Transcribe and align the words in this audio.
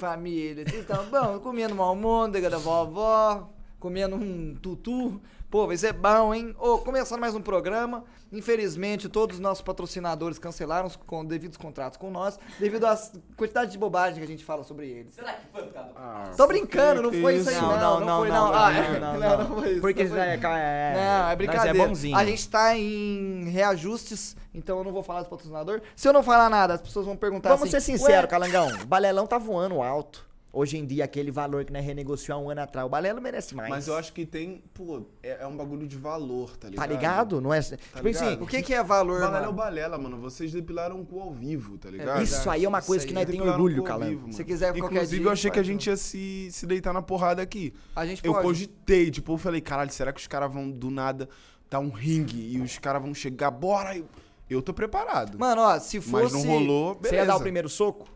Família? 0.00 0.64
Vocês 0.64 0.80
estão 0.80 1.04
bom? 1.10 1.38
Comendo 1.40 1.74
uma 1.74 1.84
almôndega 1.84 2.48
da 2.48 2.56
vovó, 2.56 3.50
comendo 3.80 4.14
um 4.14 4.54
tutu. 4.54 5.20
Pô, 5.50 5.66
vai 5.66 5.76
ser 5.76 5.92
bom, 5.92 6.32
hein? 6.32 6.54
Ô, 6.60 6.78
começando 6.78 7.18
mais 7.18 7.34
um 7.34 7.40
programa. 7.40 8.04
Infelizmente, 8.30 9.08
todos 9.08 9.36
os 9.36 9.40
nossos 9.40 9.62
patrocinadores 9.62 10.38
cancelaram 10.38 10.86
os 10.86 10.94
com 10.94 11.24
devidos 11.24 11.56
contratos 11.56 11.98
com 11.98 12.08
nós, 12.08 12.38
devido 12.60 12.84
à 12.86 12.96
quantidade 13.36 13.72
de 13.72 13.78
bobagem 13.78 14.18
que 14.18 14.24
a 14.24 14.26
gente 14.28 14.44
fala 14.44 14.62
sobre 14.62 14.86
eles. 14.88 15.14
Será 15.14 15.32
que 15.32 15.46
foi 15.52 15.64
por 15.64 15.72
causa 15.72 15.88
do... 15.88 15.98
Ah, 15.98 16.30
Tô 16.36 16.46
brincando, 16.46 17.02
não 17.02 17.12
foi 17.12 17.36
isso 17.38 17.48
aí, 17.48 17.56
isso? 17.56 17.64
não. 17.64 17.98
Não, 17.98 18.18
foi, 18.20 18.28
não. 18.28 18.54
Ah, 18.54 18.72
é. 18.72 19.00
não, 19.00 19.12
Não, 19.18 19.20
não. 19.38 19.48
não 19.48 19.56
foi 19.60 19.72
isso. 19.72 19.80
Porque 19.80 20.04
não 20.04 20.10
isso 20.10 20.16
é, 20.16 20.34
é, 20.34 20.92
Não, 20.94 21.28
é 21.30 21.36
brincadeira. 21.36 21.72
Nós 21.74 21.84
é 21.84 21.88
bonzinho. 21.88 22.16
A 22.16 22.24
gente 22.24 22.48
tá 22.48 22.76
em 22.76 23.48
reajustes, 23.48 24.36
então 24.54 24.78
eu 24.78 24.84
não 24.84 24.92
vou 24.92 25.02
falar 25.02 25.22
do 25.22 25.28
patrocinador. 25.28 25.80
Se 25.96 26.06
eu 26.06 26.12
não 26.12 26.22
falar 26.22 26.48
nada, 26.48 26.74
as 26.74 26.80
pessoas 26.80 27.06
vão 27.06 27.16
perguntar 27.16 27.48
Vamos 27.48 27.64
assim, 27.64 27.72
ser 27.72 27.80
sinceros, 27.80 28.22
"Ué, 28.22 28.26
Calangão. 28.28 28.68
O 28.82 28.86
balelão 28.86 29.26
tá 29.26 29.38
voando 29.38 29.82
alto. 29.82 30.29
Hoje 30.52 30.76
em 30.78 30.84
dia, 30.84 31.04
aquele 31.04 31.30
valor 31.30 31.64
que 31.64 31.72
nós 31.72 31.84
renegociou 31.84 32.36
há 32.36 32.40
um 32.40 32.50
ano 32.50 32.62
atrás, 32.62 32.84
o 32.84 32.90
balelo 32.90 33.20
merece 33.20 33.54
mais. 33.54 33.70
Mas 33.70 33.86
eu 33.86 33.96
acho 33.96 34.12
que 34.12 34.26
tem, 34.26 34.64
pô, 34.74 35.02
é, 35.22 35.42
é 35.42 35.46
um 35.46 35.56
bagulho 35.56 35.86
de 35.86 35.96
valor, 35.96 36.56
tá 36.56 36.68
ligado? 36.68 36.88
Tá 36.88 36.92
ligado? 36.92 37.40
Não 37.40 37.54
é. 37.54 37.60
tipo 37.60 37.74
assim, 38.08 38.24
ligado? 38.24 38.42
O 38.42 38.46
que, 38.48 38.60
que 38.60 38.74
é 38.74 38.82
valor, 38.82 39.20
Balela 39.20 39.36
é 39.36 39.40
o 39.40 39.44
mano? 39.44 39.52
balela, 39.52 39.98
mano. 39.98 40.16
Vocês 40.18 40.50
depilaram 40.50 41.00
o 41.00 41.06
cu 41.06 41.20
ao 41.20 41.32
vivo, 41.32 41.78
tá 41.78 41.88
ligado? 41.88 42.22
isso 42.22 42.50
aí 42.50 42.64
é 42.64 42.68
uma 42.68 42.82
coisa 42.82 43.06
que 43.06 43.14
nós 43.14 43.26
temos 43.26 43.46
orgulho, 43.46 43.84
mano. 43.84 44.32
Se 44.32 44.44
quiser 44.44 44.72
qualquer 44.72 44.96
Inclusive, 44.96 45.20
dia, 45.20 45.28
eu 45.28 45.32
achei 45.32 45.50
que 45.52 45.58
a 45.58 45.62
gente 45.62 45.86
ia 45.86 45.96
se, 45.96 46.48
se 46.50 46.66
deitar 46.66 46.92
na 46.92 47.02
porrada 47.02 47.40
aqui. 47.40 47.72
A 47.94 48.04
gente 48.04 48.24
Eu 48.24 48.32
pode. 48.32 48.44
cogitei, 48.44 49.08
tipo, 49.10 49.32
eu 49.32 49.38
falei, 49.38 49.60
caralho, 49.60 49.92
será 49.92 50.12
que 50.12 50.20
os 50.20 50.26
caras 50.26 50.52
vão 50.52 50.68
do 50.68 50.90
nada 50.90 51.28
dar 51.70 51.78
um 51.78 51.90
ringue 51.90 52.56
e 52.56 52.60
os 52.60 52.76
caras 52.76 53.00
vão 53.00 53.14
chegar, 53.14 53.52
bora? 53.52 53.96
Eu, 53.96 54.06
eu 54.48 54.60
tô 54.60 54.74
preparado. 54.74 55.38
Mano, 55.38 55.62
ó, 55.62 55.78
se 55.78 56.00
fosse... 56.00 56.24
Mas 56.24 56.32
não 56.32 56.42
rolou, 56.42 56.96
beleza. 56.96 57.08
Você 57.08 57.14
ia 57.14 57.24
dar 57.26 57.36
o 57.36 57.40
primeiro 57.40 57.68
soco? 57.68 58.08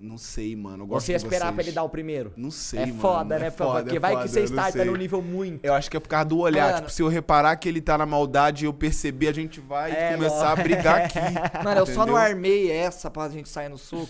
Não 0.00 0.16
sei, 0.16 0.54
mano. 0.54 0.84
Eu 0.84 0.86
gosto 0.86 1.06
você 1.06 1.12
ia 1.12 1.16
esperar 1.16 1.52
pra 1.52 1.60
ele 1.62 1.72
dar 1.72 1.82
o 1.82 1.88
primeiro? 1.88 2.32
Não 2.36 2.52
sei, 2.52 2.80
é 2.80 2.86
mano. 2.86 3.00
foda, 3.00 3.34
É 3.34 3.38
né? 3.40 3.50
foda, 3.50 3.82
Porque 3.82 3.96
é 3.96 4.00
vai 4.00 4.12
foda, 4.12 4.24
que 4.26 4.30
você 4.30 4.44
starta 4.44 4.72
sei. 4.72 4.84
no 4.84 4.94
nível 4.94 5.20
muito. 5.20 5.64
Eu 5.64 5.74
acho 5.74 5.90
que 5.90 5.96
é 5.96 6.00
por 6.00 6.08
causa 6.08 6.26
do 6.26 6.38
olhar. 6.38 6.66
Mano. 6.66 6.76
Tipo, 6.78 6.90
se 6.92 7.02
eu 7.02 7.08
reparar 7.08 7.56
que 7.56 7.68
ele 7.68 7.80
tá 7.80 7.98
na 7.98 8.06
maldade 8.06 8.64
e 8.64 8.66
eu 8.66 8.72
perceber, 8.72 9.26
a 9.28 9.32
gente 9.34 9.58
vai 9.58 9.90
É, 9.90 10.12
começar 10.14 10.50
lógico. 10.50 10.60
a 10.60 10.62
brigar 10.62 11.00
aqui. 11.04 11.64
Mano, 11.64 11.80
eu 11.80 11.86
só 11.86 12.06
não 12.06 12.14
armei 12.16 12.70
essa 12.70 13.10
pra 13.10 13.28
gente 13.28 13.48
sair 13.48 13.68
no 13.68 13.76
soco. 13.76 14.08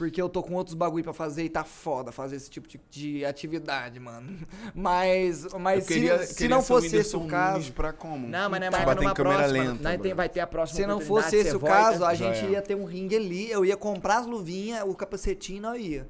Porque 0.00 0.20
eu 0.22 0.30
tô 0.30 0.42
com 0.42 0.54
outros 0.54 0.74
bagulho 0.74 1.04
pra 1.04 1.12
fazer 1.12 1.44
e 1.44 1.50
tá 1.50 1.62
foda 1.62 2.10
fazer 2.10 2.36
esse 2.36 2.48
tipo 2.48 2.66
de, 2.66 2.80
de 2.90 3.22
atividade, 3.22 4.00
mano. 4.00 4.34
Mas, 4.74 5.46
mas 5.58 5.84
se, 5.84 5.92
queria- 5.92 6.26
se 6.26 6.34
queria 6.36 6.56
não 6.56 6.62
fosse 6.62 6.96
esse 6.96 7.14
o 7.14 7.26
caso, 7.26 7.70
pra 7.74 7.92
como? 7.92 8.26
Não, 8.26 8.48
mas 8.48 8.60
não 8.60 8.66
é 8.68 8.70
Pra 8.70 8.78
mais 8.78 8.86
bater 8.88 9.02
numa 9.04 9.14
câmera 9.14 9.36
próxima. 9.40 9.62
lenta. 9.74 9.98
tem, 9.98 10.14
vai 10.14 10.28
ter 10.30 10.40
a 10.40 10.46
próxima 10.46 10.80
se 10.80 10.86
não 10.86 11.00
fosse 11.02 11.36
esse 11.36 11.54
o 11.54 11.58
volta. 11.58 11.76
caso, 11.76 12.04
a 12.06 12.14
gente 12.14 12.46
é. 12.46 12.50
ia 12.52 12.62
ter 12.62 12.74
um 12.76 12.86
ringue 12.86 13.14
ali, 13.14 13.50
eu 13.50 13.62
ia 13.62 13.76
comprar 13.76 14.20
as 14.20 14.26
luvinhas, 14.26 14.82
o 14.88 14.94
capacetinho 14.94 15.58
e 15.58 15.60
nós 15.60 15.84
ia. 15.84 16.08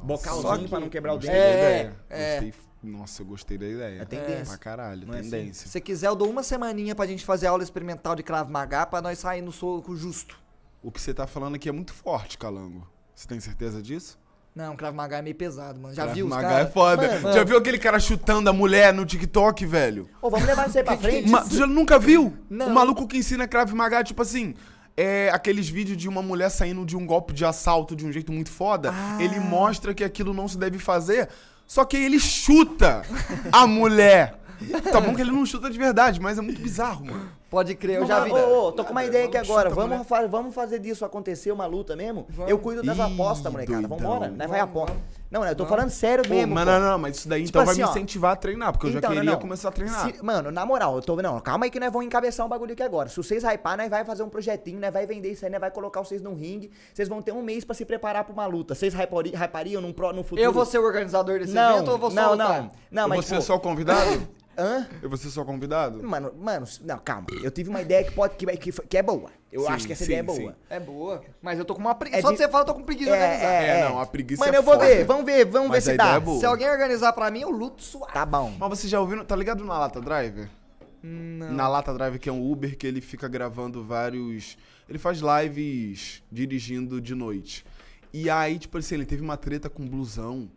Bocalzinho 0.00 0.42
Só 0.42 0.56
que- 0.58 0.68
pra 0.68 0.78
não 0.78 0.88
quebrar 0.88 1.14
o 1.14 1.18
da 1.18 1.26
É, 1.32 1.32
ideia. 1.34 1.96
é. 2.08 2.40
Gostei. 2.40 2.54
Nossa, 2.84 3.22
eu 3.22 3.26
gostei 3.26 3.58
da 3.58 3.66
ideia. 3.66 4.02
É 4.02 4.04
tendência. 4.04 4.44
Pra 4.46 4.56
caralho, 4.58 5.04
Não 5.04 5.14
é 5.14 5.18
assim? 5.18 5.30
tendência. 5.30 5.64
Se 5.66 5.68
você 5.72 5.80
quiser, 5.80 6.06
eu 6.06 6.14
dou 6.14 6.30
uma 6.30 6.44
semaninha 6.44 6.94
pra 6.94 7.06
gente 7.08 7.24
fazer 7.24 7.48
aula 7.48 7.64
experimental 7.64 8.14
de 8.14 8.22
Krav 8.22 8.48
Maga 8.48 8.86
pra 8.86 9.02
nós 9.02 9.18
sair 9.18 9.42
no 9.42 9.50
soco 9.50 9.96
justo. 9.96 10.38
O 10.80 10.92
que 10.92 11.00
você 11.00 11.12
tá 11.12 11.26
falando 11.26 11.56
aqui 11.56 11.68
é 11.68 11.72
muito 11.72 11.92
forte, 11.92 12.38
Calango. 12.38 12.86
Você 13.16 13.26
tem 13.26 13.40
certeza 13.40 13.80
disso? 13.82 14.18
Não, 14.54 14.76
Krav 14.76 14.94
Maga 14.94 15.16
é 15.18 15.22
meio 15.22 15.34
pesado, 15.34 15.80
mano. 15.80 15.94
Já 15.94 16.02
Krav 16.04 16.14
viu 16.14 16.26
os 16.26 16.30
Maga 16.30 16.60
é 16.60 16.66
foda. 16.66 17.18
Mano, 17.20 17.32
Já 17.34 17.44
viu 17.44 17.56
aquele 17.58 17.78
cara 17.78 17.98
chutando 17.98 18.48
a 18.48 18.52
mulher 18.52 18.92
no 18.92 19.04
TikTok, 19.06 19.64
velho? 19.66 20.06
Ô, 20.20 20.28
vamos 20.30 20.46
levar 20.46 20.68
isso 20.68 20.76
aí 20.78 20.84
pra 20.84 20.96
frente? 20.98 21.28
Ma- 21.30 21.44
já 21.50 21.66
nunca 21.66 21.98
viu? 21.98 22.36
Não. 22.48 22.68
O 22.68 22.74
maluco 22.74 23.08
que 23.08 23.16
ensina 23.16 23.48
Krav 23.48 23.72
Maga, 23.72 24.04
tipo 24.04 24.20
assim, 24.20 24.54
é 24.96 25.30
aqueles 25.30 25.66
vídeos 25.68 25.96
de 25.96 26.08
uma 26.08 26.22
mulher 26.22 26.50
saindo 26.50 26.84
de 26.84 26.94
um 26.96 27.06
golpe 27.06 27.32
de 27.32 27.44
assalto 27.44 27.96
de 27.96 28.06
um 28.06 28.12
jeito 28.12 28.30
muito 28.32 28.50
foda. 28.50 28.92
Ah. 28.94 29.18
Ele 29.20 29.40
mostra 29.40 29.94
que 29.94 30.04
aquilo 30.04 30.32
não 30.34 30.46
se 30.46 30.58
deve 30.58 30.78
fazer, 30.78 31.28
só 31.66 31.84
que 31.86 31.96
ele 31.96 32.20
chuta 32.20 33.02
a 33.50 33.66
mulher. 33.66 34.38
Tá 34.92 35.00
bom 35.00 35.14
que 35.14 35.20
ele 35.20 35.30
não 35.32 35.44
chuta 35.46 35.68
de 35.70 35.78
verdade, 35.78 36.20
mas 36.20 36.38
é 36.38 36.40
muito 36.40 36.60
bizarro, 36.60 37.04
mano. 37.06 37.28
Pode 37.48 37.74
crer, 37.76 37.98
eu 38.00 38.06
já 38.06 38.20
vi. 38.24 38.32
Ô, 38.32 38.66
ô, 38.68 38.72
tô 38.72 38.84
com 38.84 38.90
uma 38.90 39.00
Nada, 39.02 39.06
ideia 39.06 39.26
aqui 39.26 39.36
agora. 39.36 39.70
Vamos, 39.70 40.06
fa- 40.06 40.26
vamos 40.26 40.52
fazer 40.54 40.80
disso 40.80 41.04
acontecer 41.04 41.52
uma 41.52 41.64
luta 41.64 41.94
mesmo? 41.94 42.26
Vamos. 42.28 42.50
Eu 42.50 42.58
cuido 42.58 42.82
das 42.82 42.96
Ih, 42.98 43.00
apostas, 43.02 43.52
molecada. 43.52 43.86
doidão. 43.86 43.96
Vambora. 43.98 44.28
Nós 44.28 44.50
vai 44.50 44.58
Vamos, 44.60 44.74
aposta. 44.82 44.96
Não, 45.30 45.42
né, 45.42 45.50
eu 45.50 45.54
tô 45.56 45.64
Vamos. 45.64 45.76
falando 45.76 45.90
sério 45.90 46.24
Pô, 46.24 46.34
mesmo. 46.34 46.54
mas 46.54 46.64
pô. 46.64 46.70
não, 46.72 46.80
não, 46.80 46.98
mas 46.98 47.16
isso 47.18 47.28
daí 47.28 47.44
Tipo 47.44 47.50
então 47.50 47.64
vai 47.64 47.72
assim, 47.72 47.82
me 47.82 47.88
ó. 47.88 47.90
incentivar 47.90 48.32
a 48.32 48.36
treinar, 48.36 48.72
porque 48.72 48.88
eu 48.88 48.92
já 48.92 48.98
Então, 48.98 49.10
não, 49.10 49.16
queria 49.16 49.32
não. 49.32 49.38
começar 49.40 49.68
a 49.68 49.72
treinar. 49.72 50.12
Se- 50.12 50.22
mano, 50.24 50.50
na 50.50 50.66
moral, 50.66 50.96
eu 50.96 51.02
tô 51.02 51.16
Não, 51.16 51.40
calma 51.40 51.66
aí 51.66 51.70
que 51.70 51.78
nós 51.78 51.92
vamos 51.92 52.06
encabeçar 52.06 52.44
um 52.44 52.48
bagulho 52.48 52.72
aqui 52.72 52.82
agora. 52.82 53.08
Se 53.08 53.16
vocês 53.16 53.44
hypar, 53.44 53.76
nós 53.76 53.88
vai 53.88 54.04
fazer 54.04 54.24
um 54.24 54.28
projetinho, 54.28 54.80
nós 54.80 54.92
vai 54.92 55.06
vender 55.06 55.30
isso 55.30 55.44
aí, 55.44 55.50
nós 55.50 55.60
vai 55.60 55.70
colocar 55.70 56.00
vocês 56.02 56.20
num 56.20 56.34
ringue. 56.34 56.70
Vocês 56.92 57.08
vão 57.08 57.22
ter 57.22 57.30
um 57.32 57.42
mês 57.42 57.64
pra 57.64 57.74
se 57.76 57.84
preparar 57.84 58.24
pra 58.24 58.32
uma 58.32 58.46
luta. 58.46 58.74
Vocês 58.74 58.92
hypari- 58.92 59.32
hypariam 59.34 59.80
num, 59.80 59.92
pro, 59.92 60.12
no 60.12 60.22
futuro? 60.24 60.40
Eu 60.42 60.52
vou 60.52 60.64
ser 60.66 60.78
o 60.78 60.84
organizador 60.84 61.38
desse 61.38 61.52
Não, 61.54 61.76
evento 61.76 61.88
ou 61.88 61.94
eu 61.94 61.98
vou 61.98 62.10
só 62.10 62.16
não, 62.22 62.30
lutar? 62.32 62.48
não. 62.62 62.70
Não, 62.90 63.02
eu 63.04 63.08
mas. 63.08 63.16
vou 63.18 63.22
ser 63.22 63.36
pô, 63.36 63.40
só 63.42 63.58
convidado? 63.58 64.26
Hã? 64.58 64.86
Eu 65.02 65.08
vou 65.08 65.18
ser 65.18 65.28
só 65.30 65.44
convidado? 65.44 66.02
Mano, 66.02 66.32
mano, 66.38 66.66
não, 66.82 66.98
calma. 66.98 67.26
Eu 67.42 67.50
tive 67.50 67.68
uma 67.68 67.82
ideia 67.82 68.02
que 68.04 68.10
pode 68.12 68.36
que, 68.36 68.46
que, 68.56 68.72
que 68.72 68.96
é 68.98 69.02
boa. 69.02 69.30
Eu 69.52 69.62
Sim, 69.62 69.68
acho 69.68 69.86
que 69.86 69.92
essa 69.92 70.04
sim, 70.04 70.12
ideia 70.12 70.20
é 70.20 70.22
boa. 70.22 70.36
sim. 70.52 70.56
É 70.70 70.80
boa, 70.80 71.22
mas 71.42 71.58
eu 71.58 71.64
tô 71.64 71.74
com 71.74 71.80
uma 71.80 71.94
preguiça. 71.94 72.18
É 72.18 72.22
Só 72.22 72.30
de- 72.30 72.38
você 72.38 72.48
falar, 72.48 72.62
eu 72.62 72.66
tô 72.66 72.74
com 72.74 72.82
preguiça 72.82 73.10
de 73.10 73.16
organizar. 73.16 73.46
É, 73.52 73.84
não, 73.88 74.00
a 74.00 74.06
preguiça 74.06 74.44
Mano, 74.44 74.54
é 74.54 74.58
eu 74.58 74.62
vou 74.62 74.74
foda. 74.74 74.86
ver, 74.86 75.04
vamos 75.04 75.24
ver, 75.26 75.44
vamos 75.44 75.68
Mas 75.68 75.84
ver 75.84 75.90
a 75.90 75.92
se 75.92 75.94
ideia 75.94 76.10
dá. 76.10 76.16
é 76.16 76.20
boa. 76.20 76.40
Se 76.40 76.46
alguém 76.46 76.70
organizar 76.70 77.12
pra 77.12 77.30
mim, 77.30 77.40
eu 77.40 77.50
luto 77.50 77.82
suave. 77.82 78.12
Tá 78.12 78.24
bom. 78.26 78.52
Mas 78.58 78.68
você 78.70 78.88
já 78.88 79.00
ouviu, 79.00 79.24
tá 79.24 79.36
ligado 79.36 79.64
na 79.64 79.78
Lata 79.78 80.00
Driver? 80.00 80.48
Não. 81.02 81.52
Na 81.52 81.68
Lata 81.68 81.92
Drive, 81.94 82.18
que 82.18 82.28
é 82.28 82.32
um 82.32 82.50
Uber 82.50 82.76
que 82.76 82.86
ele 82.86 83.00
fica 83.00 83.28
gravando 83.28 83.84
vários. 83.84 84.56
Ele 84.88 84.98
faz 84.98 85.18
lives 85.20 86.22
dirigindo 86.32 87.00
de 87.00 87.14
noite. 87.14 87.64
E 88.12 88.28
aí, 88.30 88.58
tipo 88.58 88.78
assim, 88.78 88.94
ele 88.94 89.06
teve 89.06 89.22
uma 89.22 89.36
treta 89.36 89.68
com 89.70 89.86
blusão. 89.86 90.48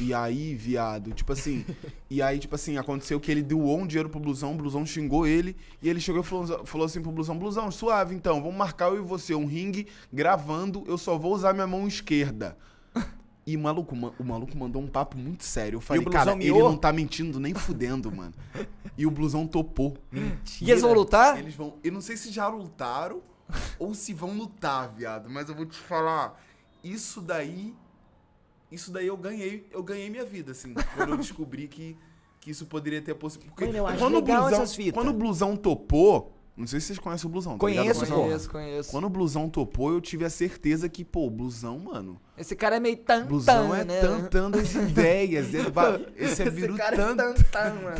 E 0.00 0.12
aí, 0.14 0.54
viado, 0.54 1.12
tipo 1.12 1.32
assim. 1.32 1.64
e 2.10 2.20
aí, 2.22 2.38
tipo 2.38 2.54
assim, 2.54 2.76
aconteceu 2.78 3.18
que 3.20 3.30
ele 3.30 3.42
doou 3.42 3.78
um 3.80 3.86
dinheiro 3.86 4.08
pro 4.08 4.18
blusão, 4.20 4.52
o 4.52 4.56
blusão 4.56 4.84
xingou 4.86 5.26
ele. 5.26 5.56
E 5.82 5.88
ele 5.88 6.00
chegou 6.00 6.20
e 6.22 6.24
falou, 6.24 6.66
falou 6.66 6.84
assim 6.84 7.00
pro 7.02 7.12
blusão: 7.12 7.36
Blusão, 7.38 7.70
suave 7.70 8.14
então, 8.14 8.40
vamos 8.42 8.56
marcar 8.56 8.88
eu 8.88 8.96
e 8.96 9.00
você 9.00 9.34
um 9.34 9.46
ringue 9.46 9.86
gravando, 10.12 10.84
eu 10.86 10.96
só 10.98 11.16
vou 11.18 11.34
usar 11.34 11.52
minha 11.52 11.66
mão 11.66 11.86
esquerda. 11.86 12.56
E 13.46 13.56
o 13.58 13.60
maluco, 13.60 13.94
ma- 13.94 14.12
o 14.18 14.24
maluco 14.24 14.56
mandou 14.56 14.80
um 14.80 14.86
papo 14.88 15.18
muito 15.18 15.44
sério. 15.44 15.76
Eu 15.76 15.80
falei, 15.82 16.02
cara, 16.06 16.32
ele 16.32 16.44
miou? 16.44 16.70
não 16.70 16.78
tá 16.78 16.90
mentindo 16.90 17.38
nem 17.38 17.52
fudendo, 17.52 18.10
mano. 18.10 18.32
E 18.96 19.04
o 19.06 19.10
blusão 19.10 19.46
topou. 19.46 19.98
E 20.62 20.70
eles 20.70 20.80
vão 20.82 20.94
lutar? 20.94 21.38
Eles 21.38 21.54
vão. 21.54 21.74
Eu 21.84 21.92
não 21.92 22.00
sei 22.00 22.16
se 22.16 22.30
já 22.32 22.48
lutaram 22.48 23.20
ou 23.78 23.92
se 23.92 24.14
vão 24.14 24.32
lutar, 24.34 24.88
viado. 24.88 25.28
Mas 25.28 25.50
eu 25.50 25.54
vou 25.54 25.66
te 25.66 25.76
falar. 25.76 26.42
Isso 26.82 27.20
daí. 27.20 27.74
Isso 28.74 28.90
daí 28.92 29.06
eu 29.06 29.16
ganhei. 29.16 29.66
Eu 29.72 29.82
ganhei 29.82 30.10
minha 30.10 30.24
vida, 30.24 30.52
assim. 30.52 30.74
Quando 30.96 31.10
eu 31.10 31.16
descobri 31.16 31.68
que, 31.68 31.96
que 32.40 32.50
isso 32.50 32.66
poderia 32.66 33.00
ter 33.00 33.14
possibilidade. 33.14 33.64
Mano, 33.66 33.76
eu 33.78 33.86
acho 33.86 33.98
quando 33.98 34.16
o 34.18 34.22
blusão, 34.22 34.48
essas 34.48 34.74
fitas. 34.74 34.92
Quando 34.94 35.08
o 35.08 35.12
blusão 35.14 35.56
topou. 35.56 36.30
Não 36.56 36.68
sei 36.68 36.78
se 36.78 36.86
vocês 36.86 36.98
conhecem 37.00 37.26
o 37.28 37.32
blusão. 37.32 37.58
Tá 37.58 37.66
ligado? 37.66 37.82
Conheço, 37.82 37.98
Blusão? 38.06 38.22
Conheço, 38.22 38.50
conheço. 38.50 38.90
Quando 38.92 39.04
o 39.06 39.10
blusão 39.10 39.48
topou, 39.50 39.90
eu 39.90 40.00
tive 40.00 40.24
a 40.24 40.30
certeza 40.30 40.88
que, 40.88 41.04
pô, 41.04 41.26
o 41.26 41.30
blusão, 41.30 41.80
mano. 41.80 42.20
Esse 42.38 42.54
cara 42.54 42.76
é 42.76 42.80
meio 42.80 42.96
tan, 42.96 43.26
Blusão 43.26 43.70
tan, 43.70 43.76
é 43.76 43.84
né? 43.84 44.00
tantando 44.00 44.58
as 44.60 44.70
ideias. 44.74 45.52
Ele 45.52 45.68
ba- 45.70 45.98
Esse 46.16 46.42
é 46.42 46.46
Esse 46.46 46.50
viru 46.50 46.76
cara 46.76 46.94
é 46.94 46.96
tanto. 46.96 47.16
tan, 47.16 47.34
tan, 47.50 47.74
mano. 47.82 47.96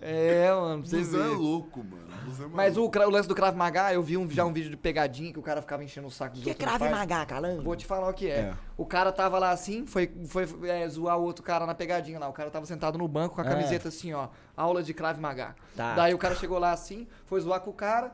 É, 0.00 0.50
mano, 0.52 0.82
pra 0.82 0.90
você 0.90 0.96
Blusão 0.96 1.20
é 1.24 1.28
ver. 1.28 1.34
louco, 1.36 1.84
mano. 1.84 2.07
É 2.40 2.46
Mas 2.48 2.76
o, 2.76 2.88
cra- 2.90 3.06
o 3.06 3.10
lance 3.10 3.28
do 3.28 3.34
Krav 3.34 3.56
Maga, 3.56 3.92
eu 3.92 4.02
vi 4.02 4.16
um, 4.16 4.28
já 4.30 4.44
um 4.44 4.52
vídeo 4.52 4.70
de 4.70 4.76
pegadinha 4.76 5.32
que 5.32 5.38
o 5.38 5.42
cara 5.42 5.60
ficava 5.60 5.82
enchendo 5.84 6.06
o 6.06 6.10
saco 6.10 6.34
dos 6.34 6.42
que 6.44 6.50
é 6.50 6.52
outros. 6.52 6.68
crave 6.68 6.84
rapazes. 6.84 6.98
magá, 7.08 7.26
calango? 7.26 7.62
Vou 7.62 7.74
te 7.76 7.86
falar 7.86 8.08
o 8.08 8.12
que 8.14 8.30
é. 8.30 8.38
É. 8.40 8.54
O 8.76 8.84
cara 8.86 9.10
tava 9.12 9.38
lá 9.38 9.50
assim, 9.50 9.86
foi, 9.86 10.12
foi 10.26 10.46
é, 10.68 10.88
zoar 10.88 11.18
o 11.18 11.22
outro 11.22 11.42
cara 11.44 11.64
na 11.66 11.74
pegadinha 11.74 12.18
lá. 12.18 12.28
O 12.28 12.32
cara 12.32 12.50
tava 12.50 12.66
sentado 12.66 12.96
no 12.98 13.08
banco 13.08 13.34
com 13.36 13.40
a 13.40 13.44
Ah. 13.44 13.48
camiseta 13.48 13.88
assim, 13.88 14.12
ó. 14.12 14.28
Aula 14.56 14.82
de 14.82 14.92
Krav 14.94 15.18
Maga. 15.18 15.54
Tá. 15.76 15.94
Daí 15.94 16.14
o 16.14 16.18
cara 16.18 16.34
chegou 16.34 16.58
lá 16.58 16.72
assim, 16.72 17.06
foi 17.26 17.40
zoar 17.40 17.60
com 17.60 17.70
o 17.70 17.74
cara. 17.74 18.12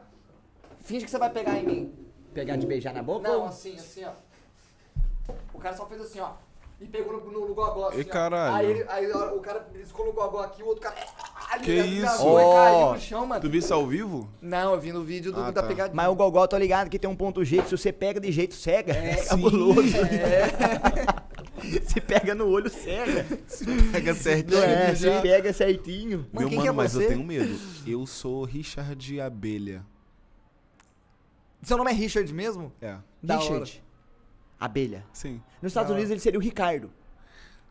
Finge 0.81 1.05
que 1.05 1.11
você 1.11 1.19
vai 1.19 1.31
pegar 1.31 1.59
em 1.59 1.65
mim. 1.67 1.95
Pegar 2.33 2.57
de 2.57 2.67
beijar 2.67 2.93
na 2.93 3.03
boca? 3.03 3.29
Não, 3.29 3.47
assim, 3.47 3.75
assim, 3.77 4.05
ó. 4.05 4.13
O 5.53 5.59
cara 5.59 5.75
só 5.77 5.87
fez 5.87 6.01
assim, 6.01 6.21
ó. 6.21 6.33
E 6.81 6.87
pegou 6.87 7.13
no, 7.15 7.31
no, 7.31 7.49
no 7.49 7.55
gogó 7.55 7.89
assim, 7.89 7.99
E 7.99 8.03
ó. 8.03 8.05
caralho. 8.13 8.55
Aí, 8.57 8.67
ele- 8.71 8.85
aí 8.89 9.11
hora- 9.13 9.35
o 9.35 9.41
cara 9.41 9.67
riscou 9.75 10.07
no 10.07 10.13
gogó 10.13 10.41
aqui, 10.41 10.63
o 10.63 10.67
outro 10.67 10.83
cara... 10.83 10.97
Ali, 11.53 11.65
Que 11.65 11.73
isso? 11.73 12.23
e 12.23 12.27
Ó. 12.27 12.53
caiu 12.55 12.93
no 12.95 13.01
chão, 13.01 13.27
mano. 13.27 13.41
Tu 13.41 13.49
viu 13.49 13.61
isso 13.61 13.73
ao 13.73 13.87
vivo? 13.87 14.29
Não, 14.43 14.75
eu 14.75 14.81
vi 14.81 14.93
no 14.93 15.03
vídeo 15.05 15.33
do, 15.33 15.41
Ah, 15.41 15.51
da 15.51 15.63
tá. 15.63 15.69
pegadinha. 15.69 15.95
Mas 15.95 16.09
o 16.09 16.15
Gogó, 16.15 16.47
tô 16.47 16.59
ligado 16.59 16.91
que 16.91 16.99
tem 16.99 17.09
um 17.09 17.15
ponto 17.15 17.45
G 17.45 17.63
que 17.63 17.69
se 17.69 17.77
você 17.79 17.93
pega 17.93 18.19
de 18.21 18.31
jeito 18.33 18.55
cega. 18.55 18.93
É, 18.93 19.17
sim. 19.23 19.29
cabuloso. 19.29 19.81
É. 19.99 21.81
se 21.87 22.01
pega 22.01 22.35
no 22.35 22.49
olho 22.49 22.69
cega. 22.69 23.25
Pega 23.93 24.15
certinho. 24.15 24.63
É, 24.63 24.95
se 24.95 25.05
já. 25.05 25.21
pega 25.23 25.53
certinho. 25.53 26.19
Mano, 26.33 26.41
Meu 26.41 26.49
quem 26.49 26.59
mano, 26.59 26.63
que 26.63 26.69
é 26.69 26.73
mas 26.73 26.93
você? 26.93 27.05
eu 27.05 27.09
tenho 27.09 27.25
medo. 27.25 27.59
Eu 27.87 28.07
sou 28.07 28.45
Richard 28.45 29.21
Abelha. 29.21 29.83
Seu 31.63 31.79
nome 31.79 31.91
é 31.91 31.95
Richard 31.95 32.31
mesmo? 32.35 32.73
É. 32.83 32.97
Da 33.23 33.37
Richard. 33.39 33.83
Abelha. 34.59 35.05
Sim. 35.13 35.41
Nos 35.63 35.71
Estados 35.71 35.89
Da 35.89 35.95
Unidos 35.95 36.11
ele 36.11 36.21
seria 36.21 36.39
o 36.39 36.43
Ricardo. 36.43 36.91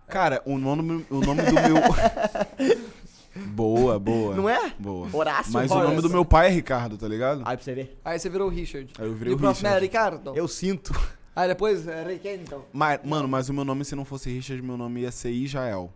Cara, 0.07 0.41
o 0.45 0.57
nome, 0.57 1.05
o 1.09 1.19
nome 1.21 1.41
do 1.43 1.53
meu. 1.53 1.75
boa, 3.47 3.97
boa. 3.99 4.35
Não 4.35 4.47
é? 4.49 4.73
Boa. 4.77 5.07
Horácio 5.11 5.53
Mas 5.53 5.71
o 5.71 5.73
Horácio. 5.73 5.89
nome 5.89 6.01
do 6.01 6.09
meu 6.09 6.25
pai 6.25 6.47
é 6.47 6.49
Ricardo, 6.49 6.97
tá 6.97 7.07
ligado? 7.07 7.41
Aí 7.45 7.55
pra 7.57 7.63
você 7.63 7.73
ver. 7.73 7.99
Aí 8.03 8.19
você 8.19 8.29
virou 8.29 8.49
Richard. 8.49 8.93
Aí 8.99 9.05
eu 9.07 9.13
virei 9.13 9.31
e 9.31 9.33
o 9.33 9.37
o 9.37 9.39
próximo 9.39 9.67
Richard. 9.67 9.85
é 9.85 9.87
Ricardo? 9.87 10.33
Eu 10.35 10.47
sinto. 10.47 10.93
Aí 11.35 11.47
depois, 11.47 11.87
era 11.87 12.15
quem 12.19 12.35
então? 12.41 12.63
Mas, 12.71 12.99
mano, 13.03 13.27
mas 13.27 13.49
o 13.49 13.53
meu 13.53 13.65
nome, 13.65 13.83
se 13.85 13.95
não 13.95 14.05
fosse 14.05 14.29
Richard, 14.29 14.61
meu 14.61 14.77
nome 14.77 15.01
ia 15.01 15.11
ser 15.11 15.31
Israel. 15.31 15.91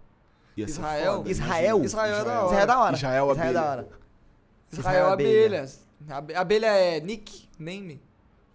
Ia 0.56 0.66
ser 0.68 0.72
Israel? 0.74 1.18
foda, 1.18 1.30
Israel? 1.31 1.78
imagina. 1.78 1.86
Israel 1.86 2.16
é 2.16 2.25
da 2.25 2.42
hora. 2.42 2.48
Israel 2.48 2.63
é 2.63 2.66
da 2.66 2.80
hora. 2.80 2.95
Israel 2.95 3.31
Israel 3.31 3.48
é 3.50 3.54
da 3.54 3.60
Abelha. 3.62 3.69
hora. 3.72 3.88
Israel 4.72 5.07
Abelhas. 5.10 5.88
Abe- 6.10 6.36
Abelha 6.36 6.66
é 6.68 7.00
nick, 7.00 7.48
name. 7.60 8.01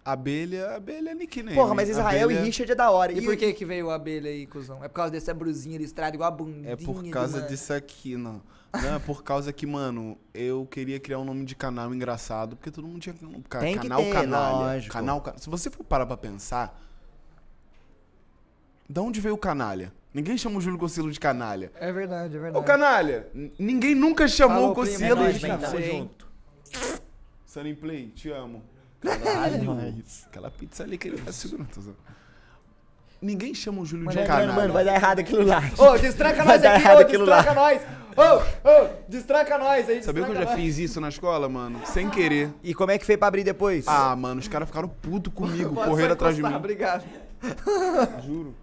Abelha, 0.04 0.74
abelha 0.74 1.10
é 1.10 1.14
nickname. 1.14 1.54
Porra, 1.56 1.74
mas 1.74 1.88
Israel 1.88 2.24
Abelha 2.24 2.40
e 2.40 2.44
Richard 2.44 2.72
é 2.72 2.74
da 2.74 2.90
hora. 2.90 3.12
E 3.12 3.22
por 3.24 3.36
que 3.36 3.52
que 3.52 3.64
veio 3.64 3.88
a 3.88 3.94
abelha 3.94 4.28
aí, 4.30 4.46
cuzão? 4.48 4.82
É 4.82 4.88
por 4.88 4.94
causa 4.94 5.12
dessa 5.12 5.32
brusinha 5.32 5.78
listrada 5.78 6.16
igual 6.16 6.28
a 6.28 6.30
bundinha 6.34 6.70
É 6.72 6.76
por 6.76 7.04
causa 7.10 7.42
disso 7.42 7.72
aqui, 7.72 8.16
não. 8.16 8.42
Não, 8.74 8.96
é 8.96 8.98
por 8.98 9.22
causa 9.22 9.52
que, 9.52 9.64
mano, 9.66 10.16
eu 10.34 10.66
queria 10.66 10.98
criar 10.98 11.18
um 11.18 11.24
nome 11.24 11.44
de 11.44 11.54
canal 11.54 11.94
engraçado, 11.94 12.56
porque 12.56 12.70
todo 12.70 12.88
mundo 12.88 13.00
tinha 13.00 13.14
ca- 13.48 13.60
Tem 13.60 13.74
que 13.76 13.82
canal 13.82 14.00
ter, 14.02 14.12
canalha. 14.12 14.56
lógico. 14.56 14.92
Canal, 14.92 15.20
ca- 15.20 15.34
se 15.38 15.48
você 15.48 15.70
for 15.70 15.84
parar 15.84 16.06
pra 16.06 16.16
pensar, 16.16 16.80
da 18.88 19.02
onde 19.02 19.20
veio 19.20 19.34
o 19.34 19.38
canalha? 19.38 19.92
Ninguém 20.12 20.36
chama 20.36 20.58
o 20.58 20.60
Júlio 20.60 20.78
Cocilo 20.78 21.10
de 21.12 21.20
canalha. 21.20 21.70
É 21.76 21.92
verdade, 21.92 22.36
é 22.36 22.40
verdade. 22.40 22.58
Ô, 22.58 22.66
canalha! 22.66 23.28
Ninguém 23.58 23.94
nunca 23.94 24.26
chamou 24.26 24.74
Falou, 24.74 24.84
o 24.84 24.86
É 25.02 25.14
nóis, 25.14 25.34
de 25.36 25.40
bem, 25.42 25.50
canalha. 25.50 25.82
junto. 25.82 26.26
Sunny 27.46 27.74
Play, 27.74 28.08
te 28.08 28.30
amo. 28.30 28.62
Aquela 30.28 30.50
pizza 30.50 30.82
ali 30.84 30.96
que 30.98 31.08
ele 31.08 31.18
tá 31.20 31.32
segurando. 31.32 31.68
Ninguém 33.20 33.54
chama 33.54 33.80
o 33.82 33.86
Júlio 33.86 34.08
de 34.08 34.16
Mano, 34.16 34.26
canalha. 34.26 34.52
mano, 34.52 34.72
vai 34.72 34.84
dar 34.84 34.94
errado 34.96 35.20
aquilo 35.20 35.44
lá. 35.46 35.62
Ô, 35.78 35.96
destranca 35.96 36.42
Vai 36.42 36.54
nós 36.54 36.62
dar 36.62 36.74
aqui, 36.74 36.82
errado 36.84 36.96
ô, 36.98 37.00
aquilo 37.02 37.24
lá. 37.24 37.36
destranca 37.36 37.60
nós. 37.60 37.82
Ô, 38.16 38.68
ô, 38.68 38.88
destranca 39.08 39.58
nós 39.58 39.88
aí, 39.88 40.02
Sabia 40.02 40.24
que 40.24 40.30
eu 40.32 40.34
já 40.34 40.44
nós. 40.44 40.54
fiz 40.54 40.78
isso 40.78 41.00
na 41.00 41.08
escola, 41.08 41.48
mano? 41.48 41.80
Sem 41.86 42.10
querer. 42.10 42.52
E 42.64 42.74
como 42.74 42.90
é 42.90 42.98
que 42.98 43.06
foi 43.06 43.16
pra 43.16 43.28
abrir 43.28 43.44
depois? 43.44 43.86
Ah, 43.86 44.14
mano, 44.16 44.40
os 44.40 44.48
caras 44.48 44.68
ficaram 44.68 44.88
putos 44.88 45.32
comigo, 45.32 45.74
só 45.76 46.12
atrás 46.12 46.34
de 46.34 46.42
mim. 46.42 46.52
Obrigado. 46.54 47.04
Juro. 48.26 48.54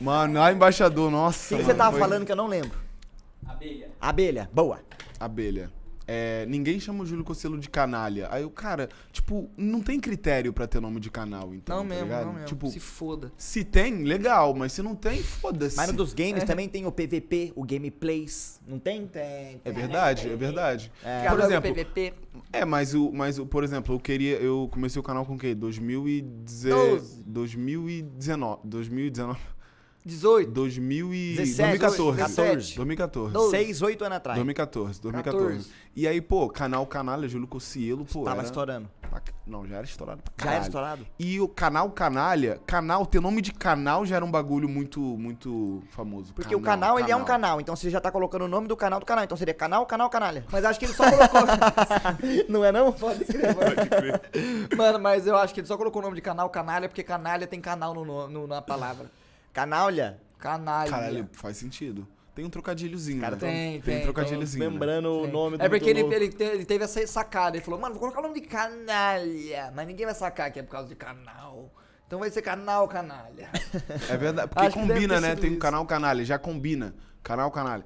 Mano, 0.00 0.38
lá 0.40 0.50
embaixador, 0.52 1.08
o 1.08 1.10
nossa. 1.10 1.54
que, 1.54 1.60
que 1.60 1.66
você 1.66 1.74
tava 1.74 1.90
foi- 1.92 2.00
falando 2.00 2.24
que 2.24 2.32
eu 2.32 2.36
não 2.36 2.46
lembro? 2.46 2.78
Abelha. 3.46 3.88
Abelha, 4.00 4.50
boa. 4.52 4.78
Abelha. 5.20 5.70
É, 6.10 6.46
ninguém 6.46 6.80
chama 6.80 7.02
o 7.02 7.06
Júlio 7.06 7.22
Cocelo 7.22 7.58
de 7.58 7.68
canalha. 7.68 8.28
Aí 8.30 8.42
o 8.42 8.48
cara, 8.48 8.88
tipo, 9.12 9.50
não 9.58 9.82
tem 9.82 10.00
critério 10.00 10.54
pra 10.54 10.66
ter 10.66 10.80
nome 10.80 10.98
de 11.00 11.10
canal, 11.10 11.54
então. 11.54 11.76
Não 11.76 11.82
tá 11.84 11.88
mesmo, 11.90 12.04
ligado? 12.04 12.24
não 12.24 12.32
mesmo. 12.32 12.46
Tipo, 12.46 12.70
Se 12.70 12.80
foda. 12.80 13.30
se 13.36 13.62
tem, 13.62 14.04
legal, 14.04 14.54
mas 14.54 14.72
se 14.72 14.80
não 14.80 14.94
tem, 14.94 15.22
foda-se. 15.22 15.76
Mas 15.76 15.88
no 15.90 15.98
dos 15.98 16.14
games 16.14 16.44
também 16.44 16.66
tem 16.66 16.86
o 16.86 16.90
PVP, 16.90 17.52
o 17.54 17.62
Gameplays. 17.62 18.58
Não 18.66 18.78
tem? 18.78 19.06
Tem. 19.06 19.60
É 19.62 19.70
verdade, 19.70 20.30
é 20.30 20.36
verdade. 20.36 20.90
É. 21.04 21.28
Por 21.28 21.40
exemplo, 21.40 21.74
PVP. 21.74 22.14
é, 22.52 22.64
mas 22.64 22.94
o, 22.94 23.12
mas 23.12 23.38
o, 23.38 23.44
por 23.44 23.62
exemplo, 23.62 23.94
eu 23.94 24.00
queria, 24.00 24.36
eu 24.38 24.66
comecei 24.72 24.98
o 24.98 25.02
canal 25.02 25.26
com 25.26 25.34
o 25.34 25.38
quê? 25.38 25.54
2010, 25.54 27.22
2019, 27.26 28.60
2019, 28.64 29.38
18. 30.04 30.50
2000 30.50 31.14
e 31.14 31.36
17, 31.36 31.78
2014. 31.78 32.16
17. 32.16 32.76
2014. 32.76 33.32
Doze. 33.32 33.50
6, 33.50 33.82
8 33.82 34.04
anos 34.04 34.16
atrás. 34.16 34.36
2014, 34.38 35.00
2014. 35.02 35.46
14. 35.58 35.70
E 35.96 36.06
aí, 36.08 36.20
pô, 36.20 36.48
canal 36.48 36.86
Canalha, 36.86 37.28
Júlio 37.28 37.46
Cocielo, 37.48 38.04
pô. 38.04 38.24
Tava 38.24 38.38
era- 38.38 38.46
estourando. 38.46 38.88
Não, 39.46 39.66
já 39.66 39.76
era 39.76 39.86
estourado 39.86 40.20
Já 40.36 40.52
era 40.52 40.62
estourado? 40.64 41.06
E 41.18 41.40
o 41.40 41.48
canal 41.48 41.90
Canalha, 41.90 42.60
canal, 42.66 43.06
ter 43.06 43.20
nome 43.20 43.40
de 43.40 43.52
canal 43.52 44.04
já 44.04 44.16
era 44.16 44.24
um 44.24 44.30
bagulho 44.30 44.68
muito, 44.68 45.00
muito 45.00 45.82
famoso. 45.90 46.34
Porque 46.34 46.54
o 46.54 46.60
canal, 46.60 47.00
ele 47.00 47.10
é 47.10 47.16
um 47.16 47.24
canal, 47.24 47.58
então 47.58 47.74
você 47.74 47.88
já 47.88 48.00
tá 48.02 48.10
colocando 48.12 48.42
o 48.44 48.48
nome 48.48 48.68
do 48.68 48.76
canal 48.76 49.00
do 49.00 49.06
canal. 49.06 49.24
Então 49.24 49.36
seria 49.36 49.54
canal, 49.54 49.86
canal, 49.86 50.10
canalha. 50.10 50.44
Mas 50.52 50.62
acho 50.64 50.78
que 50.78 50.84
ele 50.84 50.92
só 50.92 51.04
colocou. 51.10 51.40
não 52.50 52.62
é 52.64 52.70
não? 52.70 52.92
Pode 52.92 53.24
crer, 53.24 53.54
pode 53.54 53.88
crer. 53.88 54.20
Mano, 54.76 54.98
mas 54.98 55.26
eu 55.26 55.36
acho 55.36 55.54
que 55.54 55.60
ele 55.60 55.66
só 55.66 55.76
colocou 55.78 56.00
o 56.00 56.04
nome 56.04 56.16
de 56.16 56.22
canal 56.22 56.48
canalha 56.50 56.86
porque 56.88 57.02
canalha 57.02 57.46
tem 57.46 57.60
canal 57.60 57.94
no- 57.94 58.28
no- 58.28 58.46
na 58.46 58.60
palavra. 58.60 59.10
Canalha. 59.52 60.20
Canalha. 60.38 60.90
Caralho, 60.90 61.28
faz 61.32 61.56
sentido. 61.56 62.06
Tem 62.34 62.44
um 62.44 62.50
trocadilhozinho, 62.50 63.20
Cara, 63.20 63.34
né? 63.34 63.40
tem, 63.40 63.80
tem 63.80 63.94
tem, 63.96 64.02
trocadilhozinho. 64.04 64.64
né? 64.64 64.70
Lembrando 64.70 65.10
o 65.10 65.26
nome 65.26 65.56
do 65.56 65.62
É 65.64 65.68
porque 65.68 65.90
ele, 65.90 66.04
do- 66.04 66.12
ele, 66.12 66.28
te- 66.28 66.44
ele 66.44 66.64
teve 66.64 66.84
essa 66.84 67.04
sacada. 67.04 67.56
Ele 67.56 67.64
falou, 67.64 67.80
mano, 67.80 67.94
vou 67.94 68.00
colocar 68.00 68.20
o 68.20 68.22
nome 68.22 68.40
de 68.40 68.46
canalha. 68.46 69.72
Mas 69.74 69.86
ninguém 69.88 70.06
vai 70.06 70.14
sacar 70.14 70.52
que 70.52 70.60
é 70.60 70.62
por 70.62 70.70
causa 70.70 70.88
de 70.88 70.94
canal. 70.94 71.72
Então 72.06 72.20
vai 72.20 72.30
ser 72.30 72.40
canal 72.42 72.86
canalha. 72.86 73.50
É 74.08 74.16
verdade, 74.16 74.48
porque 74.54 74.66
Acho 74.66 74.76
combina, 74.78 75.20
né? 75.20 75.34
Tem 75.34 75.50
um 75.52 75.58
canal 75.58 75.84
Canalha, 75.84 76.24
já 76.24 76.38
combina. 76.38 76.94
Canal 77.24 77.50
Canalha. 77.50 77.84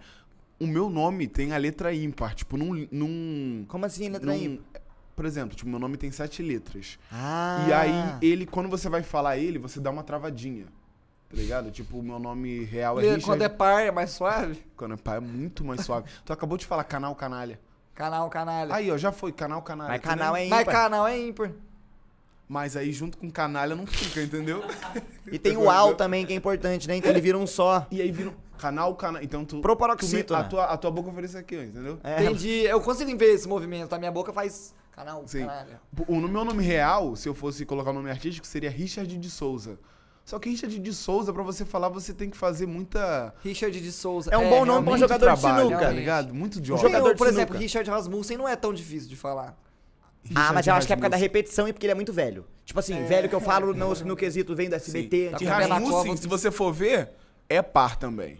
O 0.61 0.67
meu 0.67 0.91
nome 0.91 1.26
tem 1.26 1.53
a 1.55 1.56
letra 1.56 1.93
ímpar, 1.93 2.35
tipo, 2.35 2.56
num... 2.58 2.87
num 2.93 3.65
Como 3.67 3.87
assim, 3.87 4.11
letra 4.11 4.26
num- 4.32 4.37
ímpar? 4.38 4.82
Por 5.17 5.25
exemplo, 5.25 5.56
tipo, 5.56 5.69
meu 5.69 5.79
nome 5.79 5.97
tem 5.97 6.11
sete 6.12 6.43
letras. 6.43 6.99
Ah. 7.11 7.65
E 7.69 7.73
aí, 7.73 7.93
ele, 8.23 8.47
quando 8.47 8.69
você 8.69 8.88
vai 8.88 9.03
falar 9.03 9.38
ele, 9.38 9.58
você 9.58 9.81
dá 9.81 9.91
uma 9.91 10.03
travadinha. 10.03 10.67
Tá 11.32 11.37
ligado? 11.38 11.70
Tipo, 11.70 11.99
o 11.99 12.02
meu 12.02 12.19
nome 12.19 12.64
real 12.64 13.00
é 13.00 13.05
Richard. 13.05 13.25
Quando 13.25 13.40
é 13.43 13.49
par, 13.49 13.82
é 13.82 13.90
mais 13.90 14.11
suave. 14.11 14.62
Quando 14.76 14.93
é 14.93 14.96
pai 14.99 15.17
é 15.17 15.20
muito 15.20 15.64
mais 15.64 15.81
suave. 15.81 16.06
Tu 16.26 16.31
acabou 16.32 16.58
de 16.58 16.67
falar 16.67 16.84
canal 16.84 17.14
canalha. 17.14 17.58
Canal 17.94 18.29
canalha. 18.29 18.75
Aí, 18.75 18.90
ó, 18.90 18.99
já 18.99 19.11
foi 19.11 19.32
canal 19.32 19.62
canalha. 19.62 19.88
Mas 19.88 19.99
entendeu? 20.00 20.19
canal 20.19 20.37
é 20.37 20.46
Mas 20.46 20.61
ímpar. 20.61 20.75
canal 20.75 21.08
é 21.08 21.19
ímpar. 21.19 21.50
Mas 22.46 22.76
aí 22.76 22.93
junto 22.93 23.17
com 23.17 23.31
canalha 23.31 23.75
não 23.75 23.87
fica, 23.87 24.20
entendeu? 24.23 24.62
E 25.31 25.38
tem 25.38 25.56
o 25.56 25.70
AL 25.70 25.94
também, 25.94 26.26
que 26.26 26.34
é 26.34 26.37
importante, 26.37 26.87
né? 26.87 26.96
Então 26.96 27.11
ele 27.11 27.20
vira 27.20 27.38
um 27.38 27.46
só. 27.46 27.87
E 27.90 28.02
aí 28.02 28.12
vira 28.12 28.29
um 28.29 28.34
canal 28.58 28.94
canal. 28.94 29.23
Então 29.23 29.43
tu. 29.43 29.58
Proparoxítona. 29.62 30.40
a, 30.40 30.44
tua, 30.44 30.64
a 30.67 30.76
tua 30.76 30.90
boca 30.90 31.11
faz 31.12 31.31
isso 31.31 31.38
aqui, 31.38 31.56
entendeu? 31.56 31.99
É. 32.05 32.23
Entendi. 32.25 32.64
Eu 32.64 32.79
consigo 32.82 33.17
ver 33.17 33.32
esse 33.32 33.49
movimento. 33.49 33.94
A 33.94 33.99
minha 33.99 34.12
boca 34.12 34.34
faz 34.34 34.75
canal 34.90 35.26
Sim. 35.26 35.46
canalha. 35.46 35.81
O 36.06 36.20
no 36.20 36.29
meu 36.29 36.44
nome 36.44 36.62
real, 36.62 37.17
se 37.17 37.26
eu 37.26 37.34
fosse 37.34 37.64
colocar 37.64 37.88
o 37.88 37.94
nome 37.94 38.11
artístico, 38.11 38.46
seria 38.46 38.69
Richard 38.69 39.17
de 39.17 39.31
Souza. 39.31 39.79
Só 40.24 40.38
que 40.38 40.48
Richard 40.48 40.78
de 40.78 40.92
Souza, 40.94 41.32
pra 41.32 41.42
você 41.42 41.64
falar, 41.64 41.88
você 41.88 42.14
tem 42.14 42.30
que 42.30 42.36
fazer 42.36 42.66
muita. 42.66 43.34
Richard 43.42 43.78
de 43.80 43.92
Souza. 43.92 44.30
É 44.30 44.38
um 44.38 44.48
bom 44.48 44.64
nome 44.64 44.84
pra 44.84 44.94
um 44.94 44.98
jogador 44.98 45.34
de 45.34 45.40
trabalho, 45.40 45.66
sinuca. 45.66 45.86
tá 45.86 45.90
ligado? 45.92 46.32
Muito 46.34 46.60
de 46.60 46.69
jogador 46.69 46.88
Tem 46.90 47.00
o, 47.00 47.08
de 47.08 47.16
por 47.16 47.26
exemplo, 47.26 47.54
sinuca. 47.54 47.58
Richard 47.58 47.90
Rasmussen 47.90 48.36
não 48.36 48.48
é 48.48 48.54
tão 48.54 48.72
difícil 48.72 49.08
de 49.08 49.16
falar. 49.16 49.56
Ah, 50.34 50.52
mas 50.52 50.66
eu 50.66 50.74
acho 50.74 50.86
que 50.86 50.92
é 50.92 50.96
por 50.96 51.02
causa 51.02 51.10
da 51.10 51.16
repetição 51.16 51.66
e 51.66 51.72
porque 51.72 51.86
ele 51.86 51.92
é 51.92 51.96
muito 51.96 52.12
velho. 52.12 52.46
Tipo 52.64 52.79
assim, 52.79 53.05
velho 53.05 53.29
que 53.29 53.34
eu 53.34 53.41
falo 53.41 53.74
no, 53.74 53.93
no 53.93 54.17
quesito 54.17 54.55
vem 54.55 54.69
do 54.69 54.76
SBT. 54.76 55.31
Tá 55.31 55.38
E 55.41 55.44
na 55.44 55.56
Rasmussen, 55.58 56.17
se 56.17 56.29
você 56.29 56.50
for 56.50 56.72
ver, 56.72 57.10
é 57.48 57.60
par 57.60 57.96
também. 57.96 58.38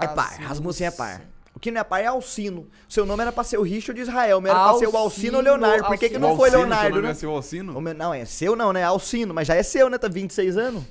É 0.00 0.06
par, 0.06 0.38
Rasmussen 0.40 0.86
é 0.86 0.90
par. 0.90 1.22
O 1.60 1.62
que 1.62 1.70
não 1.70 1.82
é 1.82 1.84
par 1.84 2.00
é 2.00 2.06
Alcino. 2.06 2.68
Seu 2.88 3.04
nome 3.04 3.20
era 3.20 3.30
pra 3.30 3.44
ser 3.44 3.58
o 3.58 3.62
Richard 3.62 4.02
de 4.02 4.08
Israel, 4.08 4.40
meu 4.40 4.50
era 4.50 4.64
pra 4.64 4.78
ser 4.78 4.86
o 4.86 4.96
Alcino 4.96 5.36
Alcino, 5.36 5.40
Leonardo. 5.42 5.84
Por 5.84 5.98
que, 5.98 6.08
que 6.08 6.14
Alcino. 6.16 6.26
não 6.28 6.34
foi 6.34 6.48
Alcino, 6.48 6.62
Leonardo, 6.62 6.86
teu 6.86 6.94
nome 6.96 7.06
né? 7.06 7.10
é 7.10 7.14
seu 7.14 7.30
Alcino? 7.30 7.76
O 7.76 7.80
meu- 7.82 7.94
não, 7.94 8.14
é 8.14 8.24
seu 8.24 8.56
não, 8.56 8.72
né? 8.72 8.82
Alcino, 8.82 9.34
mas 9.34 9.46
já 9.46 9.54
é 9.56 9.62
seu, 9.62 9.90
né? 9.90 9.98
Tá 9.98 10.08
26 10.08 10.56
anos. 10.56 10.82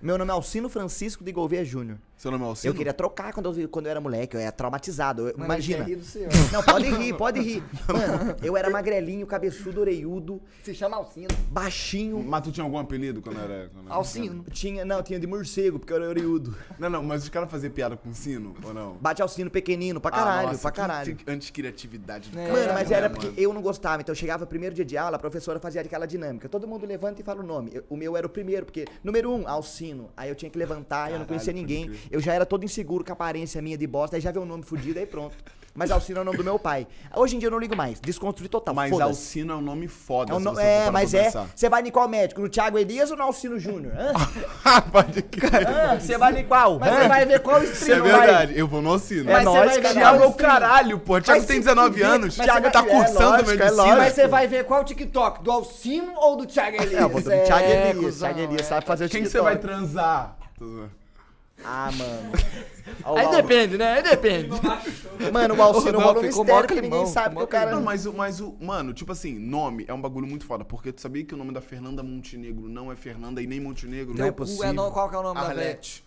Meu 0.00 0.16
nome 0.16 0.30
é 0.30 0.34
Alcino 0.34 0.68
Francisco 0.68 1.24
de 1.24 1.32
Gouveia 1.32 1.64
Júnior. 1.64 1.98
Seu 2.18 2.32
nome 2.32 2.42
é 2.44 2.48
Alcino? 2.48 2.72
Eu 2.72 2.76
queria 2.76 2.92
trocar 2.92 3.32
quando 3.32 3.58
eu, 3.60 3.68
quando 3.68 3.86
eu 3.86 3.90
era 3.92 4.00
moleque, 4.00 4.34
eu 4.36 4.40
era 4.40 4.50
traumatizado. 4.50 5.28
eu- 5.28 5.34
Mano, 5.38 5.44
imagina. 5.44 5.84
quer 5.84 5.90
rir 5.90 5.96
do. 5.96 6.04
Não, 6.52 6.62
pode 6.64 6.90
rir, 6.90 7.14
pode 7.16 7.40
rir. 7.40 7.62
Mano, 7.86 8.36
eu 8.42 8.56
era 8.56 8.68
magrelinho, 8.68 9.24
cabeçudo, 9.24 9.80
oreiudo, 9.80 10.42
Se 10.64 10.74
chama 10.74 10.96
Alcino. 10.96 11.28
baixinho. 11.48 12.20
Mas 12.26 12.42
tu 12.42 12.50
tinha 12.50 12.64
algum 12.64 12.76
apelido 12.76 13.22
quando 13.22 13.38
era. 13.38 13.70
Quando 13.72 13.86
era 13.86 13.94
Alcino. 13.94 14.44
Tinha, 14.50 14.84
não, 14.84 15.00
tinha 15.00 15.20
de 15.20 15.28
morcego, 15.28 15.78
porque 15.78 15.92
eu 15.92 15.96
era 15.98 16.08
oreiudo. 16.08 16.56
Não, 16.76 16.90
não, 16.90 17.04
mas 17.04 17.22
os 17.22 17.28
caras 17.28 17.48
faziam 17.48 17.72
piada 17.72 17.96
com 17.96 18.12
sino 18.12 18.56
ou 18.64 18.74
não? 18.74 18.94
Bate 18.94 19.22
ao 19.22 19.28
sino 19.28 19.48
pequenino, 19.48 20.00
pra 20.00 20.10
caralho, 20.10 20.48
Ah, 20.48 20.50
nossa, 20.50 20.62
pra 20.62 20.72
caralho. 20.72 21.14
que 21.14 21.30
Anticriatividade 21.30 22.30
do 22.30 22.38
É, 22.38 22.46
caralho, 22.46 22.62
Mano, 22.62 22.74
mas 22.74 22.90
né, 22.90 22.96
era 22.96 23.10
porque 23.10 23.26
mano? 23.26 23.38
eu 23.38 23.54
não 23.54 23.62
gostava. 23.62 24.02
Então 24.02 24.12
chegava 24.14 24.44
primeiro 24.44 24.74
dia 24.74 24.84
de 24.84 24.96
aula, 24.96 25.14
a 25.14 25.20
professora 25.20 25.60
fazia 25.60 25.80
aquela 25.82 26.04
dinâmica. 26.06 26.48
Todo 26.48 26.66
mundo 26.66 26.84
levanta 26.84 27.20
e 27.20 27.24
fala 27.24 27.42
o 27.42 27.46
nome. 27.46 27.70
Eu- 27.74 27.84
o 27.88 27.96
meu 27.96 28.16
era 28.16 28.26
o 28.26 28.30
primeiro, 28.30 28.66
porque 28.66 28.86
número 29.04 29.30
um, 29.32 29.46
Alcino. 29.46 30.10
Aí 30.16 30.28
eu 30.28 30.34
tinha 30.34 30.50
que 30.50 30.58
levantar, 30.58 31.02
eu 31.12 31.18
não 31.18 31.24
Caralho, 31.24 31.28
conhecia 31.28 31.52
ninguém. 31.52 31.90
Eu 32.10 32.20
já 32.20 32.32
era 32.32 32.46
todo 32.46 32.64
inseguro 32.64 33.04
com 33.04 33.12
a 33.12 33.14
aparência 33.14 33.60
minha 33.62 33.76
de 33.78 33.86
bosta, 33.86 34.16
aí 34.16 34.20
já 34.22 34.30
veio 34.30 34.44
o 34.44 34.48
nome 34.48 34.62
fudido, 34.62 34.98
aí 34.98 35.06
pronto. 35.06 35.36
Mas 35.74 35.92
Alcino 35.92 36.18
é 36.18 36.22
o 36.22 36.24
nome 36.24 36.38
do 36.38 36.42
meu 36.42 36.58
pai. 36.58 36.88
Hoje 37.14 37.36
em 37.36 37.38
dia 37.38 37.46
eu 37.46 37.52
não 37.52 37.58
ligo 37.58 37.76
mais. 37.76 38.00
Desconstruí 38.00 38.48
total. 38.48 38.74
Mas. 38.74 38.90
Alcino 39.00 39.52
é 39.52 39.56
um 39.56 39.60
nome 39.60 39.86
foda, 39.86 40.32
É, 40.32 40.34
um 40.34 40.38
se 40.40 40.44
no- 40.46 40.58
é 40.58 40.90
mas 40.90 41.14
é. 41.14 41.30
Você 41.54 41.68
vai 41.68 41.82
em 41.82 41.90
qual 41.92 42.08
médico? 42.08 42.40
No 42.40 42.48
Thiago 42.48 42.76
Elias 42.76 43.12
ou 43.12 43.16
no 43.16 43.22
Alcino 43.22 43.60
Júnior? 43.60 43.92
Hã? 43.96 44.80
Pode 44.90 45.22
crer. 45.22 46.00
Você 46.00 46.18
vai 46.18 46.40
em 46.40 46.44
qual? 46.46 46.80
Mas 46.80 46.94
você 46.96 47.08
vai 47.08 47.26
ver 47.26 47.38
qual 47.40 47.62
Isso 47.62 47.70
é 47.72 47.74
stream 47.74 48.02
vai. 48.02 48.26
verdade, 48.26 48.58
eu 48.58 48.66
vou 48.66 48.82
no 48.82 48.90
Alcino. 48.90 49.30
É 49.30 49.34
Mas 49.34 49.44
você 49.44 49.58
vai 49.66 49.80
ver. 49.80 49.92
Thiago 49.92 50.22
é 50.24 50.26
o 50.26 50.32
caralho, 50.32 50.98
pô. 50.98 51.20
Thiago 51.20 51.44
tem 51.46 51.56
se 51.58 51.62
19 51.62 51.90
fuder. 51.92 52.08
anos. 52.10 52.36
Mas 52.36 52.46
Thiago 52.46 52.70
tá 52.72 52.82
vai- 52.82 52.90
é 52.90 52.94
cursando 52.96 53.20
lógico, 53.30 53.50
é 53.50 53.54
medicina. 53.54 53.76
lógico. 53.82 53.98
Mas 53.98 54.12
você 54.14 54.26
vai 54.26 54.46
ver 54.48 54.64
qual 54.64 54.84
TikTok? 54.84 55.44
Do 55.44 55.52
Alcino 55.52 56.12
ou 56.16 56.36
do 56.36 56.44
Thiago 56.46 56.76
Elias? 56.76 56.92
É, 56.94 57.02
eu 57.04 57.08
vou 57.08 57.20
do 57.20 57.30
Thiago 57.30 57.64
Elias. 57.68 58.18
Thiago 58.18 58.40
Elias 58.40 58.60
é. 58.62 58.64
sabe 58.64 58.84
fazer 58.86 59.04
o 59.04 59.08
Quem 59.08 59.22
que 59.22 59.28
TikTok. 59.28 59.44
você 59.44 59.54
vai 59.54 59.58
transar? 59.58 60.36
Ah, 61.64 61.90
mano. 61.92 62.32
Ó, 63.04 63.16
Aí 63.18 63.28
depende, 63.30 63.76
né? 63.76 63.94
Aí 63.94 64.02
depende. 64.02 64.50
Mano, 65.32 65.54
o 65.56 65.62
Alcino 65.62 65.92
Não, 65.92 66.00
rola 66.00 66.20
um 66.20 66.22
ficou 66.22 66.44
mistério 66.44 66.68
climão, 66.68 66.98
ninguém 66.98 67.06
sabe 67.12 67.30
ficou 67.30 67.46
que 67.46 67.56
o 67.56 67.58
cara... 67.58 67.70
Não, 67.72 67.82
mas 67.82 68.06
o, 68.06 68.12
mas 68.12 68.40
o. 68.40 68.56
Mano, 68.60 68.92
tipo 68.94 69.10
assim, 69.12 69.38
nome 69.38 69.84
é 69.88 69.92
um 69.92 70.00
bagulho 70.00 70.26
muito 70.26 70.46
foda. 70.46 70.64
Porque 70.64 70.92
tu 70.92 71.00
sabia 71.00 71.24
que 71.24 71.34
o 71.34 71.36
nome 71.36 71.52
da 71.52 71.60
Fernanda 71.60 72.02
Montenegro 72.02 72.68
não 72.68 72.92
é 72.92 72.96
Fernanda 72.96 73.42
e 73.42 73.46
nem 73.46 73.60
Montenegro? 73.60 74.14
Não 74.14 74.24
é 74.24 74.28
Teu 74.28 74.34
cu 74.34 74.38
possível. 74.42 74.72
no- 74.72 74.90
qual 74.92 75.08
que 75.10 75.16
é 75.16 75.18
o 75.18 75.22
nome 75.22 75.40
da 75.40 75.48
velha? 75.48 75.60
Arlete. 75.60 76.04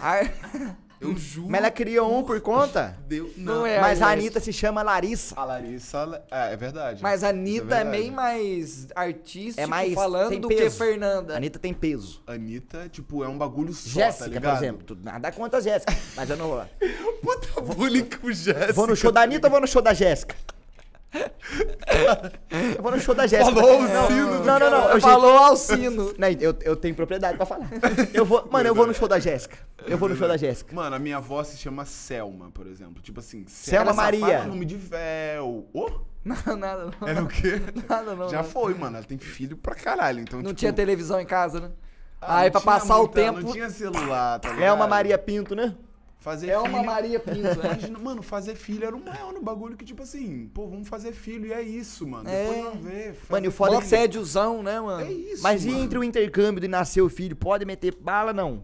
Ar... 0.00 0.32
Eu 1.02 1.16
juro. 1.16 1.48
Mas 1.50 1.60
ela 1.60 1.70
criou 1.70 2.18
um 2.18 2.22
por 2.22 2.40
conta. 2.40 2.96
Deu... 3.06 3.32
Não 3.36 3.66
é. 3.66 3.80
Mas 3.80 4.00
a. 4.00 4.10
Anitta 4.12 4.40
se 4.40 4.52
chama 4.52 4.82
Larissa. 4.82 5.34
A 5.38 5.44
Larissa, 5.44 6.22
é, 6.30 6.52
é 6.52 6.56
verdade. 6.56 7.02
Mas 7.02 7.24
a 7.24 7.28
Isso 7.30 7.36
Anitta 7.38 7.64
é, 7.74 7.84
verdade. 7.84 7.90
bem 7.90 8.10
mais 8.10 8.88
artístico 8.94 9.60
É 9.60 9.66
mais. 9.66 9.94
falando 9.94 10.38
do 10.38 10.48
peso. 10.48 10.62
que 10.62 10.70
Fernanda. 10.70 11.34
A 11.34 11.36
Anitta 11.38 11.58
tem 11.58 11.74
peso. 11.74 12.22
Anitta, 12.26 12.88
tipo, 12.88 13.24
é 13.24 13.28
um 13.28 13.36
bagulho 13.36 13.72
só, 13.72 13.98
tá 14.00 14.06
Jéssica, 14.06 14.24
por 14.26 14.32
ligado? 14.34 14.56
exemplo. 14.58 14.98
Nada 15.02 15.32
contra 15.32 15.58
a 15.58 15.62
Jéssica. 15.62 15.96
Mas 16.16 16.30
eu 16.30 16.36
não 16.36 16.48
vou. 16.48 16.64
Puta 17.22 17.60
bullying 17.60 18.04
com 18.04 18.30
Jéssica. 18.32 18.72
Vou 18.72 18.86
no 18.86 18.96
show 18.96 19.10
da 19.12 19.22
Anitta 19.22 19.46
ou 19.46 19.50
vou 19.50 19.60
no 19.60 19.66
show 19.66 19.82
da 19.82 19.92
Jéssica? 19.94 20.34
Eu 22.76 22.82
vou 22.82 22.92
no 22.92 23.00
show 23.00 23.14
da 23.14 23.26
Jéssica. 23.26 23.54
Falou 23.54 23.78
o 23.80 23.88
Não, 23.88 24.06
sino 24.06 24.26
do 24.38 24.44
Não, 24.44 24.58
não, 24.58 24.70
não. 24.70 24.88
Eu, 24.90 25.00
Falou 25.00 25.36
ao 25.36 25.56
sino. 25.56 26.14
Não, 26.18 26.28
eu, 26.40 26.56
eu 26.62 26.76
tenho 26.76 26.94
propriedade 26.94 27.36
pra 27.36 27.46
falar. 27.46 27.68
Eu 28.14 28.24
vou, 28.24 28.48
mano, 28.50 28.68
eu 28.68 28.74
vou 28.74 28.86
no 28.86 28.94
show 28.94 29.06
da 29.08 29.18
Jéssica. 29.18 29.56
Eu 29.86 29.98
vou 29.98 30.08
no 30.08 30.16
show 30.16 30.26
da 30.28 30.36
Jéssica. 30.36 30.74
Mano, 30.74 30.96
a 30.96 30.98
minha 30.98 31.18
avó 31.18 31.42
se 31.44 31.56
chama 31.58 31.84
Selma, 31.84 32.50
por 32.52 32.66
exemplo. 32.66 33.02
Tipo 33.02 33.20
assim, 33.20 33.44
Selma 33.46 33.92
Maria. 33.92 34.26
é 34.38 34.44
nome 34.46 34.64
de 34.64 34.76
véu. 34.76 35.66
Ô, 35.72 35.90
Não, 36.24 36.56
nada 36.56 36.90
não. 37.00 37.08
era 37.08 37.22
o 37.22 37.26
quê? 37.28 37.60
Nada 37.88 38.14
não. 38.14 38.28
Já 38.28 38.38
não. 38.38 38.44
foi, 38.44 38.74
mano. 38.74 38.96
Ela 38.96 39.06
tem 39.06 39.18
filho 39.18 39.56
pra 39.56 39.74
caralho. 39.74 40.20
Então, 40.20 40.38
Não 40.38 40.46
tipo, 40.50 40.60
tinha 40.60 40.72
televisão 40.72 41.20
em 41.20 41.26
casa, 41.26 41.60
né? 41.60 41.70
ah, 42.20 42.38
Aí 42.38 42.50
pra 42.50 42.60
passar 42.60 42.94
o 42.96 43.00
muita- 43.00 43.14
tempo. 43.14 43.40
Não 43.40 43.52
tinha 43.52 43.68
celular, 43.68 44.38
tá 44.38 44.48
ligado? 44.50 44.64
É 44.64 44.72
uma 44.72 44.86
Maria 44.86 45.18
Pinto, 45.18 45.54
né? 45.56 45.74
Fazer 46.22 46.50
É 46.50 46.56
filho. 46.56 46.70
uma 46.70 46.84
Maria 46.84 47.18
Pinto, 47.18 47.42
né? 47.42 47.54
Imagina, 47.74 47.98
mano, 47.98 48.22
fazer 48.22 48.54
filho 48.54 48.84
era 48.86 48.94
um 48.94 49.02
maior 49.04 49.34
bagulho 49.40 49.76
que, 49.76 49.84
tipo 49.84 50.04
assim, 50.04 50.48
pô, 50.54 50.68
vamos 50.68 50.86
fazer 50.88 51.10
filho 51.12 51.46
e 51.46 51.52
é 51.52 51.60
isso, 51.60 52.06
mano. 52.06 52.28
É. 52.30 52.44
Depois 52.46 52.64
não 52.64 52.80
vê. 52.80 53.14
Mano, 53.28 53.44
e 53.46 53.48
o 53.48 53.52
foda 53.52 53.76
é 53.76 53.80
que- 53.80 53.88
tédiozão, 53.88 54.62
né, 54.62 54.80
mano? 54.80 55.04
É 55.04 55.12
isso, 55.12 55.42
Mas 55.42 55.64
e 55.64 55.68
mano. 55.70 55.82
entre 55.82 55.98
o 55.98 56.04
intercâmbio 56.04 56.60
de 56.60 56.68
nascer 56.68 57.00
o 57.02 57.08
filho, 57.08 57.34
pode 57.34 57.64
meter 57.64 57.96
bala, 57.96 58.32
não? 58.32 58.62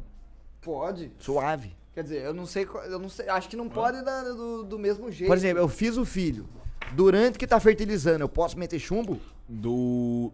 Pode. 0.61 1.11
Suave. 1.19 1.77
Quer 1.93 2.05
dizer, 2.05 2.23
eu 2.23 2.33
não 2.33 2.47
sei, 2.47 2.65
eu 2.87 2.99
não 3.00 3.09
sei, 3.09 3.29
acho 3.29 3.49
que 3.49 3.57
não 3.57 3.69
pode 3.69 4.05
dar 4.05 4.23
do, 4.23 4.62
do 4.62 4.79
mesmo 4.79 5.11
jeito. 5.11 5.29
Por 5.29 5.37
exemplo, 5.37 5.61
eu 5.61 5.69
fiz 5.69 5.97
o 5.97 6.05
filho. 6.05 6.49
Durante 6.93 7.37
que 7.38 7.47
tá 7.47 7.59
fertilizando, 7.59 8.23
eu 8.23 8.29
posso 8.29 8.57
meter 8.57 8.79
chumbo? 8.79 9.21
Do. 9.49 10.31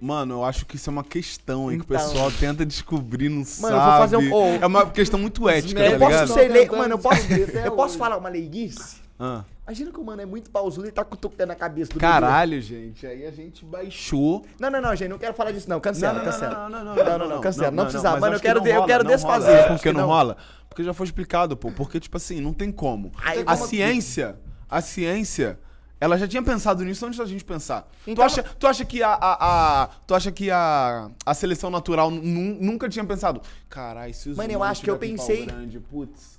Mano, 0.00 0.34
eu 0.36 0.44
acho 0.44 0.64
que 0.66 0.76
isso 0.76 0.88
é 0.88 0.92
uma 0.92 1.04
questão 1.04 1.68
aí 1.68 1.76
que 1.76 1.82
o 1.82 1.84
Então. 1.84 1.96
pessoal 1.96 2.30
tenta 2.32 2.64
descobrir, 2.66 3.28
não 3.28 3.36
Mano, 3.38 3.44
sabe. 3.46 3.74
eu 3.74 3.80
vou 3.80 3.92
fazer 3.92 4.16
um- 4.16 4.32
oh. 4.32 4.46
É 4.62 4.66
uma 4.66 4.90
questão 4.90 5.18
muito 5.20 5.48
ética, 5.48 5.78
tá 5.80 5.86
eu 5.86 5.98
posso 5.98 6.10
ligado? 6.10 6.28
não 6.28 6.34
ser 6.34 6.48
lei. 6.48 6.62
tentando 6.62 6.78
Mano, 6.78 6.94
eu 6.94 6.98
posso, 6.98 7.20
eu 7.66 7.72
posso 7.76 7.98
falar 7.98 8.16
uma 8.16 8.28
leiguice? 8.28 8.96
Ah. 9.20 9.44
Imagina 9.66 9.92
que 9.92 10.00
o 10.00 10.04
mano 10.04 10.22
é 10.22 10.26
muito 10.26 10.48
pausudo 10.50 10.88
e 10.88 10.90
tá 10.90 11.04
cutucando 11.04 11.52
a 11.52 11.54
cabeça 11.54 11.92
do 11.92 12.00
Caralho, 12.00 12.60
gente. 12.62 13.06
Aí 13.06 13.26
a 13.26 13.30
gente 13.30 13.64
baixou. 13.64 14.46
Não, 14.58 14.70
não, 14.70 14.80
não, 14.80 14.96
gente, 14.96 15.10
não 15.10 15.18
quero 15.18 15.34
falar 15.34 15.50
disso, 15.52 15.68
não. 15.68 15.78
Cancela, 15.80 16.20
cancela. 16.20 16.68
não, 16.68 16.84
não, 16.84 16.94
Não, 16.96 17.18
não, 17.18 17.28
não, 17.28 17.40
cancela. 17.40 17.70
Não, 17.70 17.84
precisa. 17.84 18.16
Mano, 18.18 18.36
eu 18.36 18.40
que 18.40 18.46
quero, 18.46 18.60
não 18.60 18.64
de- 18.64 18.70
eu 18.70 18.74
rola, 18.76 18.86
quero 18.86 19.04
não 19.04 19.10
desfazer. 19.10 19.50
rola. 19.56 19.66
Por 19.68 19.76
que 19.76 19.82
que 19.82 19.92
não 19.92 20.06
rola? 20.06 20.36
Porque 20.70 20.82
já 20.84 20.94
foi 20.94 21.04
explicado, 21.04 21.56
pô. 21.56 21.70
Porque, 21.72 22.00
tipo 22.00 22.16
assim, 22.16 22.40
não 22.40 22.52
tem 22.54 22.72
como. 22.72 23.12
Aí, 23.22 23.40
a 23.40 23.56
como- 23.56 23.66
ciência, 23.68 24.36
a 24.70 24.80
ciência, 24.80 25.58
ela 26.00 26.16
já 26.16 26.28
tinha 26.28 26.42
pensado 26.42 26.84
nisso 26.84 27.04
antes 27.06 27.18
da 27.18 27.26
gente 27.26 27.44
pensar. 27.44 27.82
tu, 28.04 28.10
Então- 28.10 28.24
acha, 28.24 28.42
tu 28.42 28.66
acha 28.66 28.84
que 28.84 29.02
a, 29.02 29.10
a, 29.12 29.82
a- 29.82 29.86
tu 30.06 30.14
acha 30.14 30.30
que 30.30 30.50
a, 30.50 31.10
a 31.26 31.34
seleção 31.34 31.70
natural 31.70 32.10
nu- 32.10 32.20
nunca 32.60 32.88
tinha 32.88 33.04
pensado? 33.04 33.40
Caralho, 33.68 34.14
se 34.14 34.28
os 34.30 34.36
Mano, 34.36 34.52
eu 34.52 34.62
acho 34.62 34.82
que 34.82 34.90
eu 34.90 34.98
pensei- 34.98 35.46
Grande, 35.46 35.80
putz. 35.80 36.38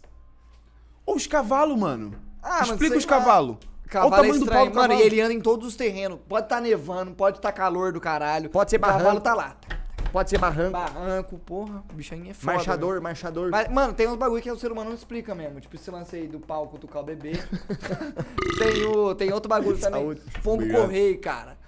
Ou 1.06 1.16
os 1.16 1.26
cavalos, 1.28 1.78
mano. 1.78 2.14
Ah, 2.42 2.62
Explica 2.64 2.98
os 2.98 3.06
cavalos. 3.06 3.58
Cavalo 3.88 4.12
o 4.12 4.14
é 4.14 4.18
tamanho 4.18 4.40
do 4.40 4.46
pau 4.46 4.56
estranho. 4.56 4.70
do 4.72 4.76
Mano, 4.76 4.94
e 4.94 4.98
cavalo. 4.98 5.06
ele 5.14 5.22
anda 5.22 5.34
em 5.34 5.42
todos 5.42 5.68
os 5.68 5.76
terrenos. 5.76 6.20
Pode 6.30 6.46
estar 6.46 6.62
nevando, 6.62 7.12
pode 7.12 7.38
estar 7.38 7.52
calor 7.52 7.92
do 7.92 8.00
caralho. 8.00 8.48
Pode 8.50 8.70
ser 8.70 8.78
O 8.78 8.82
cavalo 8.82 9.04
barranco. 9.04 9.22
tá 9.22 9.34
lá. 9.34 9.56
Pode 10.12 10.30
ser 10.30 10.38
barranco, 10.38 10.72
Barranco, 10.72 11.40
porra. 11.40 11.84
O 11.92 11.94
bichinho 11.94 12.30
é 12.30 12.34
foda. 12.34 12.54
marchador, 12.54 12.92
velho. 12.92 13.04
marchador. 13.04 13.50
Mas, 13.52 13.68
mano, 13.70 13.94
tem 13.94 14.08
uns 14.08 14.16
bagulho 14.16 14.42
que 14.42 14.52
o 14.52 14.58
ser 14.58 14.72
humano 14.72 14.90
não 14.90 14.98
explica 14.98 15.36
mesmo. 15.36 15.60
Tipo, 15.60 15.76
esse 15.76 15.92
lance 15.92 16.16
aí 16.16 16.28
do 16.28 16.40
pau 16.40 16.68
cutucar 16.68 17.02
o 17.02 17.06
bebê. 17.06 17.34
tem, 18.58 18.86
o, 18.86 19.14
tem 19.14 19.32
outro 19.32 19.48
bagulho 19.50 19.78
também. 19.78 20.02
Saúde. 20.02 20.22
Pombo 20.44 20.64
Obrigado. 20.64 20.82
correio, 20.82 21.20
cara. 21.20 21.59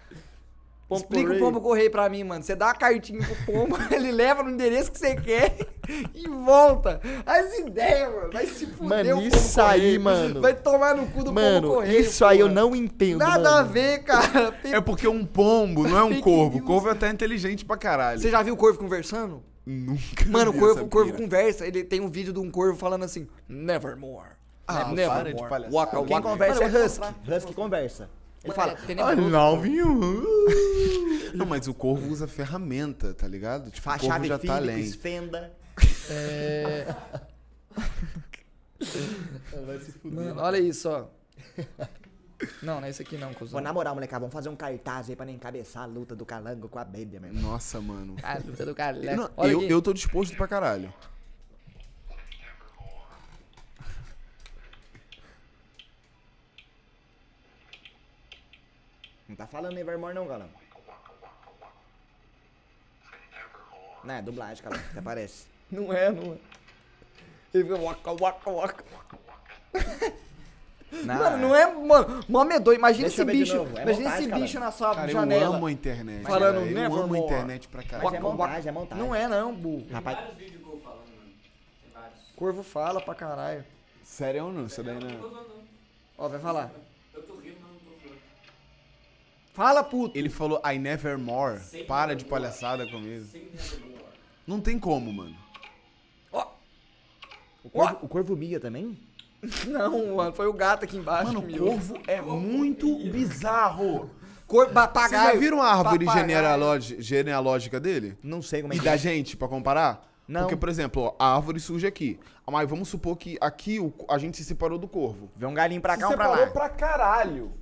Pombo 0.92 1.02
Explica 1.04 1.24
correio. 1.28 1.42
o 1.42 1.46
pombo 1.48 1.62
correio 1.62 1.90
pra 1.92 2.10
mim, 2.10 2.24
mano. 2.26 2.44
Você 2.44 2.54
dá 2.54 2.66
uma 2.68 2.74
cartinha 2.76 3.20
pro 3.26 3.54
pombo, 3.54 3.78
ele 3.96 4.12
leva 4.12 4.44
no 4.44 4.50
endereço 4.50 4.92
que 4.92 5.00
você 5.00 5.16
quer 5.16 5.56
e 6.14 6.28
volta. 6.28 7.00
As 7.26 7.58
ideias, 7.60 8.14
mano. 8.14 8.30
Vai 8.34 8.46
se 8.46 8.66
fuder 8.66 8.90
Mano, 9.06 9.10
o 9.20 9.24
pombo 9.24 9.36
isso 9.38 9.62
aí, 9.62 9.98
mano. 9.98 10.42
Vai 10.42 10.54
tomar 10.54 10.94
no 10.98 11.06
cu 11.08 11.20
do 11.20 11.26
pombo 11.28 11.40
Mano, 11.40 11.68
correio. 11.70 12.02
isso 12.02 12.26
aí 12.26 12.42
eu 12.42 12.48
porra. 12.50 12.62
não 12.62 12.76
entendo, 12.76 13.20
Nada 13.20 13.40
mano. 13.40 13.56
a 13.56 13.64
ver, 13.64 14.04
cara. 14.04 14.54
É 14.66 14.82
porque 14.82 15.08
um 15.08 15.26
pombo 15.26 15.88
não 15.88 15.98
é 15.98 16.04
um 16.04 16.20
corvo. 16.20 16.58
O 16.58 16.62
corvo 16.62 16.90
é 16.90 16.92
até 16.92 17.10
inteligente 17.10 17.64
pra 17.64 17.78
caralho. 17.78 18.20
Você 18.20 18.30
já 18.30 18.44
viu 18.44 18.54
o 18.54 18.58
corvo 18.58 18.78
conversando? 18.78 19.42
Nunca 19.66 20.26
Mano, 20.28 20.52
o 20.52 20.54
corvo, 20.54 20.84
o 20.84 20.88
corvo 20.90 21.14
conversa. 21.14 21.66
Ele 21.66 21.86
tem 21.86 22.02
um 22.02 22.10
vídeo 22.10 22.34
de 22.34 22.40
um 22.40 22.52
corvo 22.52 22.78
falando 22.78 23.04
assim: 23.06 23.28
Nevermore. 23.48 24.32
Ah, 24.68 24.92
Ne- 24.92 25.08
para 25.08 25.34
de 25.34 25.42
palhaçada. 25.48 25.74
Waka, 25.74 26.04
Quem 26.04 26.16
waka. 26.16 26.30
conversa 26.30 26.64
Mano, 26.64 26.78
é 26.78 26.86
Husky. 26.86 27.06
Husky 27.32 27.54
conversa. 27.54 28.10
Ele 28.44 28.54
Mano, 28.56 28.56
fala, 28.56 28.78
é 28.90 29.16
love 29.16 29.70
you. 29.70 30.26
Não, 31.36 31.46
mas 31.46 31.68
o 31.68 31.74
corvo 31.74 32.12
usa 32.12 32.28
ferramenta, 32.28 33.14
tá 33.14 33.28
ligado? 33.28 33.70
Tipo, 33.70 33.88
o 33.88 33.92
Fa- 33.94 34.00
corvo 34.00 34.14
Chave 34.14 34.28
já 34.28 34.40
tá 34.40 34.56
além. 34.58 34.92
Fenda. 34.92 35.52
É... 36.10 36.88
Mano, 40.04 40.42
olha 40.42 40.58
isso, 40.58 40.90
ó. 40.90 41.06
Não, 42.64 42.82
não 42.82 42.88
é 42.88 42.90
esse 42.90 43.04
aqui 43.04 43.18
não, 43.18 43.32
cuzão. 43.34 43.52
Vou 43.54 43.62
na 43.62 43.72
moral, 43.72 43.94
molecada, 43.94 44.22
vamos 44.22 44.34
fazer 44.34 44.50
um 44.50 44.56
cartaz 44.56 45.10
aí 45.10 45.16
pra 45.16 45.26
nem 45.26 45.36
encabeçar 45.36 45.84
a 45.84 45.86
luta 45.86 46.16
do 46.16 46.26
calango 46.26 46.68
com 46.68 46.80
a 46.80 46.82
abelha, 46.82 47.20
meu 47.20 47.30
irmão. 47.32 47.52
Nossa, 47.52 47.80
mano. 47.80 48.16
Ah, 48.24 48.40
luta 48.44 48.66
do 48.66 48.74
cara. 48.74 48.98
Não, 49.16 49.30
Olha 49.38 49.52
eu, 49.52 49.60
aqui. 49.60 49.70
eu 49.70 49.82
tô 49.82 49.94
disposto 49.94 50.36
pra 50.36 50.48
caralho. 50.48 50.92
Não 59.32 59.36
tá 59.38 59.48
falando 59.48 59.74
Nevermore 59.74 60.14
não, 60.14 60.28
galão. 60.28 60.50
Não, 64.04 64.14
é 64.14 64.22
dublagem, 64.22 64.62
galão, 64.62 64.78
até 64.92 65.00
parece. 65.02 65.46
Não 65.72 65.94
é, 65.94 66.12
não 66.12 66.34
é. 66.34 66.38
Ele 67.54 67.64
fica 67.64 67.78
waka, 67.78 68.12
waka, 68.12 68.52
waka. 68.52 68.84
Não, 70.92 71.16
Mano, 71.16 71.38
não 71.38 71.56
é. 71.56 71.74
Mano, 71.74 72.26
mó 72.28 72.44
medonho. 72.44 72.76
Imagina 72.78 73.08
Deixa 73.08 73.22
esse 73.22 73.32
eu 73.32 73.34
bicho. 73.34 73.56
é 73.56 73.62
imagina 73.62 73.86
montagem, 73.86 74.20
esse 74.20 74.28
cara. 74.30 74.42
bicho 74.42 74.60
na 74.60 74.72
sua 74.72 74.94
Cara, 74.94 75.08
eu 75.10 75.14
janela. 75.14 75.56
amo 75.56 75.66
a 75.68 75.72
internet. 75.72 76.24
Falando 76.24 76.56
cara. 76.74 76.80
Eu 76.82 76.96
amo 76.96 77.14
a 77.14 77.18
internet 77.18 77.68
pra 77.70 77.82
Mas 77.82 77.90
caralho. 77.90 78.16
é 78.16 78.20
montagem, 78.20 78.68
é 78.68 78.72
montagem. 78.74 79.04
Não 79.06 79.16
é, 79.16 79.28
não, 79.30 79.56
burro. 79.56 79.88
Rapaz, 79.90 80.20
Corvo 82.36 82.62
fala 82.64 83.00
pra 83.00 83.16
caralho. 83.16 83.64
Sério 84.04 84.44
ou 84.48 84.52
não? 84.52 84.66
Isso 84.66 84.84
daí 84.84 85.00
não. 85.00 85.32
Ó, 86.18 86.28
vai 86.28 86.40
falar. 86.42 86.70
Fala, 89.62 89.84
puto. 89.84 90.18
Ele 90.18 90.30
falou 90.30 90.62
I 90.66 90.78
never 90.80 91.18
more. 91.18 91.60
Para 91.88 92.16
de 92.16 92.26
palhaçada 92.26 92.86
comigo. 92.90 93.26
Não 94.48 94.60
tem 94.60 94.80
como, 94.80 95.12
mano. 95.14 95.36
Ó. 96.32 96.48
o 97.64 97.70
corvo, 97.70 97.98
o 98.02 98.08
corvo 98.08 98.36
mia 98.36 98.60
também? 98.60 98.98
Não, 99.68 100.16
mano, 100.16 100.34
foi 100.34 100.48
o 100.48 100.54
gato 100.54 100.84
aqui 100.86 100.98
embaixo. 100.98 101.34
Mano, 101.34 101.40
o 101.48 101.58
corvo 101.58 101.96
é 102.08 102.22
muito 102.22 102.88
bizarro. 103.10 104.10
Corvo, 104.48 104.72
Vocês 104.74 104.74
papagaio. 104.74 105.34
já 105.34 105.40
viram 105.40 105.62
a 105.62 105.68
árvore 105.74 106.06
genealógica 107.00 107.80
dele? 107.80 108.18
Não 108.22 108.42
sei 108.42 108.62
como 108.62 108.74
é 108.74 108.76
E 108.76 108.80
que 108.80 108.86
da 108.86 108.94
é. 108.94 108.98
gente, 108.98 109.38
pra 109.38 109.48
comparar? 109.48 110.08
Não. 110.28 110.42
Porque, 110.42 110.56
por 110.56 110.70
exemplo, 110.70 111.04
ó, 111.04 111.16
a 111.18 111.36
árvore 111.36 111.60
surge 111.60 111.88
aqui. 111.88 112.20
Mas 112.50 112.70
vamos 112.70 112.90
supor 112.90 113.16
que 113.18 113.38
aqui 113.40 113.80
o- 113.80 113.94
a 114.10 114.18
gente 114.18 114.36
se 114.38 114.44
separou 114.44 114.78
do 114.78 114.88
corvo. 114.88 115.30
Vê 115.36 115.46
um 115.46 115.54
galinho 115.54 115.82
pra 115.82 115.94
se 115.96 116.02
cá, 116.02 116.10
um 116.10 116.14
pra 116.14 116.26
separou 116.26 116.46
lá. 116.46 116.52
pra 116.52 116.70
caralho. 116.70 117.54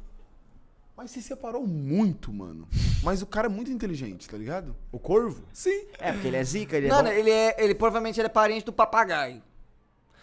Mas 1.00 1.12
se 1.12 1.22
separou 1.22 1.66
muito, 1.66 2.34
mano. 2.34 2.68
Mas 3.02 3.22
o 3.22 3.26
cara 3.26 3.48
é 3.48 3.50
muito 3.50 3.72
inteligente, 3.72 4.28
tá 4.28 4.36
ligado? 4.36 4.76
O 4.92 5.00
corvo? 5.00 5.46
Sim. 5.54 5.86
É, 5.98 6.12
porque 6.12 6.28
ele 6.28 6.36
é 6.36 6.44
zica, 6.44 6.76
ele 6.76 6.88
é 6.88 6.90
Mano, 6.90 7.08
bom. 7.08 7.16
ele 7.16 7.32
é. 7.32 7.56
Ele 7.58 7.74
provavelmente 7.74 8.20
ele 8.20 8.26
é 8.26 8.30
parente 8.30 8.66
do 8.66 8.74
papagaio. 8.74 9.42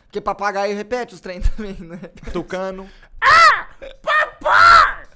Porque 0.03 0.21
papagaio 0.21 0.77
repete 0.77 1.15
os 1.15 1.21
trem 1.21 1.41
também, 1.57 1.79
né? 1.81 1.99
Tucano. 2.31 2.87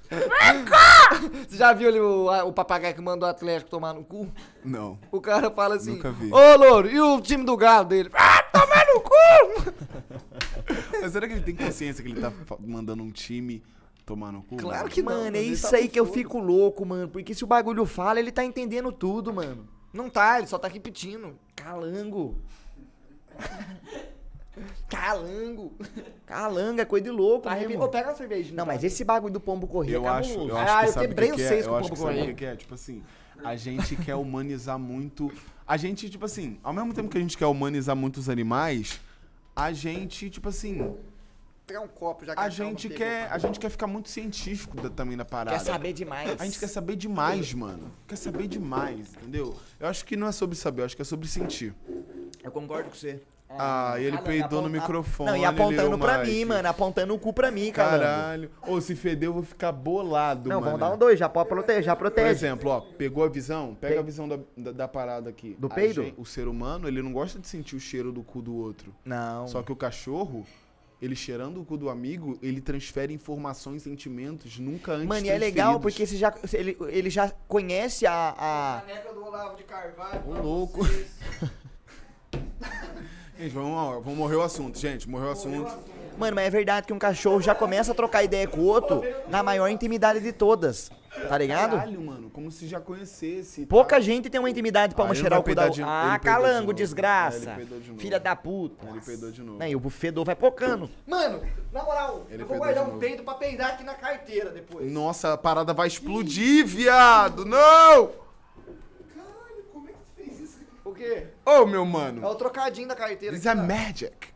Você 1.46 1.58
já 1.58 1.74
viu 1.74 1.90
ali 1.90 2.00
o, 2.00 2.30
o 2.46 2.52
papagaio 2.54 2.94
que 2.94 3.02
mandou 3.02 3.28
o 3.28 3.30
Atlético 3.30 3.70
tomar 3.70 3.92
no 3.92 4.02
cu? 4.02 4.32
Não. 4.64 4.98
O 5.12 5.20
cara 5.20 5.50
fala 5.50 5.74
assim: 5.74 5.96
Nunca 5.96 6.10
vi. 6.10 6.32
Ô, 6.32 6.56
Louro, 6.56 6.90
e 6.90 6.98
o 6.98 7.20
time 7.20 7.44
do 7.44 7.54
galo 7.54 7.84
dele? 7.84 8.08
Ah, 8.16 8.42
tomar 8.44 8.86
no 8.94 9.02
cu! 9.02 9.74
Mas 11.02 11.12
será 11.12 11.28
que 11.28 11.34
ele 11.34 11.42
tem 11.42 11.54
consciência 11.54 12.02
que 12.02 12.10
ele 12.10 12.18
tá 12.20 12.32
mandando 12.58 13.02
um 13.02 13.10
time 13.10 13.62
tomar 14.10 14.32
no 14.32 14.42
cu? 14.42 14.56
Claro 14.56 14.78
mano? 14.78 14.90
que 14.90 15.02
não, 15.02 15.12
Mano, 15.24 15.36
é 15.36 15.42
isso 15.42 15.70
tá 15.70 15.76
aí 15.76 15.88
que 15.88 15.98
eu 16.00 16.06
fico 16.06 16.38
louco, 16.38 16.84
mano. 16.84 17.08
Porque 17.08 17.32
se 17.34 17.44
o 17.44 17.46
bagulho 17.46 17.84
fala, 17.86 18.18
ele 18.18 18.32
tá 18.32 18.44
entendendo 18.44 18.90
tudo, 18.92 19.32
mano. 19.32 19.68
Não 19.92 20.08
tá, 20.10 20.38
ele 20.38 20.46
só 20.46 20.58
tá 20.58 20.68
repetindo. 20.68 21.38
Calango. 21.54 22.36
Calango. 24.88 25.72
Calango 26.26 26.80
é 26.80 26.84
coisa 26.84 27.04
de 27.04 27.10
louco, 27.10 27.44
Tá 27.44 27.50
mesmo. 27.50 27.62
repetindo. 27.62 27.84
Ô, 27.84 27.88
pega 27.88 28.08
uma 28.08 28.14
cerveja. 28.16 28.54
Não, 28.54 28.66
mas 28.66 28.82
esse 28.84 29.04
bagulho 29.04 29.32
do 29.32 29.40
pombo 29.40 29.66
correr 29.66 29.94
Eu 29.94 30.04
é 30.04 30.08
acho, 30.08 30.32
eu 30.48 30.56
Ah, 30.56 30.78
acho 30.80 30.92
que 30.92 30.98
eu 30.98 31.02
o 31.04 31.06
quebrei 31.08 31.30
que 31.32 31.42
é? 31.42 31.48
seis 31.48 31.64
com 31.66 31.70
Eu 31.72 31.74
o 31.74 31.78
acho 31.78 31.90
que 31.92 31.96
pombo 31.98 32.10
o 32.20 32.26
que 32.26 32.34
que 32.34 32.44
é? 32.44 32.56
Tipo 32.56 32.74
assim, 32.74 33.02
a 33.42 33.56
gente 33.56 33.96
quer 33.96 34.16
humanizar 34.16 34.78
muito. 34.78 35.30
A 35.66 35.76
gente, 35.76 36.10
tipo 36.10 36.24
assim, 36.24 36.58
ao 36.62 36.72
mesmo 36.72 36.92
tempo 36.92 37.08
que 37.08 37.16
a 37.16 37.20
gente 37.20 37.38
quer 37.38 37.46
humanizar 37.46 37.94
muitos 37.96 38.28
animais, 38.28 39.00
a 39.54 39.72
gente, 39.72 40.28
tipo 40.28 40.48
assim, 40.48 40.94
Um 41.78 41.86
copo 41.88 42.24
já 42.24 42.34
que 42.34 42.40
a 42.40 42.48
gente 42.48 42.88
pegou. 42.88 42.98
quer, 43.06 43.28
a 43.30 43.38
gente 43.38 43.60
quer 43.60 43.68
ficar 43.70 43.86
muito 43.86 44.08
científico 44.08 44.76
da- 44.80 44.90
também 44.90 45.16
na 45.16 45.24
parada. 45.24 45.56
Quer 45.58 45.64
saber 45.64 45.92
demais. 45.92 46.40
A 46.40 46.44
gente 46.44 46.58
quer 46.58 46.68
saber 46.68 46.96
demais, 46.96 47.52
mano. 47.54 47.92
Quer 48.08 48.16
saber 48.16 48.48
demais, 48.48 49.14
entendeu? 49.16 49.54
Eu 49.78 49.86
acho 49.88 50.04
que 50.04 50.16
não 50.16 50.26
é 50.26 50.32
sobre 50.32 50.56
saber, 50.56 50.82
eu 50.82 50.86
acho 50.86 50.96
que 50.96 51.02
é 51.02 51.04
sobre 51.04 51.28
sentir. 51.28 51.74
Eu 52.42 52.50
concordo 52.50 52.88
com 52.90 52.96
você. 52.96 53.22
Ah, 53.52 53.94
e 53.98 54.02
ele 54.04 54.10
Falando, 54.12 54.26
peidou 54.26 54.50
no 54.62 54.68
aponta- 54.68 54.80
microfone. 54.80 55.30
Não, 55.32 55.36
e 55.36 55.44
apontando 55.44 55.98
pra 55.98 56.18
Mike. 56.18 56.30
mim, 56.30 56.44
mano. 56.44 56.68
Apontando 56.68 57.14
o 57.14 57.18
cu 57.18 57.32
pra 57.32 57.50
mim, 57.50 57.72
cara. 57.72 57.98
Caralho. 57.98 58.50
Ô, 58.64 58.80
se 58.80 58.94
feder, 58.94 59.28
eu 59.28 59.32
vou 59.32 59.42
ficar 59.42 59.72
bolado, 59.72 60.48
Não, 60.48 60.60
mano. 60.60 60.66
vamos 60.78 60.80
dar 60.88 60.94
um 60.94 60.96
dois, 60.96 61.18
já 61.18 61.28
pode 61.28 61.48
proteger, 61.48 61.82
já 61.82 61.96
Por 61.96 62.02
protege. 62.02 62.30
exemplo, 62.30 62.70
ó, 62.70 62.80
pegou 62.80 63.24
a 63.24 63.28
visão? 63.28 63.74
Pega 63.74 63.94
Pe- 63.94 63.98
a 63.98 64.02
visão 64.02 64.28
da, 64.28 64.38
da, 64.56 64.70
da 64.70 64.86
parada 64.86 65.28
aqui. 65.30 65.56
Do 65.58 65.66
A 65.66 65.70
peido? 65.70 66.00
gen- 66.04 66.14
o 66.16 66.24
ser 66.24 66.46
humano, 66.46 66.86
ele 66.86 67.02
não 67.02 67.12
gosta 67.12 67.40
de 67.40 67.48
sentir 67.48 67.74
o 67.74 67.80
cheiro 67.80 68.12
do 68.12 68.22
cu 68.22 68.40
do 68.40 68.54
outro. 68.54 68.94
Não. 69.04 69.48
Só 69.48 69.64
que 69.64 69.72
o 69.72 69.76
cachorro, 69.76 70.46
ele 71.00 71.16
cheirando 71.16 71.60
o 71.60 71.64
cu 71.64 71.76
do 71.76 71.88
amigo, 71.88 72.38
ele 72.42 72.60
transfere 72.60 73.12
informações, 73.12 73.82
sentimentos 73.82 74.58
nunca 74.58 74.92
antes 74.92 75.06
Mano, 75.08 75.24
e 75.26 75.30
é 75.30 75.38
legal 75.38 75.80
porque 75.80 76.06
você 76.06 76.16
já, 76.16 76.34
ele, 76.52 76.76
ele 76.88 77.08
já 77.10 77.30
conhece 77.48 78.06
a, 78.06 78.34
a- 78.36 78.82
Caneca 78.86 79.12
do 79.14 79.24
Olavo 79.24 79.56
de 79.56 79.62
Carvalho. 79.64 80.20
Ô, 80.26 80.32
pra 80.32 80.40
louco. 80.42 80.80
Gente, 83.38 83.52
vamos, 83.54 84.04
vamos 84.04 84.18
morrer 84.18 84.36
o 84.36 84.42
assunto, 84.42 84.78
gente. 84.78 85.08
Morreu 85.08 85.28
o 85.28 85.32
assunto. 85.32 85.72
Mano, 86.18 86.34
mas 86.34 86.46
é 86.46 86.50
verdade 86.50 86.86
que 86.86 86.92
um 86.92 86.98
cachorro 86.98 87.40
já 87.40 87.54
começa 87.54 87.92
a 87.92 87.94
trocar 87.94 88.22
ideia 88.22 88.46
com 88.46 88.60
o 88.60 88.64
outro 88.66 89.02
na 89.28 89.42
maior 89.42 89.68
intimidade 89.68 90.20
de 90.20 90.32
todas. 90.32 90.90
Tá 91.28 91.36
ligado? 91.36 91.72
Caralho, 91.72 92.00
mano, 92.00 92.30
como 92.30 92.50
se 92.52 92.68
já 92.68 92.78
conhecesse. 92.80 93.62
e 93.62 93.66
Pouca 93.66 94.00
gente 94.00 94.30
tem 94.30 94.38
uma 94.38 94.48
intimidade 94.48 94.94
pra 94.94 95.02
Ah, 95.04 95.06
uma 95.08 95.12
ele 95.14 95.20
cheirar 95.20 95.40
o 95.40 95.42
cu 95.42 95.54
da 95.54 95.68
de- 95.68 95.82
Ah, 95.82 96.16
de 96.18 96.24
calango, 96.24 96.72
desgraça. 96.72 97.50
É, 97.50 97.54
de 97.64 97.88
novo. 97.88 97.98
Filha 98.00 98.20
da 98.20 98.36
puta. 98.36 98.86
Ele 98.88 99.00
peidou 99.00 99.30
de 99.32 99.42
novo. 99.42 99.58
Não, 99.58 99.66
e 99.66 99.74
o 99.74 99.90
fedor 99.90 100.24
vai 100.24 100.36
pocando. 100.36 100.88
Mano, 101.06 101.42
na 101.72 101.82
moral, 101.82 102.26
Ele 102.30 102.42
eu 102.42 102.46
vou 102.46 102.58
guardar 102.58 102.88
um 102.88 102.98
peito 102.98 103.24
pra 103.24 103.34
peidar 103.34 103.70
aqui 103.70 103.82
na 103.82 103.94
carteira 103.94 104.50
depois. 104.50 104.90
Nossa, 104.90 105.32
a 105.32 105.36
parada 105.38 105.72
vai 105.74 105.88
explodir, 105.88 106.64
viado! 106.64 107.44
Não! 107.44 108.10
Caralho, 109.16 109.64
como 109.72 109.88
é 109.88 109.92
que 109.92 109.98
tu 109.98 110.10
fez 110.16 110.40
isso? 110.40 110.58
O 110.84 110.92
quê? 110.92 111.26
Ô, 111.44 111.66
meu 111.66 111.82
É 111.82 111.86
mano. 111.86 112.24
o 112.26 112.34
trocadinho 112.36 112.86
da 112.86 112.94
carteira. 112.94 113.32
This 113.34 113.40
is 113.40 113.46
a 113.46 113.52
aqui, 113.52 113.60
ó. 113.60 113.66
magic. 113.66 114.28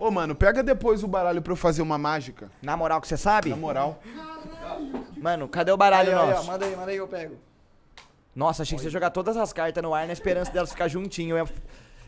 Ô, 0.00 0.10
mano, 0.10 0.34
pega 0.34 0.62
depois 0.62 1.04
o 1.04 1.06
baralho 1.06 1.42
pra 1.42 1.52
eu 1.52 1.56
fazer 1.56 1.82
uma 1.82 1.98
mágica. 1.98 2.50
Na 2.62 2.74
moral 2.74 3.02
que 3.02 3.06
você 3.06 3.18
sabe? 3.18 3.50
Na 3.50 3.56
moral. 3.56 4.02
Mano, 5.18 5.46
cadê 5.46 5.70
o 5.70 5.76
baralho 5.76 6.08
Aí, 6.08 6.14
aí, 6.14 6.20
ó, 6.24 6.30
nosso? 6.36 6.46
manda 6.46 6.64
aí, 6.64 6.74
manda 6.74 6.90
aí 6.90 6.96
eu 6.96 7.06
pego. 7.06 7.36
Nossa, 8.34 8.62
achei 8.62 8.76
que 8.76 8.80
você 8.82 8.86
ia 8.88 8.92
jogar 8.92 9.10
todas 9.10 9.36
as 9.36 9.52
cartas 9.52 9.82
no 9.82 9.92
ar 9.92 10.06
na 10.06 10.14
esperança 10.14 10.50
delas 10.50 10.70
ficar 10.70 10.88
juntinho. 10.88 11.36
Eu. 11.36 11.46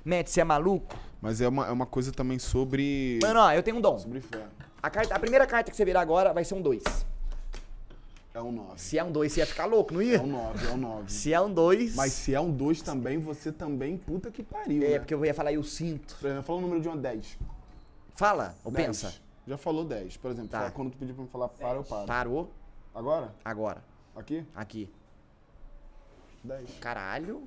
Matt, 0.03 0.29
você 0.29 0.41
é 0.41 0.45
maluco? 0.45 0.97
Mas 1.21 1.43
é 1.43 1.47
uma, 1.49 1.67
é 1.67 1.71
uma 1.71 1.85
coisa 1.85 2.11
também 2.11 2.39
sobre. 2.39 3.19
Mano, 3.21 3.41
ó, 3.41 3.53
eu 3.53 3.63
tenho 3.63 3.77
um 3.77 3.81
dom. 3.83 3.99
Sobre 3.99 4.23
fé. 4.23 4.43
A, 4.83 4.89
carta, 4.89 5.15
a 5.15 5.19
primeira 5.19 5.47
carta 5.47 5.71
que 5.71 5.77
você 5.77 5.85
virar 5.85 6.01
agora 6.01 6.33
vai 6.33 6.45
ser 6.47 6.55
um 6.55 6.63
2. 6.63 6.83
É 8.35 8.41
um 8.41 8.51
9. 8.51 8.71
Se 8.77 8.97
é 8.99 9.05
um 9.05 9.13
2, 9.13 9.31
você 9.31 9.41
ia 9.41 9.47
ficar 9.47 9.67
louco, 9.67 9.93
não 9.93 10.01
É 10.01 10.05
ia? 10.07 10.23
um 10.23 10.27
9, 10.27 10.67
é 10.67 10.71
um 10.71 10.77
9. 10.79 11.13
Se 11.13 11.35
é 11.35 11.41
um 11.41 11.53
2. 11.53 11.95
Mas 11.95 12.13
se 12.13 12.35
é 12.35 12.41
um 12.41 12.51
2 12.51 12.81
também, 12.81 13.19
você 13.19 13.53
também, 13.53 13.99
puta 13.99 14.31
que 14.31 14.43
pariu. 14.43 14.83
É, 14.83 14.89
né? 14.93 14.99
porque 14.99 15.13
eu 15.13 15.23
ia 15.27 15.35
falar 15.35 15.53
eu 15.53 15.63
sinto. 15.63 16.17
Exemplo, 16.25 16.43
fala 16.43 16.59
o 16.59 16.63
número 16.63 16.81
de 16.81 16.89
uma 16.89 16.97
10. 16.97 17.37
Fala 18.15 18.55
ou 18.65 18.71
10. 18.71 18.87
pensa? 18.87 19.15
Já 19.47 19.57
falou 19.57 19.85
10. 19.85 20.17
Por 20.17 20.31
exemplo, 20.31 20.51
Tá. 20.51 20.71
quando 20.71 20.91
tu 20.91 20.99
pedir 20.99 21.13
pra 21.15 21.23
me 21.25 21.29
falar 21.31 21.49
para, 21.49 21.75
eu 21.77 21.85
paro. 21.85 22.07
Parou 22.07 22.51
Agora? 22.95 23.33
agora. 23.45 23.83
Aqui? 24.15 24.45
Aqui. 24.55 24.93
10. 26.45 26.71
Caralho. 26.81 27.43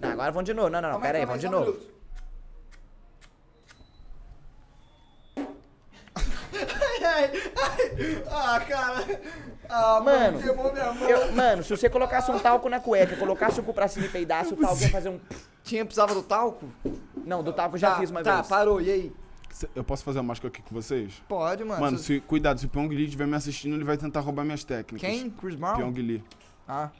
Não, 0.00 0.10
agora 0.10 0.32
vamos 0.32 0.46
de 0.46 0.54
novo. 0.54 0.68
Não, 0.70 0.80
não, 0.80 0.92
não. 0.92 1.00
Pera 1.00 1.18
aí, 1.18 1.24
vamos 1.24 1.40
de 1.40 1.48
novo. 1.48 1.78
Ai, 5.36 7.04
ai, 7.04 7.30
ai. 7.56 8.24
Ah, 8.30 8.60
cara. 8.60 9.20
Ah, 9.68 10.00
Mano, 10.00 10.40
mano. 10.40 11.08
Eu- 11.08 11.32
mano, 11.32 11.62
se 11.62 11.70
você 11.76 11.88
colocasse 11.88 12.30
um 12.30 12.38
talco 12.38 12.68
na 12.68 12.80
cueca, 12.80 13.16
colocasse 13.16 13.60
o 13.60 13.62
cu 13.62 13.72
pra 13.72 13.86
cima 13.88 14.06
e 14.06 14.08
peidasse, 14.08 14.52
o 14.52 14.56
talco 14.56 14.82
ia 14.82 14.90
fazer 14.90 15.08
um. 15.10 15.20
Tinha, 15.62 15.84
precisava 15.84 16.12
do 16.14 16.22
talco? 16.22 16.66
Não, 17.24 17.42
do 17.42 17.52
talco 17.52 17.76
eu 17.76 17.80
já 17.80 17.92
tá, 17.92 18.00
fiz 18.00 18.10
uma 18.10 18.22
tá, 18.22 18.36
vez. 18.36 18.48
parou, 18.48 18.80
e 18.80 18.90
aí? 18.90 19.12
Eu 19.74 19.82
posso 19.84 20.04
fazer 20.04 20.18
uma 20.18 20.24
mágica 20.24 20.48
aqui 20.48 20.62
com 20.62 20.74
vocês? 20.74 21.22
Pode, 21.28 21.64
mano. 21.64 21.80
Mano, 21.80 21.98
se, 21.98 22.20
cuidado, 22.20 22.60
se 22.60 22.66
o 22.66 22.68
Pyong 22.68 22.88
Lee 22.88 23.04
estiver 23.04 23.26
me 23.26 23.34
assistindo, 23.36 23.74
ele 23.74 23.84
vai 23.84 23.96
tentar 23.96 24.20
roubar 24.20 24.44
minhas 24.44 24.64
técnicas. 24.64 25.08
Quem? 25.08 25.30
Chris 25.30 25.54
Brown? 25.56 25.76
Pyong 25.76 25.92
Lee. 26.00 26.24
Ah, 26.68 26.90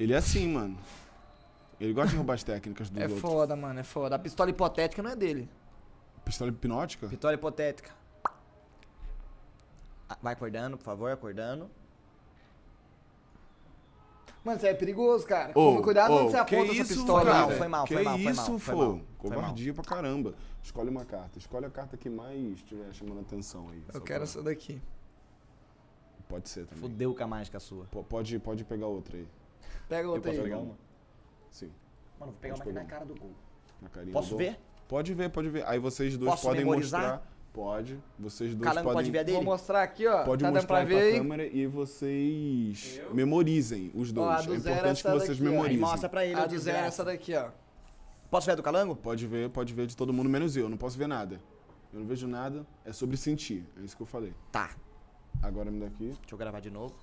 Ele 0.00 0.12
é 0.12 0.16
assim, 0.16 0.48
mano. 0.48 0.76
Ele 1.78 1.92
gosta 1.92 2.10
de 2.10 2.16
roubar 2.16 2.34
as 2.34 2.42
técnicas 2.42 2.88
dos 2.88 3.00
é 3.00 3.04
outros. 3.04 3.20
foda, 3.20 3.54
mano, 3.56 3.78
é 3.80 3.82
foda. 3.82 4.16
A 4.16 4.18
pistola 4.18 4.50
hipotética 4.50 5.02
não 5.02 5.10
é 5.10 5.16
dele. 5.16 5.48
Pistola 6.24 6.50
hipnótica? 6.50 7.06
Vitória 7.08 7.34
hipotética. 7.34 7.90
Ah, 10.08 10.16
Vai 10.22 10.32
acordando, 10.32 10.76
por 10.78 10.84
favor, 10.84 11.10
acordando. 11.10 11.68
Mano, 14.44 14.56
isso 14.56 14.66
é 14.66 14.74
perigoso, 14.74 15.24
cara. 15.26 15.50
Ô, 15.50 15.54
Toma 15.54 15.82
cuidado 15.82 16.12
ô, 16.12 16.16
quando 16.16 16.26
você 16.30 16.44
que 16.44 16.54
aponta 16.56 16.72
essa 16.72 16.82
isso, 16.82 16.94
pistola. 16.96 17.20
Foi 17.22 17.30
mal, 17.32 17.46
cara? 17.46 17.58
foi 17.58 17.68
mal, 17.68 17.84
que 17.86 17.94
foi 17.94 18.02
mal, 18.02 18.18
foi 18.18 18.32
isso, 18.32 18.50
mal, 18.50 18.58
foi 18.58 18.74
pô? 18.74 18.80
mal, 18.82 18.96
foi 18.96 19.30
Covardia 19.30 19.74
pra 19.74 19.84
caramba. 19.84 20.34
Escolhe 20.62 20.90
uma 20.90 21.04
carta. 21.04 21.38
Escolhe 21.38 21.66
a 21.66 21.70
carta 21.70 21.96
que 21.96 22.10
mais 22.10 22.56
estiver 22.58 22.92
chamando 22.92 23.20
atenção 23.20 23.68
aí. 23.70 23.82
Eu 23.94 24.00
quero 24.00 24.18
pra- 24.20 24.24
essa 24.24 24.42
daqui. 24.42 24.82
Pode 26.28 26.48
ser 26.48 26.66
também. 26.66 26.80
Fudeu 26.80 27.14
com 27.14 27.22
a 27.22 27.26
mágica 27.26 27.60
sua. 27.60 27.84
P- 27.84 28.02
Pode, 28.04 28.38
pode 28.38 28.64
pegar 28.64 28.86
outra 28.86 29.16
aí. 29.16 29.28
Pega 29.88 30.08
outra 30.08 30.30
aí. 30.32 30.40
pegar 30.40 30.58
uma? 30.58 30.74
Sim, 31.50 31.70
Mano, 32.18 32.32
vou 32.32 32.40
pegar 32.40 32.54
Pode 32.54 32.68
uma 32.70 32.80
aqui 32.80 32.84
na 32.86 32.90
cara 32.90 33.04
do 33.04 33.14
cu. 33.20 33.30
na 33.80 33.88
carinha. 33.90 34.12
Posso 34.12 34.36
ver? 34.36 34.58
Pode 34.88 35.14
ver, 35.14 35.28
pode 35.30 35.48
ver. 35.50 35.64
Aí 35.66 35.78
vocês 35.78 36.16
dois 36.16 36.30
Posso 36.30 36.46
podem 36.46 36.60
memorizar? 36.64 37.00
mostrar. 37.02 37.32
Pode. 37.52 38.02
Vocês 38.18 38.54
dois 38.54 38.64
Calango 38.64 38.84
podem. 38.84 38.96
pode 38.96 39.10
ver 39.10 39.18
a 39.18 39.22
dele? 39.22 39.36
Vou 39.36 39.44
mostrar 39.44 39.82
aqui, 39.82 40.06
ó. 40.06 40.24
Pode 40.24 40.42
tá 40.42 40.50
mostrar 40.50 40.66
pra 40.66 40.78
aí 40.78 40.86
ver 40.86 40.94
pra 40.94 41.04
aí? 41.04 41.18
câmera 41.18 41.46
e 41.46 41.66
vocês 41.66 43.00
memorizem 43.12 43.90
os 43.94 44.10
dois. 44.10 44.26
Ó, 44.26 44.30
a 44.30 44.42
do 44.42 44.54
é 44.54 44.56
importante 44.56 45.02
que 45.02 45.10
vocês 45.10 45.38
daqui, 45.38 45.42
memorizem. 45.42 45.78
Mostra 45.78 46.08
pra 46.08 46.24
ele. 46.24 46.40
A 46.40 46.46
do 46.46 46.58
zero 46.58 46.78
é 46.78 46.86
essa 46.86 47.04
daqui, 47.04 47.34
ó. 47.34 47.50
Posso 48.30 48.46
ver 48.46 48.52
a 48.52 48.54
do 48.54 48.62
calango? 48.62 48.96
Pode 48.96 49.26
ver, 49.26 49.50
pode 49.50 49.74
ver 49.74 49.86
de 49.86 49.94
todo 49.94 50.14
mundo, 50.14 50.30
menos 50.30 50.56
eu. 50.56 50.66
Não 50.68 50.78
posso 50.78 50.96
ver 50.96 51.06
nada. 51.06 51.38
Eu 51.92 52.00
não 52.00 52.06
vejo 52.06 52.26
nada. 52.26 52.66
É 52.86 52.92
sobre 52.92 53.18
sentir. 53.18 53.66
É 53.78 53.84
isso 53.84 53.94
que 53.94 54.02
eu 54.02 54.06
falei. 54.06 54.32
Tá. 54.50 54.70
Agora 55.42 55.70
me 55.70 55.78
dá 55.78 55.86
aqui. 55.86 56.06
Deixa 56.06 56.34
eu 56.34 56.38
gravar 56.38 56.60
de 56.60 56.70
novo. 56.70 56.94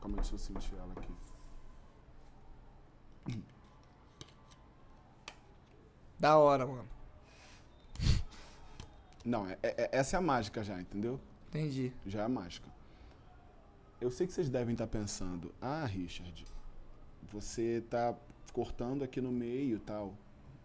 Calma 0.00 0.16
aí, 0.16 0.20
deixa 0.20 0.34
eu 0.34 0.38
sentir 0.38 0.72
ela 0.76 0.92
aqui. 0.96 1.12
Da 6.20 6.38
hora, 6.38 6.64
mano. 6.64 6.93
Não, 9.24 9.46
é- 9.48 9.58
é- 9.62 9.88
essa 9.92 10.16
é 10.16 10.18
a 10.18 10.22
mágica 10.22 10.62
já, 10.62 10.78
entendeu? 10.80 11.18
Entendi. 11.48 11.92
Já 12.06 12.20
é 12.20 12.24
a 12.24 12.28
mágica. 12.28 12.68
Eu 14.00 14.10
sei 14.10 14.26
que 14.26 14.32
vocês 14.32 14.48
devem 14.50 14.72
estar 14.74 14.86
pensando, 14.86 15.52
ah, 15.62 15.84
Richard, 15.86 16.44
você 17.32 17.82
tá 17.88 18.14
cortando 18.52 19.02
aqui 19.02 19.20
no 19.20 19.32
meio 19.32 19.76
e 19.76 19.80
tal. 19.80 20.12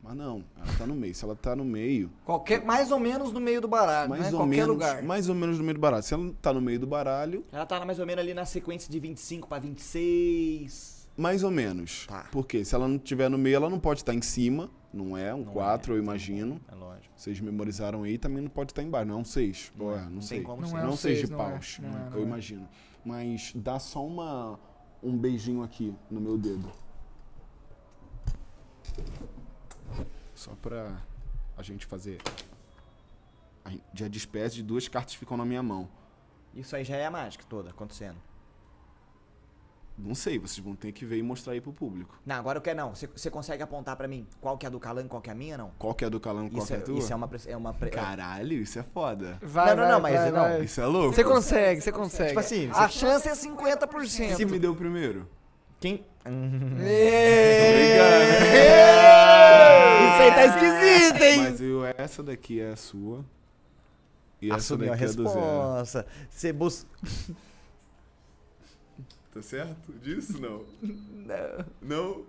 Mas 0.02 0.16
não, 0.16 0.44
ela 0.58 0.78
tá 0.78 0.88
no 0.88 0.96
meio. 0.96 1.14
Se 1.14 1.26
ela 1.26 1.36
tá 1.36 1.56
no 1.56 1.66
meio, 1.66 2.10
Qualquer, 2.26 2.64
mais 2.64 2.90
ou 2.90 3.00
menos 3.00 3.34
no 3.34 3.40
meio 3.40 3.60
do 3.60 3.68
baralho, 3.68 4.10
mais 4.10 4.22
né? 4.24 4.28
ou 4.32 4.38
Qualquer 4.38 4.56
menos, 4.56 4.70
lugar. 4.70 5.04
mais 5.04 5.28
ou 5.28 5.36
menos 5.36 5.58
no 5.58 5.64
meio 5.64 5.74
do 5.76 5.80
baralho. 5.82 6.04
Se 6.04 6.14
ela 6.14 6.34
tá 6.42 6.54
no 6.54 6.62
meio 6.62 6.80
do 6.80 6.88
baralho, 6.88 7.46
Ela 7.52 7.66
tá 7.66 7.84
mais 7.86 8.00
ou 8.00 8.06
menos 8.06 8.24
ali 8.24 8.34
na 8.34 8.46
sequência 8.46 8.90
de 8.90 8.98
25 9.00 9.48
pra 9.50 9.60
26. 9.60 11.10
mais 11.18 11.44
ou 11.44 11.52
menos. 11.52 12.06
Tá. 12.08 12.28
Porque 12.32 12.64
se 12.64 12.74
ela 12.74 12.88
não 12.88 12.98
tiver 12.98 13.30
no 13.30 13.38
meio, 13.38 13.58
ela 13.58 13.70
não 13.70 13.80
pode 13.80 14.00
estar 14.02 14.14
em 14.14 14.22
cima, 14.22 14.70
não 14.92 15.16
é? 15.18 15.34
Um 15.34 15.46
Não 15.46 15.54
4, 15.54 15.94
é. 15.94 15.98
eu 15.98 16.02
imagino. 16.02 16.60
É 16.68 16.76
lógico. 16.76 17.14
Vocês 17.16 17.40
memorizaram 17.40 18.04
aí, 18.04 18.18
também 18.18 18.42
não 18.42 18.50
pode 18.50 18.72
estar 18.72 18.84
embaixo. 18.84 19.08
Não 19.08 19.16
é 19.16 19.18
um 19.20 19.26
6. 19.26 19.72
Não 19.76 19.94
é, 19.94 20.02
não, 20.02 20.10
não 20.10 20.22
sei. 20.22 20.42
como 20.42 20.62
Não 20.62 20.78
é 20.78 20.84
não 20.84 20.90
um 20.90 20.96
seis 20.96 21.18
seis, 21.20 21.30
de 21.30 21.36
não 21.36 21.42
é, 21.42 21.52
paus, 21.52 21.80
não 21.80 21.90
é, 21.90 21.92
não 21.92 22.14
eu 22.14 22.20
é. 22.20 22.24
imagino. 22.24 22.70
Mas 23.06 23.52
dá 23.56 23.80
só 23.80 24.06
uma 24.06 24.60
um 25.02 25.18
beijinho 25.18 25.64
aqui 25.64 25.96
no 26.10 26.20
meu 26.20 26.38
dedo. 26.38 26.70
Só 30.34 30.56
pra 30.56 31.02
a 31.58 31.64
gente 31.64 31.86
fazer. 31.86 32.20
Já 33.94 34.08
despede 34.08 34.56
de 34.56 34.64
duas 34.64 34.88
cartas 34.88 35.14
que 35.14 35.20
ficam 35.20 35.38
na 35.38 35.46
minha 35.46 35.62
mão. 35.62 35.88
Isso 36.54 36.76
aí 36.76 36.84
já 36.84 36.96
é 36.96 37.06
a 37.06 37.12
mágica 37.12 37.46
toda 37.48 37.70
acontecendo. 37.70 38.18
Não 40.02 40.16
sei, 40.16 40.40
vocês 40.40 40.60
vão 40.60 40.76
ter 40.76 40.92
que 40.94 41.06
ver 41.06 41.18
e 41.18 41.24
mostrar 41.24 41.54
aí 41.54 41.60
pro 41.62 41.74
público. 41.74 42.18
Não, 42.26 42.36
agora 42.38 42.58
eu 42.58 42.62
quero 42.62 42.78
não. 42.78 42.96
Você- 42.96 43.30
consegue 43.30 43.62
apontar 43.62 43.96
pra 43.98 44.08
mim 44.08 44.26
qual 44.40 44.58
que 44.58 44.66
é 44.66 44.68
a 44.68 44.70
do 44.70 44.80
calango 44.80 45.08
e 45.08 45.10
qual 45.10 45.22
que 45.22 45.30
é 45.30 45.34
a 45.34 45.36
minha, 45.36 45.58
não? 45.58 45.72
Qual 45.78 45.94
que 45.94 46.04
é 46.06 46.08
a 46.08 46.10
do 46.10 46.20
calango, 46.20 46.50
qual 46.52 46.60
Isso 46.60 46.68
que 46.68 46.74
é 46.74 46.78
é, 46.78 46.80
a 46.80 46.86
tua? 46.86 46.98
isso 47.00 47.12
é 47.14 47.16
uma... 47.16 47.30
É 47.48 47.58
uma 47.58 47.74
pre- 47.74 47.90
Caralho, 47.90 48.54
isso 48.54 48.80
é 48.80 48.84
foda. 48.84 49.38
Vai, 49.42 49.76
Não, 49.76 49.76
não, 49.76 49.84
vai, 49.84 49.92
não, 49.92 50.00
mas 50.02 50.14
vai, 50.16 50.32
não. 50.32 50.40
vai. 50.58 50.64
Isso 50.64 50.80
é 50.82 50.86
louco. 50.86 51.14
Você 51.16 51.24
consegue, 51.24 51.82
você 51.82 51.92
consegue. 51.92 52.30
Tipo 52.30 52.40
assim, 52.40 52.70
a 52.74 52.88
chance 52.88 53.28
é 53.28 53.34
50%. 53.34 54.36
Você 54.36 54.46
me 54.46 54.58
deu 54.58 54.74
primeiro? 54.76 55.28
Quem... 55.82 56.06
Isso 58.80 60.22
aí 60.22 60.32
tá 60.34 60.46
esquisito, 60.46 61.22
hein? 61.24 61.38
Mas 61.42 61.62
eu, 61.62 61.86
essa 61.98 62.24
daqui 62.24 62.60
é 62.60 62.72
a 62.72 62.76
sua. 62.76 63.24
E 64.42 64.48
essa 64.48 64.58
Assumiu 64.58 64.88
a 64.94 64.96
daqui 64.96 65.04
é 65.04 65.08
do 65.14 65.28
zero. 65.28 65.40
resposta. 65.40 66.06
Você 66.30 66.54
bus... 66.54 66.86
Tá 69.34 69.42
certo? 69.42 69.92
Disso 70.02 70.40
não? 70.42 70.64
Não. 71.82 72.26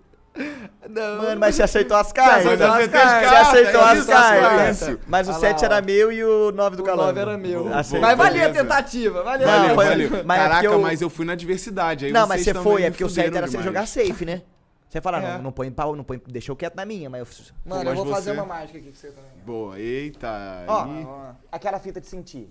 Não. 0.89 1.17
Mano, 1.21 1.39
mas 1.41 1.55
você 1.55 1.63
aceitou 1.63 1.97
as 1.97 2.11
cartas. 2.13 2.45
aceitou 2.45 2.67
as 2.67 2.81
Você 2.83 2.87
cartas, 2.89 3.33
aceitou 3.47 3.81
é 3.81 3.91
as 3.91 4.05
cartas. 4.05 4.83
as 4.83 4.97
Mas 5.07 5.27
o 5.27 5.31
Ah 5.31 5.33
lá, 5.33 5.39
7 5.41 5.61
ó. 5.61 5.65
era 5.65 5.81
meu 5.81 6.11
e 6.11 6.23
o 6.23 6.51
9 6.53 6.75
do 6.77 6.83
O 6.83 6.85
Calango. 6.85 7.07
9 7.07 7.19
era 7.19 7.37
meu. 7.37 7.73
Aceitou. 7.73 8.07
Mas 8.07 8.17
valia 8.17 8.47
a 8.47 8.53
tentativa, 8.53 9.17
Não, 9.19 9.23
Valeu, 9.25 9.47
tentativa. 9.47 9.75
valeu. 9.75 10.09
mas 10.25 10.39
é 10.39 10.41
Caraca, 10.43 10.61
porque 10.61 10.75
eu- 10.75 10.81
mas 10.81 11.01
eu 11.01 11.09
fui 11.09 11.25
na 11.25 11.35
diversidade. 11.35 12.05
Aí 12.05 12.11
Não, 12.13 12.27
mas 12.27 12.41
você 12.43 12.53
foi, 12.53 12.83
é 12.83 12.89
porque 12.89 13.03
o 13.03 13.09
fuderam 13.09 13.25
certo 13.33 13.37
era 13.37 13.47
você 13.47 13.61
jogar 13.61 13.85
safe, 13.87 14.25
né? 14.25 14.41
Você 14.87 15.01
fala, 15.01 15.21
É. 15.21 15.33
não, 15.35 15.43
não 15.43 15.51
põe 15.51 15.71
pau, 15.71 15.95
não 15.95 16.03
põe. 16.03 16.21
Deixa 16.27 16.51
eu 16.51 16.55
quieto 16.55 16.75
na 16.75 16.85
minha, 16.85 17.09
mas 17.09 17.21
eu. 17.21 17.45
Mano, 17.65 17.81
eu 17.81 17.85
Mas 17.85 17.95
vou 17.97 18.05
fazer 18.07 18.31
você- 18.31 18.37
uma 18.37 18.45
mágica 18.45 18.77
aqui 18.77 18.89
pra 18.91 18.99
você 18.99 19.07
também. 19.07 19.31
Boa, 19.45 19.79
eita. 19.79 20.27
Ó, 20.67 20.83
aí- 20.85 21.05
Ó, 21.05 21.31
Aquela 21.51 21.79
fita 21.79 21.99
de 22.01 22.07
sentir. 22.07 22.49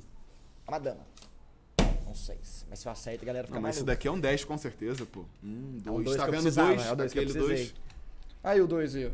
Uma 0.69 0.79
dama. 0.79 1.01
Um 2.11 2.15
6. 2.15 2.67
Mas 2.69 2.79
se 2.81 2.89
eu 2.89 2.93
acerto, 2.93 3.23
a 3.23 3.27
galera 3.27 3.47
fica 3.47 3.55
Não, 3.55 3.63
mas 3.63 3.69
mais 3.69 3.77
esse 3.77 3.85
daqui 3.85 4.09
é 4.09 4.11
um 4.11 4.19
10 4.19 4.45
com 4.45 4.59
certeza, 4.59 5.07
pô. 5.07 5.21
Um, 5.43 5.79
É 5.87 5.91
um 5.91 5.95
dois. 5.95 6.05
dois 6.05 6.17
tá 6.17 6.25
que 6.25 6.29
eu 6.29 6.33
vendo 6.43 6.55
dois? 6.55 6.87
é 6.87 6.93
o 6.93 6.97
dois 6.97 7.13
que 7.13 7.19
eu 7.19 7.23
Aquele 7.23 7.39
dois. 7.39 7.75
Aí 8.43 8.61
o 8.61 8.67
2 8.67 8.97
aí, 8.97 9.07
ó. 9.07 9.11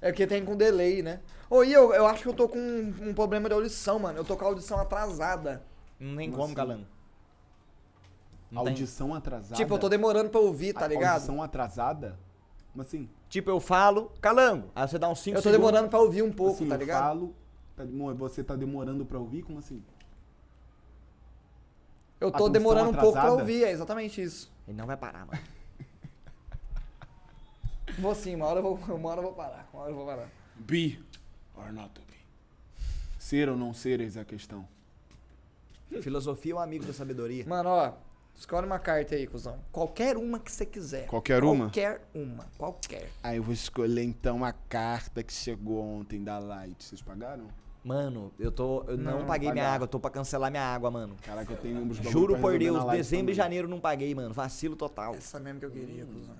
É 0.00 0.12
porque 0.12 0.26
tem 0.26 0.44
com 0.44 0.56
delay, 0.56 1.02
né? 1.02 1.20
Ô, 1.50 1.64
e 1.64 1.72
eu, 1.72 1.92
eu 1.92 2.06
acho 2.06 2.22
que 2.22 2.28
eu 2.28 2.34
tô 2.34 2.48
com 2.48 2.58
um, 2.58 3.08
um 3.08 3.14
problema 3.14 3.48
de 3.48 3.54
audição, 3.54 3.98
mano. 3.98 4.18
Eu 4.18 4.24
tô 4.24 4.36
com 4.36 4.44
a 4.44 4.48
audição 4.48 4.78
atrasada. 4.78 5.62
Não 5.98 6.16
tem 6.16 6.30
Como 6.30 6.44
assim? 6.44 6.86
Não 8.50 8.64
tem. 8.64 8.72
Audição 8.72 9.14
atrasada. 9.14 9.54
Tipo, 9.56 9.74
eu 9.74 9.78
tô 9.78 9.88
demorando 9.88 10.30
pra 10.30 10.40
ouvir, 10.40 10.72
tá 10.72 10.84
A- 10.84 10.88
ligado? 10.88 11.14
Audição 11.14 11.42
atrasada? 11.42 12.18
Como 12.72 12.82
assim? 12.82 13.08
Tipo, 13.28 13.50
eu 13.50 13.60
falo, 13.60 14.12
Calango. 14.20 14.70
Aí 14.74 14.86
você 14.86 14.98
dá 14.98 15.08
uns 15.08 15.20
5 15.20 15.38
Eu 15.38 15.42
tô 15.42 15.50
demorando 15.50 15.88
pra 15.88 15.98
ouvir 15.98 16.22
um 16.22 16.30
pouco, 16.32 16.54
assim, 16.54 16.68
tá 16.68 16.74
eu 16.76 16.78
ligado? 16.78 17.02
falo, 17.02 17.34
tá 17.76 17.84
você 18.16 18.44
tá 18.44 18.54
demorando 18.54 19.04
pra 19.04 19.18
ouvir? 19.18 19.42
Como 19.42 19.58
assim? 19.58 19.82
Eu 22.20 22.32
tô 22.32 22.48
demorando 22.48 22.90
um 22.90 22.94
pouco 22.94 23.12
pra 23.12 23.20
atrasada? 23.22 23.42
ouvir, 23.42 23.64
é 23.64 23.70
exatamente 23.70 24.20
isso. 24.20 24.50
Ele 24.66 24.76
não 24.76 24.86
vai 24.86 24.96
parar, 24.96 25.26
mano. 25.26 25.38
Vou 27.98 28.14
sim, 28.14 28.34
uma 28.34 28.46
hora 28.46 28.60
eu 28.60 28.62
vou, 28.62 28.96
uma 28.96 29.08
hora 29.08 29.18
eu 29.20 29.24
vou 29.24 29.32
parar. 29.32 29.68
Uma 29.72 29.82
hora 29.82 29.90
eu 29.90 29.96
vou 29.96 30.06
parar. 30.06 30.28
Be 30.56 31.00
or 31.56 31.72
not 31.72 31.90
to 31.90 32.00
be. 32.02 32.14
Ser 33.18 33.48
ou 33.48 33.56
não 33.56 33.74
ser, 33.74 34.00
eis 34.00 34.16
a 34.16 34.24
questão. 34.24 34.68
Filosofia 36.02 36.52
é 36.52 36.54
um 36.54 36.60
amigo 36.60 36.84
da 36.84 36.92
sabedoria. 36.92 37.44
Mano, 37.46 37.70
ó. 37.70 37.92
Escolhe 38.36 38.66
uma 38.66 38.78
carta 38.78 39.16
aí, 39.16 39.26
cuzão. 39.26 39.58
Qualquer 39.72 40.16
uma 40.16 40.38
que 40.38 40.52
você 40.52 40.64
quiser. 40.64 41.06
Qualquer 41.06 41.42
uma? 41.42 41.64
Qualquer 41.64 42.08
uma. 42.14 42.46
Qualquer. 42.56 43.10
Aí 43.20 43.38
eu 43.38 43.42
vou 43.42 43.52
escolher 43.52 44.04
então 44.04 44.44
a 44.44 44.52
carta 44.52 45.24
que 45.24 45.32
chegou 45.32 45.82
ontem 45.82 46.22
da 46.22 46.38
Light. 46.38 46.84
Vocês 46.84 47.02
pagaram? 47.02 47.48
Mano, 47.84 48.32
eu 48.38 48.50
tô. 48.52 48.84
Eu 48.88 48.98
não, 48.98 49.20
Não, 49.20 49.26
paguei 49.26 49.50
minha 49.52 49.64
pagar. 49.64 49.74
água, 49.76 49.84
eu 49.84 49.88
tô 49.88 49.98
pra 50.00 50.10
cancelar 50.10 50.50
minha 50.50 50.62
água, 50.62 50.90
mano. 50.90 51.16
Caraca, 51.22 51.52
eu 51.52 51.56
tenho 51.56 51.80
uns 51.80 51.96
Juro 51.96 52.36
por 52.38 52.58
Deus, 52.58 52.84
dezembro 52.90 53.26
também. 53.26 53.32
e 53.32 53.36
janeiro 53.36 53.68
não 53.68 53.80
paguei, 53.80 54.14
mano. 54.14 54.34
Vacilo 54.34 54.76
total. 54.76 55.14
Essa 55.14 55.38
mesmo 55.38 55.60
que 55.60 55.66
eu 55.66 55.70
queria, 55.70 56.04
cuzão. 56.04 56.34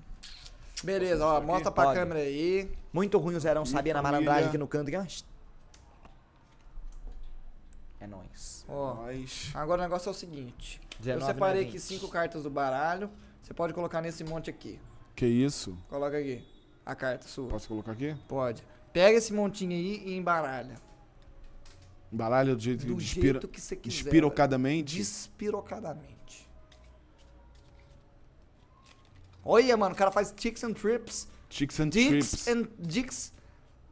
Beleza, 0.83 1.25
ó. 1.25 1.41
Mostra 1.41 1.71
pra 1.71 1.85
Pode. 1.85 1.99
câmera 1.99 2.19
aí. 2.19 2.69
Muito 2.93 3.17
ruim 3.17 3.35
o 3.35 3.39
Zerão, 3.39 3.65
sabia 3.65 3.93
na 3.93 4.01
malandragem 4.01 4.47
aqui 4.49 4.57
no 4.57 4.67
canto. 4.67 4.89
Aqui, 4.89 4.97
ó. 4.97 5.05
É 7.99 8.07
nóis. 8.07 8.65
Ó. 8.67 8.93
Nós. 8.95 9.51
Agora 9.53 9.81
o 9.81 9.83
negócio 9.83 10.07
é 10.09 10.11
o 10.11 10.13
seguinte. 10.15 10.79
Eu 10.99 11.03
19 11.05 11.33
separei 11.33 11.53
não 11.55 11.61
é 11.61 11.63
aqui 11.69 11.77
20. 11.77 11.81
cinco 11.81 12.07
cartas 12.09 12.43
do 12.43 12.49
baralho. 12.49 13.09
Você 13.41 13.53
pode 13.53 13.73
colocar 13.73 14.01
nesse 14.01 14.23
monte 14.23 14.49
aqui. 14.49 14.79
Que 15.15 15.25
isso? 15.25 15.77
Coloca 15.89 16.17
aqui. 16.17 16.45
A 16.85 16.95
carta 16.95 17.27
sua. 17.27 17.49
Posso 17.49 17.67
colocar 17.67 17.91
aqui? 17.91 18.15
Pode. 18.27 18.63
Pega 18.93 19.17
esse 19.17 19.33
montinho 19.33 19.71
aí 19.71 20.01
e 20.05 20.15
embaralha. 20.17 20.75
Embaralha 22.11 22.55
do 22.55 22.61
jeito, 22.61 22.85
Do 22.85 22.95
despira, 22.95 23.33
jeito 23.33 23.47
que 23.47 23.61
você 23.61 23.75
quiser. 23.75 24.03
despirocadamente. 24.03 24.95
Despirocadamente. 24.97 26.47
Olha, 29.43 29.75
mano, 29.77 29.93
o 29.93 29.97
cara 29.97 30.11
faz 30.11 30.31
ticks 30.31 30.63
and 30.63 30.73
trips. 30.73 31.27
Chicks 31.49 31.79
and 31.79 31.89
Dicks 31.89 32.29
trips. 32.31 32.47
and 32.47 32.67
dicks. 32.79 33.33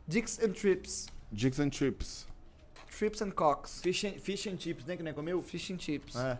Dicks 0.07 0.39
and 0.43 0.51
trips. 0.53 1.07
Chicks 1.35 1.59
and 1.59 1.69
trips. 1.69 2.27
Trips 2.89 3.21
and 3.21 3.31
cocks. 3.31 3.81
Fish 3.81 4.05
and, 4.05 4.13
fish 4.19 4.47
and 4.47 4.57
chips, 4.57 4.85
né? 4.85 4.95
Que 4.97 5.03
nem 5.03 5.13
comeu? 5.13 5.41
Fish 5.41 5.71
and 5.71 5.79
chips. 5.79 6.15
É. 6.15 6.37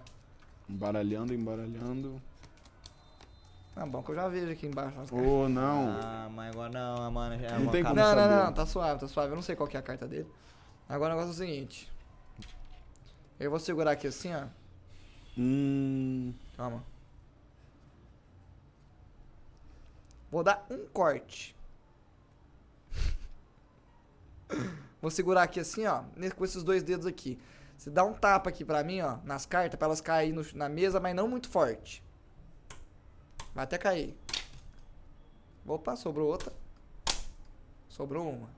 Embaralhando, 0.70 1.34
embaralhando. 1.34 2.22
Tá 3.74 3.86
bom, 3.86 4.02
que 4.02 4.10
eu 4.12 4.16
já 4.16 4.28
vejo 4.28 4.52
aqui 4.52 4.66
embaixo. 4.66 5.00
as 5.00 5.12
Oh, 5.12 5.48
não. 5.48 5.90
Ah, 6.02 6.30
mas 6.34 6.52
agora 6.52 6.70
não, 6.72 7.12
mano. 7.12 7.40
Já 7.40 7.48
é 7.48 7.60
Não 7.60 7.72
tem 7.72 7.84
como 7.84 7.96
Não, 7.96 8.16
não, 8.16 8.46
não, 8.46 8.54
tá 8.54 8.66
suave, 8.66 9.00
tá 9.00 9.08
suave. 9.08 9.32
Eu 9.32 9.36
não 9.36 9.44
sei 9.44 9.56
qual 9.56 9.68
que 9.70 9.78
é 9.78 9.80
a 9.80 9.84
carta 9.84 10.08
dele. 10.08 10.28
Agora 10.90 11.14
o 11.14 11.18
negócio 11.18 11.42
é 11.42 11.46
o 11.46 11.48
seguinte. 11.48 11.92
Eu 13.40 13.50
vou 13.50 13.60
segurar 13.60 13.92
aqui 13.92 14.08
assim, 14.08 14.34
ó. 14.34 14.48
Hum. 15.38 16.34
Calma. 16.56 16.84
Vou 20.32 20.44
dar 20.44 20.66
um 20.70 20.86
corte. 20.88 21.56
Vou 25.00 25.12
segurar 25.12 25.44
aqui 25.44 25.60
assim, 25.60 25.86
ó, 25.86 26.04
com 26.36 26.44
esses 26.44 26.64
dois 26.64 26.82
dedos 26.82 27.06
aqui. 27.06 27.40
Você 27.78 27.92
dá 27.92 28.04
um 28.04 28.14
tapa 28.14 28.50
aqui 28.50 28.66
pra 28.66 28.84
mim, 28.84 29.02
ó, 29.02 29.18
nas 29.24 29.46
cartas, 29.46 29.78
pra 29.78 29.86
elas 29.86 30.02
caírem 30.02 30.34
no 30.34 30.44
na 30.56 30.68
mesa, 30.68 31.00
mas 31.00 31.16
não 31.16 31.28
muito 31.28 31.48
forte. 31.50 32.04
Vai 33.54 33.64
até 33.64 33.78
cair. 33.78 34.18
Opa, 35.66 35.96
sobrou 35.96 36.28
outra. 36.28 36.52
Sobrou 37.88 38.28
uma. 38.30 38.50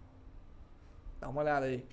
Dá 1.20 1.28
uma 1.28 1.42
olhada 1.42 1.66
aí. 1.66 1.86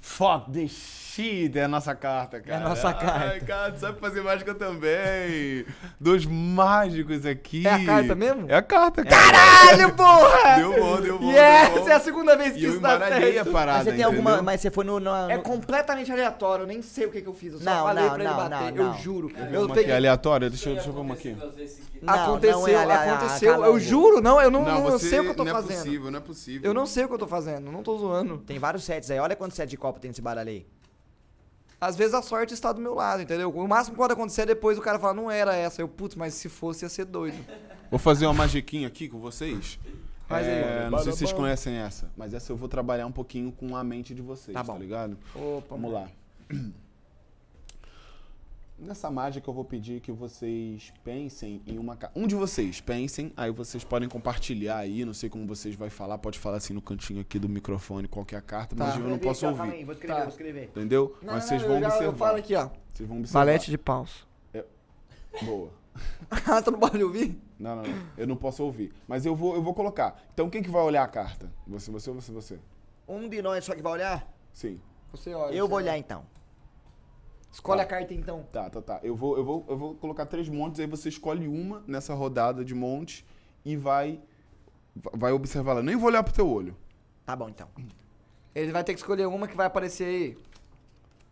Fuck 0.00 0.50
the 0.52 0.66
shit 0.68 1.58
é 1.58 1.64
a 1.64 1.68
nossa 1.68 1.92
carta, 1.94 2.40
cara. 2.40 2.64
a 2.64 2.68
nossa 2.68 2.92
carta. 2.94 3.28
Ai, 3.30 3.40
cara, 3.40 3.72
tu 3.72 3.80
sabe 3.80 3.98
fazer 3.98 4.22
mágica 4.22 4.54
também. 4.54 5.66
Dois 6.00 6.24
mágicos 6.24 7.26
aqui. 7.26 7.66
É 7.66 7.72
a 7.72 7.84
carta 7.84 8.14
mesmo? 8.14 8.46
É 8.48 8.54
a 8.54 8.62
carta, 8.62 9.04
cara. 9.04 9.32
Caralho, 9.32 9.94
porra! 9.94 10.54
Deu 10.56 10.72
bom, 10.78 11.00
deu 11.00 11.18
bom. 11.18 11.32
deu 11.32 11.36
Yes! 11.42 11.68
bom. 11.80 11.88
É 11.88 11.92
a 11.92 12.00
segunda 12.00 12.36
vez 12.36 12.52
que 12.54 12.60
E 12.60 12.64
eu 12.64 12.70
isso 12.72 12.80
dá 12.80 12.94
a 12.94 12.98
certo. 13.08 13.50
parada, 13.52 13.78
Mas 13.78 13.84
você 13.88 13.92
tem 13.92 14.04
alguma. 14.04 14.40
Mas 14.42 14.60
você 14.60 14.70
foi 14.70 14.84
no. 14.84 15.00
no- 15.00 15.10
É 15.28 15.36
no- 15.36 15.42
completamente 15.42 16.12
aleatório, 16.12 16.62
eu 16.62 16.66
nem 16.68 16.80
sei 16.80 17.06
o 17.06 17.10
que, 17.10 17.20
que 17.20 17.28
eu 17.28 17.34
fiz. 17.34 17.54
Eu 17.54 17.58
só 17.58 17.64
Não, 17.64 17.84
falei 17.84 18.04
não, 18.04 18.10
pra 18.14 18.20
ele 18.24 18.30
não, 18.32 18.36
bater, 18.36 18.72
não, 18.72 18.76
eu 18.76 18.84
não. 18.92 18.98
juro. 18.98 19.30
Eu 19.36 19.44
Eu 19.46 19.60
uma 19.62 19.66
aqui, 19.66 19.74
peguei. 19.74 19.96
aleatória. 19.96 20.48
Deixa 20.48 20.68
eu, 20.70 20.74
deixa 20.74 20.88
eu 20.88 20.92
ver 20.94 21.00
uma 21.00 21.14
aqui. 21.14 21.36
Não, 22.00 22.14
aconteceu, 22.14 22.60
não 22.60 22.68
é 22.68 23.08
aconteceu. 23.08 23.64
ah, 23.64 23.66
eu 23.66 23.80
juro, 23.80 24.20
não, 24.20 24.40
eu 24.40 24.52
não, 24.52 24.62
Não, 24.64 24.88
eu 24.88 24.98
sei 25.00 25.18
o 25.18 25.24
que 25.24 25.28
eu 25.30 25.34
tô 25.34 25.42
não 25.44 25.50
é 25.50 25.54
fazendo. 25.54 25.76
possível, 25.78 26.10
não 26.12 26.18
é 26.18 26.22
possível. 26.22 26.70
Eu 26.70 26.72
não 26.74 26.86
sei 26.86 27.04
o 27.04 27.08
que 27.08 27.14
eu 27.14 27.18
tô 27.18 27.26
fazendo, 27.26 27.72
não 27.72 27.82
tô 27.82 27.98
zoando. 27.98 28.38
Tem 28.38 28.56
vários 28.56 28.84
sets 28.84 29.10
aí. 29.10 29.18
Olha 29.18 29.34
quantos 29.34 29.56
sets 29.56 29.68
de 29.70 29.76
copo 29.88 30.00
tem 30.00 30.08
nesse 30.10 30.20
baralho 30.22 30.50
aí. 30.50 30.66
Às 31.80 31.96
vezes 31.96 32.12
a 32.14 32.22
sorte 32.22 32.54
está 32.54 32.72
do 32.72 32.80
meu 32.80 32.94
lado, 32.94 33.22
entendeu? 33.22 33.50
O 33.50 33.68
máximo 33.68 33.94
que 33.94 33.98
pode 33.98 34.12
acontecer 34.12 34.42
é 34.42 34.46
depois 34.46 34.76
o 34.78 34.82
cara 34.82 34.98
falar, 34.98 35.14
não 35.14 35.30
era 35.30 35.54
essa. 35.54 35.80
Eu, 35.80 35.88
putz, 35.88 36.16
mas 36.16 36.34
se 36.34 36.48
fosse 36.48 36.84
ia 36.84 36.88
ser 36.88 37.04
doido. 37.04 37.36
Vou 37.90 37.98
fazer 37.98 38.26
uma 38.26 38.34
magiquinha 38.34 38.88
aqui 38.88 39.08
com 39.08 39.18
vocês. 39.18 39.78
Aí. 40.28 40.44
É, 40.44 40.88
não 40.90 40.98
sei 40.98 41.12
se 41.12 41.18
vocês 41.18 41.32
conhecem 41.32 41.74
essa, 41.76 42.10
mas 42.16 42.34
essa 42.34 42.52
eu 42.52 42.56
vou 42.56 42.68
trabalhar 42.68 43.06
um 43.06 43.12
pouquinho 43.12 43.50
com 43.52 43.74
a 43.76 43.82
mente 43.84 44.14
de 44.14 44.20
vocês, 44.20 44.52
Tá 44.54 44.62
tá, 44.64 44.72
bom. 44.72 44.78
ligado? 44.78 45.16
Opa, 45.34 45.66
Vamos 45.70 45.92
lá. 45.92 46.08
Nessa 48.78 49.10
mágica 49.10 49.50
eu 49.50 49.54
vou 49.54 49.64
pedir 49.64 50.00
que 50.00 50.12
vocês 50.12 50.92
pensem 51.02 51.60
em 51.66 51.78
uma 51.80 51.98
um 52.14 52.28
de 52.28 52.36
vocês 52.36 52.80
pensem, 52.80 53.32
aí 53.36 53.50
vocês 53.50 53.82
podem 53.82 54.08
compartilhar 54.08 54.76
aí, 54.78 55.04
não 55.04 55.12
sei 55.12 55.28
como 55.28 55.44
vocês 55.48 55.74
vai 55.74 55.90
falar, 55.90 56.16
pode 56.18 56.38
falar 56.38 56.58
assim 56.58 56.72
no 56.72 56.80
cantinho 56.80 57.20
aqui 57.20 57.40
do 57.40 57.48
microfone 57.48 58.06
qualquer 58.06 58.36
é 58.36 58.40
carta, 58.40 58.76
mas 58.78 58.94
Tá. 58.94 59.00
eu 59.00 59.08
não 59.08 59.18
posso 59.18 59.44
ouvir, 59.48 59.84
vou 59.84 59.92
escrever, 59.94 60.14
Tá. 60.14 60.20
vou 60.20 60.28
escrever. 60.28 60.64
entendeu? 60.66 61.16
Não, 61.20 61.32
mas 61.34 61.42
não, 61.42 61.48
vocês 61.48 61.62
não, 61.62 61.68
vão 61.68 61.76
eu 61.78 61.82
já- 61.82 61.88
observar. 61.88 62.12
Eu 62.12 62.16
falo 62.18 62.38
aqui, 62.38 62.54
ó. 62.54 62.70
Vocês 62.94 63.08
vão 63.08 63.18
observar. 63.18 63.40
Valete 63.40 63.70
de 63.70 63.78
paus. 63.78 64.26
Boa. 65.42 65.70
Ah, 66.30 66.62
tu 66.62 66.70
não 66.70 66.78
pode 66.78 67.02
ouvir? 67.02 67.36
Não, 67.58 67.76
não, 67.76 67.82
não. 67.82 68.06
Eu 68.16 68.26
não 68.28 68.36
posso 68.36 68.62
ouvir. 68.62 68.92
Mas 69.08 69.26
eu 69.26 69.34
vou, 69.34 69.54
eu 69.56 69.62
vou 69.62 69.74
colocar. 69.74 70.20
Então 70.32 70.48
quem 70.48 70.62
que 70.62 70.70
vai 70.70 70.82
olhar 70.82 71.02
a 71.02 71.08
carta? 71.08 71.50
Você, 71.66 71.90
você 71.90 72.10
ou 72.10 72.16
você, 72.20 72.30
você? 72.32 72.58
Um 73.08 73.28
de 73.28 73.42
nós 73.42 73.64
só 73.64 73.74
que 73.74 73.82
vai 73.82 73.92
olhar? 73.94 74.32
Sim. 74.52 74.80
Você 75.12 75.34
olha. 75.34 75.52
Eu 75.54 75.64
você 75.66 75.68
vou 75.70 75.76
olha. 75.78 75.84
olhar 75.86 75.98
então. 75.98 76.24
Escolhe 77.50 77.78
Tá. 77.78 77.84
a 77.84 77.86
carta 77.86 78.14
então. 78.14 78.42
Tá, 78.52 78.68
tá, 78.70 78.80
tá. 78.82 79.00
Eu 79.02 79.14
vou, 79.16 79.36
eu 79.36 79.44
vou, 79.44 79.64
eu 79.68 79.76
vou 79.76 79.94
colocar 79.94 80.26
três 80.26 80.48
montes, 80.48 80.80
aí 80.80 80.86
você 80.86 81.08
escolhe 81.08 81.48
uma 81.48 81.82
nessa 81.86 82.14
rodada 82.14 82.64
de 82.64 82.74
monte 82.74 83.24
e 83.64 83.76
vai 83.76 84.20
vai 85.14 85.32
observar 85.32 85.74
lá. 85.74 85.82
Nem 85.82 85.96
vou 85.96 86.08
olhar 86.08 86.22
pro 86.22 86.32
teu 86.34 86.48
olho. 86.48 86.76
Tá 87.24 87.34
bom 87.36 87.48
então. 87.48 87.68
Ele 88.54 88.72
vai 88.72 88.82
ter 88.82 88.92
que 88.94 88.98
escolher 89.00 89.26
uma 89.26 89.46
que 89.46 89.56
vai 89.56 89.66
aparecer 89.66 90.04
aí. 90.04 90.38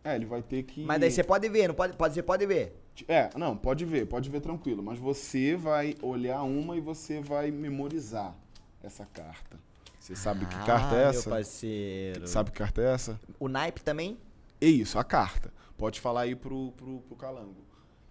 É, 0.05 0.15
ele 0.15 0.25
vai 0.27 0.41
ter 0.43 0.63
que 0.63 0.85
Mas 0.85 1.01
daí 1.01 1.11
você 1.11 1.25
pode 1.25 1.49
ver, 1.49 1.67
não 1.69 1.75
pode, 1.75 1.97
pode, 1.97 2.15
você 2.15 2.23
pode 2.23 2.47
ver. 2.47 2.81
É, 3.09 3.29
não, 3.37 3.57
pode 3.57 3.85
ver, 3.85 4.07
pode 4.07 4.31
ver 4.31 4.41
tranquilo, 4.41 4.83
mas 4.83 4.99
você 4.99 5.57
vai 5.57 5.95
olhar 6.01 6.43
uma 6.43 6.77
e 6.77 6.81
você 6.81 7.21
vai 7.21 7.51
memorizar 7.51 8.35
essa 8.83 9.05
carta. 9.07 9.59
Você 9.99 10.15
sabe 10.15 10.47
que 10.47 10.55
carta 10.65 10.95
é 10.95 11.07
Ah, 11.07 11.09
essa? 11.09 11.29
Meu 11.29 11.37
parceiro. 11.39 12.29
Sabe 12.29 12.53
que 12.53 12.59
carta 12.59 12.81
é 12.81 12.95
essa? 12.95 13.21
O 13.41 13.49
naipe 13.49 13.83
também? 13.83 14.17
É 14.61 14.67
isso, 14.67 14.99
a 14.99 15.05
carta. 15.05 15.53
Pode 15.77 16.01
falar 16.01 16.23
aí 16.23 16.35
pro, 16.35 16.73
pro, 16.73 17.01
pro 17.03 17.17
Calango. 17.17 17.65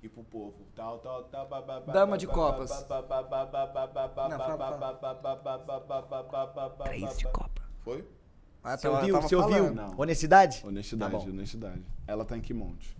E 0.03 0.09
pro 0.09 0.23
povo. 0.23 0.67
Tal, 0.75 0.99
tal, 0.99 1.23
tal, 1.23 1.47
bababá, 1.47 1.91
Dama 1.91 2.17
de 2.17 2.27
copas. 2.27 2.69
Três 6.83 7.17
de 7.17 7.25
copa. 7.25 7.61
Foi? 7.79 8.07
Você 8.63 8.87
ouviu? 8.87 9.21
Você 9.21 9.35
ouviu? 9.35 9.65
Honestidade? 9.97 10.63
Honestidade, 10.65 11.11
tá 11.11 11.17
honestidade. 11.17 11.83
Ela 12.07 12.23
tá 12.23 12.37
em 12.37 12.41
que 12.41 12.53
monte? 12.53 12.95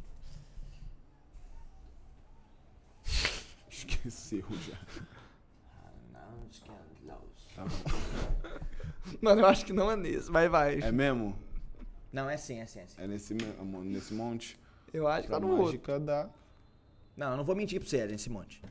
Esqueceu 3.70 4.46
já. 4.62 4.78
Mano, 9.22 9.42
eu 9.42 9.46
acho 9.46 9.66
que 9.66 9.74
não 9.74 9.92
é 9.92 9.96
nesse, 9.96 10.32
Vai 10.32 10.50
vai. 10.50 10.80
É 10.82 10.92
mesmo? 10.92 11.36
Não, 12.16 12.30
é 12.30 12.38
sim, 12.38 12.60
é 12.60 12.66
sim, 12.66 12.80
é 12.80 12.88
sim. 12.88 13.02
É 13.02 13.06
nesse, 13.06 13.34
nesse 13.34 14.14
monte? 14.14 14.58
Eu 14.94 15.06
acho 15.06 15.24
que 15.24 15.34
tá 15.34 15.38
no 15.38 15.50
outro. 15.50 15.66
mágica 15.66 16.00
dá. 16.00 16.30
Não, 17.18 17.32
eu 17.32 17.38
não 17.38 17.44
vou 17.44 17.54
mentir 17.54 17.78
pra 17.78 17.90
você, 17.90 17.98
é 17.98 18.08
nesse 18.08 18.30
monte. 18.30 18.62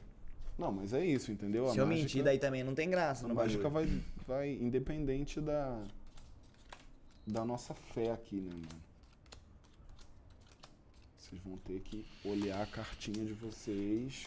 Não, 0.57 0.73
mas 0.73 0.95
é 0.95 1.05
isso, 1.05 1.31
entendeu? 1.31 1.69
Se 1.69 1.79
eu 1.79 1.87
mentir, 1.87 2.25
daí 2.25 2.39
também 2.39 2.65
não 2.65 2.75
tem 2.75 2.89
graça 2.89 3.27
A 3.27 3.29
no 3.29 3.35
mágica 3.35 3.69
vai, 3.69 3.87
vai 4.27 4.51
independente 4.53 5.43
da, 5.43 5.79
da 7.27 7.45
nossa 7.45 7.75
fé 7.75 8.13
aqui, 8.13 8.37
né, 8.37 8.51
mano? 8.51 8.83
Vocês 11.19 11.39
vão 11.45 11.59
ter 11.59 11.81
que 11.81 12.03
olhar 12.25 12.63
a 12.63 12.67
cartinha 12.67 13.27
de 13.27 13.35
vocês 13.35 14.27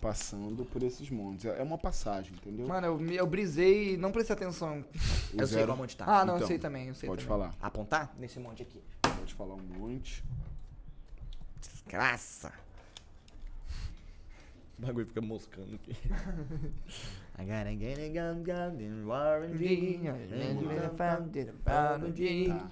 passando 0.00 0.64
por 0.64 0.82
esses 0.82 1.08
montes. 1.10 1.44
É 1.46 1.58
é 1.58 1.62
uma 1.62 1.78
passagem, 1.78 2.32
entendeu? 2.34 2.66
Mano, 2.66 2.86
eu, 2.86 3.00
eu 3.12 3.26
brisei 3.26 3.94
e 3.94 3.96
não 3.96 4.12
prestei 4.12 4.34
atenção. 4.36 4.84
O 5.32 5.40
Eu 5.40 5.46
sei 5.46 5.56
zero- 5.58 5.66
qual 5.68 5.78
monte 5.78 5.96
tá. 5.96 6.04
Ah, 6.06 6.24
não, 6.24 6.34
eu 6.34 6.36
Então, 6.38 6.48
sei 6.48 6.58
também, 6.58 6.88
eu 6.88 6.94
sei 6.94 7.08
Pode 7.08 7.24
também. 7.24 7.38
falar. 7.38 7.54
Apontar? 7.60 8.14
Nesse 8.18 8.38
monte 8.38 8.62
aqui. 8.62 8.80
Pode 9.02 9.34
falar 9.34 9.54
um 9.54 9.62
monte. 9.62 10.22
Desgraça. 11.60 12.52
O 14.78 14.82
bagulho 14.82 15.06
fica 15.06 15.22
moscando 15.22 15.74
aqui. 15.76 15.92
I 17.38 17.44
gotta 17.44 17.74
get 17.76 17.98
a 17.98 18.08
gun, 18.08 18.42
gun, 18.42 18.80
in 18.80 19.04
Warren 19.06 19.56
G. 19.56 19.98
Tá. 21.64 22.70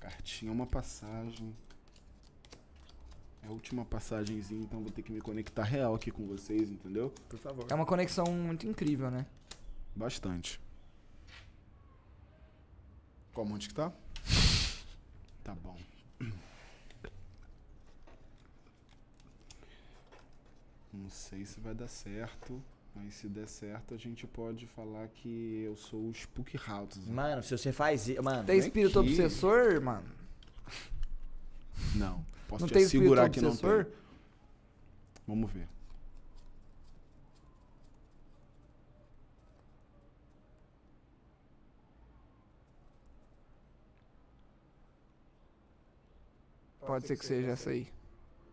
Cartinha 0.00 0.50
é 0.50 0.54
uma 0.54 0.66
passagem. 0.66 1.54
É 3.46 3.48
a 3.48 3.52
última 3.52 3.84
passagenzinha, 3.84 4.60
então 4.60 4.82
vou 4.82 4.90
ter 4.90 5.02
que 5.02 5.12
me 5.12 5.20
conectar 5.20 5.62
real 5.62 5.94
aqui 5.94 6.10
com 6.10 6.26
vocês, 6.26 6.68
entendeu? 6.68 7.14
Por 7.28 7.38
favor. 7.38 7.64
É 7.70 7.74
uma 7.74 7.86
conexão 7.86 8.24
muito 8.26 8.66
incrível, 8.66 9.08
né? 9.08 9.24
Bastante. 9.94 10.60
Qual 13.32 13.46
monte 13.46 13.68
que 13.68 13.74
tá? 13.74 13.92
Tá 15.44 15.54
bom. 15.54 15.76
Não 20.92 21.08
sei 21.08 21.44
se 21.44 21.60
vai 21.60 21.72
dar 21.72 21.86
certo, 21.86 22.60
mas 22.92 23.14
se 23.14 23.28
der 23.28 23.46
certo 23.46 23.94
a 23.94 23.96
gente 23.96 24.26
pode 24.26 24.66
falar 24.66 25.06
que 25.06 25.62
eu 25.64 25.76
sou 25.76 26.00
o 26.08 26.12
Spook 26.12 26.56
House. 26.66 26.96
Mano, 27.06 27.44
se 27.44 27.56
você 27.56 27.70
faz 27.70 28.08
isso. 28.08 28.20
Mano, 28.20 28.42
Tem 28.44 28.58
espírito 28.58 28.98
aqui. 28.98 29.10
obsessor, 29.10 29.80
mano? 29.80 30.10
Não, 31.94 32.24
posso 32.48 32.62
Não 32.62 32.68
te 32.68 32.74
tem 32.74 32.84
assegurar 32.84 33.30
que 33.30 33.40
não 33.40 33.56
tem. 33.56 33.86
Vamos 35.26 35.50
ver. 35.50 35.68
Pode 46.86 47.06
ser 47.06 47.16
que 47.16 47.26
seja 47.26 47.50
essa 47.50 47.70
aí. 47.70 47.88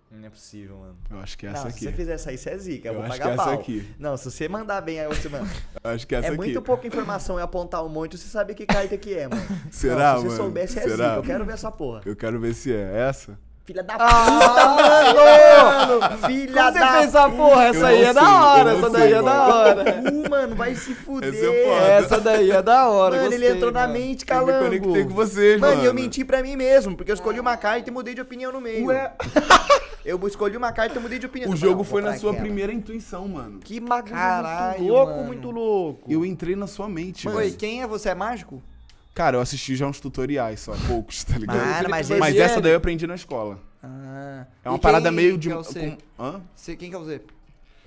Não 0.09 0.27
é 0.27 0.29
possível, 0.29 0.77
mano. 0.77 0.95
Eu 1.09 1.19
acho 1.19 1.35
que 1.37 1.45
é 1.45 1.49
não, 1.49 1.55
essa 1.59 1.69
se 1.71 1.75
aqui. 1.75 1.85
você 1.85 1.91
fizer 1.91 2.13
essa 2.13 2.29
aí, 2.29 2.37
você 2.37 2.49
é 2.51 2.57
zica. 2.57 2.87
Eu, 2.87 2.93
Eu 2.93 2.99
vou 3.01 3.09
acho 3.09 3.17
pagar 3.19 3.23
que 3.23 3.29
é 3.29 3.33
essa 3.33 3.43
pau. 3.51 3.59
aqui. 3.59 3.95
Não, 3.97 4.15
se 4.17 4.29
você 4.31 4.47
mandar 4.47 4.81
bem 4.81 4.99
aí, 4.99 5.07
você, 5.07 5.27
mano. 5.27 5.49
Eu 5.83 5.89
acho 5.91 6.05
que 6.07 6.13
é 6.13 6.17
essa 6.19 6.27
é 6.27 6.29
aqui. 6.29 6.37
muito 6.37 6.61
pouca 6.61 6.85
informação 6.87 7.39
e 7.39 7.41
apontar 7.41 7.83
um 7.83 7.89
monte, 7.89 8.15
você 8.17 8.27
sabe 8.27 8.53
que 8.53 8.65
carta 8.65 8.95
que 8.97 9.13
é, 9.15 9.27
mano. 9.27 9.41
Será, 9.71 10.13
Não, 10.13 10.17
se 10.21 10.23
você 10.25 10.27
mano? 10.29 10.43
soubesse, 10.43 10.79
é 10.79 10.83
Será? 10.83 10.95
zica. 10.95 11.15
Eu 11.15 11.23
quero 11.23 11.45
ver 11.45 11.53
essa 11.53 11.71
porra. 11.71 12.01
Eu 12.05 12.15
quero 12.15 12.39
ver 12.39 12.53
se 12.53 12.71
é 12.73 12.99
essa. 13.07 13.39
Filha 13.65 13.81
da 13.81 13.95
Ah, 13.97 14.25
puta, 14.25 16.07
mano! 16.09 16.17
Filha 16.27 16.53
Como 16.63 16.73
você 16.73 16.79
da 16.79 16.91
fez 16.93 17.05
essa 17.05 17.29
porra? 17.29 17.63
Essa 17.63 17.87
aí 17.87 18.03
é 18.03 18.13
da 18.13 18.45
hora, 18.45 18.73
essa 18.73 18.89
daí 18.89 19.13
é 19.13 19.15
da 19.15 19.21
mano. 19.23 19.53
hora. 19.53 19.83
Uh, 20.11 20.29
mano, 20.29 20.55
vai 20.55 20.75
se 20.75 20.93
fuder. 20.93 21.33
Essa 21.33 21.45
é. 21.45 21.97
Essa 21.97 22.19
daí 22.19 22.51
é 22.51 22.61
da 22.61 22.89
hora, 22.89 23.15
Mano, 23.21 23.33
ele 23.33 23.47
entrou 23.47 23.71
na 23.71 23.81
mano. 23.87 23.93
mente, 23.93 24.25
Eu 24.29 24.45
me 24.45 24.51
conectei 24.53 25.03
com 25.05 25.13
vocês, 25.13 25.61
mano. 25.61 25.73
mano. 25.75 25.83
e 25.83 25.87
eu 25.87 25.93
menti 25.93 26.25
pra 26.25 26.41
mim 26.43 26.57
mesmo, 26.57 26.97
porque 26.97 27.09
eu 27.11 27.15
escolhi 27.15 27.39
uma 27.39 27.55
carta 27.55 27.89
e 27.89 27.93
mudei 27.93 28.13
de 28.13 28.19
opinião 28.21 28.51
no 28.51 28.59
meio. 28.59 28.87
Ué. 28.87 29.13
Eu 30.05 30.19
escolhi 30.27 30.57
uma 30.57 30.69
carta 30.73 30.99
e 30.99 31.01
mudei 31.01 31.17
de 31.17 31.25
opinião. 31.27 31.49
O 31.49 31.55
jogo 31.55 31.77
não, 31.77 31.83
foi 31.85 32.01
na 32.01 32.17
sua 32.17 32.31
aquela. 32.31 32.43
primeira 32.45 32.73
intuição, 32.73 33.25
mano. 33.25 33.61
Que 33.63 33.79
bagulho 33.79 34.13
Caralho, 34.13 34.79
muito 34.79 34.91
louco, 34.93 35.11
mano. 35.13 35.23
muito 35.27 35.49
louco. 35.51 36.11
Eu 36.11 36.25
entrei 36.25 36.57
na 36.57 36.67
sua 36.67 36.89
mente, 36.89 37.25
Oi, 37.29 37.33
velho. 37.33 37.55
quem 37.55 37.81
é 37.81 37.87
você? 37.87 38.09
É 38.09 38.13
mágico? 38.13 38.61
Cara, 39.13 39.37
eu 39.37 39.41
assisti 39.41 39.75
já 39.75 39.85
uns 39.87 39.99
tutoriais 39.99 40.59
só, 40.61 40.73
poucos, 40.87 41.23
tá 41.23 41.37
ligado? 41.37 41.57
Mano, 41.57 41.89
mas 41.89 42.09
mas 42.09 42.33
esse- 42.33 42.41
essa 42.41 42.59
daí 42.61 42.71
eu 42.73 42.77
aprendi 42.77 43.05
na 43.05 43.15
escola. 43.15 43.59
Ah. 43.83 44.45
É 44.63 44.69
uma 44.69 44.79
parada 44.79 45.11
meio 45.11 45.37
de. 45.37 45.49
que 45.49 45.53
é 45.53 45.57
você? 45.57 45.97
com- 46.17 46.23
Hã? 46.23 46.41
Você- 46.55 46.75
Quem 46.75 46.89
que 46.89 46.95
é 46.95 46.99
você? 46.99 47.21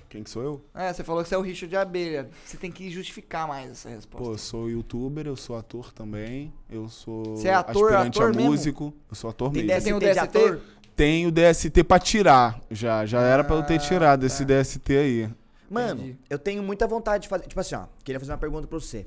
Quem 0.09 0.23
que 0.23 0.29
sou 0.29 0.41
eu? 0.41 0.61
É, 0.73 0.93
você 0.93 1.03
falou 1.03 1.21
que 1.21 1.27
você 1.27 1.35
é 1.35 1.37
o 1.37 1.41
Richard 1.41 1.67
de 1.69 1.75
Abelha. 1.75 2.29
Você 2.45 2.55
tem 2.55 2.71
que 2.71 2.89
justificar 2.89 3.45
mais 3.45 3.71
essa 3.71 3.89
resposta. 3.89 4.25
Pô, 4.25 4.31
eu 4.33 4.37
sou 4.37 4.69
youtuber, 4.69 5.27
eu 5.27 5.35
sou 5.35 5.57
ator 5.57 5.91
também. 5.91 6.53
Eu 6.69 6.87
sou 6.87 7.35
Você 7.35 7.49
é 7.49 7.53
ator, 7.53 7.91
aspirante 7.91 8.17
ator 8.19 8.31
a 8.31 8.33
mesmo? 8.33 8.49
músico. 8.51 8.93
Eu 9.09 9.15
sou 9.15 9.29
ator 9.29 9.51
Tem 9.51 9.63
mesmo. 9.65 9.81
Você 9.81 9.85
tem 9.85 9.93
o 9.93 9.99
DST 9.99 10.19
ator? 10.23 10.61
Tenho 10.95 11.29
DST 11.29 11.83
pra 11.83 11.99
tirar. 11.99 12.57
Já, 12.71 13.05
já 13.05 13.19
era 13.21 13.43
pra 13.43 13.57
eu 13.57 13.63
ter 13.63 13.75
Ah, 13.75 13.79
tirado 13.79 14.25
esse 14.25 14.45
tá. 14.45 14.53
DST 14.61 14.95
aí. 14.97 15.29
Mano, 15.69 15.99
Entendi. 16.01 16.17
eu 16.29 16.39
tenho 16.39 16.63
muita 16.63 16.87
vontade 16.87 17.23
de 17.23 17.27
fazer. 17.29 17.45
Tipo 17.45 17.59
assim, 17.59 17.75
ó, 17.75 17.83
queria 18.01 18.17
fazer 18.17 18.31
uma 18.31 18.37
pergunta 18.37 18.65
pra 18.65 18.79
você. 18.79 19.05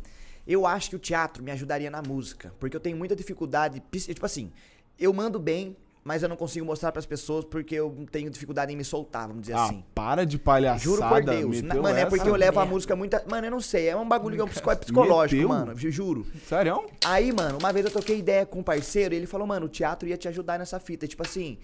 Eu 0.50 0.66
acho 0.66 0.90
que 0.90 0.96
o 0.96 0.98
teatro 0.98 1.44
me 1.44 1.52
ajudaria 1.52 1.88
na 1.90 2.02
música, 2.02 2.52
porque 2.58 2.76
eu 2.76 2.80
tenho 2.80 2.96
muita 2.96 3.14
dificuldade. 3.14 3.80
Tipo 3.92 4.26
assim, 4.26 4.50
eu 4.98 5.12
mando 5.12 5.38
bem, 5.38 5.76
mas 6.02 6.24
eu 6.24 6.28
não 6.28 6.34
consigo 6.36 6.66
mostrar 6.66 6.90
pras 6.90 7.06
pessoas 7.06 7.44
porque 7.44 7.74
eu 7.76 8.04
tenho 8.10 8.28
dificuldade 8.28 8.72
em 8.72 8.76
me 8.76 8.82
soltar, 8.82 9.28
vamos 9.28 9.42
dizer 9.42 9.52
Ah, 9.52 9.66
assim. 9.66 9.84
para 9.94 10.26
de 10.26 10.38
palhaçada. 10.38 10.82
Juro 10.82 11.08
por 11.08 11.22
Deus. 11.22 11.62
Na- 11.62 11.74
mano, 11.76 11.96
é 11.96 12.04
porque 12.04 12.28
eu 12.28 12.34
levo 12.34 12.58
a 12.58 12.62
merda. 12.62 12.74
música 12.74 12.96
muita. 12.96 13.24
Mano, 13.30 13.46
eu 13.46 13.50
não 13.52 13.60
sei. 13.60 13.88
É 13.90 13.96
um 13.96 14.08
bagulho 14.08 14.34
que 14.34 14.40
é 14.40 14.44
um 14.44 14.48
é 14.72 14.74
psicológico, 14.76 15.36
Meteu? 15.40 15.48
mano. 15.48 15.78
ju- 15.78 15.90
Juro. 15.92 16.26
Sério? 16.48 16.84
Aí, 17.04 17.30
mano, 17.32 17.56
uma 17.58 17.72
vez 17.72 17.86
eu 17.86 17.92
troquei 17.92 18.18
ideia 18.18 18.44
com 18.44 18.58
um 18.58 18.62
parceiro 18.64 19.14
e 19.14 19.18
ele 19.18 19.26
falou, 19.28 19.46
mano, 19.46 19.66
o 19.66 19.68
teatro 19.68 20.08
ia 20.08 20.16
te 20.16 20.26
ajudar 20.26 20.58
nessa 20.58 20.80
fita. 20.80 21.06
Tipo 21.06 21.22
assim, 21.22 21.58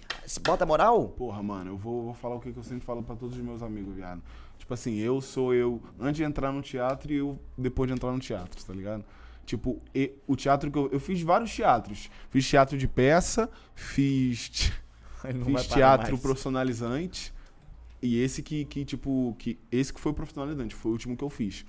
bota 0.45 0.65
moral? 0.65 1.09
Porra, 1.09 1.43
mano, 1.43 1.71
eu 1.71 1.77
vou, 1.77 2.03
vou 2.05 2.13
falar 2.13 2.35
o 2.35 2.39
que 2.39 2.53
que 2.53 2.57
eu 2.59 2.63
sempre 2.63 2.85
falo 2.85 3.03
pra 3.03 3.15
todos 3.17 3.35
os 3.35 3.43
meus 3.43 3.61
amigos, 3.61 3.95
viado. 3.95 4.21
Tipo 4.57 4.73
assim, 4.73 4.97
eu 4.97 5.21
sou 5.21 5.53
eu 5.53 5.81
antes 5.99 6.17
de 6.17 6.23
entrar 6.23 6.51
no 6.51 6.61
teatro 6.61 7.11
e 7.11 7.17
eu 7.17 7.39
depois 7.57 7.87
de 7.87 7.93
entrar 7.93 8.11
no 8.11 8.19
teatro, 8.19 8.63
tá 8.63 8.73
ligado? 8.73 9.03
Tipo, 9.45 9.81
e- 9.95 10.13
o 10.27 10.35
teatro 10.35 10.69
que 10.69 10.77
eu, 10.77 10.89
eu 10.91 10.99
fiz 10.99 11.21
vários 11.21 11.53
teatros. 11.55 12.09
Fiz 12.29 12.47
teatro 12.47 12.77
de 12.77 12.87
peça, 12.87 13.49
fiz, 13.73 14.71
fiz 15.45 15.67
teatro 15.67 16.17
profissionalizante. 16.17 17.33
E 18.01 18.21
esse 18.21 18.43
que, 18.43 18.65
que, 18.65 18.83
tipo, 18.83 19.35
que 19.39 19.57
esse 19.71 19.93
que 19.93 19.99
foi 19.99 20.13
profissionalizante, 20.13 20.75
foi 20.75 20.91
o 20.91 20.93
último 20.93 21.15
que 21.15 21.23
eu 21.23 21.29
fiz. 21.29 21.65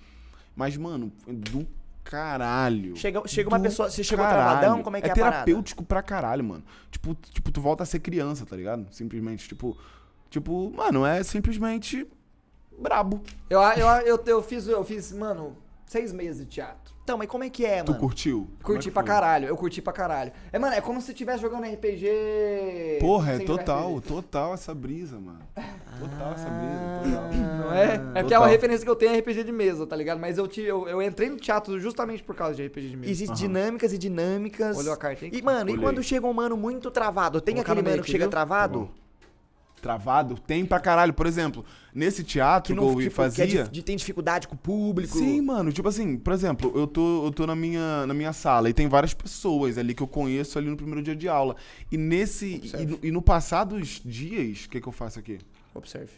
Mas, 0.57 0.77
mano, 0.77 1.13
do 1.27 1.67
caralho. 2.03 2.97
Chega, 2.97 3.23
chega 3.29 3.49
uma 3.49 3.61
pessoa, 3.61 3.89
você 3.91 4.03
chegou 4.03 4.25
caralho. 4.25 4.59
travadão, 4.59 4.83
como 4.83 4.97
é 4.97 5.01
que 5.01 5.11
é, 5.11 5.15
parada? 5.15 5.31
terapêutico 5.45 5.85
pra 5.85 6.03
caralho, 6.03 6.43
mano. 6.43 6.65
Tipo, 6.91 7.15
tipo, 7.15 7.53
tu 7.53 7.61
volta 7.61 7.83
a 7.83 7.87
ser 7.87 8.01
criança, 8.01 8.45
tá 8.45 8.57
ligado? 8.57 8.87
Simplesmente, 8.91 9.47
tipo, 9.47 9.77
tipo, 10.31 10.73
mano, 10.75 11.07
é 11.07 11.23
simplesmente 11.23 12.07
brabo. 12.81 13.21
Eu, 13.51 13.61
eu, 13.61 13.87
eu, 14.07 14.23
eu 14.27 14.43
fiz, 14.43 14.67
eu 14.69 14.85
fiz, 14.85 15.13
mano, 15.13 15.57
seis 15.87 16.13
meses 16.13 16.45
de 16.45 16.47
teatro. 16.47 16.97
Então, 17.03 17.17
mas 17.17 17.27
como 17.29 17.43
é 17.43 17.49
que 17.49 17.65
é, 17.65 17.83
Tu 17.83 17.93
mano? 17.93 18.01
curtiu? 18.03 18.41
Como 18.41 18.53
é 18.61 18.65
Curti 18.77 18.89
que 18.89 18.91
pra 18.93 19.03
foi? 19.03 19.09
caralho, 19.09 19.49
eu 19.49 19.57
curti 19.57 19.81
pra 19.81 19.95
caralho. 19.95 20.31
É, 20.53 20.59
mano, 20.59 20.75
é 20.75 20.81
como 20.83 21.01
se 21.01 21.11
estivesse 21.13 21.41
jogando 21.41 21.65
RPG. 21.65 22.99
Porra, 23.01 23.33
é 23.33 23.39
total, 23.39 23.97
RPG. 23.97 24.09
total 24.09 24.53
essa 24.53 24.75
brisa, 24.75 25.19
mano. 25.19 25.41
Total 25.55 26.33
essa 26.35 26.51
brisa, 26.51 26.79
total. 27.03 27.31
Não 27.33 27.73
é? 27.75 27.95
É 28.15 28.21
porque 28.23 28.35
é 28.35 28.39
uma 28.39 28.47
referência 28.47 28.85
que 28.85 28.91
eu 28.91 28.95
tenho 28.95 29.13
é 29.15 29.19
RPG 29.21 29.43
de 29.45 29.53
mesa, 29.53 29.87
tá 29.87 29.97
ligado? 29.97 30.19
Mas 30.21 30.37
eu, 30.37 30.47
te, 30.47 30.61
eu, 30.61 30.87
eu 30.87 31.01
entrei 31.01 31.31
no 31.31 31.37
teatro 31.37 31.81
justamente 31.81 32.23
por 32.23 32.35
causa 32.37 32.55
de 32.55 32.67
RPG 32.67 32.91
de 32.91 32.97
mesa. 32.99 33.11
Existem 33.11 33.35
Aham. 33.35 33.55
dinâmicas 33.55 33.93
e 33.95 33.99
dinâmicas. 33.99 34.77
Olhou 34.77 34.93
a 34.93 34.97
carta 34.99 35.25
aí? 35.25 35.31
E, 35.33 35.41
mano, 35.41 35.71
e 35.71 35.73
Olhei. 35.73 35.83
quando 35.85 36.03
chega 36.03 36.27
um 36.27 36.33
mano 36.35 36.59
muito 36.59 36.91
travado? 36.91 37.41
Tem 37.41 37.55
Colocar 37.55 37.73
aquele 37.73 37.89
mano 37.89 38.03
que 38.03 38.11
chega 38.11 38.25
viu? 38.25 38.31
travado? 38.31 38.85
Tá. 38.87 39.08
Travado? 39.81 40.39
Tem 40.39 40.65
pra 40.67 40.81
caralho. 40.81 41.13
Por 41.13 41.27
exemplo, 41.27 41.65
nesse 41.95 42.23
teatro 42.25 42.75
que, 42.75 42.81
eu 42.81 42.87
tipo, 42.89 43.01
que 43.01 43.07
é 43.07 43.11
fazia. 43.11 43.65
de, 43.65 43.71
de- 43.71 43.83
tem 43.83 43.97
dificuldade 43.97 44.49
com 44.49 44.55
o 44.55 44.59
público. 44.59 45.17
Sim, 45.19 45.41
mano, 45.41 45.73
tipo 45.73 45.89
assim, 45.89 46.17
por 46.17 46.33
exemplo, 46.33 46.73
eu 46.75 46.87
tô, 46.87 47.27
eu 47.27 47.33
tô 47.33 47.47
na, 47.47 47.57
minha, 47.57 48.07
na 48.07 48.15
minha 48.15 48.33
sala 48.33 48.69
e 48.69 48.73
tem 48.73 48.89
várias 48.89 49.15
pessoas 49.15 49.79
ali 49.79 49.95
que 49.95 50.03
eu 50.03 50.09
conheço 50.09 50.59
ali 50.59 50.69
no 50.69 50.77
primeiro 50.77 51.03
dia 51.03 51.17
de 51.17 51.29
aula. 51.29 51.57
E 51.91 51.97
nesse. 51.97 52.61
E 52.79 52.87
no, 52.87 52.99
e 53.03 53.11
no 53.11 53.25
dias, 54.05 54.65
o 54.65 54.69
que, 54.71 54.81
que 54.81 54.89
eu 54.89 54.93
faço 54.93 55.19
aqui? 55.19 55.39
Observe. 55.75 56.13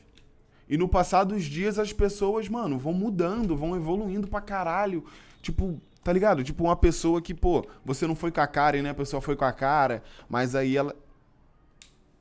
E 0.69 0.77
no 0.77 0.89
passar 0.89 1.25
dos 1.25 1.45
dias 1.45 1.79
as 1.81 1.93
pessoas, 1.93 2.49
mano, 2.49 2.79
vão 2.79 2.93
mudando, 2.93 3.57
vão 3.57 3.75
evoluindo 3.75 4.29
pra 4.29 4.41
caralho. 4.41 5.05
Tipo, 5.43 5.81
tá 6.05 6.13
ligado? 6.13 6.45
Tipo, 6.45 6.65
uma 6.65 6.77
pessoa 6.77 7.21
que, 7.21 7.35
pô, 7.35 7.67
você 7.85 8.07
não 8.07 8.15
foi 8.15 8.31
com 8.31 8.41
a 8.41 8.47
cara 8.47 8.77
e 8.77 8.83
né, 8.83 8.91
a 8.91 8.95
pessoa 8.95 9.21
foi 9.21 9.35
com 9.35 9.45
a 9.45 9.53
cara, 9.53 10.03
mas 10.29 10.55
aí 10.55 10.77
ela. 10.77 10.95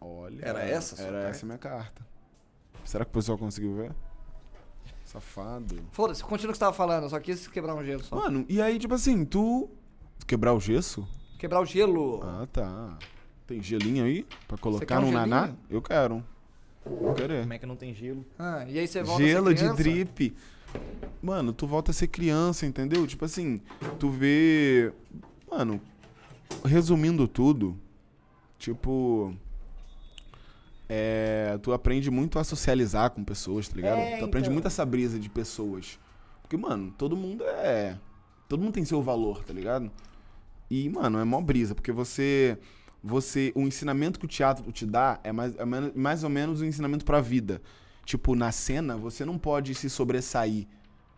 Olha. 0.01 0.39
Era 0.45 0.63
essa 0.63 0.95
a 0.95 0.97
sua 0.97 1.05
Era 1.07 1.13
carta? 1.17 1.29
essa 1.29 1.45
a 1.45 1.47
minha 1.47 1.57
carta. 1.57 2.07
Será 2.85 3.05
que 3.05 3.11
o 3.11 3.13
pessoal 3.13 3.37
conseguiu 3.37 3.75
ver? 3.75 3.91
Safado. 5.05 5.75
Foda-se, 5.91 6.23
continua 6.23 6.51
o 6.51 6.53
que 6.53 6.57
você 6.57 6.65
tava 6.65 6.73
falando, 6.75 7.09
só 7.09 7.19
quis 7.19 7.47
quebrar 7.47 7.73
um 7.75 7.83
gelo 7.83 8.03
só. 8.03 8.15
Mano, 8.15 8.45
e 8.47 8.61
aí, 8.61 8.77
tipo 8.77 8.93
assim, 8.93 9.25
tu. 9.25 9.69
Quebrar 10.27 10.53
o 10.53 10.59
gesso? 10.59 11.07
Quebrar 11.39 11.61
o 11.61 11.65
gelo. 11.65 12.21
Ah, 12.23 12.47
tá. 12.51 12.97
Tem 13.47 13.61
gelinho 13.61 14.05
aí? 14.05 14.25
Pra 14.47 14.57
colocar 14.57 14.99
um 14.99 15.07
no 15.07 15.11
naná? 15.11 15.41
gelinho? 15.47 15.59
Eu 15.69 15.81
quero. 15.81 16.23
Vou 16.85 17.13
querer. 17.15 17.41
Como 17.41 17.53
é 17.53 17.57
que 17.57 17.65
não 17.65 17.75
tem 17.75 17.93
gelo? 17.93 18.23
Ah, 18.37 18.65
e 18.67 18.77
aí 18.77 18.87
você 18.87 19.01
volta 19.01 19.23
a 19.23 19.25
ser 19.25 19.31
Gelo 19.31 19.53
de 19.53 19.59
criança? 19.61 19.75
drip. 19.83 20.35
Mano, 21.21 21.51
tu 21.53 21.65
volta 21.65 21.89
a 21.91 21.93
ser 21.93 22.07
criança, 22.07 22.65
entendeu? 22.67 23.05
Tipo 23.07 23.25
assim, 23.25 23.59
tu 23.99 24.09
vê. 24.09 24.93
Mano, 25.49 25.81
resumindo 26.63 27.27
tudo, 27.27 27.75
tipo. 28.59 29.33
É, 30.91 31.59
tu 31.61 31.71
aprende 31.71 32.09
muito 32.09 32.39
a 32.39 32.43
socializar 32.43 33.11
com 33.11 33.23
pessoas, 33.23 33.67
tá 33.67 33.75
ligado? 33.75 33.99
É, 33.99 34.17
tu 34.17 34.25
aprende 34.25 34.47
então. 34.47 34.53
muito 34.53 34.65
essa 34.65 34.83
brisa 34.83 35.19
de 35.19 35.29
pessoas. 35.29 35.99
Porque, 36.41 36.57
mano, 36.57 36.91
todo 36.97 37.15
mundo 37.15 37.43
é. 37.43 37.95
Todo 38.47 38.63
mundo 38.63 38.73
tem 38.73 38.83
seu 38.83 38.99
valor, 39.03 39.43
tá 39.43 39.53
ligado? 39.53 39.91
E, 40.67 40.89
mano, 40.89 41.19
é 41.19 41.23
mó 41.23 41.39
brisa, 41.39 41.75
porque 41.75 41.91
você. 41.91 42.57
Você. 43.03 43.51
O 43.55 43.61
ensinamento 43.61 44.19
que 44.19 44.25
o 44.25 44.27
teatro 44.27 44.71
te 44.71 44.83
dá 44.83 45.19
é 45.23 45.31
mais, 45.31 45.55
é 45.55 45.65
mais 45.65 46.23
ou 46.23 46.29
menos 46.29 46.59
o 46.59 46.65
ensinamento 46.65 47.05
pra 47.05 47.21
vida. 47.21 47.61
Tipo, 48.03 48.33
na 48.33 48.51
cena, 48.51 48.97
você 48.97 49.23
não 49.23 49.37
pode 49.37 49.75
se 49.75 49.87
sobressair. 49.91 50.67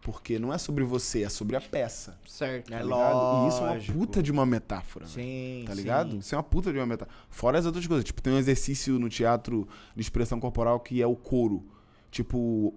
Porque 0.02 0.40
não 0.40 0.52
é 0.52 0.58
sobre 0.58 0.84
você, 0.84 1.24
é 1.24 1.30
sobre 1.30 1.56
a 1.56 1.62
peça. 1.62 2.18
Certo. 2.26 2.74
É 2.74 2.78
Tá 2.80 2.84
ligado? 2.84 3.46
E 3.46 3.48
isso 3.50 3.58
é 3.64 3.70
uma 3.72 3.94
puta 3.94 4.24
de 4.24 4.32
uma 4.32 4.46
metáfora. 4.46 5.06
velho. 5.06 5.28
Sim, 5.28 5.64
Tá 5.66 5.72
sim. 5.74 5.78
ligado? 5.78 6.18
Isso 6.18 6.34
é 6.34 6.38
uma 6.38 6.44
puta 6.44 6.72
de 6.72 6.80
uma 6.80 6.86
metáfora. 6.88 7.16
Fora 7.30 7.60
as 7.60 7.66
outras 7.66 7.86
coisas. 7.86 8.04
Tipo, 8.04 8.22
tem 8.22 8.34
um 8.34 8.38
exercício 8.38 8.98
no 8.98 9.10
teatro 9.10 9.68
de 9.96 10.02
expressão 10.02 10.40
corporal 10.40 10.80
que 10.80 11.02
é 11.02 11.06
o 11.08 11.16
coro. 11.16 11.64
Tipo, 12.10 12.74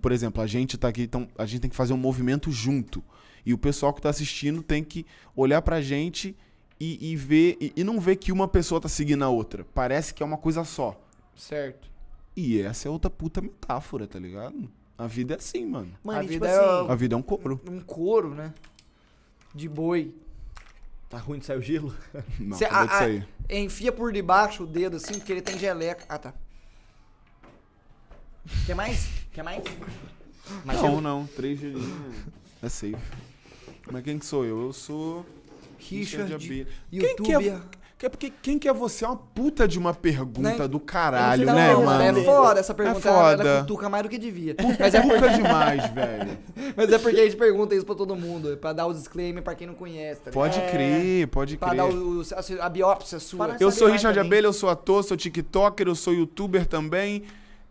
por 0.00 0.10
exemplo, 0.12 0.42
a 0.42 0.46
gente 0.46 0.76
tá 0.76 0.88
aqui, 0.88 1.02
então 1.02 1.28
a 1.38 1.46
gente 1.46 1.60
tem 1.60 1.70
que 1.70 1.76
fazer 1.76 1.92
um 1.92 1.96
movimento 1.98 2.50
junto. 2.50 3.04
E 3.44 3.52
o 3.54 3.58
pessoal 3.58 3.92
que 3.92 4.00
tá 4.02 4.08
assistindo 4.10 4.62
tem 4.62 4.82
que 4.82 5.06
olhar 5.36 5.62
pra 5.62 5.80
gente 5.80 6.34
e, 6.80 7.12
e 7.12 7.16
ver. 7.16 7.56
E, 7.60 7.72
e 7.76 7.84
não 7.84 8.00
ver 8.00 8.16
que 8.16 8.32
uma 8.32 8.48
pessoa 8.48 8.80
tá 8.80 8.88
seguindo 8.88 9.22
a 9.22 9.28
outra. 9.28 9.64
Parece 9.74 10.12
que 10.12 10.22
é 10.22 10.26
uma 10.26 10.36
coisa 10.38 10.64
só. 10.64 11.00
Certo. 11.36 11.88
E 12.34 12.60
essa 12.60 12.88
é 12.88 12.90
outra 12.90 13.08
puta 13.10 13.40
metáfora, 13.40 14.06
tá 14.06 14.18
ligado? 14.18 14.68
A 14.98 15.06
vida 15.06 15.34
é 15.34 15.36
assim, 15.36 15.66
mano. 15.66 15.92
Mano, 16.02 16.20
A 16.20 16.24
e 16.24 16.26
vida 16.26 16.46
tipo 16.46 16.58
é 16.60 16.78
assim, 16.80 16.90
A 16.90 16.94
vida 16.94 17.14
é 17.14 17.18
um 17.18 17.22
coro. 17.22 17.60
Um 17.68 17.80
couro, 17.80 18.34
né? 18.34 18.52
De 19.54 19.68
boi. 19.68 20.14
tá 21.08 21.18
ruim 21.18 21.38
de 21.38 21.46
sair 21.46 21.58
o 21.58 21.62
gelo? 21.62 21.94
Não, 22.40 22.56
Cê- 22.56 22.64
acabou 22.64 22.86
de 22.86 22.92
a- 22.92 22.96
a- 22.96 22.98
sair. 23.00 23.28
Enfia 23.48 23.92
por 23.92 24.12
debaixo 24.12 24.64
o 24.64 24.66
dedo 24.66 24.96
assim, 24.96 25.14
porque 25.14 25.32
ele 25.32 25.42
tem 25.42 25.58
geleca. 25.58 26.04
Ah, 26.08 26.18
tá. 26.18 26.34
Quer 28.64 28.74
mais? 28.74 29.06
Quer 29.32 29.42
mais? 29.42 29.62
Mais 30.64 30.80
não, 30.80 30.88
gelo? 30.88 31.00
não. 31.00 31.26
Três 31.26 31.58
gelinhos 31.58 32.16
é 32.62 32.68
safe. 32.68 32.96
Mas 33.90 34.02
quem 34.04 34.18
que 34.18 34.26
sou 34.26 34.44
eu? 34.44 34.60
Eu 34.62 34.72
sou 34.72 35.26
Richard 35.78 36.32
Richard, 36.32 36.34
Abelha. 36.34 36.68
YouTube. 36.92 37.26
Quem 37.26 37.38
que 37.40 37.48
é, 37.48 37.60
que 37.98 38.04
é 38.04 38.08
porque 38.10 38.30
quem 38.42 38.58
que 38.58 38.68
é 38.68 38.72
você? 38.74 39.04
É 39.04 39.08
uma 39.08 39.16
puta 39.16 39.66
de 39.66 39.78
uma 39.78 39.94
pergunta 39.94 40.40
Né? 40.58 40.68
do 40.68 40.78
caralho, 40.78 41.46
né, 41.46 41.72
lá, 41.74 41.80
mano? 41.80 42.18
É 42.18 42.24
foda 42.24 42.60
essa 42.60 42.74
pergunta. 42.74 43.08
ela- 43.08 43.18
Ela 43.32 43.36
foda. 43.38 43.60
cutuca 43.62 43.88
mais 43.88 44.02
do 44.02 44.08
que 44.10 44.18
devia. 44.18 44.54
Mas 44.78 44.94
é, 44.94 45.00
Puta 45.00 45.28
demais, 45.30 45.86
velho. 45.94 46.38
mas 46.76 46.92
é 46.92 46.98
porque 46.98 47.18
a 47.20 47.24
gente 47.24 47.36
pergunta 47.36 47.74
isso 47.74 47.86
pra 47.86 47.94
todo 47.94 48.14
mundo. 48.14 48.52
é 48.52 48.56
Pra 48.56 48.72
dar 48.74 48.86
o 48.86 48.92
disclaimer 48.92 49.42
pra 49.42 49.54
quem 49.54 49.66
não 49.66 49.72
conhece. 49.74 50.20
Tá 50.20 50.30
Pode 50.30 50.56
ligado? 50.56 50.72
crer, 50.72 51.26
pode 51.28 51.56
Pra 51.56 51.68
crer. 51.68 51.78
dar 51.78 51.86
o, 51.86 52.20
o- 52.20 52.22
a, 52.60 52.66
a 52.66 52.68
biópsia 52.68 53.18
sua. 53.18 53.46
Para- 53.46 53.56
Eu 53.58 53.70
sou 53.70 53.88
Richard 53.88 54.14
também. 54.18 54.28
Abelha, 54.30 54.46
eu 54.46 54.52
sou 54.52 54.68
ator, 54.68 55.02
sou 55.02 55.16
tiktoker, 55.16 55.86
eu 55.88 55.94
sou 55.94 56.12
youtuber 56.12 56.66
também. 56.66 57.22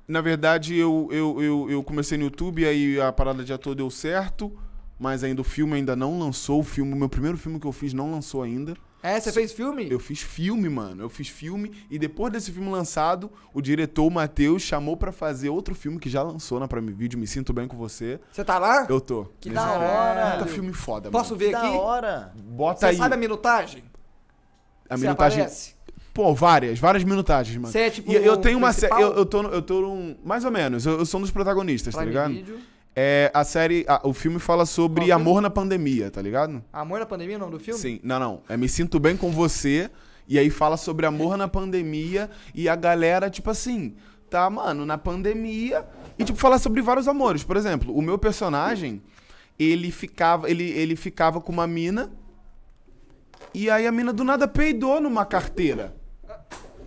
Na 0.07 0.21
verdade, 0.21 0.75
eu, 0.75 1.07
eu, 1.11 1.41
eu, 1.41 1.67
eu 1.69 1.83
comecei 1.83 2.17
no 2.17 2.23
YouTube, 2.25 2.65
aí 2.65 2.99
a 2.99 3.11
parada 3.11 3.43
de 3.43 3.53
ator 3.53 3.75
deu 3.75 3.89
certo. 3.91 4.51
Mas 4.99 5.23
ainda 5.23 5.41
o 5.41 5.43
filme 5.43 5.75
ainda 5.75 5.95
não 5.95 6.17
lançou. 6.17 6.61
O 6.61 6.63
filme, 6.63 6.93
o 6.93 6.95
meu 6.95 7.09
primeiro 7.09 7.37
filme 7.37 7.59
que 7.59 7.67
eu 7.67 7.71
fiz 7.71 7.93
não 7.93 8.11
lançou 8.11 8.41
ainda. 8.41 8.73
É, 9.07 9.19
você 9.19 9.31
fez 9.31 9.51
filme? 9.51 9.87
Eu 9.89 9.99
fiz 9.99 10.21
filme, 10.21 10.67
mano. 10.67 11.03
Eu 11.03 11.09
fiz 11.09 11.27
filme 11.27 11.71
e 11.91 11.99
depois 11.99 12.33
desse 12.33 12.51
filme 12.51 12.69
lançado, 12.71 13.31
o 13.53 13.61
diretor, 13.61 14.05
o 14.05 14.09
Matheus, 14.09 14.63
chamou 14.63 14.97
pra 14.97 15.11
fazer 15.11 15.49
outro 15.49 15.75
filme 15.75 15.99
que 15.99 16.09
já 16.09 16.23
lançou 16.23 16.59
na 16.59 16.67
Prime 16.67 16.91
Video, 16.91 17.19
Me 17.19 17.27
Sinto 17.27 17.53
Bem 17.53 17.67
Com 17.67 17.77
Você. 17.77 18.19
Você 18.31 18.43
tá 18.43 18.57
lá? 18.57 18.87
Eu 18.89 18.99
tô. 18.99 19.25
Que 19.39 19.49
da 19.51 19.61
filme. 19.69 19.85
hora. 19.85 20.31
Puta 20.31 20.45
filme 20.47 20.73
foda, 20.73 21.11
Posso 21.11 21.35
mano. 21.35 21.45
ver 21.45 21.51
Da 21.51 21.59
aqui? 21.59 21.77
hora. 21.77 22.33
Bota 22.35 22.79
Você 22.79 22.85
aí. 22.87 22.97
sabe 22.97 23.13
a 23.13 23.17
minutagem? 23.17 23.83
a 24.89 24.97
Você 24.97 25.03
minutagem. 25.05 25.39
aparece? 25.41 25.75
Pô, 26.13 26.33
várias, 26.33 26.79
várias 26.79 27.03
minutagens, 27.03 27.57
mano. 27.57 27.71
Você 27.71 27.79
é 27.79 27.89
tipo 27.89 28.11
E 28.11 28.15
eu 28.15 28.37
tenho 28.37 28.57
uma 28.57 28.71
série. 28.73 28.93
Eu, 29.01 29.13
eu 29.13 29.25
tô, 29.25 29.43
no- 29.43 29.49
eu 29.49 29.61
tô 29.61 29.81
num. 29.81 30.15
Mais 30.23 30.45
ou 30.45 30.51
menos, 30.51 30.85
eu, 30.85 30.99
eu 30.99 31.05
sou 31.05 31.19
um 31.19 31.21
dos 31.21 31.31
protagonistas, 31.31 31.93
tá 31.93 31.99
Prime 31.99 32.11
ligado? 32.11 32.31
Video. 32.33 32.57
É, 32.95 33.29
a 33.33 33.43
série. 33.43 33.83
a- 33.87 34.01
o 34.03 34.13
filme 34.13 34.39
fala 34.39 34.65
sobre 34.65 35.01
Qual 35.01 35.07
filme? 35.07 35.21
amor 35.21 35.41
na 35.41 35.49
pandemia, 35.49 36.09
tá 36.09 36.21
ligado? 36.21 36.63
Amor 36.71 36.99
na 36.99 37.05
pandemia, 37.05 37.35
é 37.35 37.37
o 37.37 37.39
nome 37.41 37.51
do 37.51 37.59
filme? 37.59 37.79
Sim, 37.79 37.99
não, 38.03 38.19
não. 38.19 38.41
É 38.47 38.55
Me 38.55 38.69
Sinto 38.69 38.99
Bem 38.99 39.17
com 39.17 39.31
Você. 39.31 39.89
E 40.27 40.39
aí 40.39 40.49
fala 40.49 40.77
sobre 40.77 41.05
amor 41.05 41.37
na 41.37 41.47
pandemia. 41.47 42.29
E 42.53 42.67
a 42.69 42.75
galera, 42.75 43.29
tipo 43.29 43.49
assim, 43.49 43.95
tá, 44.29 44.49
mano, 44.49 44.85
na 44.85 44.97
pandemia. 44.97 45.85
E, 46.17 46.23
tipo, 46.23 46.39
fala 46.39 46.57
sobre 46.57 46.81
vários 46.81 47.07
amores. 47.07 47.43
Por 47.43 47.57
exemplo, 47.57 47.93
o 47.93 48.01
meu 48.01 48.17
personagem, 48.17 49.01
ele 49.59 49.91
ficava, 49.91 50.49
ele, 50.49 50.63
ele 50.71 50.95
ficava 50.95 51.41
com 51.41 51.51
uma 51.51 51.67
mina. 51.67 52.09
E 53.53 53.69
aí 53.69 53.85
a 53.85 53.91
mina 53.91 54.11
do 54.13 54.23
nada 54.23 54.47
peidou 54.47 54.99
numa 55.01 55.25
carteira. 55.25 55.95
Tá, 56.25 56.39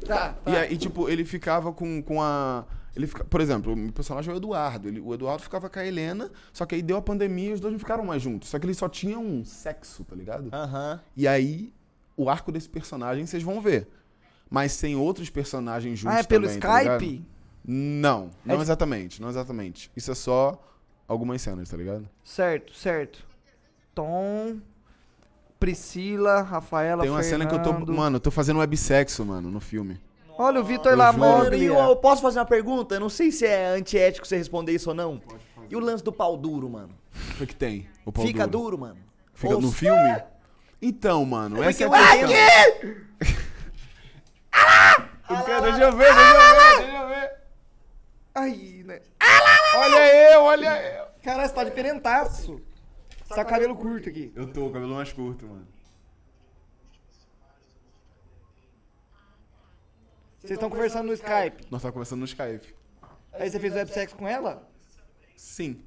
tá. 0.07 0.35
E 0.47 0.57
aí, 0.57 0.77
tipo, 0.77 1.09
ele 1.09 1.25
ficava 1.25 1.73
com, 1.73 2.03
com 2.03 2.23
a. 2.23 2.65
Ele 2.99 3.07
fica, 3.07 3.25
por 3.25 3.41
exemplo, 3.41 3.73
o 3.73 3.77
meu 3.77 3.93
personagem 3.93 4.31
é 4.31 4.35
o 4.35 4.37
Eduardo. 4.37 4.89
Ele- 4.89 5.01
o 5.01 5.15
Eduardo 5.15 5.41
ficava 5.43 5.71
com 5.71 5.79
a 5.79 5.87
Helena, 5.87 6.31
só 6.53 6.67
que 6.67 6.75
aí 6.75 6.83
deu 6.83 6.97
a 6.97 7.03
pandemia 7.03 7.51
e 7.51 7.53
os 7.53 7.61
dois 7.61 7.73
não 7.73 7.79
ficaram 7.79 8.05
mais 8.05 8.21
juntos. 8.21 8.49
Só 8.49 8.59
que 8.59 8.67
eles 8.67 8.77
só 8.77 8.89
tinham 8.89 9.25
um 9.25 9.45
sexo, 9.45 10.03
tá 10.05 10.17
ligado? 10.17 10.51
Aham. 10.53 11.01
E 11.17 11.27
aí, 11.29 11.73
o 12.17 12.29
arco 12.29 12.51
desse 12.51 12.69
personagem 12.69 13.25
vocês 13.25 13.43
vão 13.43 13.61
ver. 13.61 13.87
Mas 14.51 14.77
tem 14.81 14.97
outros 14.97 15.31
personagens 15.31 15.97
juntos 15.99 16.17
Ah, 16.17 16.21
é 16.21 16.23
pelo 16.25 16.47
também, 16.47 16.59
tá? 16.61 16.83
Skype? 16.97 17.25
não, 17.65 18.31
É 18.45 18.49
não 18.49 18.57
de- 18.57 18.63
exatamente, 18.63 19.23
não 19.23 19.29
exatamente. 19.29 19.91
Isso 19.97 20.11
é 20.11 20.15
só 20.17 20.61
algumas 21.07 21.41
cenas, 21.41 21.69
tá 21.71 21.77
ligado? 21.77 22.09
certo, 22.25 22.75
certo. 22.75 23.25
Tom, 23.95 24.59
Priscila, 25.61 26.43
Rafaela, 26.43 27.03
tem 27.03 27.11
uma 27.11 27.23
cena 27.23 27.47
que 27.47 27.55
eu 27.55 27.63
tô, 27.63 27.71
Fernando. 27.73 27.93
mano, 27.95 28.17
eu 28.17 28.21
tô 28.21 28.31
fazendo 28.31 28.59
websexo, 28.61 29.25
mano, 29.25 29.51
no 29.51 29.61
filme. 29.61 30.01
Olha 30.39 30.61
o 30.61 30.65
Vitor 30.65 30.93
Eu 30.93 30.97
Mano, 30.99 31.19
Lamoglia. 31.19 31.59
e 31.59 31.65
eu, 31.67 31.75
eu 31.77 31.97
posso 31.97 32.23
fazer 32.23 32.39
uma 32.39 32.45
pergunta? 32.47 32.95
Eu 32.95 33.01
não 33.01 33.09
sei 33.09 33.33
se 33.33 33.45
é 33.45 33.67
antiético 33.71 34.27
você 34.27 34.37
responder 34.37 34.73
isso 34.73 34.89
ou 34.89 34.95
não. 34.95 35.21
E 35.69 35.75
o 35.77 35.81
lance 35.81 36.03
do 36.05 36.13
pau 36.13 36.37
duro, 36.37 36.71
mano? 36.71 36.95
O 37.33 37.35
que, 37.39 37.47
que 37.49 37.57
tem? 37.57 37.89
O 38.07 38.13
pau 38.13 38.25
Fica 38.25 38.47
duro. 38.47 38.65
duro, 38.65 38.79
mano? 38.79 38.97
Fica 39.35 39.55
Ou 39.57 39.61
no 39.61 39.69
se- 39.69 39.75
filme? 39.79 40.23
Então, 40.81 41.25
mano, 41.27 41.61
essa 41.63 41.85
é 41.85 41.87
a 41.87 41.91
questão. 41.91 42.21
Eu 42.21 42.29
quero- 42.29 43.09
Deixa 45.29 45.43
eu 45.43 45.45
ver, 45.45 45.61
deixa 45.63 45.83
eu 45.83 45.93
ver, 45.93 46.15
deixa 46.79 46.97
eu 47.03 47.09
ver. 47.09 47.31
Aí, 48.35 48.83
né? 48.85 49.01
Olha 49.77 50.33
eu, 50.33 50.43
olha 50.43 50.83
eu. 50.99 51.05
Caralho, 51.23 51.49
você 51.49 51.55
tá 51.55 51.65
diferentaço. 51.65 52.61
Você 53.27 53.35
tá 53.35 53.45
com 53.45 53.51
cabelo 53.51 53.77
curto 53.77 54.09
aqui. 54.09 54.33
Eu 54.35 54.47
tô, 54.53 54.67
o 54.67 54.73
cabelo 54.73 54.95
mais 54.95 55.13
curto, 55.13 55.47
mano. 55.47 55.67
Vocês 60.49 60.57
estão 60.57 60.71
conversando 60.71 61.07
no 61.09 61.13
Skype. 61.13 61.67
Nós 61.71 61.83
tava 61.83 61.93
conversando 61.93 62.21
no 62.21 62.25
Skype. 62.25 62.75
Aí 63.35 63.51
você 63.51 63.61
fez 63.61 63.75
websex 63.75 64.13
com 64.15 64.27
ela? 64.27 64.67
Sim. 65.37 65.81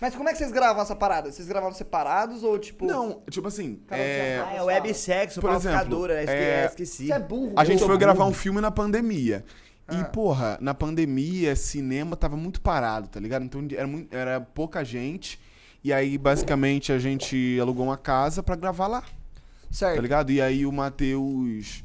Mas 0.00 0.14
como 0.14 0.28
é 0.28 0.32
que 0.32 0.38
vocês 0.38 0.50
gravam 0.52 0.80
essa 0.82 0.96
parada? 0.96 1.30
Vocês 1.30 1.46
gravaram 1.46 1.74
separados 1.74 2.42
ou 2.42 2.58
tipo. 2.58 2.86
Não, 2.86 3.20
tipo 3.28 3.48
assim, 3.48 3.82
é, 3.90 4.42
Ah, 4.46 4.54
é 4.54 4.62
websexo, 4.62 5.40
Por 5.40 5.50
exemplo, 5.52 5.88
dura. 5.88 6.22
Esque 6.22 6.34
é- 6.34 6.66
Esqueci. 6.66 7.06
Você 7.08 7.12
é 7.12 7.18
burro. 7.18 7.52
a 7.56 7.64
gente 7.64 7.80
eu 7.82 7.86
foi 7.86 7.98
gravar 7.98 8.20
burro. 8.20 8.30
um 8.30 8.34
filme 8.34 8.60
na 8.60 8.70
pandemia. 8.70 9.44
Ah. 9.86 9.96
E, 10.00 10.04
porra, 10.04 10.56
na 10.60 10.72
pandemia, 10.72 11.54
cinema 11.56 12.16
tava 12.16 12.36
muito 12.36 12.60
parado, 12.60 13.08
tá 13.08 13.18
ligado? 13.20 13.44
Então 13.44 13.66
era, 13.72 13.86
muito- 13.86 14.14
era 14.14 14.40
pouca 14.40 14.84
gente. 14.84 15.38
E 15.82 15.92
aí, 15.92 16.16
basicamente, 16.16 16.92
a 16.92 16.98
gente 16.98 17.58
alugou 17.60 17.84
uma 17.84 17.96
casa 17.98 18.42
pra 18.42 18.54
gravar 18.56 18.86
lá, 18.86 19.00
tá 19.02 19.08
Certo. 19.70 20.00
ligado? 20.00 20.30
E 20.32 20.40
aí 20.40 20.64
o 20.64 20.72
Matheus. 20.72 21.84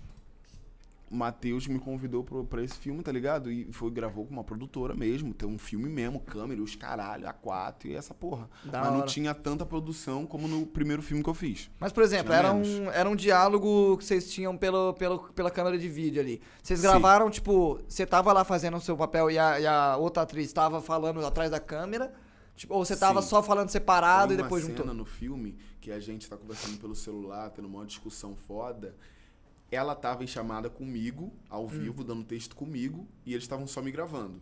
O 1.14 1.16
Matheus 1.16 1.68
me 1.68 1.78
convidou 1.78 2.24
pro, 2.24 2.44
pra 2.44 2.64
esse 2.64 2.76
filme, 2.76 3.04
tá 3.04 3.12
ligado? 3.12 3.52
E 3.52 3.72
foi, 3.72 3.92
gravou 3.92 4.26
com 4.26 4.34
uma 4.34 4.44
produtora 4.44 4.96
mesmo. 4.96 5.32
Tem 5.32 5.48
um 5.48 5.60
filme 5.60 5.88
mesmo, 5.88 6.20
câmera, 6.20 6.60
os 6.60 6.76
caralho, 6.76 7.28
A4 7.28 7.86
e 7.86 7.94
essa 7.94 8.16
porra. 8.16 8.50
Da 8.66 8.80
Mas 8.82 8.90
não 8.92 8.98
hora. 9.02 9.06
tinha 9.06 9.32
tanta 9.36 9.64
produção 9.64 10.26
como 10.26 10.48
no 10.48 10.66
primeiro 10.66 11.04
filme 11.04 11.24
que 11.24 11.30
eu 11.30 11.36
fiz. 11.36 11.70
Mas, 11.80 11.92
por 11.92 12.02
exemplo, 12.02 12.28
Tinha 12.30 12.40
era 12.40 12.52
menos. 12.52 12.68
um, 12.68 12.90
era 12.90 13.08
um 13.08 13.16
diálogo 13.16 13.96
que 13.98 14.06
vocês 14.06 14.28
tinham 14.32 14.58
pelo, 14.58 14.96
pelo, 14.96 15.20
pela 15.34 15.52
câmera 15.52 15.78
de 15.78 15.88
vídeo 15.88 16.20
ali. 16.20 16.42
Vocês 16.64 16.80
Sim. 16.80 16.88
gravaram, 16.88 17.30
tipo, 17.30 17.80
você 17.88 18.08
tava 18.08 18.34
lá 18.34 18.44
fazendo 18.44 18.78
o 18.78 18.82
seu 18.82 18.98
papel 18.98 19.30
e 19.30 19.38
a, 19.38 19.60
e 19.60 19.68
a 19.68 19.96
outra 19.98 20.24
atriz 20.24 20.52
tava 20.52 20.82
falando 20.82 21.24
atrás 21.24 21.52
da 21.52 21.60
câmera? 21.60 22.12
Tipo, 22.56 22.74
ou 22.74 22.84
você 22.84 22.98
tava 22.98 23.22
Sim. 23.22 23.28
só 23.30 23.44
falando 23.44 23.70
separado 23.70 24.30
Tem 24.30 24.40
e 24.40 24.42
depois 24.42 24.64
uma 24.64 24.70
juntou? 24.72 24.86
cena 24.86 24.96
no 24.98 25.06
filme 25.06 25.58
que 25.80 25.92
a 25.92 26.00
gente 26.00 26.28
tá 26.28 26.36
conversando 26.36 26.80
pelo 26.80 26.96
celular, 26.96 27.52
tendo 27.52 27.68
uma 27.68 27.86
discussão 27.86 28.36
foda. 28.36 28.96
Ela 29.74 29.96
tava 29.96 30.24
em 30.24 30.28
chamada 30.28 30.70
comigo, 30.70 31.24
Hum. 31.26 31.32
ao 31.50 31.68
vivo, 31.68 32.04
dando 32.04 32.24
texto 32.24 32.56
comigo, 32.56 33.08
e 33.26 33.32
eles 33.34 33.44
estavam 33.44 33.66
só 33.68 33.82
me 33.82 33.92
gravando. 33.92 34.36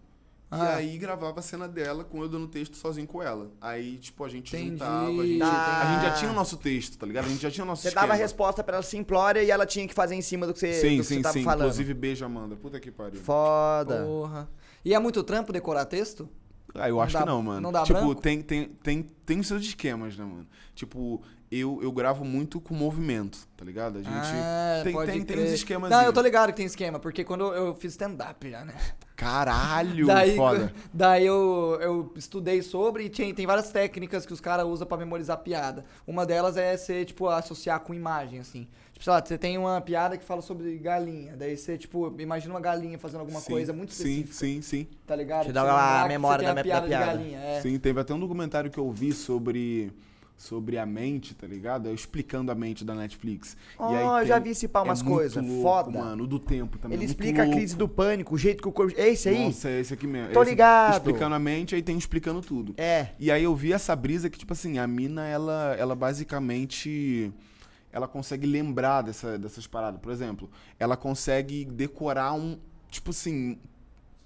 E 0.52 0.56
Ah. 0.56 0.76
aí 0.76 0.98
gravava 0.98 1.40
a 1.40 1.42
cena 1.42 1.66
dela 1.66 2.04
com 2.04 2.22
eu 2.22 2.28
dando 2.28 2.46
texto 2.46 2.76
sozinho 2.76 3.08
com 3.08 3.24
ela. 3.24 3.50
Aí, 3.62 3.98
tipo, 4.00 4.22
a 4.26 4.28
gente 4.28 4.54
Entendi. 4.54 4.72
juntava, 4.72 5.08
a 5.22 5.26
gente, 5.26 5.40
Tá. 5.40 5.82
a 5.82 5.94
gente 5.94 6.02
já 6.10 6.14
tinha 6.16 6.32
o 6.32 6.34
nosso 6.34 6.58
texto, 6.58 6.98
tá 6.98 7.06
ligado? 7.06 7.26
A 7.26 7.30
gente 7.30 7.42
já 7.42 7.50
tinha 7.50 7.64
o 7.64 7.68
nosso 7.68 7.84
Você 7.84 7.92
dava 7.92 8.08
a 8.08 8.08
esquema. 8.08 8.22
resposta 8.22 8.62
pra 8.62 8.76
ela 8.76 8.84
simplória 8.84 9.42
e 9.42 9.50
ela 9.50 9.66
tinha 9.66 9.88
que 9.88 9.94
fazer 9.94 10.16
em 10.16 10.22
cima 10.22 10.46
do 10.46 10.54
que 10.54 10.60
você, 10.60 10.74
Sim, 10.74 10.98
do 10.98 11.04
que 11.04 11.08
sim, 11.08 11.16
você 11.18 11.22
tava 11.22 11.34
sim. 11.34 11.44
falando. 11.46 11.62
Inclusive, 11.68 11.94
beijo, 11.94 12.26
Amanda. 12.26 12.58
Puta 12.58 12.82
que 12.82 12.92
pariu. 12.92 13.22
Foda. 13.22 14.04
Porra. 14.04 14.50
E 14.84 14.94
é 14.94 15.00
muito 15.00 15.24
trampo 15.24 15.54
decorar 15.54 15.86
texto? 15.86 16.28
Ah, 16.76 16.88
eu 16.90 16.96
Não 16.96 17.02
acho 17.02 17.14
dá- 17.14 17.20
que 17.20 17.26
não, 17.26 17.42
mano. 17.42 17.62
não 17.62 17.72
dá 17.72 17.84
tipo, 17.84 18.00
branco? 18.00 18.16
tem, 18.16 18.42
tem, 18.42 18.66
tem, 18.82 19.04
tem 19.26 19.40
os 19.40 19.48
seus 19.48 19.62
esquemas, 19.64 20.18
né, 20.18 20.24
mano? 20.24 20.48
Tipo, 20.74 21.22
eu, 21.52 21.80
eu 21.84 21.92
gravo 21.92 22.24
muito 22.24 22.62
com 22.62 22.74
movimento, 22.74 23.40
tá 23.58 23.66
ligado? 23.66 23.98
A 24.00 24.02
gente. 24.02 24.10
ah, 24.14 24.82
tem, 24.84 24.94
pode 24.94 25.12
tem, 25.12 25.22
tem 25.24 25.36
crer. 25.36 25.48
uns 25.48 25.52
esquemas. 25.54 25.90
Não, 25.92 26.02
eu 26.04 26.14
tô 26.14 26.22
ligado 26.22 26.48
que 26.50 26.56
tem 26.56 26.66
esquema, 26.66 26.98
porque 26.98 27.24
quando 27.26 27.54
eu, 27.54 27.76
fiz 27.76 27.92
stand-up 27.92 28.50
já, 28.50 28.64
né? 28.64 28.74
Caralho, 29.18 30.08
daí 30.08 30.36
foda. 30.36 30.74
daí 30.94 31.26
eu, 31.26 31.78
eu 31.82 32.14
estudei 32.16 32.62
sobre 32.62 33.04
e 33.06 33.10
tinha, 33.10 33.34
tem 33.34 33.46
várias 33.46 33.70
técnicas 33.70 34.26
que 34.26 34.34
os 34.34 34.40
caras 34.42 34.66
usam 34.66 34.88
pra 34.88 34.98
memorizar 34.98 35.38
piada. 35.40 35.86
Uma 36.08 36.26
delas 36.26 36.58
é 36.58 36.76
você, 36.76 37.06
tipo, 37.06 37.28
associar 37.28 37.80
com 37.82 37.94
imagem, 37.94 38.40
assim. 38.40 38.68
Tipo, 39.02 39.06
sei 39.06 39.14
lá, 39.14 39.24
você 39.26 39.36
tem 39.38 39.58
uma 39.58 39.82
piada 39.82 40.16
que 40.16 40.24
fala 40.24 40.42
sobre 40.44 40.78
galinha. 40.78 41.34
Daí 41.36 41.58
você, 41.58 41.76
tipo, 41.76 42.14
imagina 42.20 42.54
uma 42.54 42.60
galinha 42.60 43.00
fazendo 43.00 43.22
alguma 43.22 43.40
Sim, 43.40 43.52
coisa 43.52 43.74
muito 43.74 43.94
Sim, 43.94 44.04
específica. 44.22 44.34
sim, 44.36 44.62
sim. 44.62 44.88
Tá 45.08 45.16
ligado? 45.16 45.48
Te 45.48 45.52
dá 45.52 45.64
a 45.64 46.04
que 46.04 46.10
memória 46.10 46.46
da- 46.46 46.52
a 46.52 46.54
da 46.54 46.64
piada 46.64 46.88
piada. 46.88 47.06
de 47.06 47.18
galinha. 47.24 47.40
É. 47.40 47.62
Sim, 47.62 47.80
teve 47.80 48.00
até 48.00 48.14
um 48.14 48.20
documentário 48.20 48.70
que 48.70 48.78
eu 48.78 48.92
vi 48.92 49.12
sobre. 49.12 49.92
Sobre 50.38 50.80
a 50.80 50.88
mente, 50.88 51.36
tá 51.36 51.46
ligado? 51.46 51.88
Eu 51.88 51.94
explicando 51.94 52.52
a 52.52 52.56
mente 52.56 52.84
da 52.84 52.96
Netflix. 52.96 53.56
Ó, 53.78 53.94
e 53.94 53.96
aí 53.98 54.04
eu 54.04 54.16
tem- 54.18 54.26
já 54.28 54.40
vi 54.40 54.50
esse 54.50 54.68
pau 54.68 54.84
é 54.84 54.90
umas 54.90 55.04
muito 55.04 55.16
coisas. 55.16 55.46
Foda. 55.62 56.00
Mano, 56.00 56.24
o 56.24 56.28
do 56.28 56.40
tempo 56.40 56.80
também. 56.80 56.98
Ele 56.98 57.06
muito 57.06 57.12
explica 57.20 57.42
a 57.44 57.46
louco. 57.46 57.58
crise 57.60 57.76
do 57.76 57.88
pânico, 57.88 58.34
o 58.34 58.38
jeito 58.40 58.60
que 58.64 58.68
o 58.68 58.72
corpo. 58.72 58.92
É 59.00 59.10
esse 59.10 59.30
aí? 59.30 59.46
Nossa, 59.46 59.70
é 59.70 59.80
esse 59.82 59.94
aqui 59.94 60.08
mesmo. 60.08 60.34
Tô 60.34 60.42
Esse- 60.42 60.50
ligado. 60.50 60.94
Explicando 60.94 61.36
a 61.36 61.40
mente, 61.40 61.76
aí 61.76 61.84
tem 61.84 61.96
explicando 61.96 62.42
tudo. 62.42 62.74
É. 62.76 63.10
E 63.20 63.30
aí 63.32 63.44
eu 63.44 63.56
vi 63.56 63.72
essa 63.72 63.96
brisa 63.96 64.32
que, 64.32 64.40
tipo 64.40 64.52
assim, 64.54 64.80
a 64.80 64.88
mina, 64.88 65.28
ela, 65.28 65.76
ela 65.78 65.96
basicamente. 65.96 67.32
Ela 67.94 68.08
consegue 68.08 68.48
lembrar 68.48 69.02
dessa, 69.02 69.38
dessas 69.38 69.68
paradas. 69.68 70.00
Por 70.02 70.12
exemplo, 70.12 70.50
ela 70.80 70.96
consegue 70.98 71.66
decorar 71.66 72.34
um. 72.34 72.58
Tipo 72.90 73.12
assim. 73.12 73.58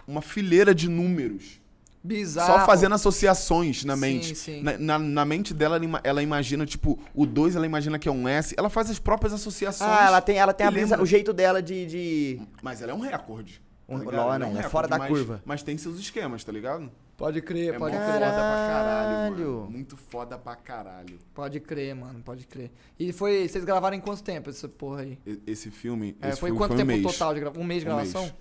Uma 0.07 0.21
fileira 0.21 0.73
de 0.75 0.87
números. 0.87 1.59
Bizarro. 2.03 2.59
Só 2.59 2.65
fazendo 2.67 2.93
associações 2.93 3.83
na 3.83 3.95
Sim, 3.95 3.99
mente. 4.01 4.35
sim. 4.35 4.61
Na, 4.61 4.77
na, 4.77 4.99
na 4.99 5.25
mente 5.25 5.51
dela, 5.55 5.77
ela, 5.77 5.85
ima- 5.85 6.01
ela 6.03 6.21
imagina, 6.21 6.63
tipo, 6.63 6.99
o 7.15 7.25
2 7.25 7.55
ela 7.55 7.65
imagina 7.65 7.97
que 7.97 8.07
é 8.07 8.11
um 8.11 8.27
S. 8.27 8.53
Ela 8.55 8.69
faz 8.69 8.91
as 8.91 8.99
próprias 8.99 9.33
associações. 9.33 9.89
Ah, 9.89 10.05
ela 10.05 10.21
tem, 10.21 10.37
ela 10.37 10.53
tem 10.53 10.67
a 10.67 10.69
brisa, 10.69 11.01
o 11.01 11.05
jeito 11.07 11.33
dela 11.33 11.63
de. 11.63 11.87
de... 11.87 12.41
Mas 12.61 12.83
ela 12.83 12.91
é 12.91 12.93
um 12.95 12.99
recorde. 12.99 13.59
Um- 13.89 13.97
ligado? 13.97 14.15
não, 14.15 14.23
Ela 14.23 14.37
não, 14.39 14.53
um 14.53 14.59
é 14.59 14.63
fora 14.69 14.87
da 14.87 14.99
mas- 14.99 15.07
curva. 15.09 15.41
Mas 15.43 15.63
tem 15.63 15.75
seus 15.79 15.97
esquemas, 15.99 16.43
tá 16.43 16.51
ligado? 16.51 16.91
Pode 17.17 17.41
crer, 17.41 17.73
É 17.75 17.77
pode 17.79 17.95
muito 17.95 18.07
crer. 18.07 18.19
foda 18.19 18.31
pra 18.31 18.67
caralho, 18.67 19.31
mano. 19.31 19.71
Muito 19.71 19.95
foda 19.97 20.37
pra 20.37 20.55
caralho. 20.55 21.19
Pode 21.33 21.59
crer, 21.61 21.95
mano, 21.95 22.21
pode 22.21 22.45
crer. 22.45 22.71
E 22.99 23.13
foi. 23.13 23.47
Vocês 23.47 23.63
gravaram 23.63 23.95
em 23.95 24.01
quanto 24.01 24.21
tempo 24.21 24.49
essa 24.49 24.67
porra 24.67 25.01
aí? 25.01 25.17
Esse 25.47 25.71
filme. 25.71 26.17
É, 26.21 26.29
esse 26.29 26.39
foi 26.41 26.49
filme 26.49 26.57
quanto 26.59 26.73
um 26.73 26.77
tempo 26.77 26.87
mês. 26.91 27.01
total 27.03 27.33
de 27.33 27.39
gravação? 27.39 27.63
Um 27.63 27.65
mês 27.65 27.81
de 27.83 27.89
Um 27.89 27.93
gravação? 27.93 28.21
mês. 28.23 28.33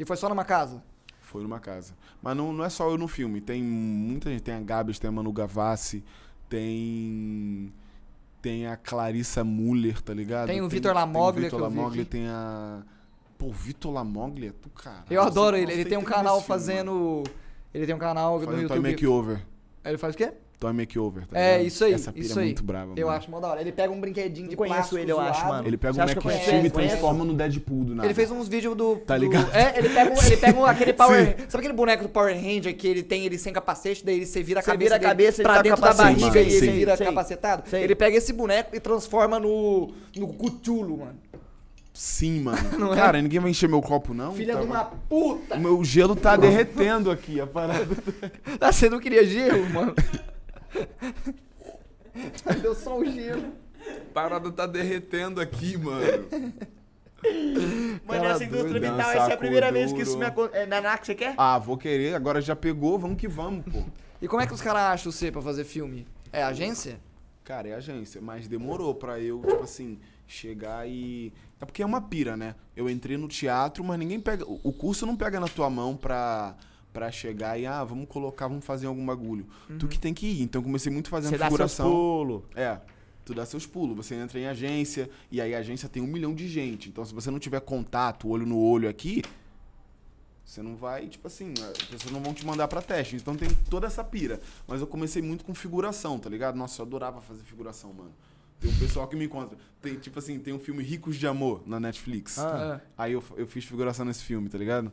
E 0.00 0.04
foi 0.04 0.16
só 0.16 0.28
numa 0.28 0.44
casa? 0.44 0.82
Foi 1.20 1.42
numa 1.42 1.60
casa. 1.60 1.94
Mas 2.20 2.36
não, 2.36 2.52
não 2.52 2.64
é 2.64 2.68
só 2.68 2.88
eu 2.90 2.98
no 2.98 3.06
filme. 3.06 3.40
Tem 3.40 3.62
muita 3.62 4.30
gente. 4.30 4.42
Tem 4.42 4.54
a 4.54 4.60
Gabs, 4.60 4.98
tem 4.98 5.08
a 5.08 5.12
Manu 5.12 5.32
Gavassi, 5.32 6.02
tem. 6.48 7.72
Tem 8.42 8.66
a 8.66 8.76
Clarissa 8.76 9.42
Muller, 9.44 10.00
tá 10.00 10.14
ligado? 10.14 10.46
Tem 10.46 10.60
o 10.62 10.68
Vitor 10.68 10.94
Lamoglia, 10.94 11.50
Tem 11.50 11.58
o 11.58 11.60
Vitor 11.60 11.60
Lamoglia, 11.60 12.04
tem 12.04 12.28
a. 12.28 12.82
Pô, 13.36 13.46
o 13.46 13.52
Vitor 13.52 13.92
Lamoglia, 13.92 14.54
tu 14.60 14.68
cara. 14.70 15.04
Eu 15.10 15.22
adoro 15.22 15.56
ele. 15.56 15.72
Ele 15.72 15.84
tem 15.84 15.98
um 15.98 16.02
que 16.02 16.08
ver 16.08 16.14
canal 16.14 16.34
filme, 16.36 16.46
fazendo. 16.48 17.22
Ele 17.74 17.86
tem 17.86 17.94
um 17.94 17.98
canal 17.98 18.38
no 18.38 18.46
Fazendo 18.46 18.66
Toy 18.68 18.76
YouTube. 18.76 18.90
Makeover. 18.90 19.38
Ele 19.84 19.98
faz 19.98 20.14
o 20.14 20.18
quê? 20.18 20.32
Toy 20.58 20.72
Makeover, 20.72 21.24
tá 21.28 21.38
É, 21.38 21.52
ligado? 21.52 21.66
isso 21.68 21.84
aí, 21.84 21.92
Essa 21.92 22.12
pira 22.12 22.26
isso 22.26 22.36
é 22.36 22.42
aí. 22.42 22.48
muito 22.48 22.64
brava, 22.64 22.92
Eu 22.96 23.06
mano. 23.06 23.16
acho 23.18 23.30
mó 23.30 23.38
da 23.38 23.46
hora. 23.46 23.60
Ele 23.60 23.70
pega 23.70 23.92
um 23.92 24.00
brinquedinho 24.00 24.48
de 24.48 24.56
conheço 24.56 24.74
plástico 24.76 24.98
ele, 24.98 25.12
eu 25.12 25.20
acho, 25.20 25.38
zoado. 25.38 25.52
mano. 25.54 25.68
Ele 25.68 25.76
pega 25.76 25.92
Você 25.94 26.00
o 26.00 26.02
acha 26.02 26.14
que 26.16 26.18
eu 26.26 26.32
Mac? 26.32 26.42
Steel 26.42 26.66
e 26.66 26.70
Conheço? 26.70 26.90
transforma 26.96 27.24
no 27.24 27.32
Deadpool 27.34 27.84
do 27.84 27.94
nada. 27.94 28.08
Ele 28.08 28.14
fez 28.14 28.28
uns 28.32 28.48
vídeos 28.48 28.74
do. 28.76 28.96
Tá 28.96 29.16
do- 29.16 29.20
ligado? 29.20 29.54
É, 29.54 29.78
ele 29.78 29.88
pega, 29.90 30.10
um- 30.12 30.20
ele 30.26 30.36
pega 30.36 30.58
um- 30.58 30.64
aquele 30.66 30.92
Power. 30.94 31.36
Sabe 31.48 31.58
aquele 31.58 31.72
boneco 31.74 32.02
do 32.02 32.08
Power 32.08 32.34
Ranger 32.34 32.76
que 32.76 32.88
ele 32.88 33.04
tem 33.04 33.24
ele 33.24 33.38
sem 33.38 33.52
capacete, 33.52 34.04
daí 34.04 34.26
você 34.26 34.42
vira 34.42 34.58
a 34.58 34.62
Você 34.64 34.70
cabeça, 34.72 34.84
vira 34.84 34.96
a 34.96 34.98
dele 34.98 35.08
cabeça, 35.10 35.40
ele 35.42 35.44
pra 35.44 35.52
tá 35.54 35.58
com 35.58 35.62
dentro 35.68 35.80
da 35.80 35.88
capacete, 35.90 36.20
barriga 36.22 36.40
e 36.40 36.50
sim, 36.50 36.56
ele 36.56 36.66
sim. 36.66 36.72
vira 36.72 36.96
Sei. 36.96 37.06
capacetado? 37.06 37.62
Sei. 37.70 37.84
Ele 37.84 37.94
pega 37.94 38.16
esse 38.16 38.32
boneco 38.32 38.74
e 38.74 38.80
transforma 38.80 39.38
no. 39.38 39.92
no 40.16 40.26
Cthulhu, 40.34 40.98
mano. 40.98 41.14
Sim, 42.00 42.42
mano. 42.42 42.58
Não 42.78 42.92
é? 42.92 42.96
Cara, 42.96 43.20
ninguém 43.20 43.40
vai 43.40 43.50
encher 43.50 43.68
meu 43.68 43.82
copo, 43.82 44.14
não? 44.14 44.32
Filha 44.32 44.54
Tá- 44.54 44.60
de 44.60 44.66
uma 44.66 44.84
puta! 44.84 45.56
O 45.56 45.58
meu 45.58 45.82
gelo 45.84 46.14
tá 46.14 46.36
derretendo 46.36 47.10
aqui, 47.10 47.40
a 47.40 47.46
parada. 47.46 47.88
Ah, 48.60 48.70
você 48.70 48.88
não 48.88 49.00
queria 49.00 49.24
gelo, 49.26 49.68
mano? 49.70 49.96
Deu 52.62 52.72
só 52.76 52.96
o 52.98 53.04
gelo. 53.04 53.52
A 53.84 54.12
parada 54.12 54.52
tá 54.52 54.64
derretendo 54.64 55.40
aqui, 55.40 55.76
mano. 55.76 56.28
Mano, 58.06 58.22
Cara 58.22 58.28
essa 58.34 58.44
indústria 58.44 58.70
doido, 58.80 58.80
vital, 58.80 58.96
dançar 58.96 59.16
essa 59.16 59.30
é 59.30 59.34
a 59.34 59.36
primeira 59.36 59.72
vez 59.72 59.86
que 59.92 59.98
duro. 59.98 60.08
isso 60.08 60.18
me 60.18 60.24
acontece. 60.24 60.62
É, 60.62 60.66
Naná, 60.66 60.96
que 60.98 61.06
você 61.06 61.14
quer? 61.16 61.34
Ah, 61.36 61.58
vou 61.58 61.76
querer, 61.76 62.14
agora 62.14 62.40
já 62.40 62.54
pegou, 62.54 62.96
vamos 62.96 63.18
que 63.18 63.26
vamos, 63.26 63.64
pô. 63.64 63.82
E 64.22 64.28
como 64.28 64.40
é 64.40 64.46
que 64.46 64.54
os 64.54 64.60
caras 64.62 64.82
acham 64.82 65.10
você 65.10 65.32
pra 65.32 65.42
fazer 65.42 65.64
filme? 65.64 66.06
É 66.32 66.44
agência? 66.44 67.00
Cara, 67.42 67.66
é 67.68 67.74
agência, 67.74 68.20
mas 68.20 68.46
demorou 68.46 68.94
pra 68.94 69.18
eu, 69.18 69.40
tipo 69.40 69.64
assim, 69.64 69.98
chegar 70.28 70.88
e. 70.88 71.32
É 71.60 71.64
porque 71.64 71.82
é 71.82 71.86
uma 71.86 72.00
pira, 72.00 72.36
né? 72.36 72.54
Eu 72.76 72.88
entrei 72.88 73.16
no 73.16 73.26
teatro, 73.28 73.82
mas 73.82 73.98
ninguém 73.98 74.20
pega. 74.20 74.44
O 74.46 74.72
curso 74.72 75.04
não 75.04 75.16
pega 75.16 75.40
na 75.40 75.48
tua 75.48 75.68
mão 75.68 75.96
pra, 75.96 76.56
pra 76.92 77.10
chegar 77.10 77.58
e, 77.58 77.66
ah, 77.66 77.82
vamos 77.82 78.08
colocar, 78.08 78.46
vamos 78.46 78.64
fazer 78.64 78.86
algum 78.86 79.04
bagulho. 79.04 79.46
Tu 79.78 79.88
que 79.88 79.98
tem 79.98 80.14
que 80.14 80.26
ir. 80.26 80.42
Então 80.42 80.60
eu 80.60 80.64
comecei 80.64 80.92
muito 80.92 81.08
fazendo 81.08 81.30
Você 81.30 81.38
dá 81.38 81.46
seus 81.46 81.52
figuração. 81.52 81.90
pulos. 81.90 82.42
É. 82.54 82.80
Tu 83.24 83.34
dá 83.34 83.44
seus 83.44 83.66
pulos, 83.66 83.94
você 83.94 84.14
entra 84.14 84.38
em 84.40 84.46
agência, 84.46 85.10
e 85.30 85.38
aí 85.38 85.54
a 85.54 85.58
agência 85.58 85.86
tem 85.86 86.02
um 86.02 86.06
milhão 86.06 86.34
de 86.34 86.48
gente. 86.48 86.88
Então, 86.88 87.04
se 87.04 87.12
você 87.12 87.30
não 87.30 87.38
tiver 87.38 87.60
contato, 87.60 88.26
olho 88.26 88.46
no 88.46 88.58
olho 88.58 88.88
aqui, 88.88 89.22
você 90.42 90.62
não 90.62 90.74
vai, 90.76 91.08
tipo 91.08 91.26
assim, 91.26 91.52
as 91.60 91.82
pessoas 91.84 92.10
não 92.10 92.22
vão 92.22 92.32
te 92.32 92.46
mandar 92.46 92.66
pra 92.68 92.80
teste. 92.80 93.16
Então 93.16 93.36
tem 93.36 93.50
toda 93.68 93.86
essa 93.86 94.02
pira. 94.02 94.40
Mas 94.66 94.80
eu 94.80 94.86
comecei 94.86 95.20
muito 95.20 95.44
com 95.44 95.54
figuração, 95.54 96.18
tá 96.18 96.30
ligado? 96.30 96.56
Nossa, 96.56 96.80
eu 96.80 96.86
adorava 96.86 97.20
fazer 97.20 97.42
figuração, 97.42 97.92
mano. 97.92 98.12
Tem 98.60 98.70
um 98.70 98.74
pessoal 98.78 99.06
que 99.06 99.14
me 99.16 99.24
encontra. 99.26 99.56
Tem, 99.80 99.94
tipo 99.96 100.18
assim, 100.18 100.38
tem 100.38 100.52
um 100.52 100.58
filme 100.58 100.82
Ricos 100.82 101.16
de 101.16 101.26
Amor 101.26 101.62
na 101.66 101.78
Netflix. 101.78 102.38
Ah. 102.38 102.80
Aí 102.96 103.12
eu, 103.12 103.22
eu 103.36 103.46
fiz 103.46 103.64
figuração 103.64 104.04
nesse 104.04 104.24
filme, 104.24 104.48
tá 104.48 104.58
ligado? 104.58 104.90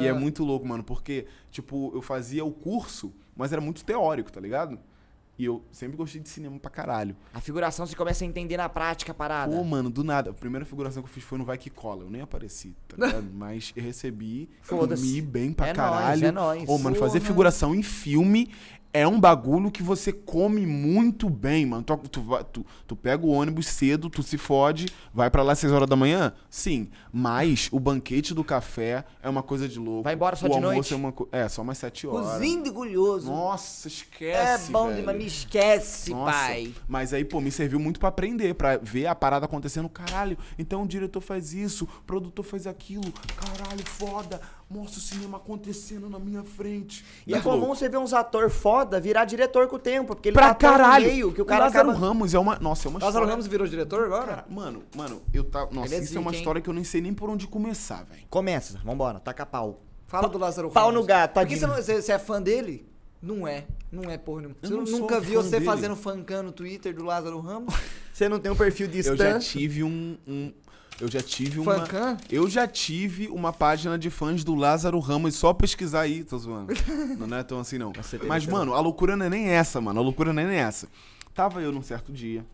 E 0.00 0.06
é 0.06 0.10
Ah. 0.10 0.14
muito 0.14 0.42
louco, 0.44 0.66
mano, 0.66 0.82
porque, 0.82 1.26
tipo, 1.50 1.92
eu 1.94 2.00
fazia 2.00 2.42
o 2.44 2.50
curso, 2.50 3.12
mas 3.36 3.52
era 3.52 3.60
muito 3.60 3.84
teórico, 3.84 4.32
tá 4.32 4.40
ligado? 4.40 4.78
E 5.38 5.44
eu 5.46 5.62
sempre 5.72 5.96
gostei 5.96 6.20
de 6.20 6.28
cinema 6.28 6.58
pra 6.58 6.70
caralho. 6.70 7.16
A 7.34 7.40
figuração 7.40 7.86
você 7.86 7.96
começa 7.96 8.22
a 8.22 8.26
entender 8.26 8.56
na 8.58 8.68
prática 8.68 9.12
a 9.12 9.14
parada. 9.14 9.54
Pô, 9.54 9.64
mano, 9.64 9.90
do 9.90 10.04
nada. 10.04 10.30
A 10.30 10.32
primeira 10.32 10.64
figuração 10.64 11.02
que 11.02 11.08
eu 11.08 11.12
fiz 11.12 11.24
foi 11.24 11.36
no 11.38 11.44
Vai 11.44 11.56
Que 11.58 11.68
Cola. 11.70 12.04
Eu 12.04 12.10
nem 12.10 12.20
apareci, 12.22 12.74
tá 12.86 12.96
ligado? 13.06 13.28
Mas 13.34 13.72
eu 13.74 13.82
recebi, 13.82 14.48
comi 14.68 15.20
bem 15.22 15.52
pra 15.52 15.68
É 15.68 15.72
nóis, 15.74 15.90
caralho. 15.90 16.26
é 16.26 16.30
nóis. 16.32 16.68
Ô, 16.68 16.78
mano, 16.78 16.96
fazer 16.96 17.20
figuração 17.20 17.74
em 17.74 17.82
filme 17.82 18.50
é 18.94 19.08
um 19.08 19.18
bagulho 19.18 19.70
que 19.70 19.82
você 19.82 20.12
come 20.12 20.66
muito 20.66 21.30
bem, 21.30 21.64
mano. 21.64 21.82
Tu, 21.82 21.96
tu, 22.10 22.44
tu- 22.52 22.66
tu 22.86 22.96
pega 22.96 23.24
o 23.24 23.30
ônibus 23.30 23.66
cedo, 23.66 24.10
tu 24.10 24.22
se 24.22 24.36
fode, 24.36 24.86
vai 25.14 25.30
pra 25.30 25.42
lá 25.42 25.52
às 25.52 25.58
6 25.60 25.72
horas 25.72 25.88
da 25.88 25.96
manhã? 25.96 26.32
Sim. 26.50 26.90
Mas 27.12 27.68
o 27.72 27.80
banquete 27.80 28.34
do 28.34 28.44
café 28.44 29.04
é 29.22 29.28
uma 29.28 29.42
coisa 29.42 29.66
de 29.68 29.78
louco. 29.78 30.02
Vai 30.02 30.14
embora 30.14 30.36
só 30.36 30.46
o 30.46 30.48
de 30.50 30.54
almoço 30.56 30.74
noite? 30.74 30.92
É, 30.92 30.96
uma 30.96 31.12
co- 31.12 31.28
é, 31.32 31.48
só 31.48 31.62
umas 31.62 31.78
7 31.78 32.06
horas. 32.06 32.32
Cozindo 32.32 32.68
e 32.68 32.72
curioso. 32.72 33.30
Nossa, 33.30 33.88
é 33.88 33.90
esquece. 33.90 34.70
bom 34.70 34.88
velho. 34.88 35.00
demais, 35.00 35.18
me 35.18 35.26
esquece, 35.26 36.10
Nossa, 36.10 36.32
pai. 36.32 36.74
Mas 36.86 37.14
aí, 37.14 37.24
pô, 37.24 37.40
me 37.40 37.50
serviu 37.50 37.80
muito 37.80 37.98
pra 37.98 38.10
aprender, 38.10 38.54
pra 38.54 38.76
ver 38.76 39.06
a 39.06 39.14
parada 39.14 39.46
acontecendo. 39.46 39.88
Caralho, 39.88 40.36
então 40.58 40.82
o 40.82 40.86
diretor 40.86 41.20
faz 41.20 41.54
isso, 41.54 41.84
o 41.84 42.02
produtor 42.04 42.44
faz 42.44 42.66
aquilo. 42.66 43.10
Caralho, 43.36 43.84
foda. 43.86 44.40
Mostra 44.72 44.98
o 44.98 45.02
cinema 45.02 45.36
acontecendo 45.36 46.08
na 46.08 46.18
minha 46.18 46.42
frente. 46.44 47.04
E 47.26 47.34
é 47.34 47.40
comum 47.40 47.68
você 47.68 47.88
ver 47.88 47.98
uns 47.98 48.12
ator 48.14 48.48
foda 48.50 48.98
virar 49.00 49.24
diretor 49.24 49.68
com 49.68 49.76
o 49.76 49.78
tempo, 49.78 50.14
porque 50.14 50.28
ele 50.30 50.34
Pra 50.34 50.54
tá 50.54 50.70
caralho. 50.70 51.06
meio 51.06 51.32
que 51.32 51.42
o 51.42 51.44
cara 51.44 51.64
Lázaro 51.64 51.90
acaba... 51.90 52.06
Ramos 52.06 52.32
é 52.34 52.38
uma. 52.38 52.58
Nossa, 52.58 52.88
é 52.88 52.90
uma 52.90 52.98
Lázaro 52.98 53.10
história. 53.24 53.30
Ramos 53.30 53.46
virou 53.46 53.66
diretor 53.66 54.04
agora? 54.04 54.26
Cara, 54.26 54.44
mano, 54.48 54.82
mano, 54.96 55.22
eu 55.34 55.44
tá. 55.44 55.68
Nossa, 55.70 55.88
Ele 55.88 55.96
é 55.96 56.04
isso 56.04 56.16
é 56.16 56.20
uma 56.20 56.30
hein? 56.32 56.38
história 56.38 56.60
que 56.62 56.70
eu 56.70 56.74
nem 56.74 56.84
sei 56.84 57.00
nem 57.00 57.12
por 57.12 57.28
onde 57.28 57.46
começar, 57.46 58.04
velho. 58.04 58.22
Começa, 58.30 58.78
vambora, 58.84 59.20
taca 59.20 59.44
pau. 59.44 59.80
Fala 60.06 60.28
do 60.28 60.38
Lázaro 60.38 60.70
Pau 60.70 60.86
Ramos. 60.86 61.00
no 61.00 61.06
gato, 61.06 61.32
Por 61.34 61.46
que 61.46 61.56
tadinho. 61.56 61.82
você, 61.82 62.00
você, 62.02 62.12
é 62.12 62.18
fã 62.18 62.40
dele? 62.40 62.86
Não 63.20 63.46
é. 63.46 63.64
Não 63.90 64.10
é 64.10 64.18
porra 64.18 64.40
nenhuma. 64.42 64.56
Eu 64.62 64.84
Você 64.86 64.92
nunca 64.92 65.20
viu 65.20 65.42
você 65.42 65.52
dele. 65.52 65.64
fazendo 65.64 65.94
fancam 65.96 66.42
no 66.42 66.50
Twitter 66.52 66.94
do 66.94 67.04
Lázaro 67.04 67.38
Ramos? 67.40 67.72
Você 68.12 68.28
não 68.28 68.38
tem 68.38 68.52
um 68.52 68.56
perfil 68.56 68.88
de 68.88 68.98
Eu 69.06 69.16
já 69.16 69.38
tive 69.38 69.82
um. 69.82 70.18
um- 70.28 70.52
eu 71.02 71.10
já 71.10 71.20
tive 71.20 71.58
uma. 71.58 71.80
Fancam? 71.80 72.16
Eu 72.30 72.48
já 72.48 72.64
tive 72.64 73.26
uma 73.26 73.52
página 73.52 73.98
de 73.98 74.08
fãs 74.08 74.44
do 74.44 74.54
Lázaro 74.54 75.00
Ramos, 75.00 75.34
só 75.34 75.52
pesquisar 75.52 76.02
aí, 76.02 76.22
tô 76.22 76.38
zoando. 76.38 76.72
não 77.18 77.36
é 77.36 77.42
tão 77.42 77.58
assim, 77.58 77.76
não. 77.76 77.92
Você 77.92 78.18
teve 78.18 78.28
Mas, 78.28 78.46
mano, 78.46 78.72
a 78.72 78.80
loucura 78.80 79.16
não 79.16 79.26
é 79.26 79.28
nem 79.28 79.48
essa, 79.48 79.80
mano. 79.80 79.98
A 79.98 80.02
loucura 80.02 80.32
não 80.32 80.40
é 80.40 80.46
nem 80.46 80.58
essa. 80.58 80.86
Tava 81.34 81.60
eu 81.60 81.72
num 81.72 81.82
certo 81.82 82.12
dia, 82.12 82.46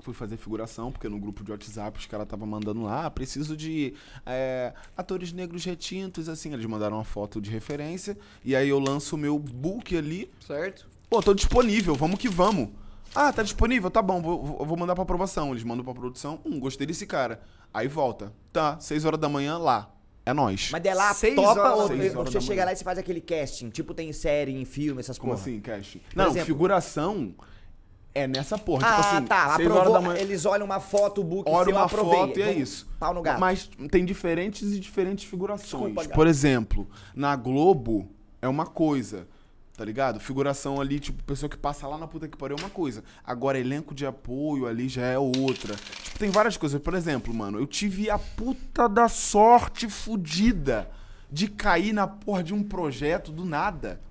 fui 0.00 0.12
fazer 0.12 0.36
figuração, 0.36 0.90
porque 0.90 1.08
no 1.08 1.16
grupo 1.16 1.44
de 1.44 1.52
WhatsApp 1.52 1.96
os 1.96 2.06
caras 2.06 2.24
estavam 2.24 2.44
mandando 2.44 2.82
lá, 2.82 3.06
ah, 3.06 3.10
preciso 3.10 3.56
de 3.56 3.94
é, 4.26 4.72
atores 4.96 5.32
negros 5.32 5.64
retintos, 5.64 6.28
assim. 6.28 6.52
Eles 6.52 6.66
mandaram 6.66 6.96
uma 6.96 7.04
foto 7.04 7.40
de 7.40 7.50
referência, 7.50 8.18
e 8.44 8.56
aí 8.56 8.68
eu 8.68 8.80
lanço 8.80 9.14
o 9.14 9.18
meu 9.18 9.38
book 9.38 9.96
ali, 9.96 10.28
Certo? 10.44 10.88
Pô, 11.08 11.22
tô 11.22 11.34
disponível, 11.34 11.94
vamos 11.94 12.18
que 12.18 12.28
vamos. 12.28 12.68
Ah, 13.14 13.32
tá 13.32 13.42
disponível? 13.42 13.90
Tá 13.90 14.00
bom, 14.02 14.20
vou, 14.22 14.64
vou- 14.64 14.76
mandar 14.76 14.94
pra 14.94 15.02
aprovação. 15.02 15.50
Eles 15.50 15.64
mandam 15.64 15.84
pra 15.84 15.92
produção. 15.94 16.38
Hum, 16.44 16.60
gostei 16.60 16.86
desse 16.86 17.06
cara. 17.06 17.40
Aí 17.72 17.88
volta. 17.88 18.32
Tá, 18.52 18.78
6 18.80 19.04
horas 19.04 19.18
da 19.20 19.28
manhã 19.28 19.58
lá. 19.58 19.90
é 20.26 20.32
nós. 20.34 20.68
Mas 20.70 20.82
de 20.82 20.92
lá 20.94 21.14
Seis 21.14 21.34
topa 21.34 21.48
horas- 21.60 21.72
ou 21.80 21.88
Seis 21.88 22.14
horas 22.14 22.28
você 22.30 22.34
da 22.38 22.40
chega 22.40 22.54
manhã. 22.56 22.64
lá 22.66 22.72
e 22.72 22.76
você 22.76 22.84
faz 22.84 22.98
aquele 22.98 23.20
casting, 23.22 23.70
tipo 23.70 23.94
tem 23.94 24.10
em 24.10 24.12
série, 24.12 24.52
em 24.52 24.64
filme, 24.66 25.00
essas 25.00 25.18
Como 25.18 25.32
porra. 25.32 25.42
assim, 25.42 25.58
casting? 25.60 26.00
Não, 26.14 26.26
exemplo- 26.26 26.46
figuração 26.46 27.34
é 28.14 28.28
nessa 28.28 28.58
porra. 28.58 28.86
Ah, 28.86 28.96
tipo 29.02 29.08
assim, 29.16 29.24
tá. 29.26 29.56
seis 29.56 29.66
Aprovou, 29.66 29.78
horas 29.78 29.92
da 29.92 30.00
manhã. 30.00 30.20
Eles 30.20 30.44
olham 30.44 30.66
uma 30.66 30.78
foto, 30.78 31.22
o 31.22 31.24
book, 31.24 31.48
Olha 31.50 31.64
seu, 31.64 31.74
uma 31.74 31.84
aprovei. 31.86 32.12
foto 32.18 32.38
e 32.38 32.42
é 32.42 32.46
Vamos- 32.46 32.60
isso. 32.60 32.88
Pau 33.00 33.14
no 33.14 33.22
gato. 33.22 33.40
Mas 33.40 33.70
tem 33.90 34.04
diferentes 34.04 34.72
e 34.72 34.78
diferentes 34.78 35.24
figurações. 35.24 35.62
Desculpa, 35.70 36.02
gato. 36.04 36.14
Por 36.14 36.26
exemplo, 36.26 36.86
na 37.14 37.34
Globo 37.34 38.08
é 38.42 38.46
uma 38.48 38.66
coisa, 38.66 39.26
tá 39.80 39.84
ligado? 39.86 40.20
Figuração 40.20 40.78
ali, 40.78 41.00
tipo, 41.00 41.24
pessoa 41.24 41.48
que 41.48 41.56
passa 41.56 41.88
lá 41.88 41.96
na 41.96 42.06
puta 42.06 42.28
que 42.28 42.36
pariu 42.36 42.54
é 42.58 42.60
uma 42.60 42.68
coisa. 42.68 43.02
Agora, 43.24 43.58
elenco 43.58 43.94
de 43.94 44.04
apoio 44.04 44.66
ali 44.66 44.90
já 44.90 45.06
é 45.06 45.18
outra. 45.18 45.74
Tipo, 45.74 46.18
tem 46.18 46.28
várias 46.28 46.58
coisas. 46.58 46.78
Por 46.82 46.92
exemplo, 46.92 47.32
mano, 47.32 47.58
eu 47.58 47.66
tive 47.66 48.10
a 48.10 48.18
puta 48.18 48.86
da 48.86 49.08
sorte 49.08 49.88
fudida 49.88 50.90
de 51.32 51.48
cair 51.48 51.94
na 51.94 52.06
porra 52.06 52.42
de 52.42 52.52
um 52.52 52.62
projeto 52.62 53.32
do 53.32 53.42
nada. 53.42 54.02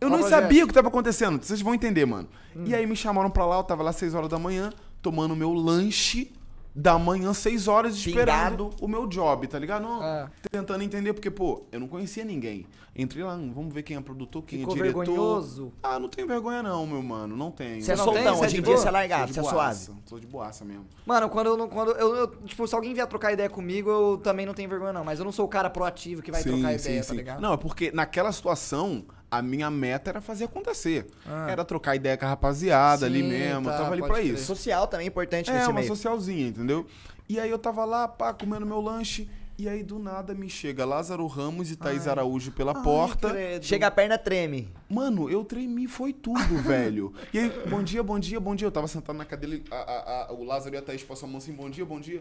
Eu 0.00 0.08
Qual 0.08 0.12
não 0.12 0.18
projeto? 0.20 0.42
sabia 0.42 0.64
o 0.64 0.68
que 0.68 0.74
tava 0.74 0.86
acontecendo. 0.86 1.42
Vocês 1.42 1.60
vão 1.60 1.74
entender, 1.74 2.06
mano. 2.06 2.28
Hum. 2.54 2.62
E 2.68 2.72
aí 2.72 2.86
me 2.86 2.94
chamaram 2.94 3.30
pra 3.30 3.44
lá, 3.44 3.56
eu 3.56 3.64
tava 3.64 3.82
lá 3.82 3.92
6 3.92 4.14
horas 4.14 4.30
da 4.30 4.38
manhã, 4.38 4.72
tomando 5.02 5.34
meu 5.34 5.52
lanche 5.52 6.30
da 6.74 6.98
manhã, 6.98 7.32
6 7.32 7.68
horas, 7.68 7.94
esperando 7.94 8.66
Pingado. 8.66 8.70
o 8.84 8.88
meu 8.88 9.06
job, 9.06 9.46
tá 9.46 9.58
ligado? 9.58 9.82
Não, 9.82 10.02
Ah. 10.02 10.28
Tentando 10.50 10.82
entender, 10.82 11.12
porque, 11.12 11.30
pô, 11.30 11.64
eu 11.70 11.78
não 11.78 11.86
conhecia 11.86 12.24
ninguém. 12.24 12.66
Entrei 12.96 13.24
lá, 13.24 13.34
vamos 13.34 13.72
ver 13.74 13.82
quem 13.82 13.96
é 13.96 14.00
produtor, 14.00 14.42
quem 14.44 14.60
Ficou 14.60 14.74
é 14.74 14.76
diretor. 14.76 15.04
vergonhoso? 15.04 15.72
Ah, 15.82 15.98
não 15.98 16.08
tenho 16.08 16.26
vergonha 16.28 16.62
não, 16.62 16.86
meu 16.86 17.02
mano, 17.02 17.36
não 17.36 17.50
tenho. 17.50 17.82
Você 17.82 17.92
é 17.92 17.96
não 17.96 18.04
soltão, 18.04 18.22
é 18.22 18.32
hoje 18.32 18.58
em 18.58 18.62
dia 18.62 18.76
você 18.76 18.86
é 18.88 18.90
largado, 18.90 19.32
você 19.32 19.40
é 19.40 19.42
boaça, 19.42 19.84
suave. 19.86 20.00
Sou 20.06 20.18
de 20.20 20.26
boaça 20.26 20.64
mesmo. 20.64 20.84
Mano, 21.06 21.28
quando 21.28 21.46
eu 21.48 21.56
não. 21.56 21.68
Quando 21.68 21.90
eu, 21.92 22.14
eu- 22.14 22.28
Tipo, 22.44 22.66
se 22.68 22.74
alguém 22.74 22.94
vier 22.94 23.06
trocar 23.08 23.32
ideia 23.32 23.48
comigo, 23.50 23.90
eu 23.90 24.18
também 24.18 24.46
não 24.46 24.54
tenho 24.54 24.68
vergonha, 24.68 24.92
não. 24.92 25.04
Mas 25.04 25.18
eu 25.18 25.24
não 25.24 25.32
sou 25.32 25.44
o 25.44 25.48
cara 25.48 25.68
proativo 25.70 26.22
que 26.22 26.30
vai 26.30 26.42
trocar 26.42 26.72
ideia, 26.74 27.04
tá 27.04 27.14
ligado? 27.14 27.40
Não, 27.40 27.52
é 27.52 27.56
porque 27.56 27.90
naquela 27.92 28.30
situação, 28.30 29.04
a 29.38 29.42
minha 29.42 29.70
meta 29.70 30.10
era 30.10 30.20
fazer 30.20 30.44
acontecer. 30.44 31.06
Ah. 31.26 31.46
Era 31.50 31.64
trocar 31.64 31.94
ideia 31.96 32.16
com 32.16 32.24
a 32.24 32.28
rapaziada 32.28 33.06
ali 33.06 33.22
Sim, 33.22 33.28
mesmo. 33.28 33.64
tá, 33.66 33.72
eu 33.72 33.78
tava 33.78 33.92
ali 33.92 34.02
pra 34.02 34.14
crer. 34.14 34.34
isso. 34.34 34.44
Social 34.46 34.86
também 34.86 35.06
é 35.06 35.08
importante 35.08 35.50
É, 35.50 35.54
nesse 35.54 35.66
uma 35.68 35.74
meio. 35.74 35.86
socialzinha, 35.88 36.48
entendeu? 36.48 36.86
E 37.28 37.38
aí 37.40 37.48
eu 37.50 37.58
tava 37.58 37.84
lá, 37.84 38.06
pá, 38.08 38.32
comendo 38.34 38.66
meu 38.66 38.80
lanche. 38.80 39.28
E 39.56 39.68
aí 39.68 39.84
do 39.84 40.00
nada 40.00 40.34
me 40.34 40.50
chega 40.50 40.84
Lázaro 40.84 41.24
Ramos 41.28 41.70
e 41.70 41.76
Thaís 41.76 42.08
Araújo 42.08 42.50
pela 42.50 42.74
porta. 42.82 43.32
Chega 43.62 43.86
a 43.86 43.90
perna, 43.90 44.18
treme. 44.18 44.68
Mano, 44.90 45.30
eu 45.30 45.44
tremi, 45.44 45.86
foi 45.86 46.12
tudo, 46.12 46.58
velho. 46.60 47.14
E 47.32 47.38
aí, 47.38 47.52
bom 47.70 47.80
dia, 47.80 48.02
bom 48.02 48.18
dia, 48.18 48.40
bom 48.40 48.56
dia. 48.56 48.66
Eu 48.66 48.72
tava 48.72 48.88
sentado 48.88 49.14
na 49.16 49.24
cadeira, 49.24 49.62
a- 49.70 49.76
a- 49.76 50.26
a- 50.28 50.32
o 50.32 50.42
Lázaro 50.42 50.74
e 50.74 50.78
a 50.78 50.82
Thaís 50.82 51.04
passam 51.04 51.28
a 51.28 51.32
mão 51.32 51.38
assim, 51.38 51.52
bom 51.52 51.70
dia, 51.70 51.84
bom 51.84 52.00
dia. 52.00 52.20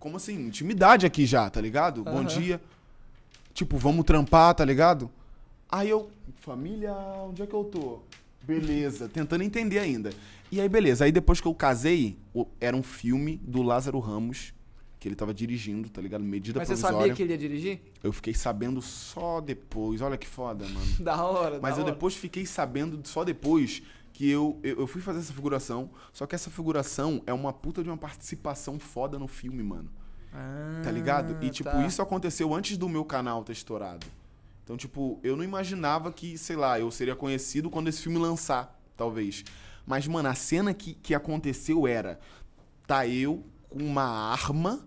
Como 0.00 0.16
assim? 0.16 0.34
Intimidade 0.48 1.06
aqui 1.06 1.24
já, 1.24 1.48
tá 1.48 1.60
ligado? 1.60 2.02
Bom 2.02 2.10
Aham. 2.18 2.24
dia. 2.24 2.60
Tipo, 3.54 3.78
vamos 3.78 4.04
trampar, 4.04 4.52
tá 4.54 4.64
ligado? 4.64 5.08
Aí 5.70 5.88
eu, 5.88 6.10
família, 6.46 6.94
onde 7.28 7.42
é 7.42 7.46
que 7.46 7.54
eu 7.54 7.64
tô? 7.64 7.98
Beleza, 8.40 9.08
tentando 9.08 9.42
entender 9.42 9.80
ainda. 9.80 10.10
E 10.52 10.60
aí, 10.60 10.68
beleza. 10.68 11.04
Aí 11.04 11.10
depois 11.10 11.40
que 11.40 11.48
eu 11.48 11.54
casei, 11.54 12.16
era 12.60 12.76
um 12.76 12.84
filme 12.84 13.40
do 13.42 13.62
Lázaro 13.62 13.98
Ramos, 13.98 14.54
que 15.00 15.08
ele 15.08 15.16
tava 15.16 15.34
dirigindo, 15.34 15.88
tá 15.88 16.00
ligado? 16.00 16.22
Medida 16.22 16.60
Mas 16.60 16.68
você 16.68 16.74
provisória. 16.74 16.98
sabia 16.98 17.14
que 17.16 17.22
ele 17.24 17.32
ia 17.32 17.38
dirigir? 17.38 17.80
Eu 18.00 18.12
fiquei 18.12 18.32
sabendo 18.32 18.80
só 18.80 19.40
depois. 19.40 20.00
Olha 20.00 20.16
que 20.16 20.28
foda, 20.28 20.64
mano. 20.68 20.86
Da 21.00 21.20
hora, 21.24 21.58
Mas 21.60 21.74
da 21.74 21.80
eu 21.80 21.84
hora. 21.84 21.92
depois 21.92 22.14
fiquei 22.14 22.46
sabendo 22.46 23.00
só 23.02 23.24
depois 23.24 23.82
que 24.12 24.30
eu, 24.30 24.56
eu, 24.62 24.78
eu 24.80 24.86
fui 24.86 25.02
fazer 25.02 25.18
essa 25.18 25.32
figuração. 25.32 25.90
Só 26.12 26.26
que 26.26 26.36
essa 26.36 26.48
figuração 26.48 27.24
é 27.26 27.32
uma 27.32 27.52
puta 27.52 27.82
de 27.82 27.90
uma 27.90 27.98
participação 27.98 28.78
foda 28.78 29.18
no 29.18 29.26
filme, 29.26 29.64
mano. 29.64 29.90
Tá 30.84 30.92
ligado? 30.92 31.42
E, 31.42 31.50
tipo, 31.50 31.70
tá. 31.70 31.84
isso 31.84 32.00
aconteceu 32.00 32.54
antes 32.54 32.76
do 32.76 32.88
meu 32.88 33.04
canal 33.04 33.42
ter 33.42 33.52
estourado. 33.52 34.06
Então, 34.66 34.76
tipo, 34.76 35.20
eu 35.22 35.36
não 35.36 35.44
imaginava 35.44 36.10
que, 36.10 36.36
sei 36.36 36.56
lá, 36.56 36.80
eu 36.80 36.90
seria 36.90 37.14
conhecido 37.14 37.70
quando 37.70 37.86
esse 37.86 38.02
filme 38.02 38.18
lançar, 38.18 38.76
talvez. 38.96 39.44
Mas, 39.86 40.08
mano, 40.08 40.28
a 40.28 40.34
cena 40.34 40.74
que, 40.74 40.92
que 40.92 41.14
aconteceu 41.14 41.86
era: 41.86 42.18
tá 42.84 43.06
eu 43.06 43.44
com 43.70 43.78
uma 43.78 44.02
arma. 44.32 44.80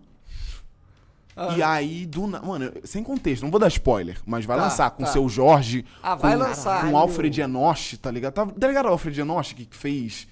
Ah. 1.34 1.56
E 1.56 1.62
aí, 1.62 2.04
do 2.04 2.26
na... 2.26 2.42
Mano, 2.42 2.70
sem 2.84 3.02
contexto, 3.02 3.42
não 3.42 3.50
vou 3.50 3.58
dar 3.58 3.68
spoiler, 3.68 4.20
mas 4.26 4.44
vai 4.44 4.58
Tá, 4.58 4.64
lançar 4.64 4.90
com 4.90 5.02
o 5.02 5.06
tá. 5.06 5.12
seu 5.12 5.26
Jorge. 5.30 5.86
Ah, 6.02 6.14
vai 6.14 6.36
com, 6.36 6.42
lançar. 6.42 6.82
Com 6.84 6.92
o 6.92 6.96
Alfred 6.98 7.40
Enoch, 7.40 7.96
tá 7.96 8.10
ligado? 8.10 8.34
Tá, 8.34 8.44
tá 8.44 8.68
ligado 8.68 8.84
o 8.84 8.88
Alfred 8.88 9.18
Enoch 9.18 9.54
que 9.54 9.66
fez. 9.74 10.28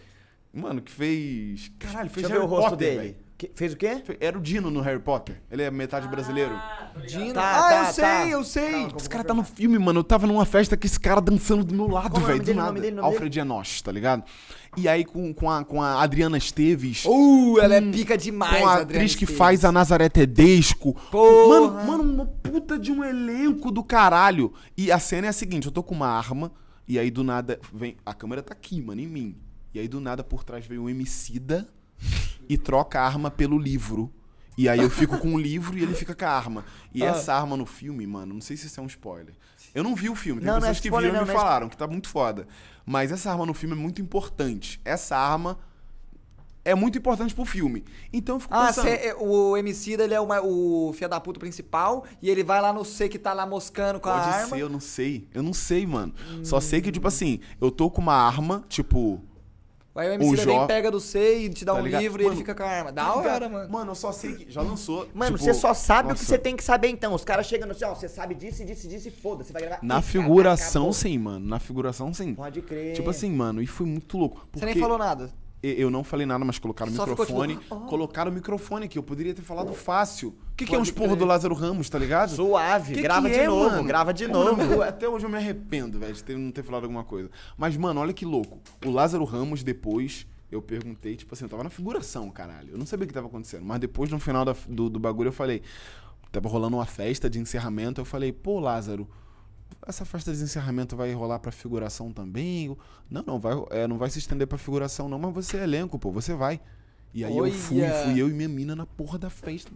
Mano, 0.53 0.83
que 0.83 0.93
fez. 0.93 1.71
Caralho, 1.79 2.11
fez 2.11 2.27
Deixa 2.27 2.35
Harry 2.39 2.45
o 2.47 2.51
rosto 2.55 2.71
Potter, 2.71 2.89
dele. 2.89 3.01
velho. 3.01 3.28
Que- 3.39 3.53
fez 3.55 3.72
o 3.72 3.76
quê? 3.76 4.03
Era 4.18 4.36
o 4.36 4.41
Dino 4.41 4.68
no 4.68 4.80
Harry 4.80 4.99
Potter. 4.99 5.41
Ele 5.49 5.62
é 5.62 5.70
metade 5.70 6.09
brasileiro. 6.09 6.51
Dino. 7.07 7.34
Tá, 7.34 7.68
ah, 7.68 7.70
tá, 7.70 7.78
eu 7.89 7.93
sei, 7.95 8.05
tá. 8.05 8.28
eu 8.28 8.45
sei. 8.45 8.70
Calma, 8.72 8.97
Esse 8.99 9.09
cara 9.09 9.22
tá 9.22 9.32
no 9.32 9.45
filme, 9.45 9.78
mano. 9.78 10.01
Eu 10.01 10.05
tava 10.05 10.26
numa 10.26 10.45
festa 10.45 10.76
com 10.76 10.84
esse 10.84 10.99
cara 10.99 11.20
dançando 11.20 11.62
do 11.62 11.72
meu 11.72 11.86
lado, 11.86 12.16
é 12.16 12.18
o 12.18 12.22
velho. 12.26 12.39
nome 12.39 12.45
Do 12.45 12.55
nada. 12.55 12.66
nome 12.66 12.80
dele, 12.80 12.97
nome 12.97 13.07
Alfred 13.07 13.39
Enoch, 13.39 13.84
tá 13.84 13.93
ligado? 13.93 14.24
E 14.76 14.89
aí 14.89 15.05
com, 15.05 15.32
com, 15.32 15.49
a, 15.49 15.64
com 15.64 15.80
a 15.80 16.03
Adriana 16.03 16.36
Esteves. 16.36 17.05
Uh, 17.05 17.61
ela 17.61 17.76
é 17.76 17.80
pica 17.80 18.18
demais, 18.18 18.59
com 18.61 18.66
a 18.66 18.72
Adriana 18.72 18.97
atriz 18.97 19.14
que 19.14 19.22
Esteves. 19.22 19.39
faz 19.39 19.64
a 19.64 19.70
Nazaré 19.70 20.09
Tedesco. 20.09 20.95
Porra. 21.09 21.61
Mano, 21.61 21.86
mano, 21.86 22.03
uma 22.12 22.26
puta 22.26 22.76
de 22.76 22.91
um 22.91 23.05
elenco 23.05 23.70
do 23.70 23.84
caralho. 23.84 24.53
E 24.76 24.91
a 24.91 24.99
cena 24.99 25.28
é 25.28 25.30
a 25.30 25.32
seguinte: 25.32 25.66
eu 25.66 25.72
tô 25.72 25.84
com 25.84 25.95
uma 25.95 26.09
arma, 26.09 26.51
e 26.89 26.99
aí 26.99 27.09
do 27.09 27.22
nada 27.22 27.61
vem. 27.72 27.97
A 28.05 28.12
câmera 28.12 28.43
tá 28.43 28.53
aqui, 28.53 28.82
mano, 28.82 29.01
em 29.01 29.07
mim. 29.07 29.36
E 29.72 29.78
aí 29.78 29.86
do 29.86 30.01
nada 30.01 30.24
por 30.24 30.43
trás 30.43 30.66
vem 30.66 30.78
um 30.78 30.86
homicida 30.89 31.68
e 32.49 32.57
troca 32.59 33.01
a 33.01 33.07
arma 33.07 33.31
pelo 33.31 33.59
livro. 33.59 34.13
E 34.57 34.69
aí 34.69 34.81
eu 34.81 34.91
fico 34.91 35.19
com 35.19 35.35
o 35.35 35.39
livro 35.39 35.79
e 35.79 35.83
ele 35.83 35.95
fica 35.95 36.15
com 36.17 36.25
a 36.25 36.31
arma. 36.31 36.65
E 36.93 37.05
Ah. 37.05 37.11
essa 37.11 37.33
arma 37.33 37.57
no 37.57 37.65
filme, 37.65 38.05
mano, 38.07 38.35
não 38.35 38.41
sei 38.41 38.57
se 38.57 38.67
isso 38.67 38.81
é 38.81 38.83
um 38.83 38.87
spoiler. 38.87 39.35
Eu 39.75 39.85
não 39.85 39.95
vi 39.95 40.09
o 40.09 40.17
filme, 40.17 40.41
tem 40.41 40.47
Não, 40.51 40.55
não 40.59 40.67
é 40.67 40.71
pessoas 40.71 40.81
que 40.81 40.91
viram 40.91 41.03
e 41.03 41.13
não, 41.13 41.21
me 41.21 41.27
não 41.27 41.35
é 41.35 41.37
falaram 41.37 41.69
que 41.69 41.77
tá 41.77 41.87
muito 41.87 42.09
foda. 42.09 42.47
Mas 42.85 43.13
essa 43.13 43.31
arma 43.31 43.47
no 43.47 43.55
filme 43.55 43.75
é 43.77 43.79
muito 43.79 44.03
importante. 44.03 44.81
Essa 44.85 45.17
arma 45.17 45.59
é 46.65 46.75
muito 46.75 46.99
importante 46.99 47.35
pro 47.35 47.45
filme. 47.45 47.85
Então 48.13 48.37
eu 48.37 48.41
fico 48.41 48.53
Ah, 48.55 48.67
pensando... 48.67 48.85
cê- 48.87 49.07
é, 49.09 49.15
o 49.15 49.57
MC 49.57 49.93
ele 49.93 50.13
é 50.15 50.21
uma- 50.21 50.41
o 50.43 50.93
filho 50.93 51.09
da 51.09 51.21
puta 51.21 51.39
principal 51.39 52.05
e 52.21 52.29
ele 52.29 52.43
vai 52.43 52.61
lá 52.61 52.73
no 52.73 52.85
C 52.85 53.09
que 53.09 53.19
tá 53.19 53.33
lá 53.33 53.47
moscando 53.47 54.01
com 54.01 54.09
a 54.09 54.15
Pode 54.19 54.29
arma. 54.29 54.49
ser, 54.57 54.61
eu 54.63 54.69
não 54.69 54.81
sei. 54.81 55.29
Eu 55.33 55.43
não 55.43 55.53
sei, 55.55 55.87
mano. 55.87 56.13
Só 56.43 56.61
sei 56.61 56.83
que, 56.83 56.91
tipo 56.91 57.07
assim, 57.07 57.41
eu 57.61 57.71
tô 57.71 57.89
com 57.91 58.01
uma 58.03 58.15
arma, 58.15 58.65
tipo. 58.69 59.23
Aí 59.99 60.09
o 60.11 60.13
MC 60.13 60.33
o 60.33 60.37
vem, 60.37 60.55
Jó- 60.57 60.67
pega 60.67 60.91
do 60.91 61.01
C 61.01 61.39
e 61.41 61.49
te 61.49 61.65
dá 61.65 61.75
Tá 61.75 61.81
um 61.81 61.85
ligado? 61.85 62.01
livro 62.03 62.23
e 62.23 62.25
Mano, 62.25 62.35
ele 62.35 62.41
fica 62.41 62.55
com 62.55 62.63
a 62.63 62.67
arma. 62.67 62.93
Da 62.93 63.05
tá 63.05 63.17
ligado? 63.17 63.35
hora, 63.35 63.49
mano. 63.49 63.71
Mano, 63.71 63.91
eu 63.91 63.95
só 63.95 64.13
sei 64.13 64.35
que. 64.35 64.51
Já 64.51 64.63
lançou. 64.63 65.09
Mano, 65.13 65.37
tipo, 65.37 65.45
você 65.45 65.55
só 65.55 65.75
sabe 65.75 66.13
o 66.13 66.15
que 66.15 66.21
nossa. 66.21 66.25
você 66.25 66.39
tem 66.39 66.57
que 66.57 66.63
saber 66.63 66.89
então. 66.89 67.13
Os 67.15 67.25
caras 67.25 67.47
chegam 67.47 67.69
assim, 67.71 67.85
ó, 67.85 67.95
você 67.95 68.09
sabe 68.09 68.35
disso, 68.35 68.65
disso, 68.65 68.87
disso 68.87 69.09
e 69.09 69.11
foda. 69.11 69.43
Você 69.43 69.53
vai 69.53 69.63
gravar. 69.63 69.81
Na 69.83 70.01
figuração, 70.01 70.93
sim, 70.93 71.19
mano. 71.19 71.45
Na 71.47 71.59
figuração, 71.59 72.15
sim. 72.15 72.35
Pode 72.35 72.63
crer. 72.63 72.95
Tipo 72.95 73.11
assim, 73.11 73.31
mano, 73.31 73.61
e 73.61 73.67
foi 73.67 73.87
muito 73.87 74.17
louco. 74.17 74.37
Você 74.37 74.47
Porque 74.53 74.67
nem 74.67 74.77
falou 74.77 74.97
nada. 74.99 75.31
Eu 75.63 75.91
não 75.91 76.05
falei 76.05 76.25
nada, 76.25 76.45
mas 76.45 76.59
colocaram 76.59 76.91
o 76.93 76.95
microfone. 76.95 77.57
tipo, 77.57 77.75
oh. 77.75 77.81
Colocaram 77.81 78.31
o 78.31 78.35
microfone 78.35 78.87
aqui. 78.87 78.97
Eu 78.99 79.03
poderia 79.03 79.35
ter 79.35 79.43
falado 79.43 79.73
fácil. 79.75 80.29
O 80.53 80.55
que, 80.57 80.65
que 80.65 80.75
é 80.75 80.79
um 80.79 80.83
esporro 80.83 81.17
do 81.17 81.25
Lázaro 81.25 81.55
Ramos, 81.55 81.91
tá 81.91 81.99
ligado? 81.99 82.31
Suave, 82.31 82.95
Que 82.95 83.03
grava 83.03 83.29
que 83.29 83.35
de 83.35 83.41
é, 83.41 83.47
novo, 83.49 83.71
mano? 83.71 83.85
grava 83.85 84.15
de 84.15 84.27
Pô, 84.27 84.33
novo. 84.33 84.83
até 84.83 85.09
hoje 85.09 85.25
eu 85.27 85.31
me 85.31 85.37
arrependo, 85.37 85.99
velho, 85.99 86.13
de 86.15 86.23
ter- 86.23 86.37
não 86.39 86.53
ter 86.53 86.63
falado 86.63 86.85
alguma 86.85 87.03
coisa. 87.05 87.29
Mas, 87.57 87.77
mano, 87.77 88.01
olha 88.01 88.13
que 88.13 88.25
louco. 88.25 88.61
O 88.87 88.91
Lázaro 88.91 89.25
Ramos, 89.25 89.63
depois, 89.65 90.27
eu 90.51 90.63
perguntei, 90.63 91.17
tipo 91.17 91.35
assim, 91.35 91.45
eu 91.45 91.49
tava 91.49 91.65
na 91.65 91.71
figuração, 91.71 92.31
caralho. 92.31 92.71
Eu 92.73 92.79
não 92.79 92.87
sabia 92.87 93.05
o 93.05 93.09
que 93.09 93.15
tava 93.15 93.27
acontecendo. 93.27 93.65
Mas 93.65 93.81
depois, 93.81 94.11
no 94.11 94.19
final 94.21 94.45
da- 94.45 94.55
do, 94.69 94.89
do 94.89 94.99
bagulho, 95.01 95.29
eu 95.29 95.33
falei. 95.33 95.63
Tava 96.31 96.49
rolando 96.49 96.77
uma 96.77 96.87
festa 96.87 97.29
de 97.29 97.39
encerramento. 97.41 98.01
Eu 98.01 98.05
falei, 98.05 98.31
pô, 98.33 98.61
Lázaro, 98.61 99.09
essa 99.89 100.05
festa 100.05 100.32
de 100.32 100.43
encerramento 100.43 100.97
vai 100.97 101.12
rolar 101.12 101.39
pra 101.39 101.51
figuração 101.51 102.12
também? 102.12 102.76
Não, 103.11 103.22
não, 103.26 103.41
vai, 103.41 103.55
é, 103.70 103.86
não 103.86 103.99
vai 103.99 104.11
se 104.11 104.18
estender 104.18 104.47
pra 104.47 104.59
figuração, 104.59 105.09
não, 105.09 105.18
mas 105.18 105.32
você 105.32 105.57
é 105.57 105.62
elenco, 105.62 105.99
pô, 105.99 106.11
você 106.11 106.34
vai. 106.34 106.61
E 107.14 107.24
aí 107.24 107.36
eu 107.36 107.51
fui, 107.53 107.80
fui 108.05 108.20
eu 108.20 108.28
e 108.28 108.32
minha 108.32 108.49
mina 108.49 108.76
na 108.76 108.84
porra 108.84 109.18
da 109.18 109.30
festa. 109.30 109.70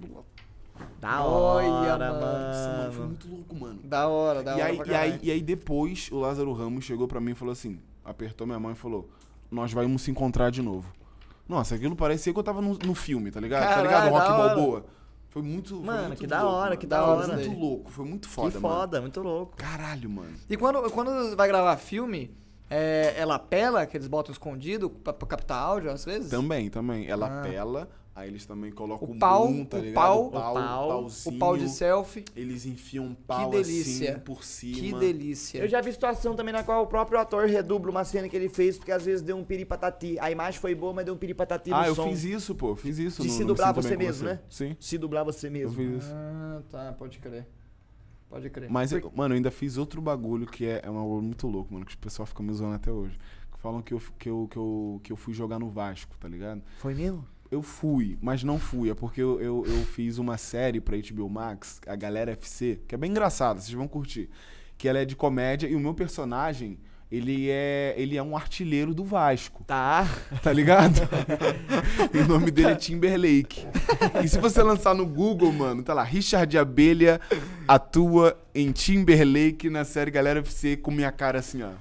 Da 1.00 1.24
Olha, 1.24 1.68
hora, 1.68 2.12
mano. 2.12 2.46
Nossa, 2.46 2.76
mano, 2.78 2.92
foi 2.92 3.06
muito 3.06 3.28
louco, 3.28 3.56
mano. 3.56 3.80
Da 3.84 4.08
hora, 4.08 4.42
da 4.42 4.52
E 4.52 4.54
hora. 4.60 4.64
aí, 4.66 4.80
e, 4.86 4.94
aí, 4.94 5.20
e 5.22 5.30
aí 5.30 5.40
depois 5.42 6.10
o 6.12 6.18
Lázaro 6.18 6.52
Ramos 6.52 6.84
chegou 6.84 7.08
pra 7.08 7.20
mim 7.20 7.32
e 7.32 7.34
falou 7.34 7.52
assim, 7.52 7.78
apertou 8.04 8.46
minha 8.46 8.58
mão 8.58 8.72
e 8.72 8.74
falou, 8.74 9.08
nós 9.50 9.72
vamos 9.72 10.02
se 10.02 10.10
encontrar 10.10 10.50
de 10.50 10.60
novo. 10.62 10.92
Nossa, 11.48 11.74
aquilo 11.74 11.96
parecia 11.96 12.32
que 12.32 12.38
eu 12.38 12.42
tava 12.42 12.60
no, 12.60 12.74
no 12.78 12.94
filme, 12.94 13.30
tá 13.30 13.40
ligado? 13.40 13.62
Caralho, 13.62 13.88
tá 13.88 14.04
ligado? 14.04 14.10
Rock 14.12 14.28
da. 14.28 14.36
Balboa. 14.36 14.86
Foi 15.32 15.40
muito. 15.40 15.76
foi 15.76 15.84
Mano, 15.86 16.06
muito 16.08 16.18
que 16.20 16.26
da 16.26 16.42
louco, 16.42 16.56
hora, 16.56 16.64
mano. 16.70 16.76
que 16.80 16.86
da 16.86 17.02
Foi 17.02 17.08
hora. 17.16 17.34
muito 17.36 17.58
louco, 17.58 17.90
foi 17.90 18.04
muito 18.04 18.28
foda, 18.28 18.50
que 18.52 18.58
mano. 18.58 18.74
foda, 18.74 19.00
muito 19.00 19.20
louco. 19.22 19.56
Caralho, 19.56 20.10
mano. 20.10 20.34
E 20.48 20.56
quando, 20.58 20.90
quando 20.90 21.34
vai 21.34 21.48
gravar 21.48 21.76
filme, 21.78 22.36
é, 22.68 23.14
ela 23.16 23.38
pela, 23.38 23.86
que 23.86 23.96
eles 23.96 24.06
botam 24.08 24.30
escondido 24.30 24.90
pra, 24.90 25.12
pra 25.14 25.26
captar 25.26 25.58
áudio 25.58 25.90
às 25.90 26.04
vezes? 26.04 26.30
Também, 26.30 26.68
também. 26.68 27.06
Ela 27.08 27.40
Ah. 27.40 27.42
Aí 28.14 28.28
eles 28.28 28.44
também 28.44 28.70
colocam 28.70 29.08
O 29.08 29.18
pau, 29.18 29.48
boom, 29.48 29.64
tá 29.64 29.78
o 29.78 29.80
ligado? 29.80 29.94
pau, 29.94 30.26
o 30.26 30.30
pau, 30.30 30.50
o 30.52 30.54
pau, 30.54 30.88
pauzinho. 30.88 31.34
O 31.36 31.38
pau 31.38 31.56
de 31.56 31.68
selfie. 31.70 32.24
Eles 32.36 32.66
enfiam 32.66 33.06
um 33.06 33.14
pau 33.14 33.48
delícia. 33.50 34.10
assim 34.12 34.20
por 34.20 34.44
cima. 34.44 34.76
Que 34.78 34.92
delícia. 34.92 35.58
Eu 35.60 35.66
já 35.68 35.80
vi 35.80 35.90
situação 35.92 36.36
também 36.36 36.52
na 36.52 36.62
qual 36.62 36.82
o 36.82 36.86
próprio 36.86 37.18
ator 37.18 37.46
redubla 37.46 37.90
uma 37.90 38.04
cena 38.04 38.28
que 38.28 38.36
ele 38.36 38.50
fez, 38.50 38.76
porque 38.76 38.92
às 38.92 39.02
vezes 39.06 39.22
deu 39.22 39.34
um 39.36 39.42
piripatati. 39.42 40.18
A 40.20 40.30
imagem 40.30 40.60
foi 40.60 40.74
boa, 40.74 40.92
mas 40.92 41.06
deu 41.06 41.14
um 41.14 41.16
piripatati 41.16 41.70
no 41.70 41.76
Ah, 41.76 41.88
eu 41.88 41.94
som. 41.94 42.06
fiz 42.10 42.22
isso, 42.24 42.54
pô. 42.54 42.76
Fiz 42.76 42.98
isso. 42.98 43.22
De 43.22 43.28
no- 43.28 43.34
se 43.34 43.44
dublar 43.46 43.72
você 43.72 43.96
mesmo, 43.96 44.26
né? 44.28 44.40
Sim, 44.50 44.76
Se 44.78 44.98
dublar 44.98 45.24
você 45.24 45.46
eu 45.46 45.52
mesmo. 45.52 45.74
fiz 45.74 46.04
isso. 46.04 46.12
Ah, 46.14 46.60
tá, 46.70 46.92
pode 46.98 47.18
crer. 47.18 47.46
Pode 48.28 48.50
crer. 48.50 48.70
Mas, 48.70 48.92
eu- 48.92 49.10
mano, 49.14 49.32
eu 49.32 49.36
ainda 49.36 49.50
fiz 49.50 49.78
outro 49.78 50.02
bagulho 50.02 50.46
que 50.46 50.66
é, 50.66 50.82
é 50.84 50.90
um 50.90 50.94
bagulho 50.94 51.22
muito 51.22 51.46
louco, 51.48 51.72
mano, 51.72 51.86
que 51.86 51.94
o 51.94 51.98
pessoal 51.98 52.26
fica 52.26 52.42
me 52.42 52.52
zoando 52.52 52.74
até 52.74 52.92
hoje. 52.92 53.18
Falam 53.58 53.80
que 53.80 53.94
eu, 53.94 54.02
que, 54.18 54.28
eu, 54.28 54.48
que, 54.50 54.56
eu, 54.58 55.00
que 55.04 55.12
eu 55.12 55.16
fui 55.16 55.32
jogar 55.32 55.58
no 55.58 55.70
Vasco, 55.70 56.14
tá 56.18 56.26
ligado? 56.28 56.60
Foi 56.78 56.94
mesmo? 56.94 57.24
Eu 57.52 57.60
fui, 57.60 58.16
mas 58.22 58.42
não 58.42 58.58
fui. 58.58 58.88
É 58.88 58.94
porque 58.94 59.20
eu, 59.20 59.38
eu, 59.38 59.62
eu 59.66 59.84
fiz 59.84 60.16
uma 60.16 60.38
série 60.38 60.80
pra 60.80 60.96
HBO 60.96 61.28
Max, 61.28 61.82
a 61.86 61.94
Galera 61.94 62.32
FC, 62.32 62.80
que 62.88 62.94
é 62.94 62.98
bem 62.98 63.10
engraçada, 63.10 63.60
vocês 63.60 63.74
vão 63.74 63.86
curtir. 63.86 64.30
Que 64.78 64.88
ela 64.88 65.00
é 65.00 65.04
de 65.04 65.14
comédia 65.14 65.68
e 65.68 65.76
o 65.76 65.78
meu 65.78 65.92
personagem, 65.92 66.78
ele 67.10 67.50
é, 67.50 67.92
ele 67.98 68.16
é 68.16 68.22
um 68.22 68.34
artilheiro 68.34 68.94
do 68.94 69.04
Vasco. 69.04 69.62
Tá. 69.64 70.08
Tá 70.42 70.50
ligado? 70.50 70.96
e 72.14 72.18
o 72.20 72.26
nome 72.26 72.50
dele 72.50 72.70
é 72.70 72.74
Timberlake. 72.74 73.66
E 74.24 74.28
se 74.28 74.38
você 74.38 74.62
lançar 74.62 74.94
no 74.94 75.04
Google, 75.04 75.52
mano, 75.52 75.82
tá 75.82 75.92
lá, 75.92 76.02
Richard 76.02 76.56
Abelha 76.56 77.20
atua 77.68 78.34
em 78.54 78.72
Timberlake 78.72 79.68
na 79.68 79.84
série 79.84 80.10
Galera 80.10 80.40
FC 80.40 80.78
com 80.78 80.90
minha 80.90 81.12
cara 81.12 81.40
assim, 81.40 81.62
ó. 81.62 81.72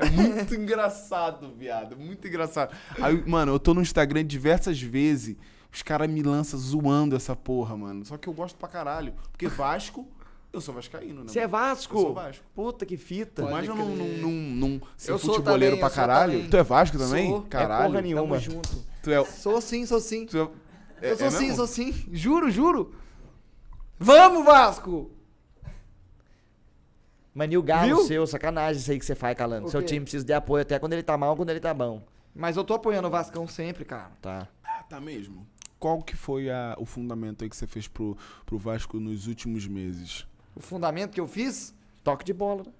É 0.00 0.10
muito 0.10 0.54
engraçado, 0.56 1.52
viado. 1.56 1.96
Muito 1.96 2.26
engraçado. 2.26 2.74
Aí, 3.00 3.22
mano, 3.26 3.52
eu 3.52 3.58
tô 3.58 3.74
no 3.74 3.82
Instagram 3.82 4.24
diversas 4.24 4.80
vezes. 4.80 5.36
Os 5.72 5.82
caras 5.82 6.10
me 6.10 6.22
lançam 6.22 6.58
zoando 6.58 7.14
essa 7.14 7.36
porra, 7.36 7.76
mano. 7.76 8.04
Só 8.04 8.16
que 8.16 8.28
eu 8.28 8.32
gosto 8.32 8.56
pra 8.56 8.68
caralho. 8.68 9.14
Porque 9.30 9.46
Vasco, 9.46 10.08
eu 10.52 10.60
sou 10.60 10.74
vascaíno, 10.74 11.22
né? 11.22 11.28
Você 11.28 11.38
é? 11.40 11.46
Vasco? 11.46 11.96
Eu 11.96 12.02
sou 12.02 12.14
Vasco. 12.14 12.44
Puta 12.54 12.84
que 12.84 12.96
fita. 12.96 13.42
Por 13.42 13.50
mais 13.52 13.68
eu 13.68 13.74
não, 13.74 13.88
não, 13.88 14.06
não, 14.06 14.30
não 14.30 14.82
ser 14.96 15.12
Eu 15.12 15.18
sou 15.18 15.34
futeboleiro 15.34 15.76
também, 15.76 15.78
pra 15.78 15.86
eu 15.86 15.90
sou 15.90 15.96
caralho. 15.96 16.48
Tu 16.50 16.56
é 16.56 16.62
Vasco 16.62 16.98
também? 16.98 17.30
Sou. 17.30 17.44
É 17.46 17.48
Caralho. 17.48 17.82
É 17.82 17.86
porra 17.86 18.02
nenhuma. 18.02 18.22
Tamo 18.22 18.38
junto. 18.40 18.84
Tu 19.02 19.10
é, 19.10 19.24
Sou 19.24 19.60
sim, 19.60 19.86
sou 19.86 20.00
sim. 20.00 20.26
tu 20.26 20.50
é, 21.00 21.12
eu 21.12 21.16
sou 21.16 21.26
é 21.26 21.30
sim, 21.30 21.38
mesmo? 21.42 21.56
sou 21.56 21.66
sim. 21.66 21.94
Juro, 22.12 22.50
juro. 22.50 22.94
Vamos, 23.98 24.44
Vasco! 24.44 25.10
Mano, 27.34 27.52
e 27.52 27.56
o 27.58 27.62
galo 27.62 27.86
Viu? 27.96 28.04
seu, 28.06 28.26
sacanagem 28.26 28.80
isso 28.80 28.90
aí 28.90 28.98
que 28.98 29.04
você 29.06 29.14
faz, 29.14 29.36
Calando. 29.36 29.66
O 29.66 29.70
Seu 29.70 29.80
quê? 29.80 29.86
time 29.86 30.00
precisa 30.00 30.24
de 30.24 30.32
apoio 30.32 30.62
até 30.62 30.78
quando 30.78 30.92
ele 30.94 31.02
tá 31.02 31.16
mal, 31.16 31.36
quando 31.36 31.50
ele 31.50 31.60
tá 31.60 31.72
bom. 31.72 32.02
Mas 32.34 32.56
eu 32.56 32.64
tô 32.64 32.74
apoiando 32.74 33.08
o 33.08 33.10
Vascão 33.10 33.46
sempre, 33.46 33.84
cara. 33.84 34.10
Tá. 34.20 34.48
Ah, 34.64 34.82
tá 34.88 35.00
mesmo. 35.00 35.46
Qual 35.78 36.02
que 36.02 36.14
foi 36.16 36.50
a- 36.50 36.74
o 36.78 36.84
fundamento 36.84 37.42
aí 37.42 37.48
que 37.50 37.56
você 37.56 37.66
fez 37.66 37.88
pro, 37.88 38.16
pro 38.44 38.58
Vasco 38.58 38.98
nos 39.00 39.26
últimos 39.26 39.66
meses? 39.66 40.26
O 40.54 40.60
fundamento 40.60 41.12
que 41.12 41.20
eu 41.20 41.26
fiz? 41.28 41.74
Toque 42.04 42.24
de 42.24 42.32
bola, 42.32 42.64
né? 42.64 42.70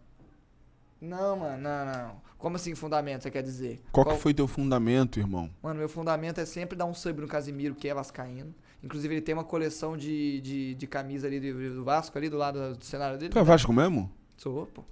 Não, 1.01 1.37
mano, 1.37 1.63
não, 1.63 1.87
não. 1.87 2.23
Como 2.37 2.57
assim 2.57 2.75
fundamento, 2.75 3.23
você 3.23 3.31
quer 3.31 3.43
dizer? 3.43 3.81
Qual, 3.91 4.05
que 4.07 4.17
foi 4.17 4.35
teu 4.35 4.47
fundamento, 4.47 5.19
irmão? 5.19 5.51
Mano, 5.63 5.79
meu 5.79 5.89
fundamento 5.89 6.39
é 6.41 6.45
sempre 6.45 6.77
dar 6.77 6.85
um 6.85 6.93
sub 6.95 7.21
no 7.21 7.29
Casimiro, 7.29 7.75
que 7.75 7.89
é 7.89 7.95
vascaíno. 7.95 8.55
Inclusive, 8.83 9.15
ele 9.15 9.21
tem 9.23 9.35
uma 9.35 9.45
coleção 9.45 9.97
de, 9.97 10.41
de, 10.41 10.75
de 10.75 10.87
camisa 10.87 11.27
ali 11.27 11.39
do, 11.41 11.75
do 11.77 11.85
Vasco, 11.85 12.17
ali 12.19 12.29
do 12.29 12.37
lado 12.37 12.75
do 12.77 12.85
cenário 12.85 13.19
dele. 13.19 13.31
Tu 13.33 13.39
é 13.39 13.43
Vasco 13.43 13.73
mesmo? 13.73 14.11
Sou, 14.43 14.67
pô. 14.69 14.83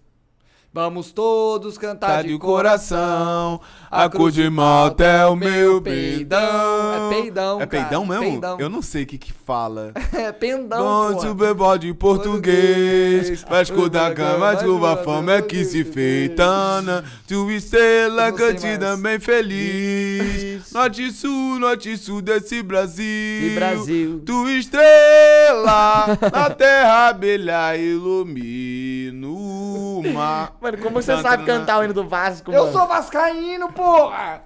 Vamos 0.71 1.13
todos 1.13 1.79
cantar 1.79 2.09
Tá 2.09 2.23
de, 2.23 2.29
de 2.29 2.39
coração. 2.39 3.59
a 3.91 4.07
cor 4.09 4.31
de 4.31 4.51
malta 4.51 5.03
é 5.03 5.25
o 5.27 5.35
meu 5.35 5.81
peidão. 5.81 7.09
É 7.11 7.15
peidão, 7.15 7.61
É 7.63 7.67
peidão 7.67 8.07
cara, 8.07 8.21
mesmo? 8.21 8.33
peidão. 8.33 8.61
Eu 8.61 8.69
não 8.69 8.83
sei 8.83 9.05
o 9.05 9.07
que 9.07 9.17
que 9.17 9.33
fala. 9.33 9.93
É 10.13 10.31
pendão, 10.31 11.15
Bom 11.15 11.55
Bowl 11.55 11.79
de 11.79 11.95
português, 11.95 13.43
Vasco 13.45 13.89
da 13.89 14.11
Gama, 14.13 14.59
chuva, 14.59 14.97
fama 14.99 15.33
é 15.35 15.43
que 15.43 15.65
se 15.65 15.85
feitana. 15.85 17.03
Tu 17.27 17.51
estrela, 17.53 18.31
cantida 18.33 18.97
bem 18.97 19.19
feliz. 19.19 20.71
Norte 20.73 21.11
sul, 21.13 21.59
norte 21.59 21.97
sul 21.97 22.21
desse 22.21 22.63
Brasil. 22.63 23.07
E 23.07 23.55
Brasil. 23.55 24.23
Tu 24.27 24.49
estrela, 24.51 26.07
na 26.33 26.51
terra 26.51 27.13
brilha, 27.13 27.77
ilumina 27.77 29.27
o 29.29 30.03
mar. 30.13 30.53
Mano, 30.71 30.83
como 30.83 31.03
você 31.03 31.13
Tan, 31.15 31.23
sabe 31.23 31.45
cantar 31.45 31.81
o 31.81 31.85
hino 31.85 31.95
do 31.95 32.07
Vasco, 32.09 32.51
Eu 32.53 32.65
mano? 32.67 32.73
sou 32.73 32.87
vascaíno, 32.87 33.73
porra! 33.73 34.43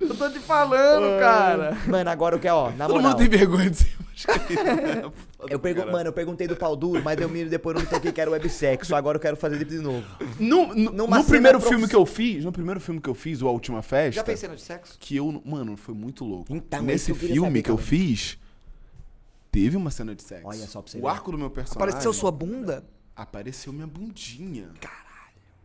Eu 0.00 0.16
tô 0.16 0.28
te 0.30 0.40
falando, 0.40 1.18
cara. 1.20 1.76
Mano, 1.86 2.10
agora 2.10 2.34
eu 2.34 2.40
quero, 2.40 2.54
ó, 2.56 2.70
na 2.72 2.86
Todo 2.86 2.96
moral. 2.96 3.10
mundo 3.10 3.18
tem 3.18 3.28
vergonha 3.28 3.70
de 3.70 3.76
ser 3.76 3.96
vascaíno. 3.98 5.12
Eu 5.50 5.58
pergun 5.58 5.90
mano, 5.90 6.08
eu 6.08 6.12
perguntei 6.12 6.46
do 6.46 6.54
pau 6.54 6.76
duro, 6.76 7.02
mas 7.02 7.16
deu 7.16 7.28
miro 7.28 7.50
depois 7.50 7.74
eu 7.76 7.82
não 7.82 7.90
toquei 7.90 8.12
que 8.12 8.20
era 8.20 8.30
websexo. 8.30 8.94
Agora 8.94 9.16
eu 9.16 9.20
quero 9.20 9.36
fazer 9.36 9.64
de 9.64 9.78
novo. 9.80 10.06
No, 10.38 10.72
no, 10.72 10.92
no 11.08 11.24
primeiro 11.24 11.58
prof- 11.58 11.68
filme 11.68 11.88
que 11.88 11.96
eu 11.96 12.06
fiz, 12.06 12.44
no 12.44 12.52
primeiro 12.52 12.78
filme 12.78 13.00
que 13.00 13.10
eu 13.10 13.14
fiz, 13.14 13.42
o 13.42 13.48
A 13.48 13.50
Última 13.50 13.82
Festa, 13.82 14.12
Já 14.20 14.24
fez 14.24 14.38
cena 14.38 14.54
de 14.54 14.62
sexo? 14.62 14.96
que 15.00 15.16
eu, 15.16 15.42
mano, 15.44 15.76
foi 15.76 15.94
muito 15.94 16.24
louco. 16.24 16.54
Então, 16.54 16.78
é 16.78 16.82
Nesse 16.82 17.06
que 17.06 17.10
eu 17.10 17.16
filme 17.16 17.40
saber, 17.40 17.62
que 17.62 17.70
eu 17.72 17.74
Calma. 17.76 17.88
fiz, 17.90 18.38
teve 19.50 19.76
uma 19.76 19.90
cena 19.90 20.14
de 20.14 20.22
sexo. 20.22 20.46
Olha 20.46 20.66
só 20.68 20.80
pra 20.80 20.92
você 20.92 20.98
O 20.98 21.02
ver. 21.02 21.08
arco 21.08 21.32
do 21.32 21.38
meu 21.38 21.50
personagem. 21.50 21.88
Apareceu 21.90 22.12
sua 22.12 22.30
bunda? 22.30 22.84
Apareceu 23.16 23.72
minha 23.72 23.88
bundinha. 23.88 24.68
Caralho. 24.80 25.11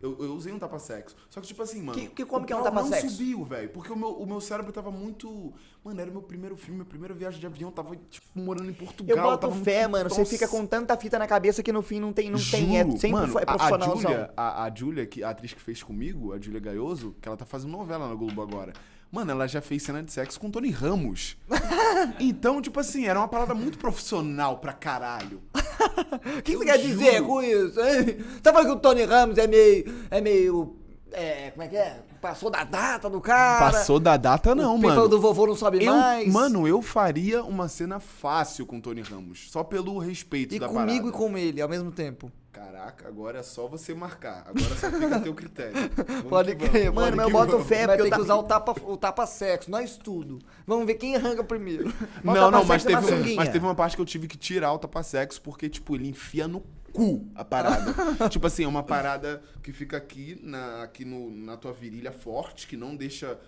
Eu, 0.00 0.16
eu 0.20 0.32
usei 0.34 0.52
um 0.52 0.58
tapa-sexo. 0.60 1.16
Só 1.28 1.40
que, 1.40 1.48
tipo 1.48 1.60
assim, 1.60 1.82
mano. 1.82 1.98
Que- 1.98 2.06
que- 2.08 2.24
como 2.24 2.46
que 2.46 2.52
é 2.52 2.56
um 2.56 2.62
tapa-sexo? 2.62 3.06
não 3.06 3.10
subiu, 3.12 3.44
velho. 3.44 3.68
Porque 3.70 3.92
o 3.92 3.96
meu, 3.96 4.10
o 4.10 4.24
meu 4.26 4.40
cérebro 4.40 4.72
tava 4.72 4.92
muito. 4.92 5.52
Mano, 5.82 6.00
era 6.00 6.08
o 6.08 6.12
meu 6.12 6.22
primeiro 6.22 6.56
filme, 6.56 6.76
minha 6.76 6.84
primeira 6.88 7.12
viagem 7.12 7.40
de 7.40 7.46
avião. 7.46 7.72
Tava, 7.72 7.96
tipo, 8.08 8.26
morando 8.34 8.70
em 8.70 8.74
Portugal. 8.74 9.16
Eu 9.16 9.22
boto 9.24 9.50
fé, 9.50 9.80
muito- 9.88 9.92
mano. 9.92 10.10
Você 10.10 10.20
Nossa. 10.20 10.30
fica 10.30 10.46
com 10.46 10.64
tanta 10.64 10.96
fita 10.96 11.18
na 11.18 11.26
cabeça 11.26 11.62
que 11.64 11.72
no 11.72 11.82
fim 11.82 11.98
não 11.98 12.12
tem, 12.12 12.30
não 12.30 12.38
tem. 12.38 12.76
É 12.78 12.84
Juro, 12.84 12.92
sempre 12.98 13.10
mano, 13.20 13.32
foi 13.32 13.42
a- 13.42 13.44
a, 13.44 13.56
profissionalzão. 13.56 14.00
Júlia, 14.12 14.32
a, 14.36 14.64
a 14.64 14.74
Júlia, 14.74 15.06
que, 15.06 15.24
a 15.24 15.30
atriz 15.30 15.52
que 15.52 15.60
fez 15.60 15.82
comigo, 15.82 16.32
a 16.32 16.38
Júlia 16.40 16.60
Gaioso, 16.60 17.16
que 17.20 17.28
ela 17.28 17.36
tá 17.36 17.44
fazendo 17.44 17.72
novela 17.72 18.08
na 18.08 18.14
Globo 18.14 18.40
agora. 18.40 18.72
Mano, 19.10 19.30
ela 19.30 19.46
já 19.46 19.60
fez 19.62 19.82
cena 19.82 20.02
de 20.02 20.12
sexo 20.12 20.38
com 20.38 20.48
o 20.48 20.50
Tony 20.50 20.70
Ramos. 20.70 21.36
então, 22.20 22.60
tipo 22.60 22.78
assim, 22.78 23.06
era 23.06 23.18
uma 23.18 23.28
parada 23.28 23.54
muito 23.54 23.78
profissional 23.78 24.58
pra 24.58 24.72
caralho. 24.72 25.40
O 26.38 26.42
que 26.42 26.52
Eu 26.52 26.58
você 26.58 26.64
quer 26.66 26.78
juro. 26.78 26.88
dizer 26.98 27.22
com 27.22 27.42
isso, 27.42 27.80
hein? 27.80 28.18
Tá 28.42 28.52
falando 28.52 28.66
que 28.68 28.72
o 28.74 28.80
Tony 28.80 29.04
Ramos 29.04 29.38
é 29.38 29.46
meio. 29.46 29.94
É 30.10 30.20
meio. 30.20 30.76
É. 31.10 31.50
Como 31.52 31.62
é 31.62 31.68
que 31.68 31.76
é? 31.76 32.00
Passou 32.20 32.50
da 32.50 32.64
data 32.64 33.08
do 33.08 33.20
cara. 33.20 33.70
Passou 33.72 33.98
da 34.00 34.16
data, 34.16 34.54
não, 34.54 34.74
o 34.74 34.78
mano. 34.78 35.08
do 35.08 35.20
vovô 35.20 35.46
não 35.46 35.54
sobe 35.54 35.82
Eu, 35.84 35.94
mais. 35.94 36.28
mano, 36.30 36.66
eu 36.66 36.82
faria 36.82 37.42
uma 37.44 37.68
cena 37.68 38.00
fácil 38.00 38.66
com 38.66 38.76
o 38.78 38.80
Tony 38.82 39.00
Ramos. 39.02 39.48
Só 39.50 39.62
pelo 39.64 39.96
respeito 39.98 40.54
E 40.54 40.58
da 40.58 40.66
comigo 40.68 40.84
parada. 40.86 41.08
e 41.08 41.12
com 41.12 41.38
ele 41.38 41.62
ao 41.62 41.68
mesmo 41.68 41.92
tempo. 41.92 42.30
Caraca, 42.58 43.06
agora 43.06 43.38
é 43.38 43.42
só 43.44 43.68
você 43.68 43.94
marcar. 43.94 44.40
Agora 44.46 44.74
só 44.76 44.90
fica 44.90 45.16
a 45.16 45.20
teu 45.20 45.32
critério. 45.32 45.74
Vamos 46.06 46.22
Pode 46.28 46.56
que 46.56 46.68
crer, 46.68 46.86
vamos, 46.86 47.02
mano, 47.02 47.16
mas 47.16 47.24
eu 47.24 47.26
que 47.26 47.32
boto 47.32 47.52
vamos. 47.52 47.66
fé. 47.68 47.86
Porque 47.86 48.00
eu 48.02 48.04
que 48.06 48.10
ta- 48.10 48.20
usar 48.20 48.34
o 48.34 48.42
tapa, 48.42 48.74
o 48.82 48.96
tapa 48.96 49.26
sexo, 49.26 49.70
nós 49.70 49.96
tudo. 49.96 50.40
Vamos 50.66 50.84
ver 50.84 50.94
quem 50.94 51.14
arranca 51.14 51.44
primeiro. 51.44 51.92
Mas 52.22 52.34
Não, 52.34 52.50
não, 52.50 52.64
mas 52.64 52.82
teve, 52.84 53.00
sunguinha. 53.02 53.36
mas 53.36 53.48
teve 53.48 53.64
uma 53.64 53.74
parte 53.76 53.94
que 53.94 54.02
eu 54.02 54.06
tive 54.06 54.26
que 54.26 54.36
tirar 54.36 54.72
o 54.72 54.78
tapa-sexo 54.78 55.40
porque, 55.40 55.68
tipo, 55.68 55.94
ele 55.94 56.08
enfia 56.08 56.48
no 56.48 56.60
cu 56.92 57.28
a 57.34 57.44
parada. 57.44 57.94
tipo 58.28 58.46
assim, 58.46 58.64
é 58.64 58.68
uma 58.68 58.82
parada 58.82 59.40
que 59.62 59.72
fica 59.72 59.96
aqui, 59.96 60.38
na, 60.42 60.82
aqui 60.82 61.04
no, 61.04 61.30
na 61.30 61.56
tua 61.56 61.72
virilha 61.72 62.10
forte, 62.10 62.66
que 62.66 62.76
não 62.76 62.96
deixa. 62.96 63.38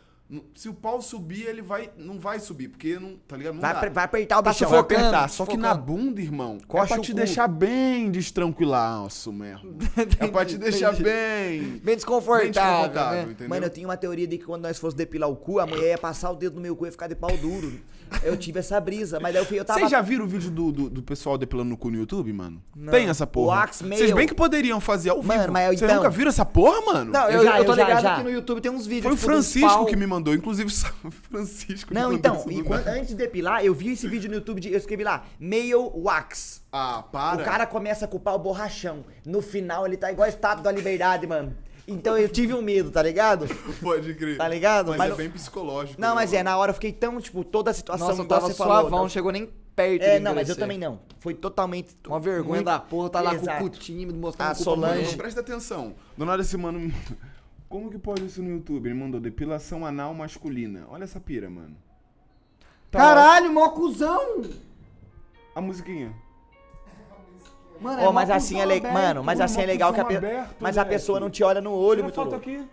Se 0.54 0.68
o 0.68 0.74
pau 0.74 1.02
subir, 1.02 1.46
ele 1.46 1.60
vai. 1.60 1.90
Não 1.96 2.20
vai 2.20 2.38
subir, 2.38 2.68
porque 2.68 2.98
não. 3.00 3.16
Tá 3.26 3.36
ligado? 3.36 3.54
Não 3.54 3.60
Vai, 3.60 3.74
dá. 3.74 3.88
vai 3.88 4.04
apertar 4.04 4.38
o 4.38 4.42
Tá 4.44 4.50
bichão. 4.50 4.68
Vai 4.70 4.78
apertar. 4.78 5.28
Só 5.28 5.44
que 5.44 5.56
na 5.56 5.74
bunda, 5.74 6.20
irmão, 6.20 6.58
Coxa 6.68 6.84
é 6.84 6.96
pra 6.96 7.00
te 7.04 7.10
cu. 7.10 7.16
deixar 7.16 7.48
bem 7.48 8.10
destranquilaço 8.10 9.32
mesmo. 9.32 9.76
é 10.20 10.26
pra 10.28 10.44
te 10.44 10.56
deixar 10.56 10.88
Entendi. 10.94 11.02
bem. 11.04 11.60
Bem 11.62 11.80
Bem 11.82 11.96
desconfortável, 11.96 12.50
desconfortável, 12.52 13.16
né? 13.26 13.32
entendeu? 13.32 13.48
Mano, 13.48 13.66
eu 13.66 13.70
tinha 13.70 13.88
uma 13.88 13.96
teoria 13.96 14.26
de 14.26 14.38
que 14.38 14.44
quando 14.44 14.62
nós 14.62 14.78
fosse 14.78 14.96
depilar 14.96 15.28
o 15.28 15.36
cu, 15.36 15.58
a 15.58 15.66
mulher 15.66 15.90
ia 15.90 15.98
passar 15.98 16.30
o 16.30 16.36
dedo 16.36 16.54
no 16.56 16.60
meu 16.60 16.76
cu 16.76 16.84
e 16.84 16.88
ia 16.88 16.92
ficar 16.92 17.08
de 17.08 17.14
pau 17.16 17.36
duro. 17.36 17.72
Eu 18.22 18.36
tive 18.36 18.58
essa 18.58 18.80
brisa, 18.80 19.18
mas 19.20 19.32
daí 19.32 19.42
eu, 19.42 19.46
fui- 19.46 19.58
eu 19.58 19.64
tava. 19.64 19.78
Vocês 19.78 19.90
já 19.90 20.00
viram 20.00 20.24
o 20.24 20.28
vídeo 20.28 20.50
do, 20.50 20.72
do, 20.72 20.90
do 20.90 21.02
pessoal 21.02 21.38
depilando 21.38 21.70
no 21.70 21.76
cu 21.76 21.90
no 21.90 21.96
YouTube, 21.98 22.32
mano? 22.32 22.62
Não. 22.76 22.90
Tem 22.92 23.08
essa 23.08 23.26
porra. 23.26 23.46
O 23.46 23.50
Axe 23.52 23.84
Vocês 23.84 24.00
Mail. 24.00 24.16
bem 24.16 24.26
que 24.26 24.34
poderiam 24.34 24.80
fazer 24.80 25.10
ao 25.10 25.22
vivo. 25.22 25.28
Mano, 25.34 25.52
mas 25.52 25.64
eu- 25.66 25.70
Vocês 25.78 25.82
então- 25.82 25.96
nunca 25.96 26.10
viram 26.10 26.28
essa 26.28 26.44
porra, 26.44 26.80
mano? 26.80 27.12
Não, 27.12 27.24
Eu 27.30 27.38
eu, 27.38 27.44
já, 27.44 27.58
eu 27.58 27.64
tô 27.64 27.72
eu 27.72 27.76
já, 27.76 27.84
ligado 27.84 28.02
já. 28.02 28.16
que 28.16 28.22
no 28.22 28.30
YouTube 28.30 28.60
tem 28.60 28.70
uns 28.70 28.86
vídeos. 28.86 29.02
Foi 29.04 29.12
o 29.12 29.16
tipo, 29.16 29.26
Francisco 29.26 29.68
pau. 29.68 29.86
que 29.86 29.96
me 29.96 30.06
mandou. 30.06 30.34
Inclusive, 30.34 30.70
salve 30.70 31.10
Francisco. 31.30 31.92
Não, 31.94 32.10
que 32.10 32.16
então, 32.16 32.44
e 32.48 32.62
quando- 32.62 32.86
antes 32.88 33.08
de 33.08 33.14
depilar, 33.14 33.64
eu 33.64 33.74
vi 33.74 33.92
esse 33.92 34.06
vídeo 34.08 34.28
no 34.28 34.36
YouTube, 34.36 34.60
de, 34.60 34.70
eu 34.72 34.78
escrevi 34.78 35.04
lá, 35.04 35.24
Male 35.38 35.74
Wax. 35.74 36.62
Ah, 36.72 37.02
para. 37.10 37.40
O 37.40 37.44
cara 37.44 37.66
começa 37.66 38.04
a 38.04 38.08
culpar 38.08 38.34
o 38.34 38.38
borrachão. 38.38 39.04
No 39.26 39.40
final, 39.42 39.86
ele 39.86 39.96
tá 39.96 40.10
igual 40.12 40.26
a 40.26 40.28
estátua 40.28 40.62
da 40.62 40.70
liberdade, 40.72 41.26
mano. 41.26 41.54
Então 41.92 42.16
eu 42.16 42.28
tive 42.28 42.54
um 42.54 42.62
medo, 42.62 42.90
tá 42.90 43.02
ligado? 43.02 43.46
Pode 43.82 44.14
crer. 44.14 44.36
Tá 44.38 44.46
ligado? 44.48 44.88
Mas, 44.88 44.98
Mas 44.98 45.06
é 45.06 45.10
não- 45.10 45.16
bem 45.16 45.30
psicológico. 45.30 46.00
Não, 46.00 46.08
né, 46.10 46.14
mas 46.14 46.32
é, 46.32 46.36
mano? 46.38 46.50
na 46.50 46.56
hora 46.58 46.70
eu 46.70 46.74
fiquei 46.74 46.92
tão, 46.92 47.20
tipo, 47.20 47.42
toda 47.44 47.70
a 47.70 47.74
situação 47.74 48.08
Nossa, 48.08 48.22
igual 48.22 48.40
tava 48.40 48.52
você 48.52 48.56
falou. 48.56 48.72
suavão, 48.74 48.90
não- 48.90 48.98
não 49.04 49.08
chegou 49.08 49.32
nem 49.32 49.46
perto 49.74 50.02
É, 50.02 50.18
de 50.18 50.20
não, 50.24 50.34
mas 50.34 50.48
eu 50.48 50.56
também 50.56 50.78
não. 50.78 51.00
Foi 51.18 51.34
totalmente. 51.34 51.96
Uma 52.06 52.20
vergonha 52.20 52.56
muito- 52.56 52.64
da 52.66 52.78
porra, 52.78 53.10
tá 53.10 53.20
lá 53.20 53.34
Exato. 53.34 53.58
com 53.58 53.64
o 53.66 53.70
cu 53.70 53.76
tímido, 53.78 54.18
mostrando 54.18 54.50
A 54.50 54.54
Solange- 54.54 55.02
mulher. 55.02 55.16
Presta 55.16 55.40
atenção. 55.40 55.94
Do 56.16 56.24
nada 56.24 56.42
esse 56.42 56.56
mano. 56.56 56.92
Como 57.68 57.88
que 57.90 57.98
pode 57.98 58.24
isso 58.26 58.42
no 58.42 58.50
YouTube? 58.50 58.86
Ele 58.88 58.94
mandou 58.98 59.20
depilação 59.20 59.86
anal 59.86 60.12
masculina. 60.12 60.86
Olha 60.90 61.04
essa 61.04 61.20
pira, 61.20 61.48
mano. 61.48 61.76
Caralho, 62.90 63.52
mó 63.52 63.68
cuzão! 63.68 64.42
A 65.54 65.60
musiquinha. 65.60 66.12
Mano, 67.80 68.02
mó 68.02 68.12
mas 68.12 68.30
assim 68.30 68.60
é 68.60 68.64
legal. 68.64 68.90
aberto. 68.90 69.04
Mano, 69.06 69.24
mas 69.24 69.40
assim 69.40 69.60
é 69.62 69.66
legal 69.66 69.92
que 69.94 70.00
a, 70.00 70.04
pe- 70.04 70.16
aberto, 70.16 70.56
mas 70.60 70.76
a 70.78 70.84
pessoa 70.84 71.18
não 71.18 71.30
te 71.30 71.42
olha 71.42 71.60
no 71.60 71.72
olho 71.72 72.02
Tira 72.02 72.02
muito 72.04 72.14
foto 72.14 72.30
louco. 72.30 72.36
aqui. 72.50 72.64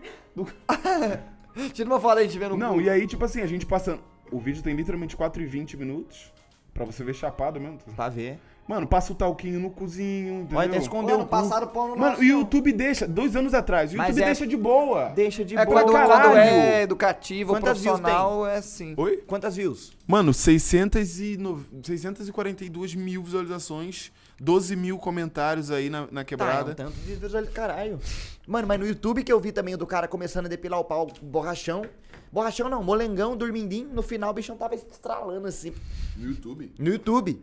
Tira 1.73 1.89
uma 1.89 1.99
foto 1.99 2.17
aí, 2.19 2.25
a 2.25 2.27
gente 2.27 2.37
vê 2.39 2.47
no 2.47 2.57
Não, 2.57 2.79
e 2.79 2.89
aí, 2.89 3.07
tipo 3.07 3.23
assim, 3.25 3.41
a 3.41 3.47
gente 3.47 3.65
passando. 3.65 3.99
O 4.31 4.39
vídeo 4.39 4.61
tem 4.61 4.75
literalmente 4.75 5.15
4 5.15 5.41
e 5.41 5.45
20 5.45 5.77
minutos. 5.77 6.31
Pra 6.73 6.85
você 6.85 7.03
ver 7.03 7.15
chapado 7.15 7.59
mesmo. 7.59 7.79
Pra 7.95 8.07
ver. 8.09 8.37
Mano, 8.67 8.85
passa 8.85 9.13
o 9.13 9.15
talquinho 9.15 9.59
no 9.61 9.69
cozinho, 9.71 10.41
entendeu? 10.41 10.57
Olha, 10.59 10.69
tá 10.71 10.77
escondendo 10.77 11.11
Mano, 11.13 11.23
o 11.23 11.27
passaram 11.27 11.67
pão 11.67 11.87
no 11.87 11.97
Mano, 11.97 12.17
o 12.19 12.23
YouTube 12.23 12.71
deixa, 12.73 13.07
dois 13.07 13.33
anos 13.35 13.53
atrás, 13.53 13.93
o 13.93 13.97
Mas 13.97 14.09
YouTube 14.09 14.21
é- 14.23 14.25
deixa 14.25 14.45
de 14.45 14.57
boa. 14.57 15.05
Deixa 15.15 15.45
de 15.45 15.57
É 15.57 15.65
boa. 15.65 15.81
quando, 15.83 15.93
caralho. 15.93 16.21
quando 16.31 16.37
é 16.37 16.81
educativo, 16.83 17.53
Quantas 17.53 17.79
views 17.81 17.97
profissional, 17.99 18.45
é 18.45 18.57
assim. 18.57 18.93
Oi? 18.97 19.23
Quantas 19.25 19.55
views? 19.55 19.93
Mano, 20.05 20.33
600 20.33 21.19
e 21.21 21.37
no... 21.37 21.65
642 21.81 22.93
mil 22.93 23.23
visualizações, 23.23 24.11
12 24.39 24.75
mil 24.75 24.97
comentários 24.97 25.71
aí 25.71 25.89
na, 25.89 26.01
na 26.01 26.07
Tá, 26.07 26.21
é 26.21 26.23
quebrada. 26.23 26.71
um 26.71 26.75
tanto 26.75 26.93
de 26.93 27.15
visualização. 27.15 27.53
Caralho. 27.53 27.99
Mano, 28.47 28.67
mas 28.67 28.79
no 28.79 28.85
YouTube 28.85 29.23
que 29.23 29.31
eu 29.31 29.39
vi 29.39 29.51
também 29.51 29.75
do 29.75 29.85
cara 29.87 30.07
começando 30.07 30.45
a 30.45 30.49
depilar 30.49 30.79
o 30.79 30.83
pau 30.83 31.07
borrachão. 31.21 31.83
Borrachão 32.31 32.69
não, 32.69 32.83
molengão, 32.83 33.35
dormindinho. 33.35 33.89
No 33.89 34.01
final 34.01 34.29
o 34.31 34.33
bichão 34.33 34.55
tava 34.57 34.75
estralando 34.75 35.47
assim. 35.47 35.73
No 36.15 36.29
YouTube? 36.29 36.73
No 36.77 36.89
YouTube. 36.89 37.41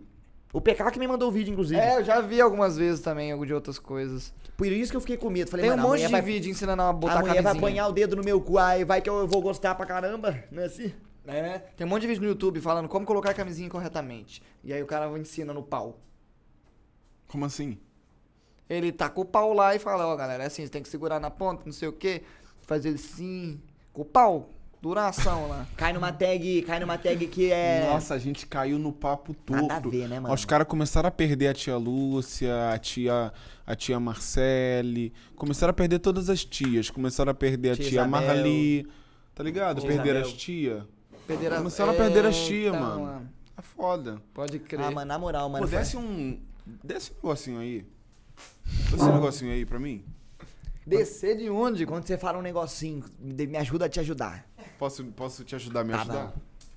O 0.53 0.61
PK 0.61 0.93
que 0.93 0.99
me 1.01 1.09
mandou 1.09 1.29
o 1.29 1.33
vídeo, 1.33 1.51
inclusive. 1.51 1.81
É, 1.81 1.97
eu 1.99 2.05
já 2.05 2.21
vi 2.21 2.41
algumas 2.41 2.77
vezes 2.77 3.01
também, 3.01 3.33
algo 3.33 3.45
de 3.45 3.53
outras 3.53 3.77
coisas. 3.77 4.33
Por 4.57 4.69
isso 4.69 4.93
que 4.93 4.97
eu 4.97 5.01
fiquei 5.01 5.17
com 5.17 5.29
medo. 5.29 5.51
Falei, 5.51 5.65
Tem 5.69 5.73
um 5.75 5.77
monte 5.83 5.89
mulher 5.89 6.07
de 6.07 6.13
vai... 6.13 6.23
vídeo 6.23 6.49
ensinando 6.49 6.81
a 6.81 6.93
botar 6.93 7.15
a 7.15 7.21
mulher 7.23 7.35
vai 7.35 7.43
camisinha. 7.43 7.61
apanhar 7.69 7.89
o 7.89 7.93
dedo 7.93 8.15
no 8.15 8.23
meu 8.23 8.41
cu, 8.41 8.57
aí 8.57 8.85
vai 8.85 9.03
que 9.03 9.11
eu 9.11 9.27
vou 9.27 9.43
gostar 9.43 9.75
pra 9.75 9.85
caramba. 9.85 10.45
Não 10.53 10.63
é 10.63 10.67
assim? 10.67 10.93
É, 11.27 11.59
tem 11.77 11.85
um 11.85 11.91
monte 11.91 12.03
de 12.03 12.07
vídeo 12.09 12.23
no 12.23 12.29
YouTube 12.29 12.61
falando 12.61 12.89
como 12.89 13.05
colocar 13.05 13.31
a 13.31 13.35
camisinha 13.35 13.69
corretamente. 13.69 14.41
E 14.63 14.73
aí 14.73 14.81
o 14.81 14.87
cara 14.87 15.09
ensina 15.19 15.53
no 15.53 15.63
pau. 15.63 15.99
Como 17.35 17.47
assim? 17.47 17.77
Ele 18.71 18.93
taca 18.93 19.21
o 19.21 19.25
pau 19.25 19.53
lá 19.53 19.75
e 19.75 19.81
fala, 19.81 20.07
ó 20.07 20.15
galera, 20.15 20.45
é 20.45 20.47
assim, 20.47 20.63
você 20.63 20.69
tem 20.69 20.81
que 20.81 20.89
segurar 20.89 21.19
na 21.19 21.33
ponta, 21.33 21.65
não 21.67 21.73
sei 21.73 21.89
o 21.89 21.93
que, 21.93 22.23
fazer 22.63 22.91
assim, 22.91 23.61
com 23.93 24.03
o 24.03 24.05
pau, 24.05 24.51
duração 24.81 25.49
lá. 25.49 25.67
Cai 25.77 25.93
numa 25.93 26.13
tag, 26.13 26.63
cai 26.63 26.79
numa 26.79 26.97
tag 26.97 27.27
que 27.27 27.51
é... 27.51 27.89
Nossa, 27.91 28.15
a 28.15 28.19
gente 28.19 28.47
caiu 28.47 28.79
no 28.79 28.93
papo 28.93 29.35
torto. 29.35 29.67
Nada 29.67 29.89
a 29.89 29.91
ver, 29.91 30.09
né, 30.09 30.21
mano? 30.21 30.33
Os 30.33 30.45
caras 30.45 30.69
começaram 30.69 31.09
a 31.09 31.11
perder 31.11 31.49
a 31.49 31.55
tia 31.55 31.77
Lúcia, 31.77 32.71
a 32.71 32.79
tia, 32.79 33.33
a 33.67 33.75
tia 33.75 33.99
Marcele. 33.99 35.13
Começaram 35.35 35.73
a 35.73 35.75
perder 35.75 35.99
todas 35.99 36.31
as 36.31 36.45
tias. 36.45 36.89
Começaram 36.89 37.33
a 37.33 37.35
perder 37.35 37.71
a 37.71 37.75
Tia 37.75 37.85
tia, 37.85 38.01
Isabel. 38.03 38.11
Marli. 38.11 38.89
Tá 39.35 39.43
ligado? 39.43 39.81
Tia 39.81 39.89
Perderam 39.89 40.21
Isabel. 40.21 40.33
as 40.37 40.41
tia. 40.41 40.87
Perderam 41.27 41.57
Começaram 41.57 41.93
a 41.93 41.97
perder 41.97 42.27
as 42.27 42.37
Eita, 42.37 42.47
tia, 42.47 42.73
mano. 42.73 43.29
É 43.57 43.63
foda. 43.63 44.23
Pode 44.33 44.61
crer. 44.61 44.81
Ah, 44.81 44.91
mano, 44.93 45.09
na 45.09 45.19
moral, 45.19 45.49
mano. 45.49 45.67
Desce 45.67 45.97
um. 45.97 46.41
Desce 46.67 47.13
um 47.13 47.15
negocinho 47.17 47.59
aí. 47.61 47.87
Desce 48.91 49.05
um 49.05 49.15
negocinho 49.15 49.53
aí 49.53 49.65
pra 49.67 49.79
mim. 49.79 50.05
Descer 50.87 51.37
de 51.39 51.49
onde? 51.49 51.87
Quando 51.87 52.07
você 52.07 52.19
fala 52.19 52.39
um 52.39 52.43
negocinho, 52.43 53.05
me 53.19 53.57
ajuda 53.57 53.87
a 53.87 53.89
te 53.89 54.01
ajudar. 54.01 54.47
Posso, 54.79 55.05
posso 55.07 55.45
te 55.45 55.55
ajudar 55.55 55.81
a 55.81 55.85
me 55.85 55.93
Tá 55.93 56.01
ajudar? 56.01 56.27
bom. 56.27 56.33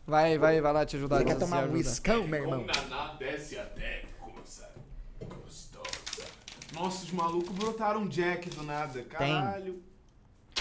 Vai, 0.06 0.38
vai, 0.38 0.62
vai 0.62 0.72
lá 0.74 0.86
te 0.86 0.96
ajudar. 0.96 1.18
Você 1.20 1.26
quer 1.26 1.38
tomar 1.38 1.66
um 1.68 1.74
whiskão, 1.74 2.26
meu 2.28 2.42
irmão? 2.42 2.66
Naná 2.66 3.16
desce 3.16 3.58
até 3.58 4.06
coisa 4.20 4.70
gostosa. 5.20 5.90
Nossa, 6.74 7.04
os 7.04 7.12
malucos 7.12 7.54
brotaram 7.54 8.02
um 8.04 8.08
Jack 8.08 8.50
do 8.52 8.64
nada. 8.64 9.04
Caralho. 9.04 9.82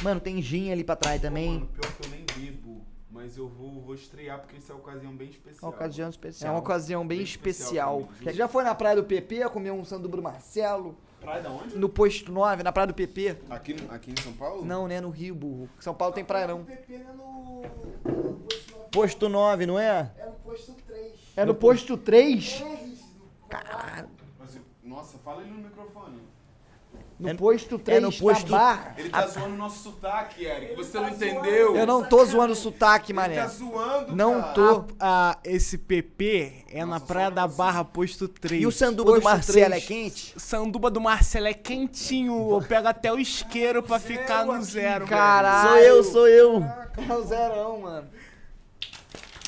Mano, 0.02 0.20
tem 0.20 0.42
gin 0.42 0.72
ali 0.72 0.82
pra 0.82 0.96
trás 0.96 1.20
também. 1.22 1.54
Mano, 1.54 1.66
pior 1.68 1.92
que 1.92 2.06
eu 2.06 2.10
nem 2.10 2.24
bebo. 2.36 2.84
Mas 3.10 3.36
eu 3.36 3.48
vou, 3.48 3.80
vou 3.80 3.94
estrear 3.94 4.40
porque 4.40 4.56
isso 4.56 4.70
é 4.70 4.74
uma 4.74 4.80
ocasião 4.82 5.16
bem 5.16 5.28
especial. 5.28 5.70
Uma 5.70 5.76
ocasião 5.76 6.06
É 6.06 6.10
especial. 6.10 6.52
uma 6.54 6.58
ocasião 6.60 7.06
bem 7.06 7.18
Bem 7.18 7.24
especial 7.24 8.00
especial. 8.00 8.22
Você 8.22 8.32
já 8.36 8.48
foi 8.48 8.64
na 8.64 8.74
praia 8.74 8.96
do 8.96 9.04
PP 9.04 9.42
a 9.44 9.48
comer 9.48 9.70
um 9.70 9.84
sanduba 9.84 10.16
do 10.16 10.22
Marcelo? 10.22 10.96
Praia 11.20 11.42
da 11.42 11.50
onde? 11.50 11.76
No 11.78 11.88
posto 11.88 12.30
9, 12.30 12.62
na 12.62 12.72
praia 12.72 12.88
do 12.88 12.94
PP? 12.94 13.36
Aqui, 13.48 13.76
aqui 13.88 14.10
em 14.12 14.22
São 14.22 14.32
Paulo? 14.32 14.64
Não, 14.64 14.86
né? 14.86 15.00
No 15.00 15.10
Rio, 15.10 15.34
burro. 15.34 15.68
São 15.80 15.94
Paulo 15.94 16.14
tem 16.14 16.24
praia 16.24 16.46
não. 16.48 16.64
PP 16.64 16.94
é 16.94 16.98
no. 17.12 17.62
no 17.62 18.34
posto 18.40 18.72
nove. 18.72 18.88
Posto 18.90 19.28
9, 19.28 19.66
não 19.66 19.78
é? 19.78 20.12
É 20.18 20.26
no 20.26 20.32
posto 20.34 20.72
3. 20.86 21.12
É 21.36 21.44
no 21.44 21.54
posto 21.54 21.96
3? 21.96 22.64
Caralho. 23.48 24.08
Mas, 24.38 24.58
nossa, 24.82 25.16
fala 25.18 25.42
ele 25.42 25.50
no 25.52 25.58
microfone. 25.58 26.20
No 27.18 27.30
É- 27.30 27.34
posto 27.34 27.78
3, 27.78 28.02
no 28.02 28.12
posto- 28.12 28.50
na 28.50 28.58
barra. 28.58 28.94
Ele 28.98 29.08
tá 29.08 29.26
zoando 29.26 29.54
o 29.54 29.56
nosso 29.56 29.82
sotaque, 29.84 30.44
Eric. 30.44 30.74
Você 30.76 31.00
não 31.00 31.08
entendeu? 31.08 31.74
Eu 31.74 31.86
não 31.86 32.04
tô 32.04 32.22
zoando 32.26 32.52
o 32.52 32.56
sotaque, 32.56 33.10
Ele 33.12 33.16
tá 33.18 33.22
mané. 33.28 33.48
zoando, 33.48 34.14
Não 34.14 34.40
cara. 34.42 34.52
tô. 34.52 34.84
Ah, 35.00 35.38
esse 35.42 35.78
PP 35.78 36.64
é 36.70 36.80
na 36.80 36.86
Nossa, 36.86 37.06
Praia 37.06 37.28
só 37.28 37.34
da. 37.34 37.46
Barra, 37.48 37.84
posto 37.84 38.28
3. 38.28 38.62
E 38.62 38.66
o 38.66 38.70
sanduba 38.70 39.12
do 39.12 39.14
Posto 39.14 39.24
Marcelo 39.24 39.58
é 39.58 39.68
três. 39.68 39.84
quente? 39.86 40.34
Sanduba 40.36 40.90
do 40.90 41.00
Marcelo 41.00 41.46
é 41.46 41.54
quentinho. 41.54 42.50
Eu 42.50 42.60
pego 42.60 42.86
até 42.86 43.10
o 43.10 43.18
isqueiro 43.18 43.82
pra 43.82 43.98
ficar 43.98 44.44
no 44.44 44.62
zero. 44.62 45.06
Caralho. 45.06 45.68
Sou 45.70 45.78
eu, 45.78 46.04
sou 46.04 46.28
eu. 46.28 46.62
É 47.08 47.14
o 47.14 47.22
zerão, 47.24 47.80
mano. 47.80 48.08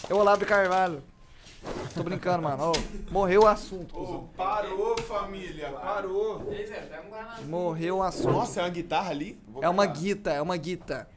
É 0.09 0.15
o 0.15 0.17
Olavo 0.17 0.47
Carvalho. 0.47 1.03
Tô 1.95 2.03
brincando, 2.03 2.43
mano. 2.43 2.65
Ó, 2.65 2.73
morreu 3.11 3.43
o 3.43 3.47
assunto, 3.47 3.93
cuzão. 3.95 4.29
parou, 4.37 4.97
família, 4.99 5.71
parou. 5.73 6.43
Morreu 7.47 7.97
o 7.97 8.03
assunto. 8.03 8.33
Nossa, 8.33 8.61
é 8.61 8.63
uma 8.65 8.71
guitarra 8.71 9.11
ali? 9.11 9.39
É 9.61 9.69
uma 9.69 9.87
guita, 9.87 10.31
é 10.31 10.41
uma 10.41 10.57
guita. 10.57 11.09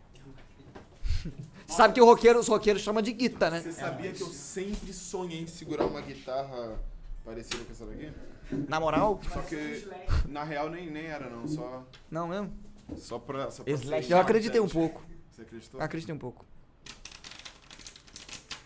Sabe 1.67 1.93
que 1.93 2.01
o 2.01 2.05
roqueiro, 2.05 2.39
os 2.39 2.47
roqueiros 2.47 2.81
chamam 2.81 3.01
de 3.01 3.13
guita, 3.13 3.49
né? 3.49 3.61
Você 3.61 3.71
sabia 3.71 4.11
que 4.11 4.21
eu 4.21 4.27
sempre 4.27 4.91
sonhei 4.91 5.41
em 5.41 5.47
segurar 5.47 5.85
uma 5.85 6.01
guitarra 6.01 6.79
parecida 7.23 7.63
com 7.63 7.71
essa 7.71 7.85
daqui? 7.85 8.11
Na 8.67 8.79
moral? 8.79 9.21
Só 9.31 9.41
que, 9.41 9.87
na 10.27 10.43
real, 10.43 10.69
nem, 10.69 10.89
nem 10.89 11.05
era 11.05 11.29
não, 11.29 11.47
só, 11.47 11.83
Não 12.09 12.27
mesmo? 12.27 12.51
só 12.97 13.17
pra... 13.17 13.49
Só 13.49 13.63
pra 13.63 13.71
Eu 14.09 14.17
acreditei 14.17 14.59
um 14.59 14.67
pouco. 14.67 15.01
Você 15.31 15.43
acreditou? 15.43 15.81
Acreditei 15.81 16.13
um 16.13 16.17
pouco. 16.19 16.45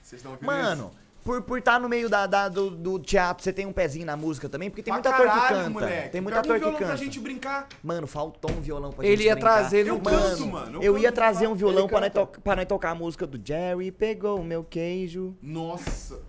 Vocês 0.01 0.19
estão 0.19 0.31
ouvindo 0.31 0.47
Mano, 0.47 0.91
por 1.25 1.37
estar 1.39 1.47
por 1.47 1.61
tá 1.61 1.79
no 1.79 1.89
meio 1.89 2.07
da, 2.07 2.27
da- 2.27 2.47
do, 2.47 2.69
do 2.69 2.99
teatro, 2.99 3.43
você 3.43 3.51
tem 3.51 3.65
um 3.65 3.73
pezinho 3.73 4.05
na 4.05 4.15
música 4.15 4.47
também? 4.47 4.69
Porque 4.69 4.83
tem 4.83 4.93
Pra 4.93 5.01
muita 5.01 5.09
ator 5.09 5.25
que 5.25 5.31
caralho, 5.39 5.55
canta. 5.57 5.69
moleque. 5.71 6.09
Tem 6.09 6.21
muita 6.21 6.41
Pega 6.41 6.47
um 6.47 6.51
ator 6.51 6.53
que 6.53 6.59
violão 6.59 6.79
canta. 6.79 6.91
pra 6.91 7.03
gente 7.03 7.19
brincar. 7.19 7.67
Mano, 7.83 8.05
faltou 8.05 8.51
um 8.51 8.61
violão 8.61 8.91
pra 8.91 9.03
Ele 9.03 9.17
gente 9.17 9.25
ia 9.25 9.33
brincar. 9.35 9.53
trazer 9.59 9.87
Eu 9.87 9.95
no 9.95 10.01
canto, 10.01 10.45
mano. 10.47 10.83
Eu, 10.83 10.93
canto, 10.93 11.03
ia 11.03 11.11
trazer 11.11 11.47
um 11.47 11.55
violão 11.55 11.87
pra 11.87 11.99
nós, 11.99 12.13
to 12.13 12.27
pra 12.43 12.55
nós 12.55 12.65
tocar 12.65 12.91
a 12.91 12.95
música 12.95 13.25
do 13.25 13.41
Jerry 13.43 13.91
pegou 13.91 14.39
o 14.39 14.43
meu 14.43 14.63
queijo. 14.63 15.35
Nossa. 15.41 16.19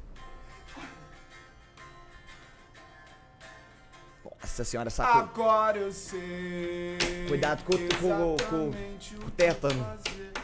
Nossa 4.43 4.65
senhora, 4.65 4.89
sacou. 4.91 5.21
Agora 5.23 5.77
eu 5.79 5.93
sei. 5.93 6.97
Cuidado 7.29 7.63
com 7.65 7.75
o- 7.75 7.79
com 7.79 8.37
com 8.37 8.47
com 8.47 8.69
o 8.69 9.25
que 9.27 9.31
tétano. 9.33 9.85
fazer. 9.85 10.36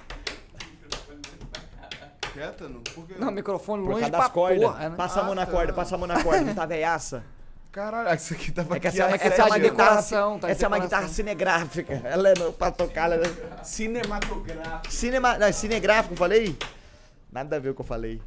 Tétano? 2.34 2.80
Por 2.94 3.06
quê? 3.06 3.14
Não, 3.18 3.30
microfone 3.30 3.82
Por 3.82 3.90
longe 3.90 4.00
causa 4.02 4.10
pra 4.16 4.20
das 4.24 4.32
cordas. 4.32 4.60
porra, 4.62 4.88
né? 4.88 4.96
Passa 4.96 5.20
a 5.20 5.22
mão 5.24 5.32
Ah, 5.32 5.36
na 5.36 5.46
tá. 5.46 5.52
corda, 5.52 5.72
passa 5.72 5.94
a 5.94 5.98
mão 5.98 6.06
na 6.08 6.22
corda, 6.22 6.40
não 6.42 6.54
tá 6.54 6.66
veiaça. 6.66 7.22
Caralho, 7.70 8.14
isso 8.14 8.34
aqui 8.34 8.52
tava 8.52 8.76
É 8.76 8.80
que 8.80 8.86
aqui 8.88 9.00
essa, 9.00 9.10
há 9.10 9.14
essa 9.14 9.24
é 9.24 9.30
sete 9.30 9.40
uma 9.40 9.46
uma 9.46 9.54
anos. 9.56 9.70
decoração, 9.70 10.38
tá? 10.38 10.50
Essa 10.50 10.64
é 10.64 10.68
uma 10.68 10.76
decoração. 10.76 10.98
guitarra 11.00 11.08
cinegráfica. 11.08 11.92
Ela 12.04 12.28
é 12.28 12.34
no- 12.38 12.52
pra 12.52 12.70
tocar. 12.70 13.10
Ela 13.10 13.24
é... 13.26 13.64
Cinematográfico. 13.64 14.92
Cinema, 14.92 15.38
não, 15.38 15.46
é 15.46 15.52
cinegráfico, 15.52 16.14
falei? 16.16 16.56
Nada 17.32 17.56
a 17.56 17.58
ver 17.58 17.68
com 17.68 17.72
o 17.72 17.74
que 17.76 17.80
eu 17.80 17.86
falei. 17.86 18.20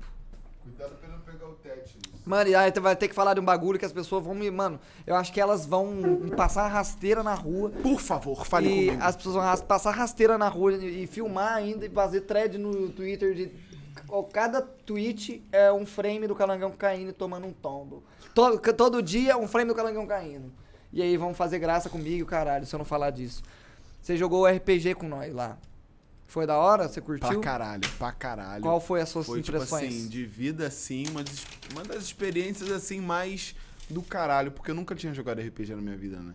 Cuidado 0.64 0.96
pra 0.96 1.10
não 1.10 1.20
pegar 1.20 1.46
o 1.48 1.54
tétano. 1.56 1.86
Mano, 2.26 2.50
e 2.50 2.56
aí 2.56 2.72
tu 2.72 2.82
vai 2.82 2.96
ter 2.96 3.08
que 3.08 3.14
falar 3.14 3.36
de 3.36 3.40
um 3.40 3.46
bagulho 3.46 3.78
que 3.78 3.86
as 3.86 3.92
pessoas 3.94 4.24
vão 4.24 4.34
me. 4.34 4.50
Mano, 4.50 4.80
eu 5.06 5.16
acho 5.16 5.32
que 5.32 5.40
elas 5.40 5.68
vão 5.68 5.94
passar 6.36 6.68
rasteira 6.68 7.22
na 7.22 7.36
rua. 7.36 7.70
Por 7.70 8.00
favor, 8.02 8.48
fale 8.48 8.68
e 8.68 8.86
comigo. 8.88 9.04
as 9.04 9.16
pessoas 9.16 9.36
vão 9.36 9.44
ras- 9.44 9.62
passar 9.62 9.92
rasteira 9.92 10.36
na 10.40 10.48
rua 10.48 10.74
e, 10.74 11.04
e 11.04 11.08
filmar 11.08 11.54
ainda 11.54 11.86
e 11.86 11.90
fazer 11.90 12.22
thread 12.22 12.58
no 12.58 12.90
Twitter 12.90 13.36
de. 13.36 13.52
Cada 14.32 14.62
tweet 14.62 15.44
é 15.52 15.72
um 15.72 15.86
frame 15.86 16.28
do 16.28 16.36
calangão 16.36 16.72
caindo 16.72 17.10
e 17.10 17.14
tomando 17.14 17.48
um 17.48 17.54
tombo. 17.54 18.04
Todo, 18.34 18.60
todo 18.74 19.02
dia 19.02 19.38
um 19.38 19.48
frame 19.48 19.70
do 19.70 19.76
calangão 19.76 20.06
caindo. 20.06 20.52
E 20.94 21.02
aí 21.02 21.18
vão 21.18 21.34
fazer 21.34 21.60
graça 21.60 21.90
comigo, 21.90 22.26
caralho, 22.26 22.66
se 22.66 22.74
eu 22.74 22.78
não 22.78 22.86
falar 22.86 23.10
disso. 23.12 23.44
Você 24.02 24.16
jogou 24.16 24.46
RPG 24.46 24.96
com 24.96 25.08
nós 25.08 25.34
lá. 25.34 25.58
Foi 26.28 26.46
da 26.48 26.58
hora? 26.58 26.88
Você 26.88 27.02
Pra 27.02 27.06
curtiu? 27.20 27.42
caralho, 27.42 27.88
pra 27.98 28.12
caralho. 28.12 28.62
Qual 28.62 28.80
foi 28.80 29.02
as 29.02 29.10
suas 29.10 29.26
Foi, 29.26 29.42
tipo 29.42 29.58
impressões? 29.58 29.84
assim, 29.90 30.08
de 30.08 30.26
vida, 30.26 30.68
assim, 30.68 31.06
uma, 31.10 31.24
uma 31.72 31.84
das 31.84 32.04
experiências, 32.04 32.72
assim, 32.72 33.00
mais 33.00 33.56
do 33.90 34.02
caralho. 34.02 34.52
Porque 34.52 34.72
eu 34.72 34.76
nunca 34.76 34.96
tinha 34.96 35.14
jogado 35.14 35.40
RPG 35.42 35.76
na 35.76 35.82
minha 35.82 35.96
vida, 35.98 36.18
né? 36.18 36.32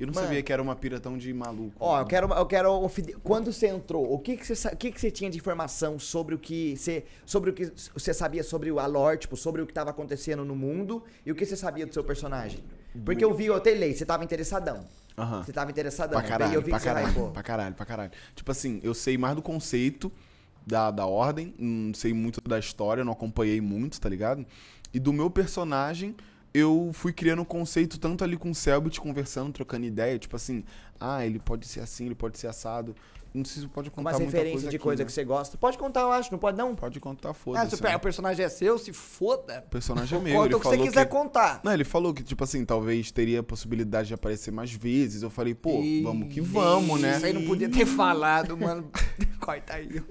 Eu 0.00 0.06
não 0.06 0.14
Mano. 0.14 0.26
sabia 0.26 0.42
que 0.42 0.50
era 0.50 0.62
uma 0.62 0.74
pira 0.74 0.98
tão 0.98 1.18
de 1.18 1.30
maluco. 1.34 1.76
Ó, 1.78 1.96
né? 1.96 2.02
eu 2.02 2.06
quero, 2.06 2.32
eu 2.32 2.46
quero 2.46 2.90
quando 3.22 3.52
você 3.52 3.66
entrou, 3.66 4.10
o 4.10 4.18
que 4.18 4.38
que 4.38 4.46
você, 4.46 4.68
o 4.68 4.76
que 4.76 4.90
que 4.90 4.98
você 4.98 5.10
tinha 5.10 5.30
de 5.30 5.36
informação 5.36 5.98
sobre 5.98 6.34
o 6.34 6.38
que 6.38 6.74
você, 6.74 7.04
sobre 7.26 7.50
o 7.50 7.52
que 7.52 7.70
você 7.92 8.14
sabia 8.14 8.42
sobre 8.42 8.72
o 8.72 8.80
a 8.80 8.86
lore, 8.86 9.18
tipo, 9.18 9.36
sobre 9.36 9.60
o 9.60 9.66
que 9.66 9.74
tava 9.74 9.90
acontecendo 9.90 10.42
no 10.42 10.56
mundo 10.56 11.04
e 11.24 11.30
o 11.30 11.34
que 11.34 11.44
você 11.44 11.54
sabia 11.54 11.84
do 11.84 11.92
seu 11.92 12.02
personagem? 12.02 12.64
Porque 13.04 13.22
eu 13.22 13.34
vi, 13.34 13.46
eu 13.46 13.54
até 13.54 13.72
lei, 13.72 13.94
você 13.94 14.06
tava 14.06 14.24
interessadão. 14.24 14.86
Aham. 15.18 15.42
Você 15.42 15.52
tava 15.52 15.70
interessadão. 15.70 16.18
Pra 16.18 16.26
caralho, 16.26 16.54
eu 16.54 16.62
vi 16.62 16.70
pra 16.70 16.78
vai, 16.78 16.86
caralho, 16.86 17.14
pô. 17.14 17.28
pra 17.28 17.42
caralho, 17.42 17.74
pra 17.74 17.84
caralho. 17.84 18.10
Tipo 18.34 18.50
assim, 18.50 18.80
eu 18.82 18.94
sei 18.94 19.18
mais 19.18 19.36
do 19.36 19.42
conceito 19.42 20.10
da, 20.66 20.90
da 20.90 21.04
ordem, 21.04 21.54
não 21.58 21.92
sei 21.92 22.14
muito 22.14 22.40
da 22.40 22.58
história, 22.58 23.04
não 23.04 23.12
acompanhei 23.12 23.60
muito, 23.60 24.00
tá 24.00 24.08
ligado? 24.08 24.46
E 24.94 24.98
do 24.98 25.12
meu 25.12 25.30
personagem, 25.30 26.16
eu 26.52 26.90
fui 26.92 27.12
criando 27.12 27.42
um 27.42 27.44
conceito 27.44 27.98
tanto 27.98 28.24
ali 28.24 28.36
com 28.36 28.50
o 28.50 28.54
Selbit, 28.54 29.00
conversando, 29.00 29.52
trocando 29.52 29.86
ideia, 29.86 30.18
tipo 30.18 30.36
assim, 30.36 30.64
ah, 30.98 31.24
ele 31.24 31.38
pode 31.38 31.66
ser 31.66 31.80
assim, 31.80 32.06
ele 32.06 32.14
pode 32.14 32.38
ser 32.38 32.48
assado. 32.48 32.94
Não 33.32 33.44
sei 33.44 33.62
se 33.62 33.68
pode 33.68 33.90
contar 33.92 34.10
Umas 34.10 34.18
muita 34.18 34.32
referências 34.32 34.54
coisa 34.54 34.70
de 34.70 34.76
aqui, 34.76 34.82
coisa 34.82 35.02
né? 35.04 35.06
que 35.06 35.12
você 35.12 35.24
gosta. 35.24 35.56
Pode 35.56 35.78
contar, 35.78 36.00
eu 36.00 36.10
acho. 36.10 36.32
Não 36.32 36.38
pode, 36.40 36.58
não? 36.58 36.74
Pode 36.74 36.98
contar, 36.98 37.30
Ah, 37.30 37.34
foda-se. 37.34 37.76
se 37.76 37.80
o 37.80 37.84
né? 37.84 37.96
personagem 37.96 38.44
é 38.44 38.48
seu, 38.48 38.76
se 38.76 38.92
foda. 38.92 39.62
O 39.68 39.70
personagem 39.70 40.18
é 40.18 40.20
meu, 40.20 40.32
Conta 40.34 40.46
ele 40.46 40.54
o 40.56 40.58
que 40.58 40.64
você 40.64 40.70
falou 40.70 40.86
quiser 40.88 41.04
que... 41.04 41.10
contar. 41.12 41.60
Não, 41.62 41.72
ele 41.72 41.84
falou 41.84 42.12
que, 42.12 42.24
tipo 42.24 42.42
assim, 42.42 42.64
talvez 42.64 43.12
teria 43.12 43.38
a 43.38 43.42
possibilidade 43.44 44.08
de 44.08 44.14
aparecer 44.14 44.50
mais 44.50 44.72
vezes. 44.72 45.22
Eu 45.22 45.30
falei, 45.30 45.54
pô, 45.54 45.80
Ih, 45.80 46.02
vamos 46.02 46.34
que 46.34 46.40
vamos, 46.40 47.00
né? 47.00 47.18
Isso 47.18 47.26
aí 47.26 47.32
não 47.32 47.44
podia 47.44 47.68
ter 47.68 47.86
falado, 47.86 48.56
mano. 48.56 48.90
Corta 49.38 49.74
aí. 49.74 50.02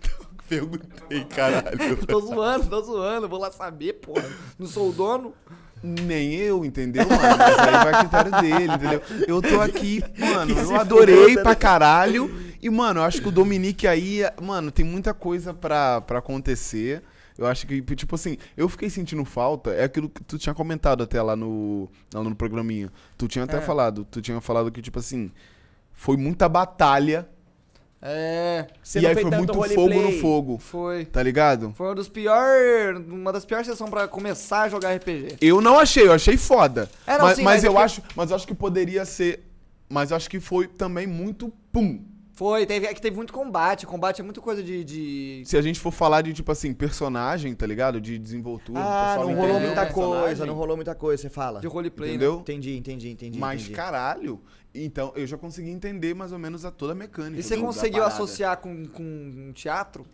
Perguntei, 0.48 1.26
caralho. 1.26 1.98
Tô 2.08 2.22
zoando, 2.22 2.68
tô 2.68 2.82
zoando. 2.82 3.28
Vou 3.28 3.38
lá 3.38 3.52
saber, 3.52 3.94
porra. 3.94 4.28
Não 4.58 4.66
sou 4.66 4.90
o 4.90 4.94
dono. 4.94 5.34
Nem 5.82 6.34
eu, 6.36 6.66
entendeu, 6.66 7.08
mano? 7.08 7.22
Mas 7.38 7.58
aí 7.60 7.72
vai 7.72 7.94
a 7.94 8.00
critério 8.00 8.32
dele, 8.42 8.74
entendeu? 8.74 9.02
Eu 9.28 9.42
tô 9.42 9.62
aqui, 9.62 10.04
mano, 10.18 10.54
eu 10.60 10.76
adorei 10.76 11.30
foda, 11.30 11.42
pra 11.42 11.52
né? 11.52 11.56
caralho. 11.56 12.32
E, 12.62 12.70
mano, 12.70 13.00
eu 13.00 13.04
acho 13.04 13.22
que 13.22 13.28
o 13.30 13.32
Dominique 13.32 13.88
aí, 13.88 14.22
mano, 14.42 14.72
tem 14.72 14.84
muita 14.86 15.14
coisa 15.14 15.54
pra, 15.54 16.02
pra 16.02 16.20
acontecer. 16.20 17.02
Eu 17.38 17.48
acho 17.48 17.66
que, 17.66 17.82
tipo 17.96 18.16
assim, 18.16 18.38
eu 18.58 18.68
fiquei 18.68 18.90
sentindo 18.90 19.24
falta, 19.24 19.70
é 19.72 19.86
aquilo 19.86 20.10
que 20.10 20.22
tu 20.26 20.38
tinha 20.38 20.54
comentado 20.54 21.02
até 21.04 21.22
lá 21.22 21.38
no, 21.38 21.90
lá 22.14 22.22
no 22.22 22.36
programinha. 22.36 22.92
Tu 23.18 23.30
tinha 23.30 23.46
até 23.46 23.58
É. 23.58 23.62
falado, 23.62 24.04
tu 24.12 24.22
tinha 24.22 24.42
falado 24.42 24.70
que, 24.70 24.82
tipo 24.82 25.00
assim, 25.00 25.32
foi 25.94 26.18
muita 26.18 26.50
batalha 26.50 27.26
É, 28.02 28.68
Você 28.82 29.00
e 29.00 29.02
não 29.02 29.10
aí 29.10 29.16
foi 29.16 29.26
muito 29.26 29.54
fogo 29.54 30.02
no 30.02 30.12
fogo, 30.20 30.58
foi. 30.58 31.04
tá 31.06 31.22
ligado? 31.22 31.74
Foi 31.76 31.88
uma 31.88 31.96
das 31.96 32.08
piores. 32.08 33.02
Uma 33.08 33.34
das 33.34 33.44
piores 33.46 33.68
sessões 33.68 33.90
pra 33.90 34.08
começar 34.08 34.62
a 34.64 34.70
jogar 34.70 34.94
RPG. 34.96 35.38
Eu 35.42 35.60
não 35.60 35.78
achei, 35.78 36.08
eu 36.08 36.14
achei 36.14 36.38
foda. 36.38 36.90
É, 37.06 37.18
não, 37.18 37.26
mas, 37.26 37.36
sim, 37.38 37.44
mas 37.44 37.56
mas 37.56 37.64
é 37.64 37.68
eu 37.68 37.72
que- 37.74 37.78
acho, 37.80 38.02
mas 38.16 38.30
eu 38.30 38.36
acho 38.38 38.48
que 38.48 38.56
poderia 38.56 39.04
ser, 39.04 39.44
mas 39.90 40.12
eu 40.12 40.18
acho 40.18 40.30
que 40.30 40.40
foi 40.40 40.68
também 40.68 41.06
muito 41.06 41.52
pum. 41.74 42.02
Foi, 42.32 42.66
teve, 42.66 42.86
é 42.86 42.94
que 42.94 43.02
teve 43.02 43.18
muito 43.18 43.34
combate. 43.34 43.86
Combate 43.86 44.22
é 44.22 44.24
muito 44.24 44.42
coisa 44.42 44.64
de. 44.64 44.82
de... 44.86 45.44
Se 45.46 45.58
a 45.58 45.62
gente 45.62 45.78
for 45.78 45.92
falar 45.92 46.22
de 46.22 46.32
tipo 46.32 46.50
assim, 46.50 46.74
personagem, 46.74 47.54
tá 47.54 47.68
ligado? 47.68 48.00
De 48.00 48.18
desenvoltura, 48.18 48.80
Ah, 48.80 49.16
não 49.18 49.24
entendeu 49.26 49.42
rolou 49.42 49.60
muita 49.60 49.82
personagem, 49.86 50.22
coisa, 50.24 50.46
não 50.46 50.54
rolou 50.54 50.76
muita 50.78 50.96
coisa, 50.96 51.22
você 51.24 51.30
fala. 51.30 51.60
de 51.60 51.68
roleplay, 51.68 52.12
né? 52.12 52.16
Entendeu? 52.16 52.40
Entendi, 52.40 52.78
entendi, 52.78 53.10
entendi. 53.10 53.38
Mas 53.38 53.60
entendi. 53.60 53.76
caralho, 53.76 54.40
então 54.74 55.12
eu 55.16 55.26
já 55.26 55.38
consegui 55.38 55.70
entender 55.70 56.14
mais 56.14 56.32
ou 56.32 56.40
menos 56.40 56.66
a 56.66 56.72
toda 56.72 56.94
a 56.94 56.96
mecânica. 56.96 57.40
E 57.40 57.44
você 57.44 57.58
conseguiu 57.58 58.04
associar 58.04 58.58
com, 58.58 58.86
com 58.88 59.52
teatro? 59.54 60.06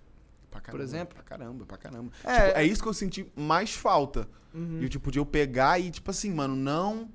Pra 0.49 0.61
caramba, 0.61 0.71
por 0.71 0.81
exemplo? 0.81 1.15
Pra 1.15 1.23
caramba, 1.23 1.65
pra 1.65 1.77
caramba. 1.77 2.11
É. 2.23 2.61
É, 2.61 2.61
é 2.61 2.63
isso 2.63 2.81
que 2.81 2.87
eu 2.87 2.93
senti 2.93 3.31
mais 3.35 3.73
falta. 3.73 4.27
Uhum. 4.53 4.79
De, 4.79 4.87
tipo, 4.87 5.11
de 5.11 5.19
eu 5.19 5.25
pegar 5.25 5.79
e, 5.79 5.91
tipo 5.91 6.09
assim, 6.11 6.31
mano, 6.33 6.55
não. 6.55 7.09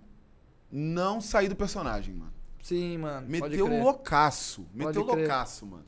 Não 0.71 1.21
sair 1.21 1.49
do 1.49 1.57
personagem, 1.57 2.15
mano. 2.15 2.33
Sim, 2.63 2.99
mano. 2.99 3.27
Meteu 3.27 3.67
loucaço. 3.67 4.67
Meteu 4.73 5.03
loucaço, 5.03 5.67
mano. 5.67 5.85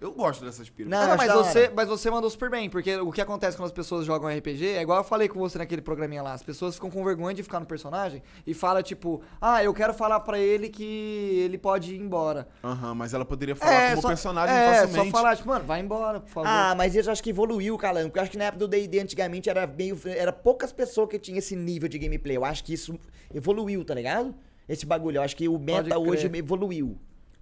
Eu 0.00 0.12
gosto 0.12 0.44
dessas 0.44 0.70
piras. 0.70 0.90
Não, 0.90 1.16
mas 1.16 1.32
você, 1.32 1.72
mas 1.74 1.88
você 1.88 2.08
mandou 2.08 2.30
super 2.30 2.48
bem, 2.48 2.70
porque 2.70 2.96
o 2.96 3.10
que 3.10 3.20
acontece 3.20 3.56
quando 3.56 3.66
as 3.66 3.72
pessoas 3.72 4.06
jogam 4.06 4.28
RPG 4.28 4.64
é 4.76 4.82
igual 4.82 4.98
eu 4.98 5.04
falei 5.04 5.28
com 5.28 5.40
você 5.40 5.58
naquele 5.58 5.82
programinha 5.82 6.22
lá. 6.22 6.34
As 6.34 6.42
pessoas 6.42 6.76
ficam 6.76 6.88
com 6.88 7.04
vergonha 7.04 7.34
de 7.34 7.42
ficar 7.42 7.58
no 7.58 7.66
personagem 7.66 8.22
e 8.46 8.54
fala 8.54 8.80
tipo, 8.80 9.20
ah, 9.40 9.62
eu 9.64 9.74
quero 9.74 9.92
falar 9.92 10.20
pra 10.20 10.38
ele 10.38 10.68
que 10.68 10.84
ele 10.84 11.58
pode 11.58 11.96
ir 11.96 12.00
embora. 12.00 12.46
Aham, 12.62 12.94
mas 12.94 13.12
ela 13.12 13.24
poderia 13.24 13.56
falar 13.56 13.90
como 13.90 14.02
só, 14.02 14.08
personagem 14.08 14.54
é, 14.54 14.66
facilmente. 14.66 15.10
só 15.10 15.16
falar, 15.16 15.36
tipo, 15.36 15.48
mano, 15.48 15.64
vai 15.64 15.80
embora, 15.80 16.20
por 16.20 16.30
favor. 16.30 16.48
Ah, 16.48 16.74
mas 16.76 16.94
eu 16.94 17.10
acho 17.10 17.22
que 17.22 17.30
evoluiu, 17.30 17.76
Calango. 17.76 18.08
Porque 18.08 18.20
eu 18.20 18.22
acho 18.22 18.30
que 18.30 18.38
na 18.38 18.44
época 18.44 18.60
do 18.60 18.68
D&D 18.68 19.00
antigamente 19.00 19.50
era 19.50 19.66
meio... 19.66 19.98
Era 20.04 20.32
poucas 20.32 20.72
pessoas 20.72 21.08
que 21.08 21.18
tinham 21.18 21.38
esse 21.38 21.56
nível 21.56 21.88
de 21.88 21.98
gameplay. 21.98 22.36
Eu 22.36 22.44
acho 22.44 22.62
que 22.62 22.72
isso 22.72 22.96
evoluiu, 23.34 23.84
tá 23.84 23.94
ligado? 23.94 24.32
Esse 24.68 24.86
bagulho. 24.86 25.16
Eu 25.16 25.22
acho 25.22 25.34
que 25.34 25.48
o 25.48 25.58
meta 25.58 25.98
hoje 25.98 26.30
evoluiu. 26.32 26.96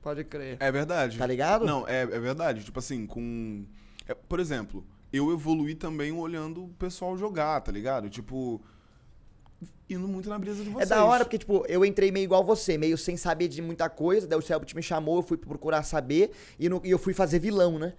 Pode 0.06 0.22
crer. 0.22 0.56
É 0.60 0.70
verdade. 0.70 1.18
Tá 1.18 1.26
ligado? 1.26 1.66
Não, 1.66 1.86
é, 1.88 2.02
é 2.02 2.06
verdade. 2.20 2.62
Tipo 2.62 2.78
assim, 2.78 3.04
com. 3.08 3.64
é, 4.06 4.14
por 4.14 4.38
exemplo, 4.38 4.86
eu 5.12 5.32
evoluí 5.32 5.74
também 5.74 6.12
olhando 6.12 6.62
o 6.66 6.68
pessoal 6.78 7.18
jogar, 7.18 7.60
tá 7.60 7.72
ligado? 7.72 8.08
Tipo. 8.08 8.62
Indo 9.90 10.06
muito 10.06 10.28
na 10.28 10.38
brisa 10.38 10.62
de 10.62 10.68
É 10.70 10.72
vocês. 10.72 10.88
da 10.88 11.04
hora, 11.04 11.24
porque, 11.24 11.38
tipo, 11.38 11.64
eu 11.68 11.84
entrei 11.84 12.12
meio 12.12 12.22
igual 12.24 12.44
você, 12.44 12.78
meio 12.78 12.96
sem 12.96 13.16
saber 13.16 13.48
de 13.48 13.60
muita 13.62 13.88
coisa, 13.88 14.26
daí 14.28 14.38
o 14.38 14.42
Selbit 14.42 14.74
me 14.76 14.82
chamou, 14.82 15.16
eu 15.18 15.22
fui 15.24 15.36
procurar 15.36 15.82
saber, 15.82 16.30
e, 16.58 16.68
no- 16.68 16.80
e 16.84 16.90
eu 16.90 16.98
fui 16.98 17.12
fazer 17.14 17.38
vilão, 17.40 17.76
né? 17.78 17.94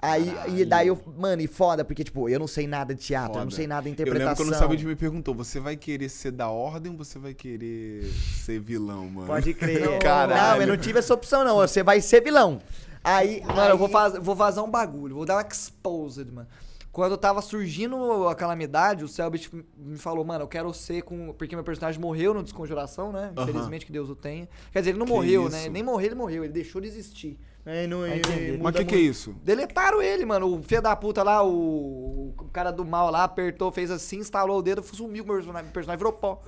Aí, 0.00 0.28
e 0.28 0.32
Caralho. 0.32 0.66
daí 0.66 0.88
eu, 0.88 0.98
mano, 1.16 1.42
e 1.42 1.48
foda, 1.48 1.84
porque, 1.84 2.04
tipo, 2.04 2.28
eu 2.28 2.38
não 2.38 2.46
sei 2.46 2.68
nada 2.68 2.94
de 2.94 3.00
teatro, 3.00 3.32
eu 3.32 3.38
não 3.40 3.44
Foda. 3.46 3.56
sei 3.56 3.66
nada 3.66 3.82
de 3.82 3.88
Eu 3.88 3.92
interpretação. 3.94 4.28
lembro 4.28 4.44
quando 4.44 4.54
o 4.54 4.58
Sabid 4.58 4.86
me 4.86 4.94
perguntou: 4.94 5.34
você 5.34 5.58
vai 5.58 5.76
querer 5.76 6.08
ser 6.08 6.30
da 6.30 6.48
ordem 6.48 6.92
ou 6.92 6.98
você 6.98 7.18
vai 7.18 7.34
querer 7.34 8.04
ser 8.44 8.60
vilão, 8.60 9.06
mano? 9.08 9.26
Pode 9.26 9.52
crer. 9.54 9.80
Não, 9.84 9.92
Não, 9.92 9.98
caralho. 9.98 10.62
eu 10.62 10.66
não 10.68 10.76
tive 10.76 11.00
essa 11.00 11.12
opção, 11.12 11.44
não. 11.44 11.56
Você 11.56 11.82
vai 11.82 12.00
ser 12.00 12.22
vilão. 12.22 12.60
Aí, 13.02 13.40
Mano, 13.44 13.60
aí- 13.60 13.70
eu 13.70 13.78
vou, 13.78 13.88
faz, 13.88 14.14
vou 14.18 14.34
vazar 14.36 14.64
um 14.64 14.70
bagulho, 14.70 15.16
vou 15.16 15.24
dar 15.26 15.36
um 15.36 15.48
exposed, 15.48 16.30
mano. 16.32 16.48
Quando 16.92 17.16
tava 17.16 17.40
surgindo 17.42 18.28
a 18.28 18.34
calamidade, 18.34 19.04
o 19.04 19.08
Selbit 19.08 19.50
me 19.76 19.96
falou, 19.98 20.24
mano, 20.24 20.44
eu 20.44 20.48
quero 20.48 20.72
ser 20.74 21.02
com. 21.02 21.32
Porque 21.32 21.54
meu 21.56 21.64
personagem 21.64 22.00
morreu 22.00 22.32
no 22.34 22.42
Desconjuração, 22.42 23.12
né? 23.12 23.32
Infelizmente 23.36 23.84
que 23.86 23.92
Deus 23.92 24.08
o 24.08 24.14
tenha. 24.16 24.48
Quer 24.72 24.78
dizer, 24.80 24.90
ele 24.92 24.98
não 24.98 25.06
Que 25.06 25.12
morreu, 25.12 25.42
isso? 25.48 25.56
né? 25.56 25.68
Nem 25.68 25.82
morreu, 25.82 26.06
ele 26.06 26.14
morreu, 26.14 26.44
ele 26.44 26.52
deixou 26.52 26.80
de 26.80 26.88
existir. 26.88 27.38
Aí 27.68 27.86
não, 27.86 28.06
entender. 28.06 28.58
Mas 28.62 28.74
o 28.74 28.78
que, 28.78 28.84
que 28.86 28.94
é 28.94 28.98
isso? 28.98 29.34
Deletaram 29.44 30.00
ele, 30.00 30.24
mano. 30.24 30.54
O 30.58 30.62
filho 30.62 30.80
da 30.80 30.96
puta 30.96 31.22
lá, 31.22 31.44
o, 31.44 32.34
o 32.38 32.44
cara 32.50 32.70
do 32.70 32.82
mal 32.84 33.10
lá, 33.10 33.24
apertou, 33.24 33.70
fez 33.70 33.90
assim, 33.90 34.18
instalou 34.20 34.58
o 34.58 34.62
dedo, 34.62 34.82
sumiu 34.82 35.22
com 35.24 35.30
o 35.32 35.34
meu 35.34 35.42
personagem, 35.42 35.68
o 35.68 35.72
personagem 35.72 35.98
virou 35.98 36.12
pó. 36.14 36.42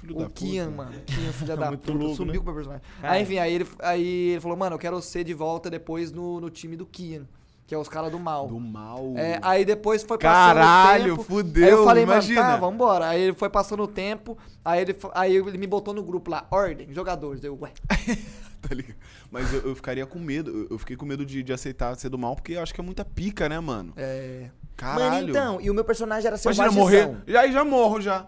Filho 0.00 0.14
da 0.14 0.26
O 0.26 0.30
Kian, 0.30 0.66
puta. 0.66 0.76
mano. 0.76 0.92
Kian, 1.06 1.32
filha 1.32 1.56
da 1.58 1.66
Muito 1.68 1.80
puta, 1.80 1.98
louco, 1.98 2.14
sumiu 2.14 2.34
né? 2.34 2.38
com 2.38 2.42
o 2.44 2.46
meu 2.46 2.54
personagem. 2.54 2.82
Cara. 3.00 3.14
Aí, 3.14 3.22
enfim, 3.22 3.38
aí 3.38 3.52
ele, 3.54 3.66
aí 3.80 4.28
ele 4.30 4.40
falou, 4.40 4.56
mano, 4.56 4.74
eu 4.76 4.78
quero 4.78 5.02
ser 5.02 5.24
de 5.24 5.34
volta 5.34 5.68
depois 5.68 6.12
no, 6.12 6.40
no 6.40 6.50
time 6.50 6.76
do 6.76 6.86
Kian, 6.86 7.26
que 7.66 7.74
é 7.74 7.78
os 7.78 7.88
caras 7.88 8.12
do 8.12 8.18
mal. 8.20 8.46
Do 8.46 8.60
mal. 8.60 9.12
É, 9.16 9.40
aí 9.42 9.64
depois 9.64 10.04
foi 10.04 10.18
passando 10.18 10.54
Caralho, 10.54 11.14
o 11.14 11.16
tempo. 11.16 11.22
fudeu, 11.24 11.64
Aí 11.64 11.70
eu 11.72 11.84
falei, 11.84 12.04
imagina. 12.04 12.42
mano, 12.42 12.52
tá, 12.54 12.60
vambora. 12.60 13.08
Aí 13.08 13.22
ele 13.22 13.32
foi 13.34 13.50
passando 13.50 13.82
o 13.82 13.88
tempo, 13.88 14.38
aí 14.64 14.82
ele, 14.82 14.96
aí 15.14 15.34
ele 15.34 15.58
me 15.58 15.66
botou 15.66 15.92
no 15.92 16.02
grupo 16.04 16.30
lá, 16.30 16.46
ordem, 16.52 16.92
jogadores. 16.92 17.42
Eu, 17.42 17.58
ué. 17.60 17.72
tá 18.68 18.74
ligado? 18.74 18.96
Mas 19.30 19.52
eu, 19.52 19.60
eu 19.60 19.74
ficaria 19.74 20.06
com 20.06 20.18
medo. 20.18 20.50
Eu, 20.50 20.66
eu 20.72 20.78
fiquei 20.78 20.96
com 20.96 21.06
medo 21.06 21.24
de, 21.24 21.42
de 21.42 21.52
aceitar 21.52 21.94
ser 21.96 22.08
do 22.08 22.18
mal, 22.18 22.34
porque 22.34 22.52
eu 22.52 22.62
acho 22.62 22.74
que 22.74 22.80
é 22.80 22.84
muita 22.84 23.04
pica, 23.04 23.48
né, 23.48 23.58
mano? 23.60 23.92
É. 23.96 24.50
Caralho. 24.76 25.10
Mano, 25.10 25.30
então, 25.30 25.60
e 25.60 25.70
o 25.70 25.74
meu 25.74 25.84
personagem 25.84 26.26
era 26.26 26.36
Imagina 26.36 26.70
selvagem. 26.70 26.78
morrer. 26.78 27.16
Já, 27.26 27.40
aí 27.40 27.52
já 27.52 27.64
morro 27.64 28.00
já. 28.00 28.26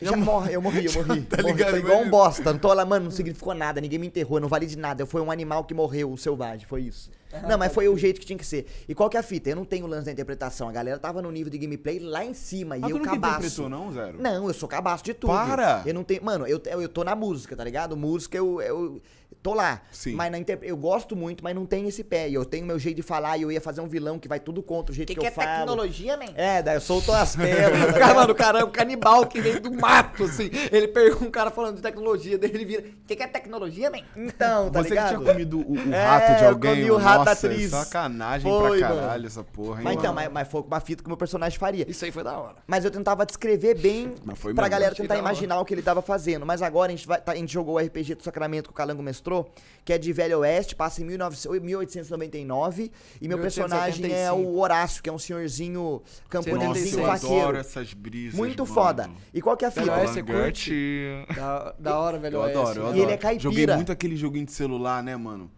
Já 0.00 0.16
morre, 0.16 0.56
eu 0.56 0.60
morri, 0.60 0.86
eu 0.86 0.92
morri. 1.06 1.22
Tá 1.22 1.36
Morri, 1.40 1.52
ligado? 1.52 1.70
Foi 1.70 1.78
igual 1.78 1.98
um 1.98 2.00
Imagina. 2.00 2.10
bosta. 2.10 2.52
Não 2.52 2.58
tô 2.58 2.72
lá, 2.74 2.84
mano, 2.84 3.04
não 3.04 3.10
significou 3.12 3.54
nada, 3.54 3.80
ninguém 3.80 3.98
me 4.00 4.08
enterrou, 4.08 4.40
não 4.40 4.48
vale 4.48 4.66
de 4.66 4.76
nada. 4.76 5.06
Foi 5.06 5.20
um 5.20 5.30
animal 5.30 5.62
que 5.64 5.72
morreu, 5.72 6.10
o 6.10 6.18
selvagem, 6.18 6.66
foi 6.66 6.82
isso. 6.82 7.10
Não, 7.48 7.56
mas 7.56 7.72
foi 7.72 7.88
o 7.88 7.96
jeito 7.96 8.18
que 8.20 8.26
tinha 8.26 8.36
que 8.38 8.44
ser. 8.44 8.66
E 8.88 8.94
qual 8.94 9.08
que 9.08 9.16
é 9.16 9.20
a 9.20 9.22
fita? 9.22 9.50
Eu 9.50 9.56
não 9.56 9.64
tenho 9.64 9.86
lance 9.86 10.06
da 10.06 10.12
interpretação. 10.12 10.68
A 10.68 10.72
galera 10.72 10.98
tava 10.98 11.22
no 11.22 11.30
nível 11.30 11.50
de 11.50 11.56
gameplay 11.58 11.98
lá 12.00 12.24
em 12.24 12.34
cima. 12.34 12.74
Ah, 12.74 12.78
e 12.78 12.80
tu 12.82 12.90
eu 12.90 12.98
nunca 12.98 13.10
cabaço. 13.10 13.38
interpretou, 13.38 13.68
não, 13.68 13.92
Zero? 13.92 14.20
Não, 14.20 14.48
eu 14.48 14.54
sou 14.54 14.68
cabaço 14.68 15.04
de 15.04 15.14
tudo. 15.14 15.32
Para! 15.32 15.82
Eu 15.86 15.94
não 15.94 16.02
tenho. 16.02 16.22
Mano, 16.24 16.46
eu, 16.46 16.60
eu, 16.66 16.82
eu 16.82 16.88
tô 16.88 17.04
na 17.04 17.14
música, 17.14 17.54
tá 17.56 17.62
ligado? 17.64 17.96
Música 17.96 18.36
eu. 18.36 18.60
eu 18.60 19.00
tô 19.42 19.54
lá. 19.54 19.80
Sim. 19.90 20.14
Mas 20.14 20.30
na 20.30 20.38
inter... 20.38 20.58
eu 20.62 20.76
gosto 20.76 21.14
muito, 21.16 21.42
mas 21.42 21.54
não 21.54 21.64
tenho 21.66 21.88
esse 21.88 22.02
pé. 22.04 22.28
E 22.28 22.34
eu 22.34 22.44
tenho 22.44 22.66
meu 22.66 22.78
jeito 22.78 22.96
de 22.96 23.02
falar 23.02 23.36
e 23.38 23.42
eu 23.42 23.52
ia 23.52 23.60
fazer 23.60 23.80
um 23.80 23.88
vilão 23.88 24.18
que 24.18 24.28
vai 24.28 24.40
tudo 24.40 24.62
contra 24.62 24.92
o 24.92 24.94
jeito 24.94 25.12
que, 25.12 25.18
eu 25.18 25.32
falo. 25.32 25.76
man? 25.76 25.86
É, 26.34 26.62
daí 26.62 26.76
eu 26.76 26.80
solto 26.80 27.12
as 27.12 27.36
pérolas. 27.36 27.82
O 27.92 27.98
cara, 27.98 28.14
mano, 28.14 28.32
o 28.32 28.34
cara 28.34 28.60
é 28.60 28.64
um 28.64 28.70
canibal 28.70 29.26
que 29.26 29.40
vem 29.40 29.60
do 29.60 29.70
mato, 29.72 30.24
assim. 30.24 30.50
Ele 30.70 30.88
pergunta 30.88 31.24
um 31.24 31.30
cara 31.30 31.50
falando 31.50 31.76
de 31.76 31.82
tecnologia, 31.82 32.38
daí 32.38 32.50
ele 32.50 32.64
vira. 32.64 32.82
O 32.82 33.06
que, 33.06 33.14
que 33.16 33.22
é 33.22 33.26
tecnologia, 33.26 33.90
man? 33.90 33.98
Então, 34.16 34.70
tá 34.70 34.82
Você 34.82 34.88
ligado? 34.90 35.08
que 35.10 35.16
tinha 35.22 35.32
comido 35.32 35.58
o, 35.60 35.72
o 35.74 35.94
É, 35.94 36.04
rato 36.04 36.36
de 36.36 36.42
eu 36.44 36.48
alguém? 36.48 36.74
comi 36.76 36.90
o 36.90 36.96
rato 36.96 37.24
da 37.24 37.30
Nossa, 37.32 37.46
atriz. 37.46 37.70
Sacanagem 37.70 38.50
Foi, 38.50 38.78
pra 38.78 38.88
mano. 38.88 39.00
caralho 39.00 39.26
essa 39.26 39.44
porra, 39.44 39.78
hein, 39.78 39.84
Mas 39.84 39.94
então, 39.96 40.12
mano? 40.14 40.24
mas, 40.26 40.32
mas 40.32 40.48
foi 40.48 40.60
uma 40.62 40.80
fita 40.80 41.02
que 41.02 41.06
o 41.08 41.10
meu 41.10 41.16
personagem 41.16 41.58
faria. 41.58 41.88
Isso 41.88 42.04
aí 42.04 42.10
foi 42.10 42.22
da 42.24 42.38
hora. 42.38 42.56
Mas 42.66 42.84
eu 42.84 42.90
tentava 42.90 43.24
descrever 43.26 43.74
bem 43.78 44.14
Mas 44.24 44.38
foi 44.38 44.54
pra 44.54 44.64
mesmo, 44.64 44.70
galera 44.72 44.94
tentar 44.94 45.16
imaginar 45.18 45.60
o 45.60 45.64
que 45.64 45.74
ele 45.74 45.82
tava 45.82 46.02
fazendo. 46.02 46.44
Mas 46.46 46.62
agora 46.62 46.92
a 46.92 46.96
gente, 46.96 47.06
vai, 47.06 47.20
tá- 47.20 47.32
a 47.32 47.36
gente 47.36 47.52
jogou 47.52 47.76
o 47.76 47.78
RPG 47.78 48.14
do 48.16 48.22
Sacramento 48.22 48.64
que 48.64 48.70
o 48.70 48.74
Calango 48.74 49.02
mestrou, 49.22 49.48
que 49.84 49.92
é 49.92 49.98
de 49.98 50.12
Velho 50.12 50.40
Oeste, 50.40 50.74
passa 50.74 51.00
em 51.00 51.04
1900 51.04 51.62
1899. 51.62 52.90
E 53.20 53.28
meu 53.28 53.38
personagem 53.38 54.04
é 54.06 54.30
1875. 54.30 54.36
o 54.36 54.60
Horácio, 54.60 55.02
que 55.02 55.08
é 55.08 55.12
um 55.12 55.18
senhorzinho 55.18 56.02
Nossa, 56.02 56.22
camponesinho 56.28 57.00
eu 57.00 57.06
vaqueiro. 57.06 57.36
adoro 57.36 57.56
essas 57.58 57.94
brisas, 57.94 58.34
Muito 58.34 58.62
mano. 58.64 58.74
foda. 58.74 59.10
E 59.32 59.40
qual 59.40 59.56
que 59.56 59.64
é 59.64 59.68
a 59.68 59.70
Velho 59.70 59.86
fita? 59.86 59.98
Oeste, 59.98 60.12
você 60.12 60.20
Alan 60.20 60.42
curte? 60.42 61.26
Da, 61.36 61.74
da 61.78 61.98
hora, 61.98 62.18
velho. 62.18 62.36
Eu 62.36 62.40
Oeste, 62.40 62.58
adoro, 62.58 62.78
eu 62.80 62.82
adoro. 62.86 62.98
E 62.98 63.02
ele 63.02 63.12
é 63.12 63.16
caipira. 63.16 63.42
Joguei 63.42 63.66
muito 63.66 63.92
aquele 63.92 64.16
joguinho 64.16 64.46
de 64.46 64.52
celular, 64.52 65.02
né, 65.02 65.16
mano? 65.16 65.50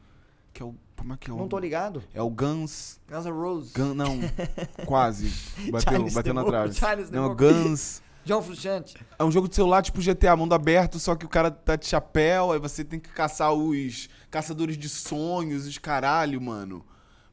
Que 0.53 0.63
é 0.63 0.67
o... 0.67 0.75
Como 0.97 1.13
é 1.13 1.17
que 1.19 1.31
é 1.31 1.35
o... 1.35 1.37
Não 1.37 1.49
tô 1.49 1.59
ligado. 1.59 2.03
É 2.15 2.23
o 2.23 2.31
Guns... 2.31 3.01
Guns 3.11 3.27
N' 3.27 3.33
Roses. 3.33 3.73
Gun, 3.73 3.95
não, 3.95 4.21
quase. 4.87 5.31
Bateu, 5.71 6.11
bateu 6.11 6.33
na 6.33 6.45
trave. 6.45 6.79
Não. 7.11 7.35
Guns... 7.35 8.01
John 8.25 8.41
Frusciante. 8.43 8.97
É 9.19 9.25
um 9.25 9.31
jogo 9.31 9.49
de 9.49 9.55
celular 9.55 9.83
tipo 9.83 10.01
GTA, 10.01 10.35
mundo 10.37 10.55
aberto, 10.55 10.99
só 10.99 11.15
que 11.15 11.27
o 11.27 11.29
cara 11.29 11.51
tá 11.51 11.77
de 11.77 11.87
chapéu, 11.87 12.53
aí 12.53 12.59
você 12.59 12.83
tem 12.83 12.99
que 12.99 13.11
caçar 13.11 13.53
os 13.53 14.09
caçadores 14.31 14.79
de 14.79 14.89
sonhos, 14.89 15.67
os 15.67 15.79
caralho, 15.79 16.41
mano. 16.41 16.85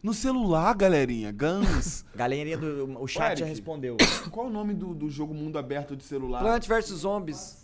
No 0.03 0.13
celular, 0.13 0.73
galerinha. 0.75 1.31
Guns. 1.31 2.03
Galerinha 2.15 2.57
do. 2.57 2.99
O 2.99 3.07
chat 3.07 3.37
já 3.37 3.45
Eric. 3.45 3.49
respondeu. 3.49 3.97
Qual 4.31 4.47
o 4.47 4.49
nome 4.49 4.73
do, 4.73 4.95
do 4.95 5.09
jogo 5.11 5.31
mundo 5.31 5.59
aberto 5.59 5.95
de 5.95 6.03
celular? 6.03 6.41
Plant 6.41 6.67
vs 6.67 6.85
Zombies. 6.87 7.63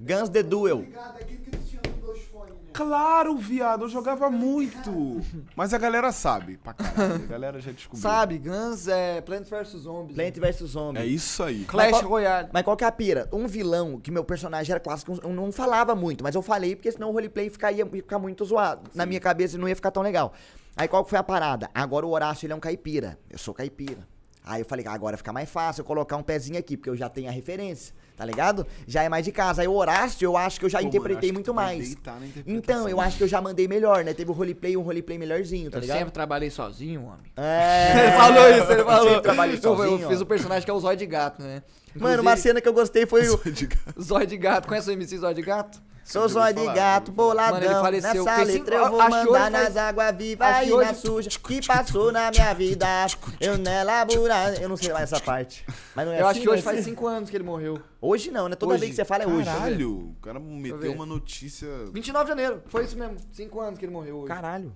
Guns 0.00 0.28
The 0.28 0.42
Duel. 0.42 0.78
Obrigado, 0.78 1.16
aquele 1.18 1.38
que 1.38 1.50
eles 1.54 1.68
tinham 1.68 1.82
dois 2.00 2.20
fones, 2.24 2.54
né? 2.54 2.61
Claro, 2.72 3.36
viado, 3.36 3.84
eu 3.84 3.88
jogava 3.88 4.30
muito. 4.30 5.20
Mas 5.54 5.72
a 5.74 5.78
galera 5.78 6.10
sabe, 6.12 6.56
pra 6.56 6.72
caralho. 6.72 7.14
A 7.14 7.26
galera 7.26 7.60
já 7.60 7.70
descobriu. 7.72 8.02
Sabe, 8.02 8.38
Guns 8.38 8.88
é 8.88 9.20
Plant 9.20 9.48
vs 9.48 9.68
Zombies. 9.82 10.14
Plant 10.16 10.36
vs 10.38 10.70
Zombie. 10.70 10.98
É 11.00 11.06
isso 11.06 11.42
aí. 11.42 11.64
Clash 11.64 11.90
Mas 11.90 12.00
qual- 12.00 12.10
Royale. 12.10 12.48
Mas 12.52 12.62
qual 12.62 12.76
que 12.76 12.84
é 12.84 12.86
a 12.86 12.92
pira? 12.92 13.28
Um 13.32 13.46
vilão 13.46 14.00
que 14.00 14.10
meu 14.10 14.24
personagem 14.24 14.72
era 14.72 14.80
clássico, 14.80 15.18
eu 15.22 15.30
não 15.32 15.52
falava 15.52 15.94
muito, 15.94 16.22
mas 16.24 16.34
eu 16.34 16.42
falei 16.42 16.74
porque 16.74 16.90
senão 16.90 17.10
o 17.10 17.12
roleplay 17.12 17.50
ficaria, 17.50 17.84
ia 17.84 17.90
ficar 17.90 18.18
muito 18.18 18.44
zoado. 18.44 18.90
Na 18.94 19.04
minha 19.06 19.20
cabeça 19.20 19.56
não 19.58 19.68
ia 19.68 19.76
ficar 19.76 19.90
tão 19.90 20.02
legal. 20.02 20.32
Aí 20.76 20.88
qual 20.88 21.04
que 21.04 21.10
foi 21.10 21.18
a 21.18 21.22
parada? 21.22 21.70
Agora 21.74 22.06
o 22.06 22.10
Horácio 22.10 22.46
ele 22.46 22.52
é 22.52 22.56
um 22.56 22.60
caipira. 22.60 23.18
Eu 23.30 23.38
sou 23.38 23.52
caipira. 23.52 24.06
Aí 24.44 24.62
eu 24.62 24.66
falei, 24.66 24.86
agora 24.88 25.16
fica 25.16 25.32
mais 25.32 25.48
fácil 25.48 25.82
eu 25.82 25.84
colocar 25.84 26.16
um 26.16 26.22
pezinho 26.22 26.58
aqui, 26.58 26.76
porque 26.76 26.90
eu 26.90 26.96
já 26.96 27.08
tenho 27.08 27.28
a 27.28 27.32
referência, 27.32 27.94
tá 28.16 28.24
ligado? 28.24 28.66
Já 28.86 29.02
é 29.02 29.08
mais 29.08 29.24
de 29.24 29.32
casa. 29.32 29.62
Aí 29.62 29.68
o 29.68 29.72
Horácio 29.74 30.24
eu 30.24 30.36
acho 30.36 30.58
que 30.60 30.66
eu 30.66 30.70
já 30.70 30.78
Pô, 30.78 30.84
mano, 30.84 30.96
interpretei 30.96 31.30
que 31.30 31.34
muito 31.34 31.52
mais. 31.54 31.96
Então, 32.46 32.88
eu 32.88 33.00
acho 33.00 33.16
que 33.16 33.24
eu 33.24 33.28
já 33.28 33.40
mandei 33.40 33.66
melhor, 33.68 34.04
né? 34.04 34.14
Teve 34.14 34.30
o 34.30 34.34
roleplay, 34.34 34.76
um 34.76 34.82
roleplay 34.82 35.18
melhorzinho, 35.18 35.70
tá 35.70 35.78
Eu 35.78 35.82
ligado? 35.82 35.98
sempre 35.98 36.12
trabalhei 36.12 36.50
sozinho, 36.50 37.02
homem. 37.04 37.32
É. 37.36 37.92
Ele 38.02 38.12
falou 38.12 38.50
isso, 38.50 38.72
ele 38.72 38.84
falou. 38.84 39.08
Sempre 39.08 39.22
trabalhei 39.22 39.54
Eu- 39.56 39.58
eu, 39.70 39.76
sozinho, 39.76 40.08
fiz 40.08 40.20
o 40.20 40.26
personagem 40.26 40.64
que 40.64 40.70
é 40.70 40.74
o 40.74 40.80
Zóio 40.80 40.96
de 40.96 41.06
Gato, 41.06 41.42
né? 41.42 41.62
Mano, 41.94 42.22
uma 42.22 42.36
cena 42.36 42.60
que 42.60 42.68
eu 42.68 42.72
gostei 42.72 43.04
foi 43.06 43.28
o. 43.30 43.40
Zóio 44.00 44.26
de 44.26 44.36
Gato. 44.36 44.66
Conhece 44.68 44.88
o 44.90 44.92
MC 44.92 45.18
Zóio 45.18 45.34
de 45.34 45.42
Gato? 45.42 45.80
Sou 46.04 46.28
zóio 46.28 46.54
de 46.54 46.64
gato, 46.74 47.12
boladão. 47.12 47.52
Mano, 47.60 47.64
ele 47.64 47.74
faleceu. 47.80 48.24
Nessa 48.24 48.42
letra 48.42 48.76
eu 48.76 48.90
vou 48.90 49.08
mandar 49.08 49.50
nas 49.50 49.76
águas 49.76 50.14
vivas 50.16 50.66
e 50.66 50.70
na 50.70 50.76
hoje- 50.76 50.94
suja 50.96 51.30
que 51.30 51.66
passou 51.66 52.10
na 52.12 52.30
minha 52.30 52.52
vida. 52.54 52.86
Eu 53.40 53.56
nela 53.56 54.04
burar. 54.04 54.60
Eu 54.60 54.68
não 54.68 54.76
sei 54.76 54.92
mais 54.92 55.12
essa 55.12 55.22
parte. 55.22 55.64
Mas 55.94 56.06
não 56.06 56.12
é 56.12 56.20
eu 56.20 56.26
assim, 56.26 56.30
acho 56.30 56.40
que 56.40 56.48
hoje 56.50 56.58
é 56.58 56.62
faz 56.62 56.78
assim? 56.80 56.90
5 56.90 57.06
anos 57.06 57.30
que 57.30 57.36
ele 57.36 57.44
morreu. 57.44 57.80
Hoje 58.00 58.30
não, 58.30 58.48
né? 58.48 58.56
Toda 58.56 58.72
Hoje. 58.74 58.80
vez 58.80 58.90
que 58.90 58.96
você 58.96 59.04
fala 59.04 59.22
é 59.22 59.26
hoje. 59.26 59.44
Caralho, 59.44 59.90
o 60.10 60.16
cara 60.20 60.40
meteu 60.40 60.92
uma 60.92 61.06
notícia. 61.06 61.68
29 61.92 62.24
de 62.24 62.28
janeiro. 62.30 62.62
Foi 62.66 62.84
isso 62.84 62.98
mesmo. 62.98 63.16
5 63.32 63.60
anos 63.60 63.78
que 63.78 63.84
ele 63.84 63.92
morreu 63.92 64.16
hoje. 64.18 64.28
Caralho. 64.28 64.72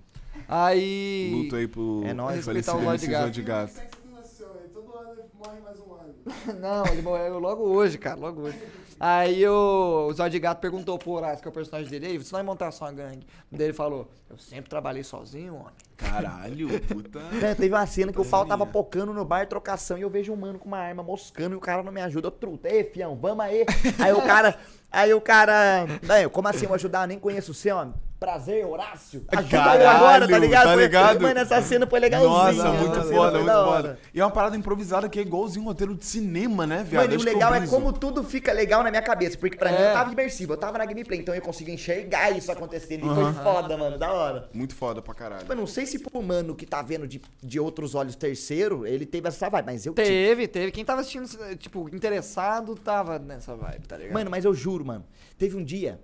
Aí. 0.47 1.31
Luto 1.43 1.55
aí 1.55 1.67
pro 1.67 2.03
É 2.05 2.13
nóis. 2.13 2.45
falecido 2.45 2.77
Respeitar 2.77 2.77
o 2.77 2.83
Zóio 2.83 2.97
de 2.97 3.05
Zóio 3.05 3.31
de 3.31 3.41
gato. 3.41 3.73
aí 3.79 4.69
todo 4.73 4.97
ano 4.97 5.21
morre 5.37 5.59
mais 5.63 5.77
um 5.79 5.93
ano. 5.93 6.15
Não, 6.61 6.85
ele 6.93 7.01
morreu 7.01 7.37
logo 7.39 7.63
hoje, 7.63 7.97
cara, 7.97 8.15
logo 8.15 8.41
hoje. 8.43 8.57
Aí 8.99 9.47
o, 9.47 10.07
o 10.09 10.13
Zóio 10.13 10.29
de 10.31 10.39
Gato 10.39 10.59
perguntou 10.59 10.97
pro 10.97 11.11
Horácio, 11.11 11.41
que 11.41 11.47
é 11.47 11.51
o 11.51 11.53
personagem 11.53 11.89
dele, 11.89 12.07
aí, 12.07 12.17
você 12.17 12.31
não 12.31 12.37
vai 12.39 12.43
montar 12.43 12.71
só 12.71 12.85
uma 12.85 12.91
gangue? 12.93 13.27
Daí 13.51 13.67
ele 13.67 13.73
falou, 13.73 14.09
eu 14.29 14.37
sempre 14.37 14.69
trabalhei 14.69 15.03
sozinho, 15.03 15.55
homem. 15.55 15.73
Caralho, 15.95 16.67
puta. 16.81 17.19
Né, 17.19 17.53
Teve 17.57 17.73
uma 17.73 17.85
cena 17.85 18.11
que 18.11 18.19
o 18.21 18.25
pau 18.25 18.45
tava 18.45 18.65
pocando 18.65 19.13
no 19.13 19.23
bar, 19.23 19.47
trocação, 19.47 19.97
e 19.97 20.01
eu 20.01 20.09
vejo 20.09 20.33
um 20.33 20.35
mano 20.35 20.57
com 20.57 20.67
uma 20.67 20.79
arma 20.79 21.03
moscando 21.03 21.53
e 21.53 21.57
o 21.57 21.61
cara 21.61 21.83
não 21.83 21.91
me 21.91 22.01
ajuda. 22.01 22.27
Eu 22.27 22.31
truta, 22.31 22.69
ei, 22.69 22.83
fião, 22.83 23.15
vamos 23.15 23.43
aí. 23.45 23.65
Aí 23.99 24.13
o 24.13 24.21
cara, 24.21 24.57
aí 24.91 25.13
o 25.13 25.21
cara, 25.21 25.85
"Não, 26.01 26.29
como 26.29 26.47
assim 26.47 26.63
eu 26.63 26.69
vou 26.69 26.75
ajudar? 26.75 27.03
Eu 27.03 27.07
nem 27.07 27.19
conheço 27.19 27.51
o 27.51 27.55
seu, 27.55 27.77
homem. 27.77 27.93
Prazer, 28.19 28.65
Horácio. 28.65 29.21
Caralho, 29.29 29.87
agora, 29.87 30.27
tá 30.27 30.37
ligado? 30.39 30.63
tá 30.65 30.73
Foi- 30.73 30.81
ligado? 30.83 31.21
Mano, 31.21 31.39
essa 31.39 31.61
cena 31.61 31.85
foi 31.85 31.99
legalzinha. 31.99 32.29
Nossa, 32.63 32.71
muito 32.71 33.01
foda, 33.03 33.31
muito 33.33 33.45
da 33.45 33.61
hora. 33.67 33.81
foda. 33.89 33.99
E 34.11 34.19
é 34.19 34.23
uma 34.25 34.31
parada 34.31 34.57
improvisada 34.57 35.07
que 35.07 35.19
é 35.19 35.21
igualzinho 35.21 35.63
um 35.63 35.67
roteiro 35.67 35.93
de 35.93 36.03
cinema, 36.03 36.65
né, 36.65 36.83
viado? 36.83 37.03
Mano, 37.03 37.13
e 37.13 37.17
o 37.17 37.19
eu 37.21 37.25
legal 37.33 37.53
é 37.53 37.67
como 37.67 37.93
tudo 37.93 38.23
fica 38.23 38.51
legal 38.51 38.81
na 38.81 38.89
minha 38.89 39.03
cabeça. 39.03 39.37
Porque 39.37 39.55
pra 39.55 39.71
mim 39.71 39.77
É. 39.77 39.89
eu 39.91 39.93
tava 39.93 40.11
imersivo, 40.11 40.53
eu 40.53 40.57
tava 40.57 40.79
na 40.79 40.85
gameplay, 40.85 41.19
então 41.19 41.35
eu 41.35 41.41
consigo 41.43 41.69
enxergar 41.69 42.31
isso 42.31 42.51
acontecendo. 42.51 43.05
E 43.05 43.13
foi 43.15 43.33
foda, 43.43 43.77
mano, 43.77 43.99
da 43.99 44.11
hora. 44.11 44.49
Muito 44.51 44.73
foda 44.73 44.99
pra 44.99 45.13
caralho. 45.13 45.45
Eu 45.47 45.55
não 45.55 45.67
sei 45.67 45.85
se 45.85 45.99
pro 45.99 46.19
mano 46.23 46.55
que 46.55 46.65
tá 46.65 46.81
vendo 46.81 47.07
de, 47.07 47.21
de 47.43 47.59
outros 47.59 47.93
olhos 47.93 48.15
terceiro, 48.15 48.87
ele 48.87 49.05
teve 49.05 49.27
essa 49.27 49.47
vibe, 49.47 49.65
mas 49.67 49.85
eu 49.85 49.93
tive. 49.93 50.07
Teve, 50.07 50.47
teve. 50.47 50.71
Quem 50.71 50.83
tava 50.83 51.01
assistindo, 51.01 51.27
tipo, 51.57 51.87
interessado, 51.93 52.73
tava 52.73 53.19
nessa 53.19 53.55
vibe, 53.55 53.87
tá 53.87 53.95
ligado? 53.95 54.13
Mano, 54.15 54.31
mas 54.31 54.43
eu 54.43 54.55
juro, 54.55 54.83
mano. 54.83 55.05
Teve 55.37 55.55
um 55.55 55.63
dia. 55.63 55.99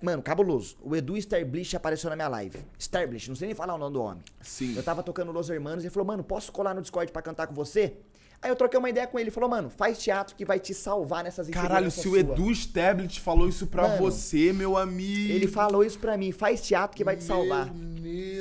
Mano, 0.00 0.22
cabuloso. 0.22 0.76
O 0.82 0.94
Edu 0.94 1.16
Starblish 1.16 1.74
apareceu 1.74 2.10
na 2.10 2.16
minha 2.16 2.28
live. 2.28 2.58
Starblish, 2.78 3.28
não 3.28 3.36
sei 3.36 3.48
nem 3.48 3.54
falar 3.54 3.74
o 3.74 3.78
nome 3.78 3.94
do 3.94 4.02
homem. 4.02 4.22
Sim. 4.42 4.74
Eu 4.76 4.82
tava 4.82 5.02
tocando 5.02 5.32
Los 5.32 5.48
Hermanos 5.48 5.84
e 5.84 5.86
ele 5.86 5.92
falou, 5.92 6.06
mano, 6.06 6.22
posso 6.22 6.52
colar 6.52 6.74
no 6.74 6.82
Discord 6.82 7.10
pra 7.10 7.22
cantar 7.22 7.46
com 7.46 7.54
você? 7.54 7.94
Aí 8.42 8.50
eu 8.50 8.56
troquei 8.56 8.78
uma 8.78 8.90
ideia 8.90 9.06
com 9.06 9.18
ele. 9.18 9.24
Ele 9.24 9.30
falou, 9.30 9.48
mano, 9.48 9.70
faz 9.70 9.98
teatro 9.98 10.36
que 10.36 10.44
vai 10.44 10.60
te 10.60 10.74
salvar 10.74 11.24
nessas 11.24 11.48
Caralho, 11.48 11.90
se 11.90 12.00
o 12.00 12.10
sua." 12.10 12.20
Edu 12.20 12.50
Stablet 12.52 13.18
falou 13.20 13.48
isso 13.48 13.66
pra 13.66 13.88
Mano, 13.88 13.96
você, 13.98 14.52
meu 14.52 14.76
amigo. 14.76 15.32
Ele 15.32 15.48
falou 15.48 15.82
isso 15.82 15.98
pra 15.98 16.18
mim, 16.18 16.30
faz 16.30 16.60
teatro 16.60 16.94
que 16.94 17.02
vai 17.02 17.16
te 17.16 17.24
salvar. 17.24 17.72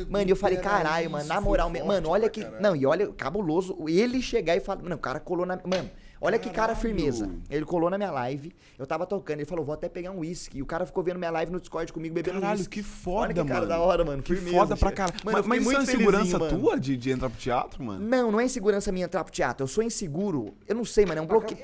Mano, 0.09 0.27
e 0.27 0.29
eu 0.29 0.35
falei, 0.35 0.57
caralho, 0.57 1.09
mano, 1.09 1.25
na 1.25 1.39
moral, 1.39 1.69
mesmo. 1.69 1.87
mano, 1.87 2.09
olha 2.09 2.29
que. 2.29 2.43
Não, 2.59 2.75
e 2.75 2.85
olha, 2.85 3.07
cabuloso, 3.13 3.77
ele 3.87 4.21
chegar 4.21 4.57
e 4.57 4.59
falar. 4.59 4.83
Mano, 4.83 4.95
o 4.95 4.99
cara 4.99 5.19
colou 5.19 5.45
na. 5.45 5.55
Mano, 5.65 5.89
olha 6.19 6.39
que 6.39 6.49
cara 6.49 6.75
firmeza. 6.75 7.29
Ele 7.49 7.65
colou 7.65 7.89
na 7.89 7.97
minha 7.97 8.11
live, 8.11 8.53
eu 8.77 8.85
tava 8.85 9.05
tocando, 9.05 9.39
ele 9.39 9.45
falou, 9.45 9.63
vou 9.65 9.73
até 9.73 9.87
pegar 9.89 10.11
um 10.11 10.19
uísque. 10.19 10.57
E 10.57 10.61
o 10.61 10.65
cara 10.65 10.85
ficou 10.85 11.03
vendo 11.03 11.17
minha 11.17 11.31
live 11.31 11.51
no 11.51 11.59
Discord 11.59 11.91
comigo 11.93 12.13
bebendo 12.15 12.39
Caralho, 12.41 12.59
uísque. 12.59 12.81
que 12.81 12.83
foda, 12.83 13.25
Olha 13.25 13.33
que 13.33 13.47
cara 13.47 13.59
mano. 13.61 13.67
da 13.67 13.79
hora, 13.79 14.05
mano. 14.05 14.23
Que 14.23 14.35
firmeza, 14.35 14.57
foda 14.57 14.77
pra. 14.77 14.91
Mano, 15.23 15.37
eu 15.37 15.43
mas 15.43 15.45
mas 15.45 15.61
isso 15.61 15.77
é 15.77 15.83
insegurança 15.83 16.39
mano. 16.39 16.59
tua 16.59 16.79
de, 16.79 16.97
de 16.97 17.11
entrar 17.11 17.29
pro 17.29 17.39
teatro, 17.39 17.83
mano? 17.83 18.05
Não, 18.05 18.31
não 18.31 18.39
é 18.39 18.45
insegurança 18.45 18.91
minha 18.91 19.05
entrar 19.05 19.23
pro 19.23 19.33
teatro. 19.33 19.63
Eu 19.63 19.67
sou 19.67 19.83
inseguro. 19.83 20.53
Eu 20.67 20.75
não 20.75 20.85
sei, 20.85 21.05
mano, 21.05 21.19
é 21.19 21.21
um 21.21 21.27
Pra 21.27 21.39
bloqueio. 21.39 21.59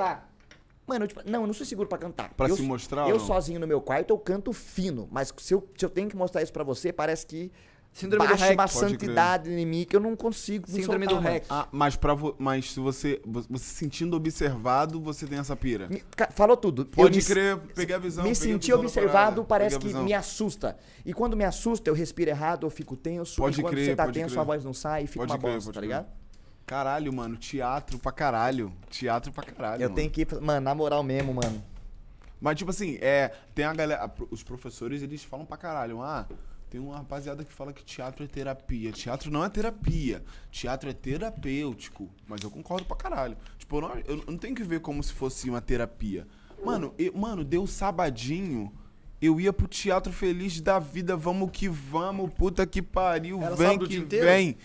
Mano, 0.87 1.05
eu, 1.05 1.07
tipo, 1.07 1.21
não, 1.25 1.41
eu 1.41 1.47
não 1.47 1.53
sou 1.53 1.65
seguro 1.65 1.87
pra 1.87 1.97
cantar. 1.97 2.33
Pra 2.33 2.49
eu, 2.49 2.55
se 2.55 2.61
mostrar 2.63 3.07
Eu 3.07 3.19
sozinho 3.19 3.59
no 3.59 3.67
meu 3.67 3.79
quarto, 3.79 4.09
eu 4.09 4.17
canto 4.17 4.51
fino. 4.51 5.07
Mas 5.11 5.33
se 5.37 5.53
eu, 5.53 5.67
se 5.77 5.85
eu 5.85 5.89
tenho 5.89 6.09
que 6.09 6.15
mostrar 6.17 6.41
isso 6.41 6.51
pra 6.51 6.63
você, 6.63 6.91
parece 6.91 7.25
que 7.25 7.51
Síndrome 7.93 8.25
do 8.25 8.29
baixa 8.29 8.45
REC. 8.45 8.53
uma 8.57 8.67
crer. 8.67 8.79
santidade 8.79 9.49
em 9.51 9.65
mim 9.65 9.85
que 9.87 9.93
eu 9.95 9.99
não 9.99 10.15
consigo 10.15 10.65
me 10.71 10.81
Síndrome 10.81 11.05
soltar, 11.05 11.21
do. 11.23 11.27
REC. 11.29 11.45
Ah, 11.49 11.67
mas, 11.71 11.95
pra 11.97 12.13
vo... 12.13 12.33
mas 12.39 12.71
se 12.71 12.79
você, 12.79 13.21
vo- 13.25 13.43
você 13.49 13.65
se 13.65 13.73
sentindo 13.75 14.15
observado, 14.15 14.99
você 15.01 15.27
tem 15.27 15.37
essa 15.39 15.55
pira. 15.57 15.89
Me- 15.89 16.01
Falou 16.31 16.55
tudo. 16.55 16.85
Pode 16.85 17.19
Eu 17.19 17.21
me- 17.21 17.27
crer, 17.27 17.57
peguei 17.75 17.95
a 17.95 17.99
visão. 17.99 18.23
Me 18.23 18.33
sentir 18.33 18.73
observado 18.73 19.43
parece 19.43 19.77
que 19.77 19.93
me 19.93 20.13
assusta. 20.13 20.77
E 21.05 21.13
quando 21.13 21.35
me 21.35 21.43
assusta, 21.43 21.89
eu 21.89 21.93
respiro 21.93 22.29
errado, 22.29 22.65
eu 22.65 22.69
fico 22.69 22.95
tenso. 22.95 23.35
Pode 23.41 23.59
e 23.59 23.63
quando 23.63 23.73
crer, 23.73 23.85
você 23.87 23.95
tá 23.95 24.07
tenso, 24.09 24.29
crer. 24.29 24.39
a 24.39 24.43
voz 24.43 24.63
não 24.63 24.73
sai 24.73 25.03
e 25.03 25.07
fica 25.07 25.19
Pode 25.19 25.33
uma 25.33 25.39
crer, 25.39 25.53
bosta, 25.55 25.67
pode 25.67 25.73
tá 25.75 25.79
crer. 25.81 25.87
ligado? 25.89 26.07
Caralho, 26.65 27.11
mano, 27.11 27.35
teatro 27.35 27.99
pra 27.99 28.13
caralho. 28.13 28.71
Teatro 28.89 29.33
pra 29.33 29.43
caralho. 29.43 29.81
Eu 29.83 29.89
mano. 29.89 29.95
tenho 29.95 30.09
que. 30.09 30.25
Mano, 30.39 30.61
na 30.61 30.73
moral 30.73 31.03
mesmo, 31.03 31.33
mano. 31.33 31.61
Mas, 32.39 32.57
tipo 32.57 32.71
assim, 32.71 32.97
é, 33.01 33.31
tem 33.53 33.65
a 33.65 33.73
galera. 33.73 34.09
Os 34.31 34.41
professores, 34.43 35.01
eles 35.03 35.21
falam 35.23 35.45
pra 35.45 35.57
caralho. 35.57 36.01
Ah, 36.01 36.25
tem 36.71 36.79
uma 36.79 36.95
rapaziada 36.95 37.43
que 37.43 37.51
fala 37.51 37.73
que 37.73 37.83
teatro 37.83 38.23
é 38.23 38.27
terapia. 38.27 38.93
Teatro 38.93 39.29
não 39.29 39.43
é 39.43 39.49
terapia. 39.49 40.23
Teatro 40.49 40.89
é 40.89 40.93
terapêutico. 40.93 42.09
Mas 42.25 42.41
eu 42.43 42.49
concordo 42.49 42.85
pra 42.85 42.95
caralho. 42.95 43.37
Tipo, 43.57 43.75
eu 43.75 43.81
não, 43.81 43.97
eu 44.05 44.23
não 44.25 44.37
tenho 44.37 44.55
que 44.55 44.63
ver 44.63 44.79
como 44.79 45.03
se 45.03 45.11
fosse 45.11 45.49
uma 45.49 45.59
terapia. 45.59 46.25
Mano, 46.63 46.93
eu- 46.97 47.11
mano, 47.13 47.43
deu 47.43 47.67
sabadinho. 47.67 48.71
Eu 49.21 49.37
ia 49.39 49.51
pro 49.51 49.67
teatro 49.67 50.13
feliz 50.13 50.61
da 50.61 50.79
vida. 50.79 51.17
Vamos 51.17 51.51
que 51.51 51.67
vamos. 51.67 52.31
Puta 52.33 52.65
que 52.65 52.81
pariu. 52.81 53.41
Era 53.43 53.53
vem 53.55 53.77
que 53.77 53.99
vem. 53.99 54.57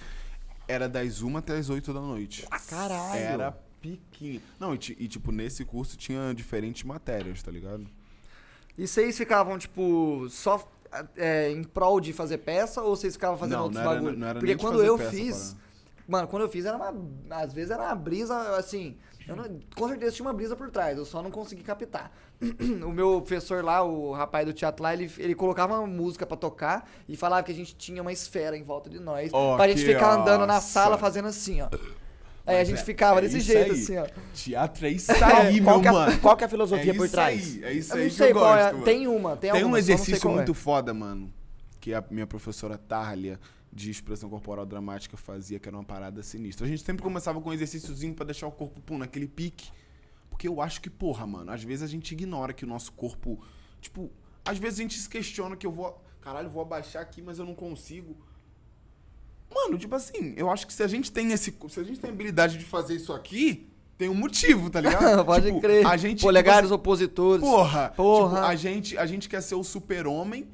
Era 0.69 0.89
das 0.89 1.23
1 1.23 1.37
até 1.37 1.59
as 1.59 1.69
8 1.69 1.93
da 1.93 2.01
noite. 2.01 2.47
Caralho. 2.69 3.19
Era 3.21 3.53
piquinho. 3.83 4.41
Não, 4.61 4.75
e, 4.75 4.79
e, 4.97 5.09
tipo, 5.09 5.33
nesse 5.33 5.65
curso 5.65 5.97
tinha 5.97 6.33
diferentes 6.33 6.85
matérias, 6.85 7.43
tá 7.43 7.51
ligado? 7.51 7.85
E 8.79 8.87
vocês 8.87 9.17
ficavam, 9.17 9.59
tipo, 9.59 10.29
só 10.31 10.71
é, 11.17 11.51
em 11.51 11.63
prol 11.65 12.01
de 12.01 12.13
fazer 12.13 12.39
peça 12.39 12.83
ou 12.83 12.97
vocês 12.97 13.15
ficavam 13.15 13.37
fazendo 13.37 13.57
Não, 13.57 13.65
outros 13.65 13.83
não 13.83 13.91
era- 13.91 14.01
bagulho? 14.01 14.19
não 14.19 14.27
era 14.29 14.39
Porque 14.39 14.57
quando 14.57 14.83
eu 14.83 14.97
peça, 14.99 15.11
fiz. 15.11 15.37
parada. 15.53 15.67
Mano, 16.09 16.29
quando 16.29 16.43
eu 16.43 16.49
fiz 16.49 16.65
era 16.65 16.77
uma. 16.77 16.95
Às 17.43 17.53
vezes 17.53 17.71
era 17.73 17.83
uma 17.83 17.95
brisa, 17.95 18.57
assim. 18.57 18.97
eu 19.27 19.35
não- 19.35 19.59
com 19.77 19.89
certeza 19.89 20.13
tinha 20.15 20.25
uma 20.27 20.33
brisa 20.33 20.55
por 20.55 20.71
trás, 20.71 20.97
eu 20.97 21.05
só 21.05 21.21
não 21.21 21.33
consegui 21.33 21.63
captar. 21.65 22.13
o 22.87 22.93
meu 22.93 23.21
professor 23.21 23.65
lá, 23.65 23.83
o 23.83 24.13
rapaz 24.13 24.47
do 24.47 24.53
teatro 24.53 24.85
lá, 24.85 24.93
ele, 24.95 25.11
ele 25.19 25.35
colocava 25.35 25.79
uma 25.79 25.87
música 25.87 26.25
pra 26.25 26.37
tocar 26.37 26.89
e 27.09 27.17
falava 27.17 27.43
que 27.43 27.51
a 27.51 27.55
gente 27.55 27.75
tinha 27.75 28.01
uma 28.01 28.13
esfera 28.13 28.57
em 28.57 28.63
volta 28.63 28.89
de 28.89 29.01
nós. 29.01 29.31
Ó, 29.33 29.57
pra 29.57 29.67
gente 29.67 29.85
ficar 29.85 30.13
andando 30.21 30.43
na 30.47 30.55
nossa. 30.55 30.69
sala 30.69 30.97
fazendo 30.97 31.27
assim, 31.27 31.61
ó. 31.61 31.69
Aí 32.47 32.61
a 32.61 32.65
gente 32.65 32.81
é- 32.81 32.85
ficava 32.85 33.19
é 33.19 33.23
desse 33.23 33.41
jeito, 33.41 33.73
aí. 33.73 33.81
assim, 33.81 33.97
ó. 33.97 34.07
Teatro 34.33 34.87
é 34.87 34.91
isso 34.91 35.11
aí, 35.25 35.61
qual, 35.61 35.77
meu 35.77 35.83
que 35.83 35.89
é, 35.89 35.91
a- 35.91 35.93
mano. 35.93 36.19
qual 36.21 36.37
que 36.37 36.45
é 36.45 36.47
a 36.47 36.51
filosofia 36.51 36.93
é 36.93 36.95
por 36.95 37.09
trás? 37.09 37.57
Aí, 37.57 37.65
é 37.65 37.73
isso 37.73 37.93
Eu 37.93 37.97
aí 37.97 38.03
não 38.05 38.11
que 38.11 38.17
sei 38.17 38.31
eu 38.31 38.35
qual 38.35 38.55
é. 38.57 38.59
gosto, 38.63 38.73
mano. 38.75 38.85
Tem 38.85 39.07
uma, 39.09 39.37
tem, 39.37 39.53
Tem 39.53 39.65
um 39.65 39.77
exercício 39.77 40.29
é. 40.31 40.33
muito 40.33 40.55
foda, 40.55 40.95
mano, 40.95 41.33
que 41.81 41.93
a 41.93 42.05
minha 42.11 42.27
professora 42.27 42.79
Tarlia, 42.79 43.41
de 43.73 43.91
expressão 43.91 44.31
corporal 44.31 44.65
dramática, 44.65 45.17
fazia, 45.17 45.59
que 45.59 45.69
era 45.69 45.77
uma 45.77 45.85
parada 45.85 46.23
sinistra. 46.23 46.65
A 46.67 46.69
gente 46.69 46.83
sempre 46.83 47.03
começava 47.03 47.41
com 47.41 47.51
um 47.51 47.53
exercíciozinho 47.53 48.15
pra 48.15 48.25
deixar 48.25 48.47
o 48.47 48.53
corpo, 48.53 48.81
pum, 48.81 48.97
naquele 48.97 49.27
pique. 49.29 49.69
Porque 50.31 50.47
eu 50.49 50.61
acho 50.61 50.81
que, 50.81 50.89
porra, 50.91 51.27
mano, 51.27 51.51
às 51.51 51.63
vezes 51.63 51.83
a 51.83 51.87
gente 51.87 52.13
ignora 52.13 52.53
que 52.53 52.65
o 52.65 52.69
nosso 52.69 52.93
corpo. 52.93 53.43
Tipo, 53.81 54.11
às 54.45 54.57
vezes 54.59 54.79
a 54.79 54.83
gente 54.83 54.99
se 54.99 55.09
questiona 55.09 55.57
que 55.57 55.67
eu 55.67 55.71
vou. 55.73 56.01
Caralho, 56.21 56.49
vou 56.51 56.63
abaixar 56.63 57.03
aqui, 57.03 57.21
mas 57.23 57.39
eu 57.39 57.45
não 57.45 57.55
consigo. 57.55 58.17
Mano, 59.55 59.79
tipo 59.79 59.95
assim, 59.95 60.35
eu 60.37 60.51
acho 60.51 60.67
que 60.67 60.73
se 60.73 60.83
a 60.83 60.87
gente 60.89 61.11
tem 61.11 61.33
esse. 61.33 61.55
Se 61.69 61.81
a 61.81 61.85
gente 61.85 61.99
tem 62.01 62.11
a 62.11 62.13
habilidade 62.13 62.59
de 62.59 62.65
fazer 62.65 62.95
isso 62.95 63.13
aqui, 63.13 63.69
tem 63.97 64.09
um 64.09 64.15
motivo, 64.15 64.69
tá 64.69 64.81
ligado? 64.81 65.25
Pode 65.25 65.47
Tipo, 65.47 65.61
crer. 65.61 65.87
A 65.87 65.97
gente. 65.97 66.21
Polegares 66.23 66.65
tipo, 66.69 66.75
opositores. 66.75 67.41
Porra, 67.43 67.93
Porra. 67.97 68.37
Tipo, 68.37 68.47
a 68.49 68.55
gente, 68.57 68.99
a 68.99 69.07
gente 69.07 69.29
quer 69.29 69.41
ser 69.43 69.55
o 69.55 69.65
super-homem, 69.65 70.47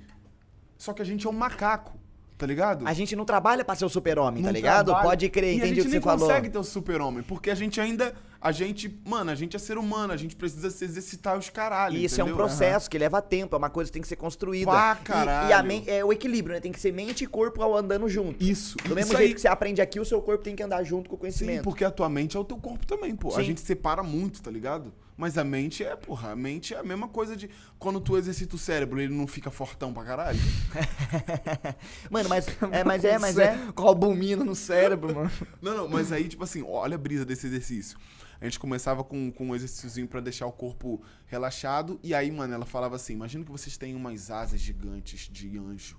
só 0.78 0.92
que 0.92 1.02
a 1.02 1.04
gente 1.04 1.26
é 1.26 1.30
um 1.30 1.32
macaco. 1.32 1.92
tá 2.38 2.46
ligado? 2.46 2.86
A 2.86 2.92
gente 2.92 3.14
não 3.16 3.24
trabalha 3.24 3.64
pra 3.64 3.74
ser 3.74 3.84
o 3.84 3.88
super-homem, 3.88 4.42
tá 4.42 4.50
ligado? 4.50 4.86
trabalha. 4.86 5.08
Pode 5.08 5.28
crer, 5.28 5.54
e 5.54 5.56
entendi 5.56 5.64
a 5.64 5.68
gente 5.74 5.80
o 5.80 5.84
que 5.84 5.90
nem 5.90 6.00
você 6.00 6.04
falou. 6.04 6.26
consegue 6.28 6.48
ter 6.50 6.58
o 6.58 6.64
super-homem, 6.64 7.22
porque 7.22 7.50
a 7.50 7.54
gente 7.54 7.80
ainda. 7.80 8.14
A 8.44 8.50
gente. 8.50 9.00
Mano, 9.04 9.30
a 9.30 9.34
gente 9.36 9.54
é 9.54 9.58
ser 9.58 9.78
humano, 9.78 10.12
a 10.12 10.16
gente 10.16 10.34
precisa 10.34 10.68
se 10.68 10.84
exercitar 10.84 11.38
os 11.38 11.48
caralhos. 11.48 12.00
E 12.00 12.04
isso 12.04 12.20
é 12.20 12.24
um 12.24 12.26
entendeu? 12.26 12.44
processo 12.44 12.90
que 12.90 12.98
leva 12.98 13.22
tempo, 13.22 13.54
é 13.54 13.58
uma 13.58 13.70
coisa 13.70 13.88
que 13.88 13.92
tem 13.92 14.02
que 14.02 14.08
ser 14.08 14.16
construída. 14.16 14.70
Pá, 14.70 14.98
E- 15.00 15.04
caralho. 15.04 15.48
E, 15.48 15.52
a 15.52 15.62
men- 15.62 15.84
é 15.86 16.04
o 16.04 16.12
equilíbrio, 16.12 16.54
né? 16.54 16.60
Tem 16.60 16.72
que 16.72 16.80
ser 16.80 16.92
mente 16.92 17.22
e 17.22 17.26
corpo 17.28 17.62
ao 17.62 17.76
andando 17.76 18.08
junto. 18.08 18.42
Isso. 18.42 18.76
Do 18.78 18.94
mesmo 18.96 19.12
isso 19.12 19.16
jeito 19.18 19.28
aí. 19.30 19.34
que 19.34 19.40
você 19.40 19.46
aprende 19.48 19.80
aqui, 19.80 20.00
o 20.00 20.04
seu 20.04 20.20
corpo 20.20 20.42
tem 20.42 20.56
que 20.56 20.62
andar 20.62 20.82
junto 20.82 21.08
com 21.08 21.14
o 21.14 21.18
Sim, 21.18 21.20
conhecimento. 21.20 21.62
porque 21.62 21.84
a 21.84 21.90
tua 21.90 22.08
mente 22.08 22.36
é 22.36 22.40
o 22.40 22.44
teu 22.44 22.56
corpo 22.56 22.84
também, 22.84 23.14
pô. 23.14 23.28
A 23.28 23.36
Sim. 23.36 23.44
gente 23.44 23.60
separa 23.60 24.02
muito, 24.02 24.42
tá 24.42 24.50
ligado? 24.50 24.92
Mas 25.16 25.38
a 25.38 25.44
mente 25.44 25.84
é, 25.84 25.94
porra, 25.94 26.32
a 26.32 26.36
mente 26.36 26.74
é 26.74 26.78
a 26.78 26.82
mesma 26.82 27.06
coisa 27.06 27.36
de 27.36 27.48
quando 27.78 28.00
tu 28.00 28.16
exercita 28.16 28.56
o 28.56 28.58
cérebro, 28.58 29.00
ele 29.00 29.14
não 29.14 29.26
fica 29.28 29.52
fortão 29.52 29.92
pra 29.92 30.02
caralho. 30.02 30.40
Mano, 32.10 32.28
mas 32.28 32.46
é, 32.72 32.82
mas 32.84 33.04
é, 33.04 33.18
mas 33.18 33.38
é. 33.38 33.56
Com 33.74 33.86
albumina 33.86 34.44
no 34.44 34.54
cérebro, 34.54 35.14
mano. 35.14 35.30
Não, 35.60 35.76
não, 35.76 35.88
mas 35.88 36.10
aí, 36.12 36.28
tipo 36.28 36.42
assim, 36.44 36.64
olha 36.66 36.94
a 36.96 36.98
brisa 36.98 37.24
desse 37.24 37.46
exercício. 37.46 37.96
A 38.42 38.44
gente 38.44 38.58
começava 38.58 39.04
com, 39.04 39.30
com 39.30 39.46
um 39.50 39.54
exercíciozinho 39.54 40.08
pra 40.08 40.20
deixar 40.20 40.46
o 40.46 40.52
corpo 40.52 41.00
relaxado. 41.28 42.00
E 42.02 42.12
aí, 42.12 42.28
mano, 42.28 42.52
ela 42.52 42.66
falava 42.66 42.96
assim: 42.96 43.12
imagina 43.12 43.44
que 43.44 43.52
vocês 43.52 43.76
têm 43.76 43.94
umas 43.94 44.32
asas 44.32 44.60
gigantes 44.60 45.28
de 45.30 45.56
anjo. 45.56 45.96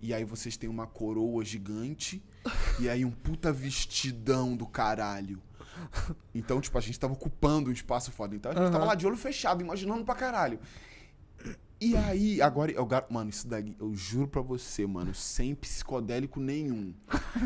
E 0.00 0.14
aí 0.14 0.24
vocês 0.24 0.56
têm 0.56 0.70
uma 0.70 0.86
coroa 0.86 1.44
gigante. 1.44 2.22
e 2.78 2.88
aí 2.88 3.04
um 3.04 3.10
puta 3.10 3.52
vestidão 3.52 4.56
do 4.56 4.68
caralho. 4.68 5.42
Então, 6.32 6.60
tipo, 6.60 6.78
a 6.78 6.80
gente 6.80 6.98
tava 6.98 7.14
ocupando 7.14 7.70
um 7.70 7.72
espaço 7.72 8.12
foda. 8.12 8.36
Então 8.36 8.52
a 8.52 8.54
gente 8.54 8.70
tava 8.70 8.84
lá 8.84 8.94
de 8.94 9.04
olho 9.04 9.16
fechado, 9.16 9.60
imaginando 9.60 10.04
pra 10.04 10.14
caralho. 10.14 10.60
E 11.80 11.96
aí, 11.96 12.40
agora, 12.40 12.70
eu, 12.70 12.86
mano, 13.10 13.30
isso 13.30 13.48
daí, 13.48 13.74
eu 13.80 13.92
juro 13.96 14.28
pra 14.28 14.42
você, 14.42 14.86
mano, 14.86 15.12
sem 15.12 15.56
psicodélico 15.56 16.38
nenhum. 16.38 16.94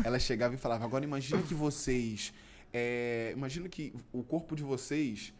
Ela 0.03 0.19
chegava 0.19 0.53
e 0.53 0.57
falava: 0.57 0.85
agora 0.85 1.03
imagina 1.03 1.41
que 1.41 1.55
vocês. 1.55 2.31
É, 2.77 3.31
imagina 3.33 3.69
que 3.69 3.93
o 4.11 4.21
corpo 4.21 4.53
de 4.53 4.61
vocês, 4.61 5.33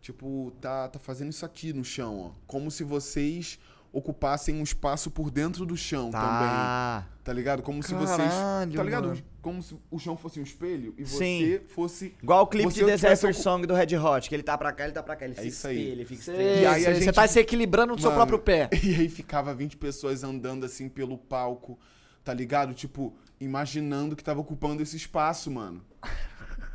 tipo, 0.00 0.50
tá, 0.58 0.88
tá 0.88 0.98
fazendo 0.98 1.28
isso 1.28 1.44
aqui 1.44 1.70
no 1.74 1.84
chão, 1.84 2.18
ó. 2.18 2.30
Como 2.46 2.70
se 2.70 2.82
vocês 2.82 3.58
ocupassem 3.92 4.54
um 4.54 4.62
espaço 4.62 5.10
por 5.10 5.30
dentro 5.30 5.66
do 5.66 5.76
chão 5.76 6.10
também. 6.10 6.28
Tá. 6.48 7.06
Tá 7.22 7.32
ligado? 7.32 7.62
Como 7.62 7.82
se 7.82 7.92
vocês. 7.92 8.16
Caralho, 8.16 8.72
Tá 8.74 8.82
ligado? 8.82 9.08
mano. 9.08 9.22
Como 9.42 9.62
se 9.62 9.76
o 9.90 9.98
chão 9.98 10.16
fosse 10.16 10.40
um 10.40 10.42
espelho 10.42 10.94
e 10.96 11.04
Sim. 11.04 11.16
você 11.40 11.62
fosse. 11.68 12.14
Igual 12.22 12.44
o 12.44 12.46
clipe 12.46 12.70
Você 12.70 12.96
de 12.96 13.06
ocu- 13.26 13.34
Song 13.34 13.66
do 13.66 13.74
Red 13.74 13.96
Hot, 13.98 14.26
que 14.28 14.34
ele 14.34 14.42
tá 14.42 14.56
pra 14.56 14.72
cá, 14.72 14.84
ele 14.84 14.92
tá 14.94 15.02
pra 15.02 15.14
cá, 15.14 15.26
ele 15.26 15.34
É 15.36 15.42
se 15.42 15.48
isso 15.48 15.66
aí. 15.66 15.76
espelha, 15.76 15.92
ele 15.92 16.04
fica 16.06 16.22
Você 16.22 16.30
estranho. 16.32 16.60
E 16.62 16.66
aí 16.66 16.86
a 16.86 16.94
gente- 16.94 17.12
tá 17.12 17.26
se 17.28 17.38
equilibrando 17.38 17.92
no 17.94 17.98
seu 18.00 18.10
Mano, 18.10 18.26
próprio 18.26 18.38
pé. 18.38 18.70
E 18.82 18.94
aí 18.94 19.08
ficava 19.10 19.52
20 19.54 19.76
pessoas 19.76 20.22
andando 20.24 20.64
assim 20.64 20.88
pelo 20.88 21.18
palco, 21.18 21.78
tá 22.24 22.32
ligado? 22.32 22.72
Tipo, 22.72 23.14
imaginando 23.40 24.16
que 24.16 24.24
tava 24.24 24.40
ocupando 24.40 24.82
esse 24.82 24.96
espaço, 24.96 25.50
mano. 25.50 25.82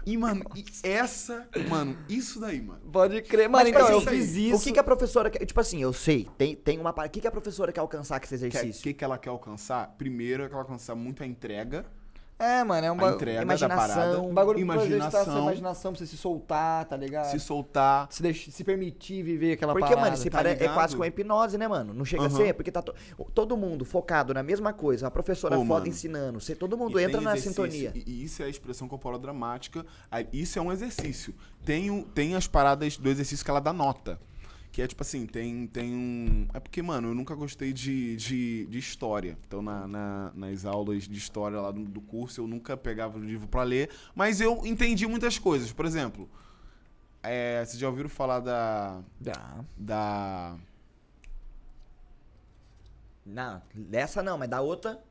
E, 0.06 0.18
mano, 0.18 0.44
e 0.56 0.66
essa. 0.84 1.48
Mano, 1.70 1.98
isso 2.10 2.40
daí, 2.40 2.62
mano. 2.62 2.82
Pode 2.92 3.22
crer. 3.22 3.48
Mano, 3.50 3.64
Mas, 3.64 3.70
então, 3.70 3.82
tipo 3.82 3.92
eu 3.94 3.98
assim, 4.00 4.10
fiz 4.10 4.36
isso. 4.36 4.56
O 4.58 4.60
que, 4.60 4.72
que 4.74 4.80
a 4.80 4.84
professora 4.84 5.30
quer. 5.30 5.46
Tipo 5.46 5.60
assim, 5.60 5.82
eu 5.82 5.94
sei, 5.94 6.28
tem, 6.38 6.56
tem 6.56 6.80
uma 6.80 6.92
parte. 6.92 7.12
O 7.12 7.14
que, 7.14 7.22
que 7.22 7.28
a 7.28 7.32
professora 7.32 7.72
quer 7.72 7.80
alcançar 7.80 8.20
com 8.20 8.26
esse 8.26 8.36
O 8.36 8.40
que, 8.40 8.46
exercício? 8.58 8.84
que, 8.84 8.94
que 8.94 9.04
ela 9.04 9.18
quer 9.18 9.30
alcançar? 9.30 9.96
Primeiro, 9.98 10.44
é 10.44 10.48
que 10.48 10.54
ela 10.54 10.64
quer 10.64 10.72
alcançar 10.72 10.96
muito 10.96 11.24
a 11.24 11.26
entrega. 11.26 11.86
É, 12.40 12.64
mano, 12.64 12.86
é 12.86 12.92
um 12.92 12.96
A 12.96 12.98
bagulho. 13.12 13.42
imaginação. 13.42 14.30
Um 14.30 14.34
bagulho 14.34 14.66
pra 14.66 14.76
exercitar 14.76 14.98
imaginação. 15.00 15.34
sua 15.34 15.42
imaginação, 15.44 15.92
pra 15.94 16.00
você 16.00 16.06
se 16.08 16.18
soltar, 16.18 16.86
tá 16.86 16.98
ligado? 16.98 17.32
Se 17.32 17.40
soltar. 17.40 18.08
Se, 18.10 18.22
deixa- 18.22 18.52
se 18.52 18.64
permitir 18.64 19.24
viver 19.24 19.54
aquela 19.54 19.72
Porque, 19.72 19.86
parada. 19.88 20.02
mano, 20.02 20.14
esse 20.16 20.30
tá 20.30 20.42
é 20.42 20.68
quase 20.70 20.96
com 20.98 21.04
a 21.04 21.08
hipnose, 21.08 21.58
né, 21.58 21.68
mano? 21.68 21.94
Não 21.94 22.04
chega 22.04 22.24
a 22.24 22.26
Aham. 22.26 22.36
ser, 22.36 22.54
porque 22.54 22.72
tá 22.72 22.82
to- 22.82 22.94
todo 23.34 23.56
mundo 23.56 23.86
focado 23.86 24.34
na 24.34 24.44
mesma 24.44 24.74
coisa, 24.74 25.08
a 25.08 25.12
professora 25.12 25.56
Ô, 25.56 25.60
foda 25.62 25.74
mano. 25.82 25.88
ensinando, 25.88 26.42
você, 26.42 26.54
todo 26.56 26.78
mundo 26.78 27.00
E 27.00 27.04
entra 27.04 27.22
na 27.22 27.38
sintonia. 27.38 27.92
E, 27.96 28.24
isso 28.24 28.42
é 28.42 28.46
a 28.46 28.50
expressão 28.50 28.88
corporal 28.90 29.20
dramática. 29.20 29.86
Isso 30.34 30.60
é 30.60 30.62
um 30.62 30.72
exercício. 30.72 31.34
Tem, 31.64 31.90
o- 31.92 32.04
tem 32.04 32.36
as 32.36 32.48
paradas 32.48 32.98
do 32.98 33.10
exercício 33.10 33.46
que 33.46 33.52
ela 33.52 33.62
dá 33.62 33.72
nota. 33.72 34.20
Que 34.74 34.82
é 34.82 34.88
tipo 34.88 35.04
assim, 35.04 35.28
tem, 35.28 35.68
tem 35.68 35.94
um. 35.94 36.48
É 36.52 36.60
porque, 36.60 36.82
mano, 36.82 37.10
eu 37.10 37.14
nunca 37.16 37.36
gostei 37.36 37.72
de, 37.72 38.16
de, 38.16 38.66
de 38.66 38.80
história. 38.80 39.38
Então, 39.48 39.62
na, 39.62 39.88
na- 39.88 40.32
nas 40.36 40.66
aulas 40.66 41.04
de 41.08 41.16
história 41.16 41.62
lá 41.62 41.70
do, 41.72 41.84
do 41.86 42.02
curso, 42.02 42.42
eu 42.42 42.48
nunca 42.48 42.76
pegava 42.76 43.20
o 43.20 43.24
livro 43.24 43.48
pra 43.48 43.62
ler. 43.62 43.92
Mas 44.16 44.42
eu 44.42 44.66
entendi 44.66 45.06
muitas 45.06 45.38
coisas. 45.38 45.72
Por 45.72 45.86
exemplo, 45.86 46.28
é, 47.22 47.64
vocês 47.64 47.78
já 47.80 47.88
ouviram 47.88 48.10
falar 48.10 48.40
da. 48.40 49.04
Dá. 49.22 49.64
Da. 49.78 50.58
Não, 53.26 53.62
dessa 53.74 54.24
não, 54.24 54.38
mas 54.38 54.50
da 54.50 54.62
outra, 54.62 55.02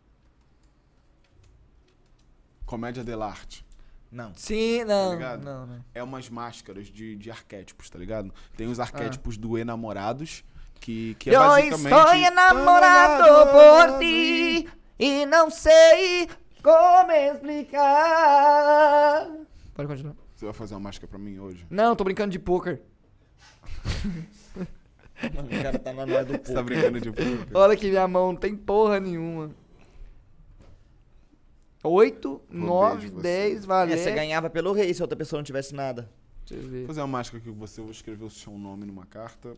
Comédia 2.66 3.04
dell'arte? 3.04 3.64
Não. 4.12 4.32
Sim, 4.36 4.84
não. 4.84 5.14
ligado? 5.14 5.42
não, 5.42 5.66
não. 5.66 5.84
é 5.94 6.02
umas 6.02 6.28
máscaras 6.28 6.88
de, 6.88 7.16
de 7.16 7.30
arquétipos, 7.30 7.88
tá 7.88 7.98
ligado? 7.98 8.32
Tem 8.54 8.68
os 8.68 8.78
arquétipos 8.78 9.38
do 9.38 9.56
enamorados, 9.56 10.44
que, 10.78 11.14
que 11.14 11.30
é 11.30 11.36
Eu 11.36 11.40
basicamente... 11.40 11.86
estou 11.86 12.14
enamorado 12.14 13.24
por 13.50 13.98
ti 13.98 14.68
e 14.98 15.24
não 15.24 15.48
sei 15.48 16.28
como 16.62 17.10
explicar. 17.10 17.80
Pode 19.74 19.88
continuar. 19.88 20.14
Você 20.36 20.44
vai 20.44 20.54
fazer 20.54 20.74
uma 20.74 20.80
máscara 20.80 21.08
pra 21.08 21.18
mim 21.18 21.38
hoje? 21.38 21.66
Não, 21.70 21.96
tô 21.96 22.04
brincando 22.04 22.30
de 22.30 22.38
poker. 22.38 22.82
O 25.22 25.62
cara 25.62 25.78
tá 25.78 25.92
na 25.92 26.04
noia 26.04 26.24
do 26.24 26.32
Você 26.32 26.52
tá 26.52 26.60
brincando 26.64 27.00
de 27.00 27.12
poker? 27.12 27.46
Olha 27.54 27.76
que 27.76 27.88
minha 27.88 28.08
mão 28.08 28.32
não 28.32 28.36
tem 28.36 28.56
porra 28.56 28.98
nenhuma. 28.98 29.54
8, 31.83 32.41
9, 32.51 32.97
beijo 33.01 33.14
você. 33.16 33.22
10, 33.22 33.64
É, 33.64 33.66
valeu. 33.66 33.99
você 33.99 34.12
ganhava 34.12 34.49
pelo 34.51 34.72
rei 34.72 34.93
se 34.95 35.03
a 35.03 35.05
outra 35.05 35.16
pessoa 35.16 35.39
não 35.39 35.45
tivesse 35.45 35.74
nada. 35.74 36.09
Deixa 36.47 36.55
eu 36.55 36.68
Vou 36.68 36.70
ver. 36.80 36.87
fazer 36.87 37.01
uma 37.01 37.07
máscara 37.07 37.39
aqui 37.39 37.51
com 37.51 37.59
você, 37.59 37.80
eu 37.80 37.85
vou 37.85 37.93
escrever 37.93 38.24
o 38.24 38.30
seu 38.30 38.53
nome 38.59 38.85
numa 38.87 39.07
carta. 39.07 39.57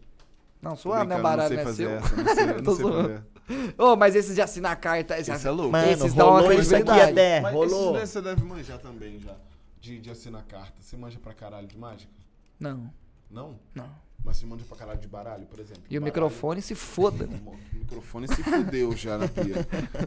Não, 0.63 0.75
suave, 0.77 1.07
né? 1.07 1.21
Baralho, 1.21 1.55
não 1.57 1.57
sei 1.57 1.65
fazer 1.65 1.85
Seu. 1.85 1.97
essa, 1.97 2.17
não 2.17 2.35
sei, 2.35 2.47
não 2.63 2.75
sei 2.77 2.85
fazer. 2.87 3.75
Ô, 3.77 3.97
mas 3.97 4.15
esses 4.17 4.35
de 4.35 4.41
assinar 4.41 4.73
a 4.73 4.77
carta. 4.77 5.19
Esse, 5.19 5.31
Esse 5.31 5.47
é 5.47 5.51
louco. 5.51 5.73
Mano, 5.73 5.91
Esses 5.93 6.15
dão 6.15 6.29
uma 6.31 6.41
rolou 6.41 6.53
isso 6.55 6.75
aqui 6.75 6.91
até, 6.91 7.41
Mas 7.43 7.53
rolou. 7.53 7.97
esses 7.99 8.11
você 8.11 8.23
deve 8.23 8.43
manjar 8.45 8.79
também 8.79 9.21
já, 9.21 9.37
de, 9.79 9.99
de 10.01 10.11
assinar 10.11 10.43
carta. 10.47 10.73
Você 10.81 10.97
manja 10.97 11.19
pra 11.19 11.35
caralho 11.35 11.67
de 11.67 11.77
mágica? 11.77 12.11
Não, 12.59 12.91
Não? 13.31 13.59
não. 13.75 13.91
Mas 14.25 14.39
você 14.39 14.47
manja 14.47 14.65
pra 14.65 14.77
caralho 14.77 14.99
de 14.99 15.07
baralho, 15.07 15.45
por 15.47 15.61
exemplo? 15.61 15.83
E 15.91 15.99
o 15.99 16.01
Baralho- 16.01 16.05
microfone 16.05 16.63
se 16.63 16.75
foda. 16.75 17.29
O 17.75 17.87
microfone 17.87 18.27
se 18.27 18.43
fudeu 18.43 18.97
já 18.97 19.19
na 19.19 19.29
pia. 19.29 19.57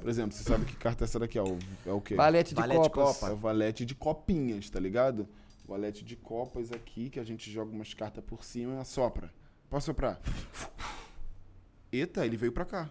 Por 0.02 0.10
exemplo, 0.10 0.32
você 0.36 0.44
sabe 0.44 0.66
que 0.66 0.76
carta 0.76 1.04
é 1.04 1.06
essa 1.06 1.20
daqui? 1.20 1.38
É 1.38 1.44
o, 1.44 1.60
é 1.86 1.92
o 1.92 2.02
quê? 2.02 2.16
Valete 2.16 2.50
de 2.56 2.60
Valete 2.60 2.82
de 2.82 2.90
copas. 2.90 3.18
copa. 3.20 3.32
É 3.32 3.34
o 3.34 3.38
valete 3.38 3.86
de 3.86 3.94
copinhas, 3.94 4.68
tá 4.72 4.80
ligado? 4.80 5.30
Valete 5.68 6.04
de 6.04 6.16
copas 6.16 6.72
aqui, 6.72 7.12
que 7.12 7.20
a 7.20 7.24
gente 7.24 7.52
joga 7.52 7.72
umas 7.72 7.94
cartas 7.94 8.24
por 8.26 8.44
cima 8.44 8.74
e 8.74 8.78
assopra. 8.80 9.32
Posso 9.70 9.86
soprar? 9.86 10.20
Eita, 11.92 12.26
ele 12.26 12.36
veio 12.36 12.52
pra 12.52 12.66
cá. 12.66 12.90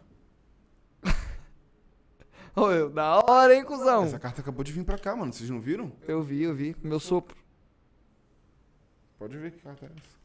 Ô, 2.54 2.70
eu, 2.70 2.88
da 2.88 3.18
hora, 3.28 3.54
hein, 3.56 3.64
cuzão? 3.64 4.04
Essa 4.04 4.20
carta 4.20 4.40
acabou 4.40 4.62
de 4.62 4.70
vir 4.72 4.84
pra 4.84 4.96
cá, 4.98 5.16
mano. 5.16 5.32
Vocês 5.32 5.50
não 5.50 5.60
viram? 5.60 5.90
Eu 6.06 6.22
vi, 6.22 6.42
eu 6.44 6.54
vi. 6.54 6.76
Meu 6.80 7.00
sopro. 7.00 7.36
Pode 9.18 9.36
ver 9.36 9.50
que 9.50 9.58
carta 9.58 9.86
é 9.86 9.88
essa. 9.88 10.15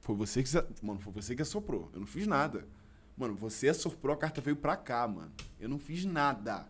Foi 0.00 0.16
você 0.16 0.42
que. 0.42 0.50
Mano, 0.82 1.00
foi 1.00 1.12
você 1.12 1.36
que 1.36 1.42
assoprou. 1.42 1.90
Eu 1.92 2.00
não 2.00 2.06
fiz 2.06 2.26
nada. 2.26 2.66
Mano, 3.16 3.34
você 3.34 3.68
assoprou, 3.68 4.14
a 4.14 4.18
carta 4.18 4.40
veio 4.40 4.56
pra 4.56 4.76
cá, 4.76 5.06
mano. 5.06 5.32
Eu 5.58 5.68
não 5.68 5.78
fiz 5.78 6.04
nada. 6.04 6.68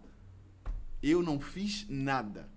Eu 1.02 1.22
não 1.22 1.38
fiz 1.38 1.86
nada. 1.88 2.48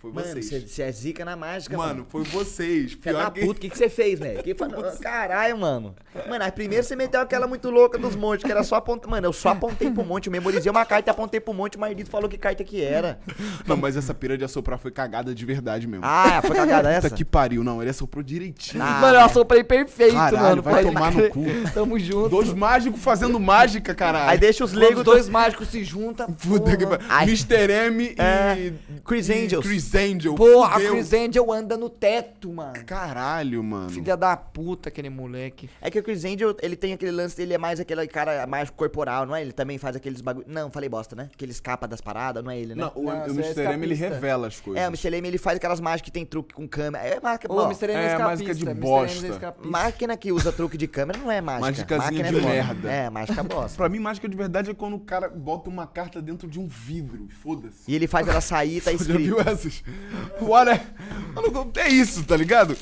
Foi 0.00 0.12
Mano, 0.12 0.28
vocês. 0.28 0.46
você 0.48 0.60
você 0.60 0.82
é 0.82 0.92
zica 0.92 1.24
na 1.24 1.34
mágica, 1.34 1.76
Mano, 1.76 1.88
mano. 1.94 2.06
foi 2.08 2.22
vocês. 2.22 2.94
Da 2.94 3.00
Pior 3.10 3.30
que- 3.32 3.40
puta, 3.40 3.52
o 3.58 3.60
que, 3.62 3.68
que 3.70 3.76
você 3.76 3.88
fez, 3.88 4.18
velho? 4.20 4.42
Que 4.44 4.54
fa- 4.54 4.68
Caralho, 5.02 5.58
mano. 5.58 5.94
Mano, 6.28 6.44
aí 6.44 6.52
primeiro 6.52 6.84
você 6.84 6.94
meteu 6.94 7.20
aquela 7.20 7.48
muito 7.48 7.68
louca 7.68 7.98
dos 7.98 8.14
montes, 8.14 8.44
que 8.44 8.50
era 8.52 8.62
só 8.62 8.76
apontar. 8.76 9.10
Mano, 9.10 9.26
eu 9.26 9.32
só 9.32 9.48
apontei 9.50 9.90
pro 9.90 10.04
monte, 10.04 10.26
eu 10.26 10.32
memorizei 10.32 10.70
uma 10.70 10.84
carta 10.84 11.10
e 11.10 11.12
apontei 11.12 11.40
pro 11.40 11.52
monte, 11.52 11.76
o 11.76 11.80
Mardito 11.80 12.08
falou 12.10 12.28
que 12.28 12.38
carta 12.38 12.62
que 12.62 12.80
era. 12.80 13.18
Não, 13.66 13.76
mas 13.76 13.96
essa 13.96 14.14
pira 14.14 14.38
de 14.38 14.44
assoprar 14.44 14.78
foi 14.78 14.92
cagada 14.92 15.34
de 15.34 15.44
verdade 15.44 15.86
mesmo. 15.88 16.04
Ah, 16.06 16.40
foi 16.46 16.54
cagada 16.54 16.90
essa? 16.90 17.08
Puta 17.08 17.16
que 17.16 17.24
pariu. 17.24 17.64
Não, 17.64 17.80
ele 17.82 17.90
assoprou 17.90 18.22
direitinho. 18.22 18.82
Ah, 18.82 19.00
mano, 19.00 19.16
eu 19.16 19.20
assoprei 19.24 19.64
perfeito, 19.64 20.14
Caralho, 20.14 20.42
mano. 20.42 20.62
vai 20.62 20.84
tomar 20.84 21.12
no 21.12 21.28
cu. 21.30 21.44
Tamo 21.74 21.98
junto. 21.98 22.28
Dois 22.28 22.52
mágicos 22.54 23.00
fazendo 23.02 23.38
mágica, 23.40 23.92
caralho. 23.96 24.30
Aí 24.30 24.38
deixa 24.38 24.62
os 24.64 24.72
leigos 24.72 24.98
os 25.00 25.04
dois 25.04 25.28
mágicos 25.28 25.68
se 25.68 25.82
juntam. 25.82 26.32
Puta 26.32 26.76
que 26.76 26.86
pariu. 26.86 27.06
Mr. 27.24 27.72
M 27.88 28.14
É, 28.16 28.56
e. 28.58 28.72
Chris 29.04 29.28
e 29.28 29.32
Angels. 29.32 29.66
Chris 29.66 29.87
Chris 29.88 29.94
Angel. 29.94 30.34
Porra, 30.34 30.74
fudeu. 30.74 30.92
Chris 30.92 31.12
Angel 31.12 31.52
anda 31.52 31.76
no 31.76 31.88
teto, 31.88 32.52
mano. 32.52 32.84
Caralho, 32.84 33.64
mano. 33.64 33.88
Filha 33.88 34.16
da 34.16 34.36
puta, 34.36 34.90
aquele 34.90 35.08
moleque. 35.08 35.70
É 35.80 35.90
que 35.90 35.98
o 35.98 36.02
Chris 36.02 36.24
Angel, 36.24 36.54
ele 36.60 36.76
tem 36.76 36.92
aquele 36.92 37.10
lance, 37.10 37.40
ele 37.40 37.54
é 37.54 37.58
mais 37.58 37.80
aquele 37.80 38.06
cara 38.06 38.46
mais 38.46 38.68
corporal, 38.70 39.24
não 39.24 39.34
é? 39.34 39.40
Ele 39.40 39.52
também 39.52 39.78
faz 39.78 39.96
aqueles 39.96 40.20
bagulho. 40.20 40.46
Não, 40.48 40.70
falei 40.70 40.88
bosta, 40.88 41.16
né? 41.16 41.30
Que 41.36 41.44
ele 41.44 41.52
escapa 41.52 41.88
das 41.88 42.00
paradas, 42.00 42.44
não 42.44 42.50
é 42.50 42.58
ele, 42.58 42.74
né? 42.74 42.82
Não, 42.82 42.92
o, 42.94 43.04
Não, 43.04 43.12
o 43.12 43.24
é 43.24 43.30
Mr. 43.30 43.62
M, 43.72 43.86
ele 43.86 43.94
revela 43.94 44.48
as 44.48 44.60
coisas. 44.60 44.82
É, 44.82 44.86
o 44.86 44.90
Mr. 44.90 45.10
Lame, 45.10 45.28
ele 45.28 45.38
faz 45.38 45.56
aquelas 45.56 45.80
mágicas 45.80 46.02
que 46.02 46.12
tem 46.12 46.26
truque 46.26 46.54
com 46.54 46.68
câmera. 46.68 47.04
É 47.04 47.20
mágica, 47.20 47.52
Ô, 47.52 47.56
ó, 47.56 47.64
Mr. 47.66 47.92
M 47.92 47.94
é 47.94 48.08
é, 48.08 48.18
mágica 48.18 48.54
de. 48.54 48.64
M 48.64 48.70
é 48.70 48.74
bosta. 48.74 49.26
escapista. 49.26 49.68
Máquina 49.68 50.16
que 50.16 50.32
usa 50.32 50.52
truque 50.52 50.76
de 50.76 50.86
câmera 50.86 51.18
não 51.18 51.30
é 51.30 51.40
mágica. 51.40 51.66
Mágicazinha 51.66 52.22
Máquina 52.22 52.40
de 52.40 52.46
é 52.46 52.50
merda. 52.50 52.90
É, 52.90 53.10
mágica 53.10 53.42
bosta. 53.42 53.76
Pra 53.76 53.88
mim, 53.88 53.98
mágica 53.98 54.28
de 54.28 54.36
verdade 54.36 54.70
é 54.70 54.74
quando 54.74 54.96
o 54.96 55.00
cara 55.00 55.28
bota 55.28 55.70
uma 55.70 55.86
carta 55.86 56.20
dentro 56.20 56.48
de 56.48 56.60
um 56.60 56.66
vidro. 56.66 57.26
Foda-se. 57.42 57.90
E 57.90 57.94
ele 57.94 58.06
faz 58.06 58.28
ela 58.28 58.40
sair 58.40 58.76
e 58.76 58.80
tá 58.80 58.90
Já 58.92 58.96
escrito. 58.96 59.18
viu 59.18 59.40
essas? 59.40 59.77
What 60.40 60.70
é... 60.70 60.86
Mano, 61.34 61.70
é 61.76 61.88
isso, 61.88 62.24
tá 62.24 62.36
ligado? 62.36 62.76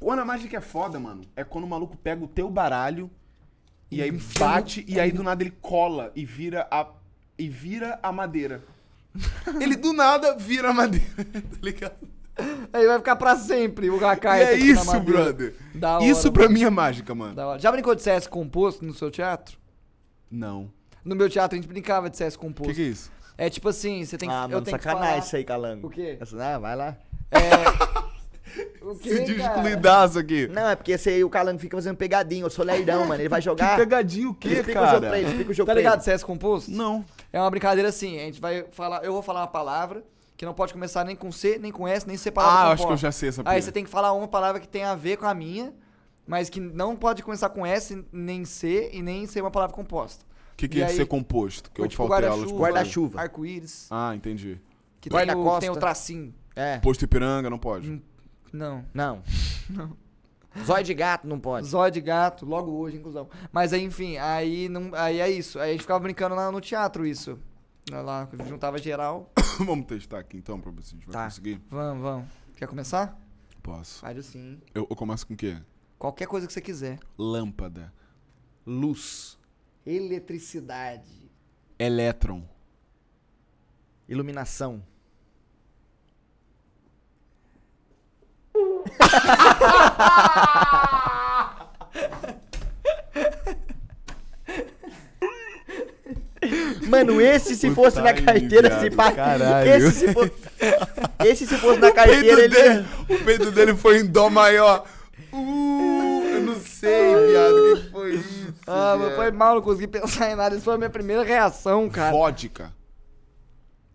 A 0.00 0.24
mágica 0.24 0.56
é 0.56 0.60
foda, 0.60 0.98
mano, 0.98 1.22
é 1.36 1.44
quando 1.44 1.64
o 1.64 1.68
maluco 1.68 1.96
pega 1.96 2.24
o 2.24 2.28
teu 2.28 2.50
baralho 2.50 3.10
e 3.90 4.02
aí 4.02 4.10
bate 4.38 4.84
e 4.88 4.98
aí 4.98 5.12
do 5.12 5.22
nada 5.22 5.42
ele 5.42 5.52
cola 5.60 6.10
e 6.16 6.24
vira 6.24 6.66
a 6.70 6.86
e 7.38 7.48
vira 7.48 7.98
a 8.02 8.12
madeira. 8.12 8.62
Ele 9.60 9.76
do 9.76 9.92
nada 9.92 10.34
vira 10.36 10.70
a 10.70 10.72
madeira, 10.72 11.06
tá 11.26 11.58
ligado? 11.60 12.08
Aí 12.72 12.86
vai 12.86 12.98
ficar 12.98 13.16
pra 13.16 13.36
sempre 13.36 13.90
o 13.90 14.00
E 14.00 14.04
Hakai. 14.04 14.42
é 14.42 14.56
isso, 14.56 14.98
brother. 15.00 15.54
Da 15.74 15.96
hora, 15.98 16.04
isso 16.04 16.32
pra 16.32 16.44
mano. 16.44 16.54
mim 16.54 16.64
é 16.64 16.70
mágica, 16.70 17.14
mano. 17.14 17.34
Da 17.34 17.46
hora. 17.46 17.58
Já 17.58 17.70
brincou 17.70 17.94
de 17.94 18.02
CS 18.02 18.26
composto 18.26 18.84
no 18.84 18.94
seu 18.94 19.10
teatro? 19.10 19.58
Não. 20.30 20.70
No 21.04 21.14
meu 21.14 21.28
teatro 21.28 21.58
a 21.58 21.60
gente 21.60 21.68
brincava 21.68 22.08
de 22.08 22.16
CS 22.16 22.36
O 22.36 22.38
composto. 22.38 22.70
que, 22.72 22.76
que 22.76 22.82
é 22.82 22.90
isso? 22.90 23.10
É 23.38 23.48
tipo 23.50 23.68
assim, 23.68 24.04
você 24.04 24.16
tem 24.18 24.28
que. 24.28 24.34
Ah, 24.34 24.44
eu 24.44 24.48
mano, 24.50 24.62
tenho 24.62 24.76
sacanagem 24.80 25.18
isso 25.20 25.36
aí, 25.36 25.44
calango. 25.44 25.86
O 25.86 25.90
quê? 25.90 26.18
Essa- 26.20 26.54
Ah, 26.54 26.58
vai 26.58 26.76
lá. 26.76 26.96
É. 27.30 27.38
o 28.84 28.94
quê, 28.96 29.16
Sentiu 29.16 29.38
cara? 29.38 29.54
excluidaço 29.54 30.18
aqui. 30.18 30.46
Não, 30.48 30.68
é 30.68 30.76
porque 30.76 30.92
esse 30.92 31.08
aí, 31.08 31.24
o 31.24 31.30
calango 31.30 31.58
fica 31.58 31.76
fazendo 31.76 31.96
pegadinha. 31.96 32.44
Eu 32.44 32.50
sou 32.50 32.64
lerdão, 32.64 33.06
mano. 33.06 33.20
Ele 33.22 33.28
vai 33.28 33.40
Que 33.40 33.44
jogar. 33.46 33.76
pegadinha 33.76 34.28
o 34.28 34.34
quê, 34.34 34.48
explica 34.48 34.80
o 34.82 34.86
jogo 34.86 35.00
pra 35.00 35.08
cara? 35.08 35.18
ele, 35.18 35.28
explica 35.28 35.50
o 35.50 35.54
jogo 35.54 35.66
Tá 35.66 35.72
pra 35.72 35.80
ele. 35.80 35.88
ligado? 35.88 36.02
CS 36.02 36.22
composto? 36.24 36.70
Não. 36.70 37.04
É 37.32 37.40
uma 37.40 37.50
brincadeira 37.50 37.88
assim, 37.88 38.18
a 38.18 38.24
gente 38.24 38.40
vai 38.40 38.64
falar, 38.72 39.02
eu 39.04 39.12
vou 39.12 39.22
falar 39.22 39.40
uma 39.40 39.46
palavra 39.48 40.04
que 40.36 40.44
não 40.44 40.52
pode 40.52 40.72
começar 40.72 41.04
nem 41.04 41.16
com 41.16 41.30
C, 41.32 41.58
nem 41.58 41.70
com 41.72 41.86
S, 41.88 42.06
nem 42.06 42.16
C 42.16 42.30
palavra 42.30 42.70
Ah, 42.70 42.72
acho 42.72 42.86
que 42.86 42.92
eu 42.92 42.96
já 42.96 43.12
sei 43.12 43.28
essa 43.30 43.40
Aí 43.42 43.54
pira. 43.54 43.62
você 43.62 43.72
tem 43.72 43.84
que 43.84 43.90
falar 43.90 44.12
uma 44.12 44.28
palavra 44.28 44.60
que 44.60 44.68
tem 44.68 44.82
a 44.84 44.94
ver 44.94 45.16
com 45.16 45.24
a 45.26 45.32
minha, 45.34 45.72
mas 46.26 46.50
que 46.50 46.60
não 46.60 46.94
pode 46.96 47.22
começar 47.22 47.48
com 47.48 47.64
S, 47.64 48.04
nem 48.12 48.44
C 48.44 48.90
e 48.92 49.00
nem 49.02 49.26
ser 49.26 49.40
uma 49.40 49.50
palavra 49.50 49.74
composta. 49.74 50.24
O 50.52 50.56
que, 50.56 50.68
que 50.68 50.80
é 50.80 50.86
aí- 50.86 50.94
ser 50.96 51.06
composto? 51.06 51.70
Que 51.70 51.80
eu 51.80 51.88
tipo 51.88 52.06
faltei 52.06 52.28
aulas 52.28 52.48
de 52.48 52.54
guarda-chuva. 52.54 53.20
arco-íris, 53.20 53.88
Ah, 53.90 54.14
entendi. 54.14 54.60
que 55.00 55.10
tem 55.10 55.34
o, 55.34 55.58
tem 55.60 55.70
o 55.70 55.76
tracinho. 55.76 56.34
É. 56.54 56.78
Posto 56.78 57.04
Ipiranga 57.04 57.48
não 57.50 57.58
pode. 57.58 57.90
Hum. 57.90 58.00
Não. 58.52 58.84
Não. 58.94 59.22
Zóio 60.66 60.84
de 60.84 60.92
gato 60.92 61.26
não 61.26 61.40
pode. 61.40 61.66
Zóio 61.66 61.90
de 61.90 62.00
gato, 62.02 62.44
logo 62.44 62.70
hoje, 62.72 62.98
inclusão. 62.98 63.26
Mas 63.50 63.72
aí, 63.72 63.82
enfim, 63.82 64.18
aí, 64.18 64.68
não, 64.68 64.90
aí 64.94 65.18
é 65.18 65.30
isso. 65.30 65.58
Aí 65.58 65.70
a 65.70 65.72
gente 65.72 65.80
ficava 65.80 65.98
brincando 66.00 66.34
lá 66.34 66.52
no 66.52 66.60
teatro, 66.60 67.06
isso. 67.06 67.38
Lá, 67.90 68.28
juntava 68.46 68.76
geral. 68.76 69.32
Vamos 69.64 69.86
testar 69.86 70.18
aqui 70.18 70.36
então 70.36 70.60
pra 70.60 70.70
ver 70.70 70.82
se 70.82 70.90
a 70.94 70.98
gente 70.98 71.06
vai 71.06 71.12
Tá. 71.14 71.24
conseguir. 71.24 71.58
Vamos, 71.70 72.02
vamos. 72.02 72.28
Quer 72.54 72.68
começar? 72.68 73.18
Posso. 73.62 74.00
Faz 74.00 74.26
sim. 74.26 74.60
Eu, 74.74 74.86
eu 74.90 74.94
começo 74.94 75.26
com 75.26 75.32
o 75.32 75.36
quê? 75.38 75.56
Qualquer 75.98 76.26
coisa 76.26 76.46
que 76.46 76.52
você 76.52 76.60
quiser. 76.60 76.98
Lâmpada. 77.16 77.90
Luz. 78.66 79.38
Eletricidade. 79.84 81.30
Elétron. 81.78 82.42
Iluminação. 84.08 84.82
Mano, 96.88 97.20
esse 97.20 97.56
se 97.56 97.70
fosse 97.70 98.00
na 98.00 98.12
carteira, 98.12 98.80
se 98.80 98.90
pá. 98.90 99.12
caralho. 99.12 99.68
Esse 99.68 99.92
se 99.92 100.12
fosse. 100.12 100.32
Esse 101.24 101.46
se 101.46 101.56
fosse 101.56 101.80
na 101.80 101.90
carteira, 101.90 102.42
ele. 102.42 102.48
dele, 102.48 102.86
o 103.08 103.24
peito 103.24 103.50
dele 103.50 103.74
foi 103.74 104.00
em 104.00 104.06
dó 104.06 104.28
maior. 104.28 104.84
Uh, 105.32 106.22
eu 106.34 106.40
não 106.42 106.60
sei, 106.60 107.14
viado. 107.28 107.54
O 107.54 107.76
que 107.76 107.90
foi 107.90 108.14
isso? 108.16 108.41
Ah, 108.66 108.96
mas 108.98 109.14
foi 109.16 109.30
mal, 109.32 109.54
não 109.56 109.62
consegui 109.62 109.88
pensar 109.88 110.30
em 110.30 110.36
nada. 110.36 110.54
Isso 110.54 110.64
foi 110.64 110.74
a 110.74 110.78
minha 110.78 110.90
primeira 110.90 111.22
reação, 111.24 111.88
cara. 111.90 112.12
Vodka. 112.12 112.72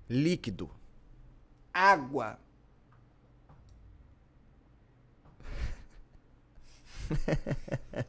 Líquido. 0.09 0.69
Água. 1.73 2.37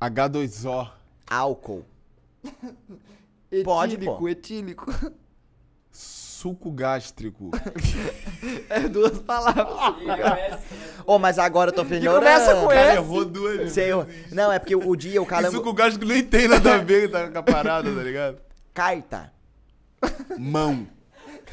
H2O. 0.00 0.90
Álcool. 1.26 1.84
Etílico, 3.50 3.64
Pode, 3.64 3.96
pô. 3.98 4.28
etílico. 4.28 4.86
Suco 6.44 6.70
gástrico. 6.70 7.50
É 8.68 8.80
duas 8.80 9.18
palavras. 9.20 10.60
Ô, 11.06 11.18
mas 11.18 11.38
agora 11.38 11.70
eu 11.70 11.74
tô 11.74 11.82
melhorando. 11.84 12.20
começa 12.26 12.54
com 12.54 12.68
Cara, 12.68 12.80
S. 12.80 12.96
errou 12.96 13.24
duas 13.24 13.72
Sei, 13.72 13.90
eu- 13.90 14.06
Não, 14.30 14.52
é 14.52 14.58
porque 14.58 14.76
o 14.76 14.94
dia 14.94 15.22
o 15.22 15.24
E 15.24 15.28
calango. 15.28 15.54
suco 15.56 15.72
gástrico 15.72 16.04
nem 16.04 16.22
tem 16.22 16.46
nada 16.46 16.74
a 16.74 16.78
ver 16.78 17.10
tá, 17.10 17.28
com 17.30 17.38
a 17.38 17.42
parada, 17.42 17.90
tá 17.90 18.02
ligado? 18.02 18.36
Carta. 18.74 19.32
Mão. 20.38 20.86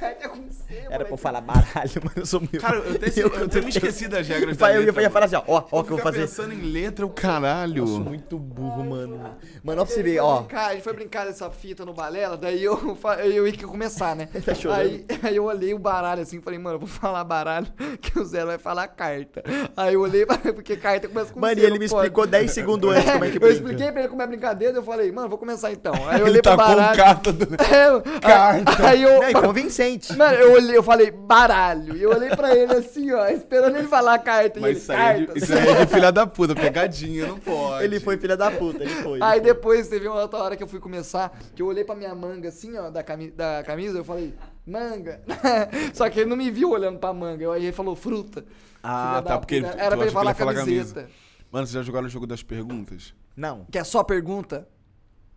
Carta 0.01 0.29
com 0.29 0.49
C, 0.51 0.83
Era 0.89 1.05
pra 1.05 1.13
eu 1.13 1.17
falar 1.17 1.41
baralho, 1.41 1.91
mano. 2.03 2.11
Eu 2.15 2.25
sou 2.25 2.39
muito. 2.39 2.59
Cara, 2.59 2.77
eu 2.77 2.95
até, 2.95 3.07
eu 3.21 3.45
até 3.45 3.61
me 3.61 3.69
esqueci 3.69 4.07
das 4.07 4.27
regras 4.27 4.57
da 4.57 4.69
Eu 4.69 4.73
ia, 4.73 4.79
eu 4.81 4.85
letra, 4.87 5.01
ia 5.03 5.09
falar 5.11 5.25
assim, 5.27 5.35
ó, 5.35 5.43
ó, 5.47 5.63
ó, 5.71 5.83
que 5.83 5.91
eu 5.91 5.97
vou 5.97 6.03
fazer. 6.03 6.21
pensando 6.21 6.53
em 6.55 6.61
letra, 6.71 7.05
o 7.05 7.09
caralho. 7.11 7.83
Eu 7.83 7.87
sou 7.87 7.99
muito 7.99 8.39
burro, 8.39 8.83
mano. 8.83 9.19
Mano, 9.63 9.81
ó 9.83 9.85
pra 9.85 9.93
você 9.93 10.01
ver, 10.01 10.19
ó. 10.19 10.41
Cara, 10.43 10.69
a 10.69 10.73
gente 10.73 10.83
foi 10.83 10.93
brincar 10.93 11.25
dessa 11.27 11.51
fita 11.51 11.85
no 11.85 11.93
balela, 11.93 12.35
daí 12.35 12.63
eu, 12.63 12.97
eu 13.23 13.47
ia 13.47 13.57
começar, 13.67 14.15
né? 14.15 14.27
Tá 14.43 14.55
chorando. 14.55 14.79
Aí, 14.79 15.05
aí 15.21 15.35
eu 15.35 15.43
olhei 15.43 15.71
o 15.75 15.77
baralho 15.79 16.23
assim 16.23 16.39
e 16.39 16.41
falei, 16.41 16.57
mano, 16.57 16.77
eu 16.77 16.79
vou 16.79 16.87
falar 16.89 17.23
baralho, 17.23 17.67
que 18.01 18.17
o 18.17 18.25
Zé 18.25 18.43
vai 18.43 18.57
falar 18.57 18.87
carta. 18.87 19.43
Aí 19.77 19.93
eu 19.93 20.01
olhei, 20.01 20.25
porque 20.25 20.75
carta 20.77 21.07
começa 21.07 21.31
com 21.31 21.39
Mano, 21.39 21.53
C, 21.55 21.61
e 21.61 21.65
ele 21.65 21.77
me 21.77 21.87
pode. 21.87 21.93
explicou 22.07 22.25
10 22.25 22.51
segundos 22.51 22.89
antes 22.95 23.11
como 23.11 23.23
é 23.23 23.29
que 23.29 23.37
eu 23.37 23.41
brinca. 23.41 23.55
expliquei 23.55 23.91
pra 23.91 23.99
ele 24.01 24.09
como 24.09 24.21
é 24.23 24.27
brincadeira, 24.27 24.75
eu 24.77 24.83
falei, 24.83 25.11
mano, 25.11 25.29
vou 25.29 25.37
começar 25.37 25.71
então. 25.71 25.93
Aí 26.07 26.19
eu 26.19 26.25
Ele 26.27 26.31
olhei 26.31 26.41
pro 26.41 26.51
tá 26.55 26.63
com 26.63 26.75
baralho. 26.75 26.97
carta 26.97 27.31
do... 27.31 27.43
É, 27.55 28.19
Carta. 28.19 28.87
Aí 28.87 29.03
eu. 29.03 29.21
Não, 29.21 29.29
e 29.29 29.33
convincente. 29.33 29.90
Mano, 30.17 30.33
eu 30.35 30.53
olhei, 30.53 30.77
eu 30.77 30.83
falei, 30.83 31.11
baralho. 31.11 31.95
E 31.95 32.01
eu 32.03 32.11
olhei 32.11 32.29
pra 32.29 32.55
ele 32.55 32.73
assim, 32.73 33.11
ó, 33.11 33.27
esperando 33.27 33.77
ele 33.77 33.87
falar 33.87 34.19
carta. 34.19 34.59
Mas 34.59 34.71
ele, 34.71 34.79
isso 34.79 34.91
aí, 34.91 34.97
é 35.23 35.25
carta. 35.25 35.37
isso 35.37 35.53
aí 35.53 35.67
é 35.67 35.87
filha 35.87 36.11
da 36.11 36.27
puta, 36.27 36.55
pegadinha, 36.55 37.27
não 37.27 37.39
pode. 37.39 37.83
Ele 37.83 37.99
foi 37.99 38.17
filha 38.17 38.35
da 38.37 38.51
puta, 38.51 38.83
ele 38.83 38.93
foi. 38.95 39.19
Aí 39.21 39.39
ele 39.39 39.45
foi. 39.45 39.53
depois 39.53 39.87
teve 39.87 40.07
uma 40.07 40.21
outra 40.21 40.39
hora 40.39 40.55
que 40.55 40.63
eu 40.63 40.67
fui 40.67 40.79
começar, 40.79 41.37
que 41.55 41.61
eu 41.61 41.67
olhei 41.67 41.83
pra 41.83 41.95
minha 41.95 42.13
manga 42.15 42.49
assim, 42.49 42.77
ó, 42.77 42.89
da, 42.89 43.03
cami 43.03 43.31
da 43.31 43.63
camisa, 43.65 43.97
eu 43.99 44.03
falei, 44.03 44.33
manga. 44.65 45.21
Só 45.93 46.09
que 46.09 46.19
ele 46.19 46.29
não 46.29 46.37
me 46.37 46.49
viu 46.51 46.69
olhando 46.71 46.99
pra 46.99 47.13
manga. 47.13 47.43
Eu- 47.43 47.51
Aí 47.51 47.63
ele 47.65 47.71
falou 47.71 47.95
fruta. 47.95 48.45
Ah, 48.83 49.21
tá, 49.25 49.37
porque 49.37 49.61
tu 49.61 49.67
Era 49.67 49.95
pra 49.95 50.05
ele 50.05 50.11
falar 50.11 50.31
ele 50.31 50.53
camiseta. 50.53 51.09
Mano, 51.51 51.67
vocês 51.67 51.73
já 51.73 51.83
jogaram 51.83 52.07
o 52.07 52.09
jogo 52.09 52.25
das 52.25 52.41
perguntas? 52.41 53.13
Não. 53.35 53.65
Que 53.69 53.77
é 53.77 53.83
só 53.83 54.03
pergunta? 54.03 54.67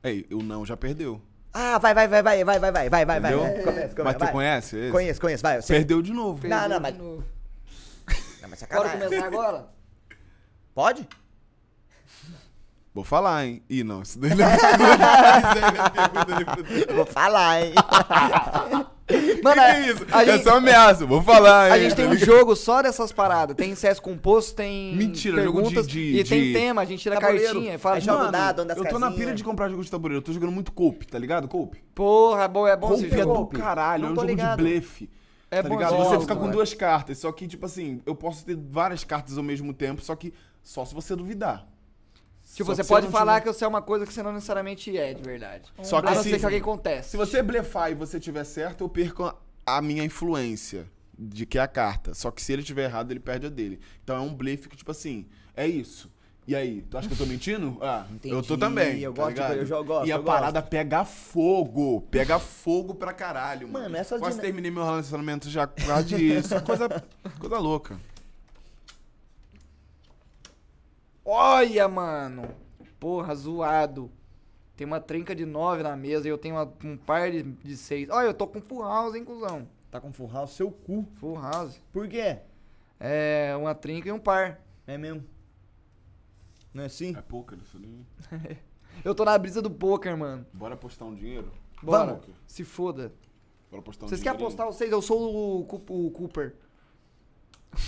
Ei, 0.02 0.26
o 0.32 0.43
não 0.43 0.64
já 0.64 0.76
perdeu. 0.76 1.20
Ah, 1.56 1.78
vai, 1.78 1.94
vai, 1.94 2.09
vai, 2.09 2.20
vai, 2.22 2.44
vai, 2.44 2.59
vai, 2.59 2.72
vai, 2.72 2.89
vai, 2.90 3.05
vai, 3.06 3.20
vai. 3.20 3.32
Entendeu? 3.32 3.64
Começa, 3.64 3.94
começa, 3.94 4.02
Mas 4.05 4.16
tu 4.16 4.18
vai. 4.20 4.32
conhece 4.32 4.76
esse? 4.76 4.90
Conheço, 4.90 5.20
conheço, 5.20 5.43
vai. 5.43 5.62
Você... 5.62 5.72
Perdeu 5.72 6.02
de 6.02 6.12
novo. 6.12 6.47
Não, 6.48 6.68
não, 6.68 6.81
Perdeu 6.81 6.81
mas- 6.81 6.93
de 6.94 6.98
novo. 7.01 7.24
Não, 8.43 8.48
mas 8.51 8.62
Bora 8.62 8.89
sacanagem. 8.89 9.01
começar 9.09 9.26
agora? 9.26 9.66
Pode? 10.74 11.09
Vou 12.93 13.05
falar, 13.05 13.44
hein? 13.47 13.62
Ih, 13.70 13.82
não. 13.85 14.02
Isso 14.02 14.18
daí 14.18 14.35
não 14.35 14.44
é 14.44 14.56
pergunta, 15.55 16.26
pergunta. 16.26 16.90
Eu 16.90 16.97
Vou 16.97 17.06
falar, 17.06 17.60
hein. 17.62 17.74
Mano, 19.43 19.55
que 19.60 19.60
é 19.60 19.90
isso? 19.90 20.06
a 20.10 20.22
É 20.22 20.26
gente, 20.32 20.44
só 20.44 20.51
uma 20.51 20.59
ameaça. 20.59 21.05
Vou 21.05 21.22
falar, 21.22 21.70
a 21.72 21.76
hein? 21.78 21.85
gente 21.85 21.97
tem 21.97 22.09
um 22.09 22.16
jogo 22.16 22.56
só 22.56 22.81
dessas 22.82 23.12
paradas. 23.12 23.55
Tem 23.55 23.74
CS 23.74 24.01
composto, 24.01 24.55
tem 24.55 24.97
Mentira, 24.97 25.43
jogo 25.43 25.59
de- 25.59 25.62
perguntas 25.64 25.86
de- 25.86 26.01
e 26.20 26.24
tem 26.24 26.43
de- 26.44 26.52
tema. 26.55 26.81
A 26.81 26.85
gente 26.86 27.01
tira 27.02 27.20
Tabuleiro. 27.20 27.52
cartinha. 27.52 27.74
e 27.74 27.78
Fala, 27.78 27.98
É 27.98 28.01
joga 28.01 28.16
mano, 28.18 28.28
o 28.31 28.32
dado, 28.32 28.60
eu 28.62 28.66
tô 28.76 28.82
na 28.85 28.90
casinhas. 28.90 29.14
pira 29.14 29.35
de 29.35 29.44
comprar 29.44 29.68
jogo 29.68 29.85
de 29.85 29.90
tabuleiro. 29.90 30.18
Eu 30.20 30.24
tô 30.24 30.32
jogando 30.32 30.52
muito 30.52 30.72
Cope, 30.72 31.06
tá 31.06 31.18
ligado? 31.18 31.47
Cope. 31.48 31.85
porra, 31.94 32.44
é 32.44 32.48
bom, 32.48 32.66
é 32.66 32.76
bom 32.76 32.89
Cope 32.89 33.05
esse 33.06 33.14
é 33.14 33.18
jogo. 33.18 33.44
do 33.52 33.59
caralho. 33.59 34.02
Não 34.05 34.09
É 34.09 34.12
um 34.12 34.14
tô 34.14 34.20
jogo 34.22 34.32
ligado. 34.32 34.56
de 34.56 34.62
blefe. 34.62 35.10
É 35.51 35.62
tá 35.62 35.68
bom 35.68 35.74
ligado? 35.76 35.97
Você 35.97 36.05
jogo, 36.10 36.20
fica 36.22 36.36
com 36.36 36.51
duas 36.51 36.72
cartas. 36.74 37.18
Só 37.18 37.31
que, 37.31 37.47
tipo 37.47 37.66
assim, 37.66 38.01
eu 38.06 38.14
posso 38.14 38.44
ter 38.44 38.56
várias 38.56 39.05
cartas 39.05 39.36
ao 39.36 39.44
mesmo 39.44 39.72
tempo, 39.74 40.01
só 40.02 40.16
que 40.16 40.32
só 40.62 40.85
se 40.85 40.94
você 40.94 41.14
duvidar. 41.14 41.66
Tipo, 42.55 42.70
Só 42.70 42.76
você 42.76 42.85
pode 42.85 43.09
falar 43.09 43.40
tiver- 43.40 43.51
que 43.52 43.59
você 43.59 43.64
é 43.64 43.68
uma 43.68 43.82
coisa 43.82 44.06
que 44.06 44.12
você 44.12 44.22
não 44.22 44.32
necessariamente 44.32 44.97
é, 44.97 45.12
de 45.12 45.22
verdade. 45.22 45.72
Só 45.82 46.01
que 46.01 46.09
a 46.09 46.14
não 46.14 46.22
se- 46.22 46.31
ser 46.31 46.39
que 46.39 46.44
alguém 46.44 46.60
conteste. 46.60 47.10
Se 47.10 47.16
você 47.16 47.43
blefar 47.43 47.90
e 47.90 47.94
você 47.94 48.20
tiver 48.20 48.44
certo, 48.44 48.85
eu 48.85 48.89
perco 48.89 49.35
a- 49.66 49.82
minha 49.82 50.05
influência 50.05 50.86
de 51.18 51.44
que 51.47 51.59
é 51.59 51.62
a 51.62 51.68
carta. 51.68 52.14
Só 52.14 52.31
que 52.31 52.40
se 52.43 52.52
ele 52.52 52.62
tiver 52.62 52.85
errado, 52.85 53.10
ele 53.10 53.20
perde 53.20 53.47
a 53.47 53.51
dele. 53.51 53.81
Então 54.02 54.16
é 54.16 54.20
um 54.20 54.35
blefe 54.35 54.68
que, 54.68 54.76
tipo 54.76 54.90
assim, 54.90 55.26
é 55.56 55.66
isso. 55.66 56.12
E 56.47 56.55
aí, 56.55 56.82
tu 56.90 56.98
acha 56.98 57.09
que 57.09 57.14
eu 57.14 57.18
tô 57.18 57.24
mentindo? 57.26 57.78
Ah, 57.82 58.05
eu 58.22 58.43
tô 58.43 58.55
Entendi, 58.55 58.60
também. 58.60 59.01
eu 59.01 59.12
tá 59.14 59.22
gosto 59.22 59.35
de- 59.35 59.40
ligado? 59.40 59.56
eu 59.59 59.66
já 59.66 59.81
gosto, 59.81 60.06
E 60.06 60.12
a 60.12 60.18
parada 60.18 60.60
pega 60.62 61.05
fogo. 61.05 62.02
Pega 62.10 62.39
fogo 62.39 62.94
pra 62.94 63.12
caralho, 63.12 63.66
mano. 63.66 63.85
Mano, 63.85 63.97
essas 63.97 64.20
Quase 64.20 64.32
dina- 64.36 64.43
terminei 64.44 64.70
meu 64.70 64.85
relacionamento 64.85 65.48
já 65.48 65.66
por 65.66 65.85
causa 65.86 66.05
disso. 66.05 66.55
coisa, 66.62 66.89
coisa 67.40 67.59
louca. 67.59 67.98
Olha, 71.24 71.88
mano. 71.88 72.48
Porra, 73.01 73.34
zoado. 73.34 74.10
Tem 74.76 74.86
uma 74.86 75.01
trinca 75.01 75.34
de 75.34 75.44
9 75.46 75.82
na 75.82 75.96
mesa 75.96 76.26
e 76.26 76.30
eu 76.30 76.38
tenho 76.38 76.56
uma- 76.56 76.72
um 76.84 76.96
par 76.96 77.30
de, 77.30 77.42
de 77.42 77.76
6. 77.76 78.09
Olha, 78.10 78.26
eu 78.26 78.34
tô 78.34 78.46
com 78.46 78.60
full 78.60 78.82
house, 78.82 79.14
hein, 79.14 79.24
cuzão? 79.24 79.68
Tá 79.90 80.01
com 80.01 80.12
full 80.12 80.28
house 80.28 80.52
seu 80.52 80.70
cu. 80.70 81.06
Full 81.16 81.40
house. 81.40 81.80
Por 81.92 82.09
quê? 82.09 82.38
É 82.98 83.55
uma 83.56 83.74
trinca 83.74 84.09
e 84.09 84.12
um 84.12 84.18
par. 84.18 84.60
É 84.86 84.98
mesmo? 84.98 85.24
Não 86.72 86.82
é 86.82 86.86
assim? 86.86 87.14
É 87.16 87.22
pouca 87.22 87.55
isso 87.56 87.76
ali. 87.76 88.05
Eu 89.05 89.14
tô 89.14 89.24
na 89.24 89.36
brisa 89.38 89.62
do 89.62 89.70
poker, 89.70 90.16
mano. 90.16 90.44
Bora 90.52 90.74
apostar 90.74 91.06
um 91.06 91.14
dinheiro? 91.14 91.52
Bora. 91.82 92.14
Vamos. 92.14 92.26
Se 92.46 92.64
foda. 92.64 93.12
Bora 93.70 93.80
apostar 93.80 94.06
um 94.06 94.09
Vocês 94.09 94.22
querem 94.22 94.36
apostar 94.40 94.66
vocês? 94.66 94.90
Eu 94.90 95.01
sou 95.02 95.60
o, 95.60 95.64
Cu- 95.64 95.82
o 95.88 96.10
Cooper. 96.10 96.55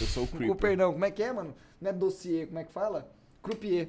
Eu 0.01 0.07
sou 0.07 0.23
o 0.23 0.27
O 0.27 0.29
Creeper. 0.29 0.49
Cooper 0.49 0.77
não. 0.77 0.93
Como 0.93 1.05
é 1.05 1.11
que 1.11 1.23
é, 1.23 1.33
mano? 1.33 1.55
Não 1.81 1.91
é 1.91 1.93
dossiê, 1.93 2.47
como 2.47 2.59
é 2.61 2.65
que 2.65 2.73
fala? 2.73 3.11
Croupier. 3.47 3.89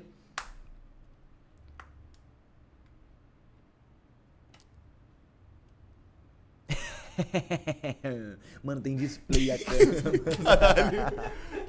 Mano, 8.63 8.81
tem 8.81 8.95
display 8.95 9.51
até. 9.51 9.65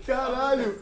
Caralho! 0.06 0.74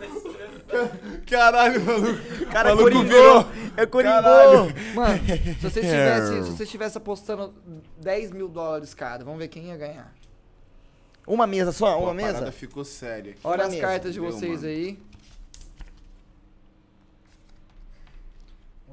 Caralho, 1.26 1.80
maluco. 1.84 2.46
Cara, 2.50 2.68
Maluco 2.74 2.82
coringou. 2.84 3.04
virou. 3.04 3.46
É 3.76 3.86
coringou. 3.86 4.22
Caralho. 4.22 4.74
Mano, 4.94 5.18
se 5.60 5.62
vocês 5.62 5.86
tivessem 5.86 6.42
se 6.44 6.50
vocês 6.50 6.68
tivessem 6.68 6.98
apostando 7.00 7.54
10 8.00 8.30
mil 8.32 8.48
dólares 8.48 8.94
cada, 8.94 9.24
vamos 9.24 9.38
ver 9.38 9.48
quem 9.48 9.66
ia 9.66 9.76
ganhar. 9.76 10.12
Uma 11.26 11.46
mesa 11.46 11.72
só? 11.72 11.96
Pô, 11.96 12.02
Uma 12.04 12.10
a 12.10 12.14
mesa? 12.14 12.52
ficou 12.52 12.84
séria. 12.84 13.32
aqui. 13.32 13.40
Olha 13.42 13.62
Uma 13.62 13.64
as 13.64 13.70
mesa, 13.74 13.82
cartas 13.86 14.14
de 14.14 14.20
deu, 14.20 14.30
vocês 14.30 14.62
mano. 14.62 14.66
aí. 14.72 14.98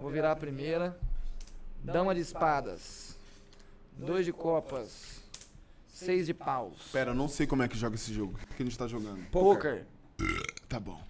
Vou 0.03 0.11
virar 0.11 0.33
a 0.33 0.35
primeira. 0.35 0.99
Dama 1.81 2.13
de 2.13 2.19
espadas. 2.19 3.17
Dois 3.93 4.25
de 4.25 4.33
copas. 4.33 5.21
Seis 5.87 6.25
de 6.25 6.33
paus. 6.33 6.89
Pera, 6.91 7.11
eu 7.11 7.15
não 7.15 7.29
sei 7.29 7.47
como 7.47 7.63
é 7.63 7.69
que 7.69 7.77
joga 7.77 7.95
esse 7.95 8.13
jogo. 8.13 8.33
O 8.33 8.53
que 8.53 8.63
a 8.63 8.65
gente 8.65 8.77
tá 8.77 8.85
jogando? 8.85 9.25
Poker. 9.29 9.85
Tá 10.67 10.77
bom. 10.77 11.01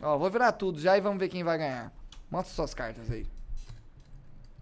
Ó, 0.00 0.16
vou 0.16 0.30
virar 0.30 0.52
tudo 0.52 0.80
já 0.80 0.96
e 0.96 1.02
vamos 1.02 1.20
ver 1.20 1.28
quem 1.28 1.44
vai 1.44 1.58
ganhar. 1.58 1.92
Mostra 2.30 2.54
suas 2.54 2.72
cartas 2.72 3.10
aí. 3.10 3.26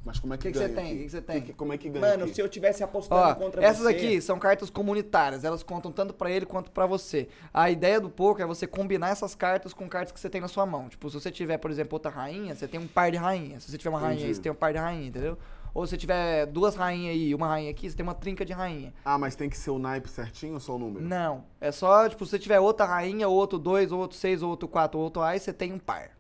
Mas 0.04 0.18
como 0.18 0.32
é 0.32 0.38
que, 0.38 0.44
Que 0.44 0.52
que 0.52 0.58
você 0.58 0.68
ganha? 0.68 0.76
tem? 0.76 0.86
aqui? 0.86 0.96
Que 0.98 1.04
que 1.04 1.10
você 1.10 1.20
tem? 1.20 1.42
como 1.54 1.72
é 1.72 1.78
que 1.78 1.88
ganha? 1.90 2.06
Mano, 2.06 2.24
aqui? 2.24 2.34
se 2.34 2.40
eu 2.40 2.48
tivesse 2.48 2.82
apostando 2.82 3.20
Ó, 3.20 3.34
contra 3.34 3.62
essas 3.62 3.82
você... 3.82 3.88
aqui 3.88 4.20
são 4.22 4.38
cartas 4.38 4.70
comunitárias, 4.70 5.44
elas 5.44 5.62
contam 5.62 5.92
tanto 5.92 6.14
pra 6.14 6.30
ele 6.30 6.46
quanto 6.46 6.70
pra 6.70 6.86
você. 6.86 7.28
A 7.52 7.70
ideia 7.70 8.00
do 8.00 8.08
poker 8.08 8.44
é 8.44 8.46
você 8.46 8.66
combinar 8.66 9.10
essas 9.10 9.34
cartas 9.34 9.74
com 9.74 9.88
cartas 9.88 10.12
que 10.12 10.20
você 10.20 10.30
tem 10.30 10.40
na 10.40 10.48
sua 10.48 10.64
mão. 10.64 10.88
Tipo, 10.88 11.10
se 11.10 11.20
você 11.20 11.30
tiver, 11.30 11.58
por 11.58 11.70
exemplo, 11.70 11.94
outra 11.96 12.10
rainha, 12.10 12.54
você 12.54 12.66
tem 12.66 12.80
um 12.80 12.86
par 12.86 13.10
de 13.10 13.16
rainhas. 13.18 13.64
Se 13.64 13.70
você 13.70 13.76
tiver 13.78 13.90
uma 13.90 13.98
rainha 14.00 14.14
aí, 14.14 14.22
Entendi. 14.22 14.34
você 14.36 14.42
tem 14.42 14.52
um 14.52 14.54
par 14.54 14.72
de 14.72 14.78
rainha, 14.78 15.08
entendeu? 15.08 15.36
Ou 15.74 15.84
se 15.86 15.90
você 15.90 15.98
tiver 15.98 16.46
duas 16.46 16.74
rainhas 16.74 17.12
aí 17.14 17.28
e 17.28 17.34
uma 17.34 17.46
rainha 17.46 17.70
aqui, 17.70 17.90
você 17.90 17.94
tem 17.96 18.02
uma 18.02 18.14
trinca 18.14 18.44
de 18.44 18.52
rainha. 18.54 18.94
Ah, 19.04 19.18
mas 19.18 19.36
tem 19.36 19.50
que 19.50 19.56
ser 19.58 19.70
o 19.70 19.78
naipe 19.78 20.08
certinho 20.08 20.54
ou 20.54 20.60
só 20.60 20.74
o 20.74 20.78
número? 20.78 21.04
Não, 21.04 21.44
é 21.60 21.70
só, 21.70 22.08
tipo, 22.08 22.24
se 22.24 22.30
você 22.30 22.38
tiver 22.38 22.58
outra 22.58 22.86
rainha, 22.86 23.28
ou 23.28 23.36
outro 23.36 23.58
dois, 23.58 23.92
ou 23.92 24.00
outro 24.00 24.16
seis, 24.16 24.42
ou 24.42 24.48
outro 24.48 24.66
quatro, 24.66 24.98
ou 24.98 25.04
outro 25.04 25.20
aí, 25.22 25.38
você 25.38 25.52
tem 25.52 25.72
um 25.72 25.78
par. 25.78 26.10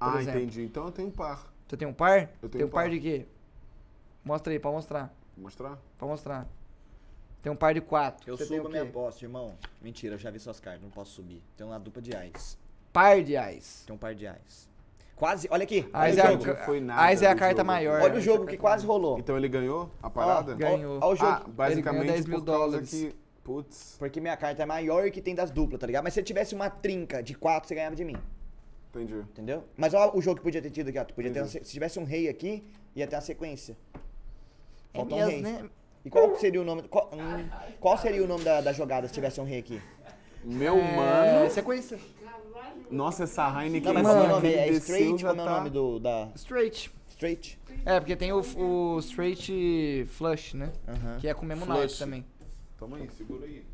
ah, 0.00 0.20
exemplo. 0.20 0.40
entendi. 0.40 0.62
Então 0.62 0.86
eu 0.86 0.90
tenho 0.90 1.08
um 1.08 1.10
par. 1.12 1.52
Você 1.74 1.78
tem 1.78 1.88
um 1.88 1.92
par? 1.92 2.30
Eu 2.40 2.48
tenho 2.48 2.50
tem 2.50 2.62
um 2.62 2.66
um 2.66 2.70
par 2.70 2.84
par. 2.84 2.90
de 2.90 3.00
quê? 3.00 3.26
Mostra 4.24 4.52
aí, 4.52 4.60
pode 4.60 4.76
mostrar. 4.76 5.12
Mostrar? 5.36 5.76
Pode 5.98 6.10
mostrar. 6.12 6.46
Tem 7.42 7.50
um 7.50 7.56
par 7.56 7.74
de 7.74 7.80
quatro. 7.80 8.30
Eu 8.30 8.36
Você 8.36 8.44
subo 8.46 8.68
minha 8.68 8.84
aposta, 8.84 9.24
irmão. 9.24 9.56
Mentira, 9.82 10.14
eu 10.14 10.18
já 10.18 10.30
vi 10.30 10.38
suas 10.38 10.60
cartas, 10.60 10.82
não 10.82 10.90
posso 10.90 11.10
subir. 11.10 11.42
Tem 11.56 11.66
uma 11.66 11.78
dupla 11.80 12.00
de 12.00 12.14
ais. 12.14 12.56
Par 12.92 13.20
de 13.24 13.36
ais. 13.36 13.82
Tem 13.84 13.94
um 13.94 13.98
par 13.98 14.14
de 14.14 14.24
ais. 14.24 14.70
Quase, 15.16 15.48
olha 15.50 15.64
aqui. 15.64 15.88
Ais 15.92 16.16
olha 16.16 16.22
é 16.22 16.26
a, 16.26 16.36
não 16.36 16.56
foi 16.64 16.80
nada 16.80 17.02
Ais 17.02 17.22
é 17.22 17.26
a 17.26 17.34
carta 17.34 17.56
jogo. 17.62 17.66
maior. 17.66 18.00
Olha 18.02 18.14
o 18.14 18.18
é 18.18 18.20
jogo 18.20 18.46
que 18.46 18.56
quase 18.56 18.86
rolou. 18.86 19.18
Então 19.18 19.36
ele 19.36 19.48
ganhou 19.48 19.90
a 20.00 20.08
parada? 20.08 20.54
ganhou. 20.54 21.00
Ó 21.02 21.12
o 21.12 21.16
jogo. 21.16 21.32
Ah, 21.32 21.42
basicamente 21.48 21.72
Ele 21.72 21.82
ganhou 21.82 22.14
10 22.14 22.26
mil 22.26 22.40
dólares. 22.40 22.90
que... 22.90 23.16
Putz, 23.42 23.96
Porque 23.98 24.20
minha 24.20 24.36
carta 24.36 24.62
é 24.62 24.66
maior 24.66 25.10
que 25.10 25.20
tem 25.20 25.34
das 25.34 25.50
duplas, 25.50 25.78
tá 25.80 25.86
ligado? 25.86 26.04
Mas 26.04 26.14
se 26.14 26.20
eu 26.20 26.24
tivesse 26.24 26.54
uma 26.54 26.70
trinca 26.70 27.22
de 27.22 27.34
quatro, 27.34 27.68
você 27.68 27.74
ganhava 27.74 27.94
de 27.96 28.04
mim. 28.04 28.16
Entendi. 28.94 29.14
Entendeu? 29.14 29.64
Mas 29.76 29.92
olha 29.94 30.16
o 30.16 30.20
jogo 30.22 30.36
que 30.36 30.42
podia 30.42 30.62
ter 30.62 30.70
tido 30.70 30.88
aqui, 30.88 30.98
ó. 30.98 31.04
Tu 31.04 31.14
podia 31.14 31.30
ter 31.32 31.40
uma 31.40 31.48
se- 31.48 31.62
se 31.64 31.72
tivesse 31.72 31.98
um 31.98 32.04
rei 32.04 32.28
aqui, 32.28 32.64
ia 32.94 33.06
ter 33.06 33.16
uma 33.16 33.22
sequência. 33.22 33.76
É 34.92 34.98
Falta 34.98 35.14
um 35.14 35.26
rei. 35.26 35.40
né? 35.42 35.68
E 36.04 36.10
qual 36.10 36.36
seria 36.36 36.60
o 36.60 36.64
nome. 36.64 36.82
Qual, 36.84 37.10
hum, 37.12 37.48
qual 37.80 37.96
seria 37.98 38.22
o 38.22 38.26
nome 38.26 38.44
da, 38.44 38.60
da 38.60 38.72
jogada 38.72 39.08
se 39.08 39.14
tivesse 39.14 39.40
um 39.40 39.44
rei 39.44 39.58
aqui? 39.58 39.80
Meu 40.44 40.76
É, 40.78 40.96
mano... 40.96 41.50
sequência. 41.50 41.98
Nossa, 42.90 43.24
essa 43.24 43.48
Heineken... 43.62 43.92
Não, 43.92 43.94
mas 43.94 44.02
Mano, 44.02 44.20
como 44.20 44.30
é 44.30 44.32
o 44.32 44.36
nome? 44.36 44.54
É 44.54 44.68
straight? 44.72 45.24
Como 45.24 45.40
é 45.40 45.42
o 45.42 45.46
tá- 45.46 45.56
nome 45.58 45.70
do. 45.70 45.98
da. 45.98 46.28
Straight. 46.34 46.90
Straight? 47.08 47.58
É, 47.86 47.98
porque 47.98 48.14
tem 48.14 48.32
o, 48.32 48.40
o 48.56 48.98
straight 48.98 50.04
flush, 50.10 50.54
né? 50.54 50.70
Aham. 50.86 51.18
Que 51.20 51.28
é 51.28 51.34
com 51.34 51.42
o 51.42 51.48
mesmo 51.48 51.64
naipe 51.64 51.96
também. 51.98 52.24
Toma 52.78 52.98
aí, 52.98 53.08
segura 53.16 53.46
aí. 53.46 53.64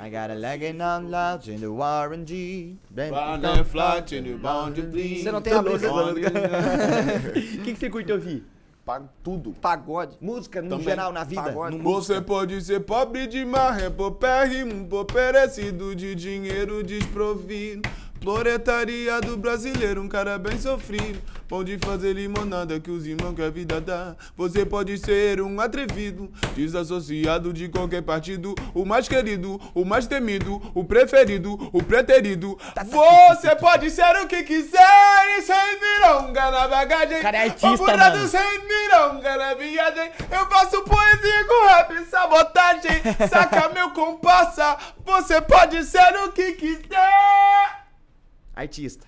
I 0.00 0.08
got 0.10 0.30
a 0.30 0.34
leg 0.34 0.62
and 0.64 0.82
I'm 0.82 1.10
loud 1.10 1.46
in 1.48 1.60
the. 1.60 2.76
Banner 3.10 3.64
flat 3.64 4.12
and 4.12 4.26
you 4.26 4.38
bound 4.38 4.76
to 4.76 4.82
bleed. 4.82 5.22
Você 5.22 5.30
não 5.32 5.40
tem 5.40 5.52
a 5.52 5.62
brisa 5.62 5.92
O 5.92 6.14
que, 7.64 7.72
que 7.74 7.76
você 7.76 7.90
curte 7.90 8.12
ouvir? 8.12 8.44
Pago 8.84 9.08
tudo. 9.22 9.52
Pagode. 9.60 10.16
Música 10.20 10.60
no 10.60 10.70
Também. 10.70 10.84
geral, 10.86 11.12
na 11.12 11.22
vida? 11.22 11.42
Pagode. 11.42 11.76
No 11.76 11.84
Você 11.84 12.14
música. 12.14 12.22
pode 12.22 12.60
ser 12.62 12.80
pobre 12.80 13.28
demais, 13.28 13.80
é 13.80 13.88
popérrimo, 13.90 14.86
poperecido 14.88 15.94
de 15.94 16.16
dinheiro 16.16 16.82
desprovido. 16.82 17.88
Proletariado 18.22 19.36
brasileiro, 19.36 20.00
um 20.00 20.08
cara 20.08 20.38
bem 20.38 20.56
sofrido. 20.56 21.20
Pode 21.48 21.76
fazer 21.84 22.12
limonada 22.12 22.78
que 22.78 22.88
os 22.88 23.04
irmãos 23.04 23.34
que 23.34 23.42
a 23.42 23.50
vida 23.50 23.80
dá. 23.80 24.14
Você 24.36 24.64
pode 24.64 24.96
ser 24.96 25.42
um 25.42 25.60
atrevido, 25.60 26.30
desassociado 26.54 27.52
de 27.52 27.68
qualquer 27.68 28.00
partido. 28.00 28.54
O 28.72 28.84
mais 28.84 29.08
querido, 29.08 29.60
o 29.74 29.84
mais 29.84 30.06
temido, 30.06 30.62
o 30.72 30.84
preferido, 30.84 31.68
o 31.72 31.82
preterido. 31.82 32.56
Você 32.86 33.56
pode 33.56 33.90
ser 33.90 34.16
o 34.22 34.28
que 34.28 34.44
quiser 34.44 35.38
e 35.38 35.42
sem 35.42 35.80
mironga 35.80 36.48
na 36.48 36.68
bagagem. 36.68 37.20
Cara, 37.20 37.38
é 37.38 37.42
artista, 37.48 37.96
mano. 37.96 38.28
sem 38.28 38.60
mironga 38.68 39.36
na 39.36 39.54
viagem. 39.54 40.12
Eu 40.30 40.48
faço 40.48 40.80
poesia 40.82 41.44
com 41.44 41.66
rap, 41.66 42.04
sabotagem. 42.06 43.02
Saca 43.28 43.68
meu 43.70 43.90
compassa. 43.90 44.78
Você 45.04 45.40
pode 45.40 45.82
ser 45.82 46.16
o 46.24 46.30
que 46.30 46.52
quiser. 46.52 47.81
Artista. 48.54 49.06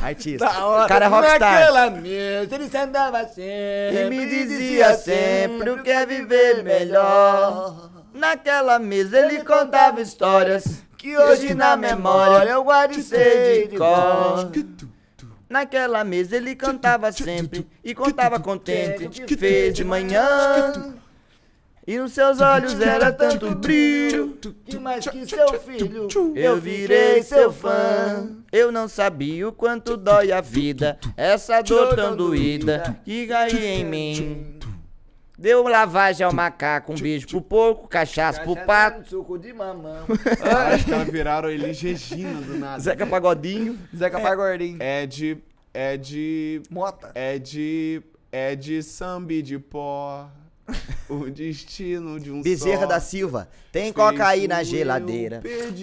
Artista. 0.00 0.64
Hora. 0.64 0.88
Cara 0.88 1.04
é 1.06 1.08
rockstar. 1.08 1.52
Naquela 1.52 1.90
mesa, 1.90 2.54
ele 2.54 2.68
sentava 2.68 3.18
assim. 3.20 3.42
E 3.42 4.10
me 4.10 4.26
dizia 4.26 4.94
sempre 4.94 5.70
o 5.70 5.82
que 5.82 5.90
é 5.90 6.04
viver 6.04 6.62
melhor. 6.62 7.90
Naquela 8.12 8.78
mesa 8.78 9.18
ele 9.18 9.44
contava 9.44 10.00
histórias 10.00 10.82
que 10.96 11.16
hoje 11.16 11.54
na 11.54 11.76
memória 11.76 12.50
eu 12.50 12.64
guardo 12.64 12.92
e 12.92 13.02
sei 13.02 13.68
de 13.68 13.76
cor. 13.76 14.50
Naquela 15.48 16.02
mesa 16.02 16.36
ele 16.36 16.56
cantava 16.56 17.12
sempre 17.12 17.66
e 17.84 17.94
contava 17.94 18.40
contente 18.40 19.06
o 19.06 19.38
fez 19.38 19.74
de 19.74 19.84
manhã. 19.84 20.94
E 21.86 21.98
nos 21.98 22.12
seus 22.12 22.40
olhos 22.40 22.80
era 22.80 23.12
tanto 23.12 23.54
brilho 23.54 24.36
Que 24.64 24.76
mais 24.76 25.06
que 25.06 25.24
seu 25.24 25.60
filho. 25.60 26.08
eu 26.34 26.56
virei 26.56 27.22
seu 27.22 27.52
fã. 27.52 28.28
Eu 28.50 28.72
não 28.72 28.88
sabia 28.88 29.48
o 29.48 29.52
quanto 29.52 29.96
dói 29.96 30.32
a 30.32 30.40
vida. 30.40 30.98
Essa 31.16 31.62
dor 31.62 31.94
tão 31.94 32.16
doída 32.16 32.98
que 33.04 33.28
caiu 33.28 33.58
em 33.58 33.84
mim. 33.84 34.58
Deu 35.38 35.62
lavagem 35.68 36.24
ao 36.24 36.32
macaco, 36.32 36.92
um 36.92 36.96
beijo 36.96 37.26
pro 37.28 37.42
porco, 37.42 37.86
cachaça 37.86 38.40
pro 38.40 38.56
pato. 38.56 39.10
Suco 39.10 39.38
de 39.38 39.52
mamão. 39.52 40.06
Acho 40.72 40.86
que 40.86 40.92
elas 40.92 41.08
viraram 41.08 41.50
Elis 41.50 41.78
Regina 41.80 42.40
do 42.40 42.58
nada. 42.58 42.80
Zeca 42.80 43.06
Pagodinho. 43.06 43.78
Zeca 43.94 44.18
Pagordinho. 44.18 44.78
É 44.80 45.06
de. 45.06 45.36
É 45.74 45.96
de. 45.98 46.62
Mota. 46.70 47.12
É 47.14 47.38
de. 47.38 48.02
É 48.32 48.56
de 48.56 48.82
sambi 48.82 49.42
de 49.42 49.58
pó. 49.58 50.26
O 51.08 51.30
destino 51.30 52.18
de 52.18 52.32
um 52.32 52.42
Bezerra 52.42 52.80
só. 52.82 52.86
da 52.86 52.98
Silva. 53.00 53.48
Tem 53.70 53.84
Feito 53.84 53.94
coca 53.94 54.26
aí 54.26 54.48
na 54.48 54.64
geladeira. 54.64 55.40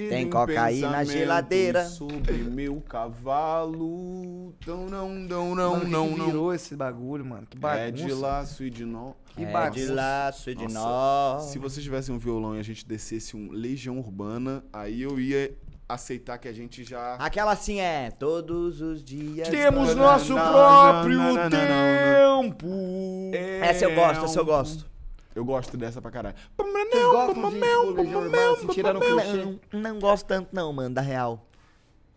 Tem 0.09 0.23
em 0.23 0.29
coca 0.29 0.61
aí 0.61 0.81
na 0.81 1.03
geladeira. 1.05 1.85
Sobre 1.85 2.33
meu 2.33 2.81
cavalo. 2.81 4.53
Não, 4.67 4.85
não, 4.87 5.09
não, 5.09 5.55
não, 5.55 5.71
Mano, 5.77 5.87
não, 5.89 6.09
que 6.11 6.17
não. 6.19 6.25
virou 6.25 6.53
esse 6.53 6.75
bagulho, 6.75 7.25
mano? 7.25 7.47
Que 7.49 7.57
bagunça. 7.57 7.83
É 7.87 7.91
de 7.91 8.13
laço 8.13 8.63
e 8.63 8.69
de 8.69 8.85
nó. 8.85 9.13
Que 9.35 9.43
É 9.43 9.45
de 9.45 9.51
bagunça. 9.53 9.93
laço 9.93 10.49
e 10.49 10.55
de 10.55 10.63
Nossa, 10.73 11.45
nó. 11.45 11.51
Se 11.51 11.57
você 11.59 11.81
tivesse 11.81 12.11
um 12.11 12.17
violão 12.17 12.55
e 12.55 12.59
a 12.59 12.63
gente 12.63 12.85
descesse 12.85 13.35
um 13.35 13.49
Legião 13.51 13.97
Urbana, 13.99 14.63
aí 14.71 15.01
eu 15.01 15.19
ia 15.19 15.53
aceitar 15.87 16.37
que 16.37 16.47
a 16.47 16.53
gente 16.53 16.83
já. 16.83 17.15
Aquela 17.15 17.51
assim 17.51 17.79
é. 17.79 18.11
Todos 18.11 18.81
os 18.81 19.03
dias. 19.03 19.47
Temos 19.47 19.89
Não, 19.89 20.03
nosso 20.03 20.33
não, 20.33 20.51
próprio 20.51 21.17
não, 21.17 21.33
não, 21.33 21.49
não, 21.49 22.43
não, 22.43 22.51
tempo. 22.51 23.31
Essa 23.61 23.85
eu 23.85 23.95
gosto, 23.95 24.25
essa 24.25 24.39
eu 24.39 24.45
gosto. 24.45 24.93
Eu 25.35 25.43
gosto 25.43 25.75
dessa 25.75 26.01
pra 26.01 26.11
caralho. 26.11 26.35
Vocês 26.57 27.03
gostam 27.03 27.49
de 27.49 27.59
Legião 27.95 28.21
Urbana, 28.21 28.57
clichê? 28.99 29.57
Não, 29.71 29.81
não 29.81 29.99
gosto 29.99 30.25
tanto, 30.25 30.49
não, 30.53 30.71
mano, 30.71 30.93
da 30.93 31.01
real. 31.01 31.43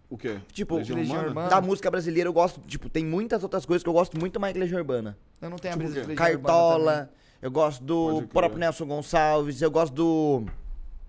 O 0.09 0.17
quê? 0.17 0.39
Tipo, 0.53 0.77
Legião 0.77 0.99
Legião 0.99 1.17
Urbana? 1.17 1.29
Urbana. 1.31 1.49
Da 1.49 1.61
música 1.61 1.91
brasileira 1.91 2.29
eu 2.29 2.33
gosto. 2.33 2.61
Tipo, 2.61 2.89
tem 2.89 3.05
muitas 3.05 3.43
outras 3.43 3.65
coisas 3.65 3.83
que 3.83 3.89
eu 3.89 3.93
gosto 3.93 4.19
muito 4.19 4.39
mais 4.39 4.53
que 4.53 4.59
Legião 4.59 4.79
Urbana. 4.79 5.17
Eu 5.41 5.51
não 5.51 5.57
tenho 5.57 5.75
a 5.75 5.77
Tipo 5.77 5.89
brisa 5.91 6.03
de? 6.03 6.09
Legião 6.09 6.27
Urbana 6.27 6.43
Cartola. 6.43 7.11
Eu 7.41 7.51
gosto 7.51 7.83
do 7.83 8.23
próprio 8.29 8.59
Nelson 8.59 8.87
Gonçalves. 8.87 9.63
Eu 9.63 9.71
gosto 9.71 9.95
do. 9.95 10.45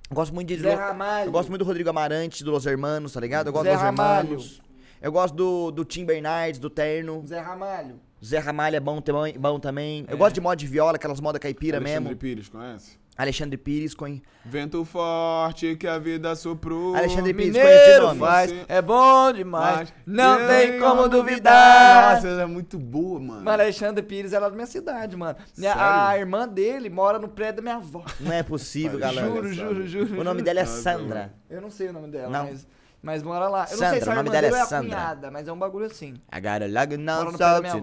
Eu 0.09 0.15
gosto 0.15 0.33
muito 0.33 0.47
de. 0.47 0.59
Zé 0.59 0.73
Ramalho. 0.73 1.27
Eu 1.27 1.31
gosto 1.31 1.49
muito 1.49 1.59
do 1.63 1.65
Rodrigo 1.65 1.89
Amarante, 1.89 2.43
do 2.43 2.51
Los 2.51 2.65
Hermanos, 2.65 3.13
tá 3.13 3.19
ligado? 3.19 3.47
Eu 3.47 3.53
gosto 3.53 3.65
Zé 3.65 3.73
dos 3.73 3.81
Ramalho. 3.81 4.19
Hermanos. 4.27 4.61
Eu 5.01 5.11
gosto 5.11 5.35
do, 5.35 5.71
do 5.71 5.85
Tim 5.85 6.05
Bernardes, 6.05 6.59
do 6.59 6.69
Terno. 6.69 7.23
Zé 7.27 7.39
Ramalho. 7.39 7.99
Zé 8.23 8.39
Ramalho 8.39 8.75
é 8.75 8.79
bom, 8.79 8.99
também- 8.99 9.37
bom 9.37 9.59
também. 9.59 10.05
É. 10.07 10.13
Eu 10.13 10.17
gosto 10.17 10.33
de 10.35 10.41
moda 10.41 10.55
de 10.55 10.65
viola, 10.65 10.95
aquelas 10.95 11.19
modas 11.19 11.39
caipira 11.39 11.77
Alexandre 11.77 12.03
mesmo. 12.05 12.17
Pires, 12.17 12.49
conhece? 12.49 12.97
Alexandre 13.17 13.57
Pires, 13.57 13.95
com... 13.95 14.21
Vento 14.45 14.85
forte 14.85 15.75
que 15.75 15.87
a 15.87 15.97
vida 15.97 16.35
soprou. 16.35 16.95
Alexandre 16.95 17.33
Pires, 17.33 17.51
conhece 17.53 17.73
de 17.79 17.81
Mineiro 17.85 18.03
nome. 18.07 18.19
faz, 18.19 18.53
é 18.67 18.81
bom 18.81 19.33
demais. 19.33 19.77
Mas- 19.79 19.93
Não 20.05 20.47
tem 20.47 20.79
como 20.79 20.95
Nossa, 20.97 21.09
duvidar. 21.09 22.25
ela 22.25 22.41
é 22.43 22.45
muito 22.45 22.77
boa, 22.77 23.19
mano. 23.19 23.43
Mano, 23.43 23.49
Alexandre 23.63 24.03
Pires 24.03 24.33
era 24.33 24.47
da 24.49 24.55
minha 24.55 24.67
cidade, 24.67 25.15
mano. 25.17 25.35
Sério? 25.53 25.81
A 25.81 26.17
irmã 26.17 26.47
dele 26.47 26.89
mora 26.89 27.17
no 27.17 27.27
prédio 27.27 27.55
da 27.57 27.61
minha 27.63 27.75
avó. 27.75 28.05
Não 28.19 28.31
é 28.31 28.43
possível, 28.43 28.99
galera. 28.99 29.27
Juro, 29.27 29.51
juro, 29.51 29.87
juro. 29.87 30.21
O 30.21 30.23
nome 30.23 30.41
dela 30.43 30.59
é 30.59 30.63
Nossa, 30.63 30.81
Sandra. 30.81 31.33
Eu 31.49 31.59
não 31.59 31.71
sei 31.71 31.87
o 31.89 31.93
nome 31.93 32.09
dela, 32.09 32.29
Não. 32.29 32.45
mas, 32.45 32.67
mas 33.01 33.23
mora 33.23 33.47
lá. 33.49 33.65
Eu 33.65 33.71
não 33.71 33.77
Sandra, 33.77 33.89
sei 33.89 34.01
se 34.01 34.09
a 34.09 34.11
o 34.11 34.15
nome 34.15 34.29
irmã 34.29 34.41
dela 34.41 34.47
é 34.57 34.61
é 34.61 34.65
Sandra. 34.65 34.89
cunhada, 34.95 35.31
mas 35.31 35.47
é 35.47 35.51
um 35.51 35.57
bagulho 35.59 35.85
assim. 35.87 36.13
I 36.33 36.39
got 36.39 36.61
a 36.61 36.67
lug 36.67 36.95
Mora 36.97 37.25
and 37.25 37.31
no 37.31 37.37
pé 37.37 37.37
da 37.37 37.37
salt 37.37 37.65
in 37.65 37.69
the 37.71 37.79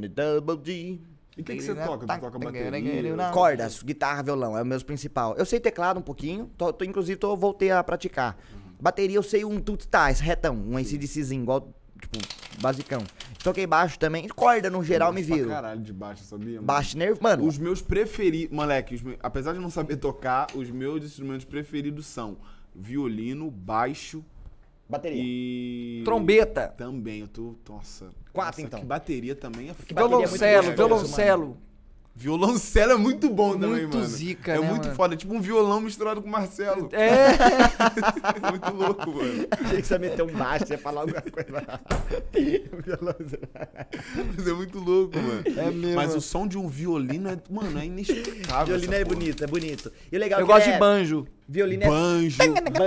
the 0.00 0.08
double 0.08 0.60
G. 0.64 1.00
E 1.36 1.40
o 1.40 1.44
que, 1.44 1.56
que 1.56 1.62
você 1.62 1.74
toca? 1.74 2.06
Tu 2.06 2.20
toca 2.20 2.38
bateria? 2.38 3.16
Não. 3.16 3.32
Cordas, 3.32 3.82
guitarra, 3.82 4.22
violão, 4.22 4.56
é 4.56 4.62
o 4.62 4.66
meu 4.66 4.80
principal. 4.84 5.34
Eu 5.36 5.44
sei 5.46 5.58
teclado 5.60 5.98
um 5.98 6.02
pouquinho, 6.02 6.50
tô, 6.58 6.72
tô- 6.72 6.84
inclusive 6.84 7.16
tô, 7.18 7.34
voltei 7.36 7.70
a 7.70 7.82
praticar. 7.82 8.36
Bateria 8.80 9.16
eu 9.16 9.22
sei 9.22 9.44
um 9.44 9.60
tudo 9.60 9.86
tais, 9.86 10.20
retão, 10.20 10.54
um 10.56 10.76
ACDCzinho, 10.76 11.42
igual, 11.42 11.72
tipo, 12.00 12.18
basicão. 12.60 13.00
Toquei 13.42 13.66
baixo 13.66 13.98
também, 13.98 14.28
corda 14.28 14.68
no 14.68 14.84
geral 14.84 15.12
me 15.12 15.20
Eu 15.22 15.26
viro. 15.26 15.48
Caralho 15.48 15.80
de 15.80 15.92
baixo, 15.92 16.22
sabia? 16.24 16.54
mano? 16.56 16.66
Baixo 16.66 16.98
nervo, 16.98 17.18
mano. 17.22 17.46
Os 17.46 17.56
meus 17.58 17.80
preferidos, 17.80 18.54
moleque, 18.54 18.94
meus- 19.02 19.18
apesar 19.22 19.52
de 19.54 19.58
não 19.58 19.70
saber 19.70 19.96
tocar, 19.96 20.48
os 20.54 20.70
meus 20.70 21.02
instrumentos 21.04 21.44
preferidos 21.44 22.06
são 22.06 22.36
violino, 22.74 23.50
baixo 23.50 24.24
Bateria. 24.92 25.22
e. 25.24 26.02
Trombeta. 26.04 26.68
Também, 26.76 27.20
eu 27.20 27.28
tô. 27.28 27.54
Nossa. 27.68 28.10
Quatro, 28.32 28.50
nossa, 28.50 28.62
então. 28.62 28.80
Que 28.80 28.86
bateria 28.86 29.34
também 29.34 29.70
é 29.70 29.74
Que 29.74 29.94
foda. 29.94 30.08
bateria 30.08 30.24
é 30.24 30.28
muito 30.28 30.38
Violoncelo, 30.38 30.66
gostoso, 30.68 30.76
violoncelo. 30.76 31.56
Violoncelo 32.14 32.92
é 32.92 32.96
muito 32.96 33.30
bom 33.30 33.52
também, 33.58 33.82
Muito 33.82 33.96
mano. 33.96 34.06
zica, 34.08 34.52
é 34.52 34.58
né, 34.60 34.68
muito 34.68 34.84
mano? 34.84 34.94
foda. 34.94 35.14
É 35.14 35.16
tipo 35.16 35.34
um 35.34 35.40
violão 35.40 35.80
misturado 35.80 36.20
com 36.20 36.28
Marcelo. 36.28 36.88
É. 36.92 37.08
É 37.08 38.50
muito 38.52 38.70
louco, 38.74 39.10
mano. 39.12 39.46
Achei 39.50 39.80
que 39.80 39.86
você 39.88 39.94
ia 39.94 39.98
meter 39.98 40.22
um 40.22 40.26
baixo, 40.32 40.66
você 40.66 40.74
ia 40.74 40.78
falar 40.78 41.00
alguma 41.02 41.22
coisa. 41.22 41.62
Mas 44.36 44.46
é 44.46 44.52
muito 44.52 44.78
louco, 44.78 45.16
mano. 45.18 45.42
É 45.46 45.70
mesmo. 45.70 45.96
Mas 45.96 46.14
o 46.14 46.20
som 46.20 46.46
de 46.46 46.58
um 46.58 46.68
violino 46.68 47.30
é, 47.30 47.38
mano, 47.50 47.78
é 47.78 47.86
inexplicável. 47.86 48.66
Violino 48.66 48.92
essa 48.92 49.02
é 49.02 49.04
porra. 49.04 49.16
bonito, 49.16 49.44
é 49.44 49.46
bonito. 49.46 49.92
E 50.10 50.16
o 50.16 50.20
legal 50.20 50.40
Eu 50.40 50.44
é 50.44 50.48
que 50.48 50.52
gosto 50.52 50.64
ele 50.66 50.70
de 50.72 50.76
é- 50.76 50.80
banjo. 50.80 51.26
Violino 51.48 51.82
é... 51.82 51.88
Banjo. 51.88 52.38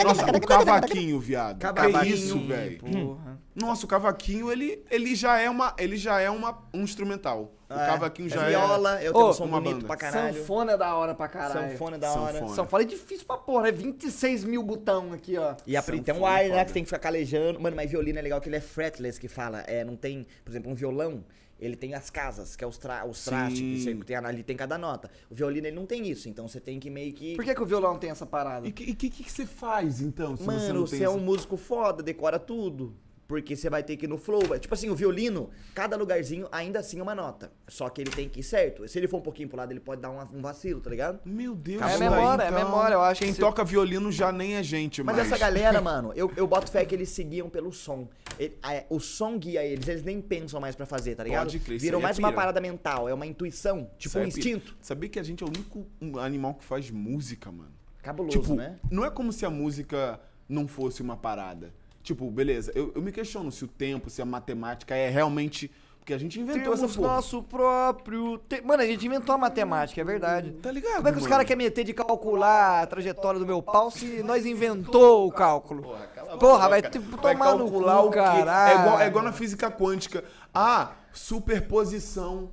Nossa, 0.03 0.25
o 0.37 0.41
cavaquinho, 0.41 1.19
viado. 1.19 1.59
Cavaquinho, 1.59 1.99
Que 2.01 2.07
isso, 2.09 2.39
velho. 2.47 2.79
Porra. 2.79 3.34
Nossa, 3.55 3.85
o 3.85 3.87
cavaquinho, 3.87 4.51
ele, 4.51 4.83
ele 4.91 5.15
já 5.15 5.39
é, 5.39 5.49
uma, 5.49 5.73
ele 5.79 5.95
já 5.95 6.19
é 6.19 6.29
uma, 6.29 6.61
um 6.73 6.81
instrumental. 6.83 7.53
O 7.69 7.73
É, 7.73 7.85
cavaquinho 7.87 8.29
já 8.29 8.43
é 8.43 8.47
é... 8.47 8.49
viola, 8.49 9.01
eu 9.01 9.13
tenho 9.13 9.29
um 9.29 9.33
som 9.33 9.45
uma 9.45 9.61
bonito 9.61 9.75
banda. 9.77 9.87
pra 9.87 9.95
caralho. 9.95 10.37
Sanfona 10.37 10.73
é 10.73 10.77
da 10.77 10.93
hora 10.95 11.15
pra 11.15 11.27
caralho. 11.29 11.71
Sanfona 11.71 11.95
é 11.95 11.99
da 11.99 12.11
hora. 12.13 12.33
Sanfona. 12.33 12.55
Sanfona 12.55 12.83
é 12.83 12.85
difícil 12.85 13.25
pra 13.25 13.37
porra, 13.37 13.69
é 13.69 13.71
26 13.71 14.43
mil 14.43 14.61
botão 14.61 15.13
aqui, 15.13 15.37
ó. 15.37 15.55
E 15.65 15.77
a, 15.77 15.81
tem 15.81 16.01
um 16.01 16.05
Sanfona 16.05 16.27
ar, 16.27 16.43
é 16.43 16.49
né, 16.49 16.53
foda. 16.55 16.65
que 16.65 16.73
tem 16.73 16.83
que 16.83 16.89
ficar 16.89 16.99
calejando. 16.99 17.59
Mano, 17.59 17.75
mas 17.77 17.89
violino 17.89 18.19
é 18.19 18.21
legal 18.21 18.41
que 18.41 18.49
ele 18.49 18.57
é 18.57 18.61
fretless, 18.61 19.17
que 19.19 19.29
fala. 19.29 19.61
É, 19.61 19.85
não 19.85 19.95
tem, 19.95 20.27
por 20.43 20.51
exemplo, 20.51 20.69
um 20.69 20.75
violão, 20.75 21.23
ele 21.57 21.77
tem 21.77 21.93
as 21.93 22.09
casas, 22.09 22.57
que 22.57 22.63
é 22.63 22.67
os, 22.67 22.77
tra 22.77 23.05
os 23.05 23.23
trastes, 23.23 23.61
que 23.61 23.81
você 23.81 23.95
tem, 24.03 24.17
ali 24.17 24.43
tem 24.43 24.57
cada 24.57 24.77
nota. 24.77 25.09
O 25.29 25.33
violino, 25.33 25.65
ele 25.65 25.75
não 25.77 25.85
tem 25.85 26.05
isso, 26.09 26.27
então 26.27 26.45
você 26.47 26.59
tem 26.59 26.77
que 26.77 26.89
meio 26.89 27.13
que... 27.13 27.35
Por 27.37 27.45
que, 27.45 27.55
que 27.55 27.63
o 27.63 27.65
violão 27.65 27.97
tem 27.97 28.09
essa 28.09 28.25
parada? 28.25 28.67
E 28.67 28.71
o 28.71 28.73
que, 28.73 28.93
que, 28.93 29.09
que 29.09 29.31
você 29.31 29.45
faz, 29.45 30.01
então, 30.01 30.35
se 30.35 30.43
você 30.43 30.51
Mano, 30.67 30.81
você, 30.85 30.97
tem 30.97 31.05
é 31.05 31.07
essa- 31.09 31.17
um 31.17 31.21
músico 31.21 31.55
foda, 31.55 32.03
decora 32.03 32.37
tudo. 32.37 32.93
Porque 33.27 33.55
você 33.55 33.69
vai 33.71 33.81
ter 33.81 33.97
que 33.97 34.05
ir 34.05 34.07
no 34.07 34.17
flow. 34.19 34.43
Tipo 34.59 34.73
assim, 34.75 34.87
o 34.89 34.95
violino, 34.95 35.49
cada 35.73 35.97
lugarzinho 35.97 36.47
ainda 36.51 36.79
assim 36.79 36.99
é 36.99 37.01
uma 37.03 37.15
nota. 37.15 37.51
Só 37.67 37.89
que 37.89 38.01
ele 38.01 38.11
tem 38.11 38.29
que 38.29 38.41
ir 38.41 38.43
certo. 38.43 38.87
Se 38.87 38.99
ele 38.99 39.07
for 39.07 39.17
um 39.17 39.21
pouquinho 39.21 39.49
pro 39.49 39.57
lado, 39.57 39.71
ele 39.71 39.79
pode 39.79 39.99
dar 40.01 40.11
um, 40.11 40.19
um 40.37 40.41
vacilo, 40.41 40.79
tá 40.79 40.91
ligado? 40.91 41.19
Meu 41.25 41.55
Deus. 41.55 41.81
É 41.81 41.97
memória, 41.97 42.45
aí, 42.45 42.53
é 42.53 42.55
memória, 42.55 42.93
eu 42.93 43.01
acho 43.01 43.21
Quem 43.21 43.29
que 43.29 43.35
se- 43.35 43.39
toca 43.41 43.63
violino 43.63 44.11
já 44.11 44.31
nem 44.31 44.55
é 44.55 44.61
gente, 44.63 45.01
Mas 45.01 45.15
mais. 45.15 45.27
essa 45.27 45.39
galera, 45.39 45.81
mano, 45.81 46.13
eu, 46.15 46.31
eu 46.37 46.45
boto 46.45 46.69
fé 46.71 46.85
que 46.85 46.93
eles 46.93 47.09
seguiam 47.09 47.49
pelo 47.49 47.71
som. 47.73 48.07
Ele- 48.37 48.55
a- 48.61 48.83
o 48.91 48.99
som 48.99 49.39
guia 49.39 49.63
eles, 49.63 49.87
eles 49.87 50.03
nem 50.03 50.21
pensam 50.21 50.59
mais 50.61 50.75
pra 50.75 50.85
fazer, 50.85 51.15
tá 51.15 51.23
ligado? 51.23 51.45
Pode 51.45 51.59
crer, 51.59 51.77
isso 51.77 51.85
Virou 51.85 51.97
aí 51.97 52.03
é 52.03 52.05
mais 52.05 52.19
uma 52.19 52.27
pira. 52.27 52.41
parada 52.41 52.61
mental, 52.61 53.09
é 53.09 53.13
uma 53.13 53.25
intuição, 53.25 53.89
tipo 53.97 54.19
um 54.19 54.21
é 54.21 54.27
instinto. 54.27 54.77
Sabia 54.79 55.09
que 55.09 55.17
a 55.17 55.23
gente 55.23 55.43
é 55.43 55.47
o 55.47 55.49
único 55.49 55.87
um 55.99 56.19
animal 56.19 56.53
que 56.53 56.63
faz 56.63 56.91
música, 56.91 57.51
mano? 57.51 57.71
Cabuloso, 58.03 58.39
Tipo, 58.39 58.53
né? 58.53 58.77
não 58.91 59.03
é 59.03 59.09
como 59.09 59.33
se 59.33 59.47
a 59.47 59.49
música 59.49 60.19
não 60.47 60.67
fosse 60.67 61.01
uma 61.01 61.17
parada. 61.17 61.73
Tipo, 62.05 62.29
beleza, 62.29 62.71
eu, 62.75 62.91
eu 62.95 63.01
me 63.01 63.11
questiono 63.11 63.51
se 63.51 63.65
o 63.65 63.67
tempo, 63.67 64.11
se 64.11 64.21
a 64.21 64.25
matemática 64.25 64.95
é 64.95 65.09
realmente. 65.09 65.71
Porque 65.97 66.13
a 66.13 66.19
gente 66.19 66.39
inventou 66.39 66.61
Temos 66.73 66.83
essa 66.83 66.99
porra. 66.99 67.15
nosso 67.15 67.41
próprio. 67.41 68.37
te- 68.47 68.61
Mano, 68.61 68.83
a 68.83 68.85
gente 68.85 69.03
inventou 69.07 69.33
a 69.33 69.39
matemática, 69.39 69.99
é 69.99 70.03
verdade. 70.03 70.51
Tá 70.61 70.71
ligado? 70.71 70.97
Como 70.97 71.07
é 71.07 71.11
que 71.11 71.17
os 71.17 71.23
mano? 71.23 71.31
caras 71.31 71.47
querem 71.47 71.65
meter 71.65 71.83
de 71.83 71.93
calcular 71.95 72.83
a 72.83 72.85
trajetória 72.85 73.39
do 73.39 73.45
meu 73.45 73.59
pau 73.59 73.89
se 73.89 74.21
nós 74.21 74.45
inventou 74.45 75.25
o 75.27 75.31
cálculo? 75.31 75.97
Porra, 76.39 76.69
vai 76.69 76.83
ter 76.83 76.99
Vai 76.99 77.33
tomar 77.33 77.53
no 77.53 77.57
calcular 77.71 78.01
cu, 78.03 78.07
o 78.07 78.11
caralho. 78.11 78.77
É 78.77 78.81
igual, 78.83 79.01
é 79.01 79.07
igual 79.07 79.23
na 79.25 79.31
física 79.33 79.71
quântica. 79.71 80.23
Ah, 80.53 80.91
superposição. 81.11 82.51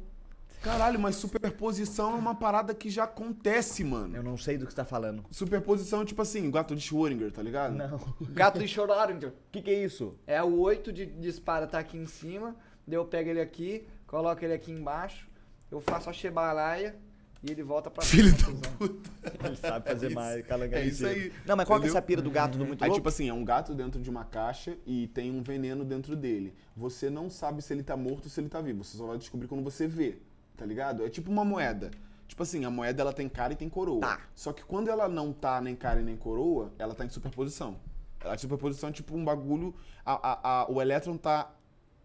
Caralho, 0.62 0.98
mas 0.98 1.16
superposição 1.16 2.12
é 2.12 2.14
uma 2.14 2.34
parada 2.34 2.72
que 2.72 2.88
já 2.88 3.04
acontece, 3.04 3.82
mano. 3.82 4.16
Eu 4.16 4.22
não 4.22 4.36
sei 4.36 4.56
do 4.56 4.64
que 4.64 4.72
você 4.72 4.76
tá 4.76 4.84
falando. 4.84 5.24
Superposição, 5.30 6.04
tipo 6.04 6.22
assim, 6.22 6.48
gato 6.50 6.76
de 6.76 6.82
Schrödinger, 6.82 7.32
tá 7.32 7.42
ligado? 7.42 7.74
Não. 7.74 8.00
Gato 8.30 8.60
de 8.60 8.66
Schrödinger. 8.66 9.30
O 9.30 9.50
que, 9.50 9.60
que 9.60 9.70
é 9.70 9.84
isso? 9.84 10.14
É 10.26 10.42
o 10.42 10.60
8 10.60 10.92
de 10.92 11.06
dispara 11.06 11.66
tá 11.66 11.80
aqui 11.80 11.98
em 11.98 12.06
cima, 12.06 12.54
daí 12.86 12.96
eu 12.96 13.04
pego 13.04 13.30
ele 13.30 13.40
aqui, 13.40 13.86
coloco 14.06 14.44
ele 14.44 14.54
aqui 14.54 14.70
embaixo, 14.70 15.26
eu 15.70 15.80
faço 15.80 16.08
a 16.08 16.12
chebalaia 16.12 16.94
e 17.42 17.50
ele 17.50 17.62
volta 17.64 17.90
pra 17.90 18.04
Filho 18.04 18.30
cima, 18.38 18.52
da 18.52 18.68
puta. 18.70 19.10
Ele 19.44 19.56
sabe 19.56 19.88
fazer 19.88 20.06
isso. 20.06 20.14
mais, 20.14 20.46
calango 20.46 20.74
É 20.76 20.84
isso 20.84 21.04
aí. 21.04 21.32
Não, 21.44 21.56
mas 21.56 21.66
qual 21.66 21.80
que 21.80 21.86
é 21.86 21.88
essa 21.88 22.00
pira 22.00 22.22
do 22.22 22.30
gato 22.30 22.56
do 22.56 22.64
muito 22.64 22.84
Aí, 22.84 22.88
louco? 22.88 23.00
tipo 23.00 23.08
assim, 23.08 23.28
é 23.28 23.34
um 23.34 23.44
gato 23.44 23.74
dentro 23.74 24.00
de 24.00 24.08
uma 24.08 24.24
caixa 24.24 24.76
e 24.86 25.08
tem 25.08 25.32
um 25.32 25.42
veneno 25.42 25.84
dentro 25.84 26.14
dele. 26.14 26.54
Você 26.76 27.10
não 27.10 27.28
sabe 27.28 27.60
se 27.60 27.74
ele 27.74 27.82
tá 27.82 27.96
morto 27.96 28.26
ou 28.26 28.30
se 28.30 28.40
ele 28.40 28.48
tá 28.48 28.60
vivo. 28.60 28.84
Você 28.84 28.96
só 28.96 29.06
vai 29.08 29.18
descobrir 29.18 29.48
quando 29.48 29.64
você 29.64 29.88
vê, 29.88 30.18
tá 30.62 30.66
ligado? 30.66 31.04
É 31.04 31.10
tipo 31.10 31.28
uma 31.28 31.44
moeda. 31.44 31.90
Tipo 32.28 32.44
assim, 32.44 32.64
a 32.64 32.70
moeda 32.70 33.02
ela 33.02 33.12
tem 33.12 33.28
cara 33.28 33.52
e 33.52 33.56
tem 33.56 33.68
coroa. 33.68 34.00
Tá. 34.00 34.20
Só 34.34 34.52
que 34.52 34.62
quando 34.64 34.88
ela 34.88 35.08
não 35.08 35.32
tá 35.32 35.60
nem 35.60 35.74
cara 35.74 36.00
e 36.00 36.04
nem 36.04 36.16
coroa, 36.16 36.72
ela 36.78 36.94
tá 36.94 37.04
em 37.04 37.08
superposição. 37.08 37.76
A 38.20 38.38
superposição 38.38 38.88
é 38.88 38.92
tipo 38.92 39.16
um 39.16 39.24
bagulho. 39.24 39.74
a- 40.06 40.12
a- 40.32 40.62
a- 40.62 40.66
o 40.70 40.80
elétron 40.80 41.16
tá 41.16 41.50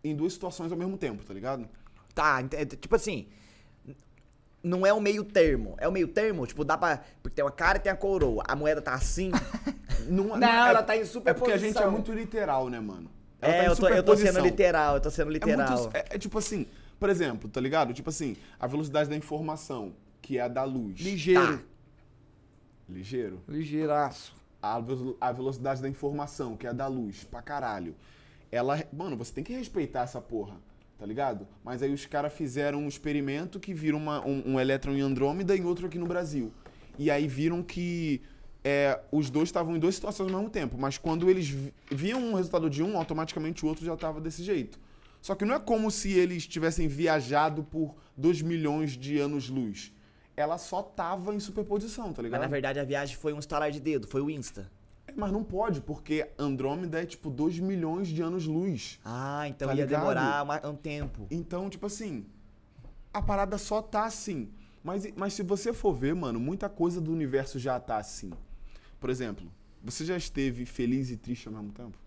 em 0.04 0.16
duas 0.16 0.34
situações 0.34 0.72
ao 0.72 0.78
mesmo 0.78 0.98
tempo, 0.98 1.24
tá 1.24 1.34
ligado? 1.34 1.68
Tá, 2.16 2.44
é, 2.52 2.66
tipo 2.66 2.96
assim. 2.96 3.28
Não 4.64 4.86
é 4.86 4.92
o 4.92 5.00
meio 5.00 5.24
termo. 5.24 5.76
É 5.80 5.88
o 5.88 5.92
meio 5.92 6.08
termo? 6.08 6.46
Tipo, 6.48 6.64
dá 6.66 6.78
pra. 6.78 7.02
Porque 7.22 7.36
tem 7.36 7.46
uma 7.46 7.52
cara 7.52 7.78
e 7.78 7.82
tem 7.82 7.92
a 7.92 7.96
coroa. 7.96 8.44
A 8.48 8.56
moeda 8.56 8.82
tá 8.82 8.94
assim. 8.94 9.32
Não, 10.10 10.36
Não, 10.38 10.48
ela 10.68 10.82
tá 10.84 10.96
em 10.98 11.02
É 11.02 11.34
porque 11.34 11.52
a 11.52 11.58
gente 11.58 11.70
é 11.78 11.82
superposição. 11.82 11.92
muito 11.92 12.12
literal, 12.12 12.70
né, 12.70 12.80
mano? 12.80 13.10
Ela 13.42 13.54
tá 13.54 13.60
é, 13.60 13.64
em 13.64 13.68
eu 13.68 13.76
tô, 13.76 13.88
eu 13.88 14.04
tô 14.04 14.16
sendo 14.16 14.28
superposição. 14.28 14.46
literal, 14.46 14.96
eu 14.96 15.02
tô 15.02 15.10
sendo 15.12 15.30
É, 15.30 15.34
literal. 15.34 15.78
muito, 15.80 15.96
é, 15.98 16.06
é 16.12 16.18
tipo 16.18 16.38
assim, 16.40 16.66
por 17.00 17.10
exemplo, 17.10 17.50
tá 17.50 17.60
ligado? 17.62 17.94
Tipo 17.94 18.10
assim, 18.10 18.36
a 18.60 18.68
velocidade 18.68 19.10
da 19.10 19.16
informação, 19.16 19.94
que 20.22 20.38
é 20.38 20.42
a 20.42 20.48
da 20.48 20.64
luz. 20.64 21.00
Ligeiro. 21.00 21.58
Tá. 21.60 21.64
Ligeiro. 22.90 23.42
Ligeiraço. 23.48 24.36
A, 24.62 24.82
a 25.22 25.32
velocidade 25.32 25.82
da 25.82 25.90
informação, 25.90 26.58
que 26.58 26.66
é 26.66 26.70
a 26.70 26.74
da 26.74 26.88
luz, 26.88 27.24
pra 27.24 27.42
caralho. 27.42 27.96
Ela. 28.52 28.84
Mano, 28.92 29.16
você 29.16 29.32
tem 29.34 29.44
que 29.44 29.54
respeitar 29.54 30.02
essa 30.02 30.20
porra, 30.22 30.56
tá 30.98 31.06
ligado? 31.06 31.48
Mas 31.64 31.84
aí 31.84 31.94
os 31.94 32.06
caras 32.06 32.34
fizeram 32.34 32.80
um 32.80 32.88
experimento 32.88 33.60
que 33.60 33.74
viram 33.74 33.98
uma- 34.00 34.26
um, 34.26 34.54
um 34.54 34.60
elétron 34.60 34.94
em 34.94 35.02
Andrômeda 35.02 35.56
e 35.56 35.62
outro 35.62 35.86
aqui 35.88 35.98
no 36.00 36.08
Brasil. 36.08 36.52
E 36.98 37.12
aí 37.12 37.28
viram 37.28 37.62
que 37.62 38.22
é, 38.64 39.00
os 39.12 39.30
dois 39.30 39.48
estavam 39.50 39.76
em 39.76 39.80
duas 39.80 39.96
situações 39.96 40.32
ao 40.32 40.40
mesmo 40.40 40.50
tempo. 40.50 40.78
Mas 40.78 40.98
quando 40.98 41.30
eles 41.30 41.48
vi- 41.48 41.74
viam 41.92 42.20
um 42.20 42.34
resultado 42.34 42.70
de 42.70 42.82
um, 42.82 42.98
automaticamente 42.98 43.64
o 43.64 43.68
outro 43.68 43.86
já 43.86 43.96
tava 43.96 44.20
desse 44.20 44.44
jeito. 44.44 44.80
Só 45.28 45.36
que 45.36 45.44
não 45.44 45.56
é 45.56 45.60
como 45.60 45.92
se 45.92 46.10
eles 46.14 46.48
tivessem 46.48 46.88
viajado 46.88 47.62
por 47.62 47.94
2 48.16 48.42
milhões 48.42 48.92
de 48.92 49.20
anos-luz. 49.20 49.92
ela 50.38 50.58
só 50.58 50.82
tava 50.82 51.36
em 51.36 51.40
superposição, 51.42 52.14
tá 52.14 52.22
Mas 52.22 52.24
ligado? 52.24 52.40
na 52.44 52.48
verdade 52.48 52.80
a 52.80 52.86
viagem 52.86 53.18
foi 53.18 53.34
um 53.34 53.40
estalar 53.40 53.70
de 53.70 53.82
dedo, 53.82 54.08
foi 54.08 54.22
o 54.22 54.30
Insta. 54.30 54.72
É, 55.06 55.12
Mas 55.14 55.30
não 55.34 55.44
pode, 55.44 55.82
porque 55.82 56.30
Andrômeda 56.40 57.02
é 57.02 57.06
tipo 57.06 57.30
2 57.30 57.60
milhões 57.60 58.08
de 58.08 58.22
anos-luz. 58.22 59.02
Ah, 59.04 59.46
então 59.50 59.68
Tá 59.68 59.76
ia 59.76 59.84
ligado? 59.84 60.00
demorar 60.00 60.66
um 60.66 60.76
tempo. 60.78 61.28
Então, 61.30 61.70
tipo 61.70 61.88
assim, 61.88 62.26
a 63.14 63.22
parada 63.22 63.58
só 63.58 63.82
tá 63.82 64.06
assim. 64.06 64.50
Mas, 64.82 65.12
mas 65.14 65.34
se 65.34 65.44
você 65.44 65.74
for 65.74 65.92
ver, 65.94 66.16
mano, 66.16 66.40
muita 66.40 66.70
coisa 66.70 67.02
do 67.02 67.12
universo 67.12 67.60
já 67.60 67.78
tá 67.82 67.98
assim. 67.98 68.32
Por 68.98 69.10
exemplo, 69.10 69.52
você 69.84 70.06
já 70.06 70.16
esteve 70.16 70.66
feliz 70.66 71.12
e 71.12 71.18
triste 71.18 71.50
ao 71.50 71.54
mesmo 71.54 71.74
tempo? 71.74 71.98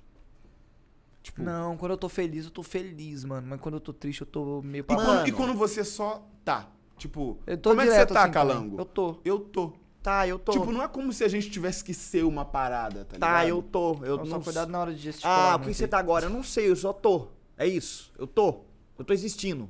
Tipo, 1.22 1.42
Não, 1.42 1.76
quando 1.76 1.92
eu 1.92 1.98
tô 1.98 2.08
feliz, 2.08 2.46
eu 2.46 2.50
tô 2.50 2.62
feliz, 2.62 3.24
mano. 3.24 3.46
Mas 3.46 3.60
quando 3.60 3.74
eu 3.74 3.80
tô 3.80 3.92
triste, 3.92 4.22
eu 4.22 4.26
tô 4.26 4.62
meio 4.62 4.80
e, 4.80 4.82
pra 4.82 4.96
quando, 4.96 5.06
Mano. 5.06 5.28
e 5.28 5.32
quando 5.32 5.54
você 5.54 5.84
só 5.84 6.26
tá? 6.44 6.70
Tipo, 6.96 7.38
Eu 7.46 7.56
tô 7.58 7.70
como 7.70 7.80
é 7.82 7.86
que 7.86 7.92
você 7.92 8.06
tá, 8.06 8.24
assim. 8.24 8.32
Calango? 8.32 8.78
Eu 8.78 8.84
tô. 8.84 9.18
Eu 9.24 9.38
tô. 9.40 9.72
Tá, 10.02 10.26
eu 10.26 10.38
tô. 10.38 10.52
Tipo, 10.52 10.72
não 10.72 10.82
é 10.82 10.88
como 10.88 11.12
se 11.12 11.22
a 11.24 11.28
gente 11.28 11.50
tivesse 11.50 11.84
que 11.84 11.92
ser 11.92 12.24
uma 12.24 12.44
parada, 12.44 13.04
tá 13.04 13.14
ligado? 13.16 13.20
tá, 13.20 13.46
eu 13.46 13.62
tô. 13.62 13.96
Eu 14.02 14.18
só 14.24 14.24
não 14.24 14.42
cuidado 14.42 14.70
na 14.70 14.80
hora 14.80 14.94
de 14.94 15.00
gesticular. 15.00 15.52
Ah, 15.52 15.56
o 15.56 15.60
que 15.60 15.74
você 15.74 15.86
tá 15.86 15.98
agora? 15.98 16.26
Eu 16.26 16.30
não 16.30 16.42
sei, 16.42 16.70
eu 16.70 16.76
só 16.76 16.92
tô. 16.92 17.28
É 17.56 17.66
isso. 17.66 18.10
Eu 18.18 18.26
tô. 18.26 18.62
Eu 18.98 19.04
tô 19.04 19.12
existindo. 19.12 19.68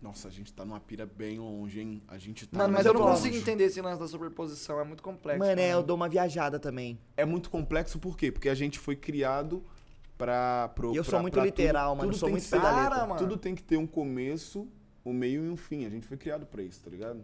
Nossa, 0.00 0.28
a 0.28 0.30
gente 0.30 0.52
tá 0.52 0.64
numa 0.64 0.78
pira 0.78 1.04
bem 1.06 1.38
longe, 1.38 1.80
hein? 1.80 2.02
A 2.06 2.16
gente 2.18 2.46
tá 2.46 2.58
Mano, 2.58 2.74
mas 2.74 2.86
eu 2.86 2.94
não 2.94 3.00
longe. 3.00 3.16
consigo 3.16 3.36
entender 3.36 3.64
esse 3.64 3.80
lance 3.80 3.98
da 3.98 4.06
superposição. 4.06 4.78
É 4.78 4.84
muito 4.84 5.02
complexo. 5.02 5.40
Mano, 5.40 5.60
é, 5.60 5.72
eu 5.72 5.82
dou 5.82 5.96
uma 5.96 6.08
viajada 6.08 6.60
também. 6.60 6.98
É 7.16 7.24
muito 7.24 7.50
complexo 7.50 7.98
por 7.98 8.16
quê? 8.16 8.30
Porque 8.30 8.48
a 8.48 8.54
gente 8.54 8.78
foi 8.78 8.94
criado 8.94 9.64
pra... 10.16 10.68
Pro, 10.74 10.92
E 10.92 10.96
eu 10.96 11.04
sou 11.04 11.12
pra- 11.12 11.22
muito 11.22 11.34
pra 11.34 11.44
literal, 11.44 11.90
tudo, 11.90 11.98
mano, 11.98 12.10
tudo 12.10 12.18
sou 12.18 12.28
tem 12.28 12.32
muito. 12.38 12.50
Para, 12.50 13.06
mano. 13.06 13.18
Tudo 13.20 13.36
tem 13.36 13.54
que 13.54 13.62
ter 13.62 13.76
um 13.76 13.86
começo, 13.86 14.68
um 15.04 15.12
meio 15.12 15.44
e 15.44 15.48
um 15.50 15.56
fim. 15.56 15.84
A 15.84 15.90
gente 15.90 16.06
foi 16.06 16.16
criado 16.16 16.46
pra 16.46 16.62
isso, 16.62 16.82
tá 16.82 16.90
ligado? 16.90 17.22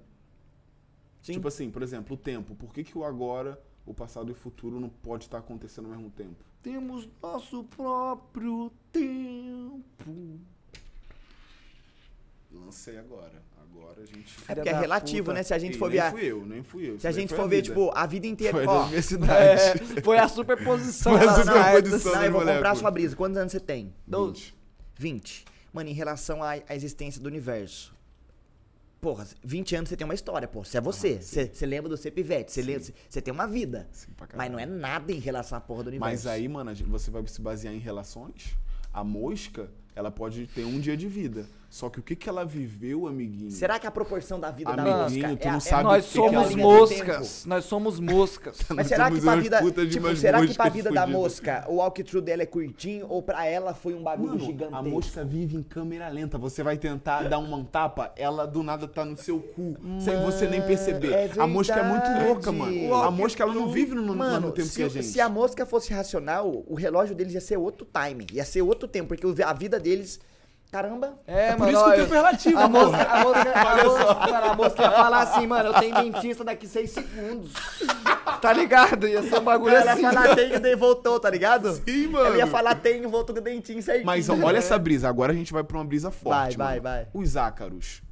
Sim. 1.23 1.35
Tipo 1.35 1.49
assim, 1.49 1.71
por 1.71 1.83
exemplo, 1.83 2.15
o 2.15 2.17
tempo. 2.19 2.55
Por 2.55 2.73
que, 2.73 2.83
que 2.85 2.97
o 2.99 3.05
agora, 3.05 3.61
o 3.87 3.95
passado 3.95 4.29
e 4.29 4.33
o 4.33 4.35
futuro 4.35 4.81
não 4.81 4.89
pode 4.89 5.25
estar 5.25 5.39
acontecendo 5.39 5.85
ao 5.87 5.93
mesmo 5.93 6.11
tempo? 6.11 6.45
Temos 6.63 7.09
nosso 7.23 7.65
próprio 7.65 8.71
tempo. 8.93 10.39
Lancei 12.53 12.99
agora. 12.99 13.43
Agora 13.75 14.01
a 14.03 14.05
gente... 14.05 14.35
É 14.49 14.55
porque 14.55 14.69
é 14.69 14.79
relativo, 14.79 15.33
né? 15.33 15.43
Se 15.43 15.55
a 15.55 15.59
gente 15.59 15.75
Ih, 15.75 15.79
for 15.79 15.91
nem 15.91 16.01
ver. 16.01 16.11
fui 16.11 16.25
eu, 16.25 16.47
nem 16.47 16.63
fui 16.63 16.91
eu. 16.91 17.01
Se 17.01 17.07
a 17.07 17.13
gente 17.13 17.35
for 17.35 17.43
a 17.43 17.47
ver, 17.47 17.57
vida. 17.57 17.69
tipo, 17.69 17.91
a 17.95 18.07
vida 18.07 18.27
inteira. 18.27 18.53
Foi 18.53 18.67
Ó, 18.67 18.83
universidade. 18.85 19.33
É, 19.99 20.01
foi 20.03 20.19
a 20.19 20.29
superposição. 20.29 21.13
Foi 21.19 21.27
a 21.27 21.35
superposição. 21.35 21.53
cartas. 21.53 22.05
não, 22.05 22.25
eu 22.25 22.33
vou 22.33 22.41
comprar 22.41 22.71
a 22.71 22.75
sua 22.75 22.91
brisa. 22.91 23.17
Quantos 23.17 23.37
anos 23.39 23.53
você 23.53 23.61
tem? 23.61 23.93
20. 24.07 24.55
20. 24.97 25.45
Mano, 25.73 25.89
em 25.89 25.95
relação 25.95 26.43
à, 26.43 26.53
à 26.69 26.75
existência 26.75 27.21
do 27.21 27.27
universo. 27.27 27.95
Porra, 29.01 29.27
20 29.43 29.75
anos 29.75 29.89
você 29.89 29.97
tem 29.97 30.05
uma 30.05 30.15
história, 30.15 30.47
pô. 30.47 30.63
Você 30.65 30.79
é 30.79 30.81
você. 30.81 31.21
Você 31.21 31.47
você 31.53 31.67
lembra 31.67 31.89
do 31.89 31.97
seu 31.97 32.13
pivete. 32.13 32.53
Você 32.53 32.63
lembra- 32.63 32.85
Você 33.09 33.21
tem 33.21 33.35
uma 33.35 33.49
vida. 33.49 33.89
Sim, 33.91 34.13
pra 34.17 34.29
Mas 34.37 34.51
não 34.53 34.59
é 34.61 34.67
nada 34.67 35.11
em 35.11 35.19
relação 35.19 35.59
à 35.59 35.61
porra 35.61 35.85
do 35.85 35.89
universo. 35.89 36.13
Mas 36.13 36.27
aí, 36.27 36.47
mano, 36.47 36.71
a 36.71 36.75
você 36.75 37.11
vai 37.11 37.27
se 37.27 37.41
basear 37.41 37.75
em 37.75 37.79
relações. 37.79 38.57
A 38.93 39.03
mosca, 39.03 39.69
ela 39.97 40.11
pode 40.11 40.47
ter 40.47 40.65
um 40.65 40.79
dia 40.79 40.97
de 40.97 41.09
vida. 41.09 41.49
Só 41.73 41.89
que 41.89 41.99
o 42.01 42.03
que, 42.03 42.15
que 42.15 42.29
ela 42.29 42.45
viveu, 42.45 43.07
amiguinho? 43.07 43.51
Será 43.51 43.79
que 43.79 43.87
a 43.87 43.91
proporção 43.91 44.39
da 44.39 44.51
vida 44.51 44.77
da 44.77 44.83
Amiguinho, 45.07 45.29
mosca 45.31 45.37
tu 45.39 45.49
é 45.49 45.51
não 45.53 45.57
é- 45.57 45.61
sabe 45.61 45.83
Nós 45.85 46.05
que 46.05 46.13
somos 46.13 46.55
moscas. 46.55 47.47
Nós 47.47 47.65
somos 47.65 47.99
moscas. 47.99 48.59
Mas 48.69 48.89
será 48.89 49.11
que 49.11 49.19
pra 49.23 49.37
vida. 49.37 49.63
Tipo, 49.89 50.15
será 50.15 50.47
que 50.47 50.53
pra 50.53 50.69
vida 50.69 50.93
da 50.93 51.07
mosca 51.07 51.65
o 51.69 51.77
walkthrough 51.77 52.21
dela 52.23 52.43
é 52.43 52.47
curtinho 52.47 53.07
ou 53.09 53.23
pra 53.23 53.47
ela 53.47 53.73
foi 53.73 53.95
um 53.95 54.03
bagulho 54.03 54.33
Mano, 54.33 54.45
gigantesco? 54.45 54.77
a 54.77 54.83
mosca 54.83 55.25
vive 55.25 55.57
em 55.57 55.63
câmera 55.63 56.11
lenta. 56.11 56.37
Você 56.37 56.63
vai 56.63 56.77
tentar 56.77 57.23
dar 57.31 57.39
uma 57.39 57.65
tapa, 57.65 58.13
ela 58.17 58.45
do 58.47 58.63
nada 58.63 58.87
tá 58.87 59.03
no 59.07 59.17
seu 59.17 59.41
cu, 59.41 59.75
sem 59.99 60.21
você 60.23 60.47
nem 60.47 60.61
perceber. 60.61 61.11
é 61.15 61.31
a 61.39 61.47
mosca 61.47 61.77
é 61.77 61.89
muito 61.89 62.27
louca, 62.29 62.53
mano. 62.53 62.95
A 62.97 63.11
mosca, 63.11 63.43
ela 63.45 63.55
não 63.55 63.71
vive 63.73 63.95
no, 63.95 64.03
no 64.03 64.15
Mano, 64.15 64.33
mesmo 64.41 64.53
tempo 64.53 64.69
se, 64.69 64.77
que 64.77 64.83
a 64.83 64.89
gente. 64.91 65.07
se 65.07 65.19
a 65.23 65.29
mosca 65.31 65.65
fosse 65.65 65.91
racional, 65.91 66.63
o 66.67 66.75
relógio 66.75 67.15
deles 67.17 67.33
ia 67.33 67.41
ser 67.41 67.57
outro 67.57 67.87
time. 67.87 68.27
Ia 68.31 68.45
ser 68.45 68.61
outro 68.61 68.87
tempo, 68.87 69.09
porque 69.17 69.43
a 69.43 69.53
vida 69.55 69.81
deles. 69.81 70.21
Caramba. 70.73 71.19
É, 71.27 71.51
por 71.53 71.59
mano. 71.67 71.73
isso 71.73 71.85
que 71.85 71.91
o 71.91 71.95
tempo 71.97 72.15
é 72.15 72.17
relativo, 72.17 72.59
a 72.59 72.67
mosca, 72.69 73.03
a 73.03 73.23
mosca, 73.23 73.53
a 73.53 74.27
mano, 74.33 74.47
a 74.53 74.57
mosca 74.57 74.83
ia 74.83 74.91
falar 74.91 75.19
assim, 75.21 75.47
mano, 75.47 75.69
eu 75.69 75.75
tenho 75.75 75.95
dentista 75.97 76.43
daqui 76.43 76.67
6 76.67 76.91
segundos. 76.91 77.53
Tá 78.41 78.55
ligado? 78.55 79.07
Ia 79.07 79.23
ser 79.23 79.39
um 79.39 79.45
bagulho 79.45 79.75
Ela 79.77 79.85
ia 79.85 79.93
assim. 79.93 80.03
falar 80.03 80.35
tenho, 80.35 80.59
daí 80.59 80.75
voltou, 80.75 81.21
tá 81.21 81.29
ligado? 81.29 81.73
Sim, 81.75 82.07
mano. 82.09 82.25
Ela 82.27 82.39
ia 82.39 82.47
falar 82.47 82.75
tenho, 82.77 83.07
voltou 83.11 83.35
com 83.35 83.41
o 83.43 83.45
dentinho 83.45 83.83
certinho. 83.83 84.07
Mas 84.07 84.31
ó, 84.31 84.35
olha 84.43 84.57
essa 84.57 84.79
brisa. 84.79 85.11
Agora 85.11 85.33
a 85.33 85.37
gente 85.37 85.53
vai 85.53 85.63
pra 85.63 85.77
uma 85.77 85.85
brisa 85.85 86.11
forte. 86.11 86.57
Vai, 86.57 86.81
vai, 86.81 86.81
mano. 86.81 87.07
vai. 87.13 87.23
Os 87.23 87.37
ácaros. 87.37 88.03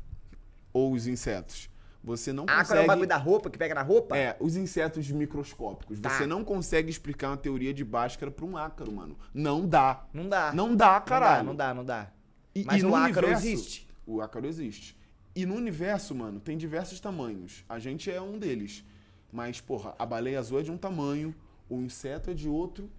Ou 0.70 0.92
os 0.92 1.06
insetos. 1.06 1.70
Você 2.04 2.30
não 2.32 2.44
Ah, 2.44 2.46
qual 2.46 2.58
é 2.58 2.62
consegue. 2.64 2.84
o 2.84 2.86
bagulho 2.86 3.08
da 3.08 3.16
roupa 3.16 3.48
que 3.50 3.56
pega 3.58 3.74
na 3.74 3.82
roupa? 3.82 4.16
É, 4.16 4.36
os 4.38 4.54
insetos 4.56 5.10
microscópicos. 5.10 5.98
Tá. 5.98 6.10
Você 6.10 6.26
não 6.26 6.44
consegue 6.44 6.90
explicar 6.90 7.28
uma 7.28 7.36
teoria 7.38 7.72
de 7.72 7.84
Bhaskara 7.84 8.30
pra 8.30 8.44
um 8.44 8.56
ácaro, 8.56 8.92
mano. 8.92 9.16
Não 9.32 9.66
dá. 9.66 10.02
Não 10.12 10.28
dá. 10.28 10.52
Não 10.52 10.76
dá, 10.76 11.00
caralho. 11.00 11.44
Não 11.44 11.54
dá, 11.54 11.74
não 11.74 11.84
dá, 11.84 11.94
não 11.98 12.04
dá. 12.04 12.19
E- 12.54 12.64
Mas 12.64 12.82
e 12.82 12.86
o 12.86 12.88
no 12.88 12.94
ácaro 12.96 13.26
universo- 13.26 13.46
existe. 13.46 13.88
O 14.06 14.20
ácaro 14.20 14.46
existe. 14.46 14.96
E 15.34 15.46
no 15.46 15.54
universo, 15.54 16.14
mano, 16.14 16.40
tem 16.40 16.56
diversos 16.58 16.98
tamanhos. 17.00 17.64
A 17.68 17.78
gente 17.78 18.10
é 18.10 18.20
um 18.20 18.38
deles. 18.38 18.84
Mas, 19.32 19.60
porra, 19.60 19.94
a 19.98 20.04
baleia 20.04 20.38
azul 20.40 20.58
é 20.58 20.62
de 20.62 20.70
um 20.72 20.76
tamanho, 20.76 21.32
o 21.68 21.76
inseto 21.80 22.30
é 22.30 22.34
de 22.34 22.48
outro 22.48 22.90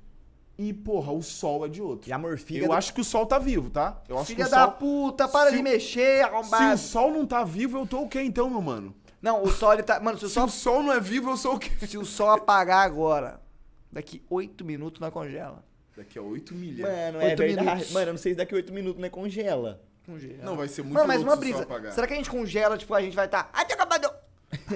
e, 0.57 0.71
porra, 0.73 1.11
o 1.11 1.21
sol 1.21 1.65
é 1.65 1.69
de 1.69 1.81
outro. 1.81 2.09
E 2.09 2.13
a 2.13 2.17
morfiga 2.17 2.63
Eu 2.63 2.69
do- 2.69 2.73
acho 2.73 2.93
que 2.93 3.01
o 3.01 3.03
sol 3.03 3.25
tá 3.25 3.37
vivo, 3.37 3.69
tá? 3.69 4.01
Eu 4.07 4.17
acho 4.17 4.27
Filha 4.27 4.45
que 4.45 4.49
o 4.49 4.51
da 4.51 4.63
sol... 4.65 4.71
puta, 4.73 5.27
para 5.27 5.49
Se 5.49 5.55
de 5.57 5.61
o- 5.61 5.63
mexer, 5.63 6.17
Se 6.19 6.21
arrombado. 6.23 6.75
o 6.75 6.77
sol 6.77 7.11
não 7.11 7.25
tá 7.27 7.43
vivo, 7.43 7.79
eu 7.79 7.85
tô 7.85 8.01
o 8.03 8.07
quê 8.07 8.21
então, 8.21 8.49
meu 8.49 8.61
mano? 8.61 8.95
Não, 9.21 9.43
o 9.43 9.49
sol 9.51 9.73
ele 9.73 9.83
tá. 9.83 9.99
Mano, 9.99 10.17
se 10.17 10.25
o 10.25 10.29
Se 10.29 10.33
sol, 10.35 10.45
o 10.45 10.49
sol 10.49 10.81
não 10.83 10.93
é 10.93 10.99
vivo, 11.01 11.29
eu 11.29 11.37
sou 11.37 11.55
o 11.55 11.59
quê? 11.59 11.85
se 11.85 11.97
o 11.97 12.05
sol 12.05 12.29
apagar 12.29 12.85
agora, 12.85 13.41
daqui 13.91 14.23
8 14.29 14.63
minutos 14.63 15.01
nós 15.01 15.11
congela. 15.11 15.63
Daqui 16.03 16.17
a 16.19 16.21
8 16.21 16.53
milhas. 16.55 16.79
Mano, 16.89 17.21
é 17.21 17.25
Oito 17.29 17.37
verdade. 17.37 17.67
minutos. 17.67 17.91
Mano, 17.91 18.07
eu 18.07 18.13
não 18.13 18.17
sei 18.19 18.31
se 18.31 18.37
daqui 18.37 18.55
8 18.55 18.73
minutos 18.73 18.99
não 18.99 19.05
é 19.07 19.09
congela. 19.09 19.81
Congela. 20.05 20.43
Não, 20.43 20.55
vai 20.55 20.67
ser 20.67 20.81
muito 20.81 20.95
Mano, 20.95 21.07
mas 21.07 21.17
louco 21.17 21.29
uma 21.31 21.35
se 21.37 21.41
brisa. 21.41 21.63
apagar. 21.63 21.91
Será 21.93 22.07
que 22.07 22.13
a 22.13 22.15
gente 22.15 22.29
congela, 22.29 22.77
tipo, 22.77 22.93
a 22.93 23.01
gente 23.01 23.15
vai 23.15 23.25
estar. 23.25 23.43
Tá... 23.43 23.49
Ai, 23.53 23.65
tem 23.65 23.75
acabado. 23.75 24.09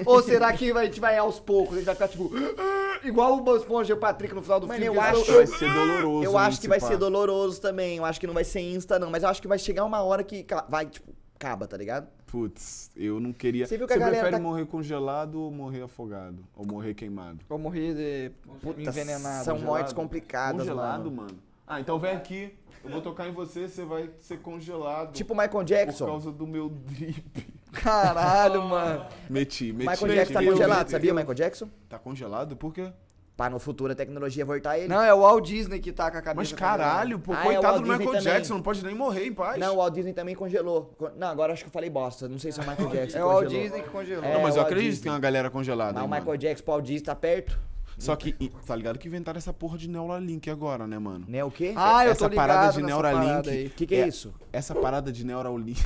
Ou 0.06 0.22
será 0.22 0.52
que 0.52 0.72
vai- 0.72 0.84
a 0.84 0.86
gente 0.86 1.00
vai 1.00 1.18
aos 1.18 1.38
poucos? 1.40 1.74
A 1.74 1.76
gente 1.78 1.86
vai 1.86 1.94
ficar, 1.94 2.08
tipo. 2.08 2.30
Igual 3.04 3.34
o 3.36 3.40
Bob 3.42 3.58
Esponja 3.58 3.92
e 3.92 3.96
o 3.96 3.98
Patrick 3.98 4.34
no 4.34 4.42
final 4.42 4.58
do 4.58 4.66
Mano, 4.66 4.80
filme. 4.80 4.96
eu 4.98 5.02
que 5.02 5.08
eles 5.08 5.20
acho- 5.22 5.32
Vai 5.34 5.46
ser 5.46 5.72
doloroso. 5.72 6.24
Eu 6.24 6.38
acho 6.38 6.60
que 6.60 6.68
vai 6.68 6.80
pá. 6.80 6.86
ser 6.88 6.96
doloroso 6.96 7.60
também. 7.60 7.98
Eu 7.98 8.04
acho 8.04 8.18
que 8.18 8.26
não 8.26 8.34
vai 8.34 8.44
ser 8.44 8.60
insta, 8.60 8.98
não. 8.98 9.10
Mas 9.10 9.22
eu 9.22 9.28
acho 9.28 9.42
que 9.42 9.48
vai 9.48 9.58
chegar 9.58 9.84
uma 9.84 10.02
hora 10.02 10.24
que 10.24 10.42
ca- 10.44 10.64
vai, 10.68 10.86
tipo, 10.86 11.12
acaba, 11.34 11.66
tá 11.66 11.76
ligado? 11.76 12.08
Putz, 12.26 12.90
eu 12.96 13.20
não 13.20 13.32
queria. 13.32 13.66
Você 13.66 13.78
viu 13.78 13.86
que 13.86 13.92
a 13.92 13.96
galera 13.98 14.16
prefere 14.16 14.36
tá- 14.36 14.42
morrer 14.42 14.66
congelado 14.66 15.40
ou 15.40 15.50
morrer 15.50 15.82
afogado? 15.82 16.44
Ou 16.56 16.66
morrer 16.66 16.92
queimado? 16.94 17.38
Vou 17.48 17.58
morrer 17.58 17.94
de... 17.94 18.32
Puta, 18.60 18.80
envenenado. 18.80 19.44
São 19.44 19.54
Congelado? 19.54 19.64
mortes 19.76 19.92
complicadas, 19.92 20.60
Congelado, 20.62 21.04
mano. 21.10 21.16
mano. 21.28 21.38
Ah, 21.66 21.80
então 21.80 21.98
vem 21.98 22.12
aqui. 22.12 22.52
Eu 22.84 22.90
vou 22.90 23.00
tocar 23.00 23.28
em 23.28 23.32
você, 23.32 23.68
você 23.68 23.84
vai 23.84 24.10
ser 24.20 24.38
congelado. 24.40 25.12
Tipo 25.12 25.32
o 25.34 25.36
Michael 25.36 25.50
por 25.52 25.64
Jackson. 25.64 26.06
causa 26.06 26.30
do 26.32 26.46
meu 26.46 26.68
drip. 26.68 27.46
Caralho, 27.72 28.62
mano. 28.62 29.06
Meti, 29.28 29.72
meti. 29.72 29.88
Michael 29.88 30.00
meti, 30.02 30.14
Jackson 30.14 30.32
tá 30.34 30.40
meti, 30.40 30.52
congelado, 30.52 30.78
meti. 30.78 30.90
sabia, 30.92 31.14
Michael 31.14 31.34
Jackson? 31.34 31.68
Tá 31.88 31.98
congelado? 31.98 32.56
Por 32.56 32.72
quê? 32.72 32.92
Pra 33.36 33.50
no 33.50 33.58
futuro 33.58 33.92
a 33.92 33.94
tecnologia 33.94 34.46
voltar 34.46 34.78
ele. 34.78 34.88
Não, 34.88 35.02
é 35.02 35.12
o 35.12 35.20
Walt 35.20 35.44
Disney 35.46 35.78
que 35.78 35.92
tá 35.92 36.10
com 36.10 36.16
a 36.16 36.22
cabeça. 36.22 36.36
Mas 36.36 36.52
caralho, 36.58 37.18
pô, 37.18 37.34
Ah, 37.34 37.36
é, 37.36 37.40
o 37.40 37.44
coitado 37.44 37.66
Walt 37.66 37.76
do 37.76 37.82
Michael 37.82 37.98
Disney 37.98 38.18
também. 38.18 38.32
Jackson, 38.32 38.54
não 38.54 38.62
pode 38.62 38.82
nem 38.84 38.94
morrer 38.94 39.26
em 39.26 39.32
paz. 39.34 39.58
Não, 39.58 39.74
o 39.74 39.76
Walt 39.76 39.92
Disney 39.92 40.12
também 40.14 40.34
congelou. 40.34 40.94
Con- 40.96 41.10
Não, 41.18 41.28
agora 41.28 41.52
acho 41.52 41.62
que 41.62 41.68
eu 41.68 41.72
falei 41.72 41.90
bosta. 41.90 42.26
Não 42.28 42.38
sei 42.38 42.50
se 42.50 42.58
é 42.60 42.62
o 42.64 42.66
Michael 42.66 42.88
Jackson 42.88 43.18
É 43.18 43.20
que 43.20 43.26
o 43.26 43.28
Walt. 43.28 43.48
Disney 43.48 43.82
que 43.82 43.90
congelou. 43.90 44.24
É, 44.24 44.32
Não, 44.32 44.40
mas 44.40 44.56
eu 44.56 44.62
Walt 44.62 44.66
acredito 44.72 44.84
que 44.84 44.90
Disney. 44.92 45.02
tem 45.02 45.12
uma 45.12 45.18
galera 45.18 45.50
congelada. 45.50 45.92
Mas 45.92 46.00
aí, 46.02 46.06
o 46.06 46.08
mano. 46.08 46.20
Michael 46.22 46.36
Jackson, 46.38 46.62
o 46.62 46.66
Paul 46.66 46.80
Disney 46.80 47.00
tá 47.04 47.14
perto. 47.14 47.58
Só 47.98 48.16
que, 48.16 48.32
tá 48.66 48.74
ligado 48.76 48.98
que 48.98 49.06
inventaram 49.08 49.36
essa 49.38 49.52
porra 49.52 49.76
de 49.78 49.88
Neuralink 49.88 50.48
agora, 50.50 50.86
né, 50.86 50.98
mano? 50.98 51.24
Né, 51.28 51.42
o 51.44 51.50
quê? 51.50 51.72
Ah, 51.76 52.04
eu 52.06 52.12
essa 52.12 52.20
tô 52.24 52.28
ligado 52.30 52.46
parada 52.48 52.72
de 52.72 52.82
Neuralink. 52.82 53.66
O 53.66 53.70
que, 53.70 53.86
que 53.86 53.94
é, 53.96 54.08
isso? 54.08 54.34
Essa 54.52 54.74
parada 54.74 55.12
de 55.12 55.24
Neuralink. 55.26 55.82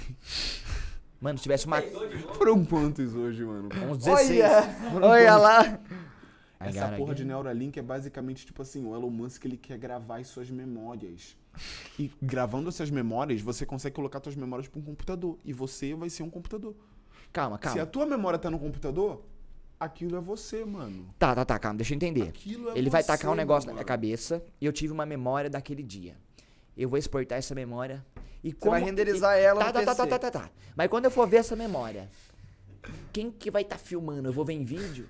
Mano, 1.21 1.37
se 1.39 1.43
tivesse 1.43 1.67
uma... 1.67 1.83
Foram 2.35 2.65
quantos 2.65 3.15
hoje, 3.15 3.45
mano? 3.45 3.69
uns 3.91 3.99
16. 3.99 4.41
Olha, 4.95 5.07
olha 5.07 5.37
lá. 5.37 5.79
Essa 6.61 6.89
porra 6.91 7.15
de 7.15 7.25
Neuralink 7.25 7.79
é 7.79 7.83
basicamente 7.83 8.45
tipo 8.45 8.61
assim, 8.61 8.85
o 8.85 8.95
Elon 8.95 9.09
Musk 9.09 9.45
ele 9.47 9.57
quer 9.57 9.79
gravar 9.79 10.19
as 10.21 10.27
suas 10.29 10.51
memórias. 10.51 11.35
E 11.99 12.11
gravando 12.23 12.69
essas 12.69 12.91
memórias, 12.91 13.41
você 13.41 13.65
consegue 13.65 13.95
colocar 13.97 14.21
suas 14.23 14.37
memórias 14.37 14.69
pra 14.69 14.79
um 14.79 14.83
computador. 14.83 15.39
E 15.45 15.53
você 15.55 15.95
vai 15.95 16.11
ser 16.11 16.23
um 16.23 16.31
computador. 16.31 16.75
Calma, 17.33 17.57
Se 17.63 17.69
a 17.69 17.71
calma. 17.73 17.87
tua 17.87 18.07
memória 18.07 18.39
tá 18.39 18.51
no 18.51 18.59
computador, 18.59 19.25
aquilo 19.79 20.17
é 20.17 20.21
você, 20.21 20.65
mano. 20.65 21.07
Tá, 21.19 21.35
tá, 21.35 21.45
tá, 21.45 21.59
calma, 21.59 21.79
deixa 21.79 21.95
eu 21.95 21.97
entender. 21.97 22.29
Aquilo 22.29 22.71
é 22.71 22.79
Ele 22.79 22.91
vai 22.91 23.03
você, 23.03 23.07
tacar 23.07 23.31
um 23.33 23.35
negócio 23.35 23.67
na 23.67 23.73
mano. 23.73 23.79
minha 23.79 23.87
cabeça 23.87 24.43
e 24.61 24.67
eu 24.67 24.73
tive 24.73 24.93
uma 24.93 25.07
memória 25.07 25.49
daquele 25.49 25.83
dia. 25.83 26.15
Eu 26.77 26.89
vou 26.89 26.99
exportar 26.99 27.39
essa 27.39 27.55
memória 27.55 28.05
e 28.45 28.53
Você 28.53 28.69
vai 28.69 28.83
renderizar 28.83 29.37
ela 29.39 29.61
tá, 29.61 29.67
no 29.67 29.73
tá, 29.73 29.81
tá, 29.81 29.87
PC. 29.87 30.09
tá, 30.09 30.19
tá, 30.19 30.31
tá, 30.31 30.41
tá. 30.41 30.51
Mas 30.77 30.89
quando 30.89 31.07
eu 31.07 31.11
for 31.11 31.27
ver 31.27 31.39
essa 31.39 31.57
memória, 31.57 32.11
quem 33.13 33.31
que 33.31 33.51
vai 33.51 33.63
estar 33.63 33.79
filmando? 33.79 34.29
Eu 34.29 34.33
vou 34.33 34.45
ver 34.45 34.53
em 34.55 34.65
vídeo? 34.65 35.09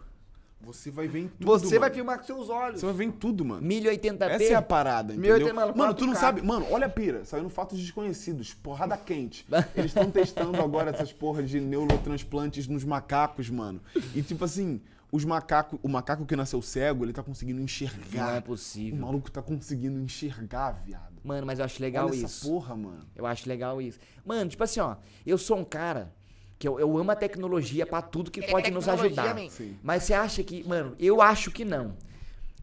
Você 0.63 0.91
vai 0.91 1.09
ver 1.09 1.21
em 1.21 1.29
tudo. 1.29 1.47
Você 1.47 1.79
vai 1.79 1.89
mano. 1.89 1.95
filmar 1.95 2.19
com 2.19 2.25
seus 2.25 2.49
olhos. 2.51 2.81
Você 2.81 2.87
vai 2.87 2.95
ver 2.95 3.05
em 3.05 3.11
tudo, 3.11 3.45
mano. 3.45 3.67
1080p. 3.67 4.23
Essa 4.29 4.45
é 4.45 4.55
a 4.55 4.63
parada, 4.63 5.15
1080, 5.15 5.37
entendeu? 5.37 5.55
mano, 5.55 5.77
Mano, 5.77 5.95
tu 5.95 6.07
não 6.07 6.13
4K. 6.13 6.17
sabe. 6.17 6.43
Mano, 6.43 6.67
olha 6.71 6.87
a 6.87 6.91
pira. 6.91 7.25
Saiu 7.25 7.43
no 7.43 7.49
Fatos 7.49 7.79
Desconhecidos. 7.79 8.53
Porrada 8.55 8.97
quente. 8.97 9.47
Eles 9.75 9.87
estão 9.91 10.11
testando 10.11 10.61
agora 10.61 10.91
essas 10.91 11.13
porras 11.13 11.49
de 11.49 11.61
neurotransplantes 11.61 12.67
nos 12.69 12.85
macacos, 12.85 13.49
mano. 13.49 13.81
E 14.15 14.23
tipo 14.23 14.45
assim, 14.45 14.81
os 15.11 15.25
macacos. 15.25 15.79
O 15.83 15.89
macaco 15.89 16.27
que 16.27 16.37
nasceu 16.37 16.61
cego, 16.61 17.05
ele 17.05 17.13
tá 17.13 17.23
conseguindo 17.23 17.61
enxergar. 17.61 18.27
Não 18.27 18.35
é 18.35 18.39
O 18.39 18.43
possível. 18.43 19.01
maluco 19.01 19.31
tá 19.31 19.41
conseguindo 19.43 19.99
enxergar, 20.01 20.73
viado. 20.85 21.11
Mano, 21.25 21.47
mas 21.47 21.59
eu 21.59 21.65
acho 21.65 21.81
legal 21.83 22.07
olha 22.07 22.15
isso. 22.17 22.25
essa 22.27 22.47
porra, 22.47 22.77
mano. 22.77 23.07
Eu 23.17 23.27
acho 23.27 23.49
legal 23.49 23.81
isso. 23.81 23.99
Mano, 24.25 24.49
tipo 24.51 24.63
assim, 24.63 24.81
ó, 24.81 24.97
eu 25.27 25.37
sou 25.37 25.59
um 25.59 25.65
cara 25.65 26.13
que 26.61 26.69
eu, 26.69 26.79
eu 26.79 26.99
amo 26.99 27.11
a 27.11 27.17
tecnologia 27.17 27.87
pra 27.87 28.03
tudo 28.03 28.31
que 28.31 28.43
pode 28.47 28.71
nos 28.71 28.87
ajudar. 28.87 29.35
Mas 29.83 30.03
você 30.03 30.13
acha 30.13 30.43
que, 30.43 30.63
mano, 30.69 30.95
eu 31.01 31.23
acho 31.23 31.51
que 31.51 31.65
não. 31.65 31.95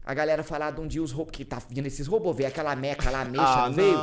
A 0.06 0.14
galera 0.14 0.44
falar 0.44 0.70
de 0.70 0.80
um 0.80 0.86
dia 0.86 1.02
os 1.02 1.10
robôs, 1.10 1.32
que 1.32 1.44
tá 1.44 1.60
vindo 1.68 1.86
esses 1.86 2.06
robôs, 2.06 2.36
veio 2.36 2.48
aquela 2.48 2.76
meca 2.76 3.10
lá, 3.10 3.24
mexa, 3.24 3.44
Ah, 3.44 3.66
não 3.68 3.74
veio? 3.74 3.98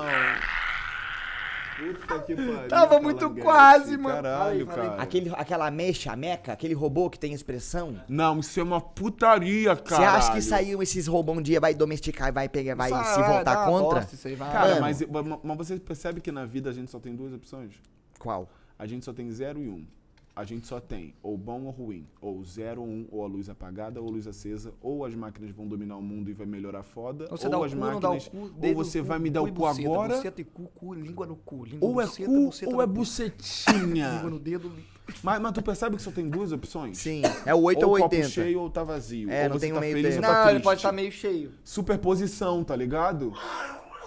Puta 1.78 2.20
que 2.20 2.36
pariu. 2.36 2.68
Tava 2.68 3.00
muito 3.00 3.30
quase, 3.36 3.96
mano. 3.96 4.22
Caralho, 4.22 4.68
cara. 4.68 4.96
Aquele, 5.02 5.32
aquela 5.34 5.72
mecha, 5.72 6.12
a 6.12 6.16
meca, 6.18 6.52
aquele 6.52 6.74
robô 6.74 7.10
que 7.10 7.18
tem 7.18 7.32
expressão. 7.34 7.98
Não, 8.10 8.40
isso 8.42 8.60
é 8.60 8.64
uma 8.64 8.82
putaria, 8.82 9.78
cara. 9.78 9.96
Você 9.96 10.04
acha 10.04 10.32
que 10.34 10.42
saiu 10.42 10.84
esses 10.84 11.08
robôs 11.08 11.38
um 11.38 11.42
dia, 11.42 11.62
vai 11.62 11.74
domesticar 11.74 12.28
e 12.28 12.32
vai 12.34 12.50
pegar, 12.50 12.76
vai 12.76 12.90
se 12.90 13.24
voltar 13.24 13.66
contra? 13.66 14.02
bosta 14.02 14.14
isso 14.16 14.28
aí, 14.28 14.36
vai. 14.36 14.52
Cara, 14.52 14.82
mas, 14.82 15.02
mas 15.42 15.58
você 15.58 15.78
percebe 15.80 16.20
que 16.20 16.34
na 16.34 16.46
vida 16.46 16.70
a 16.70 16.74
gente 16.74 16.92
só 16.92 17.00
tem 17.00 17.16
duas 17.16 17.32
opções? 17.32 17.72
Qual? 18.20 18.50
A 18.78 18.86
gente 18.86 19.06
só 19.06 19.14
tem 19.14 19.32
zero 19.32 19.62
e 19.62 19.70
um. 19.70 19.86
A 20.36 20.44
gente 20.44 20.68
só 20.68 20.82
tem 20.82 21.14
ou 21.24 21.38
bom 21.38 21.64
ou 21.64 21.72
ruim, 21.72 22.06
ou 22.20 22.44
zero 22.44 22.82
ou 22.82 22.88
um, 22.88 23.08
ou 23.10 23.24
a 23.24 23.28
luz 23.28 23.48
apagada 23.48 24.02
ou 24.02 24.10
a 24.10 24.12
luz 24.12 24.28
acesa, 24.28 24.74
ou 24.82 25.06
as 25.06 25.16
máquinas 25.16 25.50
vão 25.52 25.66
dominar 25.66 25.96
o 25.96 26.02
mundo 26.02 26.30
e 26.30 26.34
vai 26.34 26.46
melhorar 26.46 26.84
foda, 26.84 27.26
Você 27.30 27.46
ou 27.46 27.52
dá 27.52 27.58
o 27.58 27.64
as 27.64 27.74
cu, 27.74 27.80
não 27.80 28.00
dá 28.02 28.10
o 28.10 28.14
máquinas, 28.16 28.28
cu, 28.28 28.68
ou 28.68 28.76
você 28.76 29.00
cu, 29.00 29.06
vai 29.06 29.18
me 29.18 29.30
dar 29.30 29.40
cu 29.40 29.48
o 29.48 29.54
cu 29.54 29.60
buceta, 29.62 29.88
agora, 29.88 30.16
Buceta 30.18 30.42
e 30.42 30.44
cu, 30.44 30.64
cu, 30.76 30.94
língua 30.94 31.26
no 31.26 31.38
cu, 31.38 31.64
língua 31.64 31.88
ou 31.88 32.02
é 32.02 32.06
buceta, 32.06 32.30
cu 32.30 32.46
buceta 32.48 32.72
ou 32.74 32.82
é 32.82 32.86
bucetinha. 32.86 34.12
Língua 34.16 34.30
no 34.30 34.40
dedo. 34.40 34.74
mas, 35.24 35.42
mas 35.42 35.52
tu 35.54 35.62
percebe 35.62 35.96
que 35.96 36.02
só 36.02 36.12
tem 36.12 36.28
duas 36.30 36.52
opções? 36.52 36.98
Sim, 36.98 37.22
é 37.46 37.56
o 37.56 37.62
8 37.62 37.84
ou 37.84 37.92
ou 37.92 37.96
o 37.96 38.02
copo 38.02 38.16
80. 38.16 38.30
cheio 38.30 38.60
ou 38.60 38.70
tá 38.70 38.84
vazio. 38.84 39.30
É, 39.32 39.44
ou 39.44 39.50
não 39.50 39.56
você 39.56 39.68
tem 39.68 39.72
um 39.72 39.76
tá 39.76 39.82
meio 39.82 39.96
feliz 39.96 40.16
ou 40.16 40.22
termo. 40.22 40.36
tá 40.36 40.44
Não, 40.44 40.52
ele 40.52 40.60
pode 40.60 40.80
estar 40.80 40.92
meio 40.92 41.12
cheio. 41.14 41.52
Superposição, 41.64 42.62
tá 42.62 42.76
ligado? 42.76 43.32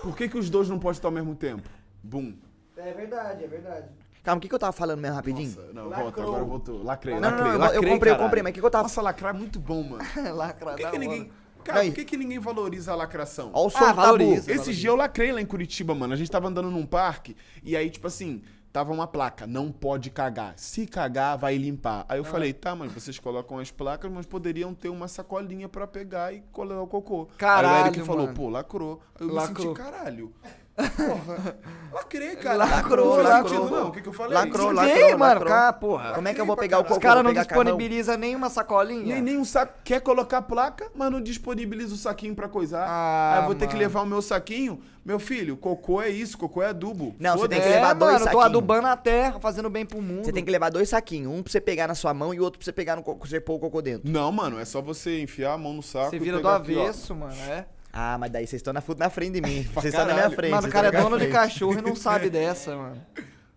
Por 0.03 0.15
que, 0.15 0.29
que 0.29 0.37
os 0.37 0.51
dois 0.51 0.69
não 0.69 0.79
podem 0.79 0.99
estar 0.99 1.09
ao 1.09 1.13
mesmo 1.13 1.35
tempo? 1.35 1.71
Bum. 2.03 2.35
É 2.77 2.93
verdade, 2.93 3.45
é 3.45 3.47
verdade. 3.47 3.89
Calma, 4.29 4.39
o 4.39 4.41
que, 4.43 4.49
que 4.49 4.55
eu 4.55 4.59
tava 4.59 4.73
falando 4.73 5.01
mesmo 5.01 5.17
rapidinho? 5.17 5.49
Nossa, 5.57 5.73
não, 5.73 5.85
Lacrou. 5.89 6.03
volta, 6.05 6.23
agora 6.23 6.45
voltou. 6.45 6.83
Lacrei, 6.83 7.15
Não, 7.15 7.21
não, 7.23 7.31
lacrei, 7.31 7.47
não, 7.47 7.53
eu- 7.55 7.59
lacrei, 7.61 7.79
eu 7.79 7.83
comprei, 7.93 8.13
eu 8.13 8.15
caralho. 8.17 8.23
comprei, 8.29 8.43
mas 8.43 8.51
o 8.51 8.55
que, 8.55 8.61
que 8.61 8.67
eu 8.67 8.71
tava 8.71 8.83
Nossa, 8.83 9.01
lacrar 9.01 9.35
é 9.35 9.39
muito 9.39 9.59
bom, 9.59 9.83
mano. 9.83 10.05
Lacra 10.37 10.67
Por 10.73 10.77
que, 10.77 10.91
que 10.91 10.99
ninguém... 10.99 11.31
Cara, 11.65 11.81
Não, 11.83 11.87
por 11.91 11.95
que, 11.97 12.05
que 12.05 12.17
ninguém 12.19 12.39
valoriza 12.39 12.93
a 12.93 12.95
lacração? 12.95 13.51
Ó 13.55 13.67
o 13.67 13.71
som 13.71 13.79
Ah, 13.79 13.81
do 13.81 13.87
tabu. 13.97 14.01
valoriza. 14.03 14.53
Esse 14.53 14.75
dia 14.75 14.91
eu 14.91 14.97
lacrei 14.97 15.33
lá 15.33 15.41
em 15.41 15.47
Curitiba, 15.47 15.95
mano. 15.95 16.13
A 16.13 16.17
gente 16.17 16.31
tava 16.31 16.47
andando 16.49 16.71
num 16.71 16.85
parque 16.87 17.35
e 17.63 17.75
aí, 17.77 17.89
tipo 17.91 18.07
assim, 18.07 18.43
tava 18.73 18.93
uma 18.93 19.07
placa, 19.07 19.47
não 19.47 19.73
pode 19.73 20.09
cagar. 20.11 20.53
Se 20.57 20.87
cagar, 20.87 21.37
vai 21.39 21.57
limpar. 21.57 22.05
Aí 22.09 22.19
eu 22.19 22.23
Ah. 22.23 22.27
falei, 22.27 22.53
tá, 22.53 22.75
mas 22.75 22.93
vocês 22.93 23.19
colocam 23.19 23.59
as 23.59 23.71
placas, 23.71 24.11
mas 24.13 24.25
poderiam 24.27 24.73
ter 24.75 24.89
uma 24.91 25.09
sacolinha 25.09 25.69
pra 25.69 25.87
pegar 25.87 26.33
e 26.35 26.43
colar 26.53 26.81
o 26.83 26.87
cocô. 26.87 27.29
Caralho, 27.39 27.69
aí 27.69 27.83
o 27.83 27.87
Eric 27.87 28.01
falou, 28.03 28.27
mano. 28.27 28.35
pô, 28.35 28.49
lacrou. 28.51 29.01
Aí 29.21 29.27
eu 29.27 29.33
Lacrou. 29.35 29.69
me 29.71 29.77
senti, 29.77 29.91
caralho. 29.91 30.33
Porra, 30.79 31.57
lacrei, 31.93 32.37
cara. 32.37 32.57
Lacrou, 32.57 33.17
não 33.17 33.25
faz 33.25 33.29
lacrou. 33.29 33.49
sentido, 33.49 33.71
não. 33.77 33.89
O 33.89 33.93
que, 33.93 34.01
que 34.01 34.09
eu 34.09 34.13
falei? 34.13 34.35
Lacrou, 34.35 34.71
lacrou. 34.73 34.95
Ninguém, 34.95 35.11
mano, 35.17 35.35
lacrou. 35.35 35.49
cara, 35.49 35.73
porra. 35.73 36.13
Como 36.13 36.29
é 36.29 36.35
que 36.35 36.41
eu 36.41 36.47
vou 36.47 36.57
pegar 36.57 36.79
o 36.79 36.83
cocô? 36.85 36.95
Os 36.95 36.99
caras 37.01 37.25
não 37.25 37.33
disponibilizam 37.33 38.17
nenhuma 38.17 38.49
sacolinha. 38.49 39.15
Nem, 39.15 39.23
nem 39.23 39.45
saco, 39.45 39.73
quer 39.83 40.01
colocar 40.01 40.43
placa, 40.43 40.91
mas 40.95 41.11
não 41.11 41.21
disponibiliza 41.21 41.95
o 41.95 41.97
saquinho 41.99 42.35
pra 42.35 42.49
coisar. 42.49 42.87
Ah, 42.89 43.33
Aí 43.35 43.43
eu 43.43 43.47
vou 43.47 43.55
ter 43.55 43.67
que 43.67 43.75
mano. 43.75 43.79
levar 43.81 44.03
o 44.03 44.07
meu 44.07 44.23
saquinho. 44.23 44.81
Meu 45.05 45.19
filho, 45.19 45.57
cocô 45.57 46.03
é 46.03 46.11
isso, 46.11 46.37
cocô 46.37 46.63
é 46.63 46.67
adubo. 46.69 47.17
Não, 47.19 47.37
você 47.39 47.49
tem 47.49 47.61
que 47.63 47.69
levar 47.69 47.95
dois 47.95 48.13
mano, 48.13 48.25
eu 48.25 48.31
tô 48.31 48.39
saquinhos. 48.39 48.45
adubando 48.45 48.87
a 48.89 48.97
terra, 48.97 49.41
fazendo 49.41 49.71
bem 49.71 49.87
pro 49.87 50.03
mundo. 50.03 50.25
Você 50.27 50.33
tem 50.33 50.45
que 50.45 50.51
levar 50.51 50.69
dois 50.71 50.91
saquinhos, 50.91 51.33
um 51.33 51.43
pra 51.43 51.51
você 51.51 51.61
pegar 51.63 51.89
na 51.89 51.95
sua 51.95 52.13
mão 52.13 52.35
e 52.35 52.41
outro 52.41 52.59
pra 52.59 52.65
você 52.67 52.73
pegar 52.73 52.95
no 52.95 53.03
cocô, 53.03 53.27
você 53.27 53.41
pôr 53.41 53.55
o 53.55 53.59
cocô 53.59 53.81
dentro. 53.81 54.09
Não, 54.11 54.31
mano, 54.31 54.61
é 54.61 54.67
só 54.67 54.83
você 54.83 55.23
enfiar 55.23 55.55
a 55.55 55.59
mão 55.59 55.73
no 55.73 55.83
saco 55.83 56.11
Você 56.11 56.17
e 56.17 56.19
vira 56.19 56.37
do 56.37 56.43
pegar 56.43 56.57
aqui, 56.57 56.79
avesso, 56.79 57.15
mano, 57.15 57.33
é. 57.49 57.65
Ah, 58.01 58.17
mas 58.17 58.31
daí 58.31 58.47
vocês 58.47 58.61
estão 58.61 58.73
na, 58.73 58.81
na 58.97 59.11
frente 59.11 59.33
de 59.33 59.41
mim. 59.41 59.65
Vocês 59.75 59.93
estão 59.93 60.07
na 60.07 60.15
minha 60.15 60.31
frente. 60.31 60.53
Mano, 60.53 60.69
o 60.69 60.71
cara 60.71 60.87
é 60.87 60.93
dono 60.93 61.19
de 61.19 61.27
cachorro 61.27 61.81
e 61.81 61.83
não 61.83 61.97
sabe 61.97 62.31
dessa, 62.31 62.77
mano. 62.77 63.05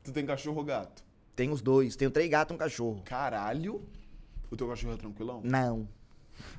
Tu 0.04 0.12
tem 0.12 0.26
cachorro 0.26 0.58
ou 0.58 0.64
gato? 0.64 1.04
Tem 1.36 1.52
os 1.52 1.62
dois. 1.62 1.96
Tenho 1.96 2.10
três 2.10 2.28
gatos 2.28 2.52
e 2.52 2.56
um 2.56 2.58
cachorro. 2.58 3.04
Caralho. 3.06 3.84
O 4.50 4.58
teu 4.58 4.68
cachorro 4.68 4.96
é 4.96 4.98
tranquilão? 4.98 5.42
Não. 5.44 5.88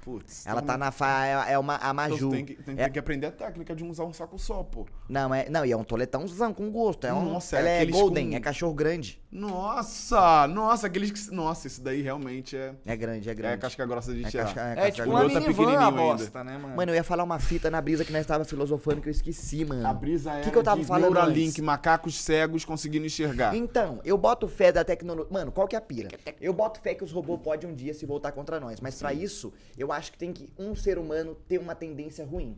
Putz. 0.03 0.47
Ela 0.47 0.61
então- 0.61 0.67
tá 0.75 0.79
na 0.79 0.93
fa... 0.93 1.27
É 1.27 1.55
é 1.55 1.59
uma 1.59 1.75
a 1.75 1.79
então 1.79 1.95
Maju. 1.95 2.29
tu 2.29 2.31
tem 2.31 2.45
que, 2.45 2.55
tem, 2.55 2.75
É- 2.75 2.85
tem 2.85 2.93
que 2.93 2.99
aprender 3.01 3.27
a 3.27 3.33
técnica 3.33 3.75
de 3.75 3.83
usar 3.85 4.05
um 4.05 4.13
saco 4.13 4.39
só, 4.39 4.63
pô. 4.63 4.87
Não, 5.09 5.35
é, 5.35 5.49
não, 5.49 5.65
e 5.67 5.73
é 5.73 5.77
um 5.77 5.83
toletãozão 5.85 6.55
com 6.55 6.71
gosto. 6.71 7.07
É 7.07 7.13
um, 7.13 7.33
Nossa, 7.33 7.57
é 7.57 7.59
ela 7.59 7.69
é 7.69 7.77
aqueles 7.79 7.95
golden, 7.97 8.31
com- 8.31 8.37
é 8.37 8.41
cachorro 8.41 8.75
grande. 8.75 9.21
Nossa! 9.33 10.47
Nossa, 10.47 10.87
aqueles 10.87 11.11
que. 11.11 11.35
Nossa, 11.35 11.67
esse 11.67 11.81
daí 11.81 12.03
realmente 12.03 12.55
é. 12.57 12.75
É 12.85 12.95
grande, 12.95 13.31
é 13.31 13.35
grande. 13.35 13.55
É 13.55 13.57
casca 13.57 13.87
grossa 13.87 14.13
de 14.15 14.25
É 14.25 14.29
tirar. 14.31 14.45
casca- 14.45 14.61
é 14.61 14.73
É 14.73 14.75
casca 14.77 14.93
tipo 14.93 15.09
O 15.09 15.11
uma 15.13 15.21
meu 15.21 15.31
tá 15.33 15.41
minivan 15.41 15.77
a 15.79 15.87
ainda. 15.87 15.91
bosta, 15.91 16.45
né, 16.45 16.59
mano? 16.59 16.77
Mano, 16.77 16.93
eu 16.93 16.97
ia 16.97 17.03
falar 17.05 17.25
uma 17.25 17.39
fita 17.39 17.71
na 17.71 17.81
brisa 17.81 18.05
que 18.05 18.13
nós 18.13 18.27
tava 18.27 18.45
filosofando 18.45 19.01
que 19.01 19.09
eu 19.09 19.11
esqueci, 19.11 19.65
mano. 19.65 19.87
A 19.87 19.93
brisa 19.95 20.31
O 20.31 20.37
é 20.37 20.41
que, 20.43 20.51
que 20.51 20.59
eu 20.59 20.63
tava 20.63 20.81
de 20.81 20.87
falando 20.87 21.15
Neuralink, 21.15 21.49
antes? 21.49 21.61
macacos 21.65 22.21
cegos 22.21 22.65
conseguindo 22.65 23.07
enxergar. 23.07 23.57
Então, 23.57 24.01
eu 24.05 24.19
boto 24.19 24.47
fé 24.47 24.71
da 24.71 24.85
tecnologia. 24.85 25.33
Mano, 25.33 25.51
qual 25.51 25.67
que 25.67 25.75
é 25.75 25.79
a 25.79 25.83
pira? 25.83 26.11
Eu 26.41 26.53
boto 26.53 26.79
fé 26.81 26.95
que 26.95 27.03
os 27.03 27.11
robôs 27.11 27.41
podem 27.43 27.71
um 27.71 27.75
dia 27.75 27.95
se 27.95 28.05
voltar 28.05 28.33
contra 28.33 28.61
nós. 28.61 28.81
Mas 28.81 28.97
pra 28.99 29.15
isso, 29.15 29.53
eu 29.79 29.91
acho 29.91 30.13
que 30.13 30.19
tem 30.19 30.33
que 30.33 30.53
um 30.59 30.75
ser 30.75 30.99
humano 30.99 31.35
ter 31.49 31.59
uma 31.59 31.75
tendência 31.75 32.25
ruim. 32.25 32.57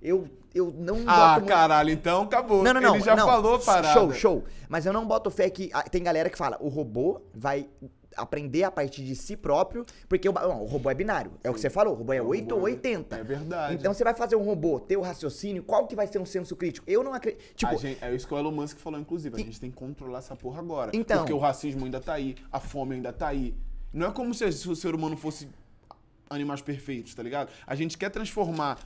Eu, 0.00 0.28
eu 0.54 0.72
não 0.76 0.98
Ah, 1.06 1.34
muito- 1.38 1.48
caralho, 1.48 1.90
então 1.90 2.22
acabou. 2.22 2.62
Não, 2.62 2.74
não, 2.74 2.80
não. 2.80 2.94
Ele 2.96 3.04
já 3.04 3.16
não. 3.16 3.26
falou 3.26 3.58
parada. 3.58 3.92
Show, 3.94 4.12
show. 4.12 4.44
Mas 4.68 4.86
eu 4.86 4.92
não 4.92 5.06
boto 5.06 5.30
fé 5.30 5.48
que. 5.50 5.70
Tem 5.90 6.02
galera 6.02 6.28
que 6.30 6.36
fala, 6.38 6.56
o 6.60 6.68
robô 6.68 7.20
vai 7.34 7.68
aprender 8.16 8.64
a 8.64 8.70
partir 8.70 9.04
de 9.04 9.14
si 9.14 9.36
próprio, 9.36 9.84
porque 10.08 10.26
o, 10.26 10.32
não, 10.32 10.62
o 10.62 10.66
robô 10.66 10.88
é 10.90 10.94
binário. 10.94 11.32
É 11.44 11.50
o 11.50 11.54
que 11.54 11.60
você 11.60 11.68
falou, 11.68 11.92
o 11.92 11.96
robô 11.98 12.14
é 12.14 12.22
8 12.22 12.54
ou 12.54 12.62
80. 12.62 13.14
É 13.16 13.22
verdade. 13.22 13.74
Então 13.74 13.92
você 13.92 14.02
vai 14.02 14.14
fazer 14.14 14.36
um 14.36 14.42
robô 14.42 14.80
ter 14.80 14.96
o 14.96 15.02
raciocínio, 15.02 15.62
qual 15.62 15.86
que 15.86 15.94
vai 15.94 16.06
ser 16.06 16.18
um 16.18 16.24
senso 16.24 16.56
crítico? 16.56 16.88
Eu 16.88 17.04
não 17.04 17.12
acredito. 17.12 17.42
Tipo, 17.54 17.72
A 17.72 17.76
gente- 17.76 18.02
é 18.02 18.14
isso 18.14 18.26
que 18.26 18.32
o 18.32 18.38
Elon 18.38 18.52
Musk 18.52 18.78
falou, 18.78 18.98
inclusive. 18.98 19.34
A 19.36 19.38
gente 19.38 19.60
tem 19.60 19.70
que 19.70 19.76
controlar 19.76 20.18
essa 20.20 20.34
porra 20.34 20.60
agora. 20.60 20.92
Então. 20.94 21.18
Porque 21.18 21.32
o 21.32 21.38
racismo 21.38 21.84
ainda 21.84 22.00
tá 22.00 22.14
aí, 22.14 22.36
a 22.50 22.58
fome 22.58 22.94
ainda 22.94 23.12
tá 23.12 23.28
aí. 23.28 23.54
Não 23.92 24.06
é 24.06 24.10
como 24.10 24.32
se 24.32 24.44
o 24.46 24.74
ser 24.76 24.94
humano 24.94 25.16
fosse 25.16 25.46
animais 26.30 26.60
perfeitos, 26.62 27.14
tá 27.14 27.22
ligado? 27.22 27.50
A 27.66 27.74
gente 27.74 27.96
quer 27.98 28.10
transformar. 28.10 28.78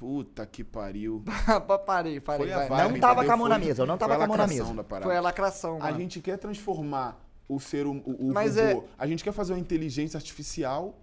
Puta 0.00 0.46
que 0.46 0.64
pariu. 0.64 1.22
parei, 1.84 2.18
parei, 2.20 2.46
Foi 2.46 2.52
a 2.54 2.66
vibe, 2.66 2.92
Não 2.94 3.00
tava 3.00 3.12
entendeu? 3.20 3.26
com 3.26 3.32
a 3.32 3.36
mão 3.36 3.48
na 3.48 3.58
mesa, 3.58 3.82
eu 3.82 3.86
não 3.86 3.98
tava 3.98 4.16
com 4.16 4.22
a 4.22 4.26
mão 4.26 4.36
na 4.38 4.46
mesa. 4.46 4.74
Foi 5.02 5.14
a 5.14 5.20
lacração, 5.20 5.76
A 5.76 5.84
mano. 5.84 5.98
gente 5.98 6.20
quer 6.20 6.38
transformar 6.38 7.22
o 7.46 7.60
ser 7.60 7.84
o, 7.86 7.92
o 7.92 8.32
Mas 8.32 8.56
robô. 8.56 8.80
é- 8.80 8.84
A 8.96 9.06
gente 9.06 9.22
quer 9.22 9.32
fazer 9.32 9.52
uma 9.52 9.58
inteligência 9.58 10.16
artificial. 10.16 10.94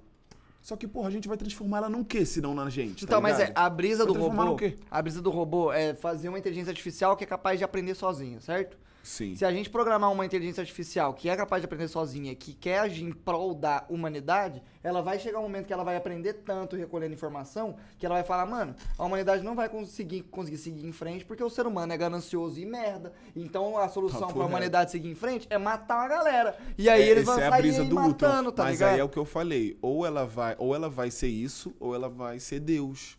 Só 0.64 0.76
que, 0.76 0.88
porra, 0.88 1.10
a 1.10 1.12
gente 1.12 1.28
vai 1.28 1.38
transformar 1.38 1.78
ela 1.78 1.90
num 1.90 2.04
quê, 2.04 2.26
se 2.26 2.42
não 2.42 2.56
na 2.56 2.70
gente? 2.72 3.06
Então, 3.06 3.20
tá 3.20 3.22
mas 3.22 3.40
é, 3.40 3.52
a 3.54 3.70
brisa 3.70 4.04
Vai 4.04 4.14
do 4.14 4.20
robô. 4.20 4.58
A 4.90 5.02
brisa 5.02 5.22
do 5.22 5.30
robô 5.30 5.72
é 5.72 5.94
fazer 5.94 6.28
uma 6.28 6.40
inteligência 6.40 6.72
artificial 6.72 7.16
que 7.16 7.24
é 7.24 7.28
capaz 7.28 7.60
de 7.60 7.64
aprender 7.64 7.94
sozinha, 7.94 8.42
certo? 8.42 8.78
Sim. 9.08 9.38
Se 9.38 9.46
a 9.46 9.52
gente 9.54 9.70
programar 9.70 10.12
uma 10.12 10.26
inteligência 10.26 10.60
artificial 10.60 11.14
que 11.14 11.30
é 11.30 11.36
capaz 11.38 11.62
de 11.62 11.66
aprender 11.66 11.88
sozinha, 11.88 12.36
que 12.36 12.54
quer 12.54 12.80
agir 12.80 13.06
em 13.06 13.12
prol 13.14 13.54
da 13.56 13.86
humanidade, 13.90 14.62
ela 14.84 15.02
vai 15.02 15.18
chegar 15.18 15.40
um 15.40 15.44
momento 15.44 15.66
que 15.66 15.72
ela 15.72 15.84
vai 15.86 15.96
aprender 15.96 16.34
tanto 16.34 16.76
recolhendo 16.76 17.14
informação 17.14 17.78
que 17.98 18.06
ela 18.06 18.16
vai 18.16 18.24
falar, 18.26 18.46
mano, 18.46 18.76
a 18.98 19.06
humanidade 19.06 19.44
não 19.44 19.56
vai 19.56 19.70
conseguir, 19.70 20.24
conseguir 20.24 20.58
seguir 20.58 20.86
em 20.86 20.92
frente 20.92 21.24
porque 21.24 21.42
o 21.42 21.50
ser 21.50 21.66
humano 21.66 21.94
é 21.94 21.98
ganancioso 21.98 22.60
e 22.60 22.66
merda. 22.66 23.14
Então 23.34 23.78
a 23.78 23.88
solução 23.88 24.20
Papo 24.20 24.34
pra 24.34 24.42
reto. 24.44 24.50
humanidade 24.50 24.92
seguir 24.92 25.10
em 25.10 25.16
frente 25.16 25.48
é 25.50 25.58
matar 25.58 26.00
uma 26.00 26.08
galera. 26.10 26.58
E 26.78 26.90
aí 26.90 27.04
É, 27.04 27.08
eles 27.08 27.24
vão 27.24 27.36
essa 27.36 27.44
é 27.44 27.48
a 27.48 27.52
sair 27.52 27.62
brisa 27.62 27.82
aí 27.84 27.88
do 27.88 27.96
matando, 27.96 28.36
Ultron. 28.50 28.52
tá 28.52 28.64
mas 28.64 28.74
ligado? 28.74 28.94
aí 28.94 29.00
é 29.00 29.04
o 29.06 29.10
que 29.10 29.18
eu 29.18 29.26
falei. 29.26 29.78
Ou 29.82 30.06
ela 30.06 30.26
vai, 30.26 30.54
ou 30.60 30.76
ela 30.76 30.90
vai 30.90 31.10
ser 31.12 31.28
isso, 31.30 31.74
ou 31.80 31.96
ela 31.96 32.10
vai 32.10 32.40
ser 32.42 32.60
Deus. 32.60 33.17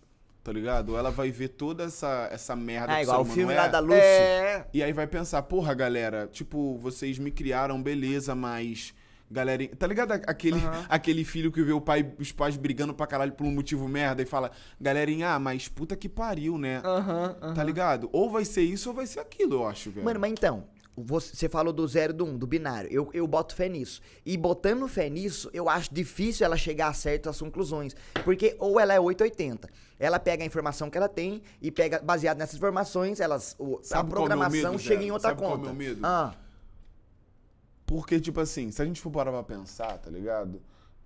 Tá 0.49 0.53
ligado? 0.55 0.97
Ela 0.97 1.11
vai 1.11 1.31
ver 1.31 1.49
toda 1.49 1.85
essa, 1.85 2.27
essa 2.33 2.57
merda 2.57 2.95
ah, 2.95 2.97
que 2.97 3.03
igual 3.03 3.21
o 3.21 3.25
filme 3.27 3.53
é, 3.53 3.57
lá 3.59 3.69
da 3.69 3.81
Lucy. 3.81 4.01
É, 4.01 4.65
E 4.73 4.83
aí 4.83 4.95
vai 4.95 5.07
pensar, 5.07 5.43
porra, 5.43 5.75
galera, 5.75 6.27
tipo, 6.33 6.79
vocês 6.79 7.19
me 7.19 7.31
criaram, 7.31 7.83
beleza, 7.83 8.35
mas. 8.35 8.95
Galera, 9.31 9.69
tá 9.77 9.87
ligado 9.87 10.13
aquele, 10.13 10.59
aquele 10.89 11.23
filho 11.23 11.53
que 11.53 11.63
vê 11.63 11.73
o 11.73 11.83
pai, 11.83 12.15
os 12.19 12.33
pais 12.33 12.57
brigando 12.57 12.95
pra 12.95 13.07
caralho 13.07 13.33
por 13.33 13.45
um 13.45 13.51
motivo 13.51 13.87
merda 13.87 14.23
e 14.23 14.25
fala, 14.25 14.51
galerinha, 14.81 15.35
ah, 15.35 15.39
mas 15.39 15.69
puta 15.69 15.95
que 15.95 16.09
pariu, 16.09 16.57
né? 16.57 16.81
aham, 16.83 17.37
aham. 17.43 17.53
Tá 17.53 17.63
ligado? 17.63 18.09
Ou 18.11 18.31
vai 18.31 18.47
ser 18.47 18.63
isso 18.63 18.89
ou 18.89 18.95
vai 18.95 19.07
ser 19.07 19.21
aquilo, 19.21 19.57
eu 19.57 19.67
acho, 19.67 19.91
velho. 19.91 20.07
Mano, 20.07 20.19
mas 20.19 20.33
então, 20.33 20.65
você 20.97 21.47
falou 21.47 21.73
do 21.73 21.87
zero 21.87 22.15
e 22.15 22.17
do 22.17 22.25
um, 22.25 22.39
do 22.39 22.47
binário. 22.47 22.91
Eu, 22.91 23.11
eu 23.13 23.27
boto 23.27 23.55
fé 23.55 23.69
nisso. 23.69 24.01
E 24.25 24.35
botando 24.37 24.89
fé 24.89 25.09
nisso, 25.09 25.51
eu 25.53 25.69
acho 25.69 25.93
difícil 25.93 26.47
ela 26.47 26.57
chegar 26.57 26.89
a 26.89 26.93
certas 26.95 27.39
conclusões. 27.39 27.95
Porque 28.25 28.57
ou 28.59 28.81
ela 28.81 28.95
é 28.95 28.99
880. 28.99 29.69
Ela 29.99 30.19
pega 30.21 30.43
a 30.45 30.47
informação 30.47 30.89
que 30.89 30.97
ela 30.97 31.09
tem 31.09 31.43
e 31.61 31.71
pega, 31.71 31.99
baseado 32.01 32.39
nessas 32.39 32.57
informações, 32.57 33.19
elas, 33.21 33.57
o- 33.59 33.81
a 33.93 33.99
é 33.99 34.03
programação 34.05 34.79
chega 34.79 35.03
em 35.03 35.11
outra 35.11 35.31
Sabe 35.31 35.41
qual 35.41 35.51
é 35.51 35.55
o 35.55 35.59
conta. 35.59 35.73
meu 35.73 35.75
medo? 35.77 36.01
Ah, 36.05 36.35
Porque, 37.87 38.21
tipo 38.21 38.39
assim, 38.41 38.71
se 38.71 38.83
a 38.83 38.85
gente 38.85 39.01
for 39.01 39.11
parar 39.11 39.33
pra 39.33 39.43
pensar, 39.43 39.99
tá 39.99 40.11
ligado? 40.11 40.61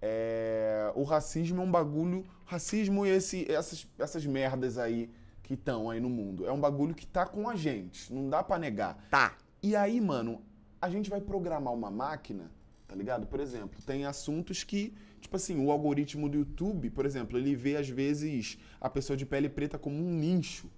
é, 0.05 0.91
o 0.97 1.05
racismo 1.05 1.63
é 1.63 1.65
um 1.65 1.71
bagulho. 1.71 2.25
Racismo 2.45 3.07
e 3.07 3.11
esse, 3.11 3.49
essas, 3.51 3.87
essas 3.97 4.27
merdas 4.27 4.77
aí 4.77 5.09
que 5.45 5.55
estão 5.55 5.89
aí 5.89 6.01
no 6.01 6.11
mundo. 6.11 6.45
É 6.45 6.51
um 6.51 6.59
bagulho 6.61 6.93
que 6.93 7.07
tá 7.07 7.25
com 7.25 7.49
a 7.49 7.55
gente. 7.55 8.13
Não 8.13 8.29
dá 8.29 8.43
pra 8.43 8.59
negar. 8.59 8.99
Tá. 9.09 9.37
E 9.63 9.77
aí, 9.77 10.01
mano, 10.01 10.43
a 10.81 10.91
gente 10.91 11.09
vai 11.09 11.21
programar 11.21 11.73
uma 11.73 11.89
máquina, 11.89 12.51
tá 12.89 12.97
ligado? 12.97 13.29
Por 13.29 13.39
exemplo, 13.39 13.81
tem 13.87 14.05
assuntos 14.05 14.65
que, 14.65 14.93
tipo 15.23 15.37
assim, 15.37 15.65
o 15.65 15.71
algoritmo 15.71 16.29
do 16.29 16.39
YouTube, 16.39 16.91
por 16.91 17.07
exemplo, 17.07 17.39
ele 17.39 17.55
vê 17.55 17.77
às 17.77 17.89
vezes 17.89 18.59
a 18.81 18.91
pessoa 18.91 19.17
de 19.17 19.25
pele 19.25 19.49
preta 19.49 19.79
como 19.79 19.97
um 19.97 20.11
nicho, 20.11 20.69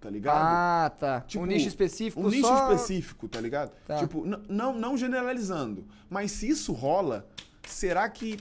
tá 0.00 0.10
ligado? 0.10 0.36
Ah, 0.36 0.90
tá. 0.98 1.20
Tipo, 1.22 1.42
um 1.42 1.46
nicho 1.46 1.68
específico 1.68 2.20
Um 2.20 2.28
nicho 2.28 2.46
só... 2.46 2.72
específico, 2.72 3.28
tá 3.28 3.40
ligado? 3.40 3.72
Tá. 3.86 3.98
Tipo, 3.98 4.24
não, 4.48 4.74
não 4.78 4.98
generalizando. 4.98 5.86
Mas 6.10 6.32
se 6.32 6.48
isso 6.48 6.72
rola, 6.72 7.26
será 7.66 8.08
que 8.10 8.38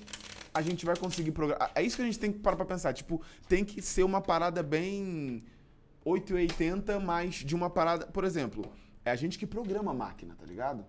a 0.53 0.61
gente 0.61 0.85
vai 0.85 0.97
conseguir 0.97 1.31
programar? 1.31 1.71
É 1.73 1.81
isso 1.81 1.95
que 1.95 2.01
a 2.01 2.05
gente 2.05 2.19
tem 2.19 2.31
que 2.31 2.39
parar 2.39 2.57
pra 2.57 2.65
pensar. 2.65 2.91
Tipo, 2.93 3.21
tem 3.47 3.63
que 3.63 3.81
ser 3.81 4.03
uma 4.03 4.21
parada 4.21 4.61
bem 4.61 5.43
880, 6.03 6.99
mas 6.99 7.35
de 7.35 7.55
uma 7.55 7.69
parada. 7.69 8.07
Por 8.07 8.23
exemplo, 8.23 8.65
é 9.05 9.11
a 9.11 9.15
gente 9.15 9.37
que 9.39 9.47
programa 9.47 9.91
a 9.91 9.93
máquina, 9.93 10.35
tá 10.37 10.45
ligado? 10.45 10.85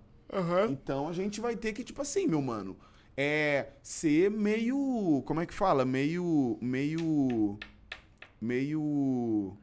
Então 0.71 1.07
a 1.09 1.13
gente 1.13 1.41
vai 1.41 1.55
ter 1.55 1.73
que, 1.73 1.85
tipo 1.85 2.03
assim, 2.03 2.27
meu 2.27 2.43
mano, 2.43 2.77
é 3.17 3.69
ser 3.83 4.31
meio. 4.31 5.23
Como 5.27 5.41
é 5.41 5.47
que 5.47 5.55
fala? 5.55 5.85
Meio. 5.85 6.59
Meio. 6.61 7.59
Meio. 8.41 9.57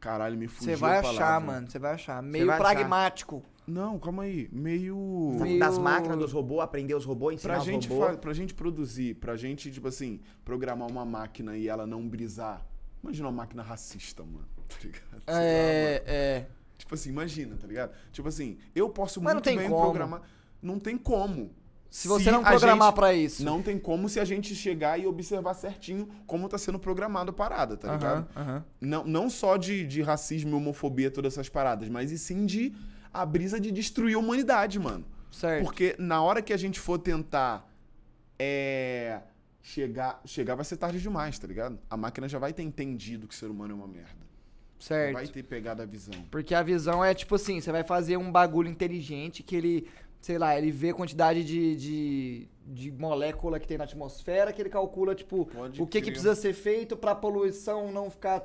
Caralho, 0.00 0.36
me 0.36 0.48
fugiu 0.48 0.74
Você 0.74 0.76
vai 0.76 0.96
a 0.96 1.00
achar, 1.00 1.40
mano. 1.40 1.70
Você 1.70 1.78
vai 1.78 1.92
achar. 1.94 2.22
Meio 2.22 2.46
vai 2.46 2.56
achar. 2.56 2.64
pragmático. 2.74 3.42
Não, 3.66 3.98
calma 3.98 4.24
aí. 4.24 4.48
Meio. 4.50 5.36
Meio- 5.40 5.60
Das 5.60 5.78
máquinas, 5.78 6.18
dos 6.18 6.32
robôs, 6.32 6.60
aprender 6.62 6.94
os 6.96 7.04
robôs, 7.04 7.36
ensinar 7.36 7.54
Pra 7.54 7.60
os 7.60 7.66
gente, 7.66 7.88
robôs. 7.88 8.10
fa- 8.12 8.16
pra 8.18 8.32
gente 8.32 8.52
produzir, 8.54 9.14
pra 9.14 9.36
gente, 9.36 9.70
tipo 9.70 9.86
assim, 9.86 10.20
programar 10.44 10.90
uma 10.90 11.04
máquina 11.04 11.56
e 11.56 11.68
ela 11.68 11.86
não 11.86 12.06
brisar. 12.08 12.66
Imagina 13.02 13.28
uma 13.28 13.36
máquina 13.36 13.62
racista, 13.62 14.24
mano. 14.24 14.48
Tá 15.24 15.32
lá. 15.34 15.40
É, 15.40 16.02
é. 16.06 16.46
Tipo 16.76 16.94
assim, 16.96 17.10
imagina, 17.10 17.54
tá 17.56 17.66
ligado? 17.68 17.92
Tipo 18.10 18.26
assim, 18.26 18.58
eu 18.74 18.88
posso 18.90 19.20
Mas 19.20 19.34
não 19.34 19.36
muito 19.36 19.44
tem 19.44 19.56
bem 19.58 19.68
como. 19.68 19.82
programar. 19.82 20.22
Não 20.60 20.80
tem 20.80 20.98
como. 20.98 21.52
Se 21.92 22.08
você 22.08 22.30
não 22.30 22.40
a 22.40 22.48
programar 22.48 22.94
pra 22.94 23.12
isso. 23.12 23.44
Não 23.44 23.60
tem 23.60 23.78
como 23.78 24.08
se 24.08 24.18
a 24.18 24.24
gente 24.24 24.54
chegar 24.54 24.98
e 24.98 25.06
observar 25.06 25.52
certinho 25.52 26.08
como 26.26 26.48
tá 26.48 26.56
sendo 26.56 26.78
programado 26.78 27.30
a 27.30 27.34
parada, 27.34 27.76
tá 27.76 27.92
ligado? 27.92 28.26
Aham, 28.34 28.42
aham. 28.42 28.64
Não, 28.80 29.04
não 29.04 29.28
só 29.28 29.58
de, 29.58 29.86
de 29.86 30.00
racismo, 30.00 30.56
homofobia, 30.56 31.10
todas 31.10 31.34
essas 31.34 31.50
paradas, 31.50 31.90
mas 31.90 32.10
e 32.10 32.18
sim 32.18 32.46
de 32.46 32.74
a 33.12 33.26
brisa 33.26 33.60
de 33.60 33.70
destruir 33.70 34.16
a 34.16 34.18
humanidade, 34.18 34.78
mano. 34.78 35.04
Certo. 35.30 35.64
Porque 35.64 35.94
na 35.98 36.22
hora 36.22 36.40
que 36.40 36.54
a 36.54 36.56
gente 36.56 36.80
for 36.80 36.98
tentar 36.98 37.70
é, 38.38 39.20
chegar, 39.60 40.22
chegar 40.24 40.54
vai 40.54 40.64
ser 40.64 40.78
tarde 40.78 40.98
demais, 40.98 41.38
tá 41.38 41.46
ligado? 41.46 41.78
A 41.90 41.96
máquina 41.96 42.26
já 42.26 42.38
vai 42.38 42.54
ter 42.54 42.62
entendido 42.62 43.28
que 43.28 43.34
o 43.34 43.36
ser 43.36 43.50
humano 43.50 43.72
é 43.72 43.74
uma 43.74 43.86
merda. 43.86 44.22
Certo. 44.78 45.12
vai 45.12 45.28
ter 45.28 45.44
pegado 45.44 45.80
a 45.80 45.86
visão. 45.86 46.14
Porque 46.28 46.54
a 46.56 46.62
visão 46.62 47.04
é 47.04 47.14
tipo 47.14 47.36
assim, 47.36 47.60
você 47.60 47.70
vai 47.70 47.84
fazer 47.84 48.16
um 48.16 48.32
bagulho 48.32 48.68
inteligente 48.68 49.40
que 49.40 49.54
ele, 49.54 49.88
sei 50.22 50.38
lá, 50.38 50.56
ele 50.56 50.70
vê 50.70 50.90
a 50.90 50.94
quantidade 50.94 51.44
de, 51.44 51.76
de, 51.76 52.48
de 52.64 52.92
molécula 52.92 53.58
que 53.60 53.66
tem 53.66 53.76
na 53.76 53.84
atmosfera, 53.84 54.52
que 54.52 54.62
ele 54.62 54.70
calcula, 54.70 55.14
tipo, 55.14 55.44
Pode 55.46 55.82
o 55.82 55.86
que, 55.86 56.00
que 56.00 56.10
precisa 56.10 56.34
ser 56.34 56.54
feito 56.54 56.96
pra 56.96 57.14
poluição 57.14 57.90
não 57.92 58.08
ficar, 58.08 58.40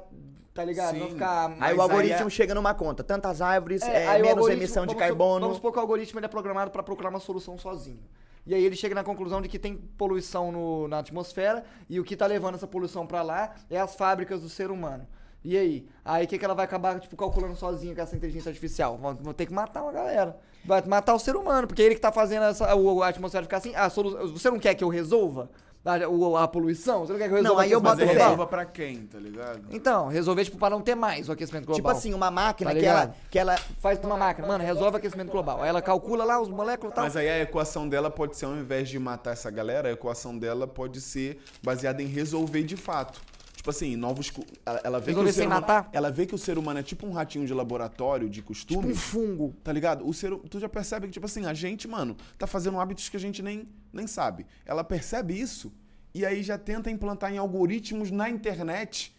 tá 0.56 0.66
ligado? 0.66 0.98
Não 0.98 1.06
Sim. 1.06 1.14
ficar... 1.14 1.52
Aí 1.52 1.58
Mas 1.60 1.78
o 1.78 1.82
algoritmo 1.82 2.18
aí 2.22 2.28
é- 2.28 2.30
chega 2.32 2.56
numa 2.56 2.74
conta. 2.74 3.04
Tantas 3.04 3.42
árvores, 3.44 3.84
É, 3.84 4.04
é, 4.06 4.08
aí 4.08 4.20
o 4.22 4.26
menos 4.26 4.38
algoritmo- 4.40 4.64
emissão 4.64 4.86
de 4.88 4.94
vamos 4.96 5.08
carbono. 5.08 5.40
Vamos 5.42 5.56
supor 5.58 5.72
que 5.72 5.78
o 5.78 5.82
algoritmo 5.82 6.20
ele 6.20 6.26
é 6.26 6.30
programado 6.30 6.72
para 6.72 6.82
procurar 6.82 7.10
uma 7.10 7.20
solução 7.20 7.58
sozinho. 7.58 8.02
E 8.44 8.56
aí 8.56 8.64
ele 8.64 8.76
chega 8.76 8.96
na 8.96 9.04
conclusão 9.04 9.42
de 9.42 9.48
que 9.48 9.60
tem 9.60 9.76
poluição 9.76 10.52
no- 10.52 10.88
na 10.88 11.00
atmosfera 11.00 11.64
e 11.88 12.00
o 12.00 12.04
que 12.04 12.16
tá 12.18 12.26
levando 12.26 12.56
essa 12.56 12.66
poluição 12.66 13.06
para 13.06 13.22
lá 13.22 13.54
é 13.70 13.78
as 13.80 13.94
fábricas 13.96 14.42
do 14.42 14.50
ser 14.50 14.72
humano. 14.72 15.06
E 15.50 15.58
aí? 15.58 15.88
Aí 16.04 16.26
o 16.26 16.28
que, 16.28 16.38
que 16.38 16.44
ela 16.44 16.54
vai 16.54 16.66
acabar, 16.66 17.00
tipo, 17.00 17.16
calculando 17.16 17.56
sozinha 17.56 17.96
com 17.96 18.02
essa 18.02 18.14
inteligência 18.18 18.50
artificial? 18.50 18.98
Vão, 18.98 19.16
vão 19.16 19.34
ter 19.34 19.46
que 19.46 19.54
matar 19.54 19.82
uma 19.82 19.94
galera. 19.94 20.38
Vai 20.66 20.82
matar 20.86 21.14
o 21.16 21.20
ser 21.20 21.38
humano, 21.38 21.66
porque 21.68 21.82
ele 21.82 21.96
que 21.96 22.02
tá 22.02 22.12
fazendo 22.12 22.44
essa, 22.44 22.76
o- 22.76 23.02
a 23.02 23.08
atmosfera 23.08 23.44
ficar 23.46 23.58
assim. 23.58 23.72
Ah, 23.74 23.90
solu- 23.90 24.34
você 24.34 24.50
não 24.50 24.60
quer 24.60 24.76
que 24.76 24.84
eu 24.84 24.90
resolva 24.90 25.50
a, 25.86 26.06
o- 26.10 26.36
a 26.36 26.46
poluição? 26.50 27.06
Você 27.06 27.14
não 27.14 27.20
quer 27.20 27.28
que 27.30 27.34
eu 27.34 27.38
resolva 27.38 27.54
Não, 27.56 27.62
aí 27.62 27.72
eu 27.72 27.80
Mas 27.80 27.94
boto 27.98 28.06
fé. 28.12 28.14
resolva 28.18 28.46
pra 28.46 28.66
quem, 28.66 29.06
tá 29.06 29.18
ligado? 29.20 29.62
Então, 29.72 30.10
resolver, 30.10 30.44
tipo, 30.44 30.58
para 30.58 30.72
não 30.76 30.82
ter 30.82 30.96
mais 30.96 31.30
o 31.30 31.32
aquecimento 31.32 31.64
global. 31.66 31.78
Tipo 31.78 31.90
assim, 31.98 32.14
uma 32.14 32.30
máquina 32.30 32.74
Tá 32.74 32.78
que, 32.82 32.86
ela, 32.86 33.16
que 33.32 33.40
ela. 33.40 33.56
Faz 33.80 33.98
uma 34.04 34.18
máquina, 34.18 34.46
mano, 34.46 34.66
resolve 34.66 34.96
o 34.96 34.98
aquecimento 34.98 35.32
global. 35.32 35.62
Aí 35.64 35.70
ela 35.70 35.82
calcula 35.82 36.26
lá 36.26 36.42
os 36.42 36.50
moléculas 36.50 36.92
e 36.92 36.96
tal. 36.96 37.06
Mas 37.06 37.16
aí 37.16 37.30
a 37.30 37.40
equação 37.40 37.88
dela 37.88 38.10
pode 38.12 38.36
ser, 38.36 38.48
ao 38.48 38.56
invés 38.58 38.90
de 38.90 39.00
matar 39.00 39.32
essa 39.32 39.50
galera, 39.50 39.88
a 39.88 39.92
equação 39.94 40.38
dela 40.38 40.68
pode 40.68 41.00
ser 41.00 41.40
baseada 41.64 42.04
em 42.04 42.08
resolver 42.08 42.64
de 42.64 42.76
fato. 42.76 43.22
Tipo 43.58 43.72
assim, 43.72 43.96
novos. 43.96 44.32
Ela, 44.64 44.82
ela 44.84 45.00
vê 45.00 45.16
que 45.16 45.20
o 45.20 45.34
ser 45.34 45.48
humano, 45.48 45.62
matar? 45.62 45.90
Ela 45.92 46.12
vê 46.12 46.28
que 46.28 46.36
o 46.36 46.38
ser 46.38 46.60
humano 46.60 46.80
é 46.80 46.84
tipo 46.84 47.08
um 47.08 47.12
ratinho 47.12 47.44
de 47.44 47.56
laboratório, 47.56 48.30
de 48.30 48.44
costume. 48.44 48.82
Tipo 48.82 48.94
um 48.94 48.96
fungo. 48.96 49.56
Tá 49.64 49.74
ligado? 49.74 50.08
O 50.08 50.14
ser, 50.14 50.32
tu 50.48 50.60
já 50.60 50.70
percebe 50.70 51.08
que, 51.08 51.14
tipo 51.14 51.26
assim, 51.26 51.44
a 51.48 51.56
gente, 51.56 51.88
mano, 51.88 52.16
tá 52.38 52.46
fazendo 52.46 52.80
hábitos 52.80 53.10
que 53.10 53.18
a 53.18 53.20
gente 53.20 53.42
nem, 53.42 53.68
nem 53.92 54.06
sabe. 54.06 54.46
Ela 54.64 54.84
percebe 54.84 55.34
isso 55.34 55.74
e 56.14 56.24
aí 56.24 56.44
já 56.44 56.56
tenta 56.56 56.92
implantar 56.92 57.34
em 57.34 57.40
algoritmos 57.40 58.12
na 58.12 58.30
internet 58.30 59.12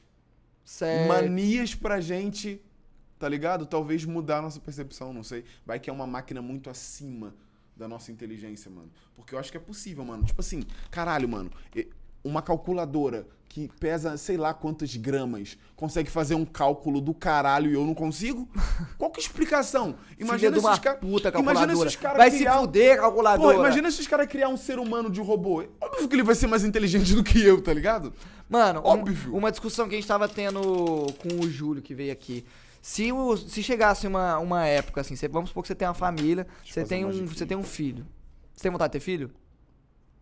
Certo. 0.65 1.09
manias 1.09 1.75
pra 1.75 2.01
gente, 2.01 2.63
tá 3.19 3.29
ligado? 3.29 3.67
Talvez 3.67 4.05
mudar 4.05 4.39
a 4.39 4.43
nossa 4.43 4.61
percepção, 4.61 5.13
não 5.13 5.25
sei. 5.25 5.45
Vai 5.67 5.81
que 5.81 5.91
é 5.91 5.93
uma 5.93 6.07
máquina 6.07 6.41
muito 6.41 6.71
acima 6.71 7.35
da 7.77 7.89
nossa 7.89 8.13
inteligência, 8.13 8.71
mano. 8.71 8.91
Porque 9.17 9.35
eu 9.35 9.39
acho 9.41 9.51
que 9.51 9.57
é 9.57 9.61
possível, 9.61 10.05
mano. 10.05 10.23
Tipo 10.23 10.41
assim, 10.41 10.63
caralho, 10.93 11.29
mano. 11.29 11.51
Uma 12.29 12.43
calculadora 12.43 13.27
que 13.49 13.69
pesa 13.81 14.17
sei 14.19 14.37
lá 14.37 14.53
quantas 14.53 14.95
gramas 14.95 15.57
consegue 15.75 16.11
fazer 16.11 16.35
um 16.35 16.45
cálculo 16.45 17.01
do 17.01 17.15
caralho 17.15 17.71
e 17.71 17.75
eu 17.75 17.85
não 17.87 17.95
consigo? 17.95 18.47
Qual 18.99 19.11
que 19.11 19.19
é 19.19 19.23
a 19.23 19.27
explicação? 19.27 19.95
Filha 20.19 20.51
de 20.51 20.59
uma 20.59 20.79
ca- 20.79 20.95
puta 20.97 21.31
Imagina 21.31 21.55
calculadora. 21.55 21.89
esses 21.89 21.97
caras 21.99 22.19
Vai 22.19 22.31
se 22.31 22.39
criar... 22.39 22.59
fuder, 22.59 22.99
calculadora. 23.01 23.55
Pô, 23.55 23.61
imagina 23.61 23.89
esses 23.89 24.07
caras 24.07 24.27
criar 24.27 24.49
um 24.51 24.57
ser 24.59 24.79
humano 24.79 25.11
de 25.11 25.21
robô. 25.23 25.65
Óbvio 25.81 26.07
que 26.09 26.15
ele 26.15 26.23
vai 26.23 26.35
ser 26.35 26.47
mais 26.47 26.63
inteligente 26.65 27.15
do 27.15 27.25
que 27.25 27.43
eu, 27.43 27.61
tá 27.63 27.73
ligado? 27.73 28.13
Mano, 28.49 28.81
um- 28.81 28.85
Óbvio. 28.87 29.35
uma 29.35 29.51
discussão 29.51 29.89
que 29.89 29.95
a 29.95 29.99
gente 29.99 30.07
tava 30.07 30.29
tendo 30.29 30.61
com 31.19 31.41
o 31.43 31.49
Júlio 31.51 31.83
que 31.83 31.95
veio 31.95 32.13
aqui. 32.13 32.45
Se, 32.83 33.11
o, 33.11 33.37
se 33.37 33.63
chegasse 33.63 34.07
uma, 34.07 34.39
uma 34.39 34.67
época 34.67 35.01
assim, 35.01 35.17
você- 35.17 35.27
vamos 35.27 35.49
supor 35.51 35.63
que 35.63 35.69
você 35.69 35.75
tem 35.75 35.89
uma 35.89 35.95
família, 35.95 36.47
você 36.65 36.85
tem, 36.85 37.05
um, 37.07 37.27
você 37.27 37.47
tem 37.47 37.57
um 37.57 37.63
filho. 37.65 38.07
Você 38.55 38.63
tem 38.65 38.71
vontade 38.71 38.93
de 38.93 38.99
ter 38.99 39.05
filho? 39.05 39.31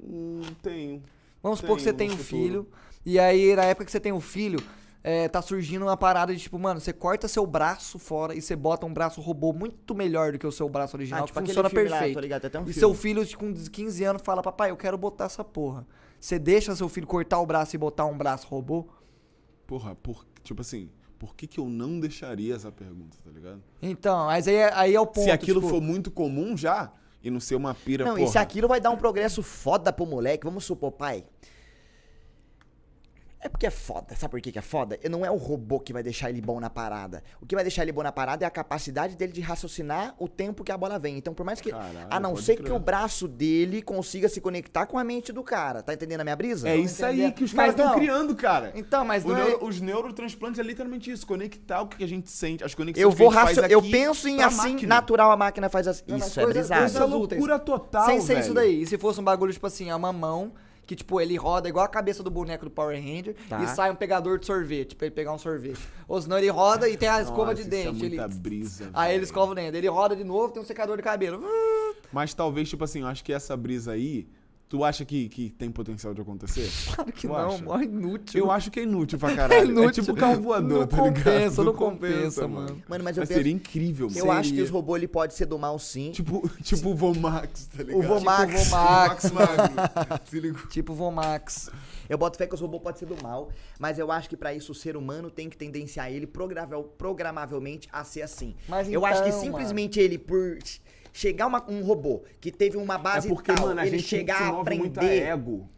Hum, 0.01 0.43
tenho. 0.62 1.03
Vamos 1.47 1.60
supor 1.60 1.77
que 1.77 1.82
você 1.85 1.93
tem 1.93 2.09
um 2.09 2.16
futuro. 2.16 2.24
filho, 2.24 2.68
e 3.05 3.18
aí 3.20 3.55
na 3.55 3.64
época 3.64 3.85
que 3.85 3.93
você 3.93 4.01
tem 4.01 4.12
um 4.12 4.20
filho, 4.20 4.59
é, 5.05 5.28
tá 5.28 5.40
surgindo 5.40 5.85
uma 5.85 5.97
parada 5.97 6.35
de 6.35 6.40
tipo, 6.43 6.59
mano, 6.59 6.81
você 6.81 6.93
corta 6.93 7.28
seu 7.28 7.47
braço 7.47 7.97
fora 8.01 8.35
e 8.35 8.43
você 8.43 8.56
bota 8.56 8.85
um 8.85 8.93
braço 8.93 9.20
robô 9.20 9.52
muito 9.52 9.94
melhor 9.94 10.32
do 10.32 10.39
que 10.40 10.47
o 10.47 10.51
seu 10.51 10.68
braço 10.68 10.97
original, 10.97 11.20
Ah, 11.20 11.23
que 11.23 11.27
tipo 11.28 11.39
aquele 11.39 11.55
funciona 11.55 11.68
lá, 11.89 11.98
perfeito. 11.98 12.14
tô 12.14 12.20
ligado, 12.20 12.44
um 12.47 12.48
e 12.48 12.51
filme. 12.64 12.73
seu 12.74 12.93
filho 12.94 13.36
com 13.39 13.55
15 13.55 14.02
anos 14.02 14.23
fala, 14.23 14.43
papai, 14.43 14.73
eu 14.73 14.77
quero 14.77 14.98
botar 14.98 15.27
essa 15.27 15.44
porra. 15.44 15.86
Você 16.18 16.36
deixa 16.39 16.74
seu 16.74 16.89
filho 16.89 17.06
cortar 17.06 17.39
o 17.39 17.47
braço 17.47 17.77
e 17.77 17.78
botar 17.78 18.06
um 18.06 18.18
braço 18.18 18.48
robô? 18.48 18.89
Porra, 19.68 19.94
por, 19.94 20.27
tipo 20.43 20.60
assim, 20.62 20.90
por 21.18 21.36
que, 21.36 21.47
que 21.47 21.60
eu 21.60 21.66
não 21.68 22.01
deixaria 22.01 22.56
essa 22.56 22.73
pergunta, 22.73 23.16
tá 23.24 23.31
ligado? 23.31 23.62
Então, 23.81 24.27
mas 24.27 24.48
aí, 24.48 24.55
é- 24.56 24.73
aí 24.74 24.94
é 24.97 25.01
o 25.01 25.06
ponto. 25.06 25.24
Se 25.24 25.31
aquilo 25.31 25.60
tipo, 25.60 25.70
for 25.70 25.81
muito 25.81 26.10
comum 26.10 26.56
já, 26.56 26.93
e 27.27 27.31
não 27.31 27.40
ser 27.40 27.57
uma 27.57 27.74
pira, 27.74 28.05
Não, 28.05 28.15
porra. 28.15 28.24
e 28.24 28.28
se 28.31 28.39
aquilo 28.39 28.69
vai 28.69 28.81
dar 28.81 28.90
um 28.90 28.97
progresso 28.97 29.43
foda 29.43 29.93
pro 29.93 30.07
moleque, 30.07 30.44
vamos 30.44 30.65
supor, 30.65 30.93
pai. 30.93 31.24
É 33.47 33.48
porque 33.48 33.66
é 33.66 33.70
foda. 33.70 34.16
Sabe 34.16 34.32
por 34.32 34.40
que 34.40 34.51
que 34.51 34.59
é 34.59 34.62
foda? 34.62 34.98
Não 35.09 35.24
é 35.24 35.31
o 35.31 35.36
robô 35.36 35.78
que 35.78 35.93
vai 35.93 36.02
deixar 36.02 36.28
ele 36.31 36.40
bom 36.40 36.59
na 36.59 36.68
parada. 36.68 37.23
O 37.40 37.47
que 37.47 37.55
vai 37.55 37.62
deixar 37.62 37.82
ele 37.82 37.93
bom 37.93 38.02
na 38.02 38.10
parada 38.10 38.44
é 38.44 38.47
a 38.47 38.51
capacidade 38.51 39.14
dele 39.16 39.32
de 39.32 39.40
raciocinar 39.40 40.16
o 40.18 40.27
tempo 40.28 40.64
que 40.64 40.73
a 40.73 40.77
bola 40.77 40.98
vem. 40.98 41.16
Então, 41.16 41.32
por 41.32 41.47
mais 41.47 41.60
que. 41.60 41.70
Caralho, 41.70 42.09
a 42.10 42.18
não 42.18 42.35
ser 42.35 42.56
crer. 42.56 42.66
que 42.66 42.73
o 42.73 42.78
braço 42.81 43.28
dele 43.28 43.82
consiga 43.82 44.28
se 44.28 44.40
conectar 44.40 44.86
com 44.86 44.98
a 44.98 45.05
mente 45.05 45.32
do 45.32 45.44
cara. 45.44 45.81
Tá 45.81 45.94
entendendo 45.94 46.23
a 46.23 46.24
minha 46.24 46.35
brisa? 46.35 46.68
É 46.68 46.74
Tô 46.77 46.82
isso 46.82 47.05
aí 47.06 47.31
que 47.31 47.44
os 47.44 47.52
caras 47.52 47.70
estão 47.70 47.86
não. 47.86 47.94
criando, 47.94 48.35
cara. 48.35 48.73
Então, 48.74 49.05
mas 49.05 49.24
não 49.24 49.36
é- 49.36 49.44
neuro- 49.44 49.64
Os 49.64 49.81
neurotransplantes 49.81 50.59
é 50.59 50.62
literalmente 50.64 51.09
isso, 51.10 51.24
conectar 51.24 51.82
o 51.82 51.86
que 51.86 52.02
a 52.02 52.09
gente 52.09 52.28
sente, 52.28 52.64
as 52.64 52.74
conexões 52.74 53.01
Eu 53.02 53.10
vou 53.12 53.31
que 53.31 53.36
a 53.36 53.40
gente 53.47 53.55
faz 53.55 53.56
racio... 53.59 53.73
Eu 53.73 53.82
penso 53.82 54.27
em 54.28 54.43
assim, 54.43 54.73
máquina. 54.73 54.94
natural 54.97 55.31
a 55.31 55.36
máquina 55.36 55.68
faz 55.68 55.86
assim. 55.86 56.02
Não, 56.09 56.16
Isso 56.18 56.40
é 56.40 56.43
coisas- 56.43 56.68
brisado. 56.68 56.86
Isso 56.86 56.98
é 56.98 57.05
loucura 57.05 57.59
total, 57.60 58.06
Sem 58.06 58.20
ser 58.20 58.35
velho. 58.35 58.40
isso 58.40 58.55
daí. 58.55 58.82
E 58.82 58.86
se 58.86 58.98
fosse 58.98 59.20
um 59.20 59.24
bagulho, 59.24 59.52
tipo 59.52 59.66
assim, 59.68 59.89
é 59.89 59.94
uma 59.94 60.12
mão 60.12 60.52
que, 60.87 60.95
tipo, 60.95 61.21
ele 61.21 61.35
roda 61.37 61.69
igual 61.69 61.85
a 61.85 61.89
cabeça 61.89 62.23
do 62.23 62.31
boneco 62.31 62.65
do 62.65 62.71
Power 62.71 62.97
Ranger 62.97 63.35
Tá. 63.49 63.63
e 63.63 63.67
sai 63.69 63.91
um 63.91 63.95
pegador 63.97 64.39
de 64.39 64.47
sorvete 64.47 64.95
pra 64.95 65.07
ele 65.07 65.15
pegar 65.15 65.33
um 65.33 65.39
sorvete. 65.39 65.81
Ou 66.07 66.23
senão 66.23 66.39
ele 66.39 66.49
roda 66.49 66.89
e 66.89 66.97
tem 66.97 67.09
a 67.09 67.21
escova 67.21 67.51
Nossa, 67.51 67.55
de 67.57 67.61
isso 67.63 67.71
dente. 67.71 67.89
É 67.89 67.93
muita 68.09 68.25
ele... 68.25 68.35
brisa, 68.35 68.91
Aí 68.95 69.11
ele 69.11 69.15
velho. 69.19 69.25
escova 69.25 69.53
o 69.53 69.55
dente. 69.55 69.77
Ele 69.77 69.89
roda 69.89 70.15
de 70.15 70.23
novo, 70.23 70.53
tem 70.53 70.63
um 70.63 70.65
secador 70.65 70.97
de 70.97 71.03
cabelo. 71.03 71.43
Mas 72.13 72.33
talvez, 72.33 72.69
tipo 72.69 72.85
assim, 72.85 73.01
eu 73.01 73.07
acho 73.09 73.25
que 73.25 73.33
essa 73.33 73.57
brisa 73.57 73.93
aí 73.93 74.29
Tu 74.69 74.83
acha 74.83 75.05
que, 75.05 75.29
que 75.29 75.51
tem 75.51 75.71
potencial 75.71 76.13
de 76.13 76.21
acontecer? 76.21 76.69
Claro 76.97 77.13
que 77.13 77.21
Tu 77.21 77.29
não, 77.29 77.37
acha? 77.37 77.63
mó 77.65 77.81
inútil. 77.81 78.41
Eu 78.45 78.51
acho 78.51 78.69
que 78.71 78.81
é 78.81 78.83
inútil 78.83 79.17
pra 79.19 79.31
caralho. 79.37 79.61
É, 79.61 79.65
inútil. 79.65 80.03
tipo 80.05 80.17
carro 80.17 80.43
voador, 80.43 80.81
Não 80.81 80.87
tá 80.89 80.97
ligado? 81.05 81.15
compensa, 81.25 81.65
não 81.65 81.73
compensa, 81.73 82.49
mano. 82.49 82.83
Mano, 82.89 83.05
mas 83.05 83.17
eu 83.17 83.21
Mas 83.21 83.29
penso- 83.29 83.33
seria 83.39 83.53
incrível, 83.53 84.09
mano. 84.09 84.19
Eu 84.19 84.31
acho 84.33 84.43
que 84.43 84.49
Seria. 84.57 84.65
os 84.65 84.71
robôs 84.71 84.99
ele 84.99 85.07
pode 85.09 85.35
ser 85.35 85.47
do 85.47 85.57
mal 85.57 85.79
sim. 85.79 86.11
Tipo, 86.11 86.49
tipo 86.65 86.91
o 86.91 86.95
Vomax, 86.97 87.67
tá 87.69 87.83
ligado? 87.85 87.99
o 87.99 88.03
Vomax. 88.03 88.53
Tipo 88.65 88.65
Vomax. 88.71 89.31
Magno. 89.31 90.21
Se 90.29 90.41
ligou? 90.41 90.67
Tipo 90.67 90.95
Vomax. 90.95 91.71
Eu 92.09 92.19
boto 92.19 92.37
fé 92.39 92.47
que 92.47 92.55
os 92.55 92.61
robôs 92.61 92.83
podem 92.83 92.99
ser 92.99 93.07
do 93.07 93.21
mal, 93.23 93.49
mas 93.79 93.99
eu 94.01 94.11
acho 94.11 94.29
que 94.29 94.37
pra 94.37 94.53
isso 94.55 94.73
o 94.73 94.75
ser 94.75 94.97
humano 94.97 95.31
tem 95.31 95.49
que 95.49 95.57
tendenciar 95.57 96.11
ele 96.11 96.27
programável- 96.27 96.85
programavelmente 96.99 97.89
a 97.93 98.03
ser 98.05 98.23
assim. 98.23 98.55
Mas 98.69 98.91
eu 98.91 99.05
acho 99.07 99.23
que 99.23 99.29
então, 99.29 99.41
simplesmente 99.41 99.99
ele, 100.01 100.19
por 100.19 100.59
chegar 101.17 101.47
uma- 101.47 101.65
um 101.71 101.83
robô 101.83 102.23
que 102.41 102.53
teve 102.53 102.77
uma 102.77 102.95
É 102.97 102.99
base 102.99 103.29
porque, 103.29 103.53
tal, 103.53 103.69
mano, 103.69 103.81
a 103.81 103.87
ele 103.87 103.99
gente 103.99 104.09
chegar 104.09 104.37
se 104.37 104.43
a 104.43 104.53
move 104.53 104.77
muito 104.77 104.99
a 104.99 105.03
aprender. 105.03 105.23
ego. 105.23 105.69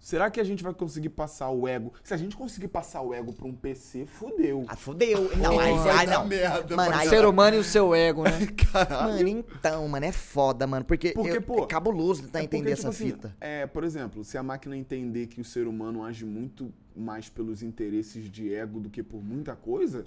Será 0.00 0.30
que 0.30 0.38
a 0.40 0.44
gente 0.44 0.62
vai 0.62 0.72
conseguir 0.72 1.08
passar 1.08 1.50
o 1.50 1.66
ego? 1.66 1.92
Se 2.04 2.14
a 2.14 2.16
gente 2.16 2.36
conseguir 2.36 2.68
passar 2.68 3.00
o 3.02 3.12
ego 3.12 3.32
pra 3.32 3.46
um 3.46 3.52
PC, 3.52 4.06
fudeu. 4.06 4.64
Ah, 4.68 4.76
fudeu. 4.76 5.28
Não, 5.36 5.58
aí, 5.58 5.74
vai 5.74 5.96
aí 5.98 6.06
dar 6.06 6.18
não. 6.20 6.26
merda, 6.26 6.76
mano, 6.76 6.94
aí, 6.94 7.06
O 7.06 7.10
ser 7.10 7.24
humano 7.26 7.56
e 7.56 7.58
o 7.58 7.64
seu 7.64 7.94
ego, 7.94 8.22
né? 8.22 8.30
mano, 9.02 9.28
então, 9.28 9.88
mano, 9.88 10.06
é 10.06 10.12
foda, 10.12 10.66
mano. 10.68 10.84
Porque, 10.84 11.10
Porque, 11.12 11.38
eu, 11.38 11.42
pô, 11.42 11.64
é 11.64 11.66
cabuloso 11.66 12.22
tentar 12.22 12.38
É 12.38 12.42
porque, 12.42 12.56
entender 12.58 12.76
tipo 12.76 12.88
essa 12.88 12.90
assim, 12.90 13.06
fita. 13.10 13.34
É, 13.40 13.66
por 13.66 13.82
exemplo, 13.82 14.22
se 14.22 14.38
a 14.38 14.42
máquina 14.42 14.76
entender 14.76 15.26
que 15.26 15.40
o 15.40 15.44
ser 15.44 15.66
humano 15.66 16.04
age 16.04 16.24
muito 16.24 16.72
mais 16.94 17.28
pelos 17.28 17.62
interesses 17.62 18.30
de 18.30 18.54
ego 18.54 18.78
do 18.78 18.88
que 18.88 19.02
por 19.02 19.20
muita 19.22 19.56
coisa, 19.56 20.04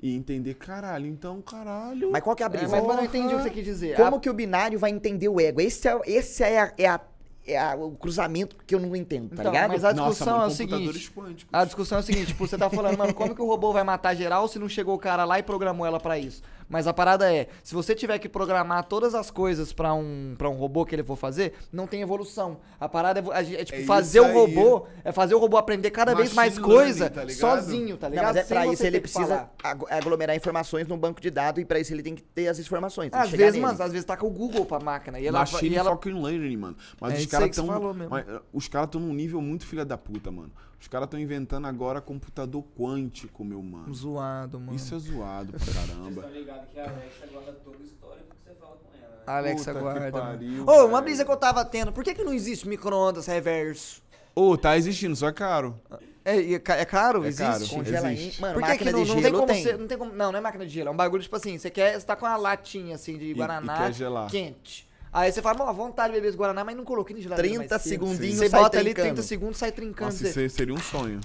e 0.00 0.14
entender, 0.14 0.54
caralho, 0.54 1.06
então, 1.06 1.42
caralho. 1.42 2.10
Mas 2.12 2.22
qual 2.22 2.36
que 2.36 2.42
é 2.42 2.46
a 2.46 2.48
É, 2.48 2.50
brisa? 2.50 2.68
mas, 2.76 2.86
mas 2.86 2.98
eu 2.98 3.04
entendi 3.04 3.34
o 3.34 3.36
que 3.38 3.42
você 3.42 3.50
quis 3.50 3.64
dizer. 3.64 3.96
Como 3.96 4.16
A- 4.16 4.20
que 4.20 4.30
o 4.30 4.34
binário 4.34 4.78
vai 4.78 4.90
entender 4.90 5.28
o 5.28 5.40
ego? 5.40 5.60
Esse 5.60 5.88
é, 5.88 6.00
esse 6.06 6.42
é, 6.44 6.60
a- 6.60 6.72
é, 6.78 6.86
a- 6.86 7.00
é 7.48 7.58
a- 7.58 7.74
o 7.76 7.92
cruzamento 7.92 8.56
que 8.66 8.74
eu 8.74 8.80
não 8.80 8.94
entendo, 8.94 9.30
tá 9.30 9.42
Então, 9.42 9.52
ligado? 9.52 9.68
mas 9.70 9.84
a 9.84 9.92
Nossa, 9.92 10.10
discussão 10.10 10.32
mano, 10.38 10.44
é 10.44 10.46
o 10.48 10.50
seguinte. 10.56 11.10
quânticos. 11.10 11.46
A 11.52 11.64
discussão 11.64 11.98
é 11.98 12.00
o 12.00 12.04
seguinte, 12.04 12.26
tipo, 12.28 12.46
você 12.46 12.56
tá 12.58 12.68
falando, 12.70 12.96
mano, 12.98 13.14
como 13.14 13.34
que 13.34 13.42
o 13.42 13.46
robô 13.46 13.72
vai 13.72 13.84
matar 13.84 14.14
geral 14.14 14.46
se 14.48 14.58
não 14.58 14.68
chegou 14.68 14.94
o 14.94 14.98
cara 14.98 15.24
lá 15.24 15.38
e 15.38 15.42
programou 15.42 15.86
ela 15.86 15.98
pra 15.98 16.18
isso? 16.18 16.42
Mas 16.70 16.86
a 16.86 16.92
parada 16.92 17.32
é, 17.32 17.48
se 17.64 17.74
você 17.74 17.94
tiver 17.94 18.18
que 18.18 18.28
programar 18.28 18.84
todas 18.84 19.14
as 19.14 19.30
coisas 19.30 19.72
pra 19.72 19.94
um, 19.94 20.34
pra 20.36 20.50
um 20.50 20.54
robô 20.56 20.84
que 20.84 20.94
ele 20.94 21.02
for 21.02 21.16
fazer, 21.16 21.54
não 21.72 21.86
tem 21.86 22.02
evolução. 22.02 22.58
A 22.78 22.86
parada 22.86 23.24
é, 23.32 23.44
gente- 23.44 23.56
é, 23.56 23.64
tipo, 23.64 23.80
É 23.80 23.84
fazer 23.84 24.20
o 24.20 24.30
robô, 24.34 24.86
é 25.02 25.10
fazer 25.10 25.34
o 25.34 25.38
robô 25.38 25.56
aprender 25.56 25.90
cada 25.90 26.14
vez 26.14 26.34
mais 26.34 26.58
learning, 26.58 26.74
coisa 26.74 27.08
tá 27.08 27.26
sozinho, 27.30 27.96
tá 27.96 28.08
Não, 28.10 28.16
ligado? 28.16 28.34
mas 28.34 28.50
é 28.50 28.64
você 28.66 28.72
isso 28.74 28.84
ele 28.84 29.00
precisa 29.00 29.48
aglomerar 29.88 30.36
informações 30.36 30.86
num 30.86 30.98
banco 30.98 31.22
de 31.22 31.30
dados 31.30 31.62
e 31.62 31.64
pra 31.64 31.80
isso 31.80 31.92
ele 31.94 32.02
tem 32.02 32.14
que 32.14 32.22
ter 32.22 32.48
as 32.48 32.58
informações. 32.58 33.10
Às 33.14 33.30
vezes, 33.30 33.58
mano, 33.58 33.82
às 33.82 33.90
vezes 33.92 34.04
tá 34.04 34.16
com 34.16 34.26
o 34.26 34.30
Google 34.30 34.66
pra 34.66 34.78
máquina. 34.78 35.18
E 35.18 35.26
ela, 35.26 35.38
Machine 35.40 35.74
e 35.74 35.78
ela 35.78 35.90
fucking 35.92 36.22
learning, 36.22 36.56
mano. 36.58 36.76
Mas 37.00 37.12
É 37.12 37.14
os 37.16 37.20
isso 37.22 37.30
caras 37.38 37.44
aí 37.44 37.50
que 37.50 37.56
você 37.56 37.62
tão. 37.62 37.68
falou 37.68 37.94
mesmo. 37.94 38.10
mas, 38.10 38.28
uh, 38.28 38.42
Os 38.52 38.68
caras 38.68 38.88
estão 38.88 39.00
num 39.00 39.12
nível 39.14 39.40
muito 39.40 39.66
filha 39.66 39.84
da 39.84 39.96
puta, 39.98 40.30
mano. 40.30 40.50
Os 40.80 40.86
caras 40.86 41.06
estão 41.06 41.18
inventando 41.18 41.66
agora 41.66 42.00
computador 42.00 42.64
quântico, 42.78 43.44
meu 43.44 43.62
mano. 43.62 43.92
zoado, 43.92 44.60
mano. 44.60 44.74
Isso 44.74 44.94
é 44.94 44.98
zoado 44.98 45.52
pra 45.52 45.72
caramba. 45.74 46.22
Tá 46.22 46.28
ligado 46.28 46.66
que 46.68 46.78
a 46.78 46.84
Alexa 46.84 47.26
guarda 47.32 47.52
todo 47.64 47.78
o 47.80 47.84
histórico 47.84 48.26
que 48.36 48.44
você 48.50 48.54
fala 48.60 48.76
com 48.76 48.88
ela, 48.96 49.16
né? 49.16 49.22
Alexa 49.26 49.72
Puta 49.72 49.82
guarda. 49.82 50.38
Ô, 50.66 50.84
uma 50.86 50.88
velho. 50.88 51.02
brisa 51.02 51.24
que 51.24 51.30
eu 51.30 51.36
tava 51.36 51.64
tendo. 51.64 51.92
Por 51.92 52.04
que 52.04 52.14
que 52.14 52.22
não 52.22 52.32
existe 52.32 52.68
micro-ondas 52.68 53.26
reverso? 53.26 54.02
Ô, 54.34 54.56
tá 54.56 54.76
existindo, 54.76 55.16
só 55.16 55.28
é 55.28 55.32
caro. 55.32 55.80
É, 56.24 56.40
e 56.40 56.54
é 56.54 56.62
é 56.64 56.84
caro? 56.84 57.24
É 57.24 57.28
existe? 57.28 57.42
caro. 57.42 57.68
Congela 57.68 58.12
existe. 58.12 58.38
em. 58.38 58.40
Mano, 58.42 58.54
Por 58.54 58.62
que, 58.62 58.68
máquina 58.68 58.90
que 58.90 58.96
não, 58.96 59.02
de 59.02 59.08
não 59.08 59.20
gelo 59.20 59.22
tem 59.22 59.32
como 59.32 59.46
tem. 59.52 59.62
ser. 59.64 59.78
Não 59.78 59.86
tem 59.88 59.98
como. 59.98 60.12
Não, 60.12 60.30
não 60.30 60.38
é 60.38 60.42
máquina 60.42 60.64
de 60.66 60.72
gelo. 60.72 60.88
É 60.88 60.92
um 60.92 60.96
bagulho, 60.96 61.22
tipo 61.22 61.34
assim, 61.34 61.58
você 61.58 61.70
quer. 61.70 61.98
Você 61.98 62.06
tá 62.06 62.14
com 62.14 62.26
uma 62.26 62.36
latinha 62.36 62.94
assim 62.94 63.16
de 63.18 63.32
Guaraná 63.32 63.78
quer 63.78 63.92
gelar. 63.94 64.30
quente. 64.30 64.87
Aí 65.12 65.32
você 65.32 65.40
fala, 65.42 65.68
à 65.68 65.72
vontade 65.72 66.08
de 66.12 66.18
beber 66.18 66.28
esse 66.28 66.36
Guaraná, 66.38 66.64
mas 66.64 66.76
não 66.76 66.84
coloquei 66.84 67.16
na 67.16 67.22
geladeira. 67.22 67.48
30 67.58 67.68
mais 67.74 67.82
cedo. 67.82 67.90
segundinhos, 67.90 68.38
Você 68.38 68.48
sai 68.48 68.60
bota 68.60 68.78
ali 68.78 68.92
trincando. 68.94 69.14
30 69.14 69.22
segundos, 69.26 69.58
sai 69.58 69.72
trincando. 69.72 70.04
Nossa, 70.12 70.18
Você- 70.18 70.28
isso 70.30 70.38
aí 70.40 70.50
seria 70.50 70.74
um 70.74 70.80
sonho. 70.80 71.20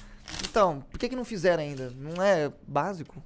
Então, 0.50 0.84
por 0.90 0.98
que, 0.98 1.10
que 1.10 1.16
não 1.16 1.26
fizeram 1.26 1.62
ainda? 1.64 1.92
Não 1.98 2.22
é 2.24 2.52
básico? 2.68 3.22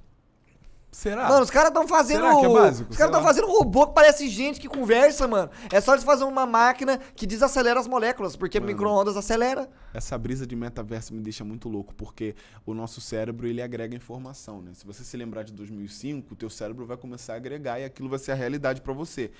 Será? 0.90 1.28
Mano, 1.28 1.42
os 1.44 1.50
caras 1.50 1.70
tão 1.70 1.86
fazendo. 1.86 2.22
Será 2.22 2.40
que 2.40 2.46
é 2.46 2.48
básico? 2.48 2.90
Os 2.90 2.96
caras 2.96 3.12
Sei 3.12 3.12
tão 3.12 3.20
lá. 3.20 3.26
fazendo 3.26 3.46
robô 3.46 3.86
que 3.86 3.94
parece 3.94 4.26
gente 4.26 4.58
que 4.58 4.66
conversa, 4.66 5.28
mano. 5.28 5.50
É 5.70 5.80
só 5.82 5.92
eles 5.92 6.02
fazerem 6.02 6.32
uma 6.32 6.46
máquina 6.46 6.98
que 7.14 7.26
desacelera 7.26 7.78
as 7.78 7.86
moléculas, 7.86 8.34
porque 8.34 8.58
micro-ondas 8.58 9.14
acelera. 9.16 9.68
Essa 9.92 10.16
brisa 10.16 10.46
de 10.46 10.56
metaverso 10.56 11.12
me 11.14 11.20
deixa 11.20 11.44
muito 11.44 11.68
louco, 11.68 11.94
porque 11.94 12.34
o 12.64 12.72
nosso 12.72 13.02
cérebro, 13.02 13.46
ele 13.46 13.60
agrega 13.60 13.94
informação, 13.94 14.62
né? 14.62 14.72
Se 14.74 14.84
você 14.86 15.04
se 15.04 15.14
lembrar 15.16 15.42
de 15.44 15.52
2005, 15.52 16.32
o 16.32 16.36
teu 16.36 16.48
cérebro 16.48 16.86
vai 16.86 16.96
começar 16.96 17.34
a 17.34 17.36
agregar 17.36 17.78
e 17.78 17.84
aquilo 17.84 18.08
vai 18.08 18.18
ser 18.18 18.32
a 18.32 18.34
realidade 18.34 18.80
pra 18.80 18.94
você. 18.94 19.30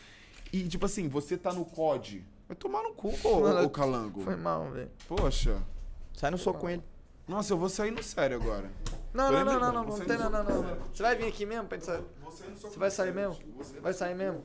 E, 0.53 0.67
tipo 0.69 0.87
assim, 0.87 1.09
você 1.09 1.37
tá 1.37 1.53
no 1.53 1.65
COD, 1.65 2.25
vai 2.47 2.57
tomar 2.57 2.83
no 2.83 2.93
cu, 2.95 3.13
ô, 3.25 3.41
Mano, 3.41 3.65
ô 3.65 3.71
calango. 3.71 4.23
Foi 4.23 4.37
mal, 4.37 4.71
velho. 4.71 4.91
Poxa. 5.07 5.63
Sai 6.15 6.31
no 6.31 6.39
soco 6.39 6.61
com 6.61 6.71
ele. 6.71 6.83
Nossa, 7.27 7.53
eu 7.53 7.59
vou 7.59 7.69
sair 7.69 7.91
no 7.91 8.03
sério 8.03 8.41
agora. 8.41 8.71
Não, 9.13 9.31
não, 9.31 9.45
não, 9.45 9.61
não, 9.61 9.73
não, 9.73 9.85
não 9.85 9.99
tem, 9.99 10.17
não, 10.17 10.31
não, 10.31 10.45
não. 10.45 10.79
Você 10.93 11.03
vai 11.03 11.15
vir 11.15 11.27
aqui 11.27 11.45
mesmo 11.45 11.69
pra 11.69 11.77
gente 11.77 11.87
sair? 11.87 12.03
Você 12.61 12.79
vai 12.79 12.91
sair 12.91 13.13
mesmo? 13.13 13.37
Vai 13.83 13.93
sair 13.93 14.15
mesmo? 14.15 14.43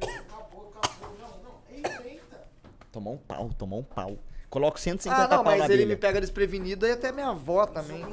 Acabou, 0.00 0.72
acabou. 0.76 1.16
Não, 1.20 1.28
não. 1.42 1.54
Eita, 1.70 2.02
eita. 2.04 2.48
Tomou 2.90 3.14
um 3.14 3.18
pau, 3.18 3.50
tomou 3.56 3.78
um 3.80 3.84
pau. 3.84 4.18
Coloco 4.52 4.78
150 4.78 5.16
Ah, 5.16 5.28
não, 5.28 5.36
pau 5.42 5.44
mas 5.46 5.60
na 5.60 5.64
ele 5.64 5.74
abelha. 5.76 5.88
me 5.88 5.96
pega 5.96 6.20
desprevenido 6.20 6.86
e 6.86 6.90
até 6.92 7.10
minha 7.10 7.28
avó 7.28 7.64
também. 7.64 8.04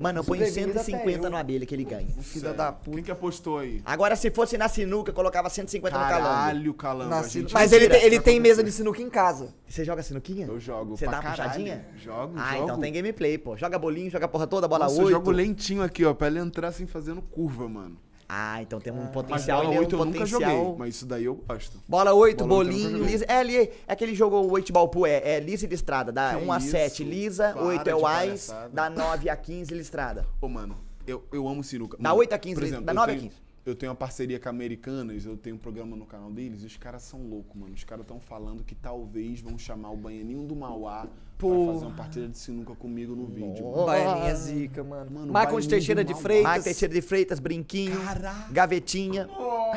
Mano, 0.00 0.20
eu 0.20 0.24
ponho 0.24 0.42
Desprevenido 0.42 0.78
até 0.78 0.84
150 0.90 1.26
eu. 1.26 1.30
no 1.30 1.36
abelha 1.36 1.66
que 1.66 1.74
ele 1.74 1.84
ganha. 1.84 2.08
Filha 2.22 2.54
da 2.54 2.72
puta. 2.72 2.96
Quem 2.96 3.04
que 3.04 3.10
apostou 3.10 3.58
aí? 3.58 3.82
Agora, 3.84 4.16
se 4.16 4.30
fosse 4.30 4.56
na 4.56 4.68
sinuca, 4.70 5.10
eu 5.10 5.14
colocava 5.14 5.50
150 5.50 5.98
no 5.98 6.02
calango. 6.02 6.24
Caralho, 6.24 6.72
calango. 6.72 7.10
Na 7.10 7.18
a 7.18 7.22
sinu- 7.24 7.42
gente- 7.42 7.52
Mas 7.52 7.72
ele, 7.72 7.82
Mentira, 7.88 8.00
tem, 8.00 8.06
ele 8.06 8.20
tem 8.20 8.40
mesa 8.40 8.64
de 8.64 8.72
sinuca 8.72 9.02
em 9.02 9.10
casa. 9.10 9.54
Você 9.68 9.84
joga 9.84 10.02
sinuquinha? 10.02 10.46
Eu 10.46 10.58
jogo 10.58 10.96
Você 10.96 11.04
pra 11.04 11.12
dá 11.12 11.20
uma 11.20 11.30
caralho. 11.36 11.50
puxadinha? 11.50 11.86
Jogo, 11.98 12.32
Ah, 12.38 12.52
jogo. 12.52 12.64
então 12.64 12.80
tem 12.80 12.92
gameplay, 12.94 13.36
pô. 13.36 13.54
Joga 13.54 13.78
bolinho, 13.78 14.10
joga 14.10 14.24
a 14.24 14.28
porra 14.28 14.46
toda, 14.46 14.66
bola 14.66 14.84
Nossa, 14.86 14.96
8. 14.96 15.08
eu 15.08 15.10
jogo 15.10 15.30
lentinho 15.30 15.82
aqui, 15.82 16.06
ó, 16.06 16.14
pra 16.14 16.28
ele 16.28 16.38
entrar 16.38 16.68
assim 16.68 16.86
fazendo 16.86 17.20
curva, 17.20 17.68
mano. 17.68 17.98
Ah, 18.28 18.60
então 18.60 18.80
tem 18.80 18.92
um 18.92 18.96
Mas 19.04 19.10
potencial. 19.12 19.58
bola 19.62 19.68
ele 19.70 19.76
é 19.76 19.78
um 19.78 19.82
8 19.84 19.94
eu 19.94 19.98
nunca 20.04 20.18
potencial... 20.18 20.40
joguei, 20.40 20.74
mas 20.78 20.94
isso 20.96 21.06
daí 21.06 21.24
eu 21.26 21.36
gosto. 21.36 21.78
Bola 21.88 22.12
8, 22.12 22.44
Bola 22.44 22.64
bolinho. 22.64 22.84
nunca 22.90 22.98
joguei. 22.98 23.12
Lisa, 23.12 23.24
é 23.28 23.36
ali, 23.38 23.56
é 23.56 23.72
aquele 23.86 24.14
jogo 24.16 24.36
o 24.36 24.50
8 24.50 24.72
ball 24.72 24.88
pool, 24.88 25.06
é, 25.06 25.16
é 25.36 25.38
lisa 25.40 25.64
e 25.64 25.68
listrada, 25.68 26.10
dá 26.10 26.30
Que 26.36 26.44
1 26.44 26.52
a 26.52 26.58
isso? 26.58 26.70
7 26.70 27.04
lisa, 27.04 27.52
Para 27.52 27.62
8 27.62 27.88
é 27.88 27.94
o 27.94 27.98
ice, 27.98 28.48
palhaçada. 28.48 28.68
dá 28.72 28.90
9 28.90 29.30
a 29.30 29.36
15 29.36 29.72
listrada. 29.74 30.26
Ô, 30.40 30.48
mano, 30.48 30.76
eu, 31.06 31.22
eu 31.32 31.46
amo 31.46 31.62
sinuca. 31.62 31.96
Dá 31.98 32.08
Mano, 32.08 32.18
8 32.20 32.32
a 32.32 32.38
15, 32.38 32.54
por 32.56 32.64
exemplo, 32.66 32.84
dá 32.84 32.92
eu 32.92 32.96
9 32.96 33.12
a 33.12 33.14
tenho- 33.14 33.30
15. 33.30 33.45
Eu 33.66 33.74
tenho 33.74 33.90
uma 33.90 33.96
parceria 33.96 34.38
com 34.38 34.48
Americanas, 34.48 35.26
eu 35.26 35.36
tenho 35.36 35.56
um 35.56 35.58
programa 35.58 35.96
no 35.96 36.06
canal 36.06 36.30
deles, 36.30 36.62
e 36.62 36.66
os 36.66 36.76
caras 36.76 37.02
são 37.02 37.20
loucos, 37.26 37.60
mano. 37.60 37.74
Os 37.74 37.82
caras 37.82 38.04
estão 38.04 38.20
falando 38.20 38.62
que 38.62 38.76
talvez 38.76 39.40
vão 39.40 39.58
chamar 39.58 39.90
o 39.90 39.96
Baianinho 39.96 40.46
do 40.46 40.54
Mauá 40.54 41.08
Pô. 41.36 41.64
pra 41.64 41.74
fazer 41.74 41.86
uma 41.86 41.96
partida 41.96 42.28
de 42.28 42.38
sinuca 42.38 42.76
comigo 42.76 43.16
no 43.16 43.26
vídeo. 43.26 43.64
mano. 43.68 43.86
Baianinha 43.86 44.34
zica, 44.36 44.84
mano. 44.84 45.10
Mano, 45.10 45.32
Marcos 45.32 45.54
Baianinho 45.54 45.70
Teixeira 45.70 46.04
de. 46.04 46.14
Freitas. 46.14 46.44
Marca 46.44 46.62
Teixeira 46.62 46.94
de 46.94 47.02
Freitas, 47.02 47.40
brinquinho, 47.40 48.00
Caraca. 48.04 48.52
gavetinha, 48.52 49.28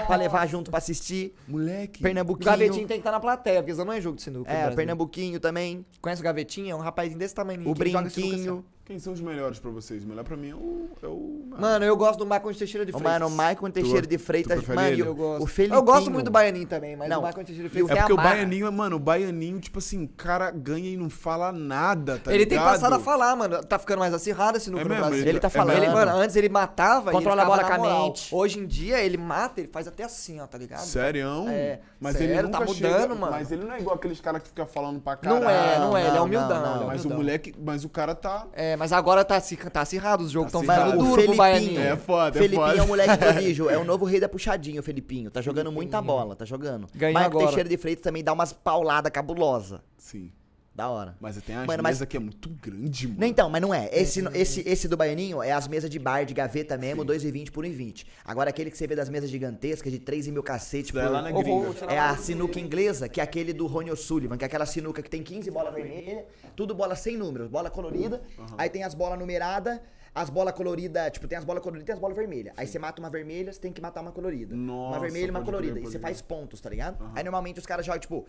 pra 0.06 0.16
levar 0.16 0.45
junto 0.45 0.70
pra 0.70 0.78
assistir. 0.78 1.34
Moleque. 1.48 1.99
Pernambuquinho. 1.99 2.45
Gavetinho 2.45 2.88
tem 2.88 2.98
que 2.98 3.02
estar 3.02 3.11
na 3.11 3.20
plateia, 3.20 3.64
porque 3.64 3.72
isso 3.72 3.84
não 3.84 3.91
é 3.91 3.99
jogo 3.99 4.18
de 4.18 4.22
sinuca. 4.22 4.52
É. 4.52 4.70
Pernambuquinho 4.70 5.40
também. 5.40 5.84
Conhece 5.99 6.22
o 6.22 6.24
Gavetinho? 6.24 6.70
É 6.70 6.76
um 6.76 6.80
rapazinho 6.80 7.18
desse 7.18 7.34
tamanho. 7.34 7.68
O 7.68 7.74
brinquinho. 7.74 8.64
Quem 8.90 8.98
são 8.98 9.14
os 9.14 9.22
melhores 9.22 9.60
pra 9.60 9.70
vocês? 9.70 10.03
O 10.03 10.07
melhor 10.07 10.24
pra 10.24 10.36
mim 10.36 10.49
é 10.49 10.56
o. 10.56 10.90
É 11.03 11.06
o 11.06 11.44
Mano, 11.60 11.86
eu 11.86 11.95
gosto 11.95 12.18
do 12.18 12.26
Marcos 12.26 12.57
Teixeira 12.57 12.84
de 12.84 12.91
Freitas. 12.91 13.11
Mano, 13.14 13.28
o 13.28 13.30
Maicon 13.30 13.70
Teixeira 13.70 14.07
de 14.07 14.18
Freitas, 14.18 14.66
mano, 14.68 14.82
ele? 14.82 15.02
Eu 15.03 15.14
gosto. 15.14 15.44
o 15.44 15.45
Felipinho. 15.45 15.78
Eu 15.78 15.84
gosto 15.84 16.10
muito 16.10 16.26
do 16.26 16.32
Baianinho 16.32 16.66
também, 16.66 16.95
mas 16.95 17.07
Não. 17.07 17.20
o 17.20 17.22
Marcos 17.22 17.45
Teixeira 17.45 17.70
de 17.70 17.76
E 17.78 17.84
Freitas 17.84 17.91
o- 17.91 17.94
tem 17.94 17.98
É 17.99 18.02
porque 18.07 18.14
o. 18.14 18.18
Baianinho, 18.18 18.72
mano, 18.74 18.95
o 18.95 18.99
Baianinho, 18.99 19.60
tipo 19.60 19.78
assim, 19.78 20.06
o 20.06 20.07
cara 20.07 20.49
ganha 20.49 20.90
e 20.90 20.98
não 20.98 21.07
fala 21.07 21.52
nada, 21.52 22.18
tá 22.18 22.34
Ele 22.34 22.48
tem 22.48 22.57
ligado? 22.57 22.74
passado 22.74 22.94
a 22.95 22.99
falar, 22.99 23.36
mano. 23.36 23.64
Tá 23.64 23.78
ficando 23.78 23.99
mais 23.99 24.11
acirrado 24.11 24.57
esse 24.57 24.72
número 24.72 24.88
É 24.88 24.90
no 24.90 24.95
mesmo? 24.95 25.10
Brasil. 25.11 25.30
Ele 25.30 25.40
tá 25.40 25.48
é 25.48 25.52
falando. 25.52 25.78
Ele, 25.78 25.90
mano, 25.90 26.11
antes 26.18 26.36
ele 26.36 26.49
matava 26.49 27.11
Controla 27.11 27.36
e 27.36 27.45
ele 27.45 27.52
a 27.53 27.56
bola 27.57 27.64
com 27.64 27.86
a 27.86 28.06
mente. 28.07 28.34
Hoje 28.34 28.57
em 28.57 28.66
dia, 28.66 28.99
ele 29.03 29.18
mata, 29.18 29.61
ele 29.61 29.68
faz 29.70 29.88
até 29.88 30.03
assim, 30.03 30.40
ó, 30.40 30.48
tá 30.48 30.57
ligado? 30.57 30.80
Sério? 30.80 31.45
É, 31.48 31.80
mas 31.99 32.16
sério, 32.18 32.34
ele 32.34 32.41
nunca 32.41 32.57
tá 32.57 32.66
mudando, 32.66 32.76
chega- 33.02 33.07
mano. 33.16 33.32
Mas 33.34 33.52
ele 33.52 33.66
não 33.66 33.74
é 33.76 33.80
igual 33.80 33.98
aqueles 33.98 34.20
caras 34.20 34.41
que 34.41 34.48
ficam 34.49 34.66
falando 34.66 34.99
pra 34.99 35.16
caralho. 35.16 35.44
Não 35.44 35.48
é, 35.48 35.78
não 35.80 35.95
é, 35.95 36.07
ele 36.07 36.18
é 36.18 36.22
humildão. 36.22 36.76
ele 36.76 36.84
é 36.86 36.88
Mas 36.88 37.06
o 37.06 37.10
moleque, 37.11 37.53
mas 37.64 37.86
o 37.86 37.90
cara 37.90 38.16
tá... 38.16 38.48
É, 38.53 38.79
mas 38.80 38.92
agora 38.94 39.24
tá, 39.24 39.40
se- 39.40 39.56
tá 39.58 39.82
acirrado, 39.82 40.24
os 40.24 40.32
jogos 40.32 40.52
Tá 40.52 40.60
estão 40.60 40.74
acirrado. 40.74 40.92
ficando 40.94 41.04
duro 41.10 41.12
pro 41.14 41.22
Felipinho. 41.22 41.38
Baianinho. 41.38 41.82
É 41.82 41.98
foda, 41.98 42.30
é 42.38 42.42
Felipinho 42.42 42.62
foda. 42.68 42.80
é 42.80 42.82
um 42.84 42.88
moleque 42.88 43.18
prodígio, 43.20 43.70
é 43.70 43.78
o 43.78 43.84
novo 43.84 44.06
rei 44.06 44.20
da 44.20 44.28
puxadinha, 44.30 44.80
o 44.80 44.84
Felipinho. 44.84 45.30
Tá 45.30 45.42
jogando 45.42 45.72
muita 45.72 46.02
bola, 46.02 46.36
tá 46.36 46.46
jogando. 46.46 46.88
Ganhou 46.96 47.14
Maicon 47.14 47.30
agora. 47.30 47.46
Teixeira 47.48 47.70
de 47.70 47.78
Freitas 47.78 48.02
também 48.04 48.24
dá 48.24 48.34
umas 48.34 48.52
pauladas 48.54 49.12
cabulosas. 49.12 49.80
Sim. 49.98 50.32
Da 50.80 50.88
hora. 50.88 51.14
Mas 51.20 51.36
tem 51.42 51.54
as 51.58 51.68
Mano, 51.68 51.84
mas- 51.84 51.98
mesas 51.98 52.08
que 52.08 52.16
é 52.16 52.20
muito 52.22 52.48
grande, 52.48 53.06
mano. 53.06 53.20
Não, 53.20 53.28
então, 53.28 53.50
mas 53.50 53.62
não 53.62 53.74
é. 53.74 53.90
Esse, 53.92 54.26
esse, 54.34 54.64
esse 54.66 54.88
do 54.88 54.96
Baianinho 54.96 55.44
é 55.44 55.52
as 55.52 55.68
mesas 55.68 55.90
de 55.90 56.00
bar, 56.00 56.24
de 56.24 56.34
gaveta 56.34 56.78
mesmo, 56.78 57.04
2,20 57.04 57.52
por 57.52 57.66
1,20. 57.66 58.06
Agora 58.24 58.50
aquele 58.50 58.72
que 58.72 58.78
você 58.78 58.88
vê 58.88 58.96
das 58.96 59.10
mesas 59.10 59.30
gigantescas, 59.30 59.92
de 59.92 60.00
3 60.00 60.28
mil 60.30 60.42
cacete 60.42 60.98
é 60.98 61.02
por... 61.04 61.12
lá 61.12 61.22
na 61.22 61.32
gringa. 61.32 61.76
É 61.90 62.00
a 62.00 62.16
sinuca 62.16 62.62
inglesa, 62.62 63.10
que 63.10 63.20
é 63.20 63.24
aquele 63.26 63.52
do 63.52 63.68
Rony 63.68 63.92
O'Sullivan, 63.92 64.38
que 64.38 64.46
é 64.46 64.48
aquela 64.48 64.66
sinuca 64.66 65.04
que 65.04 65.10
tem 65.10 65.22
15 65.22 65.52
bolas 65.52 65.74
vermelhas, 65.74 66.24
tudo 66.56 66.74
bola 66.74 66.96
sem 66.96 67.18
números, 67.18 67.50
bola 67.50 67.70
colorida, 67.70 68.22
aí 68.58 68.70
tem 68.70 68.86
as 68.86 68.94
bolas 68.94 69.20
numeradas, 69.20 69.82
as 70.16 70.30
bolas 70.30 70.54
coloridas, 70.54 71.12
tipo, 71.12 71.28
tem 71.28 71.38
as 71.38 71.44
bolas 71.44 71.62
coloridas 71.62 71.90
e 71.90 71.92
as 71.92 72.00
bolas 72.00 72.16
vermelhas. 72.16 72.54
Aí 72.56 72.66
você 72.66 72.80
mata 72.80 73.02
uma 73.02 73.10
vermelha, 73.10 73.52
você 73.52 73.60
tem 73.60 73.74
que 73.74 73.82
matar 73.82 74.00
uma 74.00 74.14
colorida. 74.14 74.56
uma 74.56 74.64
Nossa, 74.66 75.00
vermelha 75.02 75.28
e 75.28 75.30
uma 75.30 75.44
colorida. 75.44 75.78
e 75.78 75.84
você 75.84 76.00
faz 76.00 76.22
pontos, 76.22 76.62
tá 76.62 76.70
ligado? 76.70 76.98
Aí 77.14 77.22
normalmente 77.24 77.60
os 77.60 77.66
caras 77.66 77.86
jogam, 77.86 78.00
tipo, 78.00 78.26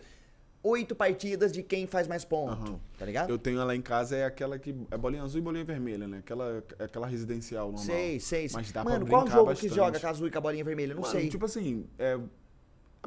oito 0.63 0.95
partidas 0.95 1.51
de 1.51 1.63
quem 1.63 1.87
faz 1.87 2.07
mais 2.07 2.23
ponto, 2.23 2.79
tá 2.97 3.05
ligado? 3.05 3.29
Eu 3.29 3.37
tenho 3.37 3.59
ela 3.59 3.75
em 3.75 3.81
casa, 3.81 4.15
é 4.15 4.25
aquela 4.25 4.59
que 4.59 4.75
é 4.91 4.97
bolinha 4.97 5.23
azul 5.23 5.39
e 5.39 5.41
bolinha 5.43 5.63
vermelha, 5.65 6.07
né? 6.07 6.19
Aquela, 6.19 6.63
aquela 6.79 7.07
residencial 7.07 7.67
normal. 7.71 7.85
Sei, 7.85 8.19
sei. 8.19 8.47
Mas 8.53 8.71
dá 8.71 8.83
Mano, 8.83 9.05
pra 9.05 9.09
qual 9.17 9.27
jogo 9.27 9.45
bastante. 9.45 9.69
que 9.69 9.75
joga 9.75 9.99
com 9.99 10.07
a 10.07 10.09
azul 10.09 10.27
e 10.27 10.31
com 10.31 10.37
a 10.37 10.41
bolinha 10.41 10.63
vermelha? 10.63 10.93
Não 10.93 11.01
Mano, 11.01 11.11
sei. 11.13 11.29
Tipo 11.29 11.45
assim, 11.45 11.87
é, 11.97 12.19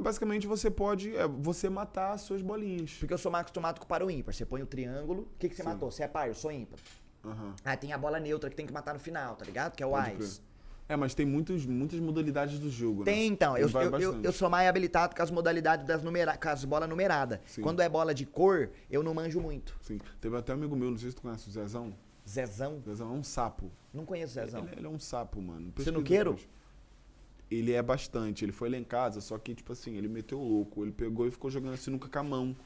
basicamente 0.01 0.47
você 0.47 0.71
pode 0.71 1.17
é, 1.17 1.27
você 1.29 1.69
matar 1.69 2.13
as 2.13 2.23
suas 2.23 2.43
bolinhas. 2.43 2.93
Porque 2.99 3.15
eu 3.15 3.19
sou 3.19 3.31
mais 3.31 3.43
acostumado 3.43 3.79
com 3.79 3.85
o 3.85 3.89
par 3.89 4.03
ou 4.03 4.11
ímpar. 4.11 4.35
Você 4.35 4.45
põe 4.45 4.63
o 4.63 4.67
triângulo. 4.67 5.23
O 5.23 5.39
que, 5.39 5.49
que 5.49 5.55
você 5.55 5.63
matou? 5.63 5.91
Você 5.91 6.03
é 6.03 6.09
par, 6.09 6.29
eu 6.29 6.35
sou 6.35 6.51
ímpar. 6.51 6.79
Aham. 7.25 7.55
Ah, 7.65 7.77
tem 7.77 7.93
a 7.93 7.99
bola 7.99 8.19
neutra 8.21 8.51
que 8.51 8.57
tem 8.57 8.67
que 8.67 8.73
matar 8.73 8.93
no 8.95 9.01
final, 9.01 9.37
tá 9.37 9.45
ligado? 9.45 9.75
Que 9.75 9.83
é 9.83 9.87
o 9.87 9.91
Pode 9.91 10.23
Ice. 10.23 10.41
crer. 10.41 10.54
É, 10.89 10.97
mas 10.97 11.15
tem 11.15 11.25
muitos, 11.25 11.65
muitas 11.65 11.99
modalidades 11.99 12.59
do 12.59 12.71
jogo, 12.71 13.01
né? 13.01 13.13
Tem, 13.13 13.27
então. 13.27 13.57
Eu, 13.57 13.69
eu, 13.71 13.99
eu, 13.99 14.23
eu 14.23 14.33
sou 14.33 14.51
mais 14.51 14.69
habilitado 14.69 15.17
com 15.17 15.23
as 15.23 15.31
modalidades 15.31 15.87
das 15.87 16.03
numera 16.03 16.37
com 16.37 16.49
as 16.49 16.65
bolas 16.65 16.89
numeradas. 16.89 17.41
Quando 17.63 17.81
é 17.81 17.89
bola 17.89 18.15
de 18.15 18.27
cor, 18.27 18.71
eu 18.91 19.03
não 19.03 19.15
manjo 19.15 19.41
muito. 19.41 19.77
Sim. 19.81 19.99
Teve 20.21 20.37
até 20.37 20.53
um 20.53 20.57
amigo 20.57 20.77
meu, 20.77 20.91
não 20.91 20.99
sei 20.99 21.11
se 21.11 21.17
tu 21.17 21.23
conhece 21.23 21.49
o 21.49 21.53
Zezão. 21.53 21.95
Zezão? 22.29 22.83
Zezão 22.85 23.11
é 23.11 23.19
um 23.19 23.23
sapo. 23.23 23.71
Não 23.93 24.05
conheço 24.05 24.35
Zezão. 24.35 24.67
Ele, 24.67 24.79
ele 24.79 24.87
é 24.87 24.91
um 24.91 24.99
sapo, 24.99 25.41
mano. 25.41 25.73
Sinuqueiro? 25.79 26.37
Ele 27.51 27.73
é 27.73 27.83
bastante. 27.83 28.45
Ele 28.45 28.53
foi 28.53 28.69
lá 28.69 28.77
em 28.77 28.85
casa, 28.85 29.21
só 29.21 29.39
que, 29.39 29.55
tipo 29.55 29.73
assim, 29.73 29.97
ele 29.97 30.09
meteu 30.09 30.39
o 30.39 30.47
louco. 30.47 30.83
Ele 30.83 30.93
pegou 30.93 31.27
e 31.27 31.31
ficou 31.31 31.51
jogando 31.51 31.77
sinuca 31.77 32.09
com 32.09 32.19
a 32.19 32.23
mão. 32.23 32.57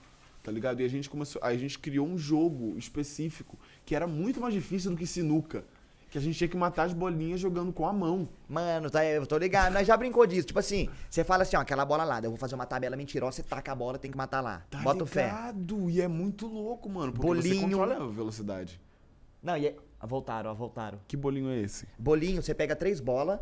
Tá 0.43 0.51
ligado? 0.53 0.81
E 0.81 0.85
a 0.85 0.89
gente 0.89 1.11
começou. 1.11 1.43
A 1.45 1.55
gente 1.57 1.79
criou 1.79 2.07
um 2.07 2.17
jogo 2.17 2.77
específico 2.79 3.59
que 3.85 3.95
era 3.95 4.07
muito 4.07 4.41
mais 4.41 4.55
difícil 4.55 4.91
do 4.91 4.97
que 4.97 5.07
sinuca. 5.07 5.65
Que 6.11 6.17
a 6.19 6.21
gente 6.21 6.39
tinha 6.39 6.49
que 6.49 6.57
matar 6.57 6.85
as 6.85 6.95
bolinhas 6.95 7.39
jogando 7.39 7.73
com 7.73 7.87
a 7.87 7.93
mão. 7.93 8.29
Mano, 8.49 8.91
tá, 8.91 9.05
eu 9.05 9.27
tô 9.27 9.37
ligado. 9.37 9.73
Nós 9.75 9.87
já 9.87 9.97
brincou 9.97 10.27
disso. 10.27 10.47
Tipo 10.47 10.59
assim, 10.59 10.89
você 11.11 11.23
fala 11.23 11.43
assim, 11.43 11.57
ó, 11.57 11.61
aquela 11.61 11.85
bola 11.85 12.03
lá, 12.05 12.19
eu 12.21 12.31
vou 12.31 12.39
fazer 12.39 12.55
uma 12.55 12.65
tabela 12.65 12.97
mentirosa, 12.97 13.37
você 13.37 13.43
taca 13.43 13.73
a 13.73 13.75
bola, 13.75 13.99
tem 13.99 14.11
que 14.11 14.17
matar 14.17 14.41
lá. 14.41 14.63
Tá 14.71 14.79
Bota 14.79 15.05
o 15.05 15.07
fé. 15.07 15.25
ligado? 15.27 15.91
E 15.91 16.01
é 16.01 16.09
muito 16.09 16.47
louco, 16.47 16.89
mano. 16.89 17.13
Porque 17.13 17.27
Bolinho. 17.27 17.55
você 17.57 17.61
controla 17.61 17.97
a 17.97 18.07
velocidade. 18.07 18.81
Não, 19.43 19.57
e 19.57 19.67
é... 19.67 19.77
ah, 20.01 20.07
Voltaram, 20.07 20.51
ó, 20.51 20.55
voltaram. 20.55 20.99
Que 21.07 21.17
bolinho 21.17 21.51
é 21.51 21.61
esse? 21.61 21.87
Bolinho, 21.99 22.43
você 22.43 22.55
pega 22.55 22.75
três 22.75 23.01
bolas. 23.01 23.39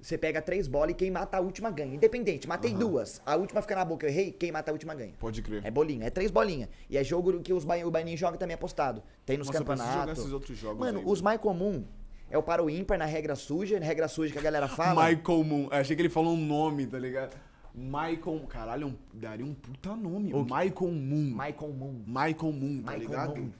Você 0.00 0.16
pega 0.16 0.40
três 0.40 0.68
bolas 0.68 0.90
e 0.92 0.94
quem 0.94 1.10
mata 1.10 1.36
a 1.36 1.40
última 1.40 1.70
ganha. 1.70 1.94
Independente, 1.94 2.46
matei 2.46 2.72
duas. 2.72 3.20
A 3.26 3.34
última 3.34 3.60
fica 3.60 3.74
na 3.74 3.84
boca, 3.84 4.06
eu 4.06 4.10
errei, 4.10 4.30
quem 4.30 4.52
mata 4.52 4.70
a 4.70 4.72
última 4.72 4.94
ganha. 4.94 5.12
Pode 5.18 5.42
crer. 5.42 5.64
É 5.66 5.70
bolinho, 5.70 6.04
é 6.04 6.10
três 6.10 6.30
bolinhas. 6.30 6.68
E 6.88 6.96
é 6.96 7.02
jogo 7.02 7.40
que 7.40 7.52
os 7.52 7.64
ba- 7.64 7.76
o 7.84 7.90
Baianinho 7.90 8.16
joga 8.16 8.36
também 8.38 8.54
apostado. 8.54 9.02
Tem 9.26 9.36
nos 9.36 9.48
Nossa, 9.48 9.58
campeonatos. 9.58 10.18
esses 10.20 10.32
outros 10.32 10.56
jogos 10.56 10.78
Mano, 10.78 11.00
aí, 11.00 11.04
os 11.04 11.20
mais 11.20 11.40
comum 11.40 11.84
é 12.30 12.38
o 12.38 12.42
para 12.42 12.62
o 12.62 12.70
ímpar 12.70 12.96
na 12.96 13.06
regra 13.06 13.34
suja, 13.34 13.78
regra 13.80 14.06
suja 14.06 14.32
que 14.32 14.38
a 14.38 14.42
galera 14.42 14.68
fala. 14.68 15.02
Michael 15.10 15.42
Moon. 15.44 15.68
Achei 15.70 15.96
que 15.96 16.02
ele 16.02 16.08
falou 16.08 16.34
um 16.34 16.46
nome, 16.46 16.86
tá 16.86 16.98
ligado? 16.98 17.36
Michael. 17.74 18.40
Caralho, 18.48 18.96
daria 19.12 19.44
um 19.44 19.54
puta 19.54 19.96
nome. 19.96 20.32
Michael 20.32 20.92
Moon. 20.92 21.36
Michael 21.36 21.72
Moon. 21.72 22.04
Michael 22.06 22.52
Moon, 22.52 22.82
tá 22.82 22.92
Michael 22.92 22.98
ligado? 22.98 23.36
Moon. 23.36 23.50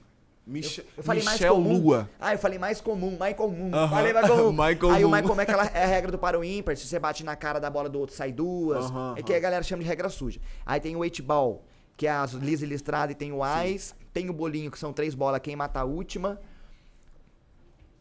Mich 0.49 0.83
Eu 0.97 1.03
falei 1.03 1.21
Michel 1.23 1.55
mais 1.55 1.67
comum. 1.67 1.79
Lua. 1.83 2.09
Ah, 2.19 2.33
eu 2.33 2.39
falei 2.39 2.57
mais 2.59 2.81
comum, 2.81 3.11
Michael 3.11 3.49
Moon. 3.51 3.71
Aham. 3.73 3.89
Falei 3.89 4.13
mais 4.13 4.27
comum. 4.27 4.51
Michael 4.51 4.91
Aí 4.91 5.05
o 5.05 5.09
Moon. 5.09 5.15
Michael 5.15 5.35
Moon 5.35 5.39
é 5.39 5.43
aquela 5.43 5.65
é 5.67 5.83
a 5.83 5.87
regra 5.87 6.11
do 6.11 6.17
para 6.17 6.39
o 6.39 6.43
ímpar. 6.43 6.75
Se 6.75 6.87
você 6.87 6.97
bate 6.97 7.23
na 7.23 7.35
cara 7.35 7.59
da 7.59 7.69
bola 7.69 7.87
do 7.87 7.99
outro, 7.99 8.15
sai 8.15 8.31
duas. 8.31 8.85
Aham, 8.85 9.13
é 9.17 9.21
que 9.21 9.33
a 9.33 9.39
galera 9.39 9.63
chama 9.63 9.83
de 9.83 9.87
regra 9.87 10.09
suja. 10.09 10.39
Aí 10.65 10.79
tem 10.79 10.95
o 10.95 11.03
eight 11.03 11.21
ball, 11.21 11.63
que 11.95 12.07
é 12.07 12.11
as 12.11 12.31
lisa 12.33 12.65
e 12.65 12.67
listrada, 12.67 13.11
e 13.11 13.15
tem 13.15 13.31
o 13.31 13.39
ice. 13.65 13.93
Tem 14.11 14.27
o 14.29 14.33
bolinho, 14.33 14.71
que 14.71 14.79
são 14.79 14.91
três 14.91 15.13
bolas, 15.13 15.39
quem 15.39 15.55
mata 15.55 15.79
a 15.81 15.83
última. 15.83 16.39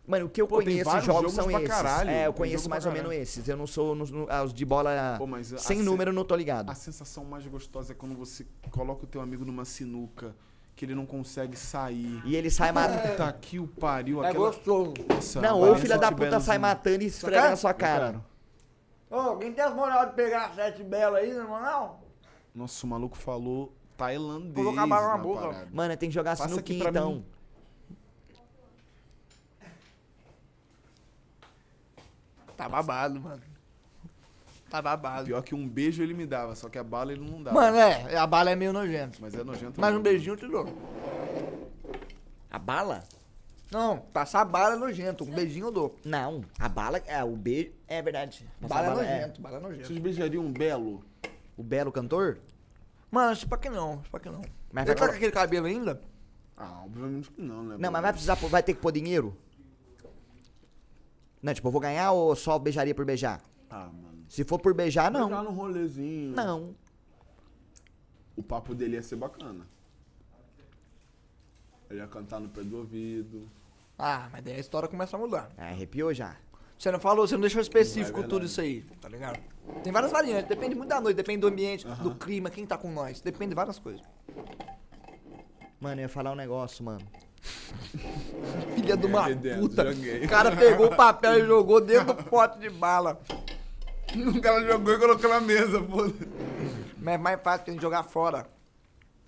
Mano, 0.06 0.24
o 0.24 0.28
que 0.30 0.40
eu 0.40 0.48
Pô, 0.48 0.56
conheço 0.62 0.88
jogos 0.90 1.04
jogos 1.04 1.32
são 1.34 1.50
esses. 1.50 1.68
caralho. 1.68 2.08
É, 2.08 2.26
eu 2.26 2.32
conheço 2.32 2.70
mais 2.70 2.86
ou 2.86 2.92
menos 2.92 3.12
esses. 3.12 3.46
Eu 3.46 3.58
não 3.58 3.66
sou 3.66 3.94
no- 3.94 4.26
ah, 4.30 4.42
os 4.42 4.54
de 4.54 4.64
bola 4.64 5.16
Pô, 5.18 5.26
sem 5.58 5.78
se- 5.78 5.82
número, 5.82 6.14
não 6.14 6.24
tô 6.24 6.34
ligado. 6.34 6.70
A 6.70 6.74
sensação 6.74 7.26
mais 7.26 7.46
gostosa 7.46 7.92
é 7.92 7.94
quando 7.94 8.16
você 8.16 8.46
coloca 8.70 9.04
o 9.04 9.06
teu 9.06 9.20
amigo 9.20 9.44
numa 9.44 9.66
sinuca, 9.66 10.34
que 10.78 10.84
ele 10.84 10.94
não 10.94 11.04
consegue 11.04 11.56
sair. 11.56 12.22
E 12.24 12.36
ele 12.36 12.48
sai 12.52 12.70
matando. 12.70 13.08
Puta 13.08 13.32
que 13.32 13.58
o 13.58 13.66
pariu. 13.66 14.22
É 14.22 14.28
aquela... 14.28 14.46
gostoso. 14.46 14.94
Nossa, 15.08 15.40
Não, 15.40 15.60
ou 15.60 15.74
filha 15.74 15.96
só 15.96 16.00
da 16.00 16.12
puta 16.12 16.38
sai 16.38 16.56
matando 16.56 17.02
e 17.02 17.06
esfrega 17.06 17.50
na 17.50 17.56
sua 17.56 17.74
cara. 17.74 18.24
Ô, 19.10 19.16
alguém 19.16 19.52
tem 19.52 19.64
as 19.64 19.74
moral 19.74 20.06
de 20.06 20.12
pegar 20.12 20.54
sete 20.54 20.84
belas 20.84 21.20
aí, 21.20 21.34
não 21.34 21.60
não? 21.60 21.96
Nossa, 22.54 22.86
o 22.86 22.88
maluco 22.88 23.16
falou 23.16 23.74
tailandês. 23.96 24.54
Colocar 24.54 24.84
a 24.84 24.86
bala 24.86 25.08
na 25.08 25.16
na 25.16 25.22
boca. 25.22 25.40
parada. 25.48 25.68
Mano, 25.72 25.96
tem 25.96 26.08
que 26.08 26.14
jogar 26.14 26.36
Passa 26.36 26.62
pra 26.62 26.74
então. 26.74 27.12
mim. 27.14 27.26
Tá 32.56 32.68
babado, 32.68 33.20
mano. 33.20 33.42
Tá 34.70 34.82
babado. 34.82 35.26
Pior 35.26 35.42
que 35.42 35.54
um 35.54 35.66
beijo 35.66 36.02
ele 36.02 36.12
me 36.14 36.26
dava, 36.26 36.54
só 36.54 36.68
que 36.68 36.78
a 36.78 36.84
bala 36.84 37.12
ele 37.12 37.28
não 37.28 37.42
dava. 37.42 37.58
Mano, 37.58 37.76
é, 37.76 38.16
a 38.16 38.26
bala 38.26 38.50
é 38.50 38.56
meio 38.56 38.72
nojento. 38.72 39.18
Mas 39.20 39.34
é 39.34 39.42
nojento. 39.42 39.80
Mas 39.80 39.90
um 39.90 39.92
mesmo. 39.94 40.02
beijinho 40.04 40.32
eu 40.34 40.36
te 40.36 40.46
dou. 40.46 40.66
A 42.50 42.58
bala? 42.58 43.02
Não, 43.70 43.98
passar 43.98 44.44
bala 44.44 44.74
é 44.74 44.78
nojento. 44.78 45.24
Um 45.24 45.30
beijinho 45.30 45.66
eu 45.66 45.72
dou. 45.72 45.96
Não, 46.04 46.42
a 46.58 46.68
bala, 46.68 46.98
é, 47.06 47.22
o 47.22 47.36
beijo, 47.36 47.72
é 47.86 48.00
verdade. 48.00 48.46
Passar 48.60 48.74
Bala 48.74 48.86
é 48.86 48.90
bala 48.90 49.02
nojento, 49.02 49.40
bala 49.40 49.56
é 49.56 49.60
nojento. 49.60 49.86
Vocês 49.86 49.98
beijariam 49.98 50.44
um 50.44 50.52
belo? 50.52 51.04
O 51.56 51.62
belo 51.62 51.92
cantor? 51.92 52.38
Mano, 53.10 53.32
isso 53.32 53.48
pra 53.48 53.58
que 53.58 53.68
não, 53.70 54.00
isso 54.00 54.10
pra 54.10 54.20
que 54.20 54.28
não. 54.30 54.42
Mas 54.72 54.86
Ele 54.86 54.94
vai 54.94 55.06
tá 55.06 55.08
com 55.08 55.16
aquele 55.16 55.32
cabelo 55.32 55.66
ainda? 55.66 56.00
Ah, 56.56 56.82
obviamente 56.84 57.30
que 57.30 57.40
não, 57.40 57.62
né? 57.62 57.76
Não, 57.78 57.90
mas 57.90 58.02
vai 58.02 58.12
precisar, 58.12 58.34
vai 58.34 58.62
ter 58.62 58.74
que 58.74 58.80
pôr 58.80 58.92
dinheiro? 58.92 59.36
Não, 61.42 61.54
tipo, 61.54 61.68
eu 61.68 61.72
vou 61.72 61.80
ganhar 61.80 62.10
ou 62.12 62.34
só 62.34 62.58
beijaria 62.58 62.94
por 62.94 63.04
beijar? 63.04 63.40
Ah, 63.70 63.88
mano. 63.92 64.07
Se 64.28 64.44
for 64.44 64.58
por 64.60 64.74
beijar, 64.74 65.10
não. 65.10 65.26
Beijar 65.28 65.42
no 65.44 65.50
rolezinho. 65.50 66.34
Não. 66.34 66.74
O 68.36 68.42
papo 68.42 68.74
dele 68.74 68.96
ia 68.96 69.02
ser 69.02 69.16
bacana. 69.16 69.66
Ele 71.90 72.00
ia 72.00 72.06
cantar 72.06 72.38
no 72.38 72.48
pé 72.48 72.62
do 72.62 72.76
ouvido. 72.78 73.48
Ah, 73.98 74.28
mas 74.30 74.44
daí 74.44 74.54
a 74.54 74.60
história 74.60 74.88
começa 74.88 75.16
a 75.16 75.18
mudar. 75.18 75.50
Ah, 75.56 75.68
arrepiou 75.68 76.12
já. 76.12 76.36
Você 76.78 76.92
não 76.92 77.00
falou, 77.00 77.26
você 77.26 77.34
não 77.34 77.40
deixou 77.40 77.60
específico 77.60 78.20
É 78.20 78.22
tudo 78.22 78.46
isso 78.46 78.60
aí, 78.60 78.82
tá 79.00 79.08
ligado? 79.08 79.40
Tem 79.82 79.92
várias 79.92 80.12
variantes, 80.12 80.48
depende 80.48 80.76
muito 80.76 80.88
da 80.88 81.00
noite, 81.00 81.16
depende 81.16 81.40
do 81.40 81.48
ambiente, 81.48 81.84
do 81.84 82.14
clima, 82.14 82.50
quem 82.50 82.64
tá 82.64 82.78
com 82.78 82.92
nós, 82.92 83.20
depende 83.20 83.48
de 83.50 83.54
várias 83.56 83.80
coisas. 83.80 84.00
Mano, 85.80 86.00
eu 86.00 86.02
ia 86.02 86.08
falar 86.08 86.30
um 86.30 86.36
negócio, 86.36 86.84
mano. 86.84 87.04
Filha 88.76 88.96
de 88.96 89.06
uma 89.06 89.24
puta. 89.58 89.92
joguei. 89.92 90.24
O 90.24 90.28
cara 90.28 90.54
pegou 90.54 90.86
o 90.86 90.96
papel 90.96 91.38
e 91.44 91.46
jogou 91.46 91.80
dentro 91.80 92.14
do 92.14 92.22
pote 92.30 92.60
de 92.60 92.70
bala. 92.70 93.20
O 94.36 94.40
cara 94.40 94.64
jogou 94.66 94.94
e 94.94 94.98
colocou 94.98 95.30
na 95.30 95.40
mesa, 95.40 95.82
pô. 95.82 96.10
Mas 96.98 97.14
é 97.14 97.18
mais 97.18 97.40
fácil 97.42 97.64
que 97.64 97.70
a 97.70 97.74
gente 97.74 97.82
jogar 97.82 98.02
fora. 98.04 98.46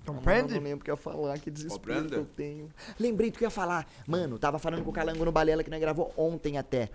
Não 0.06 0.14
Compreende? 0.14 0.58
lembro 0.58 0.80
o 0.80 0.84
que 0.84 0.90
eu 0.90 0.94
ia 0.94 0.96
falar, 0.96 1.38
que 1.38 1.50
desespero 1.50 1.80
Compreende? 1.80 2.08
que 2.08 2.14
eu 2.14 2.24
tenho. 2.24 2.70
Lembrei 2.98 3.30
do 3.30 3.38
que 3.38 3.44
eu 3.44 3.46
ia 3.46 3.50
falar. 3.50 3.86
Mano, 4.06 4.38
tava 4.38 4.58
falando 4.58 4.82
com 4.82 4.90
o 4.90 4.92
Calango 4.92 5.24
no 5.24 5.30
Balela 5.30 5.62
que 5.62 5.70
nós 5.70 5.80
gravou 5.80 6.12
ontem 6.16 6.56
até. 6.58 6.88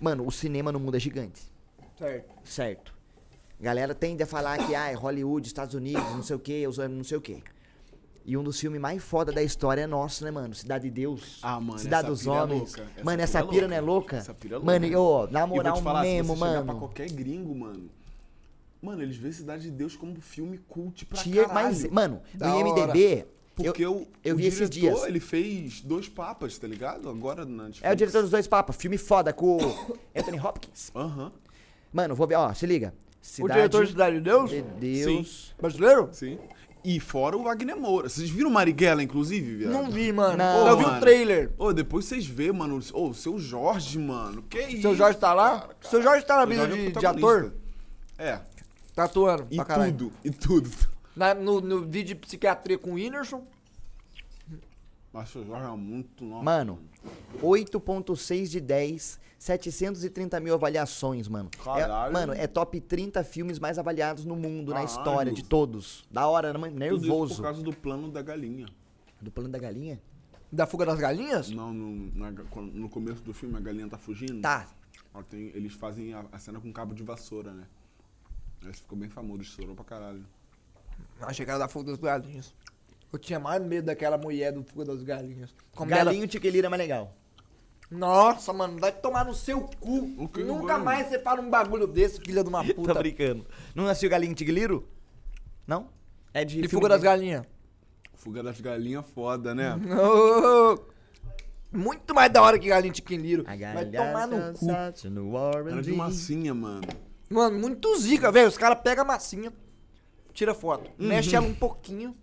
Mano, 0.00 0.26
o 0.26 0.32
cinema 0.32 0.72
no 0.72 0.80
mundo 0.80 0.96
é 0.96 1.00
gigante. 1.00 1.42
Certo. 1.98 2.34
Certo. 2.44 2.94
Galera 3.60 3.94
tende 3.94 4.22
a 4.22 4.26
falar 4.26 4.58
que, 4.66 4.74
ah, 4.74 4.90
é 4.90 4.94
Hollywood, 4.94 5.46
Estados 5.46 5.74
Unidos, 5.74 6.02
não 6.12 6.22
sei 6.22 6.36
o 6.36 6.38
que, 6.38 6.66
não 6.66 7.04
sei 7.04 7.16
o 7.18 7.20
que. 7.20 7.42
E 8.28 8.36
um 8.36 8.42
dos 8.42 8.58
filmes 8.58 8.80
mais 8.80 9.00
foda 9.04 9.30
da 9.30 9.40
história 9.40 9.82
é 9.82 9.86
nosso, 9.86 10.24
né, 10.24 10.32
mano? 10.32 10.52
Cidade 10.52 10.84
de 10.84 10.90
Deus. 10.90 11.38
Ah, 11.42 11.60
mano, 11.60 11.78
Cidade 11.78 12.06
essa 12.06 12.10
dos 12.10 12.22
pira 12.22 12.34
é 12.34 12.42
Homens. 12.42 12.58
louca. 12.60 12.82
Essa 12.82 13.04
mano, 13.04 13.16
pira 13.16 13.22
essa 13.22 13.38
é 13.38 13.42
pira 13.46 13.68
não 13.68 13.76
é 13.76 13.80
louca? 13.80 14.16
Essa 14.16 14.34
pira 14.34 14.56
é 14.56 14.58
Mano, 14.58 14.86
louca. 14.86 14.86
e, 14.86 14.96
ô, 14.96 15.26
na 15.30 15.40
vou 15.46 15.48
te 15.48 15.56
moral 15.56 15.82
falar, 15.82 16.02
mesmo, 16.02 16.34
se 16.34 16.38
você 16.40 16.44
chegar 16.46 16.54
pra 16.56 16.64
mano. 16.64 16.78
qualquer 16.80 17.10
gringo, 17.12 17.54
mano. 17.54 17.88
Mano, 18.82 19.02
eles 19.02 19.16
veem 19.16 19.32
Cidade 19.32 19.62
de 19.62 19.70
Deus 19.70 19.94
como 19.94 20.20
filme 20.20 20.58
cult 20.68 21.06
pra 21.06 21.22
Tinha, 21.22 21.46
caralho. 21.46 21.66
mas, 21.68 21.88
mano, 21.88 22.20
no 22.34 22.38
Da 22.40 22.52
hora. 22.54 22.68
IMDB, 22.68 23.26
Porque 23.54 23.84
eu, 23.84 23.92
o, 23.94 24.08
eu 24.24 24.34
o 24.34 24.38
vi 24.38 24.46
esses 24.46 24.68
diretor, 24.68 24.96
dias. 24.96 25.08
ele 25.08 25.20
fez 25.20 25.80
dois 25.80 26.08
papas, 26.08 26.58
tá 26.58 26.66
ligado? 26.66 27.08
Agora 27.08 27.44
na 27.44 27.64
Netflix. 27.64 27.84
é 27.88 27.92
o 27.92 27.96
diretor 27.96 28.22
dos 28.22 28.30
dois 28.32 28.48
papas, 28.48 28.74
filme 28.74 28.98
foda 28.98 29.32
com 29.32 29.56
o 29.56 29.96
Anthony 30.16 30.40
Hopkins. 30.40 30.90
Aham, 30.96 31.30
Mano, 31.92 32.14
vou 32.16 32.26
ver, 32.26 32.34
ó, 32.34 32.52
se 32.52 32.66
liga. 32.66 32.92
O 33.22 33.26
Cidade 33.26 33.54
diretor 33.54 33.84
de 33.84 33.90
Cidade 33.92 34.16
de 34.16 34.20
Deus? 34.22 34.50
de 34.50 34.62
Deus. 34.62 35.54
Brasileiro? 35.60 36.08
sim. 36.12 36.38
E 36.88 37.00
fora 37.00 37.36
o 37.36 37.42
Wagner 37.42 37.76
Moura. 37.76 38.08
Vocês 38.08 38.30
viram 38.30 38.48
Marighella, 38.48 39.02
inclusive, 39.02 39.56
viado? 39.56 39.72
Não 39.72 39.90
vi, 39.90 40.12
mano. 40.12 40.36
Não, 40.36 40.68
eu 40.68 40.76
vi 40.78 40.84
o 40.84 41.00
trailer. 41.00 41.50
Ô, 41.58 41.72
depois 41.72 42.04
vocês 42.04 42.24
vê, 42.24 42.52
mano. 42.52 42.78
Ô, 42.92 43.08
o 43.08 43.14
seu 43.14 43.40
Jorge, 43.40 43.98
mano. 43.98 44.44
Que 44.48 44.60
isso? 44.60 44.82
Seu 44.82 44.94
Jorge 44.94 45.18
tá 45.18 45.34
lá? 45.34 45.62
cara, 45.62 45.76
Seu 45.82 46.00
Jorge 46.00 46.24
tá 46.24 46.36
na 46.36 46.44
vida 46.44 46.62
é 46.62 46.66
de, 46.68 46.92
de 46.92 47.04
ator? 47.06 47.52
É. 48.16 48.38
Tá 48.94 49.02
atuando 49.04 49.48
E 49.50 49.56
tudo, 49.58 50.12
e 50.24 50.30
tudo. 50.30 50.70
Na- 51.16 51.34
no, 51.34 51.60
no 51.60 51.80
vídeo 51.80 52.14
de 52.14 52.14
psiquiatria 52.14 52.78
com 52.78 52.92
o 52.92 52.94
Whindersson. 52.94 53.42
Mas 55.16 55.34
o 55.34 55.42
Jorge 55.46 55.64
é 55.66 55.70
muito 55.76 56.24
nosso. 56.26 56.44
Mano, 56.44 56.78
8.6 57.42 58.48
de 58.48 58.60
10, 58.60 59.18
730 59.38 60.38
mil 60.40 60.52
avaliações, 60.52 61.26
mano. 61.26 61.48
É, 61.58 61.64
Caralho. 61.64 62.12
mano, 62.12 62.32
é 62.34 62.46
top 62.46 62.78
30 62.80 63.24
filmes 63.24 63.58
mais 63.58 63.78
avaliados 63.78 64.26
no 64.26 64.36
mundo, 64.36 64.74
na 64.74 64.80
Caralho. 64.82 64.98
história 64.98 65.32
de 65.32 65.42
todos. 65.42 66.04
Da 66.10 66.26
hora, 66.28 66.52
né, 66.52 66.58
mano? 66.58 66.72
Tudo 66.74 66.84
isso 66.96 67.00
nervoso. 67.06 67.36
por 67.36 67.42
causa 67.44 67.62
do 67.62 67.72
plano 67.72 68.10
da 68.10 68.20
galinha. 68.20 68.66
Do 69.18 69.30
plano 69.30 69.48
da 69.48 69.58
galinha? 69.58 69.98
Da 70.52 70.66
fuga 70.66 70.84
das 70.84 70.98
galinhas? 70.98 71.48
Não, 71.48 71.72
no, 71.72 72.14
na- 72.14 72.30
no 72.30 72.88
começo 72.90 73.22
do 73.22 73.32
filme 73.32 73.56
a 73.56 73.60
galinha 73.60 73.88
tá 73.88 73.96
fugindo. 73.96 74.42
Tá. 74.42 74.66
Tem- 75.30 75.50
eles 75.54 75.72
fazem 75.72 76.12
a, 76.12 76.26
a 76.30 76.38
cena 76.38 76.60
com 76.60 76.70
cabo 76.70 76.94
de 76.94 77.02
vassoura, 77.02 77.52
né? 77.54 77.64
Esse 78.68 78.82
ficou 78.82 78.98
bem 78.98 79.08
famoso, 79.08 79.40
estourou 79.40 79.74
pra 79.74 79.84
caralho. 79.84 80.22
Achei 81.22 81.44
que 81.46 81.50
era 81.50 81.58
da 81.58 81.68
fuga 81.68 81.92
das 81.92 82.00
galinhas. 82.00 82.54
Eu 83.12 83.18
tinha 83.18 83.38
mais 83.38 83.62
medo 83.62 83.86
daquela 83.86 84.18
mulher 84.18 84.52
do 84.52 84.62
fuga 84.62 84.84
das 84.84 85.02
galinhas. 85.02 85.54
Como 85.74 85.92
ela- 85.92 86.04
Galinho 86.04 86.26
tiquelira 86.26 86.66
é 86.66 86.70
mais 86.70 86.80
legal. 86.82 87.14
Nossa, 87.90 88.52
mano, 88.52 88.78
vai 88.80 88.90
tomar 88.92 89.24
no 89.24 89.32
seu 89.34 89.60
cu. 89.80 90.12
O 90.18 90.28
que 90.28 90.42
Nunca 90.42 90.74
vai? 90.74 90.82
mais 90.84 91.06
você 91.08 91.18
fala 91.20 91.40
um 91.40 91.48
bagulho 91.48 91.86
desse, 91.86 92.20
filha 92.20 92.42
de 92.42 92.48
uma 92.48 92.64
Tô 92.66 92.74
puta. 92.74 92.94
brincando. 92.94 93.46
Não 93.74 93.84
nasceu 93.84 94.10
galinho 94.10 94.34
tiqueliro? 94.34 94.88
Não? 95.66 95.88
É 96.34 96.44
de 96.44 96.60
E 96.64 96.68
fuga 96.68 96.88
das 96.88 97.00
de- 97.00 97.04
galinhas. 97.06 97.44
Fuga 98.14 98.42
das 98.42 98.60
galinhas 98.60 99.04
foda, 99.14 99.54
né? 99.54 99.76
Muito 101.72 102.14
mais 102.14 102.32
da 102.32 102.42
hora 102.42 102.58
que 102.58 102.68
quinliro. 103.02 103.44
A 103.46 103.56
Vai 103.74 103.84
tomar 103.86 104.26
no 104.26 104.52
cu. 104.54 104.66
no 105.10 105.36
Era 105.68 105.82
de 105.82 105.92
massinha, 105.92 106.54
mano. 106.54 106.82
Mano, 107.28 107.58
muito 107.58 107.98
zica, 107.98 108.30
velho. 108.30 108.48
Os 108.48 108.56
caras 108.56 108.80
pegam 108.82 109.04
a 109.04 109.06
massinha, 109.06 109.52
tira 110.32 110.54
foto. 110.54 110.88
Uhum. 110.98 111.08
Mexe 111.08 111.34
ela 111.34 111.46
um 111.46 111.54
pouquinho, 111.54 112.16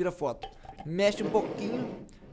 tira 0.00 0.10
foto. 0.10 0.48
Mexe 0.86 1.22
um 1.22 1.28
pouquinho, 1.28 1.90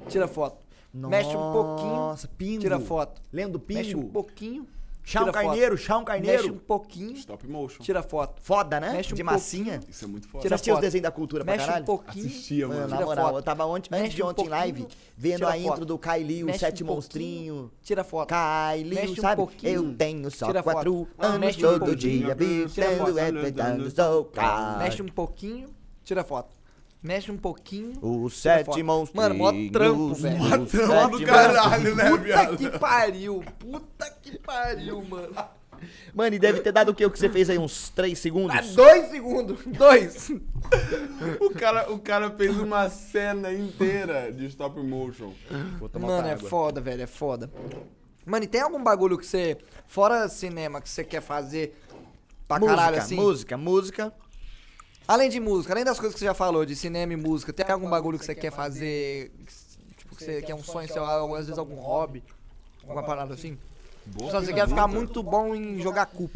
tira 0.08 0.26
foto. 0.26 0.66
Mexe 0.94 1.36
um 1.36 1.52
pouquinho, 1.52 1.90
Nossa, 1.96 2.26
pingo. 2.30 2.62
tira 2.62 2.80
foto. 2.80 3.22
Lembra 3.32 3.60
do 3.60 3.66
Mexe 3.74 3.94
um 3.94 4.00
pingo? 4.00 4.14
pouquinho, 4.14 4.62
um 4.64 5.26
foto. 5.26 5.32
carneiro, 5.34 5.78
chá 5.78 5.98
um 5.98 6.00
Mexe 6.00 6.02
um 6.02 6.06
carneiro. 6.06 6.54
pouquinho, 6.66 7.12
Stop 7.18 7.46
motion. 7.46 7.84
tira 7.84 8.02
foto. 8.02 8.42
Foda, 8.42 8.80
né? 8.80 8.94
Mexe 8.94 9.12
um 9.12 9.18
de 9.18 9.22
massinha. 9.22 9.82
Isso 9.90 10.06
é 10.06 10.08
muito 10.08 10.30
foda. 10.30 10.44
Tira 10.44 10.52
Você 10.52 10.54
assistiu 10.56 10.76
os 10.76 10.80
desenhos 10.80 11.04
da 11.04 11.12
cultura 11.12 11.44
pra 11.44 11.54
Mexe 11.56 11.66
caralho? 11.66 11.84
um 11.84 11.86
pouquinho. 11.86 12.26
Assistia, 12.26 12.68
Mano, 12.70 12.80
mano. 12.80 12.96
na 12.96 13.06
moral, 13.06 13.26
foto. 13.26 13.38
eu 13.40 13.44
tava 13.44 13.66
ontem, 13.66 13.90
antes 13.92 14.02
Mexe 14.04 14.16
de 14.16 14.24
um 14.24 14.28
ontem 14.28 14.46
em 14.46 14.50
live, 14.50 14.80
pouquinho, 14.84 15.00
vendo 15.18 15.46
a 15.46 15.58
intro 15.58 15.70
foto. 15.72 15.86
do 15.86 16.00
Kylie, 16.00 16.44
o 16.44 16.46
Mexe 16.46 16.60
Sete 16.60 16.84
um 16.86 16.88
Monstrinho. 16.88 17.72
Tira 17.82 18.04
foto. 18.06 18.30
Kylie, 18.30 18.96
Mexe 18.96 19.12
um 19.12 19.16
sabe? 19.22 19.36
pouquinho, 19.36 19.74
eu 19.74 19.94
tenho 19.94 20.32
só 20.32 20.46
tira 20.48 20.64
quatro 20.64 21.06
foto. 21.06 21.26
anos 21.26 21.40
Mexe 21.40 21.60
um 21.60 21.62
todo 21.70 21.80
pouquinho, 21.80 21.98
dia, 21.98 22.36
vivendo 22.36 23.88
é 23.88 23.90
sou 23.90 24.24
cara. 24.24 24.78
Mexe 24.78 25.02
um 25.02 25.08
pouquinho, 25.10 25.68
tira 26.06 26.24
foto. 26.24 26.57
Mexe 27.02 27.32
um 27.32 27.38
pouquinho. 27.38 27.94
Os 28.02 28.42
tira 28.42 28.56
sete 28.58 28.66
foto. 28.66 28.84
monstrinhos. 28.84 29.30
Mano, 29.30 29.36
mó 29.36 29.52
trampo, 29.72 30.14
velho. 30.16 30.38
Mó 30.40 30.66
trampo 30.66 31.20
do 31.20 31.26
caralho, 31.26 31.96
né, 31.96 32.10
Puta 32.10 32.24
viado? 32.24 32.58
que 32.58 32.70
pariu. 32.80 33.44
Puta 33.60 34.10
que 34.22 34.38
pariu, 34.40 35.02
mano. 35.04 35.36
Mano, 36.12 36.36
e 36.36 36.40
deve 36.40 36.60
ter 36.62 36.72
dado 36.72 36.90
o 36.90 36.96
que? 36.96 37.06
O 37.06 37.12
que 37.12 37.20
você 37.20 37.30
fez 37.30 37.52
aí? 37.52 37.58
Uns 37.60 37.90
três 37.90 38.18
segundos? 38.18 38.56
Ah, 38.58 38.62
dois 38.62 39.10
segundos. 39.12 39.60
Dois. 39.78 40.32
O 41.40 41.52
cara, 41.52 41.92
o 41.92 42.00
cara 42.00 42.32
fez 42.32 42.58
uma 42.58 42.90
cena 42.90 43.54
inteira 43.54 44.32
de 44.32 44.48
stop 44.48 44.80
motion. 44.82 45.32
Vou 45.80 45.88
tomar 45.88 46.08
Mano, 46.08 46.28
é 46.28 46.32
água. 46.34 46.50
foda, 46.50 46.82
velho. 46.82 47.04
É 47.04 47.08
foda. 47.08 47.50
Mano, 48.26 48.44
e 48.44 48.48
tem 48.48 48.60
algum 48.62 48.84
bagulho 48.84 49.20
que 49.20 49.26
você, 49.26 49.56
fora 49.86 50.28
cinema, 50.28 50.82
que 50.82 50.90
você 50.90 51.04
quer 51.04 51.22
fazer 51.22 51.80
pra 52.48 52.58
música, 52.60 52.76
caralho 52.76 52.98
assim? 52.98 53.16
música, 53.16 53.56
música. 53.56 54.14
Além 55.08 55.30
de 55.30 55.40
música, 55.40 55.74
além 55.74 55.86
das 55.86 55.98
coisas 55.98 56.14
que 56.14 56.20
você 56.20 56.26
já 56.26 56.34
falou, 56.34 56.66
de 56.66 56.76
cinema 56.76 57.14
e 57.14 57.16
música, 57.16 57.54
tem 57.54 57.66
algum 57.70 57.90
bagulho 57.90 58.20
que 58.20 58.26
você 58.26 58.36
quer 58.36 58.52
fazer, 58.52 59.32
tipo, 59.96 60.16
que 60.16 60.24
você 60.24 60.42
quer 60.42 60.54
um 60.54 60.64
sonho 60.64 60.88
seu, 60.92 61.04
às 61.06 61.46
vezes 61.46 61.58
algum 61.58 61.76
hobby, 61.76 62.22
alguma 62.82 63.04
parada 63.04 63.34
assim? 63.34 63.58
Boa 64.06 64.32
Só 64.32 64.42
você 64.42 64.54
quer 64.54 64.68
ficar 64.68 64.88
muito 64.88 65.24
bom 65.24 65.56
em 65.56 65.80
jogar 65.82 66.08
cup. 66.08 66.32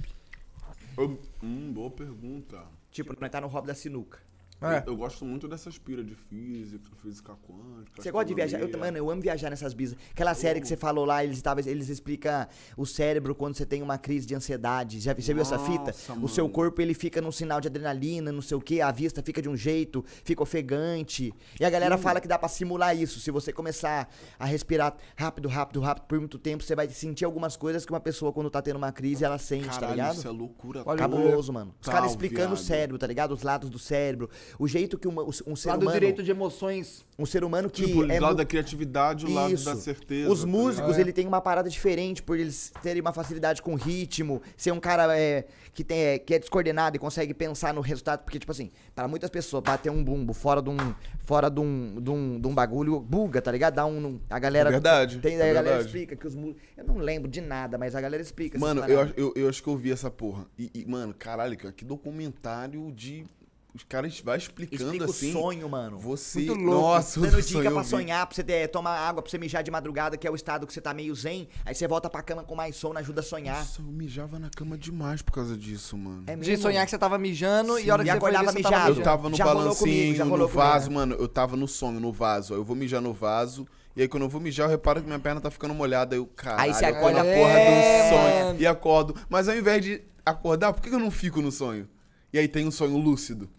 Hum, 1.43 1.72
boa 1.73 1.89
pergunta. 1.89 2.61
Tipo, 2.91 3.15
nós 3.19 3.31
tá 3.31 3.41
no 3.41 3.48
hobby 3.48 3.68
da 3.68 3.76
sinuca. 3.76 4.19
É. 4.62 4.78
Eu, 4.86 4.94
eu 4.94 4.98
gosto 4.98 5.26
muito 5.26 5.48
dessas 5.48 5.78
piras 5.78 6.06
de 6.06 6.14
física, 6.14 6.84
física 7.02 7.34
quântica. 7.48 8.02
Você 8.02 8.12
gosta 8.12 8.26
de 8.28 8.34
viajar? 8.36 8.60
Eu, 8.62 8.78
mano, 8.80 8.98
eu 8.98 9.10
amo 9.10 9.22
viajar 9.22 9.50
nessas 9.50 9.74
bisas. 9.74 9.98
Aquela 10.12 10.34
série 10.36 10.62
que 10.62 10.68
você 10.68 10.78
falou 10.78 11.04
lá, 11.04 11.24
eles, 11.24 11.42
tava, 11.42 11.62
eles 11.62 11.90
explicam 11.90 12.46
o 12.78 12.86
cérebro 12.86 13.34
quando 13.34 13.56
você 13.56 13.66
tem 13.66 13.82
uma 13.82 13.98
crise 13.98 14.28
de 14.28 14.36
ansiedade. 14.36 15.00
Já 15.00 15.14
você 15.16 15.34
viu 15.34 15.42
essa 15.42 15.58
fita? 15.58 15.86
Nossa, 15.86 16.14
O 16.14 16.28
seu 16.28 16.44
mano. 16.44 16.54
corpo, 16.54 16.82
ele 16.82 16.94
fica 16.94 17.20
num 17.22 17.32
sinal 17.32 17.60
de 17.60 17.68
adrenalina, 17.68 18.32
não 18.32 18.42
sei 18.42 18.56
o 18.56 18.62
que, 18.62 18.82
a 18.82 18.92
vista 18.92 19.24
fica 19.24 19.42
de 19.42 19.50
um 19.50 19.56
jeito, 19.58 20.06
fica 20.24 20.44
ofegante. 20.44 21.34
E 21.60 21.66
a 21.66 21.70
galera 21.70 21.98
fala 21.98 22.22
que 22.22 22.28
dá 22.28 22.38
pra 22.38 22.48
simular 22.48 22.96
isso. 22.96 23.20
Se 23.20 23.32
você 23.32 23.52
começar 23.52 24.10
a 24.38 24.46
respirar 24.46 24.96
rápido, 25.18 25.48
rápido, 25.50 25.80
rápido 25.80 26.06
por 26.06 26.20
muito 26.20 26.38
tempo, 26.38 26.64
você 26.64 26.76
vai 26.76 26.88
sentir 26.90 27.26
algumas 27.26 27.58
coisas 27.58 27.86
que 27.86 27.92
uma 27.92 28.00
pessoa, 28.00 28.32
quando 28.32 28.50
tá 28.50 28.62
tendo 28.62 28.76
uma 28.78 28.92
crise, 28.92 29.24
ela 29.24 29.38
sente, 29.40 29.66
tá 29.70 29.74
Caralho, 29.74 29.92
ligado? 29.94 30.16
isso 30.18 30.28
é 30.28 30.32
loucura. 30.32 30.84
Cabuloso, 30.84 31.52
mano. 31.52 31.74
Os 31.82 31.88
caras 31.90 32.12
explicando 32.12 32.54
o 32.54 32.56
viado. 32.56 32.66
cérebro, 32.68 32.98
tá 33.00 33.08
ligado? 33.08 33.34
Os 33.34 33.42
lados 33.42 33.70
do 33.70 33.80
cérebro. 33.80 34.30
O 34.60 34.68
jeito 34.68 34.98
que 34.98 35.07
uma, 35.07 35.23
um 35.23 35.56
ser 35.56 35.69
Lado 35.69 35.82
humano... 35.84 35.99
direito 35.99 36.23
de 36.23 36.32
emoções. 36.32 37.06
Um 37.18 37.26
ser 37.26 37.44
humano 37.44 37.69
que 37.69 37.86
Tipo, 37.86 38.02
o 38.02 38.11
é 38.11 38.19
lado 38.19 38.36
da 38.36 38.45
criatividade, 38.45 39.26
o 39.26 39.34
lado 39.34 39.56
da 39.64 39.76
certeza. 39.76 40.32
Os 40.32 40.41
tá 40.41 40.48
músicos, 40.48 40.91
ligado? 40.91 40.99
ele 41.02 41.14
tem 41.14 41.28
uma 41.28 41.41
parada 41.41 41.69
diferente 41.69 42.23
por 42.23 42.38
eles 42.40 42.72
terem 42.82 43.02
uma 43.02 43.14
facilidade 43.14 43.61
com 43.61 43.76
ritmo, 43.76 44.41
ser 44.57 44.72
um 44.72 44.80
cara 44.80 45.18
é, 45.18 45.45
que, 45.73 45.84
tem, 45.84 45.99
é, 45.99 46.19
que 46.19 46.34
é 46.34 46.40
descoordenado 46.40 46.95
e 46.95 46.99
consegue 46.99 47.34
pensar 47.34 47.73
no 47.73 47.82
resultado. 47.82 48.23
Porque, 48.23 48.40
tipo 48.40 48.52
assim, 48.52 48.72
para 48.95 49.07
muitas 49.07 49.30
pessoas, 49.30 49.61
bater 49.64 49.91
um 49.91 50.03
bumbo 50.03 50.34
fora 50.34 50.61
de 50.61 50.69
um, 50.69 50.78
fora 51.19 51.49
de 51.49 51.60
um, 51.60 52.02
de 52.02 52.10
um, 52.10 52.40
de 52.40 52.48
um 52.48 52.53
bagulho, 52.56 52.99
buga, 52.99 53.41
tá 53.41 53.52
ligado? 53.52 53.76
Dá 53.76 53.86
um. 53.86 54.19
A 54.30 54.40
galera. 54.40 54.69
É 54.69 54.72
verdade, 54.72 55.19
Tem, 55.19 55.36
é 55.36 55.36
a 55.36 55.45
galera 55.48 55.64
verdade. 55.64 55.86
explica 55.86 56.15
que 56.15 56.28
os 56.28 56.36
músicos. 56.36 56.61
Eu 56.76 56.86
não 56.86 56.98
lembro 56.98 57.30
de 57.30 57.41
nada, 57.41 57.78
mas 57.78 57.95
a 57.95 58.02
galera 58.02 58.22
explica. 58.22 58.57
essas 58.57 58.68
Mano, 58.68 58.86
eu, 58.90 59.02
acho- 59.02 59.14
eu, 59.15 59.34
eu 59.36 59.49
acho 59.49 59.61
que 59.61 59.69
eu 59.69 59.78
vi 59.78 59.91
essa 59.91 60.10
porra. 60.10 60.45
E, 60.57 60.72
e, 60.73 60.86
mano, 60.86 61.14
caralho, 61.14 61.57
cara, 61.57 61.73
que 61.73 61.86
documentário 61.86 62.91
de. 62.91 63.26
Os 63.73 63.84
caras 63.84 64.19
vai 64.19 64.38
explicando 64.38 64.84
Explica 64.84 65.06
assim. 65.06 65.30
o 65.30 65.34
sonho, 65.34 65.69
mano. 65.69 65.98
Você. 65.98 66.39
Muito 66.39 66.56
louco. 66.56 66.81
Nossa, 66.81 67.22
Dando 67.22 67.38
o 67.38 67.41
dica 67.41 67.72
pra 67.72 67.84
sonhar, 67.85 68.26
pra 68.27 68.35
você 68.35 68.43
ter, 68.43 68.68
tomar 68.68 68.98
água, 68.98 69.22
pra 69.22 69.31
você 69.31 69.38
mijar 69.38 69.64
de 69.64 69.72
madrugada, 69.72 70.18
que 70.18 70.27
é 70.27 70.31
o 70.31 70.35
estado 70.35 70.68
que 70.68 70.73
você 70.73 70.81
tá 70.81 70.93
meio 70.93 71.15
zen. 71.15 71.48
Aí 71.65 71.73
você 71.73 71.88
volta 71.88 72.10
pra 72.10 72.22
cama 72.22 72.43
com 72.43 72.53
mais 72.53 72.76
sono, 72.76 72.99
ajuda 72.99 73.22
a 73.22 73.23
sonhar. 73.23 73.60
Nossa, 73.60 73.81
eu 73.81 73.85
mijava 73.85 74.38
na 74.38 74.49
cama 74.49 74.77
demais 74.77 75.22
por 75.22 75.31
causa 75.31 75.56
disso, 75.56 75.98
mano. 75.98 76.23
É 76.27 76.35
De 76.35 76.57
sonhar 76.57 76.84
que 76.85 76.91
você 76.91 76.98
tava 76.98 77.18
mijando 77.18 77.80
e 77.80 77.89
a 77.89 77.93
hora 77.93 78.03
E 78.03 78.06
que 78.06 78.11
você 78.11 78.18
acordava 78.18 78.52
você 78.52 78.61
tava 78.61 78.76
mijado. 78.76 78.99
Eu 78.99 79.03
tava 79.03 79.30
no 79.30 79.35
Já 79.38 79.45
balancinho, 79.45 79.77
comigo, 79.77 80.15
já 80.18 80.26
no 80.26 80.31
rolou 80.31 80.49
comigo, 80.49 80.68
vaso, 80.69 80.89
né? 80.89 80.95
mano. 80.95 81.15
Eu 81.15 81.27
tava 81.30 81.56
no 81.56 81.68
sonho, 81.68 81.99
no 82.02 82.11
vaso. 82.11 82.53
Aí 82.53 82.60
eu 82.60 82.65
vou 82.65 82.76
mijar 82.76 83.02
no 83.02 83.14
vaso. 83.14 83.65
E 83.95 84.02
aí 84.02 84.07
quando 84.10 84.23
eu 84.23 84.30
vou 84.30 84.41
mijar, 84.41 84.65
eu 84.68 84.69
reparo 84.72 84.99
que 85.02 85.07
minha 85.07 85.19
perna 85.19 85.39
tá 85.39 85.49
ficando 85.49 85.73
molhada. 85.73 86.14
Aí 86.14 86.19
eu, 86.19 86.26
caralho, 86.26 86.61
Aí 86.64 86.73
você 86.73 86.84
acorda- 86.84 87.23
na 87.23 87.23
porra 87.23 87.52
É, 87.52 88.03
do 88.03 88.15
sonho. 88.15 88.45
mano. 88.48 88.60
E 88.61 88.68
acordo. 88.68 89.15
Mas 89.30 89.48
ao 89.48 89.56
invés 89.56 89.81
de 89.81 90.02
acordar, 90.26 90.73
por 90.73 90.81
que 90.81 90.89
eu 90.93 90.99
não 90.99 91.10
fico 91.10 91.41
no 91.41 91.53
sonho? 91.53 91.88
E 92.34 92.39
aí 92.39 92.49
tem 92.49 92.68
um 92.68 92.72
sonho 92.72 92.98
lúcido. 92.98 93.49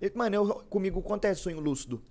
Eu- 0.00 0.10
Mano, 0.14 0.34
eu, 0.36 0.46
comigo 0.68 1.00
acontece 1.00 1.40
sonho 1.40 1.60
lúcido. 1.60 2.02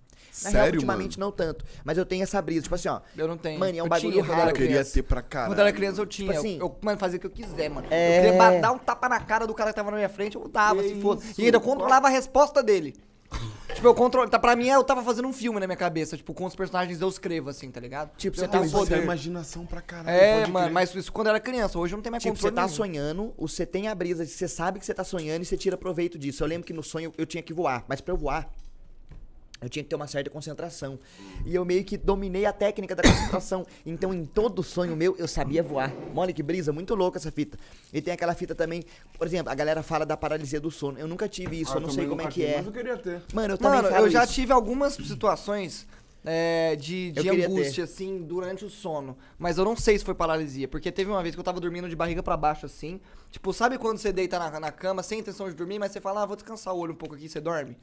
Na 0.44 0.50
real, 0.50 0.64
Sério, 0.64 0.78
ultimamente 0.80 1.20
mano? 1.20 1.30
não 1.30 1.36
tanto. 1.36 1.66
Mas 1.84 1.98
eu 1.98 2.06
tenho 2.06 2.24
essa 2.24 2.42
brisa, 2.42 2.64
tipo 2.64 2.74
assim, 2.74 2.88
ó. 2.88 3.02
Eu 3.16 3.28
não 3.28 3.38
tenho. 3.38 3.60
Mano, 3.60 3.78
é 3.78 3.82
um 3.84 3.86
Eu 3.86 3.90
bagulho 3.90 4.12
tinha 4.14 4.24
raro. 4.24 4.50
Eu 4.50 4.54
queria 4.56 4.84
ter 4.86 5.04
pra 5.04 5.22
caralho. 5.22 5.52
Quando 5.52 5.60
eu 5.60 5.66
era 5.68 5.76
criança 5.76 6.02
eu 6.02 6.06
tinha. 6.06 6.28
Tipo 6.30 6.40
assim- 6.40 6.58
eu, 6.60 6.66
eu, 6.66 6.76
mano, 6.82 6.98
fazia 6.98 7.18
o 7.18 7.20
que 7.20 7.28
eu 7.28 7.32
quiser, 7.32 7.70
mano. 7.70 7.88
É. 7.92 8.18
Eu 8.20 8.32
queria 8.34 8.62
dar 8.62 8.72
um 8.72 8.78
tapa 8.80 9.08
na 9.10 9.20
cara 9.20 9.46
do 9.46 9.54
cara 9.54 9.70
que 9.72 9.76
tava 9.76 9.92
na 9.92 9.98
minha 9.98 10.10
frente, 10.10 10.36
eu 10.36 10.48
dava, 10.48 10.82
se 10.82 11.00
fosse. 11.02 11.40
E 11.42 11.46
ainda 11.46 11.58
eu 11.58 11.62
controlava 11.62 12.08
a 12.08 12.10
resposta 12.10 12.64
dele. 12.64 12.96
Tipo, 13.74 13.88
eu 13.88 13.94
controlo. 13.94 14.30
Tá, 14.30 14.38
pra 14.40 14.56
mim, 14.56 14.68
eu 14.68 14.84
tava 14.84 15.04
fazendo 15.04 15.28
um 15.28 15.34
filme 15.34 15.60
na 15.60 15.68
minha 15.68 15.78
cabeça. 15.78 16.16
Tipo, 16.18 16.34
com 16.34 16.46
os 16.46 16.56
personagens 16.56 17.02
eu 17.02 17.10
escrevo, 17.10 17.50
assim, 17.50 17.70
tá 17.72 17.80
ligado? 17.80 18.12
Tipo, 18.18 18.38
você 18.38 18.48
tá 18.48 18.60
um 18.62 18.66
é 18.66 18.70
poder. 18.70 19.04
imaginação 19.04 19.66
pra 19.66 19.82
caralho. 19.82 20.10
É, 20.16 20.46
mano, 20.48 20.66
crer. 20.66 20.72
mas 20.74 20.94
isso 20.96 21.12
quando 21.12 21.28
eu 21.28 21.32
era 21.32 21.40
criança. 21.40 21.78
Hoje 21.78 21.94
eu 21.94 21.98
não 21.98 22.04
tenho 22.04 22.12
mais 22.12 22.24
Tipo, 22.24 22.36
você 22.36 22.50
controle 22.50 22.56
tá 22.56 22.64
nenhum. 22.64 22.76
sonhando, 22.76 23.34
você 23.38 23.66
tem 23.66 23.88
a 23.88 23.96
brisa, 23.96 24.26
você 24.26 24.48
sabe 24.48 24.80
que 24.80 24.86
você 24.86 24.94
tá 24.94 25.04
sonhando 25.04 25.42
e 25.42 25.46
você 25.46 25.58
tira 25.58 25.78
proveito 25.78 26.18
disso. 26.18 26.44
Eu 26.44 26.48
lembro 26.48 26.66
que 26.66 26.74
no 26.74 26.84
sonho 26.84 27.14
eu 27.18 27.26
tinha 27.26 27.44
que 27.44 27.54
voar, 27.54 27.84
mas 27.88 28.02
pra 28.02 28.14
eu 28.14 28.18
voar, 28.18 28.50
eu 29.64 29.70
tinha 29.70 29.84
que 29.84 29.90
ter 29.90 29.96
uma 29.96 30.08
certa 30.08 30.30
concentração. 30.30 31.00
E 31.46 31.56
eu 31.56 31.64
meio 31.64 31.84
que 31.84 31.98
dominei 31.98 32.46
a 32.46 32.54
técnica 32.54 32.96
da 32.96 33.02
concentração. 33.08 33.66
Então, 33.86 34.14
em 34.14 34.26
todo 34.26 34.62
sonho 34.62 34.96
meu, 34.96 35.16
eu 35.18 35.28
sabia 35.28 35.64
voar. 35.64 35.92
Olha 36.16 36.34
que 36.34 36.44
brisa, 36.44 36.74
muito 36.74 36.94
louca 36.96 37.18
essa 37.18 37.32
fita. 37.32 37.58
E 37.94 38.02
tem 38.02 38.14
aquela 38.14 38.36
fita 38.36 38.54
também, 38.54 38.84
por 39.18 39.26
exemplo, 39.26 39.52
a 39.52 39.56
galera 39.56 39.82
fala 39.82 40.06
da 40.06 40.18
paralisia 40.18 40.60
do 40.60 40.70
sono. 40.70 41.00
Eu 41.00 41.08
nunca 41.08 41.28
tive 41.30 41.62
isso, 41.62 41.74
Ah, 41.74 41.78
eu 41.78 41.82
não 41.82 41.90
sei 41.90 42.06
como 42.06 42.22
é 42.22 42.26
que 42.26 42.34
tive, 42.34 42.46
é. 42.48 42.58
Mas 42.58 42.66
eu 42.66 42.72
queria 42.72 42.98
ter. 42.98 43.22
Mano, 43.34 43.54
eu 43.54 43.58
também 43.58 43.82
Mano, 43.82 43.90
falo 43.94 44.06
eu 44.06 44.12
já 44.12 44.24
isso. 44.24 44.34
tive 44.34 44.52
algumas 44.52 44.94
situações 44.94 45.88
é, 46.26 46.76
de, 46.76 47.12
de 47.12 47.30
angústia, 47.30 47.84
assim, 47.84 48.22
durante 48.22 48.66
o 48.66 48.70
sono. 48.70 49.18
Mas 49.38 49.58
eu 49.58 49.66
não 49.66 49.76
sei 49.76 49.98
se 49.98 50.06
foi 50.06 50.16
paralisia. 50.16 50.68
Porque 50.68 50.92
teve 50.92 51.10
uma 51.12 51.22
vez 51.22 51.36
que 51.36 51.40
eu 51.40 51.44
tava 51.44 51.60
dormindo 51.60 51.88
de 51.90 51.96
barriga 51.96 52.24
pra 52.24 52.38
baixo, 52.38 52.66
assim. 52.66 53.00
Tipo, 53.32 53.54
sabe 53.54 53.78
quando 53.78 53.98
você 53.98 54.12
deita 54.12 54.40
na, 54.40 54.60
na 54.60 54.72
cama 54.72 55.04
sem 55.04 55.20
intenção 55.20 55.50
de 55.50 55.56
dormir, 55.56 55.80
mas 55.80 55.92
você 55.92 56.00
fala, 56.00 56.24
ah, 56.24 56.26
vou 56.26 56.36
descansar 56.36 56.74
o 56.74 56.78
olho 56.80 56.94
um 56.94 56.96
pouco 56.98 57.16
aqui 57.16 57.26
e 57.26 57.30
você 57.30 57.42
dorme? 57.42 57.78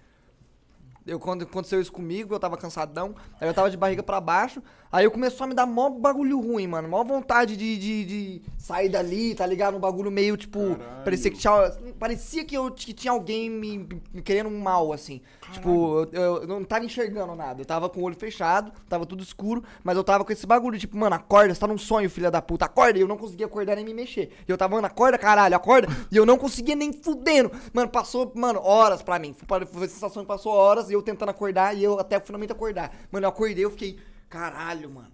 Eu, 1.06 1.18
quando 1.18 1.42
aconteceu 1.42 1.80
isso 1.80 1.92
comigo, 1.92 2.34
eu 2.34 2.38
tava 2.38 2.56
cansadão, 2.56 3.14
aí 3.40 3.48
eu 3.48 3.54
tava 3.54 3.70
de 3.70 3.76
barriga 3.76 4.02
pra 4.02 4.20
baixo, 4.20 4.62
aí 4.90 5.04
eu 5.04 5.10
começou 5.10 5.44
a 5.44 5.48
me 5.48 5.54
dar 5.54 5.66
mó 5.66 5.90
bagulho 5.90 6.40
ruim, 6.40 6.66
mano. 6.66 6.88
Mó 6.88 7.02
vontade 7.04 7.56
de, 7.56 7.78
de, 7.78 8.04
de 8.04 8.42
sair 8.58 8.88
dali, 8.88 9.34
tá 9.34 9.46
ligado? 9.46 9.76
Um 9.76 9.80
bagulho 9.80 10.10
meio, 10.10 10.36
tipo, 10.36 10.76
Caralho. 10.76 11.04
parecia 11.04 11.30
que 11.30 11.38
tinha, 11.38 11.72
parecia 11.98 12.44
que, 12.44 12.54
eu, 12.56 12.70
que 12.70 12.92
tinha 12.92 13.12
alguém 13.12 13.48
me, 13.50 13.88
me 14.12 14.22
querendo 14.22 14.50
mal, 14.50 14.92
assim. 14.92 15.20
Tipo, 15.52 16.08
eu, 16.12 16.42
eu 16.42 16.46
não 16.46 16.64
tava 16.64 16.84
enxergando 16.84 17.34
nada. 17.34 17.60
Eu 17.60 17.66
tava 17.66 17.88
com 17.88 18.00
o 18.00 18.04
olho 18.04 18.16
fechado, 18.16 18.72
tava 18.88 19.04
tudo 19.06 19.22
escuro, 19.22 19.62
mas 19.82 19.96
eu 19.96 20.04
tava 20.04 20.24
com 20.24 20.32
esse 20.32 20.46
bagulho, 20.46 20.78
tipo, 20.78 20.96
mano, 20.96 21.16
acorda, 21.16 21.54
você 21.54 21.60
tá 21.60 21.66
num 21.66 21.78
sonho, 21.78 22.08
filha 22.08 22.30
da 22.30 22.40
puta, 22.40 22.64
acorda. 22.64 22.98
E 22.98 23.02
eu 23.02 23.08
não 23.08 23.16
conseguia 23.16 23.46
acordar 23.46 23.76
nem 23.76 23.84
me 23.84 23.94
mexer. 23.94 24.30
E 24.46 24.50
eu 24.50 24.58
tava, 24.58 24.74
mano, 24.74 24.86
acorda, 24.86 25.18
caralho, 25.18 25.56
acorda. 25.56 25.88
E 26.10 26.16
eu 26.16 26.26
não 26.26 26.36
conseguia 26.38 26.74
nem 26.74 26.92
fudendo. 26.92 27.50
Mano, 27.72 27.88
passou, 27.88 28.30
mano, 28.34 28.60
horas 28.62 29.02
pra 29.02 29.18
mim. 29.18 29.34
Foi, 29.46 29.66
foi 29.66 29.84
a 29.86 29.88
sensação 29.88 30.22
que 30.22 30.28
passou 30.28 30.52
horas 30.52 30.90
e 30.90 30.92
eu 30.92 31.02
tentando 31.02 31.30
acordar 31.30 31.76
e 31.76 31.82
eu 31.82 31.98
até 31.98 32.20
finalmente 32.20 32.52
acordar. 32.52 32.92
Mano, 33.10 33.24
eu 33.24 33.28
acordei, 33.30 33.64
eu 33.64 33.70
fiquei. 33.70 33.98
Caralho, 34.30 34.88
mano. 34.88 35.08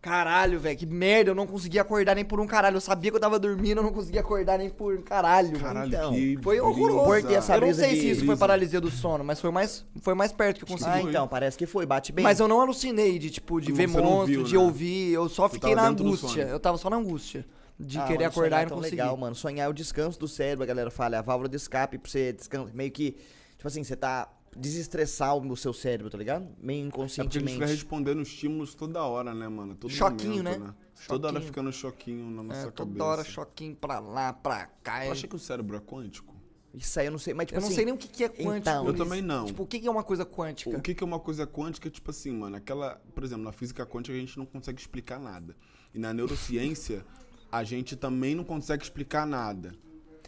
Caralho, 0.00 0.60
velho, 0.60 0.78
que 0.78 0.86
merda, 0.86 1.32
eu 1.32 1.34
não 1.34 1.44
conseguia 1.44 1.82
acordar 1.82 2.14
nem 2.14 2.24
por 2.24 2.38
um 2.38 2.46
caralho. 2.46 2.76
Eu 2.76 2.80
sabia 2.80 3.10
que 3.10 3.16
eu 3.16 3.20
tava 3.20 3.36
dormindo, 3.36 3.78
eu 3.78 3.82
não 3.82 3.92
conseguia 3.92 4.20
acordar 4.20 4.56
nem 4.56 4.70
por 4.70 4.94
um 4.96 5.02
caralho. 5.02 5.48
mano. 5.50 5.60
Caralho, 5.64 5.88
Então, 5.88 6.12
que 6.12 6.38
Foi 6.40 6.60
horroroso. 6.60 7.26
Essa 7.28 7.56
eu 7.56 7.60
não 7.62 7.74
sei 7.74 7.94
de 7.94 8.00
se 8.00 8.10
isso 8.10 8.24
foi 8.24 8.36
paralisia 8.36 8.80
do 8.80 8.92
sono, 8.92 9.24
mas 9.24 9.40
foi 9.40 9.50
mais, 9.50 9.84
foi 10.00 10.14
mais 10.14 10.30
perto 10.32 10.58
que 10.58 10.64
eu 10.64 10.68
consegui. 10.68 10.90
Ah, 10.90 11.02
então, 11.02 11.26
parece 11.26 11.58
que 11.58 11.66
foi, 11.66 11.84
bate 11.84 12.12
bem. 12.12 12.22
Mas 12.22 12.38
eu 12.38 12.46
não 12.46 12.60
alucinei 12.60 13.18
de, 13.18 13.28
tipo, 13.28 13.60
de 13.60 13.72
ver 13.72 13.88
monstro, 13.88 14.26
viu, 14.26 14.42
de 14.44 14.54
né? 14.54 14.58
ouvir. 14.60 15.12
Eu 15.12 15.28
só 15.28 15.48
fiquei 15.48 15.74
na 15.74 15.88
angústia. 15.88 16.42
Eu 16.42 16.60
tava 16.60 16.78
só 16.78 16.88
na 16.88 16.96
angústia. 16.96 17.44
De 17.78 17.98
Ah, 17.98 18.02
querer 18.04 18.18
mano, 18.18 18.30
acordar 18.30 18.60
e 18.60 18.62
é 18.62 18.68
não 18.68 18.76
conseguir. 18.76 18.96
legal, 18.96 19.16
mano. 19.16 19.34
Sonhar 19.34 19.66
é 19.66 19.68
o 19.68 19.72
descanso 19.72 20.18
do 20.18 20.26
cérebro, 20.28 20.62
a 20.62 20.66
galera 20.66 20.90
fala. 20.92 21.16
É 21.16 21.18
a 21.18 21.22
válvula 21.22 21.48
de 21.48 21.56
escape 21.56 21.98
pra 21.98 22.10
você 22.10 22.32
descansar. 22.32 22.72
Meio 22.74 22.90
que, 22.92 23.12
tipo 23.56 23.66
assim, 23.66 23.82
você 23.84 23.94
tá 23.96 24.28
desestressar 24.56 25.36
o 25.36 25.56
seu 25.56 25.72
cérebro, 25.72 26.10
tá 26.10 26.18
ligado? 26.18 26.48
Meio 26.60 26.86
É 26.86 26.90
porque 26.90 27.00
ele 27.02 27.08
fica 27.08 27.24
inconscientemente. 27.24 27.64
respondendo 27.64 28.22
estímulos 28.22 28.74
toda 28.74 29.02
hora, 29.04 29.34
né, 29.34 29.48
mano? 29.48 29.74
Todo 29.74 29.90
Choquinho, 29.90 30.42
momento, 30.44 30.60
né? 30.60 30.74
Toda 31.06 31.28
hora 31.28 31.34
Choquinho. 31.36 31.46
fica 31.46 31.62
no 31.62 31.72
choquinho 31.72 32.30
na 32.30 32.42
nossa 32.42 32.60
É, 32.60 32.62
cabeça. 32.64 32.76
toda 32.76 33.04
hora 33.04 33.24
choquinho 33.24 33.76
pra 33.76 33.98
lá, 34.00 34.32
pra 34.32 34.66
cá. 34.82 35.04
Tu 35.06 35.12
acha 35.12 35.28
que 35.28 35.36
o 35.36 35.38
cérebro 35.38 35.76
é 35.76 35.80
quântico? 35.80 36.36
Isso 36.74 37.00
aí 37.00 37.06
eu 37.06 37.12
não 37.12 37.18
sei, 37.18 37.32
mas 37.34 37.46
tipo 37.46 37.56
Eu 37.56 37.60
não 37.62 37.68
assim, 37.68 37.76
sei 37.76 37.84
nem 37.84 37.94
o 37.94 37.96
que 37.96 38.08
que 38.08 38.24
é 38.24 38.28
quântico. 38.28 38.56
então- 38.56 38.86
Eu 38.86 38.94
também 38.94 39.22
não. 39.22 39.46
Tipo, 39.46 39.62
o 39.62 39.66
que 39.66 39.80
que 39.80 39.86
é 39.88 39.90
uma 39.90 40.02
coisa 40.04 40.26
quântica? 40.26 40.76
O 40.76 40.80
que, 40.82 40.94
que 40.94 41.02
é 41.02 41.06
uma 41.06 41.18
coisa 41.18 41.46
quântica? 41.46 41.88
Tipo 41.88 42.10
assim, 42.10 42.30
mano, 42.32 42.56
aquela. 42.56 43.00
Por 43.14 43.24
exemplo, 43.24 43.44
na 43.44 43.52
física 43.52 43.86
quântica 43.86 44.16
a 44.16 44.20
gente 44.20 44.36
não 44.36 44.44
consegue 44.44 44.80
explicar 44.80 45.18
nada. 45.18 45.56
E 45.94 45.98
na 45.98 46.12
neurociência, 46.12 47.04
a 47.50 47.64
gente 47.64 47.96
também 47.96 48.34
não 48.34 48.44
consegue 48.44 48.82
explicar 48.82 49.26
nada. 49.26 49.72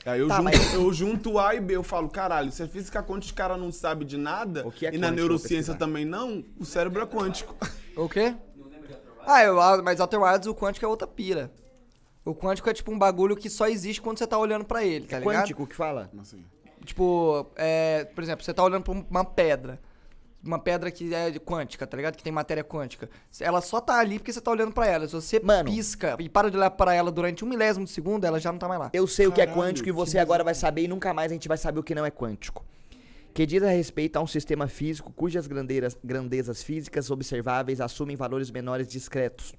Aí 0.07 0.21
eu, 0.21 0.29
Tá, 0.29 0.37
junto, 0.37 0.45
mas- 0.45 0.75
eu 0.75 0.93
junto 0.93 1.39
A 1.39 1.55
e 1.55 1.61
B, 1.61 1.77
eu 1.77 1.83
falo, 1.83 2.09
caralho, 2.09 2.51
se 2.51 2.63
a 2.63 2.69
física 2.69 3.03
quântica 3.03 3.27
os 3.27 3.33
cara 3.33 3.57
não 3.57 3.71
sabe 3.71 4.05
de 4.05 4.17
nada, 4.17 4.67
O 4.67 4.73
que 4.73 4.87
é 4.87 4.95
e 4.95 4.99
na 4.99 5.11
neurociência 5.11 5.75
também 5.75 6.05
não, 6.05 6.45
o 6.59 6.65
cérebro 6.65 7.03
é 7.03 7.07
quântico. 7.07 7.55
O 7.97 8.09
quê? 8.09 8.35
Ah, 9.27 9.45
eu, 9.45 9.61
ah, 9.61 9.81
mas 9.83 10.01
Outer 10.01 10.21
Wilds, 10.23 10.47
o 10.47 10.55
quântico 10.55 10.85
é 10.85 10.89
outra 10.89 11.07
pira. 11.07 11.51
O 12.25 12.35
quântico 12.35 12.69
é 12.71 12.73
tipo 12.73 12.91
um 12.91 12.99
bagulho 12.99 13.37
que 13.37 13.51
só 13.51 13.67
existe 13.67 14.01
quando 14.01 14.19
você 14.19 14.27
tá 14.27 14.39
olhando 14.39 14.65
pra 14.65 14.85
ele, 14.85 15.07
tá 15.07 15.17
é 15.17 15.21
ligado? 15.21 15.37
quântico 15.37 15.67
que 15.67 15.77
fala? 15.77 16.11
Assim? 16.21 16.45
Tipo, 16.85 17.47
é, 17.57 18.05
por 18.15 18.25
exemplo, 18.25 18.45
você 18.45 18.55
tá 18.55 18.63
olhando 18.65 18.83
pra 18.85 18.93
uma 18.93 19.25
pedra. 19.25 19.79
Uma 20.43 20.59
pedra 20.59 20.91
que 20.91 21.13
é 21.15 21.31
de 21.31 21.39
quântica, 21.39 21.87
tá 21.87 21.97
ligado? 21.97 22.17
Que 22.17 22.23
tem 22.23 22.33
matéria 22.33 22.65
quântica. 22.65 23.11
Ela 23.39 23.61
só 23.61 23.79
tá 23.81 23.99
ali 23.99 24.19
porque 24.19 24.33
você 24.33 24.41
tá 24.41 24.51
olhando 24.51 24.73
pra 24.73 24.87
ela. 24.87 25.07
Se 25.07 25.13
você 25.13 25.39
Mano. 25.39 25.71
pisca 25.71 26.17
e 26.19 26.29
para 26.31 26.51
de 26.51 26.57
olhar 26.57 26.71
pra 26.71 26.95
ela 26.95 27.11
durante 27.11 27.45
um 27.45 27.49
milésimo 27.49 27.85
de 27.85 27.91
segundo, 27.91 28.25
ela 28.25 28.41
já 28.41 28.51
não 28.51 28.59
tá 28.59 28.67
mais 28.67 28.81
lá. 28.81 28.91
Eu 28.95 29.07
sei 29.07 29.27
o 29.27 29.33
que 29.33 29.41
é 29.43 29.47
Caralho, 29.47 29.63
quântico 29.63 29.89
e 29.89 29.93
que 29.93 29.97
você 29.97 30.19
agora 30.19 30.43
vai 30.43 30.55
saber 30.55 30.85
e 30.85 30.89
nunca 30.89 31.13
mais 31.13 31.31
a 31.31 31.35
gente 31.35 31.47
vai 31.47 31.59
saber 31.59 31.81
o 31.81 31.83
que 31.83 31.95
não 31.95 32.07
é 32.07 32.11
quântico. 32.11 32.65
Que 33.35 33.45
diz 33.45 33.63
a 33.63 33.69
respeito 33.69 34.17
a 34.17 34.21
um 34.23 34.27
sistema 34.27 34.67
físico 34.67 35.13
cujas 35.13 35.47
grandeiras- 35.47 35.97
grandezas 36.03 36.63
físicas 36.63 37.11
observáveis 37.11 37.81
assumem 37.81 38.17
valores 38.17 38.51
menores 38.51 38.89
discretos. 38.89 39.53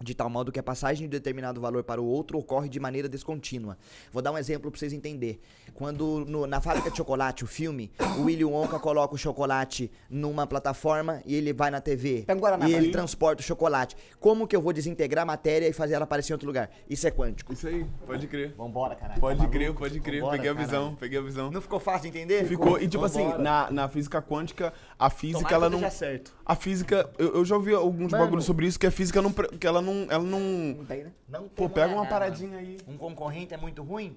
De 0.00 0.14
tal 0.14 0.30
modo 0.30 0.52
que 0.52 0.60
a 0.60 0.62
passagem 0.62 1.08
de 1.08 1.10
determinado 1.10 1.60
valor 1.60 1.82
para 1.82 2.00
o 2.00 2.06
outro 2.06 2.38
ocorre 2.38 2.68
de 2.68 2.78
maneira 2.78 3.08
descontínua. 3.08 3.76
Vou 4.12 4.22
dar 4.22 4.30
um 4.30 4.38
exemplo 4.38 4.70
pra 4.70 4.78
vocês 4.78 4.92
entenderem. 4.92 5.40
Quando 5.74 6.24
no- 6.26 6.46
na 6.46 6.60
fábrica 6.60 6.88
de 6.88 6.96
chocolate, 6.96 7.42
o 7.42 7.46
filme, 7.48 7.90
o 8.16 8.22
Willy 8.22 8.44
Wonka 8.44 8.78
coloca 8.78 9.14
o 9.16 9.18
chocolate 9.18 9.90
numa 10.08 10.46
plataforma 10.46 11.20
e 11.26 11.34
ele 11.34 11.52
vai 11.52 11.70
na 11.70 11.80
TV. 11.80 12.22
Pega 12.26 12.38
um 12.38 12.40
Guaraná 12.40 12.68
e 12.68 12.74
ele 12.74 12.90
transporta 12.92 13.42
o 13.42 13.44
chocolate. 13.44 13.96
Como 14.20 14.46
que 14.46 14.54
eu 14.54 14.62
vou 14.62 14.72
desintegrar 14.72 15.24
a 15.24 15.26
matéria 15.26 15.66
e 15.68 15.72
fazer 15.72 15.94
ela 15.94 16.04
aparecer 16.04 16.32
em 16.32 16.34
outro 16.34 16.46
lugar? 16.46 16.70
Isso 16.88 17.04
é 17.06 17.10
quântico. 17.10 17.52
Isso 17.52 17.66
aí, 17.66 17.84
pode 18.06 18.26
crer. 18.28 18.54
Vambora, 18.56 18.94
caralho. 18.94 19.20
Pode 19.20 19.40
tá 19.40 19.48
crer, 19.48 19.74
pode 19.74 19.98
crer. 19.98 20.20
Vambora, 20.20 20.36
peguei 20.36 20.50
a 20.50 20.54
caralho. 20.54 20.70
visão, 20.70 20.94
peguei 20.94 21.18
a 21.18 21.22
visão. 21.22 21.50
Não 21.50 21.60
ficou 21.60 21.80
fácil 21.80 22.02
de 22.02 22.08
entender? 22.18 22.44
Ficou. 22.46 22.80
E 22.80 22.86
tipo 22.86 23.04
assim, 23.04 23.24
Vambora. 23.24 23.42
na, 23.42 23.70
na 23.72 23.88
física 23.88 24.22
quântica, 24.22 24.72
a 24.96 25.10
física 25.10 25.40
Tomara 25.48 25.56
ela 25.56 25.70
não. 25.70 25.90
certo. 25.90 26.32
A 26.46 26.54
física, 26.54 27.10
eu, 27.18 27.34
eu 27.34 27.44
já 27.44 27.56
ouvi 27.56 27.74
alguns 27.74 28.12
bagulhos 28.12 28.44
sobre 28.44 28.64
isso, 28.66 28.78
que 28.78 28.86
a 28.86 28.90
física 28.92 29.20
não. 29.20 29.32
que 29.32 29.66
ela 29.66 29.82
não. 29.82 29.87
Ela 30.10 30.22
não. 30.24 30.40
Não 30.40 30.84
tem, 30.84 31.04
né? 31.04 31.12
Não 31.28 31.40
tem, 31.42 31.48
Pô, 31.50 31.62
não 31.64 31.70
pega 31.70 31.86
é 31.92 31.94
uma 31.94 32.02
nada. 32.04 32.08
paradinha 32.10 32.58
aí. 32.58 32.78
Um 32.86 32.96
concorrente 32.96 33.54
é 33.54 33.56
muito 33.56 33.82
ruim? 33.82 34.16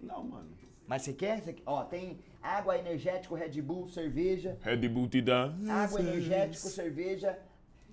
Não, 0.00 0.22
mano. 0.24 0.48
Mas 0.86 1.02
você 1.02 1.12
quer? 1.12 1.40
Quer? 1.40 1.56
Ó, 1.64 1.82
tem 1.84 2.18
água, 2.42 2.76
energético, 2.78 3.34
Red 3.34 3.60
Bull, 3.62 3.88
cerveja. 3.88 4.58
Red 4.60 4.88
Bull 4.88 5.08
te 5.08 5.20
dá. 5.22 5.54
Água, 5.68 6.00
energético, 6.00 6.68
cerveja, 6.68 7.38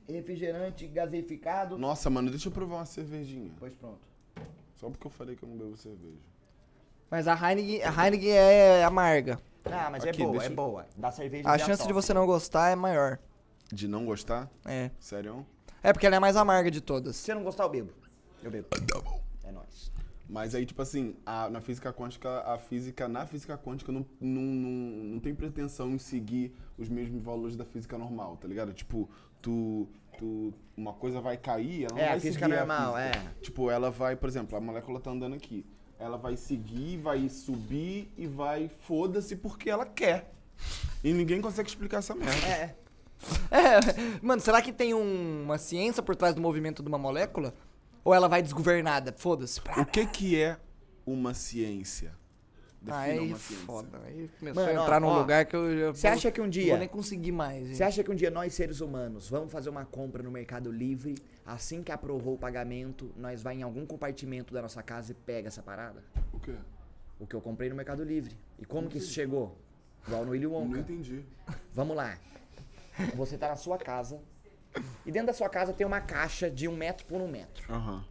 refrigerante 0.07 0.85
gaseificado. 0.87 1.77
Nossa, 1.77 2.09
mano, 2.09 2.29
deixa 2.29 2.49
eu 2.49 2.51
provar 2.51 2.77
uma 2.77 2.85
cervejinha. 2.85 3.51
Pois 3.57 3.73
pronto. 3.73 3.99
Só 4.75 4.89
porque 4.89 5.07
eu 5.07 5.11
falei 5.11 5.35
que 5.35 5.43
eu 5.43 5.49
não 5.49 5.57
bebo 5.57 5.77
cerveja. 5.77 6.17
Mas 7.09 7.27
a 7.27 7.33
Heineken, 7.35 7.83
a 7.83 8.05
Heineken 8.05 8.31
é 8.31 8.83
amarga. 8.83 9.39
Ah, 9.65 9.89
mas 9.91 10.03
Aqui, 10.03 10.21
é 10.21 10.25
boa, 10.25 10.31
deixa 10.39 10.47
é 10.51 10.55
boa. 10.55 10.87
Da 10.97 11.11
cerveja 11.11 11.47
A 11.47 11.57
chance 11.57 11.83
de 11.83 11.89
top. 11.89 11.93
você 11.93 12.13
não 12.13 12.25
gostar 12.25 12.71
é 12.71 12.75
maior. 12.75 13.19
De 13.71 13.87
não 13.87 14.05
gostar? 14.05 14.49
É. 14.65 14.89
Sério? 14.99 15.45
É 15.83 15.91
porque 15.91 16.05
ela 16.05 16.15
é 16.15 16.19
mais 16.19 16.35
amarga 16.35 16.69
de 16.69 16.81
todas. 16.81 17.15
Se 17.15 17.23
você 17.25 17.33
não 17.33 17.43
gostar, 17.43 17.63
eu 17.63 17.69
bebo. 17.69 17.91
Eu 18.43 18.51
bebo. 18.51 18.67
É 19.43 19.51
nóis. 19.51 19.91
Mas 20.29 20.55
aí, 20.55 20.65
tipo 20.65 20.81
assim, 20.81 21.15
a- 21.25 21.49
na 21.49 21.59
física 21.59 21.91
quântica, 21.91 22.41
a 22.41 22.57
física, 22.57 23.07
na 23.07 23.25
física 23.25 23.57
quântica 23.57 23.91
não, 23.91 24.05
não, 24.19 24.41
não, 24.41 24.69
não 25.13 25.19
tem 25.19 25.35
pretensão 25.35 25.89
em 25.91 25.97
seguir 25.97 26.55
os 26.77 26.87
mesmos 26.87 27.21
valores 27.21 27.57
da 27.57 27.65
física 27.65 27.97
normal, 27.97 28.37
tá 28.37 28.47
ligado? 28.47 28.73
Tipo, 28.73 29.09
tu. 29.41 29.87
tu 30.17 30.53
uma 30.77 30.93
coisa 30.93 31.19
vai 31.19 31.35
cair, 31.37 31.83
ela 31.83 31.93
não 31.95 32.01
É, 32.01 32.07
vai 32.09 32.17
a 32.17 32.21
física 32.21 32.45
seguir 32.45 32.57
normal, 32.57 32.95
física. 32.95 33.17
é. 33.17 33.41
Tipo, 33.41 33.69
ela 33.69 33.91
vai, 33.91 34.15
por 34.15 34.29
exemplo, 34.29 34.57
a 34.57 34.61
molécula 34.61 34.99
tá 34.99 35.11
andando 35.11 35.35
aqui. 35.35 35.65
Ela 35.99 36.17
vai 36.17 36.35
seguir, 36.37 36.97
vai 36.97 37.27
subir 37.29 38.11
e 38.17 38.25
vai 38.25 38.69
foda-se 38.69 39.35
porque 39.35 39.69
ela 39.69 39.85
quer. 39.85 40.31
E 41.03 41.11
ninguém 41.13 41.41
consegue 41.41 41.67
explicar 41.69 41.97
essa 41.97 42.15
merda. 42.15 42.47
É. 42.47 42.75
É, 43.51 44.19
mano, 44.21 44.41
será 44.41 44.61
que 44.61 44.71
tem 44.71 44.93
um- 44.93 45.43
uma 45.43 45.57
ciência 45.57 46.01
por 46.01 46.15
trás 46.15 46.33
do 46.33 46.41
movimento 46.41 46.81
de 46.81 46.87
uma 46.87 46.97
molécula? 46.97 47.53
Ou 48.03 48.13
ela 48.13 48.27
vai 48.27 48.41
desgovernada? 48.41 49.13
Foda-se. 49.17 49.59
O 49.77 49.85
que 49.85 50.05
que 50.05 50.41
é 50.41 50.57
uma 51.05 51.33
ciência? 51.33 52.13
Ah, 52.87 53.05
Defina 53.05 53.05
aí 53.05 53.19
uma 53.27 53.37
ciência. 53.37 53.65
foda. 53.65 54.01
Aí 54.05 54.29
começou 54.39 54.63
Mano, 54.65 54.79
a 54.79 54.83
entrar 54.83 54.97
ó, 54.97 54.99
num 55.01 55.07
ó, 55.07 55.19
lugar 55.19 55.45
que 55.45 55.55
eu 55.55 55.77
já 55.77 55.93
você 55.93 56.07
acha 56.07 56.31
que 56.31 56.41
um 56.41 56.45
não 56.45 56.49
dia- 56.49 56.69
vou 56.69 56.79
nem 56.79 56.87
conseguir 56.87 57.31
mais. 57.31 57.77
Você 57.77 57.83
acha 57.83 58.03
que 58.03 58.09
um 58.09 58.15
dia 58.15 58.31
nós, 58.31 58.53
seres 58.55 58.81
humanos, 58.81 59.29
vamos 59.29 59.51
fazer 59.51 59.69
uma 59.69 59.85
compra 59.85 60.23
no 60.23 60.31
Mercado 60.31 60.71
Livre, 60.71 61.13
assim 61.45 61.83
que 61.83 61.91
aprovou 61.91 62.33
o 62.33 62.37
pagamento, 62.39 63.11
nós 63.15 63.43
vai 63.43 63.55
em 63.57 63.61
algum 63.61 63.85
compartimento 63.85 64.51
da 64.51 64.63
nossa 64.63 64.81
casa 64.81 65.11
e 65.11 65.13
pega 65.15 65.49
essa 65.49 65.61
parada? 65.61 66.03
O 66.33 66.39
quê? 66.39 66.55
O 67.19 67.27
que 67.27 67.35
eu 67.35 67.41
comprei 67.41 67.69
no 67.69 67.75
Mercado 67.75 68.03
Livre. 68.03 68.35
E 68.57 68.65
como 68.65 68.87
que 68.89 68.97
isso 68.97 69.11
chegou? 69.13 69.55
Igual 70.07 70.25
no 70.25 70.31
Willy 70.31 70.45
Não 70.45 70.53
Wonka. 70.53 70.79
entendi. 70.79 71.23
Vamos 71.75 71.95
lá. 71.95 72.17
Você 73.15 73.37
tá 73.37 73.49
na 73.49 73.55
sua 73.55 73.77
casa. 73.77 74.19
E 75.05 75.11
dentro 75.11 75.27
da 75.27 75.33
sua 75.33 75.49
casa 75.49 75.73
tem 75.73 75.85
uma 75.85 75.99
caixa 76.01 76.49
de 76.49 76.67
um 76.67 76.75
metro 76.75 77.05
por 77.05 77.19
um 77.21 77.27
metro. 77.27 77.63
Aham. 77.73 78.03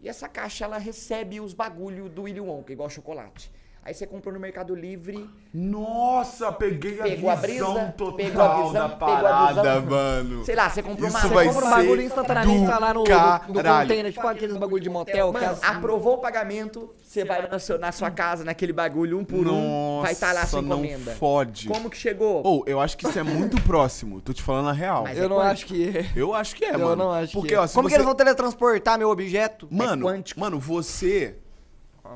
E 0.00 0.08
essa 0.08 0.28
caixa, 0.28 0.64
ela 0.64 0.78
recebe 0.78 1.40
os 1.40 1.52
bagulho 1.52 2.08
do 2.08 2.22
Willy 2.22 2.40
Wonka, 2.40 2.72
igual 2.72 2.88
chocolate. 2.88 3.50
Aí 3.82 3.94
você 3.94 4.06
comprou 4.06 4.34
no 4.34 4.38
Mercado 4.38 4.74
Livre. 4.74 5.28
Nossa, 5.52 6.52
peguei 6.52 7.00
a 7.00 7.04
Pegou 7.04 7.30
a 7.30 7.34
visão 7.36 7.72
brisa, 7.74 7.92
total 7.96 8.16
pegou 8.16 8.42
a 8.42 8.56
visão, 8.56 8.72
da 8.72 8.88
pegou 8.90 9.08
a 9.14 9.20
parada, 9.22 9.62
visão. 9.80 9.90
mano. 9.90 10.44
Sei 10.44 10.54
lá, 10.54 10.68
você 10.70 10.82
comprou 10.82 11.08
uma... 11.08 11.18
Isso 11.18 11.28
você 11.28 11.34
vai 11.34 11.46
compra 11.46 11.60
Compra 11.62 11.76
um 11.76 11.82
bagulho 11.82 12.02
instantaneamente, 12.02 12.66
tá 12.70 12.78
lá 12.78 12.94
no, 12.94 13.04
no, 13.04 13.54
no 13.54 13.62
container, 13.64 14.12
tipo 14.12 14.26
aqueles 14.26 14.56
bagulho 14.56 14.82
de 14.82 14.90
motel. 14.90 15.32
que 15.32 15.40
Mano, 15.40 15.52
as- 15.52 15.62
aprovou 15.64 16.14
o 16.14 16.18
pagamento, 16.18 16.94
você 17.08 17.24
vai 17.24 17.48
na 17.48 17.58
sua, 17.58 17.78
na 17.78 17.90
sua 17.90 18.10
casa, 18.10 18.44
naquele 18.44 18.70
bagulho, 18.72 19.18
um 19.18 19.24
por 19.24 19.48
um, 19.48 20.00
vai 20.02 20.12
estar 20.12 20.32
lá 20.34 20.42
a 20.42 20.46
sua 20.46 20.60
Nossa, 20.60 20.76
não 20.76 20.84
encomenda. 20.84 21.12
fode. 21.12 21.66
Como 21.66 21.88
que 21.88 21.96
chegou? 21.96 22.42
Ou, 22.44 22.64
eu 22.66 22.78
acho 22.78 22.98
que 22.98 23.08
isso 23.08 23.18
é 23.18 23.22
muito 23.22 23.60
próximo. 23.64 24.20
Tô 24.20 24.34
te 24.34 24.42
falando 24.42 24.68
a 24.68 24.72
real. 24.72 25.04
Mas 25.04 25.16
Eu 25.16 25.24
é 25.24 25.28
não 25.28 25.36
quântico. 25.38 25.50
acho 25.52 25.66
que 25.66 25.98
é. 25.98 26.12
Eu 26.14 26.34
acho 26.34 26.54
que 26.54 26.64
é, 26.66 26.74
Eu 26.74 26.78
mano. 26.80 26.96
não 26.96 27.10
acho 27.10 27.32
Porque, 27.32 27.48
que 27.48 27.54
é. 27.54 27.58
ó, 27.58 27.66
se 27.66 27.74
Como 27.74 27.88
você... 27.88 27.94
que 27.94 27.96
eles 27.96 28.04
vão 28.04 28.14
teletransportar 28.14 28.98
meu 28.98 29.08
objeto? 29.08 29.66
Mano, 29.70 30.06
quântico. 30.06 30.38
mano, 30.38 30.58
você... 30.60 31.36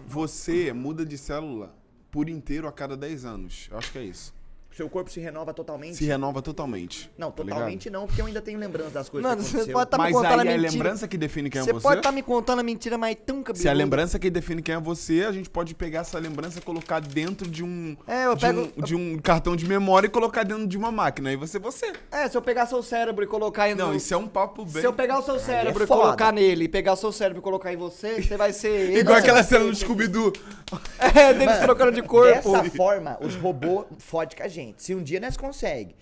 Você 0.07 0.73
muda 0.75 1.05
de 1.07 1.17
célula 1.17 1.75
por 2.11 2.29
inteiro 2.29 2.69
a 2.69 2.73
cada 2.73 2.95
10 2.97 3.25
anos. 3.25 3.69
Eu 3.71 3.79
acho 3.79 3.91
que 3.93 3.99
é 3.99 4.03
isso. 4.05 4.35
Seu 4.83 4.89
corpo 4.91 5.09
se 5.13 5.21
renova 5.21 5.55
totalmente? 5.55 5.97
Se 5.97 6.05
renova 6.05 6.43
totalmente. 6.43 7.09
Não, 7.17 7.31
tá 7.31 7.45
totalmente 7.45 7.85
ligado? 7.85 8.01
não, 8.01 8.07
porque 8.09 8.21
eu 8.21 8.27
ainda 8.27 8.41
tenho 8.43 8.59
lembrança 8.59 8.91
das 8.91 9.09
coisas 9.09 9.31
Mano, 9.31 9.41
que 9.41 9.49
você 9.49 9.57
aconteceu. 9.59 9.73
pode 9.75 9.87
estar 9.87 9.97
me 9.99 10.03
Mas 10.03 10.13
contando 10.13 10.39
a 10.41 10.43
aí 10.43 10.49
é 10.49 10.51
a 10.51 10.57
mentira. 10.59 10.73
lembrança 10.73 11.07
que 11.09 11.17
define 11.17 11.49
quem 11.51 11.61
é 11.61 11.65
Você 11.65 11.73
você? 11.73 11.83
pode 11.83 12.01
estar 12.01 12.11
me 12.11 12.23
contando 12.23 12.59
a 12.59 12.63
mentira, 12.65 12.99
mas 12.99 13.17
tão 13.25 13.37
cabeluda. 13.45 13.63
Se 13.63 13.69
é 13.69 13.71
a 13.71 13.75
lembrança 13.75 14.19
que 14.19 14.29
define 14.29 14.61
quem 14.61 14.75
é 14.75 14.81
você, 14.81 15.25
a 15.25 15.31
gente 15.31 15.49
pode 15.49 15.73
pegar 15.77 16.01
essa 16.01 16.19
lembrança 16.19 16.59
e 16.59 16.63
colocar 16.63 16.99
dentro 17.01 17.49
de 17.49 17.63
um, 17.63 17.97
É, 18.09 18.27
eu 18.27 18.35
de, 18.35 18.41
pego- 18.45 18.69
um 18.77 18.83
de 18.83 18.95
um 18.97 19.19
cartão 19.19 19.55
de 19.55 19.67
memória 19.67 20.09
e 20.09 20.11
colocar 20.11 20.43
dentro 20.43 20.67
de 20.67 20.77
uma 20.77 20.91
máquina. 20.91 21.31
Aí 21.31 21.37
você 21.37 21.59
é 21.59 21.61
você. 21.61 21.93
É, 22.11 22.29
se 22.29 22.37
eu 22.37 22.43
pegar 22.43 22.67
seu 22.67 22.83
cérebro 22.83 23.23
e 23.23 23.27
colocar 23.29 23.69
em... 23.71 23.77
Não, 23.77 23.91
no- 23.91 23.95
isso 23.95 24.13
é 24.13 24.17
um 24.17 24.27
papo 24.27 24.65
bem. 24.65 24.81
Se 24.81 24.87
eu 24.89 24.93
pegar 24.93 25.21
o 25.21 25.23
seu 25.23 25.39
cérebro 25.39 25.81
é 25.83 25.85
e 25.85 25.87
foda. 25.87 26.03
colocar 26.03 26.33
nele, 26.33 26.65
e 26.65 26.69
pegar 26.69 26.95
o 26.95 26.97
seu 26.97 27.13
cérebro 27.13 27.39
e 27.41 27.43
colocar 27.43 27.73
em 27.73 27.77
você, 27.77 28.21
você 28.21 28.37
vai 28.37 28.53
ser... 28.53 28.69
ele. 28.91 28.99
Igual 28.99 29.15
Não, 29.15 29.23
aquela 29.23 29.45
cena 29.45 29.65
do 29.65 29.75
Scooby-Doo. 29.77 30.33
É, 30.99 31.35
deles 31.35 31.59
trocando 31.59 31.93
de 31.93 32.01
corpo. 32.01 32.33
Dessa 32.53 32.65
forma, 32.71 33.19
os 33.21 33.35
robôs 33.35 33.85
fodem 33.99 34.35
com 34.39 34.43
a 34.43 34.49
gente. 34.49 34.72
Se 34.77 34.95
um 34.95 35.03
dia 35.03 35.21
nós 35.21 35.37
conseguimos 35.37 35.95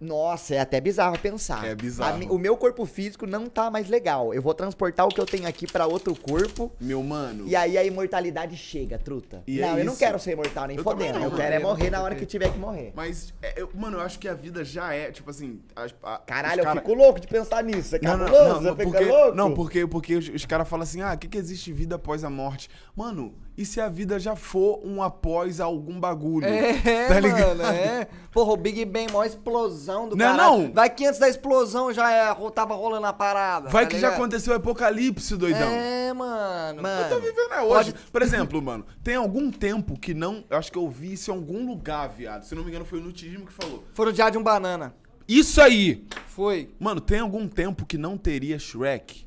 Nossa, 0.00 0.56
é 0.56 0.58
até 0.58 0.80
bizarro 0.80 1.16
pensar. 1.16 1.64
É 1.64 1.76
bizarro. 1.76 2.16
A 2.16 2.18
mi- 2.18 2.26
o 2.28 2.36
meu 2.36 2.56
corpo 2.56 2.84
físico 2.84 3.24
não 3.24 3.46
tá 3.46 3.70
mais 3.70 3.88
legal. 3.88 4.34
Eu 4.34 4.42
vou 4.42 4.52
transportar 4.52 5.06
o 5.06 5.08
que 5.10 5.20
eu 5.20 5.24
tenho 5.24 5.46
aqui 5.46 5.64
pra 5.64 5.86
outro 5.86 6.12
corpo. 6.16 6.72
Meu 6.80 7.00
mano. 7.04 7.46
E 7.46 7.54
aí 7.54 7.78
a 7.78 7.84
imortalidade 7.84 8.56
chega, 8.56 8.98
truta. 8.98 9.44
E 9.46 9.60
não, 9.60 9.76
é 9.76 9.80
eu 9.82 9.84
não 9.84 9.94
quero 9.94 10.18
ser 10.18 10.32
imortal 10.32 10.66
nem 10.66 10.76
Eu 10.76 10.82
fodendo. 10.82 11.20
não, 11.20 11.26
Eu 11.26 11.36
quero 11.36 11.54
é 11.54 11.58
morrer 11.60 11.88
na 11.88 12.02
hora 12.02 12.16
que 12.16 12.26
tiver 12.26 12.50
que 12.52 12.58
morrer. 12.58 12.92
Mas, 12.96 13.32
é, 13.40 13.62
eu- 13.62 13.70
mano, 13.76 13.98
eu 13.98 14.00
acho 14.00 14.18
que 14.18 14.26
a 14.26 14.34
vida 14.34 14.64
já 14.64 14.92
é, 14.92 15.12
tipo 15.12 15.30
assim. 15.30 15.60
as- 15.76 15.94
a- 16.02 16.18
Caralho, 16.18 16.54
os 16.54 16.58
eu 16.58 16.64
cara- 16.64 16.80
fico 16.80 16.94
louco 16.94 17.20
de 17.20 17.28
pensar 17.28 17.62
nisso. 17.62 17.94
É 17.94 18.00
Não, 18.02 18.18
cabuloso, 18.18 18.44
não, 18.44 18.54
você 18.56 18.68
não, 18.70 18.76
fica 18.76 18.90
porque, 18.90 19.04
louco? 19.04 19.36
não, 19.36 19.54
porque, 19.54 19.86
porque 19.86 20.16
os, 20.16 20.28
os 20.30 20.44
caras 20.44 20.68
falam 20.68 20.82
assim, 20.82 21.00
ah, 21.00 21.12
o 21.14 21.18
que, 21.18 21.28
que 21.28 21.38
existe 21.38 21.72
vida 21.72 21.94
após 21.94 22.24
a 22.24 22.28
morte? 22.30 22.68
Mano, 22.96 23.32
e 23.56 23.66
se 23.66 23.80
a 23.80 23.88
vida 23.88 24.18
já 24.18 24.34
for 24.34 24.80
um 24.84 25.02
após 25.02 25.60
algum 25.60 26.00
bagulho? 26.00 26.46
É, 26.46 27.08
Tá 27.08 27.20
ligado? 27.20 27.58
mano, 27.58 27.62
é. 27.64 28.08
Porra, 28.30 28.52
o 28.52 28.56
Big 28.56 28.84
Bang, 28.86 29.12
maior 29.12 29.26
explosão 29.26 30.08
do 30.08 30.16
Não 30.16 30.24
é 30.24 30.28
caralho. 30.30 30.58
não? 30.64 30.72
Vai 30.72 30.88
que 30.88 31.04
antes 31.06 31.20
da 31.20 31.28
explosão 31.28 31.92
já 31.92 32.10
é, 32.10 32.34
tava 32.54 32.74
rolando 32.74 33.06
a 33.06 33.12
parada. 33.12 33.68
Vai 33.68 33.84
tá 33.84 33.90
que 33.90 33.98
já 33.98 34.08
ligado? 34.08 34.20
aconteceu 34.20 34.52
o 34.54 34.56
apocalipse, 34.56 35.36
doidão. 35.36 35.68
É, 35.68 36.12
mano. 36.12 36.82
Mano. 36.82 37.02
Eu 37.02 37.08
tô 37.10 37.20
vivendo 37.20 37.52
é 37.52 37.60
hoje. 37.62 37.92
Pode- 37.92 38.04
Por 38.10 38.22
exemplo, 38.22 38.62
mano, 38.62 38.86
tem 39.04 39.16
algum 39.16 39.50
tempo 39.50 39.98
que 39.98 40.14
não. 40.14 40.44
Eu 40.48 40.56
acho 40.56 40.72
que 40.72 40.78
eu 40.78 40.88
vi 40.88 41.12
isso 41.12 41.30
em 41.30 41.34
algum 41.34 41.66
lugar, 41.66 42.08
viado. 42.08 42.44
Se 42.44 42.54
não 42.54 42.62
me 42.62 42.70
engano, 42.70 42.84
foi 42.86 42.98
o 42.98 43.02
Nutismo 43.02 43.46
que 43.46 43.52
falou. 43.52 43.84
Foi 43.92 44.06
no 44.06 44.12
dia 44.12 44.30
de 44.30 44.38
um 44.38 44.42
banana. 44.42 44.94
Isso 45.28 45.60
aí! 45.60 46.04
Foi. 46.26 46.70
Mano, 46.80 47.00
tem 47.00 47.20
algum 47.20 47.46
tempo 47.46 47.84
que 47.86 47.96
não 47.98 48.16
teria 48.18 48.58
Shrek? 48.58 49.26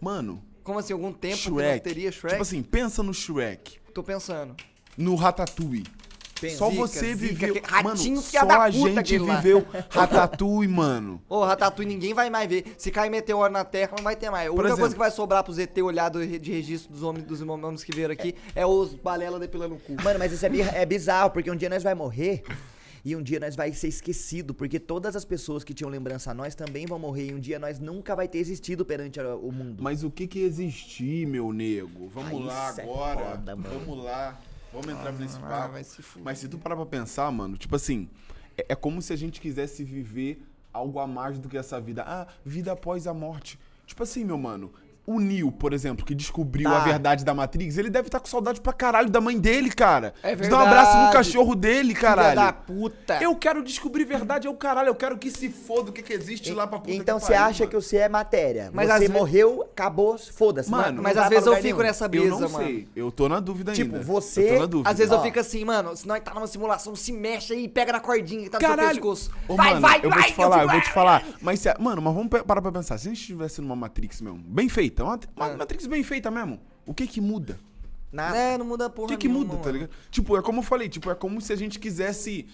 Mano, 0.00 0.42
Como 0.68 0.78
assim, 0.80 0.92
algum 0.92 1.10
tempo 1.14 1.38
que 1.38 1.48
não 1.48 1.56
Shrek. 1.56 1.80
teria 1.80 2.12
Shrek? 2.12 2.28
Tipo 2.34 2.42
assim, 2.42 2.62
pensa 2.62 3.02
no 3.02 3.14
Shrek, 3.14 3.78
Tô 3.94 4.02
pensando. 4.02 4.54
no 4.98 5.14
Ratatouille. 5.14 5.86
Só 6.56 6.68
Zica, 6.70 6.86
você 6.86 7.14
zica, 7.14 7.46
viveu. 7.46 7.54
que- 7.54 7.82
Mano, 7.82 7.96
só 8.20 8.44
da 8.44 8.62
a 8.64 8.70
gente 8.70 9.18
viveu 9.18 9.66
Ratatouille, 9.88 10.70
mano. 10.70 11.22
Ô, 11.26 11.42
Ratatouille 11.42 11.90
ninguém 11.90 12.12
vai 12.12 12.28
mais 12.28 12.48
ver. 12.48 12.74
Se 12.76 12.90
cair 12.90 13.08
meteoro 13.10 13.50
na 13.50 13.64
Terra, 13.64 13.92
não 13.96 14.04
vai 14.04 14.14
ter 14.14 14.28
mais. 14.30 14.46
A 14.46 14.50
única 14.50 14.66
exemplo- 14.66 14.80
coisa 14.80 14.94
que 14.94 14.98
vai 14.98 15.10
sobrar 15.10 15.42
pros 15.42 15.58
ET 15.58 15.76
olhar 15.82 16.10
do 16.10 16.24
de 16.24 16.52
registro 16.52 16.92
dos 16.92 17.02
homens, 17.02 17.24
dos 17.24 17.40
homens 17.40 17.82
que 17.82 17.90
vieram 17.90 18.12
aqui 18.12 18.34
é 18.54 18.66
os 18.66 18.92
balela 18.94 19.38
depilando 19.40 19.74
o 19.74 19.78
cu. 19.80 19.96
Mano, 20.04 20.18
mas 20.18 20.30
isso 20.30 20.44
é, 20.44 20.50
é 20.74 20.84
bizarro, 20.86 21.30
porque 21.30 21.50
um 21.50 21.56
dia 21.56 21.70
nós 21.70 21.82
vai 21.82 21.94
morrer 21.94 22.42
e 23.04 23.14
um 23.16 23.22
dia 23.22 23.38
nós 23.40 23.54
vai 23.56 23.72
ser 23.72 23.88
esquecido, 23.88 24.52
porque 24.54 24.78
todas 24.78 25.14
as 25.16 25.24
pessoas 25.24 25.64
que 25.64 25.72
tinham 25.74 25.90
lembrança 25.90 26.30
a 26.30 26.34
nós 26.34 26.54
também 26.54 26.86
vão 26.86 26.98
morrer 26.98 27.28
e 27.28 27.34
um 27.34 27.40
dia 27.40 27.58
nós 27.58 27.78
nunca 27.78 28.14
vai 28.16 28.28
ter 28.28 28.38
existido 28.38 28.84
perante 28.84 29.20
o 29.20 29.52
mundo. 29.52 29.82
Mas 29.82 30.02
o 30.04 30.10
que 30.10 30.26
que 30.26 30.40
existir, 30.40 31.26
meu 31.26 31.52
nego? 31.52 32.08
Vamos 32.08 32.42
Ah, 32.42 32.46
lá 32.46 32.74
é 32.76 32.82
agora. 32.82 33.24
foda, 33.30 33.56
mano. 33.56 33.80
Vamos 33.80 34.04
lá. 34.04 34.40
Vamos 34.72 34.88
entrar 34.88 35.12
nesse 35.12 35.36
ah, 35.38 35.40
papo. 35.40 35.72
vai 35.72 35.84
se. 35.84 36.02
Mas 36.22 36.38
se 36.38 36.48
tu 36.48 36.58
parar 36.58 36.76
pra 36.76 36.86
pensar, 36.86 37.30
mano, 37.32 37.56
tipo 37.56 37.74
assim, 37.74 38.08
é, 38.56 38.66
é 38.70 38.74
como 38.74 39.00
se 39.00 39.12
a 39.12 39.16
gente 39.16 39.40
quisesse 39.40 39.82
viver 39.82 40.42
algo 40.72 40.98
a 40.98 41.06
mais 41.06 41.38
do 41.38 41.48
que 41.48 41.56
essa 41.56 41.80
vida. 41.80 42.04
Ah, 42.06 42.26
vida 42.44 42.72
após 42.72 43.06
a 43.06 43.14
morte. 43.14 43.58
Tipo 43.86 44.02
assim, 44.02 44.24
meu 44.24 44.36
mano. 44.36 44.70
O 45.10 45.18
Neo, 45.20 45.50
por 45.50 45.72
exemplo, 45.72 46.04
que 46.04 46.14
descobriu 46.14 46.68
Tá. 46.68 46.76
a 46.76 46.80
verdade 46.84 47.24
da 47.24 47.32
Matrix, 47.32 47.78
ele 47.78 47.88
deve 47.88 48.08
estar 48.08 48.20
com 48.20 48.26
saudade 48.26 48.60
pra 48.60 48.74
caralho 48.74 49.08
da 49.08 49.20
mãe 49.22 49.38
dele, 49.38 49.70
cara. 49.70 50.12
É 50.22 50.34
De 50.34 50.48
dar 50.48 50.58
um 50.58 50.60
abraço 50.60 50.90
no 50.92 50.96
verdade. 51.04 51.12
cachorro 51.16 51.54
dele, 51.54 51.88
Filha 51.94 52.00
caralho. 52.00 52.36
da 52.36 52.52
puta. 52.52 53.18
Eu 53.22 53.34
quero 53.36 53.62
descobrir 53.64 54.04
verdade, 54.04 54.46
é 54.46 54.50
o 54.50 54.54
caralho. 54.54 54.88
Eu 54.88 54.94
quero 54.94 55.16
que 55.16 55.30
se 55.30 55.48
foda 55.48 55.88
o 55.88 55.92
que, 55.94 56.02
que 56.02 56.12
existe 56.12 56.52
lá 56.52 56.66
pra 56.66 56.78
puta 56.78 56.92
então 56.92 57.18
você 57.18 57.32
acha 57.32 57.60
mano. 57.64 57.70
que 57.70 57.74
você 57.76 57.96
é 57.96 58.08
matéria. 58.08 58.70
Mas 58.72 58.90
às 58.90 58.98
você 58.98 59.08
ve- 59.08 59.14
morreu, 59.14 59.62
acabou, 59.72 60.18
foda-se. 60.18 60.70
Mano, 60.70 60.88
não- 60.88 60.92
não 60.96 61.02
Mas 61.02 61.16
às 61.16 61.28
vezes 61.30 61.46
eu 61.46 61.54
fico 61.56 61.64
nenhum. 61.64 61.78
nessa 61.78 62.04
Eu 62.04 62.08
brisa, 62.10 62.28
não 62.40 62.40
mano. 62.50 62.64
sei. 62.66 62.88
Eu 62.94 63.10
tô 63.10 63.28
na 63.30 63.40
dúvida 63.40 63.72
Tipo, 63.72 63.94
ainda. 63.96 64.04
você- 64.06 64.42
Eu 64.42 64.54
tô 64.54 64.58
na 64.60 64.66
dúvida. 64.66 64.90
Às 64.90 64.98
vezes 64.98 65.10
eu 65.12 65.18
Ó. 65.18 65.22
fico 65.22 65.40
assim, 65.40 65.64
mano, 65.64 65.96
se 65.96 66.06
nós 66.06 66.20
tá 66.22 66.34
numa 66.34 66.46
simulação, 66.46 66.94
se 66.94 67.12
mexe 67.12 67.54
aí, 67.54 67.66
pega 67.66 67.92
na 67.92 68.00
cordinha 68.00 68.42
que 68.44 68.50
tá 68.50 68.58
no 68.58 68.62
Caralho! 68.66 68.88
seu 68.88 68.94
pescoço. 68.96 69.30
Ô, 69.48 69.56
vai, 69.56 69.68
mano, 69.70 69.80
vai, 69.80 70.00
eu 70.02 70.10
vai! 70.10 70.18
vou 70.18 70.28
te 70.28 70.34
falar, 70.34 70.62
eu, 70.64 70.68
vou 70.68 70.80
te 70.82 70.92
falar. 70.92 71.24
Mas, 71.40 71.64
mano, 71.80 72.02
mas 72.02 72.14
vamos 72.14 72.28
parar 72.42 72.60
pra 72.60 72.70
pensar. 72.72 72.98
Se 72.98 73.08
a 73.08 73.10
gente 73.10 73.20
estivesse 73.22 73.62
numa 73.62 73.74
Matrix 73.74 74.20
mesmo, 74.20 74.38
bem 74.44 74.68
feita, 75.06 75.28
uma, 75.36 75.46
uma 75.46 75.54
Ah. 75.54 75.56
Matrix 75.56 75.86
bem 75.86 76.02
feita 76.02 76.30
mesmo, 76.30 76.60
o 76.86 76.92
que 76.94 77.06
que 77.06 77.20
muda? 77.20 77.58
Nada. 78.10 78.36
É, 78.36 78.56
não 78.58 78.64
muda 78.64 78.86
O 78.86 78.90
porra 78.90 79.08
que 79.08 79.16
que 79.18 79.28
nenhuma, 79.28 79.44
muda, 79.46 79.56
tá 79.58 79.64
mano. 79.66 79.72
ligado? 79.78 79.90
Tipo, 80.10 80.36
é 80.36 80.42
como 80.42 80.60
eu 80.60 80.62
falei, 80.64 80.88
tipo, 80.88 81.10
é 81.10 81.14
como 81.14 81.40
se 81.40 81.52
a 81.52 81.56
gente 81.56 81.78
quisesse... 81.78 82.46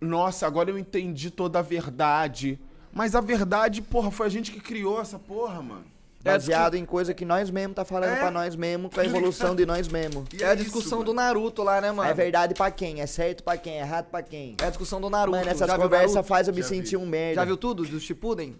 Nossa, 0.00 0.46
agora 0.46 0.68
eu 0.70 0.76
entendi 0.78 1.30
toda 1.30 1.58
a 1.60 1.62
verdade. 1.62 2.58
Mas 2.92 3.14
a 3.14 3.20
verdade, 3.20 3.80
porra, 3.80 4.10
foi 4.10 4.26
a 4.26 4.28
gente 4.28 4.50
que 4.52 4.60
criou 4.60 5.00
essa 5.00 5.18
porra, 5.18 5.62
mano. 5.62 5.84
Baseado 6.22 6.74
em 6.74 6.84
coisa 6.84 7.14
que 7.14 7.24
nós 7.24 7.48
mesmos 7.50 7.76
tá 7.76 7.84
falando 7.84 8.10
É. 8.10 8.16
pra 8.16 8.30
nós 8.32 8.56
mesmos, 8.56 8.92
com 8.92 8.98
a 9.00 9.04
evolução 9.04 9.54
de 9.54 9.64
nós 9.64 9.86
mesmos. 9.86 10.24
E 10.34 10.42
É 10.42 10.48
a 10.48 10.54
isso, 10.54 10.64
discussão 10.64 10.98
mano. 10.98 11.12
do 11.12 11.14
Naruto 11.14 11.62
lá, 11.62 11.80
né, 11.80 11.92
mano? 11.92 12.10
É 12.10 12.12
verdade 12.12 12.52
pra 12.52 12.68
quem? 12.70 13.00
É 13.00 13.06
certo 13.06 13.44
pra 13.44 13.56
quem? 13.56 13.74
É 13.74 13.80
errado 13.82 14.06
pra 14.10 14.22
quem? 14.22 14.56
É 14.60 14.64
a 14.66 14.70
discussão 14.70 15.00
do 15.00 15.08
Naruto. 15.08 15.38
Mano, 15.38 15.48
essas 15.48 15.70
viu 15.70 15.78
conversas 15.80 16.26
fazem 16.26 16.50
eu 16.52 16.56
me 16.56 16.62
Já 16.62 16.68
sentir 16.68 16.90
vi. 16.90 16.96
um 16.96 17.06
merda. 17.06 17.36
Já 17.36 17.44
viu 17.44 17.56
tudo 17.56 17.84
do 17.84 18.00
Shippuden? 18.00 18.56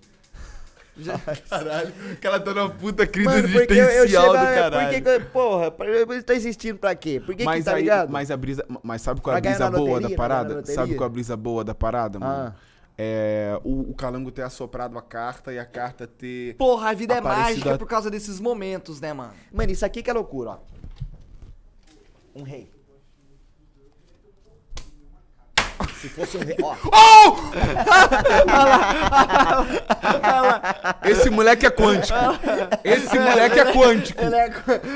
Já... 0.99 1.19
Caralho, 1.51 1.93
que 2.21 2.27
ela 2.27 2.41
tá 2.41 2.55
numa 2.55 2.71
puta 2.71 3.07
crise 3.07 3.29
Mano, 3.29 3.49
porque 3.51 3.73
eu, 3.75 3.85
eu 3.85 4.09
chego, 4.09 4.27
do 4.29 4.33
caralho. 4.33 4.87
por 4.87 4.95
que 4.95 5.01
que, 5.03 5.09
eu- 5.09 5.27
porra, 5.27 5.75
eu 5.85 6.23
tô 6.23 6.33
existindo 6.33 6.79
pra 6.79 6.95
quê? 6.95 7.21
Por 7.25 7.35
que 7.35 7.45
mas 7.45 7.59
que, 7.59 7.65
tá 7.71 7.77
aí, 7.77 7.83
ligado? 7.83 8.11
mas 8.11 8.31
a 8.31 8.37
brisa, 8.37 8.65
mas 8.83 9.03
sabe 9.03 9.21
qual 9.21 9.35
é 9.37 9.39
a 9.39 9.41
brisa 9.43 9.71
boa 9.71 9.89
loteria, 9.91 10.09
da 10.09 10.17
parada? 10.17 10.65
Sabe 10.67 10.95
qual 10.95 11.07
é 11.07 11.11
a 11.11 11.13
brisa 11.13 11.37
boa 11.37 11.63
da 11.63 11.75
parada, 11.75 12.19
mano? 12.19 12.55
Ah. 12.57 12.61
É 12.99 13.61
o, 13.63 13.91
o 13.91 13.95
Calango 13.95 14.31
ter 14.31 14.41
assoprado 14.41 14.97
a 14.97 15.03
carta 15.03 15.53
e 15.53 15.59
a 15.59 15.67
carta 15.67 16.07
ter 16.07 16.55
Porra, 16.57 16.89
a 16.89 16.95
vida 16.95 17.13
é 17.15 17.21
mágica 17.21 17.75
a- 17.75 17.79
por 17.79 17.87
causa 17.87 18.11
desses 18.11 18.41
momentos, 18.41 18.99
né, 18.99 19.13
mano? 19.13 19.35
Mano, 19.53 19.71
isso 19.71 19.85
aqui 19.85 20.03
que 20.03 20.09
é 20.09 20.15
loucura, 20.15 20.51
ó. 20.53 20.59
Um 22.35 22.43
rei. 22.43 22.71
Se 26.07 26.15
fosse 26.15 26.37
um 26.37 26.41
rei, 26.41 26.57
ó. 26.63 26.75
Esse 31.05 31.31
moleque 31.31 31.67
é 31.67 31.71
quântico. 31.71 32.19
Esse 32.85 33.19
moleque 33.19 33.59
é 33.59 33.73
quântico. 33.73 34.23
Ele 34.23 34.37
é... 34.37 34.53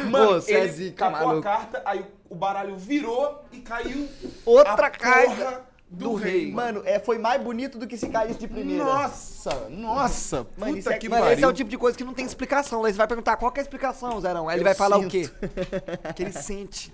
Mano, 0.08 0.36
Ô, 0.36 0.40
cê 0.40 0.54
é 0.54 0.58
ele 0.60 0.68
zica, 0.72 1.10
tacou 1.10 1.38
a 1.38 1.42
carta, 1.42 1.82
aí 1.84 2.04
o 2.28 2.34
baralho 2.36 2.76
virou 2.76 3.44
e 3.50 3.58
caiu 3.58 4.08
Outra 4.46 4.86
a 4.86 4.90
carta 4.90 5.34
porra 5.34 5.60
do, 5.90 6.10
do 6.10 6.14
rei. 6.14 6.44
rei. 6.44 6.52
Mano, 6.52 6.82
é, 6.84 7.00
foi 7.00 7.18
mais 7.18 7.42
bonito 7.42 7.76
do 7.76 7.88
que 7.88 7.96
se 7.96 8.08
caísse 8.08 8.38
de 8.38 8.46
primeira. 8.46 8.84
Nossa, 8.84 9.68
nossa, 9.68 10.46
Mano, 10.56 10.72
puta 10.74 10.78
isso 10.78 10.90
é 10.90 10.98
que 10.98 11.08
Mano, 11.08 11.22
pariu. 11.22 11.34
esse 11.34 11.44
é 11.44 11.48
o 11.48 11.52
tipo 11.52 11.68
de 11.68 11.76
coisa 11.76 11.98
que 11.98 12.04
não 12.04 12.14
tem 12.14 12.24
explicação. 12.24 12.82
Você 12.82 12.92
vai 12.92 13.08
perguntar 13.08 13.36
qual 13.36 13.50
que 13.50 13.58
é 13.58 13.62
a 13.62 13.64
explicação, 13.64 14.20
Zerão. 14.20 14.48
Aí 14.48 14.56
ele 14.56 14.64
vai 14.64 14.74
falar 14.74 14.98
o 14.98 15.08
quê? 15.08 15.28
que 16.14 16.22
ele 16.22 16.32
sente. 16.32 16.92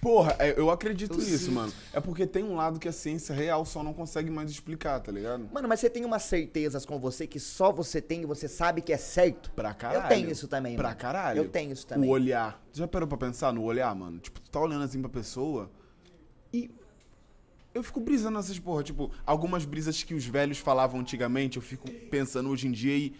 Porra, 0.00 0.36
é, 0.38 0.58
eu 0.58 0.70
acredito 0.70 1.12
Eu 1.14 1.18
nisso, 1.18 1.38
sinto. 1.46 1.52
mano. 1.52 1.72
É 1.92 2.00
porque 2.00 2.26
tem 2.26 2.44
um 2.44 2.54
lado 2.54 2.78
que 2.78 2.88
a 2.88 2.92
ciência 2.92 3.34
real 3.34 3.64
só 3.64 3.82
não 3.82 3.92
consegue 3.92 4.30
mais 4.30 4.50
explicar, 4.50 5.00
tá 5.00 5.10
ligado? 5.10 5.48
Mano, 5.52 5.66
mas 5.68 5.80
você 5.80 5.90
tem 5.90 6.04
umas 6.04 6.22
certezas 6.22 6.86
com 6.86 6.98
você 7.00 7.26
que 7.26 7.40
só 7.40 7.72
você 7.72 8.00
tem 8.00 8.22
e 8.22 8.26
você 8.26 8.46
sabe 8.48 8.80
que 8.80 8.92
é 8.92 8.96
certo? 8.96 9.50
Pra 9.52 9.74
caralho. 9.74 10.04
Eu 10.04 10.08
tenho 10.08 10.30
isso 10.30 10.46
também, 10.46 10.76
Pra 10.76 10.88
mano. 10.90 11.00
caralho. 11.00 11.38
Eu 11.38 11.48
tenho 11.48 11.72
isso 11.72 11.86
também. 11.86 12.08
O 12.08 12.12
olhar. 12.12 12.62
Tu 12.72 12.78
já 12.78 12.86
parou 12.88 13.08
pra 13.08 13.18
pensar 13.18 13.52
no 13.52 13.62
olhar, 13.64 13.92
mano? 13.94 14.18
Tipo, 14.18 14.40
tu 14.40 14.50
tá 14.50 14.60
olhando 14.60 14.84
assim 14.84 15.00
pra 15.00 15.10
pessoa 15.10 15.70
e. 16.52 16.70
Eu 17.74 17.82
fico 17.82 18.00
brisando 18.00 18.36
nessas 18.38 18.58
porra. 18.58 18.82
Tipo, 18.82 19.10
algumas 19.26 19.64
brisas 19.64 20.02
que 20.02 20.14
os 20.14 20.24
velhos 20.24 20.58
falavam 20.58 21.00
antigamente, 21.00 21.56
eu 21.56 21.62
fico 21.62 21.90
pensando 22.10 22.48
hoje 22.50 22.66
em 22.68 22.72
dia 22.72 22.96
e. 22.96 23.14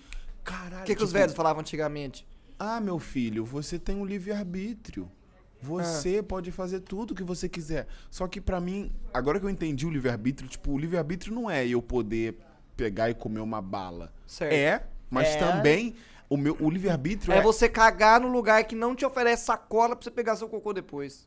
Caralho. 0.45 0.83
O 0.83 0.87
que, 0.87 0.95
que 0.95 1.03
os 1.03 1.11
tipo, 1.11 1.19
velhos 1.19 1.35
falavam 1.35 1.61
antigamente? 1.61 2.27
Ah, 2.59 2.81
meu 2.81 2.99
filho, 2.99 3.45
você 3.45 3.79
tem 3.79 3.95
um 3.97 4.05
livre-arbítrio. 4.05 5.11
Você 5.60 6.22
pode 6.22 6.52
fazer 6.52 6.80
tudo 6.80 7.14
que 7.14 7.22
você 7.24 7.48
quiser. 7.48 7.86
Só 8.10 8.28
que 8.28 8.40
pra 8.40 8.60
mim, 8.60 8.93
agora 9.12 9.40
que 9.40 9.47
eu 9.47 9.51
entendi 9.51 9.86
o 9.86 9.90
livre-arbítrio, 9.90 10.48
tipo, 10.48 10.72
o 10.72 10.78
livre-arbítrio 10.78 11.35
não 11.35 11.51
é 11.51 11.66
eu 11.66 11.82
poder 11.82 12.39
pegar 12.76 13.10
e 13.10 13.14
comer 13.14 13.40
uma 13.40 13.60
bala. 13.60 14.12
Certo. 14.26 14.52
É, 14.52 14.85
mas 15.10 15.28
É. 15.28 15.39
também 15.39 15.97
o 16.30 16.36
meu 16.36 16.56
o 16.60 16.70
livre-arbítrio 16.70 17.32
É 17.32 17.39
é, 17.39 17.43
você 17.43 17.68
cagar 17.68 18.20
no 18.20 18.28
lugar 18.28 18.62
que 18.64 18.76
não 18.76 18.94
te 18.94 19.05
oferece 19.05 19.47
sacola 19.47 19.97
pra 19.97 20.05
você 20.05 20.10
pegar 20.10 20.36
seu 20.36 20.48
cocô 20.48 20.72
depois. 20.72 21.26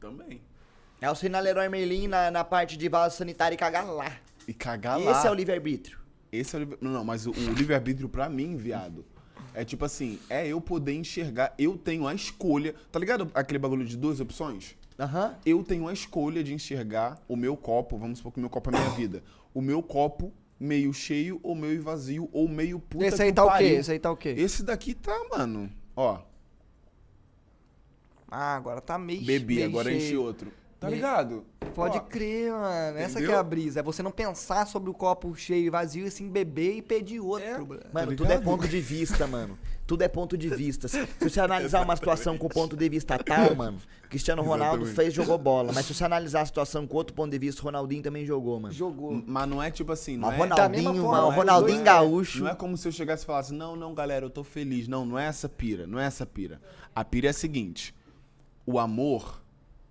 também. 0.00 0.40
É 1.00 1.10
o 1.10 1.14
sinaleiro 1.14 1.58
Merlin 1.70 2.08
na, 2.08 2.30
na 2.30 2.44
parte 2.44 2.76
de 2.76 2.88
vaso 2.88 3.16
sanitário 3.16 3.54
e 3.54 3.58
cagar 3.58 3.84
lá. 3.86 4.10
E 4.48 4.54
cagar 4.54 4.98
lá. 4.98 5.12
Esse 5.12 5.26
é 5.26 5.30
o 5.30 5.34
livre-arbítrio. 5.34 5.98
Esse 6.32 6.54
é 6.54 6.58
o 6.58 6.60
livre... 6.60 6.78
Não, 6.80 6.90
não, 6.90 7.04
mas 7.04 7.26
o, 7.26 7.30
o 7.30 7.52
livre-arbítrio 7.52 8.08
pra 8.08 8.28
mim, 8.28 8.56
viado, 8.56 9.04
é 9.56 9.64
tipo 9.64 9.86
assim, 9.86 10.18
é 10.28 10.46
eu 10.46 10.60
poder 10.60 10.92
enxergar, 10.94 11.54
eu 11.58 11.78
tenho 11.78 12.06
a 12.06 12.14
escolha, 12.14 12.74
tá 12.92 12.98
ligado 12.98 13.30
aquele 13.34 13.58
bagulho 13.58 13.86
de 13.86 13.96
duas 13.96 14.20
opções? 14.20 14.76
Aham. 14.98 15.34
Eu 15.46 15.64
tenho 15.64 15.88
a 15.88 15.92
escolha 15.94 16.44
de 16.44 16.52
enxergar 16.52 17.18
o 17.26 17.34
meu 17.36 17.56
copo, 17.56 17.96
vamos 17.96 18.18
supor 18.18 18.32
que 18.32 18.38
o 18.38 18.42
meu 18.42 18.50
copo 18.50 18.70
é 18.70 18.76
a 18.76 18.78
minha 18.80 18.90
vida, 18.94 19.22
o 19.54 19.62
meu 19.62 19.82
copo 19.82 20.30
meio 20.60 20.92
cheio 20.92 21.40
ou 21.42 21.54
meio 21.54 21.82
vazio 21.82 22.28
ou 22.32 22.46
meio 22.48 22.78
puta 22.78 23.06
Esse 23.06 23.22
aí 23.22 23.32
tá 23.32 23.44
o 23.46 23.56
quê? 23.58 23.64
Esse 23.64 23.92
aí 23.92 23.98
tá 23.98 24.10
o 24.10 24.16
quê? 24.16 24.34
Esse 24.36 24.62
daqui 24.62 24.94
tá, 24.94 25.18
mano, 25.30 25.70
ó, 25.96 26.20
Ah, 28.30 28.56
agora 28.56 28.80
tá 28.80 28.98
meio 28.98 29.24
bebi, 29.24 29.56
meio 29.56 29.66
agora 29.68 29.88
cheio. 29.90 30.02
enchi 30.02 30.16
outro. 30.16 30.52
Tá 30.88 30.94
ligado? 30.94 31.44
Pode 31.74 31.98
Ó, 31.98 32.00
crer, 32.00 32.50
mano. 32.52 32.98
Essa 32.98 33.14
que 33.14 33.18
é 33.18 33.22
entendeu? 33.24 33.38
a 33.38 33.42
brisa. 33.42 33.80
É 33.80 33.82
você 33.82 34.02
não 34.02 34.10
pensar 34.10 34.66
sobre 34.66 34.88
o 34.88 34.94
copo 34.94 35.34
cheio 35.34 35.66
e 35.66 35.70
vazio 35.70 36.04
e 36.04 36.08
assim 36.08 36.28
beber 36.28 36.76
e 36.76 36.82
pedir 36.82 37.20
outro. 37.20 37.46
É. 37.46 37.58
mano. 37.58 38.10
Tá 38.10 38.16
tudo 38.16 38.32
é 38.32 38.38
ponto 38.38 38.66
de 38.66 38.80
vista, 38.80 39.26
mano. 39.26 39.58
Tudo 39.86 40.02
é 40.02 40.08
ponto 40.08 40.36
de 40.36 40.48
vista. 40.48 40.88
Se 40.88 41.06
você 41.20 41.38
analisar 41.40 41.82
uma 41.84 41.94
situação 41.94 42.36
com 42.38 42.48
ponto 42.48 42.76
de 42.76 42.88
vista 42.88 43.16
tal, 43.18 43.54
mano, 43.54 43.78
Cristiano 44.08 44.42
Ronaldo 44.42 44.84
Exatamente. 44.84 44.96
fez, 44.96 45.14
jogou 45.14 45.38
bola. 45.38 45.72
Mas 45.72 45.86
se 45.86 45.94
você 45.94 46.04
analisar 46.04 46.40
a 46.40 46.46
situação 46.46 46.86
com 46.86 46.96
outro 46.96 47.14
ponto 47.14 47.30
de 47.30 47.38
vista, 47.38 47.60
o 47.60 47.64
Ronaldinho 47.66 48.02
também 48.02 48.24
jogou, 48.24 48.58
mano. 48.58 48.74
Jogou. 48.74 49.22
Mas 49.26 49.48
não 49.48 49.62
é 49.62 49.70
tipo 49.70 49.92
assim, 49.92 50.16
não 50.16 50.28
Mas 50.28 50.38
é... 50.38 50.42
Ronaldinho, 50.42 50.94
forma, 51.02 51.10
mano, 51.20 51.32
é, 51.32 51.36
Ronaldinho 51.36 51.76
dois- 51.76 51.84
Gaúcho. 51.84 52.38
Não 52.44 52.50
é 52.50 52.54
como 52.54 52.76
se 52.76 52.88
eu 52.88 52.92
chegasse 52.92 53.22
e 53.22 53.26
falasse, 53.26 53.52
não, 53.54 53.76
não, 53.76 53.94
galera, 53.94 54.24
eu 54.24 54.30
tô 54.30 54.42
feliz. 54.42 54.88
Não, 54.88 55.04
não 55.06 55.18
é 55.18 55.26
essa 55.26 55.48
pira, 55.48 55.86
não 55.86 56.00
é 56.00 56.06
essa 56.06 56.24
pira. 56.26 56.60
A 56.94 57.04
pira 57.04 57.28
é 57.28 57.30
a 57.30 57.34
seguinte, 57.34 57.94
o 58.66 58.78
amor, 58.80 59.40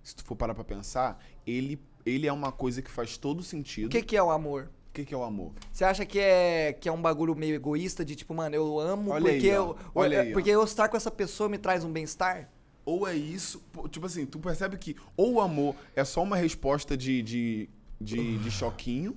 se 0.06 0.14
tu 0.14 0.22
for 0.24 0.36
parar 0.36 0.54
pra 0.54 0.62
pensar, 0.62 1.18
ele, 1.44 1.80
ele 2.04 2.28
é 2.28 2.32
uma 2.32 2.52
coisa 2.52 2.80
que 2.80 2.88
faz 2.88 3.16
todo 3.16 3.42
sentido. 3.42 3.86
O 3.86 3.90
que, 3.90 4.02
que 4.02 4.16
é 4.16 4.22
o 4.22 4.30
amor? 4.30 4.70
O 4.90 4.92
que, 4.92 5.04
que 5.04 5.12
é 5.12 5.16
o 5.16 5.24
amor? 5.24 5.52
Você 5.72 5.84
acha 5.84 6.06
que 6.06 6.16
é, 6.20 6.72
que 6.72 6.88
é 6.88 6.92
um 6.92 7.02
bagulho 7.02 7.34
meio 7.34 7.56
egoísta 7.56 8.04
de 8.04 8.14
tipo, 8.14 8.32
mano, 8.32 8.54
eu 8.54 8.78
amo 8.78 9.10
Olha 9.10 9.32
aí, 9.32 9.34
porque, 9.34 9.50
ó. 9.50 9.54
eu, 9.54 9.76
Olha 9.92 10.20
aí, 10.20 10.30
ó. 10.30 10.32
porque 10.32 10.50
eu 10.50 10.62
estar 10.62 10.88
com 10.88 10.96
essa 10.96 11.10
pessoa 11.10 11.48
me 11.48 11.58
traz 11.58 11.82
um 11.82 11.90
bem-estar? 11.90 12.48
Ou 12.84 13.06
é 13.08 13.16
isso, 13.16 13.60
tipo 13.90 14.06
assim, 14.06 14.24
tu 14.24 14.38
percebe 14.38 14.78
que 14.78 14.94
ou 15.16 15.34
o 15.34 15.40
amor 15.40 15.74
é 15.96 16.04
só 16.04 16.22
uma 16.22 16.36
resposta 16.36 16.96
de, 16.96 17.20
de, 17.20 17.68
de, 18.00 18.38
de 18.38 18.50
choquinho, 18.52 19.16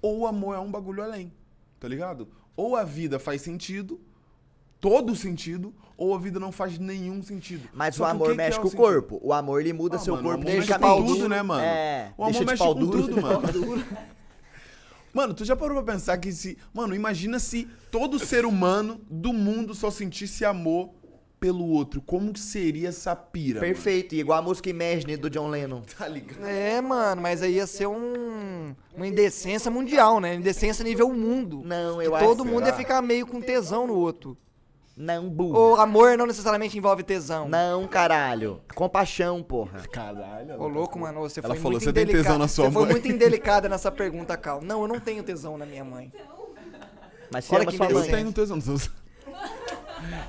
ou 0.00 0.20
o 0.20 0.26
amor 0.28 0.54
é 0.54 0.60
um 0.60 0.70
bagulho 0.70 1.02
além, 1.02 1.32
tá 1.80 1.88
ligado? 1.88 2.28
Ou 2.54 2.76
a 2.76 2.84
vida 2.84 3.18
faz 3.18 3.42
sentido, 3.42 4.00
todo 4.80 5.14
sentido, 5.14 5.74
ou 5.96 6.14
a 6.14 6.18
vida 6.18 6.40
não 6.40 6.50
faz 6.50 6.78
nenhum 6.78 7.22
sentido. 7.22 7.68
Mas 7.74 7.94
Só 7.96 8.04
o 8.04 8.06
que 8.06 8.12
amor 8.12 8.30
que 8.30 8.36
mexe 8.36 8.50
que 8.52 8.56
é 8.56 8.62
com 8.62 8.68
o 8.68 8.70
sentido? 8.70 8.86
corpo. 8.86 9.20
O 9.22 9.32
amor, 9.32 9.60
ele 9.60 9.72
muda 9.72 9.96
Ah, 9.96 9.98
seu 9.98 10.14
mano, 10.16 10.26
o 10.28 10.30
corpo 10.32 10.42
amor 10.48 10.54
mexe 10.56 10.72
com 10.72 10.78
quimicamente. 10.78 11.12
tudo, 11.14 11.28
né, 11.28 11.42
mano? 11.42 11.62
É, 11.62 12.12
O 12.16 12.22
amor 12.24 12.32
deixa 12.32 12.44
de 12.44 12.50
mexe 12.50 12.62
pau 12.62 12.74
com 12.74 12.80
duro. 12.80 13.02
tudo, 13.08 13.20
mano. 13.22 13.40
Mano, 15.12 15.34
tu 15.34 15.44
já 15.44 15.56
parou 15.56 15.82
pra 15.82 15.92
pensar 15.94 16.16
que 16.18 16.30
se. 16.32 16.56
Mano, 16.72 16.94
imagina 16.94 17.40
se 17.40 17.66
todo 17.90 18.16
ser 18.18 18.44
humano 18.46 19.00
do 19.10 19.32
mundo 19.32 19.74
só 19.74 19.90
sentisse 19.90 20.44
amor 20.44 20.90
pelo 21.40 21.66
outro. 21.66 22.00
Como 22.00 22.32
que 22.32 22.38
seria 22.38 22.90
essa 22.90 23.16
pira? 23.16 23.60
mano? 23.60 23.72
Perfeito, 23.72 24.14
igual 24.14 24.38
a 24.38 24.42
música 24.42 24.70
Imagine 24.70 25.16
do 25.16 25.28
John 25.28 25.48
Lennon. 25.48 25.82
Tá 25.98 26.06
ligado? 26.06 26.46
É, 26.46 26.80
mano, 26.80 27.20
mas 27.22 27.42
aí 27.42 27.54
ia 27.54 27.66
ser 27.66 27.88
um, 27.88 28.72
uma 28.94 29.04
indecência 29.06 29.68
mundial, 29.68 30.20
né? 30.20 30.36
Indecência 30.36 30.84
nível 30.84 31.12
mundo. 31.12 31.60
Não, 31.64 31.98
Que 31.98 32.06
eu 32.06 32.14
acho. 32.14 32.24
todo 32.26 32.44
mundo 32.44 32.60
ia 32.60 32.66
será? 32.66 32.76
ficar 32.76 33.02
meio 33.02 33.26
com 33.26 33.40
tesão 33.40 33.88
no 33.88 33.94
outro. 33.94 34.38
Não, 35.02 35.30
burro. 35.30 35.72
O 35.72 35.76
amor 35.76 36.18
não 36.18 36.26
necessariamente 36.26 36.76
envolve 36.76 37.02
tesão. 37.02 37.48
Não, 37.48 37.88
caralho. 37.88 38.60
Compaixão, 38.74 39.42
porra. 39.42 39.80
Caralho. 39.90 40.60
Ô, 40.60 40.68
louco, 40.68 40.98
mano, 40.98 41.20
você 41.20 41.40
Ela 41.40 41.54
foi 41.54 41.56
falou, 41.56 41.72
muito 41.72 41.84
"Você 41.84 41.92
tem 41.92 42.02
indelicado. 42.02 42.22
tesão 42.24 42.38
na 42.38 42.46
sua 42.48 42.66
Você 42.66 42.70
foi 42.72 42.82
mãe?" 42.82 42.90
muito 42.92 43.08
indelicada 43.08 43.66
nessa 43.66 43.90
pergunta, 43.90 44.36
Cal. 44.36 44.60
Não, 44.60 44.82
eu 44.82 44.88
não 44.88 45.00
tenho 45.00 45.22
tesão 45.22 45.56
na 45.56 45.64
minha 45.64 45.82
mãe. 45.82 46.12
Mas 47.32 47.46
você 47.46 47.54
Olha 47.54 47.62
ama 47.62 47.70
que 47.70 47.76
sua. 47.78 47.86
Eu 47.90 47.98
mãe. 47.98 48.10
tenho 48.10 48.30
tesão. 48.32 48.58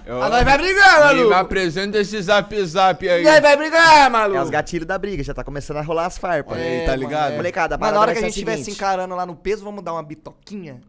Eu- 0.05 0.21
Ah, 0.21 0.29
nós 0.29 0.43
vai 0.43 0.57
brigar, 0.57 0.99
Me 0.99 1.05
maluco! 1.19 1.33
apresenta 1.33 1.97
esse 1.99 2.21
zap 2.21 2.65
zap 2.65 3.07
aí. 3.09 3.23
Nós 3.23 3.39
vai 3.41 3.57
brigar, 3.57 4.05
É 4.05 4.09
maluco! 4.09 4.41
os 4.41 4.49
gatilhos 4.49 4.85
da 4.87 4.97
briga, 4.97 5.21
já 5.23 5.33
tá 5.33 5.43
começando 5.43 5.77
a 5.77 5.81
rolar 5.81 6.05
as 6.07 6.17
farpas. 6.17 6.57
Olha 6.57 6.63
aí, 6.65 6.79
tá 6.85 6.91
mano, 6.91 7.03
ligado? 7.03 7.33
é. 7.33 7.35
Molecada, 7.37 7.75
a 7.75 7.77
Mas 7.77 7.87
na 7.89 7.93
parada 7.93 7.99
hora 7.99 8.05
vai 8.07 8.15
que 8.15 8.19
a 8.19 8.21
ser 8.21 8.27
gente 8.27 8.33
estiver 8.35 8.57
se 8.57 8.63
seguinte. 8.65 8.77
encarando 8.77 9.15
lá 9.15 9.25
no 9.25 9.35
peso, 9.35 9.63
vamos 9.63 9.83
dar 9.83 9.93
uma 9.93 10.03
bitoquinha? 10.03 10.81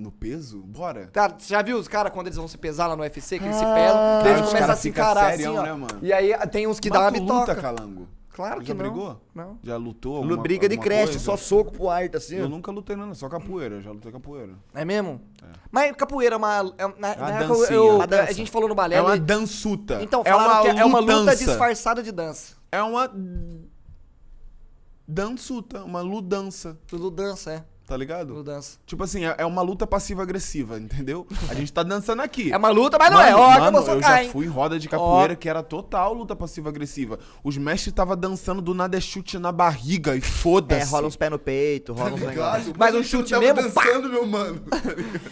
No 0.00 0.10
peso? 0.10 0.60
Bora. 0.62 1.08
Cara, 1.12 1.34
você 1.38 1.48
já 1.52 1.60
viu 1.60 1.76
os 1.78 1.86
caras 1.86 2.10
quando 2.12 2.26
eles 2.28 2.36
vão 2.36 2.48
se 2.48 2.56
pesar 2.56 2.86
lá 2.86 2.96
no 2.96 3.02
UFC, 3.02 3.38
que 3.38 3.44
eles 3.44 3.56
se 3.56 3.64
Ah. 3.64 3.74
pesam, 3.74 4.26
eles 4.32 4.40
começam 4.46 4.58
cara 4.60 4.72
a 4.72 4.76
se 4.76 4.88
encarar 4.88 5.34
assim, 5.34 5.46
ó. 5.46 5.62
né, 5.62 5.72
mano? 5.74 5.98
E 6.00 6.10
aí 6.12 6.32
tem 6.50 6.66
uns 6.66 6.80
que 6.80 6.88
Mas 6.88 6.98
dá 6.98 7.04
uma 7.04 7.12
tu 7.12 7.20
bitoca. 7.20 7.40
luta, 7.40 7.54
calango? 7.56 8.08
Claro 8.32 8.60
que 8.62 8.68
Já 8.68 8.74
não. 8.74 8.78
brigou? 8.80 9.20
Não. 9.34 9.58
Já 9.62 9.76
lutou? 9.76 10.14
Lu 10.14 10.22
alguma- 10.22 10.42
briga 10.42 10.66
de 10.68 10.76
alguma 10.76 10.84
creche, 10.84 11.04
coisa? 11.12 11.18
só 11.18 11.36
soco 11.36 11.72
pro 11.72 11.90
ar, 11.90 12.08
assim. 12.14 12.36
Eu 12.36 12.48
nunca 12.48 12.70
lutei, 12.72 12.96
não. 12.96 13.12
Só 13.14 13.28
capoeira. 13.28 13.82
Já 13.82 13.90
lutei 13.90 14.10
capoeira. 14.10 14.54
É 14.72 14.84
mesmo? 14.86 15.20
Mas 15.70 15.94
capoeira 15.94 16.36
é 16.36 16.38
uma. 16.38 16.58
É, 16.78 16.86
na, 16.86 16.96
na 16.96 17.14
uma 17.16 17.30
época 17.30 17.42
eu- 17.42 17.48
dancinha. 17.48 17.76
eu- 17.76 17.96
Uma 17.96 18.06
dança. 18.06 18.30
a 18.30 18.32
gente 18.32 18.50
falou 18.50 18.68
no 18.68 18.74
balé. 18.74 18.96
É 18.96 19.02
uma 19.02 19.12
ele- 19.16 19.20
dançuta. 19.20 20.02
Então, 20.02 20.22
é 20.24 20.30
falaram 20.30 20.52
uma 20.64 20.74
que 20.74 20.80
é 20.80 20.84
uma 20.86 21.00
luta 21.00 21.12
lutança. 21.12 21.44
disfarçada 21.44 22.02
de 22.02 22.10
dança. 22.12 22.54
É 22.72 22.80
uma 22.82 23.12
dançuta, 25.06 25.82
uma 25.84 26.00
ludança, 26.00 26.78
Tudo 26.86 27.10
dança, 27.10 27.52
é. 27.52 27.64
Tá 27.90 27.96
ligado? 27.96 28.44
Tipo 28.86 29.02
assim, 29.02 29.24
é 29.26 29.34
é 29.38 29.44
uma 29.44 29.62
luta 29.62 29.84
passiva-agressiva, 29.86 30.78
entendeu? 30.78 31.26
A 31.48 31.54
gente 31.54 31.72
tá 31.72 31.82
dançando 31.82 32.22
aqui. 32.22 32.52
É 32.52 32.56
uma 32.56 32.68
luta, 32.70 32.96
mas 32.98 33.10
não 33.10 33.20
é. 33.20 33.32
Mano, 33.32 33.42
Ó, 33.42 33.58
mano, 33.58 33.78
eu 33.78 34.00
cá, 34.00 34.22
já 34.22 34.30
fui 34.30 34.46
em 34.46 34.48
roda 34.48 34.78
de 34.78 34.88
capoeira 34.88 35.34
que 35.34 35.48
era 35.48 35.60
total 35.62 36.14
luta 36.14 36.36
passiva-agressiva. 36.36 37.18
Os 37.42 37.56
mestres 37.58 37.92
tava 37.92 38.14
dançando 38.14 38.62
do 38.62 38.72
nada 38.74 38.96
é 38.96 39.00
chute 39.00 39.38
na 39.38 39.50
barriga 39.50 40.14
e 40.14 40.18
É, 40.18 40.20
foda-se. 40.20 40.90
rola 40.92 41.08
uns 41.08 41.16
pés 41.16 41.30
no 41.32 41.38
peito, 41.38 41.92
rola 41.92 42.12
uns 42.12 42.20
negócios. 42.20 42.72
Mas 42.78 42.94
um 42.94 43.02
chute 43.02 43.36
mesmo, 43.36 43.70
pá! 43.72 43.82
dançando, 43.84 44.08
meu 44.08 44.24
mano. 44.26 44.60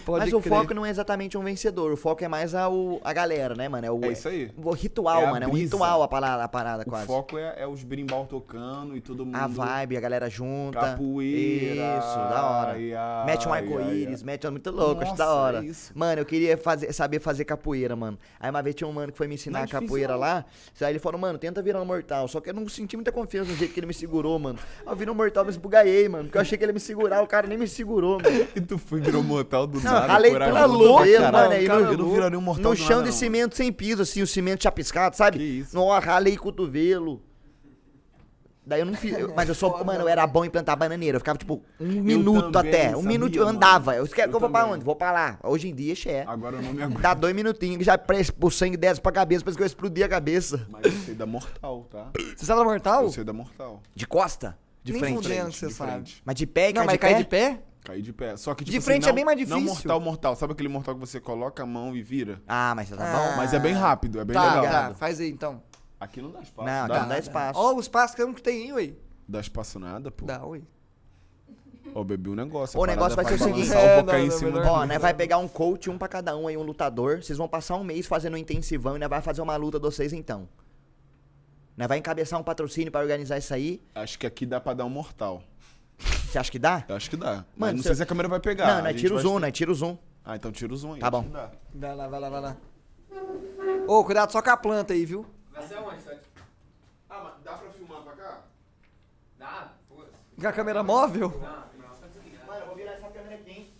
Pode 0.04 0.24
Mas 0.24 0.32
o 0.32 0.40
crer. 0.40 0.52
foco 0.58 0.74
não 0.74 0.84
é 0.84 0.90
exatamente 0.90 1.38
um 1.38 1.44
vencedor, 1.44 1.92
o 1.92 1.96
foco 1.96 2.24
é 2.24 2.28
mais 2.28 2.54
a, 2.54 2.68
o- 2.68 3.00
a 3.04 3.12
galera, 3.12 3.54
né, 3.54 3.68
mano? 3.68 3.86
É, 3.86 3.90
o, 3.90 4.04
É 4.04 4.12
isso 4.12 4.28
aí. 4.28 4.50
O 4.56 4.72
ritual, 4.72 5.22
É 5.22 5.30
mano. 5.30 5.44
É 5.44 5.48
um 5.48 5.52
ritual 5.52 6.02
a 6.02 6.08
parada, 6.08 6.42
a 6.44 6.48
parada 6.48 6.82
O 6.84 6.90
quase. 6.90 7.06
foco 7.06 7.38
é, 7.38 7.54
é 7.58 7.66
os 7.66 7.82
brimbal 7.84 8.26
tocando 8.26 8.96
e 8.96 9.00
todo 9.00 9.24
mundo. 9.24 9.36
A 9.36 9.46
vibe, 9.46 9.96
a 9.96 10.00
galera 10.00 10.28
junta. 10.28 10.80
Capoeira. 10.80 11.98
Isso, 11.98 12.16
da 12.16 12.46
hora. 12.46 12.47
Ai, 12.48 12.94
ai, 12.94 13.26
mete 13.26 13.48
um 13.48 13.52
arco-íris, 13.52 14.22
mete 14.22 14.46
um 14.46 14.50
muito 14.50 14.70
louco, 14.70 15.02
acho 15.02 15.10
Nossa, 15.12 15.24
da 15.24 15.32
hora. 15.34 15.58
é 15.58 15.64
isso. 15.64 15.92
Mano, 15.94 16.20
eu 16.20 16.24
queria 16.26 16.56
fazer, 16.56 16.92
saber 16.92 17.20
fazer 17.20 17.44
capoeira, 17.44 17.94
mano. 17.94 18.18
Aí 18.40 18.50
uma 18.50 18.62
vez 18.62 18.74
tinha 18.74 18.88
um 18.88 18.92
mano 18.92 19.12
que 19.12 19.18
foi 19.18 19.26
me 19.26 19.34
Não 19.34 19.34
ensinar 19.34 19.60
é 19.60 19.62
difícil, 19.66 19.80
capoeira 19.86 20.12
não. 20.14 20.20
lá. 20.20 20.44
Aí 20.80 20.92
ele 20.92 20.98
falou, 20.98 21.20
mano, 21.20 21.38
tenta 21.38 21.60
virar 21.62 21.80
um 21.80 21.84
mortal. 21.84 22.26
Só 22.28 22.40
que 22.40 22.50
eu 22.50 22.54
não 22.54 22.68
senti 22.68 22.96
muita 22.96 23.12
confiança 23.12 23.50
no 23.50 23.56
jeito 23.56 23.72
que 23.74 23.80
ele 23.80 23.86
me 23.86 23.94
segurou, 23.94 24.38
mano. 24.38 24.58
Aí 24.86 24.92
eu 24.92 24.96
virei 24.96 25.12
um 25.12 25.16
mortal, 25.16 25.44
me 25.44 25.50
esbugaiei, 25.50 26.08
mano. 26.08 26.24
Porque 26.24 26.38
eu 26.38 26.42
achei 26.42 26.56
que 26.58 26.64
ele 26.64 26.70
ia 26.70 26.74
me 26.74 26.80
segurar, 26.80 27.22
o 27.22 27.26
cara 27.26 27.46
nem 27.46 27.58
me 27.58 27.66
segurou, 27.68 28.18
mano. 28.22 28.28
E 28.56 28.60
tu 28.60 28.78
foi 28.78 29.00
virou 29.00 29.22
mortal 29.22 29.66
do 29.66 29.78
Não, 29.80 29.92
nada. 29.92 30.06
ralei 30.06 30.30
tudo 30.32 30.44
no 30.46 30.78
cotovelo, 30.78 31.24
Caralho, 31.24 31.32
mano. 31.32 31.52
Aí 31.52 31.66
cara, 31.66 31.80
eu 31.80 31.98
não 31.98 32.10
viraria 32.10 32.38
um 32.38 32.42
mortal 32.42 32.70
no 32.72 32.76
chão 32.76 32.88
nada, 32.98 33.02
de 33.04 33.10
não. 33.10 33.16
cimento 33.16 33.56
sem 33.56 33.72
piso, 33.72 34.02
assim, 34.02 34.22
o 34.22 34.26
cimento 34.26 34.62
chapiscado, 34.62 35.16
sabe? 35.16 35.38
Que 35.38 35.44
isso. 35.44 35.76
Não, 35.76 35.88
ralei 35.98 36.36
cotovelo. 36.36 37.22
Daí 38.68 38.80
eu 38.80 38.86
não 38.86 38.94
fiz. 38.94 39.18
eu- 39.18 39.32
mas 39.36 39.48
eu 39.48 39.54
sou. 39.54 39.82
Mano, 39.84 40.00
eu 40.02 40.08
era 40.08 40.26
bom 40.26 40.44
em 40.44 40.50
plantar 40.50 40.76
bananeira. 40.76 41.16
Eu 41.16 41.20
ficava, 41.20 41.38
tipo, 41.38 41.62
um 41.80 41.86
minuto 42.02 42.52
também, 42.52 42.70
até. 42.74 42.96
Um 42.96 43.02
minuto 43.02 43.34
eu 43.34 43.48
andava. 43.48 43.94
Eu, 43.96 44.06
quero 44.06 44.28
Eu 44.28 44.30
que 44.30 44.36
eu 44.36 44.40
vou 44.40 44.50
pra 44.50 44.66
onde? 44.66 44.84
Vou 44.84 44.94
pra 44.94 45.10
lá. 45.10 45.38
Hoje 45.42 45.68
em 45.68 45.74
dia, 45.74 45.94
xé. 45.94 46.24
Agora 46.28 46.56
eu 46.56 46.62
não 46.62 46.72
me 46.74 46.82
aguento. 46.82 47.00
Dá 47.00 47.14
dois 47.14 47.34
minutinhos 47.34 47.78
que 47.78 47.84
já 47.84 47.96
presta 47.96 48.34
o 48.40 48.50
sangue 48.50 48.76
desce 48.76 49.00
pra 49.00 49.10
cabeça, 49.10 49.42
parece 49.42 49.56
que 49.56 49.62
eu 49.62 49.66
explodi 49.66 50.02
a 50.04 50.08
cabeça. 50.08 50.66
Mas 50.68 50.84
eu 50.84 50.92
sei 51.00 51.14
da 51.14 51.24
mortal, 51.26 51.86
tá? 51.90 52.08
Você 52.36 52.44
sabe 52.44 52.58
da 52.60 52.64
mortal? 52.64 53.02
Eu 53.04 53.10
sei 53.10 53.24
da 53.24 53.32
mortal. 53.32 53.82
De 53.94 54.06
costa? 54.06 54.56
De 54.84 54.92
Nem 54.92 55.00
frente. 55.00 55.16
fudendo, 55.22 55.50
de 55.50 55.56
você 55.56 55.70
sabe. 55.70 55.90
frente. 55.92 56.22
Mas 56.24 56.34
de 56.36 56.46
pé, 56.46 56.66
Não, 56.68 56.74
cai 56.74 56.84
mas 56.86 56.92
de 56.92 56.98
cair 56.98 57.12
pé? 57.14 57.18
de 57.18 57.24
pé? 57.56 57.62
Cair 57.84 58.02
de 58.02 58.12
pé. 58.12 58.36
Só 58.36 58.54
que, 58.54 58.64
tipo 58.64 58.72
De 58.72 58.78
assim, 58.78 58.84
frente 58.84 59.04
é 59.04 59.08
não- 59.08 59.14
bem 59.14 59.24
mais 59.24 59.38
Não 59.38 59.44
difícil. 59.58 59.74
mortal, 59.74 60.00
mortal. 60.00 60.36
Sabe 60.36 60.52
aquele 60.52 60.68
mortal 60.68 60.94
que 60.94 61.00
você 61.00 61.18
coloca 61.20 61.62
a 61.62 61.66
mão 61.66 61.96
e 61.96 62.02
vira? 62.02 62.40
Ah, 62.46 62.74
mas 62.76 62.90
tá 62.90 62.96
Ah. 62.98 63.30
bom. 63.30 63.36
Mas 63.36 63.54
é 63.54 63.58
bem 63.58 63.72
rápido, 63.72 64.20
é 64.20 64.24
bem 64.24 64.34
Tá, 64.34 64.60
legal. 64.60 64.88
tá, 64.90 64.94
faz 64.94 65.20
aí 65.20 65.30
então. 65.30 65.62
Aqui 66.00 66.22
não 66.22 66.30
dá 66.30 66.40
espaço. 66.40 66.68
Não, 66.68 66.88
dá, 66.88 66.94
aqui 66.94 67.02
não 67.02 67.08
dá 67.08 67.18
espaço. 67.18 67.58
Ó, 67.58 67.74
o 67.74 67.80
espaço 67.80 68.14
que 68.14 68.22
eu 68.22 68.26
não 68.26 68.34
tem 68.34 68.64
aí, 68.64 68.72
ué. 68.72 68.92
dá 69.26 69.40
espaço 69.40 69.78
nada, 69.78 70.10
pô. 70.10 70.26
Dá, 70.26 70.44
ué. 70.46 70.62
Ó, 71.94 72.04
bebi 72.04 72.30
um 72.30 72.34
negócio. 72.34 72.78
O 72.78 72.84
negócio 72.84 73.16
vai 73.16 73.24
ser 73.24 73.34
o 73.34 73.38
seguinte. 73.38 73.72
É, 73.72 74.02
não, 74.02 74.12
não, 74.12 74.30
cima 74.30 74.70
Ó, 74.70 74.84
né, 74.84 74.98
vai 74.98 75.14
pegar 75.14 75.38
um 75.38 75.48
coach, 75.48 75.88
um 75.90 75.98
pra 75.98 76.06
cada 76.08 76.36
um 76.36 76.46
aí, 76.46 76.56
um 76.56 76.62
lutador. 76.62 77.22
Vocês 77.22 77.38
vão 77.38 77.48
passar 77.48 77.76
um 77.76 77.84
mês 77.84 78.06
fazendo 78.06 78.34
um 78.34 78.36
intensivão 78.36 78.96
e 78.96 78.98
né, 78.98 79.08
vai 79.08 79.22
fazer 79.22 79.40
uma 79.40 79.56
luta 79.56 79.78
de 79.78 79.84
vocês 79.84 80.12
então. 80.12 80.48
Né, 81.76 81.86
vai 81.86 81.98
encabeçar 81.98 82.38
um 82.38 82.42
patrocínio 82.42 82.90
pra 82.92 83.00
organizar 83.00 83.38
isso 83.38 83.54
aí. 83.54 83.80
Acho 83.94 84.18
que 84.18 84.26
aqui 84.26 84.44
dá 84.44 84.60
pra 84.60 84.74
dar 84.74 84.84
um 84.84 84.90
mortal. 84.90 85.42
Você 85.98 86.38
acha 86.38 86.50
que 86.50 86.58
dá? 86.58 86.84
Eu 86.88 86.96
acho 86.96 87.08
que 87.08 87.16
dá. 87.16 87.32
Mano, 87.32 87.46
Mas 87.56 87.72
não 87.74 87.78
se- 87.82 87.88
sei 87.88 87.94
se 87.96 88.02
a 88.02 88.06
câmera 88.06 88.28
vai 88.28 88.40
pegar. 88.40 88.82
não, 88.82 88.90
gente 88.90 89.00
tira 89.00 89.14
o 89.14 89.18
zoom, 89.18 89.38
né? 89.38 89.50
Tira 89.50 89.70
o 89.70 89.74
zoom. 89.74 89.96
Ah, 90.24 90.36
então 90.36 90.52
tira 90.52 90.72
o 90.72 90.76
zoom 90.76 90.94
aí. 90.94 91.00
Tá 91.00 91.10
bom. 91.10 91.26
dá. 91.28 91.50
Vai 91.74 91.94
lá, 91.96 92.06
vai 92.06 92.20
lá, 92.20 92.28
vai 92.28 92.40
lá. 92.40 92.56
Ô, 93.86 94.04
cuidado 94.04 94.30
só 94.30 94.42
com 94.42 94.50
a 94.50 94.56
planta 94.56 94.92
aí, 94.92 95.06
viu? 95.06 95.24
Ser 95.66 95.78
onde? 95.78 96.02
Tá? 96.02 96.18
Ah, 97.10 97.20
mas 97.24 97.42
dá 97.42 97.56
pra 97.56 97.70
filmar 97.70 98.02
pra 98.02 98.12
cá? 98.12 98.42
Dá? 99.38 99.72
Foda-se. 99.88 100.40
Com 100.40 100.48
a 100.48 100.52
câmera 100.52 100.82
móvel? 100.82 101.30
Não, 101.30 101.38
não, 101.38 101.46
tá. 101.46 101.66
Mano, 102.46 102.60
eu 102.60 102.66
vou 102.66 102.76
virar 102.76 102.92
essa 102.92 103.08
câmera 103.10 103.34
aqui, 103.34 103.50
hein? 103.50 103.74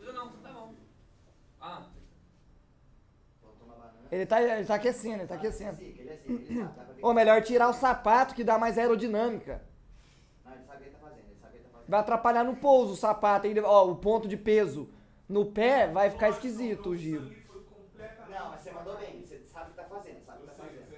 Não, 0.00 0.12
não, 0.12 0.32
tá 0.32 0.52
bom. 0.52 0.74
Ah, 1.60 1.86
Ele 4.10 4.24
tá, 4.24 4.42
ele 4.42 4.64
tá 4.66 4.74
aquecendo, 4.74 5.18
ele 5.22 5.26
tá 5.26 5.34
aquecendo. 5.34 5.78
Ou 7.02 7.12
melhor, 7.12 7.42
tirar 7.42 7.68
o 7.68 7.74
sapato 7.74 8.34
que 8.34 8.42
dá 8.42 8.58
mais 8.58 8.78
aerodinâmica. 8.78 9.62
Vai 11.88 12.00
atrapalhar 12.00 12.44
no 12.44 12.56
pouso 12.56 12.92
o 12.92 12.96
sapato. 12.96 13.46
Aí, 13.46 13.58
ó, 13.60 13.88
o 13.88 13.96
ponto 13.96 14.28
de 14.28 14.36
peso 14.36 14.90
no 15.28 15.46
pé 15.46 15.86
vai 15.88 16.10
ficar 16.10 16.28
esquisito 16.28 16.90
o 16.90 16.96
giro. 16.96 17.32
Não, 18.28 18.50
mas 18.50 18.60
você 18.60 18.70
mandou 18.70 18.96
bem. 18.98 19.24
Você 19.24 19.40
sabe 19.46 19.66
o 19.66 19.70
que 19.70 19.76
tá 19.76 19.84
fazendo, 19.84 20.20
sabe 20.24 20.38
o 20.38 20.40
que 20.42 20.46
tá 20.46 20.52
fazendo. 20.52 20.88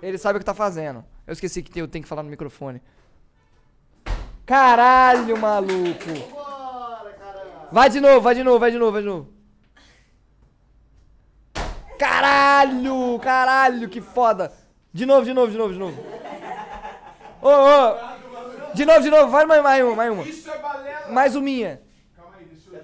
Ele 0.00 0.18
sabe 0.18 0.36
o 0.36 0.40
que 0.40 0.44
tá 0.44 0.54
fazendo. 0.54 1.04
Eu 1.26 1.32
esqueci 1.32 1.62
que 1.62 1.80
eu 1.80 1.88
tenho 1.88 2.02
que 2.02 2.08
falar 2.08 2.22
no 2.22 2.30
microfone. 2.30 2.82
Caralho, 4.46 5.36
maluco. 5.36 6.38
Vai 7.72 7.90
de 7.90 8.00
novo, 8.00 8.20
vai 8.20 8.34
de 8.34 8.42
novo, 8.42 8.58
vai 8.58 8.70
de 8.70 8.78
novo, 8.78 8.92
vai 8.92 9.02
de 9.02 9.08
novo. 9.08 9.32
Caralho! 11.98 13.18
Caralho, 13.18 13.88
que 13.88 14.00
foda! 14.00 14.52
De 14.92 15.04
novo, 15.04 15.24
de 15.24 15.34
novo, 15.34 15.50
de 15.50 15.58
novo, 15.58 15.72
de 15.72 15.78
novo. 15.78 16.00
Ô, 17.42 17.48
ô! 17.48 18.17
De 18.78 18.84
novo, 18.86 19.00
de 19.00 19.10
novo, 19.10 19.28
vai 19.28 19.44
mais, 19.44 19.60
mais 19.60 19.84
uma, 19.84 19.96
mais 19.96 20.12
uma. 20.12 20.22
Isso 20.22 20.48
é 20.48 20.56
balela! 20.56 21.08
Mais 21.08 21.34
uma 21.34 21.42
minha. 21.42 21.82
Calma 22.14 22.36
aí, 22.38 22.44
deixa 22.44 22.70
eu. 22.70 22.80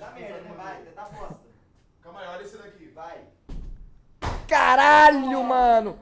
Calma 2.02 2.20
aí, 2.20 2.28
olha 2.30 2.42
esse 2.42 2.56
daqui. 2.58 2.90
Vai. 2.92 3.18
Caralho, 4.48 5.44
mano! 5.44 5.96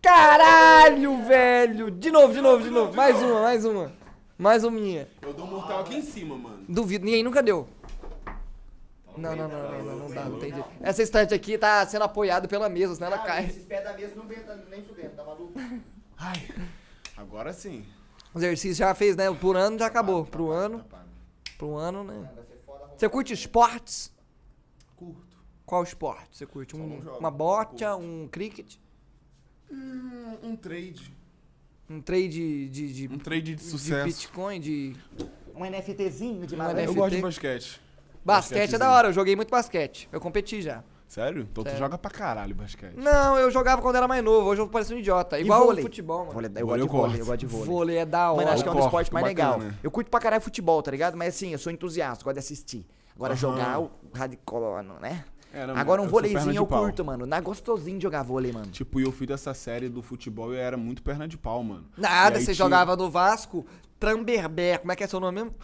Caralho, 0.00 1.22
velho! 1.22 1.90
De 1.90 2.10
novo, 2.10 2.32
de 2.32 2.40
novo, 2.40 2.62
de 2.62 2.70
novo. 2.70 2.96
Mais 2.96 3.22
uma, 3.22 3.42
mais 3.42 3.64
uma. 3.66 3.92
Mais 4.38 4.64
uma 4.64 4.70
minha. 4.70 5.06
Eu 5.20 5.34
dou 5.34 5.44
um 5.44 5.50
mortal 5.50 5.80
aqui 5.80 5.96
em 5.96 6.02
cima, 6.02 6.34
mano. 6.34 6.64
Duvido, 6.66 7.04
ninguém 7.04 7.22
nunca 7.22 7.42
deu. 7.42 7.68
Não, 9.18 9.36
não, 9.36 9.48
não, 9.48 9.70
não, 9.70 9.82
não, 9.84 9.96
não 9.96 10.14
dá, 10.14 10.24
não 10.24 10.38
tem 10.38 10.50
jeito. 10.50 10.68
Essa 10.80 11.02
estante 11.02 11.34
aqui 11.34 11.58
tá 11.58 11.84
sendo 11.84 12.04
apoiada 12.04 12.48
pela 12.48 12.70
mesa, 12.70 12.94
senão 12.94 13.08
ela 13.08 13.18
cai. 13.18 13.44
Esses 13.44 13.66
pés 13.66 13.84
da 13.84 13.92
mesa 13.92 14.14
não 14.16 14.26
venta 14.26 14.56
nem 14.70 14.82
fudendo, 14.82 15.10
tá 15.10 15.24
maluco? 15.24 15.52
Ai. 16.16 16.48
Agora 17.18 17.52
sim. 17.52 17.84
O 18.34 18.38
exercício 18.38 18.74
já 18.76 18.94
fez, 18.94 19.16
né? 19.16 19.32
Por 19.32 19.56
ano 19.56 19.78
já 19.78 19.86
acabou. 19.86 20.24
Tá 20.24 20.30
Pro 20.30 20.50
ano, 20.50 20.84
pro 21.58 21.76
ano, 21.76 22.04
né? 22.04 22.28
Você 22.96 23.08
curte 23.08 23.32
esportes? 23.32 24.12
Curto. 24.96 25.38
Qual 25.66 25.82
esporte 25.82 26.36
você 26.36 26.46
curte? 26.46 26.76
Um- 26.76 27.00
uma 27.18 27.30
bocha, 27.30 27.96
um 27.96 28.28
cricket? 28.30 28.76
Hum, 29.70 30.36
um 30.42 30.56
trade. 30.56 31.12
Um 31.88 32.00
trade 32.00 32.68
de, 32.68 32.92
de, 32.92 33.08
Um 33.12 33.18
trade 33.18 33.42
de 33.42 33.54
de 33.56 33.62
sucesso. 33.64 34.04
Bitcoin, 34.06 34.60
de 34.60 34.96
Um 35.54 35.64
NFTzinho 35.64 36.46
de 36.46 36.54
Um 36.54 36.58
malandro. 36.58 36.80
Eu 36.82 36.86
NFT. 36.86 36.98
gosto 36.98 37.16
de 37.16 37.22
basquete. 37.22 37.80
basquete 38.24 38.74
é 38.74 38.78
da 38.78 38.90
hora. 38.92 39.08
Eu 39.08 39.12
joguei 39.12 39.34
muito 39.34 39.50
basquete. 39.50 40.08
Eu 40.12 40.20
competi 40.20 40.62
já. 40.62 40.84
Sério? 41.10 41.42
Então 41.50 41.64
Sério. 41.64 41.76
tu 41.76 41.80
joga 41.82 41.98
pra 41.98 42.08
caralho 42.08 42.54
basquete. 42.54 42.94
Não, 42.94 43.36
eu 43.36 43.50
jogava 43.50 43.82
quando 43.82 43.96
era 43.96 44.06
mais 44.06 44.22
novo. 44.22 44.48
Hoje 44.48 44.60
eu 44.62 44.68
pareço 44.68 44.94
um 44.94 44.98
idiota. 44.98 45.40
E 45.40 45.42
Igual 45.42 45.62
o 45.62 45.64
vôlei? 45.66 45.82
futebol, 45.82 46.20
mano. 46.20 46.30
Vôlei, 46.32 46.50
eu 46.54 46.66
Vôlei 46.66 46.86
gosto 46.86 46.88
de 46.90 46.96
eu 46.96 47.00
vôlei, 47.02 47.20
eu 47.20 47.26
gosto 47.26 47.38
de 47.40 47.46
vôlei. 47.46 47.66
Vôlei 47.66 47.96
é 47.98 48.06
da 48.06 48.30
hora. 48.30 48.42
Mano, 48.42 48.52
acho 48.54 48.62
que 48.62 48.68
é 48.68 48.72
um 48.72 48.76
dos 48.76 48.84
esportes 48.84 49.10
mais 49.12 49.26
bacana, 49.26 49.56
legais. 49.56 49.72
né? 49.72 49.78
Eu 49.82 49.90
curto 49.90 50.08
pra 50.08 50.20
caralho 50.20 50.40
futebol, 50.40 50.80
tá 50.84 50.90
ligado? 50.92 51.16
Mas 51.16 51.34
assim, 51.34 51.50
eu 51.52 51.58
sou 51.58 51.72
entusiasta, 51.72 52.22
gosto 52.22 52.34
de 52.34 52.38
assistir. 52.38 52.86
Agora 53.16 53.32
Aham. 53.32 53.40
jogar 53.40 53.80
o 53.80 53.90
radical, 54.14 54.82
né? 55.00 55.24
É, 55.52 55.66
não, 55.66 55.76
Agora 55.76 56.00
um 56.00 56.04
eu 56.04 56.10
vôleizinho 56.10 56.54
eu 56.54 56.64
pau. 56.64 56.84
curto, 56.84 57.04
mano. 57.04 57.26
Não 57.26 57.36
é 57.36 57.40
gostosinho 57.40 57.98
de 57.98 58.04
jogar 58.04 58.22
vôlei, 58.22 58.52
mano. 58.52 58.66
Tipo, 58.70 59.00
eu 59.00 59.10
fui 59.10 59.26
dessa 59.26 59.52
série 59.52 59.88
do 59.88 60.00
futebol 60.00 60.52
e 60.54 60.56
eu 60.58 60.62
era 60.62 60.76
muito 60.76 61.02
perna 61.02 61.26
de 61.26 61.36
pau, 61.36 61.60
mano. 61.64 61.86
Nada, 61.98 62.38
você 62.38 62.44
tinha- 62.44 62.54
jogava 62.54 62.94
no 62.94 63.10
Vasco, 63.10 63.66
Tramberber. 63.98 64.78
Como 64.78 64.92
é 64.92 64.94
que 64.94 65.02
é 65.02 65.08
seu 65.08 65.18
nome 65.18 65.42
mesmo? 65.42 65.54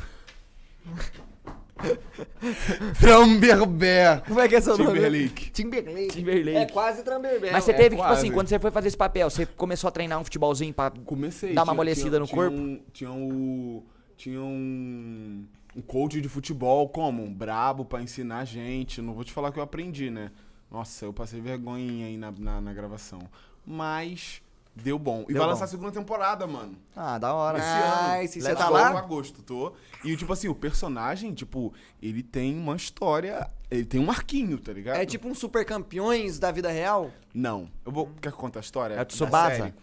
Tramberber. 2.98 4.22
Como 4.26 4.40
é 4.40 4.48
que 4.48 4.56
é 4.56 4.60
seu 4.60 4.76
nome? 4.78 4.92
Timberlake. 4.94 5.50
Timberlake. 5.50 6.08
Timberlake. 6.08 6.56
É 6.56 6.66
quase 6.66 7.02
Tramberber. 7.02 7.52
Mas 7.52 7.64
você 7.64 7.72
é. 7.72 7.74
teve, 7.74 7.90
tipo 7.90 8.02
quase. 8.02 8.20
assim, 8.20 8.32
quando 8.32 8.48
você 8.48 8.58
foi 8.58 8.70
fazer 8.70 8.88
esse 8.88 8.96
papel, 8.96 9.28
você 9.28 9.46
começou 9.46 9.88
a 9.88 9.90
treinar 9.90 10.18
um 10.18 10.24
futebolzinho 10.24 10.72
pra. 10.72 10.90
Comecei. 10.90 11.52
Dá 11.52 11.62
uma 11.62 11.72
amolecida 11.72 12.18
no 12.18 12.26
tinha 12.26 12.36
corpo? 12.36 12.56
Um, 12.56 12.80
tinha 12.92 13.12
um, 13.12 13.82
tinha 14.16 14.40
um, 14.40 15.44
um 15.76 15.82
coach 15.82 16.20
de 16.20 16.28
futebol, 16.28 16.88
como? 16.88 17.22
Um 17.22 17.32
brabo 17.32 17.84
pra 17.84 18.00
ensinar 18.00 18.38
a 18.38 18.44
gente. 18.44 19.02
Não 19.02 19.12
vou 19.12 19.24
te 19.24 19.32
falar 19.32 19.52
que 19.52 19.58
eu 19.58 19.62
aprendi, 19.62 20.10
né? 20.10 20.30
Nossa, 20.70 21.04
eu 21.04 21.12
passei 21.12 21.40
vergonha 21.40 22.06
aí 22.06 22.16
na, 22.16 22.32
na, 22.32 22.60
na 22.60 22.72
gravação. 22.72 23.20
Mas 23.64 24.42
deu 24.76 24.98
bom. 24.98 25.22
E 25.22 25.32
Deu 25.32 25.36
vai 25.38 25.46
bom. 25.46 25.50
lançar 25.52 25.64
a 25.64 25.68
segunda 25.68 25.90
temporada, 25.90 26.46
mano. 26.46 26.76
Ah, 26.94 27.18
da 27.18 27.32
hora. 27.34 27.58
Esse 27.58 27.66
ano. 27.66 28.22
e 28.22 28.28
se 28.28 28.40
você 28.42 28.54
tá 28.54 28.68
lá? 28.68 28.92
em 28.92 28.96
agosto, 28.96 29.42
tô. 29.42 29.72
E, 30.04 30.16
tipo 30.16 30.32
assim, 30.32 30.48
o 30.48 30.54
personagem, 30.54 31.32
tipo, 31.32 31.72
ele 32.02 32.22
tem 32.22 32.56
uma 32.56 32.76
história... 32.76 33.50
Ele 33.70 33.84
tem 33.84 34.00
um 34.00 34.10
arquinho, 34.10 34.58
tá 34.58 34.72
ligado? 34.72 34.96
É 34.98 35.04
tipo 35.06 35.26
um 35.28 35.34
super 35.34 35.64
campeões 35.64 36.38
da 36.38 36.52
vida 36.52 36.70
real? 36.70 37.10
Não. 37.34 37.68
Eu 37.84 37.90
vou... 37.90 38.06
Quer 38.20 38.30
que 38.30 38.36
eu 38.36 38.40
conte 38.40 38.58
a 38.58 38.60
história? 38.60 38.94
É 38.94 38.98
da 38.98 39.04
Tsubasa? 39.04 39.56
série? 39.56 39.74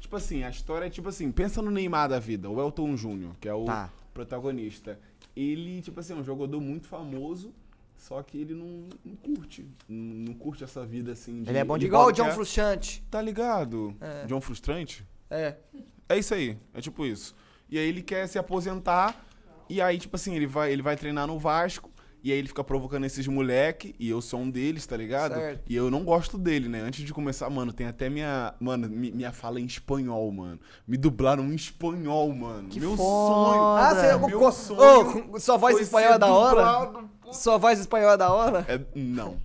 Tipo 0.00 0.16
assim, 0.16 0.42
a 0.44 0.50
história 0.50 0.86
é 0.86 0.90
tipo 0.90 1.08
assim, 1.08 1.30
pensa 1.30 1.62
no 1.62 1.70
Neymar 1.70 2.08
da 2.08 2.18
vida, 2.18 2.50
o 2.50 2.60
Elton 2.60 2.96
Júnior, 2.96 3.32
que 3.40 3.48
é 3.48 3.54
o 3.54 3.64
Tá. 3.64 3.88
protagonista. 4.12 4.98
Ele, 5.36 5.80
tipo 5.80 6.00
assim, 6.00 6.12
é 6.12 6.16
um 6.16 6.24
jogador 6.24 6.60
muito 6.60 6.86
famoso, 6.88 7.54
só 8.00 8.22
que 8.22 8.38
ele 8.38 8.54
não, 8.54 8.88
não 9.04 9.14
curte. 9.16 9.66
Não, 9.88 10.14
não 10.28 10.34
curte 10.34 10.64
essa 10.64 10.84
vida 10.84 11.12
assim. 11.12 11.42
de- 11.42 11.50
Ele 11.50 11.58
é 11.58 11.64
bom 11.64 11.76
de 11.78 11.86
Igual 11.86 12.06
o 12.08 12.12
John 12.12 12.24
quer- 12.24 12.34
Frusciante. 12.34 13.04
Tá 13.10 13.20
ligado? 13.22 13.94
É. 14.00 14.26
John 14.26 14.40
Frustrante? 14.40 15.06
É. 15.30 15.56
É 16.08 16.18
isso 16.18 16.34
aí, 16.34 16.58
é 16.74 16.80
tipo 16.80 17.04
isso. 17.06 17.34
E 17.70 17.78
aí 17.78 17.86
ele 17.88 18.02
quer 18.02 18.26
se 18.26 18.36
aposentar, 18.38 19.24
e 19.68 19.80
aí, 19.80 19.96
tipo 19.98 20.16
assim, 20.16 20.34
ele 20.34 20.46
vai, 20.46 20.72
ele 20.72 20.82
vai 20.82 20.96
treinar 20.96 21.26
no 21.28 21.38
Vasco, 21.38 21.88
e 22.22 22.32
aí 22.32 22.38
ele 22.38 22.48
fica 22.48 22.64
provocando 22.64 23.04
esses 23.06 23.26
moleque, 23.28 23.94
e 23.98 24.10
eu 24.10 24.20
sou 24.20 24.40
um 24.40 24.50
deles, 24.50 24.84
tá 24.84 24.96
ligado? 24.96 25.34
Certo. 25.34 25.62
E 25.70 25.74
eu 25.76 25.88
não 25.90 26.02
gosto 26.04 26.36
dele, 26.36 26.68
né? 26.68 26.80
Antes 26.80 27.04
de 27.04 27.14
começar, 27.14 27.48
mano, 27.48 27.72
tem 27.72 27.86
até 27.86 28.10
minha. 28.10 28.52
Mano, 28.60 28.88
mi- 28.90 29.12
minha 29.12 29.30
fala 29.32 29.60
em 29.60 29.64
espanhol, 29.64 30.30
mano. 30.32 30.58
Me 30.86 30.96
dublaram 30.98 31.44
em 31.44 31.54
espanhol, 31.54 32.30
mano. 32.34 32.68
meu 32.74 32.96
sonho. 32.96 33.62
Ah, 33.78 33.94
você. 33.94 34.26
meu 34.26 34.38
co- 34.38 34.52
sonho 34.52 35.30
Ô, 35.32 35.38
sua 35.40 35.56
voz 35.56 35.74
foi 35.74 35.82
espanhola 35.82 36.16
é 36.16 36.18
da 36.18 36.26
hora? 36.26 37.04
Sua 37.32 37.58
voz 37.58 37.78
espanhola 37.78 38.14
é 38.14 38.16
da 38.16 38.32
hora? 38.32 38.64
É, 38.68 38.80
não, 38.94 39.36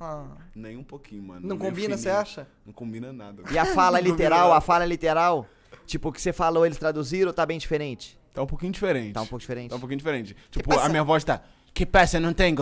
Ah. 0.00 0.24
nem 0.54 0.76
um 0.76 0.84
pouquinho, 0.84 1.22
mano. 1.22 1.46
Não 1.46 1.56
combina, 1.58 1.96
você 1.96 2.08
acha? 2.10 2.46
Não 2.64 2.72
combina 2.72 3.12
nada. 3.12 3.42
E 3.50 3.58
a 3.58 3.64
fala 3.64 3.98
literal, 4.00 4.52
a 4.52 4.60
fala 4.60 4.84
literal? 4.84 5.46
Tipo, 5.86 6.08
o 6.08 6.12
que 6.12 6.20
você 6.20 6.32
falou, 6.32 6.64
eles 6.64 6.78
traduziram, 6.78 7.32
tá 7.32 7.44
bem 7.44 7.58
diferente? 7.58 8.18
Tá 8.32 8.42
um 8.42 8.46
pouquinho 8.46 8.72
diferente. 8.72 9.12
Tá 9.12 9.22
um 9.22 9.26
pouco 9.26 9.40
diferente. 9.40 9.70
Tá 9.70 9.76
um 9.76 9.80
pouquinho 9.80 9.98
diferente. 9.98 10.36
Tipo, 10.50 10.78
a 10.78 10.88
minha 10.88 11.04
voz 11.04 11.22
tá. 11.24 11.42
Que 11.72 11.84
passa? 11.84 12.18
Não 12.18 12.32
tenho. 12.32 12.56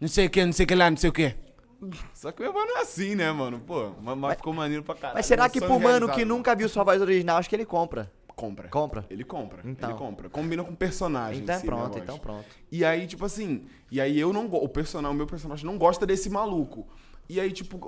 Não 0.00 0.08
sei 0.08 0.26
o 0.26 0.30
que, 0.30 0.44
não 0.44 0.52
sei 0.52 0.64
o 0.64 0.66
que 0.66 0.74
lá, 0.74 0.90
não 0.90 0.96
sei 0.96 1.10
o 1.10 1.12
que. 1.12 1.34
Só 2.14 2.30
que 2.32 2.40
minha 2.40 2.52
voz 2.52 2.66
não 2.68 2.78
é 2.78 2.82
assim, 2.82 3.14
né, 3.14 3.30
mano? 3.32 3.60
Pô, 3.60 3.92
mas, 4.02 4.16
mas 4.18 4.36
ficou 4.36 4.52
maneiro 4.52 4.82
pra 4.82 4.94
caralho. 4.94 5.16
Mas 5.16 5.26
será 5.26 5.48
que 5.48 5.60
pro 5.60 5.80
mano 5.80 6.08
que 6.10 6.24
nunca 6.24 6.54
viu 6.54 6.68
sua 6.68 6.84
voz 6.84 7.00
original, 7.00 7.38
acho 7.38 7.48
que 7.48 7.56
ele 7.56 7.64
compra. 7.66 8.10
Compra. 8.36 8.68
Compra? 8.68 9.06
Ele 9.08 9.24
compra. 9.24 9.62
Então. 9.64 9.88
Ele 9.88 9.98
compra. 9.98 10.28
Combina 10.28 10.62
com 10.62 10.74
personagem. 10.74 11.42
Então 11.42 11.54
minha 11.56 11.64
pronto, 11.64 11.98
então 11.98 12.18
pronto. 12.18 12.46
E 12.70 12.84
aí, 12.84 13.06
tipo 13.06 13.24
assim, 13.24 13.66
e 13.90 13.98
aí 13.98 14.20
eu 14.20 14.30
não 14.30 14.46
o 14.46 14.68
personagem, 14.68 15.14
o 15.14 15.16
meu 15.16 15.26
personagem 15.26 15.64
não 15.64 15.78
gosta 15.78 16.04
desse 16.06 16.28
maluco. 16.28 16.86
E 17.30 17.40
aí, 17.40 17.50
tipo, 17.50 17.78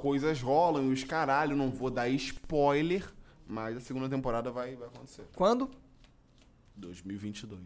coisas 0.00 0.42
rolam 0.42 0.90
e 0.90 0.92
os 0.92 1.04
caralho, 1.04 1.56
não 1.56 1.70
vou 1.70 1.88
dar 1.88 2.08
spoiler, 2.08 3.08
mas 3.46 3.76
a 3.76 3.80
segunda 3.80 4.08
temporada 4.08 4.50
vai, 4.50 4.74
vai 4.74 4.88
acontecer. 4.88 5.24
Quando? 5.36 5.70
2022. 6.74 7.60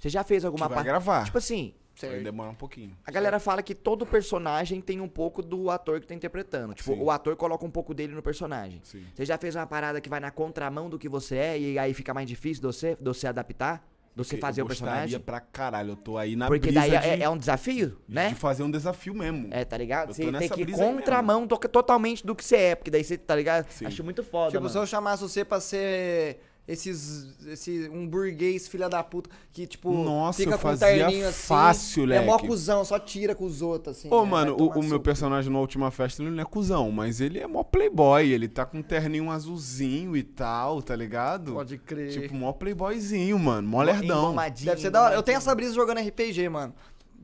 Você 0.00 0.08
já 0.08 0.22
fez 0.22 0.44
alguma 0.44 0.68
parte? 0.68 0.84
gravar. 0.84 1.24
Tipo 1.24 1.38
assim, 1.38 1.74
Vai 2.00 2.20
demorar 2.20 2.50
um 2.50 2.54
pouquinho. 2.54 2.96
a 3.06 3.10
galera 3.10 3.38
fala 3.40 3.62
que 3.62 3.74
todo 3.74 4.04
personagem 4.04 4.80
tem 4.80 5.00
um 5.00 5.08
pouco 5.08 5.40
do 5.42 5.70
ator 5.70 6.00
que 6.00 6.06
tá 6.06 6.14
interpretando. 6.14 6.74
Tipo, 6.74 6.94
Sim. 6.94 7.00
o 7.02 7.10
ator 7.10 7.34
coloca 7.36 7.64
um 7.64 7.70
pouco 7.70 7.94
dele 7.94 8.14
no 8.14 8.22
personagem. 8.22 8.80
Sim. 8.84 9.04
Você 9.14 9.24
já 9.24 9.38
fez 9.38 9.54
uma 9.56 9.66
parada 9.66 10.00
que 10.00 10.08
vai 10.08 10.20
na 10.20 10.30
contramão 10.30 10.90
do 10.90 10.98
que 10.98 11.08
você 11.08 11.36
é 11.36 11.58
e 11.58 11.78
aí 11.78 11.94
fica 11.94 12.12
mais 12.12 12.28
difícil 12.28 12.60
de 12.60 12.66
você, 12.66 12.96
de 12.96 13.04
você 13.04 13.26
adaptar? 13.26 13.86
De 14.14 14.24
você 14.24 14.38
fazer 14.38 14.62
eu 14.62 14.64
o 14.64 14.68
personagem? 14.68 15.00
gostaria 15.02 15.20
pra 15.20 15.40
caralho. 15.40 15.90
Eu 15.90 15.96
tô 15.96 16.16
aí 16.16 16.36
na 16.36 16.46
Porque 16.46 16.70
brisa 16.70 16.80
daí 16.80 16.94
é, 16.94 17.16
de, 17.18 17.22
é 17.22 17.28
um 17.28 17.36
desafio, 17.36 17.98
né? 18.08 18.30
de 18.30 18.34
fazer 18.34 18.62
um 18.62 18.70
desafio 18.70 19.14
mesmo. 19.14 19.48
É, 19.50 19.62
tá 19.62 19.76
ligado? 19.76 20.08
Eu 20.08 20.14
Você 20.14 20.32
tem 20.32 20.48
que 20.48 20.62
ir 20.62 20.72
contramão 20.72 21.46
to- 21.46 21.58
totalmente 21.68 22.24
do 22.26 22.34
que 22.34 22.42
você 22.42 22.56
é, 22.56 22.74
porque 22.74 22.90
daí 22.90 23.04
você, 23.04 23.18
tá 23.18 23.36
ligado? 23.36 23.70
Sim. 23.70 23.84
Acho 23.84 24.02
muito 24.02 24.22
foda, 24.22 24.52
Tipo, 24.52 24.62
mano. 24.62 24.72
se 24.72 24.78
eu 24.78 24.86
chamasse 24.86 25.22
você 25.22 25.44
pra 25.44 25.60
ser 25.60 26.40
esses. 26.66 27.36
Esse, 27.46 27.88
um 27.92 28.06
burguês 28.06 28.66
filha 28.66 28.88
da 28.88 29.02
puta 29.02 29.30
que, 29.52 29.66
tipo, 29.66 29.92
Nossa, 29.92 30.38
fica 30.38 30.54
eu 30.54 30.58
com 30.58 30.68
um 30.70 30.76
terninho 30.76 31.28
assim. 31.28 31.46
fácil, 31.46 32.12
É 32.12 32.24
mó 32.24 32.38
cuzão, 32.38 32.84
só 32.84 32.98
tira 32.98 33.34
com 33.34 33.44
os 33.44 33.62
outros, 33.62 33.98
assim. 33.98 34.08
Ô, 34.10 34.24
né? 34.24 34.30
mano, 34.30 34.56
o, 34.58 34.80
o 34.80 34.82
meu 34.82 34.98
personagem 34.98 35.52
na 35.52 35.58
última 35.58 35.90
festa, 35.90 36.22
ele 36.22 36.30
não 36.30 36.42
é 36.42 36.44
cuzão, 36.44 36.90
mas 36.90 37.20
ele 37.20 37.38
é 37.38 37.46
mó 37.46 37.62
playboy, 37.62 38.30
ele 38.30 38.48
tá 38.48 38.66
com 38.66 38.78
um 38.78 38.82
terninho 38.82 39.30
azulzinho 39.30 40.16
e 40.16 40.22
tal, 40.22 40.82
tá 40.82 40.96
ligado? 40.96 41.52
Pode 41.52 41.78
crer. 41.78 42.10
Tipo, 42.10 42.34
mó 42.34 42.52
playboyzinho, 42.52 43.38
mano, 43.38 43.68
mó 43.68 43.82
lerdão. 43.82 44.34
Deve 44.62 44.80
ser 44.80 44.90
da 44.90 45.04
hora. 45.04 45.14
Eu 45.14 45.22
tenho 45.22 45.38
essa 45.38 45.54
brisa 45.54 45.74
jogando 45.74 46.00
RPG, 46.00 46.48
mano. 46.48 46.74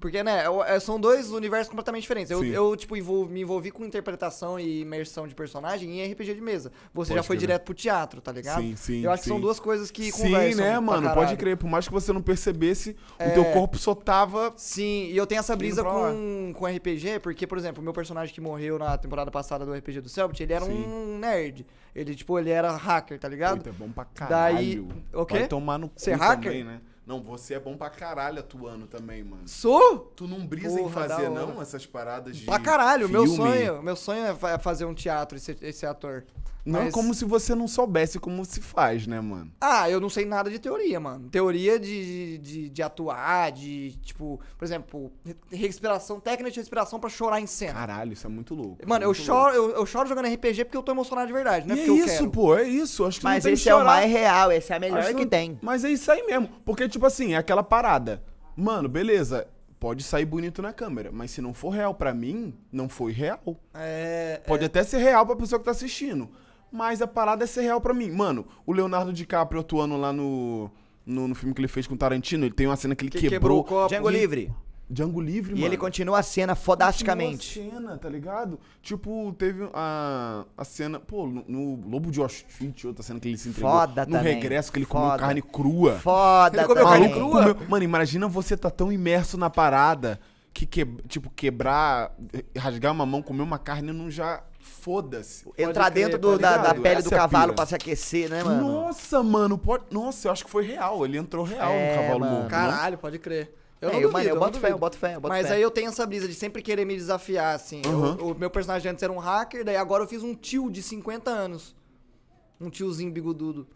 Porque, 0.02 0.22
né, 0.22 0.42
é, 0.66 0.80
são 0.80 0.98
dois 1.00 1.30
universos 1.30 1.68
completamente 1.68 2.02
diferentes. 2.02 2.30
Eu, 2.30 2.40
Sim. 2.40 2.48
eu 2.48 2.76
tipo, 2.76 2.96
envol- 2.96 3.26
me 3.26 3.40
envolvi 3.40 3.70
com 3.70 3.84
interpretação 3.84 4.58
e 4.58 4.80
imersão 4.80 5.28
de 5.28 5.34
personagem 5.34 6.00
em 6.00 6.12
RPG 6.12 6.34
de 6.34 6.40
mesa. 6.40 6.72
Você 6.92 7.10
já 7.10 7.18
Pode 7.18 7.26
foi 7.28 7.36
crer. 7.36 7.46
direto 7.46 7.62
pro 7.64 7.72
teatro, 7.74 8.20
tá 8.20 8.32
ligado? 8.32 8.60
Sim, 8.60 8.74
sim, 8.76 9.04
Eu 9.04 9.12
acho 9.12 9.22
que 9.22 9.28
sim. 9.28 9.30
são 9.34 9.40
duas 9.40 9.60
coisas 9.60 9.90
que 9.92 10.10
Sim, 10.10 10.22
conversam. 10.24 10.64
né, 10.64 10.72
pra 10.72 10.80
mano? 10.80 11.02
caralho. 11.08 11.26
Pode 11.26 11.36
crer. 11.38 11.56
Por 11.56 11.70
mais 11.70 11.86
que 11.86 11.92
você 11.94 12.12
não 12.12 12.20
percebesse, 12.20 12.96
É. 13.18 13.28
o 13.28 13.32
teu 13.34 13.44
corpo 13.52 13.78
só 13.78 13.94
tava. 13.94 14.52
Sim, 14.56 15.06
e 15.10 15.16
eu 15.16 15.26
tenho 15.26 15.38
essa 15.38 15.54
brisa 15.54 15.84
com, 15.84 16.52
com 16.54 16.66
RPG, 16.66 17.20
porque, 17.20 17.46
por 17.46 17.56
exemplo, 17.56 17.80
o 17.80 17.84
meu 17.84 17.92
personagem 17.92 18.34
que 18.34 18.40
morreu 18.40 18.78
na 18.80 18.98
temporada 18.98 19.30
passada 19.30 19.64
do 19.64 19.72
RPG 19.72 20.00
do 20.00 20.08
Selbit, 20.08 20.42
ele 20.42 20.52
era 20.52 20.64
Sim. 20.64 20.72
um 20.84 21.18
nerd. 21.18 21.64
Ele, 21.94 22.14
tipo, 22.14 22.38
ele 22.38 22.50
era 22.50 22.74
hacker, 22.74 23.20
tá 23.20 23.28
ligado? 23.28 23.58
Puta, 23.58 23.70
é 23.70 23.72
bom 23.72 23.90
pra 23.92 24.04
caralho. 24.06 24.56
Daí- 24.56 24.80
o? 25.14 25.24
Vai 25.26 25.46
tomar 25.46 25.78
no 25.78 25.88
cu 25.88 25.94
é 26.10 26.14
hacker? 26.14 26.50
também, 26.50 26.64
né? 26.64 26.80
Não, 27.04 27.20
você 27.20 27.54
é 27.54 27.58
bom 27.60 27.76
pra 27.76 27.90
caralho 27.90 28.38
atuando 28.38 28.86
também, 28.86 29.24
mano. 29.24 29.48
Sou? 29.48 30.12
Tu 30.14 30.28
não 30.28 30.46
brisa 30.46 30.78
em 30.80 30.84
Porra, 30.84 31.08
fazer, 31.08 31.24
da 31.28 31.30
hora. 31.32 31.46
não, 31.52 31.60
essas 31.60 31.84
paradas 31.84 32.36
de. 32.36 32.44
Pra 32.46 32.60
caralho, 32.60 33.08
meu 33.08 33.22
filme? 33.24 33.36
sonho, 33.36 33.82
meu 33.82 33.96
sonho 33.96 34.24
é 34.24 34.34
fa- 34.34 34.58
fazer 34.58 34.84
um 34.84 34.94
teatro 34.94 35.36
e 35.36 35.40
ser, 35.40 35.58
e 35.60 35.72
ser 35.72 35.86
ator. 35.86 36.24
Não 36.64 36.80
é 36.80 36.84
Mas- 36.84 36.94
como 36.94 37.12
se 37.12 37.24
você 37.24 37.56
não 37.56 37.66
soubesse 37.66 38.20
como 38.20 38.44
se 38.44 38.60
faz, 38.60 39.04
né, 39.06 39.20
mano? 39.20 39.50
Ah, 39.60 39.90
eu 39.90 40.00
não 40.00 40.08
sei 40.08 40.24
nada 40.24 40.48
de 40.48 40.60
teoria, 40.60 41.00
mano. 41.00 41.28
Teoria 41.28 41.76
de, 41.78 42.38
de, 42.38 42.68
de 42.68 42.82
atuar, 42.82 43.50
de, 43.50 43.96
tipo, 44.02 44.38
por 44.56 44.64
exemplo, 44.64 45.12
re- 45.24 45.36
respiração, 45.50 46.20
técnica 46.20 46.52
de 46.52 46.60
respiração 46.60 47.00
pra 47.00 47.10
chorar 47.10 47.40
em 47.40 47.46
cena. 47.48 47.72
Caralho, 47.74 48.12
isso 48.12 48.26
é 48.26 48.30
muito 48.30 48.54
louco. 48.54 48.78
Mano, 48.86 49.04
eu 49.04 49.08
muito 49.08 49.22
choro, 49.22 49.54
eu, 49.54 49.70
eu 49.70 49.84
choro 49.86 50.08
jogando 50.08 50.26
RPG 50.32 50.64
porque 50.66 50.76
eu 50.76 50.84
tô 50.84 50.92
emocionado 50.92 51.26
de 51.26 51.32
verdade, 51.32 51.66
não 51.66 51.74
é 51.74 51.78
E 51.78 51.84
porque 51.84 52.00
é 52.00 52.02
eu 52.02 52.06
isso, 52.06 52.30
pô, 52.30 52.56
é 52.56 52.62
isso. 52.62 53.04
Acho 53.04 53.18
que 53.18 53.24
Mas 53.24 53.36
não 53.42 53.48
tem 53.48 53.54
esse 53.54 53.68
é 53.68 53.74
o 53.74 53.84
mais 53.84 54.08
real, 54.08 54.52
esse 54.52 54.72
é 54.72 54.76
a 54.76 54.78
melhor 54.78 55.00
Acho 55.00 55.08
que 55.16 55.22
não- 55.22 55.28
tem. 55.28 55.58
Mas 55.60 55.84
é 55.84 55.90
isso 55.90 56.12
aí 56.12 56.22
mesmo. 56.24 56.48
Porque, 56.64 56.88
tipo 56.88 57.04
assim, 57.04 57.34
é 57.34 57.38
aquela 57.38 57.64
parada. 57.64 58.22
Mano, 58.56 58.88
beleza. 58.88 59.48
Pode 59.80 60.04
sair 60.04 60.24
bonito 60.24 60.62
na 60.62 60.72
câmera, 60.72 61.10
mas 61.12 61.32
se 61.32 61.40
não 61.42 61.52
for 61.52 61.70
real 61.70 61.92
pra 61.92 62.14
mim, 62.14 62.54
não 62.70 62.88
foi 62.88 63.10
real. 63.10 63.40
É, 63.74 64.40
Pode 64.46 64.64
até 64.64 64.84
ser 64.84 64.98
real 64.98 65.26
pra 65.26 65.34
pessoa 65.34 65.58
que 65.58 65.64
tá 65.64 65.72
assistindo. 65.72 66.30
Mas 66.72 67.02
a 67.02 67.06
parada 67.06 67.44
é 67.44 67.46
ser 67.46 67.60
real 67.62 67.80
pra 67.80 67.92
mim. 67.92 68.10
Mano, 68.10 68.46
o 68.66 68.72
Leonardo 68.72 69.12
DiCaprio 69.12 69.60
atuando 69.60 69.96
lá 69.96 70.12
no, 70.12 70.70
no, 71.04 71.28
no 71.28 71.34
filme 71.34 71.54
que 71.54 71.60
ele 71.60 71.68
fez 71.68 71.86
com 71.86 71.94
o 71.94 71.98
Tarantino, 71.98 72.44
ele 72.46 72.54
tem 72.54 72.66
uma 72.66 72.76
cena 72.76 72.94
que 72.94 73.04
ele 73.04 73.10
Que 73.10 73.18
quebrou. 73.20 73.38
quebrou 73.38 73.60
o 73.60 73.64
copo. 73.64 73.88
Django 73.94 74.10
E- 74.10 74.12
Livre. 74.14 74.52
Django 74.90 75.20
Livre, 75.22 75.52
E 75.52 75.54
mano. 75.54 75.66
ele 75.66 75.76
continua 75.78 76.18
a 76.18 76.22
cena 76.22 76.54
fodasticamente. 76.54 77.58
Continua 77.60 77.78
a 77.78 77.80
cena, 77.86 77.98
tá 77.98 78.08
ligado? 78.10 78.60
Tipo, 78.82 79.34
teve 79.38 79.66
a, 79.72 80.44
a 80.56 80.64
cena, 80.64 81.00
pô, 81.00 81.26
no, 81.26 81.42
no 81.48 81.88
Lobo 81.88 82.10
de 82.10 82.18
Wall 82.20 82.28
Street, 82.28 82.84
outra 82.84 83.02
cena 83.02 83.18
que 83.18 83.28
ele 83.28 83.38
se 83.38 83.48
entregou. 83.48 83.70
Foda 83.70 84.04
no 84.04 84.12
também. 84.12 84.34
regresso 84.34 84.70
que 84.70 84.78
ele 84.78 84.84
comeu 84.86 85.06
Foda. 85.08 85.18
carne 85.18 85.40
crua. 85.40 85.94
Foda 85.98 86.58
Ele 86.58 86.66
comeu 86.66 86.84
também. 86.84 87.00
carne 87.08 87.14
crua? 87.14 87.54
Comeu- 87.54 87.68
Mano, 87.70 87.84
imagina 87.84 88.28
você 88.28 88.54
tá 88.54 88.68
tão 88.70 88.92
imerso 88.92 89.38
na 89.38 89.48
parada 89.48 90.20
que, 90.52 90.66
que 90.66 90.84
tipo, 91.08 91.30
quebrar, 91.30 92.14
rasgar 92.58 92.92
uma 92.92 93.06
mão, 93.06 93.22
comer 93.22 93.42
uma 93.42 93.58
carne 93.58 93.92
não 93.92 94.10
já. 94.10 94.42
Foda-se. 94.62 95.44
Entrar 95.58 95.90
crer, 95.90 96.04
dentro 96.04 96.18
do- 96.18 96.38
tá 96.38 96.56
da, 96.56 96.62
da 96.72 96.74
pele 96.74 97.00
Essa 97.00 97.08
do 97.08 97.14
é 97.14 97.18
cavalo 97.18 97.44
pira. 97.46 97.54
pra 97.56 97.66
se 97.66 97.74
aquecer, 97.74 98.30
né, 98.30 98.42
mano? 98.44 98.62
Nossa, 98.62 99.22
mano, 99.22 99.58
pode. 99.58 99.84
Nossa, 99.90 100.28
eu 100.28 100.32
acho 100.32 100.44
que 100.44 100.50
foi 100.50 100.64
real. 100.64 101.04
Ele 101.04 101.18
entrou 101.18 101.44
real 101.44 101.70
É, 101.72 101.96
no 101.96 102.02
cavalo 102.02 102.20
mano. 102.20 102.32
morto. 102.36 102.48
Caralho, 102.50 102.96
pode 102.98 103.18
crer. 103.18 103.54
Eu 103.80 103.88
É, 103.88 103.92
não 103.94 104.00
eu, 104.00 104.12
mano, 104.12 104.28
eu 104.28 104.34
não 104.36 104.40
boto 104.40 104.52
fé, 104.54 104.58
duvido. 104.60 104.74
eu 104.74 104.78
boto 104.78 104.96
fé, 104.98 105.14
eu 105.16 105.20
boto 105.20 105.28
Mas 105.34 105.48
fé. 105.48 105.54
aí 105.54 105.62
eu 105.62 105.70
tenho 105.70 105.88
essa 105.88 106.06
brisa 106.06 106.28
de 106.28 106.34
sempre 106.34 106.62
querer 106.62 106.84
me 106.84 106.94
desafiar, 106.94 107.56
assim. 107.56 107.82
Eu- 107.84 107.90
Uhum. 107.90 108.30
o 108.30 108.34
meu 108.38 108.48
personagem 108.48 108.90
antes 108.92 109.02
era 109.02 109.12
um 109.12 109.18
hacker, 109.18 109.64
daí 109.64 109.76
agora 109.76 110.04
eu 110.04 110.08
fiz 110.08 110.22
um 110.22 110.34
tio 110.36 110.70
de 110.70 110.80
50 110.82 111.30
anos. 111.30 111.74
Um 112.60 112.70
tiozinho 112.70 113.10
bigodudo. 113.10 113.66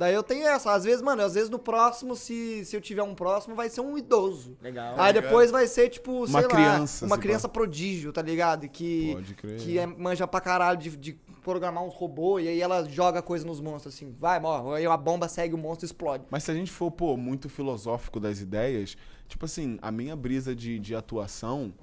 Daí 0.00 0.14
eu 0.14 0.22
tenho 0.22 0.46
essa. 0.46 0.72
Às 0.72 0.84
vezes, 0.84 1.02
mano, 1.02 1.20
às 1.20 1.34
vezes 1.34 1.50
no 1.50 1.58
próximo, 1.58 2.16
se, 2.16 2.64
se 2.64 2.74
eu 2.74 2.80
tiver 2.80 3.02
um 3.02 3.14
próximo, 3.14 3.54
vai 3.54 3.68
ser 3.68 3.82
um 3.82 3.98
idoso. 3.98 4.56
Legal. 4.62 4.94
Aí 4.96 5.12
depois 5.12 5.50
vai 5.50 5.66
ser, 5.66 5.90
tipo, 5.90 6.26
sei 6.26 6.36
Uma 6.36 6.40
lá, 6.40 6.48
criança, 6.48 7.04
uma 7.04 7.16
se 7.16 7.20
criança 7.20 7.48
prodígio, 7.50 8.10
tá 8.10 8.22
ligado? 8.22 8.66
Que, 8.66 9.12
Pode 9.12 9.34
crer. 9.34 9.58
que 9.58 9.78
é, 9.78 9.84
manja 9.84 10.26
pra 10.26 10.40
caralho 10.40 10.78
de, 10.78 10.96
de 10.96 11.12
programar 11.42 11.84
uns 11.84 11.92
robôs 11.92 12.42
e 12.42 12.48
aí 12.48 12.62
ela 12.62 12.82
joga 12.88 13.20
coisa 13.20 13.46
nos 13.46 13.60
monstros, 13.60 13.94
assim. 13.94 14.16
Vai, 14.18 14.40
morre. 14.40 14.78
Aí 14.78 14.86
a 14.86 14.96
bomba 14.96 15.28
segue 15.28 15.54
o 15.54 15.58
monstro 15.58 15.84
e 15.84 15.88
explode. 15.88 16.24
Mas 16.30 16.44
se 16.44 16.50
a 16.50 16.54
gente 16.54 16.72
for, 16.72 16.90
pô, 16.90 17.14
muito 17.18 17.50
filosófico 17.50 18.18
das 18.18 18.40
ideias, 18.40 18.96
tipo 19.28 19.44
assim, 19.44 19.78
a 19.82 19.92
minha 19.92 20.16
brisa 20.16 20.56
de, 20.56 20.78
de 20.78 20.94
atuação 20.94 21.74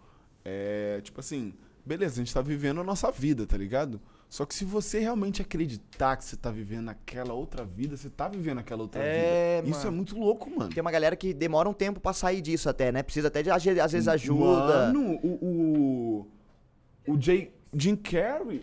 é, 0.44 1.02
tipo 1.04 1.20
assim, 1.20 1.54
beleza, 1.86 2.16
a 2.16 2.26
gente 2.26 2.34
tá 2.34 2.42
vivendo 2.42 2.82
a 2.82 2.84
nossa 2.84 3.12
vida, 3.12 3.46
tá 3.46 3.56
ligado? 3.56 4.02
Só 4.30 4.46
que 4.46 4.54
se 4.54 4.66
você 4.66 5.00
realmente 5.00 5.42
acreditar 5.42 6.18
que 6.18 6.26
você 6.26 6.36
tá 6.36 6.52
vivendo 6.52 6.90
aquela 6.90 7.34
outra 7.34 7.64
vida, 7.64 7.96
você 7.96 8.10
tá 8.10 8.28
vivendo 8.28 8.58
aquela 8.60 8.82
outra 8.82 9.02
É, 9.02 9.62
vida. 9.62 9.70
Isso 9.70 9.86
mano. 9.86 9.92
é 9.92 9.96
muito 9.96 10.20
louco, 10.20 10.50
mano. 10.50 10.70
Tem 10.70 10.82
uma 10.82 10.92
galera 10.92 11.16
que 11.16 11.34
demora 11.34 11.70
um 11.70 11.74
tempo 11.74 12.00
pra 12.02 12.12
sair 12.12 12.42
disso 12.42 12.70
até, 12.70 12.92
né? 12.92 13.02
Precisa 13.04 13.30
até 13.30 13.42
de, 13.42 13.50
às 13.50 13.64
vezes, 13.64 14.08
ajuda. 14.08 14.92
Mano, 14.92 15.18
o, 15.24 16.28
o, 17.08 17.14
o 17.14 17.22
Jay, 17.22 17.54
Jim 17.74 17.96
Carrey, 17.96 18.62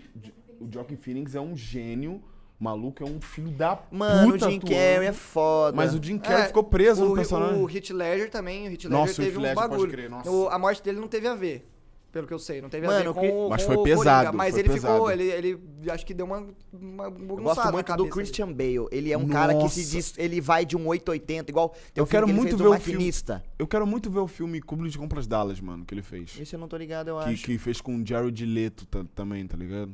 o 0.60 0.68
Joaquin 0.70 0.96
Phoenix 0.96 1.34
é 1.34 1.40
um 1.40 1.56
gênio, 1.56 2.22
o 2.60 2.64
maluco 2.64 3.02
é 3.02 3.06
um 3.06 3.18
filho 3.18 3.50
da 3.50 3.80
Mano, 3.90 4.32
puta 4.32 4.46
o 4.46 4.50
Jim. 4.50 4.60
Carrey 4.60 5.06
é 5.08 5.12
foda. 5.14 5.74
Mas 5.74 5.94
o 5.94 6.02
Jim 6.02 6.18
Carrey 6.18 6.42
É, 6.42 6.46
ficou 6.48 6.64
preso 6.64 7.04
o, 7.06 7.08
no 7.08 7.14
personagem. 7.14 7.58
O 7.62 7.70
Heath 7.70 7.88
Ledger 7.90 8.30
também, 8.30 8.64
o 8.68 8.70
Heath 8.70 8.84
Ledger 8.84 8.90
Nossa, 8.90 9.12
o 9.12 9.16
teve 9.24 9.28
Heath 9.28 9.36
uns 9.38 9.42
Ledger, 9.42 9.54
pode 9.56 9.70
bagulho. 9.70 9.90
crer, 9.90 10.10
nossa. 10.10 10.30
O- 10.30 10.48
a 10.50 10.58
morte 10.58 10.82
dele 10.82 11.00
não 11.00 11.08
teve 11.08 11.26
a 11.26 11.34
ver, 11.34 11.66
pelo 12.14 12.26
que 12.26 12.32
eu 12.32 12.38
sei. 12.38 12.62
Não 12.62 12.68
teve 12.70 12.86
a 12.86 12.88
Mano, 12.90 13.12
ver 13.12 13.20
que- 13.20 13.28
com, 13.28 13.46
o- 13.46 13.50
Mas 13.50 13.64
com 13.64 13.74
foi 13.74 13.82
pesado, 13.84 14.26
Coringa, 14.26 14.32
Mas 14.32 14.50
foi 14.52 14.60
ele 14.60 14.68
pesado. 14.70 14.94
ficou, 14.94 15.10
ele, 15.10 15.24
ele 15.24 15.60
acho 15.90 16.06
que 16.06 16.14
deu 16.14 16.24
uma, 16.24 16.46
uma 16.72 17.04
Eu 17.04 17.12
gosto 17.42 17.64
na 17.64 17.72
muito 17.72 17.96
do 17.96 18.08
Christian 18.08 18.52
Bale. 18.52 18.86
Ele 18.90 19.12
é 19.12 19.18
um 19.18 19.26
cara 19.28 19.54
que 19.54 19.68
se 19.68 19.80
Nossa. 19.80 19.90
diz, 19.90 20.14
ele 20.16 20.40
vai 20.40 20.64
de 20.64 20.76
um 20.76 20.86
880, 20.86 21.50
igual 21.50 21.68
tem 21.70 21.78
Eu 21.96 22.04
um 22.04 22.06
filme 22.06 22.10
quero 22.10 22.26
que 22.26 22.30
ele 22.32 22.38
muito 22.40 22.56
ver 22.56 22.64
o 22.68 22.72
filme. 22.80 22.92
Maquinista. 22.94 23.44
Eu 23.58 23.66
quero 23.66 23.86
muito 23.86 24.10
ver 24.10 24.20
o 24.20 24.28
filme 24.28 24.60
Clube 24.62 24.88
de 24.88 24.96
Compras 24.96 25.26
Dallas, 25.26 25.60
mano, 25.60 25.84
que 25.84 25.92
ele 25.92 26.02
fez. 26.02 26.38
Esse 26.40 26.54
eu 26.54 26.60
não 26.60 26.68
tô 26.68 26.76
ligado, 26.76 27.08
eu 27.08 27.18
Que, 27.18 27.30
acho. 27.30 27.44
que 27.44 27.58
fez 27.58 27.80
com 27.80 27.96
o 27.96 28.06
Jared 28.06 28.46
Leto 28.46 28.86
ta- 28.86 29.04
também, 29.14 29.46
tá 29.46 29.56
ligado? 29.56 29.92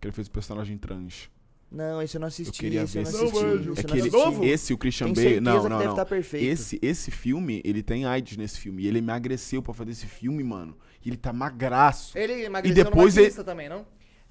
Que 0.00 0.06
ele 0.08 0.12
fez 0.12 0.28
o 0.28 0.30
personagem 0.30 0.76
trans. 0.76 1.30
Não, 1.70 2.00
esse 2.00 2.16
eu 2.16 2.20
não 2.20 2.26
Eu 2.26 2.28
assisti. 2.28 2.58
queria 2.60 2.82
esse 2.82 2.96
eu 2.98 3.04
ver 3.04 3.10
não 3.12 3.16
esse 3.18 3.26
assisti. 3.26 3.38
filme. 3.44 3.54
esse 3.56 3.66
É 3.66 3.70
eu 3.70 3.74
que 3.74 3.86
não 3.86 3.96
ele, 3.96 4.16
assisti. 4.26 4.46
esse, 4.46 4.72
o 4.74 4.78
Christian 4.78 5.12
Bale. 5.12 5.40
Não, 5.40 5.62
que 5.62 5.68
não, 5.68 5.78
deve 5.78 5.88
não. 5.90 5.96
tá 5.96 6.04
perfeito. 6.06 6.44
Esse, 6.46 6.78
esse 6.80 7.10
filme, 7.10 7.60
ele 7.64 7.82
tem 7.82 8.04
AIDS 8.04 8.36
nesse 8.36 8.60
filme. 8.60 8.82
E 8.84 8.86
ele 8.86 8.98
emagreceu 8.98 9.60
pra 9.62 9.74
fazer 9.74 9.90
esse 9.90 10.06
filme, 10.06 10.42
mano. 10.44 10.76
E 11.04 11.08
ele 11.08 11.16
tá 11.16 11.32
magraço. 11.32 12.16
Ele 12.16 12.44
emagreceu 12.44 12.84
depois 12.84 13.14
no 13.14 13.20
ele- 13.20 13.28
Maquinista 13.28 13.44
também, 13.44 13.68
não? 13.68 13.84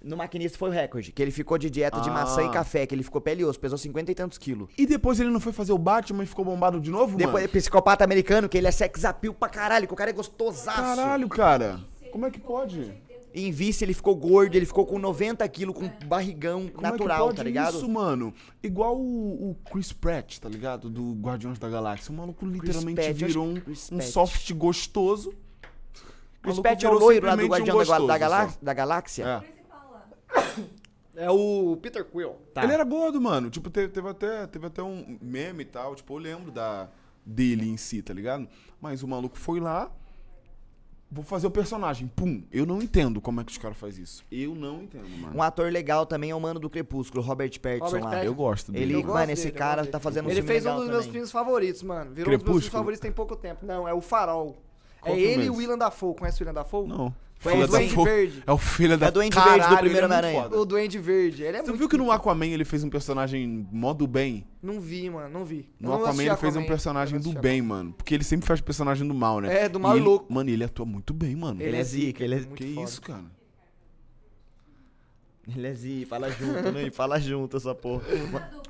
No 0.03 0.15
Maquinista 0.15 0.55
foi 0.57 0.69
o 0.69 0.71
recorde, 0.71 1.11
que 1.11 1.19
ele 1.21 1.31
ficou 1.31 1.57
de 1.57 1.67
dieta 1.69 1.99
de 1.99 2.09
Ah. 2.09 2.13
maçã 2.13 2.43
e 2.43 2.51
café, 2.51 2.85
que 2.85 2.93
ele 2.93 3.01
ficou 3.01 3.19
pele 3.19 3.41
e 3.41 3.45
osso, 3.45 3.59
pesou 3.59 3.75
50 3.77 4.11
e 4.11 4.15
tantos 4.15 4.37
quilos. 4.37 4.69
E 4.77 4.85
depois 4.85 5.19
ele 5.19 5.31
não 5.31 5.39
foi 5.39 5.51
fazer 5.51 5.71
o 5.73 5.77
Batman 5.79 6.23
e 6.23 6.27
ficou 6.27 6.45
bombado 6.45 6.79
de 6.79 6.91
novo, 6.91 7.17
Depois, 7.17 7.43
mano? 7.43 7.49
psicopata 7.49 8.03
americano, 8.03 8.47
que 8.47 8.55
ele 8.57 8.67
é 8.67 8.71
sex 8.71 9.03
appeal 9.03 9.33
pra 9.33 9.49
caralho, 9.49 9.87
que 9.87 9.93
o 9.93 9.95
cara 9.95 10.11
é 10.11 10.13
gostosaço. 10.13 10.77
Caralho, 10.77 11.27
cara. 11.27 11.79
Como 12.11 12.25
é 12.25 12.29
que 12.29 12.39
pode? 12.39 12.93
Em 13.37 13.51
vice 13.51 13.83
ele 13.83 13.93
ficou 13.93 14.15
gordo, 14.15 14.55
ele 14.55 14.65
ficou 14.65 14.85
com 14.85 14.97
90 14.97 15.45
quilos, 15.49 15.75
com 15.75 15.89
barrigão 16.07 16.69
Como 16.69 16.81
natural, 16.81 17.17
é 17.17 17.19
que 17.19 17.25
pode 17.25 17.37
tá 17.37 17.43
ligado? 17.43 17.75
isso, 17.75 17.89
mano? 17.89 18.33
Igual 18.63 18.97
o, 18.97 19.51
o 19.51 19.55
Chris 19.69 19.91
Pratt, 19.91 20.39
tá 20.39 20.47
ligado? 20.47 20.89
Do 20.89 21.11
Guardiões 21.15 21.59
da 21.59 21.67
Galáxia. 21.67 22.13
O 22.13 22.15
maluco 22.15 22.45
literalmente 22.45 22.95
Pratt, 23.01 23.13
virou 23.13 23.45
um, 23.45 23.61
um 23.91 24.01
soft 24.01 24.53
gostoso. 24.53 25.33
Chris 26.41 26.59
Pratt 26.61 26.81
é 26.83 26.89
o 26.89 26.93
loiro 26.93 27.27
lá 27.27 27.35
do 27.35 27.45
Guardião 27.45 27.75
um 27.75 27.79
da, 27.79 27.85
Gal- 27.85 28.07
da, 28.07 28.13
gostoso 28.13 28.19
Galá- 28.19 28.49
só. 28.49 28.57
da 28.61 28.73
Galáxia. 28.73 29.43
É. 29.51 29.55
É 31.17 31.31
o 31.31 31.77
Peter 31.81 32.03
Quill. 32.03 32.35
Tá. 32.53 32.61
Ele 32.65 32.73
era 32.73 32.83
gordo, 32.83 33.21
mano. 33.21 33.49
Tipo, 33.49 33.69
teve, 33.69 33.87
teve 33.87 34.09
até, 34.09 34.47
teve 34.47 34.67
até 34.67 34.83
um 34.83 35.17
meme 35.21 35.63
e 35.63 35.65
tal. 35.65 35.95
Tipo, 35.95 36.15
eu 36.15 36.17
lembro 36.17 36.51
da, 36.51 36.89
dele 37.25 37.69
em 37.69 37.77
si, 37.77 38.01
tá 38.01 38.13
ligado? 38.13 38.49
Mas 38.81 39.01
o 39.01 39.07
maluco 39.07 39.37
foi 39.37 39.61
lá. 39.61 39.89
Vou 41.09 41.23
fazer 41.23 41.47
o 41.47 41.51
personagem. 41.51 42.07
Pum. 42.13 42.43
Eu 42.51 42.65
não 42.65 42.81
entendo 42.81 43.21
como 43.21 43.39
é 43.39 43.43
que 43.43 43.51
os 43.51 43.57
caras 43.57 43.77
fazem 43.77 44.03
isso. 44.03 44.25
Eu 44.31 44.53
não 44.55 44.81
entendo, 44.83 45.07
mano. 45.21 45.37
Um 45.37 45.41
ator 45.41 45.71
legal 45.71 46.05
também 46.05 46.31
é 46.31 46.35
o 46.35 46.41
mano 46.41 46.59
do 46.59 46.69
Crepúsculo, 46.69 47.23
Robert 47.23 47.57
Pattinson 47.59 47.85
Robert 47.85 48.03
lá. 48.03 48.09
Pattinson. 48.09 48.25
Eu 48.31 48.35
gosto 48.35 48.71
dele. 48.71 48.83
Ele, 48.95 49.03
Eu 49.03 49.07
mano. 49.07 49.31
esse 49.31 49.43
dele, 49.43 49.55
eu 49.55 49.59
cara 49.59 49.85
tá 49.85 49.99
fazendo 49.99 50.27
um 50.27 50.31
Ele 50.31 50.41
fez 50.41 50.65
um 50.65 50.75
dos 50.75 50.87
meus 50.87 51.05
filmes 51.05 51.31
favoritos, 51.31 51.83
mano. 51.83 52.11
Virou 52.11 52.33
um 52.33 52.37
dos 52.37 52.43
meus 52.43 52.43
filmes 52.43 52.43
Crepúsculo? 52.43 52.71
favoritos 52.71 52.99
tem 53.01 53.11
pouco 53.11 53.35
tempo. 53.35 53.65
Não, 53.65 53.87
é 53.87 53.93
o 53.93 54.01
Farol. 54.01 54.57
Qual 55.05 55.15
é 55.15 55.19
ele 55.19 55.43
é 55.43 55.45
e 55.45 55.49
o? 55.49 55.55
William 55.55 55.77
Dafoe. 55.77 56.15
Conhece 56.15 56.41
o 56.41 56.43
William 56.43 56.53
Dafoe? 56.53 56.87
Não. 56.87 57.15
Foi 57.37 57.51
Filha 57.51 57.65
o 57.65 57.67
da 57.67 57.77
Duende 57.77 57.95
Verde. 57.95 58.43
É 58.47 58.51
o 58.51 58.57
filho 58.57 58.97
da 58.97 59.05
É 59.05 59.09
o 59.09 59.11
Duende 59.11 59.35
Verde 59.35 59.49
do 59.49 59.59
Caralho, 59.61 59.77
primeiro 59.77 59.87
ele 59.87 59.97
é 59.97 60.01
muito 60.01 60.05
Homem-Aranha. 60.05 60.43
foda. 60.43 60.57
O 60.61 60.65
Duende 60.65 60.99
Verde. 60.99 61.43
Ele 61.43 61.57
é 61.57 61.59
Você 61.59 61.67
muito... 61.67 61.77
viu 61.79 61.89
que 61.89 61.97
no 61.97 62.11
Aquaman 62.11 62.45
ele 62.47 62.65
fez 62.65 62.83
um 62.83 62.89
personagem 62.89 63.67
mó 63.71 63.93
do 63.93 64.07
bem? 64.07 64.47
Não 64.63 64.79
vi, 64.79 65.09
mano. 65.09 65.29
Não 65.29 65.45
vi. 65.45 65.69
No 65.79 65.89
não 65.89 65.97
Aquaman 66.01 66.23
ele 66.23 66.35
fez 66.37 66.55
um 66.55 66.65
personagem 66.65 67.19
do 67.19 67.33
bem, 67.33 67.61
mano. 67.61 67.93
Porque 67.93 68.15
ele 68.15 68.23
sempre 68.23 68.47
faz 68.47 68.61
personagem 68.61 69.05
do 69.07 69.13
mal, 69.13 69.41
né? 69.41 69.63
É, 69.65 69.69
do 69.69 69.79
mal 69.79 69.95
e 69.95 69.97
ele- 69.99 70.05
louco. 70.05 70.33
Mano, 70.33 70.49
ele 70.49 70.63
atua 70.63 70.85
muito 70.85 71.13
bem, 71.13 71.35
mano. 71.35 71.61
Ele 71.61 71.75
é 71.77 71.83
zica, 71.83 72.23
ele 72.23 72.35
é... 72.35 72.37
Muito 72.39 72.55
que 72.55 72.73
foda. 72.73 72.85
isso, 72.87 73.01
cara? 73.01 73.23
Ele 75.55 75.67
é 75.67 75.73
zica, 75.73 76.07
fala 76.07 76.31
junto, 76.31 76.71
né? 76.71 76.89
Fala 76.91 77.19
junto 77.19 77.57
essa 77.57 77.75
porra. 77.75 78.03
Fragmentado, 78.03 78.61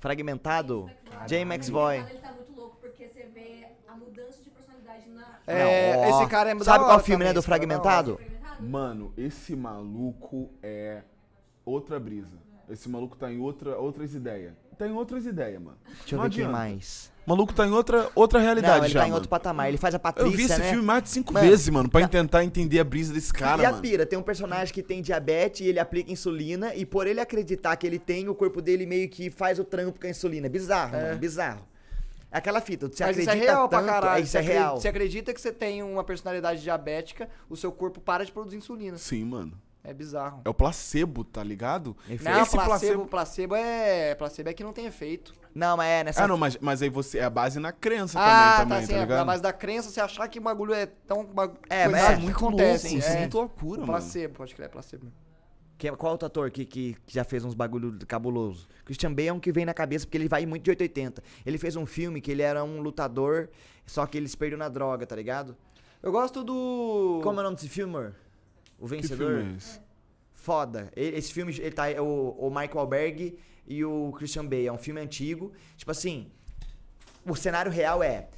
fragmentado. 0.00 0.90
Fragmentado? 1.04 1.28
J. 1.28 1.40
McVoy. 1.42 1.96
Ele 1.98 2.18
tá 2.18 2.32
muito 2.32 2.52
louco 2.54 2.76
porque 2.80 3.08
você 3.08 3.22
vê 3.34 3.66
a 3.86 3.94
mudança 3.94 4.42
de 4.42 4.50
personalidade 4.50 5.08
na. 5.08 5.37
É, 5.48 5.92
Não, 5.96 6.00
ó. 6.02 6.20
esse 6.20 6.30
cara 6.30 6.50
é 6.50 6.58
Sabe 6.60 6.84
qual 6.84 6.90
hora 6.94 7.02
filme, 7.02 7.24
né, 7.24 7.32
do 7.32 7.38
é. 7.40 7.42
Fragmentado? 7.42 8.20
Mano, 8.60 9.12
esse 9.16 9.54
maluco 9.56 10.50
é 10.62 11.02
outra 11.64 11.98
brisa. 11.98 12.36
Esse 12.68 12.88
maluco 12.88 13.16
tá 13.16 13.32
em 13.32 13.38
outra, 13.40 13.78
outras 13.78 14.14
ideias. 14.14 14.52
Tá 14.76 14.86
em 14.86 14.92
outras 14.92 15.26
ideias, 15.26 15.60
mano. 15.60 15.76
Deixa 16.00 16.14
eu 16.14 16.18
Não 16.18 16.24
ver 16.28 16.34
quem 16.34 16.46
mais. 16.48 17.10
O 17.26 17.30
maluco 17.30 17.52
tá 17.52 17.66
em 17.66 17.70
outra, 17.72 18.08
outra 18.14 18.38
realidade 18.38 18.78
Não, 18.78 18.84
ele 18.84 18.92
já, 18.94 19.00
tá 19.00 19.08
em 19.08 19.12
outro 19.12 19.28
patamar. 19.28 19.68
Ele 19.68 19.76
faz 19.76 19.94
a 19.94 19.98
Patrícia, 19.98 20.30
Eu 20.30 20.36
vi 20.36 20.44
esse 20.44 20.58
né? 20.58 20.70
filme 20.70 20.84
mais 20.84 21.02
de 21.02 21.08
cinco 21.10 21.32
Mano, 21.32 21.46
vezes, 21.48 21.68
mano, 21.68 21.88
pra 21.90 22.00
tá- 22.02 22.08
tentar 22.08 22.44
entender 22.44 22.78
a 22.78 22.84
brisa 22.84 23.12
desse 23.12 23.32
cara, 23.32 23.62
e 23.62 23.66
a 23.66 23.70
mano. 23.70 23.82
pira, 23.82 24.06
tem 24.06 24.18
um 24.18 24.22
personagem 24.22 24.72
que 24.72 24.82
tem 24.82 25.02
diabetes 25.02 25.60
e 25.62 25.64
ele 25.68 25.78
aplica 25.78 26.10
insulina 26.12 26.74
e 26.74 26.86
por 26.86 27.06
ele 27.06 27.20
acreditar 27.20 27.76
que 27.76 27.86
ele 27.86 27.98
tem, 27.98 28.28
o 28.28 28.34
corpo 28.34 28.62
dele 28.62 28.86
meio 28.86 29.08
que 29.08 29.30
faz 29.30 29.58
o 29.58 29.64
trampo 29.64 29.98
com 30.00 30.06
a 30.06 30.10
insulina. 30.10 30.46
É 30.46 30.50
bizarro, 30.50 30.94
É. 30.96 31.02
mano, 31.08 31.18
bizarro. 31.18 31.60
É 32.30 32.38
Aquela 32.38 32.60
fita, 32.60 32.88
você 32.88 33.04
Mas 33.04 33.16
isso 33.16 33.28
acredita 33.28 33.50
é 33.50 33.54
real 33.54 33.68
tanto, 33.68 33.82
pra 33.82 33.92
caralho. 33.92 34.18
é, 34.18 34.22
isso 34.22 34.30
Você 34.32 34.36
é 34.36 34.40
acredita- 34.40 34.62
real. 34.64 34.80
Você 34.80 34.88
acredita 34.88 35.34
que 35.34 35.40
você 35.40 35.52
tem 35.52 35.82
uma 35.82 36.04
personalidade 36.04 36.62
diabética, 36.62 37.28
o 37.48 37.56
seu 37.56 37.72
corpo 37.72 38.00
para 38.00 38.24
de 38.24 38.30
produzir 38.32 38.56
insulina. 38.58 38.98
Sim, 38.98 39.24
mano. 39.24 39.52
É 39.82 39.94
bizarro. 39.94 40.42
É 40.44 40.48
o 40.50 40.52
placebo, 40.52 41.24
tá 41.24 41.42
ligado? 41.42 41.96
Não, 42.06 42.14
Esse 42.14 42.22
placebo, 42.24 42.64
placebo- 42.66 43.06
placebo 43.06 43.54
é. 43.54 44.14
Placebo 44.16 44.50
é 44.50 44.52
que 44.52 44.62
não 44.62 44.72
tem 44.74 44.84
efeito. 44.84 45.32
Não, 45.54 45.76
mas 45.78 45.86
é 45.88 46.04
nessa... 46.04 46.24
Ah, 46.24 46.28
não, 46.28 46.36
mas, 46.36 46.58
mas 46.60 46.82
aí 46.82 46.90
você 46.90 47.18
é 47.20 47.24
a 47.24 47.30
base 47.30 47.58
na 47.58 47.72
crença 47.72 48.18
ah, 48.20 48.58
também, 48.58 48.68
também, 48.68 48.80
tá, 48.80 48.86
sim, 48.86 48.92
tá 48.92 48.98
é, 48.98 49.00
ligado? 49.00 49.26
mas 49.26 49.40
da 49.40 49.52
crença 49.52 49.88
você 49.88 50.00
achar 50.00 50.28
que 50.28 50.38
o 50.38 50.42
bagulho 50.42 50.74
é 50.74 50.84
tão. 50.84 51.20
Uma 51.22 51.50
É, 51.70 51.88
mas 51.88 52.02
é 52.04 52.14
que 52.16 52.22
muito 52.22 52.36
acontece. 52.36 52.84
louco, 52.88 52.98
isso 52.98 53.08
é 53.08 53.14
é. 53.16 53.18
muito 53.20 53.38
loucura, 53.38 53.80
mano. 53.80 53.92
placebo, 53.92 54.34
pode 54.34 54.54
crer, 54.54 54.66
é 54.66 54.68
placebo. 54.68 55.10
Que, 55.78 55.88
é- 55.88 55.96
qual 55.96 56.12
outro 56.12 56.26
ator 56.26 56.50
que, 56.50 56.64
que, 56.64 56.96
que 57.06 57.14
já 57.14 57.22
fez 57.24 57.44
uns 57.44 57.54
bagulho 57.54 57.96
cabuloso? 58.06 58.66
Christian 58.84 59.14
Bale 59.14 59.28
é 59.28 59.32
um 59.32 59.38
que 59.40 59.52
vem 59.52 59.64
na 59.64 59.72
cabeça 59.72 60.04
porque 60.04 60.18
ele 60.18 60.28
vai 60.28 60.44
muito 60.44 60.64
de 60.64 60.70
880. 60.70 61.22
Ele 61.46 61.56
fez 61.56 61.76
um 61.76 61.86
filme 61.86 62.20
que 62.20 62.30
ele 62.32 62.42
era 62.42 62.64
um 62.64 62.80
lutador, 62.80 63.48
só 63.86 64.04
que 64.04 64.18
ele 64.18 64.26
se 64.28 64.36
perdeu 64.36 64.58
na 64.58 64.68
droga, 64.68 65.06
tá 65.06 65.14
ligado? 65.14 65.56
Eu 66.02 66.10
gosto 66.12 66.42
do. 66.42 67.20
Como 67.22 67.38
é 67.38 67.40
o 67.40 67.44
nome 67.44 67.56
desse 67.56 67.68
filme, 67.68 67.94
amor? 67.96 68.14
O 68.78 68.84
Que 68.86 68.96
Vencedor? 68.96 69.36
filme 69.36 69.52
é 69.52 69.56
esse? 69.56 69.80
Foda. 70.34 70.92
Esse 70.96 71.32
filme, 71.32 71.52
ele 71.58 71.70
tá 71.72 71.88
é 71.90 72.00
o, 72.00 72.36
o 72.38 72.48
Michael 72.50 72.78
Alberg 72.80 73.38
e 73.66 73.84
o 73.84 74.12
Christian 74.12 74.46
Bale. 74.46 74.66
É 74.66 74.72
um 74.72 74.78
filme 74.78 75.00
antigo. 75.00 75.52
Tipo 75.76 75.90
assim, 75.90 76.30
o 77.24 77.34
cenário 77.36 77.70
real 77.70 78.02
é 78.02 78.28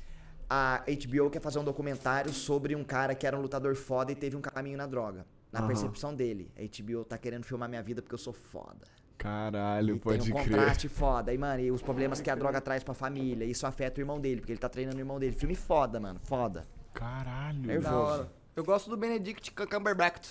a 0.49 0.83
HBO 0.87 1.31
quer 1.31 1.41
fazer 1.41 1.59
um 1.59 1.65
documentário 1.65 2.33
sobre 2.33 2.75
um 2.75 2.83
cara 2.83 3.15
que 3.15 3.27
era 3.27 3.37
um 3.39 3.41
lutador 3.41 3.77
foda 3.77 4.11
e 4.11 4.15
teve 4.15 4.37
um 4.37 4.41
caminho 4.41 4.77
na 4.77 4.87
droga. 4.87 5.25
Na 5.53 5.61
Aham. 5.61 5.69
percepção 5.69 6.15
dele. 6.15 6.51
A 6.57 6.61
HBO 6.63 7.05
tá 7.05 7.19
querendo 7.19 7.45
filmar 7.45 7.69
minha 7.69 7.83
vida 7.83 8.01
porque 8.01 8.15
eu 8.15 8.19
sou 8.19 8.33
foda. 8.33 8.87
Caralho, 9.19 9.97
e 9.97 9.99
pode 9.99 10.25
tem 10.25 10.33
um 10.33 10.37
crer. 10.43 10.49
contraste 10.57 10.89
foda. 10.89 11.35
E, 11.35 11.37
mano, 11.39 11.61
e 11.61 11.71
os 11.71 11.83
problemas 11.83 12.21
que 12.21 12.31
a 12.31 12.35
droga 12.35 12.61
traz 12.61 12.83
pra 12.83 12.95
família. 12.95 13.45
Isso 13.45 13.67
afeta 13.67 14.01
o 14.01 14.03
irmão 14.03 14.19
dele, 14.21 14.41
porque 14.41 14.53
ele 14.53 14.61
tá 14.61 14.69
treinando 14.69 14.97
o 14.97 15.01
irmão 15.01 15.19
dele. 15.19 15.35
Filme 15.37 15.55
foda, 15.55 15.99
mano. 16.01 16.19
Foda. 16.25 16.67
Caralho. 16.95 17.61
Nervoso. 17.61 17.91
Da 17.93 18.01
hora. 18.01 18.33
Eu 18.57 18.65
gosto 18.65 18.89
do 18.89 18.97
Benedict 18.97 19.51
Cumberbatch. 19.53 20.31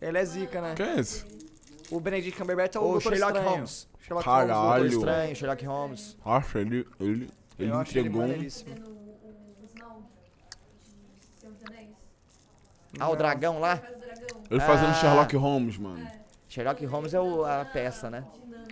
Ele 0.00 0.16
é 0.18 0.24
zica, 0.24 0.60
né? 0.62 0.74
Que 0.74 0.82
é 0.82 1.00
esse? 1.00 1.24
O 1.90 2.00
Benedict 2.00 2.38
Cumberbatch 2.38 2.76
é 2.76 2.78
o, 2.78 2.94
O 2.96 3.00
Sherlock 3.00 3.32
Estranho. 3.36 3.48
Holmes. 3.50 3.88
Sherlock 3.98 4.24
Caralho. 4.24 4.54
Holmes. 4.54 4.80
Olho. 4.80 4.98
Estranho, 4.98 5.36
Sherlock 5.36 5.66
Holmes. 5.66 6.16
Nossa, 6.24 6.58
ele, 6.60 6.86
ele, 6.98 7.30
ele 7.58 7.70
Eu 7.70 7.74
acho 7.78 7.90
ele 7.92 8.00
entregou 8.00 8.22
um... 8.22 8.26
maneiríssimo. 8.26 8.74
Vendo 8.74 8.88
o, 8.90 8.92
o 8.92 9.66
Smaug 9.66 10.02
de 11.20 11.40
Senhor 11.40 11.52
dos 11.54 11.64
Anéis. 11.66 11.90
Ah, 12.98 13.08
o 13.10 13.16
dragão 13.16 13.60
lá? 13.60 13.80
Ele 14.50 14.60
fazendo 14.60 14.90
Ah. 14.90 14.94
Sherlock 14.94 15.36
Holmes, 15.36 15.78
mano. 15.78 16.06
Sherlock 16.48 16.84
Holmes 16.86 17.14
é 17.14 17.20
o- 17.20 17.44
a 17.44 17.64
peça, 17.64 18.10
né? 18.10 18.24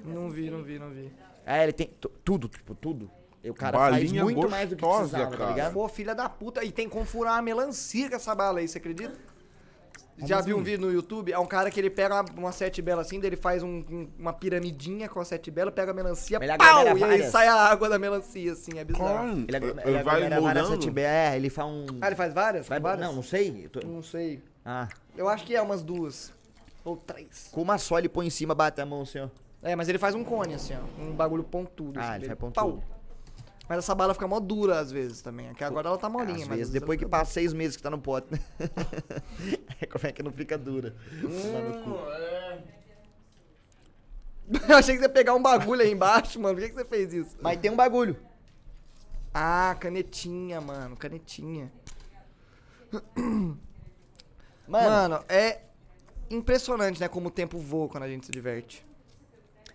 Não 0.04 0.30
vi, 0.30 0.50
não 0.50 0.62
vi, 0.62 0.78
não 0.78 0.90
vi. 0.90 1.12
É, 1.46 1.62
ele 1.62 1.72
tem 1.72 1.86
tu- 2.00 2.10
tudo, 2.24 2.48
tipo, 2.48 2.74
tudo. 2.74 3.10
E 3.42 3.50
o 3.50 3.54
cara 3.54 3.78
Balinha 3.78 4.22
faz 4.24 4.34
muito 4.34 4.50
mais 4.50 4.68
do 4.68 4.76
que 4.76 4.82
gostosa, 4.82 5.08
precisava, 5.10 5.30
tá 5.30 5.36
cara. 5.38 5.50
ligado? 5.50 5.72
Pô, 5.72 5.88
filha 5.88 6.14
da 6.14 6.28
puta. 6.28 6.64
E 6.64 6.72
tem 6.72 6.88
como 6.88 7.04
furar 7.04 7.38
a 7.38 7.42
melancia 7.42 8.08
com 8.10 8.16
essa 8.16 8.34
bala 8.34 8.58
aí, 8.58 8.66
você 8.68 8.78
acredita? 8.78 9.14
Já 10.26 10.40
viu 10.40 10.56
um 10.58 10.62
vídeo 10.62 10.80
no 10.86 10.92
YouTube? 10.92 11.32
É 11.32 11.38
um 11.38 11.46
cara 11.46 11.70
que 11.70 11.78
ele 11.78 11.90
pega 11.90 12.14
uma, 12.22 12.24
uma 12.36 12.52
sete 12.52 12.82
bela 12.82 13.02
assim, 13.02 13.20
daí 13.20 13.28
ele 13.28 13.36
faz 13.36 13.62
um- 13.62 13.84
um- 13.90 14.08
uma 14.18 14.32
piramidinha 14.32 15.08
com 15.08 15.20
a 15.20 15.24
sete 15.24 15.50
bela, 15.50 15.70
pega 15.70 15.90
a 15.92 15.94
melancia, 15.94 16.38
Ele 16.42 16.56
pau! 16.56 16.84
E 16.98 17.04
aí 17.04 17.30
sai 17.30 17.46
a 17.48 17.54
água 17.54 17.88
da 17.88 17.98
melancia, 17.98 18.52
assim, 18.52 18.78
é 18.78 18.84
bizarro. 18.84 19.28
Ele, 19.46 19.56
ele, 19.56 19.66
ele, 19.84 20.02
vai 20.02 20.28
várias 20.40 20.66
sete- 20.68 20.98
É, 21.00 21.36
ele 21.36 21.50
faz 21.50 21.68
um... 21.68 21.86
Ah, 22.00 22.06
ele 22.08 22.16
faz 22.16 22.32
várias? 22.34 22.68
Vai- 22.68 22.80
várias? 22.80 23.06
Não, 23.06 23.14
não 23.14 23.22
sei. 23.22 23.68
tô- 23.68 23.86
Não 23.86 24.02
sei. 24.02 24.42
Ah, 24.64 24.88
Eu 25.16 25.28
acho 25.28 25.44
que 25.44 25.54
é 25.54 25.62
umas 25.62 25.82
duas. 25.82 26.32
Ou 26.84 26.96
três. 26.96 27.48
com 27.52 27.60
uma 27.62 27.76
só 27.78 27.98
ele 27.98 28.08
põe 28.08 28.26
em 28.26 28.30
cima, 28.30 28.54
bate 28.54 28.80
a 28.80 28.86
mão, 28.86 29.04
senhor. 29.04 29.30
É, 29.62 29.74
mas 29.76 29.88
ele 29.88 29.98
faz 29.98 30.14
um 30.14 30.22
cone, 30.24 30.54
assim, 30.54 30.74
ó. 30.74 31.02
Um 31.02 31.12
bagulho 31.12 31.42
pontudo. 31.44 31.98
Ah, 32.00 32.02
assim, 32.10 32.14
ele 32.16 32.26
faz 32.26 32.38
pontudo. 32.38 32.54
Pau. 32.78 32.97
Mas 33.68 33.78
essa 33.78 33.94
bala 33.94 34.14
fica 34.14 34.26
mó 34.26 34.40
dura 34.40 34.78
às 34.80 34.90
vezes 34.90 35.20
também. 35.20 35.50
Aqui 35.50 35.62
agora 35.62 35.88
ela 35.88 35.98
tá 35.98 36.08
molinha, 36.08 36.42
Às 36.42 36.48
mas. 36.48 36.58
vezes, 36.58 36.72
depois 36.72 36.98
que 36.98 37.04
passa 37.06 37.32
seis 37.32 37.52
meses 37.52 37.76
que 37.76 37.82
tá 37.82 37.90
no 37.90 37.98
pote. 37.98 38.32
né? 38.32 38.40
Como 39.92 40.06
é 40.06 40.12
que 40.12 40.22
não 40.22 40.32
fica 40.32 40.56
dura? 40.56 40.94
Cu. 41.20 41.28
fica- 41.28 42.78
Eu 44.72 44.76
achei 44.78 44.94
que 44.94 45.00
você 45.00 45.04
ia 45.06 45.12
pegar 45.12 45.34
um 45.34 45.42
bagulho 45.42 45.82
aí 45.82 45.90
embaixo, 45.92 46.40
mano. 46.40 46.54
Por 46.54 46.62
que, 46.62 46.70
que 46.70 46.74
você 46.76 46.84
fez 46.86 47.12
isso? 47.12 47.36
Mas 47.42 47.58
tem 47.60 47.70
um 47.70 47.76
bagulho. 47.76 48.16
Ah, 49.34 49.76
canetinha, 49.78 50.58
mano. 50.60 50.96
Canetinha. 50.96 51.70
Mano, 53.06 53.58
Mano, 54.66 55.24
é 55.28 55.60
impressionante, 56.30 56.98
né? 57.00 57.08
Como 57.08 57.28
o 57.28 57.30
tempo 57.30 57.58
voa 57.58 57.88
quando 57.88 58.04
a 58.04 58.08
gente 58.08 58.24
se 58.26 58.32
diverte. 58.32 58.84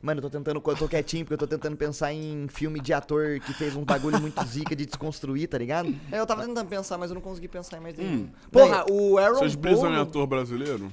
Mano, 0.04 0.18
eu 0.18 0.24
tô 0.24 0.30
tentando, 0.30 0.62
eu 0.66 0.76
tô 0.76 0.86
quietinho 0.86 1.24
porque 1.24 1.36
eu 1.36 1.38
tô 1.38 1.48
tentando 1.48 1.78
pensar 1.78 2.12
em 2.12 2.46
filme 2.50 2.82
de 2.82 2.92
ator 2.92 3.40
que 3.40 3.54
fez 3.54 3.74
um 3.74 3.86
bagulho 3.86 4.20
muito 4.20 4.44
zica 4.46 4.76
de 4.76 4.86
desconstruir, 4.86 5.48
tá 5.48 5.58
ligado? 5.58 5.96
É, 6.12 6.20
eu 6.20 6.26
tava 6.26 6.46
tentando 6.46 6.68
pensar, 6.68 6.98
mas 6.98 7.10
eu 7.10 7.16
não 7.16 7.22
consegui 7.22 7.48
pensar 7.48 7.78
em 7.78 7.80
mais 7.80 7.96
nenhum. 7.98 8.12
Hum. 8.24 8.30
Porra, 8.52 8.84
o 8.92 9.18
Aaron 9.18 9.40
Vocês 9.40 9.56
brisam 9.56 9.90
em 9.90 9.94
Paul... 9.94 10.02
ator 10.04 10.28
brasileiro? 10.28 10.92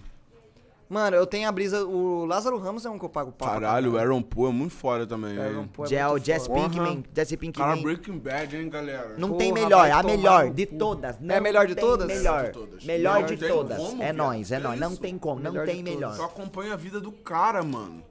Mano, 0.89 1.17
eu 1.17 1.27
tenho 1.27 1.49
a 1.49 1.53
brisa... 1.53 1.85
O 1.85 2.25
Lázaro 2.25 2.57
Ramos 2.59 2.87
é 2.87 2.91
um 2.91 2.99
que 3.01 3.05
eu 3.05 3.09
pago 3.09 3.33
pau. 3.33 3.49
Caralho, 3.49 3.95
o 3.95 3.99
Aaron 3.99 4.23
Paul 4.23 4.49
é 4.49 4.53
muito 4.53 4.75
foda 4.75 5.05
também. 5.05 5.37
Aaron? 5.39 5.67
Paul 5.67 5.87
é 5.91 6.09
muito 6.09 6.27
Jess 6.27 6.47
foda. 6.47 6.61
Pinkman, 6.69 7.05
Jesse 7.13 7.37
Cara, 7.37 7.75
Pinkman. 7.77 7.83
Breaking 7.83 8.19
Bad, 8.19 8.57
hein, 8.57 8.69
galera? 8.69 9.15
Não 9.19 9.29
Porra, 9.31 9.39
tem 9.41 9.53
melhor, 9.53 9.81
vai 9.81 9.91
a 9.91 10.03
melhor 10.05 10.51
de 10.51 10.67
todas. 10.67 11.17
É 11.17 11.19
não 11.21 11.37
a 11.37 11.41
melhor 11.41 11.67
de 11.67 11.75
todas? 11.75 12.07
Melhor, 12.07 12.45
De 12.45 12.53
todas. 12.53 12.85
melhor 12.85 13.21
Não 13.21 13.27
de 13.27 13.37
todas. 13.37 13.77
como, 13.77 14.03
é 14.03 14.05
viado. 14.07 14.17
nóis, 14.17 14.53
é 14.53 14.57
Que 14.57 14.63
nóis. 14.63 14.81
Não 14.81 14.93
isso? 14.93 15.01
tem 15.01 15.19
como, 15.19 15.41
não 15.41 15.51
Melhor 15.53 15.67
tem 15.67 15.77
de 15.77 15.83
todas. 15.83 15.95
melhor. 15.97 16.17
Só 16.17 16.25
acompanha 16.27 16.75
a 16.75 16.77
vida 16.77 17.01
do 17.01 17.11
cara, 17.11 17.63
mano. 17.65 18.03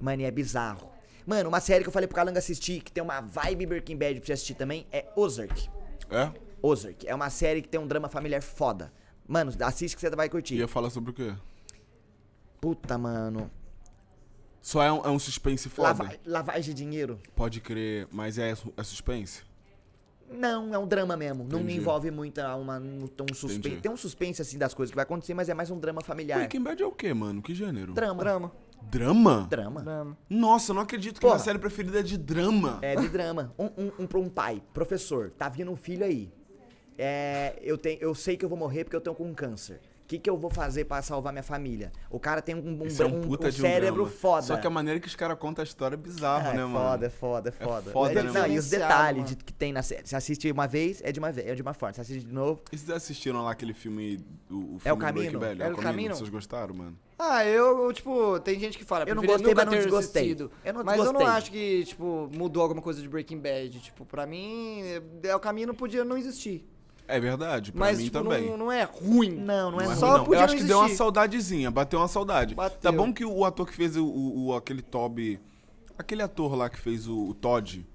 Mano, 0.00 0.22
e 0.22 0.24
é 0.24 0.30
bizarro. 0.30 0.90
Mano, 1.26 1.48
uma 1.48 1.60
série 1.60 1.82
que 1.82 1.88
eu 1.88 1.92
falei 1.92 2.06
pro 2.06 2.14
Calanga 2.16 2.38
assistir, 2.38 2.82
que 2.82 2.92
tem 2.92 3.02
uma 3.02 3.20
vibe 3.20 3.66
Breaking 3.66 3.96
Bad 3.96 4.20
pra 4.20 4.26
você 4.26 4.32
assistir 4.34 4.54
também, 4.54 4.86
é 4.92 5.06
Ozark. 5.16 5.68
É? 6.10 6.30
Ozark. 6.62 7.06
É 7.06 7.14
uma 7.14 7.30
série 7.30 7.62
que 7.62 7.68
tem 7.68 7.80
um 7.80 7.86
drama 7.86 8.08
familiar 8.08 8.42
foda. 8.42 8.92
Mano, 9.26 9.52
assiste 9.60 9.94
que 9.94 10.00
você 10.00 10.10
vai 10.10 10.28
curtir. 10.28 10.56
Ia 10.56 10.68
falar 10.68 10.90
sobre 10.90 11.10
o 11.10 11.14
quê? 11.14 11.34
Puta, 12.60 12.98
mano. 12.98 13.50
Só 14.60 14.82
é 14.82 14.90
um, 14.92 15.04
é 15.04 15.08
um 15.08 15.18
suspense 15.18 15.68
foda? 15.68 15.88
Lava- 15.88 16.16
lavagem 16.24 16.74
de 16.74 16.82
dinheiro? 16.82 17.20
Pode 17.34 17.60
crer, 17.60 18.06
mas 18.10 18.38
é, 18.38 18.54
é 18.76 18.82
suspense? 18.82 19.42
Não, 20.30 20.74
é 20.74 20.78
um 20.78 20.86
drama 20.86 21.16
mesmo. 21.16 21.44
Não 21.44 21.60
Entendi. 21.60 21.76
envolve 21.78 22.10
muita 22.10 22.54
uma, 22.56 22.78
um, 22.78 23.04
um 23.04 23.34
suspense. 23.34 23.58
Entendi. 23.58 23.80
Tem 23.82 23.90
um 23.92 23.96
suspense 23.96 24.40
assim 24.40 24.56
das 24.56 24.72
coisas 24.72 24.90
que 24.90 24.96
vai 24.96 25.02
acontecer, 25.02 25.34
mas 25.34 25.48
é 25.50 25.54
mais 25.54 25.70
um 25.70 25.78
drama 25.78 26.00
familiar. 26.00 26.38
Breaking 26.38 26.62
Bad 26.62 26.82
é 26.82 26.86
o 26.86 26.92
quê, 26.92 27.12
mano? 27.12 27.42
Que 27.42 27.54
gênero? 27.54 27.92
Drama. 27.92 28.22
Drama. 28.22 28.52
Drama? 28.90 29.46
Drama. 29.50 29.82
Drama. 29.82 30.18
Nossa, 30.28 30.70
eu 30.70 30.74
não 30.74 30.82
acredito 30.82 31.14
que 31.14 31.20
Porra. 31.20 31.34
minha 31.34 31.44
série 31.44 31.58
preferida 31.58 32.00
é 32.00 32.02
de 32.02 32.16
drama. 32.16 32.78
É 32.82 32.94
de 32.96 33.08
drama. 33.08 33.52
Um, 33.58 33.64
um, 33.64 33.92
um, 34.00 34.06
pra 34.06 34.18
um 34.18 34.28
pai, 34.28 34.62
professor, 34.72 35.30
tá 35.30 35.48
vindo 35.48 35.70
um 35.70 35.76
filho 35.76 36.04
aí. 36.04 36.32
É, 36.96 37.58
eu, 37.62 37.76
tenho, 37.76 37.98
eu 38.00 38.14
sei 38.14 38.36
que 38.36 38.44
eu 38.44 38.48
vou 38.48 38.56
morrer 38.56 38.84
porque 38.84 38.96
eu 38.96 39.00
tenho 39.00 39.16
com 39.16 39.24
um 39.24 39.34
câncer. 39.34 39.80
O 40.04 40.06
que, 40.06 40.18
que 40.18 40.28
eu 40.28 40.36
vou 40.36 40.50
fazer 40.50 40.84
pra 40.84 41.00
salvar 41.00 41.32
minha 41.32 41.42
família? 41.42 41.90
O 42.10 42.20
cara 42.20 42.42
tem 42.42 42.54
um, 42.54 42.58
um, 42.58 42.62
é 42.62 43.04
um 43.06 43.08
um- 43.22 43.26
um 43.26 43.46
um 43.48 43.50
cérebro 43.50 44.04
foda. 44.04 44.42
Só 44.42 44.56
que 44.58 44.66
a 44.66 44.70
maneira 44.70 45.00
que 45.00 45.06
os 45.08 45.16
caras 45.16 45.38
contam 45.38 45.62
a 45.62 45.64
história 45.64 45.94
é 45.94 45.96
bizarra, 45.96 46.50
Ah, 46.50 46.52
é 46.52 46.56
né, 46.58 46.64
mano? 46.66 46.74
foda, 46.90 47.06
é 47.06 47.10
foda, 47.10 47.48
é 47.48 47.52
foda. 47.52 47.90
foda, 47.90 48.20
É- 48.20 48.22
né, 48.22 48.30
não, 48.30 48.46
e 48.46 48.58
os 48.58 48.68
detalhes 48.68 49.22
mano. 49.22 49.34
de- 49.34 49.42
que 49.42 49.52
tem 49.54 49.72
na 49.72 49.82
série. 49.82 50.06
Você 50.06 50.14
assiste 50.14 50.50
uma 50.52 50.66
vez, 50.66 51.00
é 51.02 51.10
de 51.10 51.18
uma 51.18 51.32
vez, 51.32 51.48
é 51.48 51.54
de 51.54 51.62
uma 51.62 51.72
forma. 51.72 51.94
Você 51.94 52.02
assiste 52.02 52.26
de 52.26 52.34
novo. 52.34 52.60
E 52.70 52.76
vocês 52.76 52.90
assistiram 52.90 53.42
lá 53.44 53.52
aquele 53.52 53.72
filme, 53.72 54.18
o, 54.50 54.54
o 54.54 54.58
filme 54.58 54.80
É 54.84 54.92
o 54.92 54.96
do 54.96 55.00
Caminho? 55.00 55.38
Breaking 55.38 55.58
Bad? 55.58 55.62
É 55.62 55.72
o 55.72 55.76
Caminho? 55.82 56.14
Vocês 56.14 56.28
gostaram, 56.28 56.74
mano? 56.74 56.98
Ah, 57.18 57.46
eu, 57.46 57.90
tipo, 57.94 58.38
tem 58.40 58.60
gente 58.60 58.76
que 58.76 58.84
fala, 58.84 59.06
Eu 59.08 59.14
não 59.14 59.22
gostei, 59.24 59.54
mas 59.54 59.64
não 59.64 59.72
desgostei. 59.72 60.22
assistido. 60.22 60.50
Eu 60.62 60.74
não 60.74 60.84
mas 60.84 60.98
eu 60.98 61.04
não 61.04 61.12
desgostei. 61.12 61.38
acho 61.38 61.50
que, 61.50 61.84
tipo, 61.84 62.28
mudou 62.34 62.62
alguma 62.62 62.82
coisa 62.82 63.00
de 63.00 63.08
Breaking 63.08 63.38
Bad. 63.38 63.80
Tipo, 63.80 64.04
pra 64.04 64.26
mim, 64.26 64.82
é, 65.22 65.34
o 65.34 65.40
caminho 65.40 65.68
não 65.68 65.74
podia 65.74 66.04
não 66.04 66.18
existir. 66.18 66.68
É 67.06 67.20
verdade, 67.20 67.70
pra 67.70 67.80
mas, 67.80 67.98
mim 67.98 68.04
tipo, 68.04 68.18
também. 68.22 68.48
não, 68.50 68.56
não 68.56 68.72
é 68.72 68.82
ruim. 68.84 69.30
Não, 69.30 69.70
não 69.70 69.80
é 69.80 69.84
Não 69.84 69.90
é 69.90 69.94
ruim, 69.94 69.96
Só 70.00 70.16
ruim, 70.18 70.26
não. 70.28 70.34
Eu 70.34 70.40
acho 70.44 70.54
não 70.54 70.60
que 70.62 70.66
deu 70.66 70.78
uma 70.78 70.88
saudadezinha, 70.88 71.70
bateu 71.70 71.98
uma 71.98 72.08
saudade. 72.08 72.54
Bateu. 72.54 72.78
Tá 72.80 72.90
bom 72.90 73.12
que 73.12 73.24
o 73.24 73.44
ator 73.44 73.66
que 73.66 73.74
fez 73.74 73.96
o, 73.96 74.06
o- 74.06 74.46
o- 74.46 74.54
aquele 74.54 74.80
Toby. 74.80 75.38
Aquele 75.98 76.22
ator 76.22 76.54
lá 76.56 76.70
que 76.70 76.78
fez 76.78 77.06
o, 77.06 77.28
o 77.28 77.34
Todd. 77.34 77.86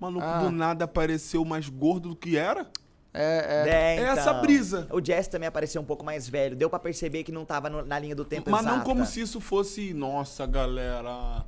Maluco, 0.00 0.24
Ah. 0.26 0.40
do 0.40 0.50
nada 0.50 0.84
apareceu 0.84 1.44
mais 1.44 1.68
gordo 1.68 2.08
do 2.10 2.16
que 2.16 2.36
era. 2.36 2.66
É, 3.14 3.66
é. 3.66 3.70
É, 3.70 3.96
É 3.96 4.02
essa 4.02 4.30
então. 4.30 4.40
brisa. 4.42 4.86
O 4.90 5.04
Jess 5.04 5.28
também 5.28 5.46
apareceu 5.48 5.80
um 5.80 5.84
pouco 5.84 6.04
mais 6.04 6.28
velho. 6.28 6.56
Deu 6.56 6.68
pra 6.68 6.78
perceber 6.80 7.22
que 7.22 7.30
não 7.32 7.44
tava 7.44 7.70
no- 7.70 7.84
na 7.84 7.98
linha 8.00 8.16
do 8.16 8.24
tempo 8.24 8.50
Mas 8.50 8.64
não 8.64 8.72
exata. 8.74 8.84
como 8.84 9.06
se 9.06 9.20
isso 9.20 9.40
fosse, 9.40 9.94
nossa, 9.94 10.44
galera. 10.46 11.44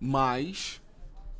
Mas, 0.00 0.81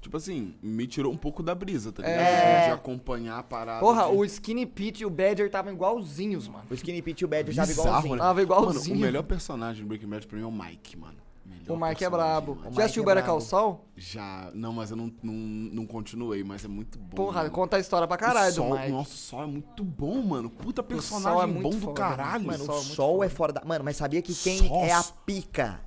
tipo 0.03 0.17
assim, 0.17 0.55
me 0.61 0.87
tirou 0.87 1.11
um 1.13 1.17
pouco 1.17 1.43
da 1.43 1.55
brisa, 1.55 1.93
tá 1.93 2.03
ligado? 2.03 2.21
É. 2.21 2.67
De 2.67 2.71
acompanhar 2.73 3.39
a 3.39 3.43
parada. 3.43 3.81
Porra, 3.81 4.03
de... 4.11 4.17
o 4.17 4.25
Skinny 4.25 4.67
Pete 4.67 5.03
e 5.05 5.07
o 5.07 5.11
Badger 5.11 5.47
estavam 5.47 5.73
igualzinhos, 5.73 6.49
mano. 6.49 6.65
O 6.71 6.75
Skinny 6.75 7.01
Pete 7.01 7.23
e 7.23 7.25
o 7.25 7.29
Badger 7.29 7.55
já 7.55 7.65
Bizarro, 7.65 7.89
igualzinho. 7.89 8.15
né? 8.17 8.19
Tava 8.21 8.35
Mano, 8.35 8.43
igualzinho. 8.43 8.97
o 8.97 9.01
melhor 9.01 9.23
personagem 9.23 9.83
do 9.83 9.89
Breaking 9.89 10.09
Bad 10.09 10.27
pra 10.27 10.37
mim 10.37 10.43
é 10.45 10.47
o 10.47 10.53
Mike, 10.53 10.97
mano. 10.99 11.17
Melhor 11.45 11.77
O 11.77 11.81
Mike 11.81 12.05
é 12.05 12.11
brabo. 12.11 12.57
mano. 12.57 12.73
Já 12.75 12.83
assistiu 12.85 13.03
é 13.03 13.07
Better 13.07 13.25
Call. 13.25 13.41
Saul? 13.41 13.81
Já. 13.97 14.51
Não, 14.55 14.73
mas 14.73 14.91
eu 14.91 14.97
não, 14.97 15.13
não, 15.23 15.33
não 15.33 15.87
continuei, 15.87 16.43
mas 16.45 16.65
é 16.65 16.69
muito 16.69 16.99
bom. 16.99 17.17
Porra, 17.17 17.41
mano. 17.43 17.51
conta 17.51 17.77
a 17.77 17.81
história 17.81 18.07
pra 18.07 18.17
caralho 18.17 18.49
o 18.53 18.55
do 18.55 18.55
Sol, 18.55 18.79
Mike. 18.79 18.91
Nossa, 18.91 19.15
o 19.15 19.17
Sol 19.17 19.43
é 19.43 19.47
muito 19.47 19.85
bom, 19.85 20.23
mano. 20.23 20.51
Puta 20.51 20.83
Sol 20.83 20.89
personagem 20.89 21.43
é 21.59 21.61
bom 21.63 21.71
do 21.71 21.79
foda, 21.79 21.95
caralho. 21.95 22.47
Mano, 22.47 22.65
Sol 22.65 22.75
o 22.75 22.79
é 22.79 22.83
muito 22.83 22.95
Sol 22.95 23.25
é 23.25 23.29
fora 23.29 23.53
da. 23.53 23.63
Mano, 23.65 23.85
mas 23.85 23.97
sabia 23.97 24.21
que 24.23 24.35
quem 24.35 24.59
Sol. 24.59 24.85
é 24.85 24.93
a 24.93 25.03
pica? 25.03 25.81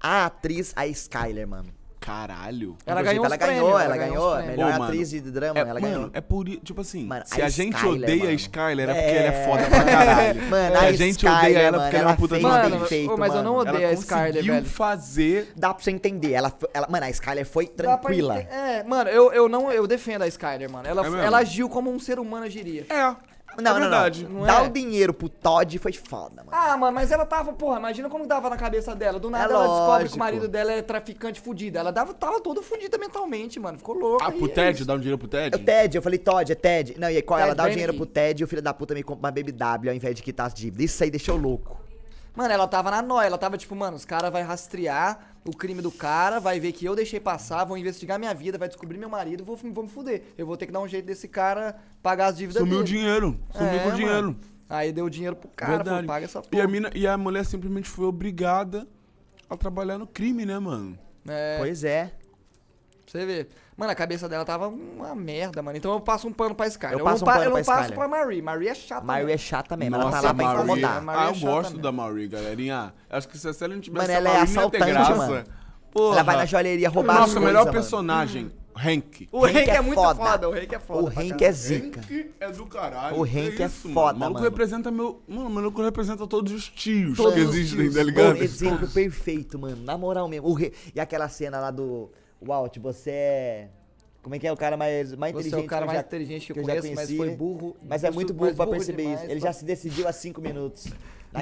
A 0.00 0.26
atriz, 0.26 0.72
a 0.76 0.86
Skyler, 0.86 1.48
mano. 1.48 1.70
Caralho. 2.04 2.76
Ela 2.84 3.00
Inclusive, 3.00 3.04
ganhou 3.20 3.24
ela 3.24 3.36
ganhou, 3.36 3.54
prêmios, 3.54 3.70
ela 3.72 3.84
ela 3.84 3.96
ganhou 3.96 4.14
ganhou. 4.14 4.34
a 4.34 4.42
melhor 4.42 4.66
Ô, 4.68 4.72
mano, 4.72 4.84
atriz 4.84 5.10
de 5.10 5.20
drama, 5.22 5.58
É, 5.58 5.62
ela 5.62 5.80
mano, 5.80 5.94
ganhou. 5.94 6.10
é 6.12 6.20
por 6.20 6.48
i- 6.48 6.58
tipo 6.58 6.80
assim, 6.82 7.06
Mano, 7.06 7.22
se 7.26 7.40
a 7.40 7.46
a, 7.46 7.48
gente 7.48 7.74
Skyler, 7.76 8.02
odeia 8.02 8.20
a 8.22 8.24
mano. 8.26 8.36
Skyler 8.36 8.88
é 8.90 8.94
porque 8.94 9.10
É. 9.10 9.16
ela 9.16 9.26
é 9.36 9.44
foda 9.46 9.64
pra 9.70 9.84
caralho. 9.84 10.42
Mano, 10.50 10.70
Se 10.70 10.76
a 10.76 10.80
a 10.88 10.92
gente 10.92 11.10
Skyler, 11.16 11.38
odeia 11.38 11.58
ela 11.58 11.70
mano, 11.78 11.82
porque 11.84 11.96
ela 11.96 12.02
é 12.02 12.06
uma 12.06 12.10
ela 12.10 12.16
puta 12.18 12.36
de 12.36 12.42
Mano, 12.42 12.86
feito, 12.86 13.18
mas 13.18 13.34
eu 13.34 13.42
não 13.42 13.54
mano. 13.54 13.70
odeio 13.70 13.84
Ela 13.84 13.88
a 13.88 13.94
Skyler, 13.94 14.26
conseguiu 14.32 14.54
velho. 14.54 14.66
fazer 14.66 15.52
Dá 15.56 15.72
pra 15.72 15.82
você 15.82 15.90
entender. 15.92 16.32
Ela, 16.32 16.52
ela, 16.74 16.86
mano, 16.90 17.06
a 17.06 17.10
Skyler 17.10 17.46
foi 17.46 17.66
tranquila. 17.68 18.38
É, 18.38 18.82
mano, 18.82 19.08
eu, 19.08 19.32
eu 19.32 19.48
não 19.48 19.72
eu 19.72 19.86
defendo 19.86 20.22
a 20.22 20.26
Skyler, 20.28 20.70
mano. 20.70 20.86
Ela, 20.86 21.06
É 21.06 21.24
ela 21.26 21.38
agiu 21.38 21.70
como 21.70 21.90
um 21.90 21.98
ser 21.98 22.18
humano 22.18 22.44
agiria. 22.44 22.84
É. 22.90 23.16
Não, 23.62 23.72
não, 23.72 23.80
verdade. 23.80 24.24
não. 24.24 24.40
Não 24.40 24.46
Dar 24.46 24.64
é? 24.64 24.66
o 24.66 24.70
dinheiro 24.70 25.12
pro 25.14 25.28
Todd 25.28 25.78
foi 25.78 25.92
foda, 25.92 26.44
mano. 26.44 26.50
Ah, 26.52 26.76
mano, 26.76 26.92
mas 26.94 27.10
ela 27.10 27.24
tava, 27.26 27.52
porra, 27.52 27.78
imagina 27.78 28.08
como 28.08 28.26
dava 28.26 28.48
na 28.50 28.56
cabeça 28.56 28.94
dela. 28.94 29.18
Do 29.18 29.30
nada 29.30 29.52
É 29.52 29.54
ela 29.54 29.62
descobre 29.66 29.84
que 29.86 29.88
lógico. 30.02 30.16
o 30.16 30.18
marido 30.18 30.48
dela 30.48 30.72
é 30.72 30.82
traficante 30.82 31.40
fudido. 31.40 31.78
Ela 31.78 31.90
dava, 31.90 32.14
tava 32.14 32.40
toda 32.40 32.62
fudida 32.62 32.96
mentalmente, 32.98 33.58
mano. 33.60 33.78
Ficou 33.78 33.94
louca. 33.96 34.24
Ah, 34.26 34.32
pro 34.32 34.46
é 34.46 34.48
Ted? 34.48 34.76
isso. 34.78 34.84
Dá 34.86 34.94
um 34.94 34.98
dinheiro 34.98 35.18
pro 35.18 35.28
Ted? 35.28 35.54
É 35.54 35.60
o 35.60 35.64
Ted, 35.64 35.96
eu 35.96 36.02
falei, 36.02 36.18
Todd, 36.18 36.50
é 36.52 36.54
Ted. 36.54 36.96
Não, 36.98 37.10
e 37.10 37.16
aí, 37.16 37.22
qual, 37.22 37.38
ela 37.38 37.50
Ted 37.50 37.56
dá 37.58 37.64
o 37.64 37.70
dinheiro 37.70 37.94
pro 37.94 38.06
Ted 38.06 38.42
e 38.42 38.44
o 38.44 38.48
filho 38.48 38.62
da 38.62 38.74
puta 38.74 38.94
me 38.94 39.02
compra 39.02 39.26
uma 39.28 39.30
Baby 39.30 39.52
W 39.52 39.90
ao 39.90 39.96
invés 39.96 40.14
de 40.14 40.22
quitar 40.22 40.46
as 40.46 40.54
dívidas. 40.54 40.84
Isso 40.84 41.02
aí 41.04 41.10
deixou 41.10 41.36
louco. 41.36 41.83
Mano, 42.34 42.52
ela 42.52 42.66
tava 42.66 42.90
na 42.90 43.00
nóia. 43.00 43.26
Ela 43.26 43.38
tava 43.38 43.56
tipo, 43.56 43.74
mano, 43.76 43.96
os 43.96 44.04
caras 44.04 44.30
vão 44.32 44.42
rastrear 44.42 45.18
o 45.46 45.50
crime 45.54 45.80
do 45.82 45.90
cara, 45.92 46.40
vai 46.40 46.58
ver 46.58 46.72
que 46.72 46.84
eu 46.86 46.96
deixei 46.96 47.20
passar, 47.20 47.64
vão 47.64 47.76
investigar 47.76 48.18
minha 48.18 48.32
vida, 48.34 48.56
vai 48.56 48.66
descobrir 48.66 48.96
meu 48.98 49.08
marido, 49.10 49.44
vou, 49.44 49.56
vou 49.56 49.84
me 49.84 49.88
fuder. 49.90 50.22
Eu 50.38 50.46
vou 50.46 50.56
ter 50.56 50.66
que 50.66 50.72
dar 50.72 50.80
um 50.80 50.88
jeito 50.88 51.04
desse 51.04 51.28
cara 51.28 51.76
pagar 52.02 52.26
as 52.28 52.36
dívidas 52.36 52.60
Sumiu 52.62 52.78
o 52.80 52.82
dele. 52.82 52.96
dinheiro. 52.98 53.40
Sumiu 53.52 53.68
É, 53.70 53.78
com 53.78 53.84
o 53.84 53.84
mano. 53.92 53.96
dinheiro. 53.96 54.36
Aí 54.68 54.90
deu 54.92 55.08
dinheiro 55.10 55.36
pro 55.36 55.48
cara, 55.50 55.84
falou, 55.84 56.04
paga 56.04 56.24
essa 56.24 56.38
E 56.40 56.42
porra. 56.48 56.64
a, 56.64 56.66
mina, 56.66 56.90
e 56.94 57.06
a 57.06 57.16
mulher 57.18 57.44
simplesmente 57.44 57.88
foi 57.88 58.06
obrigada 58.06 58.88
a 59.48 59.56
trabalhar 59.56 59.98
no 59.98 60.06
crime, 60.06 60.46
né, 60.46 60.58
mano? 60.58 60.98
É, 61.28 61.58
Pois 61.58 61.84
é. 61.84 62.12
Você 63.18 63.26
ver. 63.26 63.48
Mano, 63.76 63.90
a 63.90 63.94
cabeça 63.94 64.28
dela 64.28 64.44
tava 64.44 64.68
uma 64.68 65.14
merda, 65.14 65.62
mano. 65.62 65.76
Então 65.76 65.92
eu 65.92 66.00
passo 66.00 66.28
um 66.28 66.32
pano 66.32 66.54
pra 66.54 66.66
Skyler. 66.68 66.98
Eu 66.98 67.04
passo 67.04 67.24
não, 67.24 67.30
um 67.32 67.34
pano 67.34 67.44
eu 67.44 67.50
não 67.50 67.62
pra 67.62 67.64
passo 67.74 67.80
Skyler. 67.90 67.98
pra 67.98 68.08
Marie. 68.08 68.42
Marie 68.42 68.68
é 68.68 68.74
chata. 68.74 69.04
Mario 69.04 69.26
mesmo. 69.26 69.34
é 69.34 69.38
chata 69.38 69.76
mesmo, 69.76 69.94
ela 69.96 70.04
tá 70.04 70.10
Nossa, 70.10 70.26
lá 70.28 70.34
pra 70.34 70.44
Marie- 70.44 70.58
incomodar. 70.62 71.02
Marie 71.02 71.20
Ah, 71.20 71.24
é 71.24 71.30
eu 71.30 71.40
gosto 71.40 71.68
mesmo. 71.70 71.82
da 71.82 71.92
Marie, 71.92 72.28
galerinha. 72.28 72.94
Acho 73.10 73.28
que 73.28 73.38
se 73.38 73.48
a 73.48 73.52
série 73.52 73.74
não 73.74 73.80
tivesse 73.80 74.06
Mano, 74.06 74.12
a 74.12 74.16
ela 74.16 74.28
é 74.30 74.38
Marie, 74.38 74.54
não 74.54 74.62
ia 74.64 74.70
ter 74.70 74.76
assaltante, 74.82 74.92
graça. 75.08 75.16
mano. 75.32 75.44
Ela 75.96 76.22
vai 76.24 76.36
na 76.36 76.44
joalheria 76.46 76.88
roubar 76.88 77.20
Nossa, 77.20 77.38
o 77.38 77.42
melhor 77.42 77.60
mano. 77.60 77.72
personagem, 77.72 78.50
Hank. 78.76 79.28
O 79.30 79.44
Hank 79.44 79.56
Hank 79.58 79.70
é, 79.70 79.76
é 79.76 79.80
muito 79.80 79.94
foda. 80.00 80.24
foda. 80.24 80.48
O 80.50 80.52
Hank 80.52 80.74
é 80.74 80.78
foda. 80.80 81.02
O 81.02 81.06
Hank 81.08 81.44
é 81.44 81.52
zica. 81.52 82.00
Hank 82.00 82.30
é 82.40 82.50
do 82.50 82.66
caralho. 82.66 83.16
O 83.16 83.22
Hank 83.22 83.62
é 83.62 83.66
isso, 83.66 83.88
foda, 83.92 83.94
mano. 83.94 84.16
O 84.16 84.18
maluco 84.18 84.40
mano. 84.40 84.50
representa 84.50 84.90
meu. 84.90 85.22
Mano, 85.28 85.46
o 85.46 85.50
maluco 85.50 85.82
representa 85.82 86.26
todos 86.26 86.52
os 86.52 86.68
tios 86.68 87.16
Todos 87.16 87.34
que 87.34 87.40
existem, 87.40 87.78
tios. 87.82 87.94
tá 87.94 88.02
ligado? 88.02 88.36
exemplo 88.42 88.88
perfeito, 88.88 89.56
mano. 89.58 89.76
Na 89.84 89.96
moral 89.96 90.26
mesmo. 90.28 90.48
O 90.48 90.54
re- 90.54 90.72
E 90.94 90.98
aquela 91.00 91.28
cena 91.28 91.60
lá 91.60 91.70
do. 91.70 92.10
Walt, 92.46 92.78
você 92.78 93.10
é. 93.10 93.68
Como 94.22 94.34
é 94.34 94.38
que 94.38 94.46
é 94.46 94.52
o 94.52 94.56
cara 94.56 94.76
mais, 94.76 95.14
mais 95.14 95.32
Você 95.34 95.38
é 95.38 95.48
inteligente 95.48 95.66
o 95.66 95.68
cara 95.68 95.82
que 95.82 95.84
eu 95.84 95.86
mais 95.88 95.98
já- 96.00 96.06
inteligente 96.06 96.46
que 96.46 96.52
eu 96.52 96.56
eu 96.62 96.66
já 96.66 96.80
conheço, 96.80 96.88
mas 96.94 97.06
conheci. 97.08 97.16
foi 97.16 97.30
burro. 97.36 97.76
Mas 97.82 98.04
é 98.04 98.10
muito 98.10 98.32
burro 98.32 98.46
mas 98.48 98.56
pra 98.56 98.66
perceber 98.66 99.02
demais 99.02 99.20
isso. 99.22 99.30
Ele 99.30 99.40
pra- 99.40 99.48
já 99.50 99.52
se 99.52 99.64
decidiu 99.66 100.08
há 100.08 100.12
5 100.12 100.40
minutos. 100.40 100.86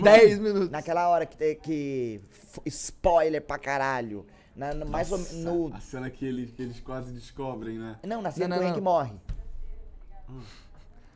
10 0.03 0.39
minutos. 0.41 0.71
Naquela 0.71 1.09
hora 1.09 1.25
que 1.27 1.37
tem 1.37 1.55
que. 1.55 2.21
Spoiler 2.67 3.41
pra 3.43 3.59
caralho. 3.59 4.27
Na, 4.57 4.75
na- 4.75 4.85
mais 4.85 5.13
ou 5.13 5.19
menos. 5.19 5.33
No, 5.33 5.73
A 5.75 5.81
cena 5.81 6.11
que 6.11 6.25
eles, 6.27 6.51
que 6.51 6.61
eles 6.63 6.81
quase 6.81 7.13
descobrem, 7.13 7.79
né? 7.79 7.97
não, 8.05 8.21
na 8.21 8.31
cena 8.33 8.49
Não, 8.57 8.59
que 8.59 8.65
o 8.65 8.69
Hank 8.69 8.77
não. 8.77 8.85
morre. 8.85 9.13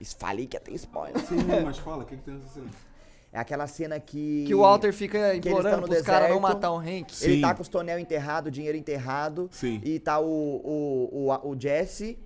Isso, 0.01 0.15
falei 0.19 0.47
que 0.47 0.57
ia 0.57 0.61
ter 0.61 0.75
spoiler. 0.75 1.19
Sim, 1.27 1.37
mas 1.65 1.79
fala, 1.79 2.03
o 2.03 2.07
que, 2.07 2.17
que 2.17 2.23
tem 2.23 2.35
nessa 2.35 2.49
cena? 2.49 2.67
É 3.37 3.39
aquela 3.39 3.67
cena 3.67 4.01
que. 4.01 4.45
Que 4.47 4.55
o 4.55 4.61
Walter 4.61 4.91
fica 4.95 5.35
implorando 5.35 5.83
no 5.83 5.89
pros 5.89 6.01
caras 6.01 6.31
não 6.31 6.41
matar 6.41 6.71
o 6.73 6.79
Hank. 6.79 7.15
Sim. 7.15 7.33
Ele 7.33 7.41
tá 7.43 7.55
com 7.55 7.61
os 7.61 7.69
tonel 7.69 7.99
enterrado, 7.99 8.47
o 8.47 8.51
dinheiro 8.51 8.79
enterrado. 8.79 9.51
Sim. 9.53 9.79
E 9.85 9.99
tá 9.99 10.19
o, 10.19 10.25
o, 10.25 11.29
o, 11.29 11.51
o 11.51 11.61
Jesse. 11.61 12.19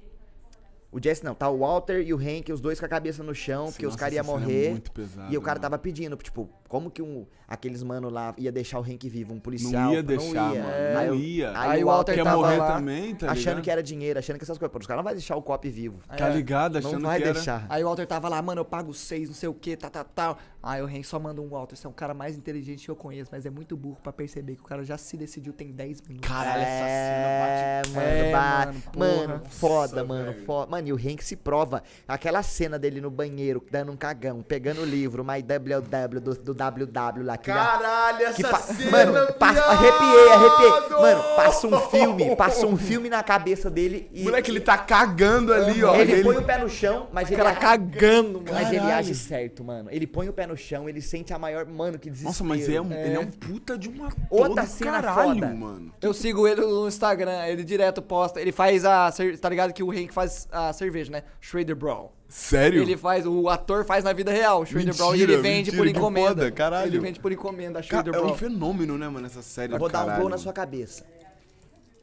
O 0.93 1.03
Jesse 1.03 1.25
não, 1.25 1.35
tá 1.35 1.49
o 1.51 1.59
Walter 1.59 2.01
e 2.01 2.15
o 2.15 2.17
Hank, 2.17 2.53
os 2.53 2.61
dois 2.61 2.79
com 2.79 2.87
a 2.87 2.89
cabeça 2.89 3.25
no 3.25 3.35
chão, 3.35 3.73
porque 3.73 3.85
os 3.85 3.95
nossa, 3.95 3.99
caras 3.99 4.15
iam 4.15 4.23
é 4.23 4.27
morrer. 4.27 4.71
muito 4.71 4.93
pesada, 4.93 5.33
e 5.33 5.37
o 5.37 5.41
cara 5.41 5.55
mano. 5.55 5.63
tava 5.63 5.79
pedindo, 5.79 6.17
tipo, 6.17 6.49
como 6.71 6.91
que 6.91 7.03
um, 7.03 7.27
aqueles 7.49 7.83
mano 7.83 8.09
lá 8.09 8.33
ia 8.39 8.51
deixar 8.53 8.79
o 8.79 8.83
Hank 8.83 9.07
vivo? 9.09 9.35
Um 9.35 9.41
policial? 9.41 9.73
Não 9.87 9.93
ia 9.93 10.03
Não 10.03 10.07
deixar, 10.07 10.55
ia. 10.55 10.63
mano. 10.63 10.99
Aí 10.99 11.07
Não 11.09 11.15
o- 11.15 11.19
ia. 11.19 11.53
Aí, 11.59 11.83
o 11.83 11.87
o 11.87 11.91
Walter 11.91 12.15
Quer 12.15 12.25
tava 12.25 12.37
morrer 12.37 12.57
lá, 12.57 12.73
também, 12.77 13.15
tá 13.17 13.27
achando 13.27 13.39
ligado? 13.49 13.63
que 13.65 13.71
era 13.73 13.83
dinheiro, 13.83 14.19
achando 14.19 14.37
que 14.39 14.45
essas 14.45 14.57
coisas. 14.57 14.73
Pô, 14.73 14.79
os 14.79 14.87
caras 14.87 14.99
não 15.03 15.05
vão 15.05 15.13
deixar 15.13 15.35
o 15.37 15.43
cop 15.43 15.69
vivo. 15.69 15.99
Tá 16.17 16.29
ligado? 16.29 16.79
Achando 16.79 17.01
Não 17.01 17.09
vai 17.11 17.19
que 17.19 17.25
era... 17.25 17.35
deixar. 17.35 17.67
Aí 17.69 17.83
o 17.83 17.87
Walter 17.89 18.07
tava 18.07 18.29
lá, 18.29 18.41
mano, 18.41 18.61
eu 18.61 18.65
pago 18.65 18.95
seis, 18.95 19.29
não 19.29 19.35
sei 19.35 19.49
o 19.49 19.55
que, 19.55 19.77
tal, 19.77 19.91
tal, 19.91 20.05
tal. 20.05 20.39
Aí 20.63 20.81
o 20.81 20.87
Hank 20.87 21.03
só 21.05 21.19
manda 21.19 21.41
um 21.43 21.49
Walter, 21.49 21.75
você 21.75 21.87
é 21.87 21.91
o 21.91 21.93
cara 21.93 22.15
mais 22.15 22.37
inteligente 22.37 22.85
que 22.85 22.91
eu 22.91 22.95
conheço, 22.97 23.31
mas 23.33 23.45
é 23.45 23.51
muito 23.51 23.77
burro 23.77 23.99
pra 24.03 24.13
perceber 24.13 24.55
que 24.55 24.61
o 24.61 24.65
cara 24.65 24.85
já 24.85 24.97
se 24.97 25.17
decidiu 25.17 25.53
tem 25.53 25.73
10 25.73 26.03
minutos. 26.07 26.29
Caralho, 26.31 26.63
essa 26.63 26.85
É, 26.85 27.83
cena 27.85 27.95
mano, 27.97 28.07
É, 28.07 28.33
mano, 28.33 28.83
mano, 28.97 29.39
porra. 29.41 29.51
foda, 29.51 29.93
Nossa, 29.97 30.05
mano, 30.05 30.33
velho. 30.33 30.45
foda. 30.45 30.71
Mano, 30.71 30.89
e 30.89 30.93
o 30.93 30.97
Hank 30.97 31.25
se 31.25 31.35
prova. 31.35 31.83
Aquela 32.07 32.43
cena 32.43 32.79
dele 32.79 33.01
no 33.01 33.11
banheiro, 33.11 33.65
dando 33.71 33.91
um 33.91 33.97
cagão, 33.97 34.43
pegando 34.43 34.83
o 34.83 34.85
livro, 34.85 35.25
My 35.25 35.43
WW 35.43 36.21
do, 36.21 36.35
do 36.35 36.55
WW 36.69 37.25
lá. 37.25 37.37
Que 37.37 37.51
Caralho, 37.51 38.27
essa 38.27 38.35
que 38.35 38.43
pa- 38.43 38.59
cena, 38.59 38.91
Mano, 38.91 39.33
passa, 39.35 39.63
arrepiei, 39.65 40.29
arrepiei. 40.33 40.99
Mano, 41.01 41.23
passa 41.37 41.67
um 41.67 41.81
filme, 41.81 42.37
passa 42.37 42.67
um 42.67 42.77
filme 42.77 43.09
na 43.09 43.23
cabeça 43.23 43.71
dele 43.71 44.11
e. 44.13 44.23
Moleque, 44.25 44.51
ele 44.51 44.61
tá 44.61 44.77
cagando 44.77 45.53
ali, 45.53 45.83
ó. 45.83 45.95
ele, 45.95 46.13
Ele- 46.13 46.23
põe 46.25 46.37
o 46.37 46.43
pé 46.43 46.59
no 46.59 46.69
chão, 46.69 47.09
mas 47.13 47.29
ele, 47.31 47.37
Cara 47.43 47.55
cagando, 47.55 48.41
mano. 48.41 48.51
mas 48.53 48.69
ele 48.73 48.91
age 48.91 49.15
certo, 49.15 49.65
mano. 49.65 49.89
Ele 49.91 50.07
põe 50.07 50.29
o 50.29 50.33
pé 50.33 50.47
no 50.47 50.57
chão, 50.57 50.89
ele 50.89 51.01
sente 51.01 51.33
a 51.33 51.39
maior. 51.39 51.65
Mano, 51.67 51.99
que 51.99 52.11
desespero. 52.11 52.29
Nossa, 52.31 52.45
mas 52.45 52.69
é 52.69 52.81
um, 52.81 52.93
ele 52.93 53.15
é 53.15 53.21
um 53.21 53.27
puta 53.27 53.79
de 53.79 53.89
uma 53.89 54.09
Outra 54.29 54.67
cena 54.67 55.01
caralho, 55.03 55.35
foda. 55.35 55.47
mano. 55.55 55.93
Eu 56.03 56.13
sigo 56.13 56.47
ele 56.47 56.61
no 56.61 56.87
Instagram, 56.89 57.47
ele 57.47 57.65
direto 57.65 58.03
posta, 58.03 58.41
ele 58.41 58.53
faz 58.53 58.85
a, 58.85 59.11
tá 59.41 59.49
ligado 59.49 59.73
que 59.73 59.83
o 59.83 59.91
Hank 59.91 60.11
faz 60.13 60.49
a 60.51 60.73
cerveja, 60.73 61.11
né? 61.11 61.23
Schrader 61.41 61.77
Brawl. 61.77 62.13
Sério? 62.31 62.81
Ele 62.83 62.97
faz, 62.97 63.27
o 63.27 63.49
ator 63.49 63.85
faz 63.85 64.05
na 64.05 64.13
vida 64.13 64.31
real, 64.31 64.63
o 64.63 64.67
Schrader 64.67 64.95
Brawl, 64.97 65.17
e 65.17 65.23
ele 65.23 65.37
vende 65.39 65.71
mentira, 65.73 65.77
por 65.77 65.87
encomenda. 65.89 66.29
foda, 66.29 66.51
caralho. 66.53 66.89
Ele 66.89 66.99
vende 67.01 67.19
por 67.19 67.33
encomenda, 67.33 67.83
Schrader 67.83 68.15
é 68.15 68.21
um 68.23 68.35
fenômeno, 68.37 68.97
né, 68.97 69.09
mano, 69.09 69.27
essa 69.27 69.43
série 69.43 69.73
Eu 69.75 69.79
vou 69.79 69.89
dar 69.89 70.03
um 70.03 70.07
caralho. 70.07 70.21
gol 70.23 70.31
na 70.31 70.39
sua 70.39 70.53
cabeça. 70.53 71.05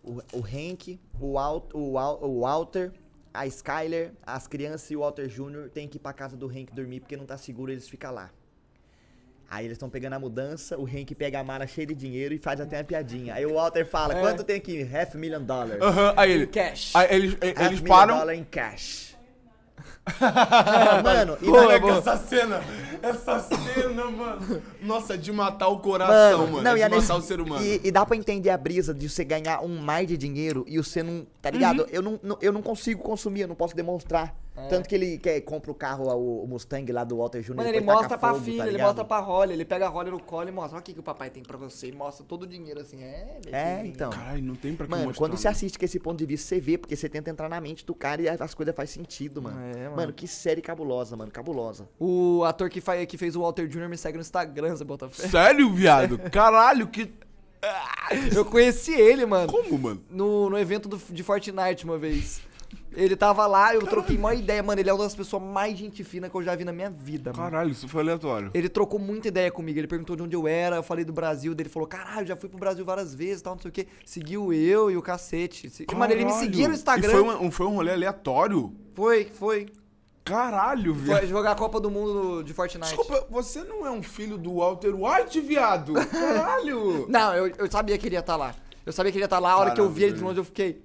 O, 0.04 0.18
o 0.34 0.44
Hank, 0.46 1.00
o, 1.20 1.34
Walt, 1.34 1.74
o, 1.74 1.96
o 1.98 2.42
Walter, 2.42 2.92
a 3.34 3.48
Skyler, 3.48 4.12
as 4.26 4.48
crianças 4.48 4.92
e 4.92 4.96
o 4.96 5.00
Walter 5.00 5.28
Jr. 5.28 5.70
tem 5.74 5.88
que 5.88 5.96
ir 5.98 6.00
pra 6.02 6.12
casa 6.14 6.36
do 6.36 6.48
Hank 6.48 6.74
dormir 6.74 7.00
porque 7.00 7.16
não 7.16 7.26
tá 7.26 7.38
seguro, 7.38 7.72
eles 7.72 7.88
ficam 7.88 8.14
lá. 8.14 8.30
Aí 9.50 9.64
eles 9.66 9.76
estão 9.76 9.90
pegando 9.90 10.14
a 10.14 10.20
mudança, 10.20 10.78
o 10.78 10.86
Hank 10.86 11.16
pega 11.16 11.40
a 11.40 11.44
mala 11.44 11.66
cheia 11.66 11.88
de 11.88 11.94
dinheiro 11.94 12.34
e 12.34 12.38
faz 12.38 12.60
até 12.60 12.78
uma 12.80 12.84
piadinha. 12.84 13.34
Aí 13.34 13.46
o 13.46 13.54
Walter 13.54 13.86
fala, 13.86 14.14
É. 14.18 14.20
quanto 14.20 14.44
tem 14.44 14.58
aqui? 14.58 14.82
Half 14.94 15.16
million 15.16 15.42
dollars. 15.42 15.82
Aham, 15.82 16.14
aí 16.18 16.32
ele... 16.34 16.48
Cash. 16.48 16.94
Aí 16.94 17.08
eles, 17.16 17.34
e- 17.42 17.48
Half 17.52 17.60
eles 17.68 17.80
million 17.82 17.96
param... 17.96 18.18
dollar 18.20 18.34
em 18.36 18.44
cash. 18.44 19.16
mano, 21.04 21.38
e 21.42 21.46
Boa, 21.46 21.68
na- 21.74 21.80
boa. 21.80 21.98
essa 21.98 22.18
cena, 22.18 22.62
essa 23.02 23.40
cena, 23.40 24.06
mano. 24.10 24.62
Nossa, 24.82 25.14
é 25.14 25.18
de 25.18 25.32
matar 25.32 25.68
o 25.68 25.80
coração, 25.80 26.48
mano. 26.48 26.68
é 26.68 26.72
e 26.72 26.76
de 26.76 26.82
a 26.84 26.90
matar 26.90 26.96
nesse- 27.02 27.12
o 27.12 27.22
ser 27.22 27.40
humano. 27.42 27.64
E, 27.64 27.82
e 27.84 27.92
dá 27.92 28.06
pra 28.06 28.16
entender 28.16 28.50
a 28.50 28.58
brisa 28.58 28.94
de 28.94 29.10
você 29.10 29.24
ganhar 29.24 29.62
um 29.62 29.78
mar 29.80 30.06
de 30.06 30.18
dinheiro 30.18 30.64
e 30.68 30.78
você 30.78 31.04
não. 31.04 31.26
Tá 31.42 31.50
ligado? 31.50 31.82
Uhum. 31.82 31.88
Eu, 31.92 32.02
não, 32.02 32.20
não- 32.24 32.38
eu 32.42 32.52
não 32.52 32.62
consigo 32.62 33.02
consumir, 33.04 33.42
eu 33.42 33.48
não 33.48 33.56
posso 33.56 33.76
demonstrar. 33.76 34.34
É. 34.58 34.68
Tanto 34.70 34.90
que 34.90 34.96
ele 34.96 35.20
quer, 35.20 35.40
compra 35.42 35.70
o 35.70 35.76
carro, 35.76 36.08
o, 36.16 36.48
Mustang 36.48 36.92
lá 36.92 37.04
do 37.04 37.18
Walter 37.18 37.42
Jr. 37.42 37.56
Mano, 37.56 37.70
ele 37.70 37.80
mostra 37.82 38.18
pra 38.18 38.34
fogo, 38.34 38.44
filha, 38.44 38.64
tá 38.64 38.68
ele 38.68 38.82
mostra 38.82 39.06
pra 39.06 39.20
Holly, 39.20 39.54
ele 39.54 39.64
pega 39.64 39.86
a 39.86 39.90
Holly 39.90 40.10
no 40.10 40.20
colo 40.20 40.50
e 40.50 40.52
mostra, 40.52 40.78
olha 40.78 40.82
o 40.82 40.84
que, 40.84 40.94
que 40.94 41.00
o 41.00 41.04
papai 41.04 41.30
tem 41.30 41.44
pra 41.44 41.58
você, 41.58 41.90
e 41.90 41.92
mostra 41.92 42.26
todo 42.28 42.44
o 42.44 42.48
dinheiro 42.48 42.80
assim, 42.82 43.04
é... 43.04 43.38
É, 43.52 43.76
filhinho. 43.78 43.94
então. 43.94 44.10
Caralho, 44.10 44.44
não 44.44 44.56
tem 44.56 44.76
pra 44.76 44.86
que 44.88 44.92
Mano, 44.92 45.06
mostrar, 45.06 45.20
quando 45.28 45.38
você 45.38 45.48
né? 45.48 45.52
assiste 45.52 45.78
com 45.78 45.86
esse 45.86 46.00
ponto 46.00 46.18
de 46.18 46.26
vista, 46.26 46.48
você 46.48 46.60
vê, 46.60 46.78
porque 46.78 46.96
você 46.96 47.08
tenta 47.08 47.30
entrar 47.30 47.48
na 47.48 47.62
mente 47.62 47.86
do 47.86 47.94
cara 47.94 48.20
e 48.22 48.28
as 48.28 48.54
coisas 48.56 48.76
fazem 48.76 48.96
sentido, 48.96 49.42
mano. 49.44 49.60
É, 49.60 49.84
mano. 49.84 49.96
mano. 49.96 50.14
que 50.14 50.28
série 50.28 50.62
cabulosa, 50.62 51.16
mano, 51.16 51.32
cabulosa. 51.32 51.88
O 52.00 52.44
ator 52.44 52.68
que, 52.70 52.82
faz, 52.82 53.06
que 53.06 53.18
fez 53.18 53.36
o 53.36 53.42
Walter 53.42 53.68
Jr. 53.68 53.88
me 53.88 53.98
segue 53.98 54.18
no 54.18 54.22
Instagram, 54.22 54.76
você 54.76 54.84
bota 54.84 55.08
fé. 55.08 55.28
Sério, 55.28 55.72
viado? 55.72 56.18
Caralho, 56.32 56.88
que... 56.88 57.14
Eu 58.36 58.46
conheci 58.46 58.94
ele, 58.94 59.26
mano. 59.26 59.52
Como, 59.52 59.78
mano? 59.78 60.02
no, 60.10 60.50
no 60.50 60.58
evento 60.58 60.88
do- 60.88 60.98
de 61.10 61.24
Fortnite 61.24 61.84
uma 61.84 61.98
vez. 61.98 62.42
Ele 62.94 63.16
tava 63.16 63.46
lá, 63.46 63.76
eu 63.76 63.82
troquei 63.86 64.18
uma 64.18 64.34
ideia, 64.34 64.64
mano. 64.64 64.82
Ele 64.82 64.90
é 64.90 64.94
uma 64.94 65.04
das 65.04 65.16
pessoas 65.16 65.44
mais 65.44 65.78
gente 65.78 66.04
fina 66.04 66.30
que 66.30 66.36
eu 66.36 66.42
já 66.42 66.56
vi 66.56 66.64
na 66.66 66.72
minha 66.72 66.90
vida, 66.90 67.32
mano. 67.32 67.44
Caralho, 67.52 67.70
isso 67.72 67.88
foi 67.88 68.02
aleatório. 68.02 68.50
Ele 68.54 68.68
trocou 68.70 69.00
muita 69.00 69.28
ideia 69.28 69.52
comigo. 69.52 69.78
Ele 69.78 69.88
perguntou 69.88 70.16
de 70.16 70.24
onde 70.24 70.36
eu 70.36 70.48
era, 70.48 70.78
eu 70.78 70.84
falei 70.84 71.06
do 71.06 71.14
Brasil. 71.14 71.54
Daí 71.54 71.64
ele 71.64 71.70
falou: 71.70 71.88
caralho, 71.88 72.26
já 72.26 72.36
fui 72.36 72.50
pro 72.50 72.58
Brasil 72.58 72.84
várias 72.84 73.14
vezes 73.14 73.42
tal, 73.42 73.54
não 73.56 73.62
sei 73.62 73.70
o 73.70 73.72
quê. 73.72 73.88
Seguiu 74.06 74.52
eu 74.52 74.90
e 74.90 74.98
o 74.98 75.02
cacete. 75.02 75.70
Se- 75.70 75.86
Mano, 75.94 76.12
ele 76.14 76.24
me 76.26 76.32
Caralho. 76.32 76.46
seguia 76.46 76.68
no 76.68 76.74
Instagram. 76.74 77.10
E 77.10 77.12
foi, 77.12 77.24
um, 77.24 77.52
foi 77.52 77.66
um 77.68 77.76
rolê 77.76 77.92
aleatório? 77.92 78.74
Foi, 78.94 79.26
foi. 79.26 79.68
Caralho, 80.24 80.94
viado. 80.94 81.20
Foi 81.20 81.28
jogar 81.28 81.52
a 81.52 81.56
Copa 81.56 81.80
do 81.80 81.90
Mundo 81.90 82.44
de 82.44 82.54
Fortnite. 82.54 82.88
Desculpa, 82.88 83.26
você 83.30 83.64
não 83.64 83.86
é 83.86 83.92
um 83.92 84.04
filho 84.04 84.38
do 84.38 84.56
Walter 84.56 84.94
White, 84.94 85.40
viado? 85.40 85.94
Caralho! 86.12 87.06
Não, 87.08 87.34
eu, 87.34 87.48
eu 87.58 87.72
sabia 87.72 87.98
que 87.98 88.08
ele 88.08 88.16
ia 88.16 88.20
estar 88.20 88.36
lá. 88.36 88.54
Eu 88.86 88.92
sabia 88.92 89.12
que 89.12 89.18
ele 89.18 89.24
ia 89.24 89.28
estar 89.28 89.40
lá. 89.40 89.52
A 89.52 89.58
hora 89.58 89.72
que 89.72 89.80
eu 89.80 89.90
vi 89.90 90.04
ele 90.04 90.14
de 90.14 90.24
longe, 90.24 90.40
eu 90.40 90.44
fiquei. 90.44 90.82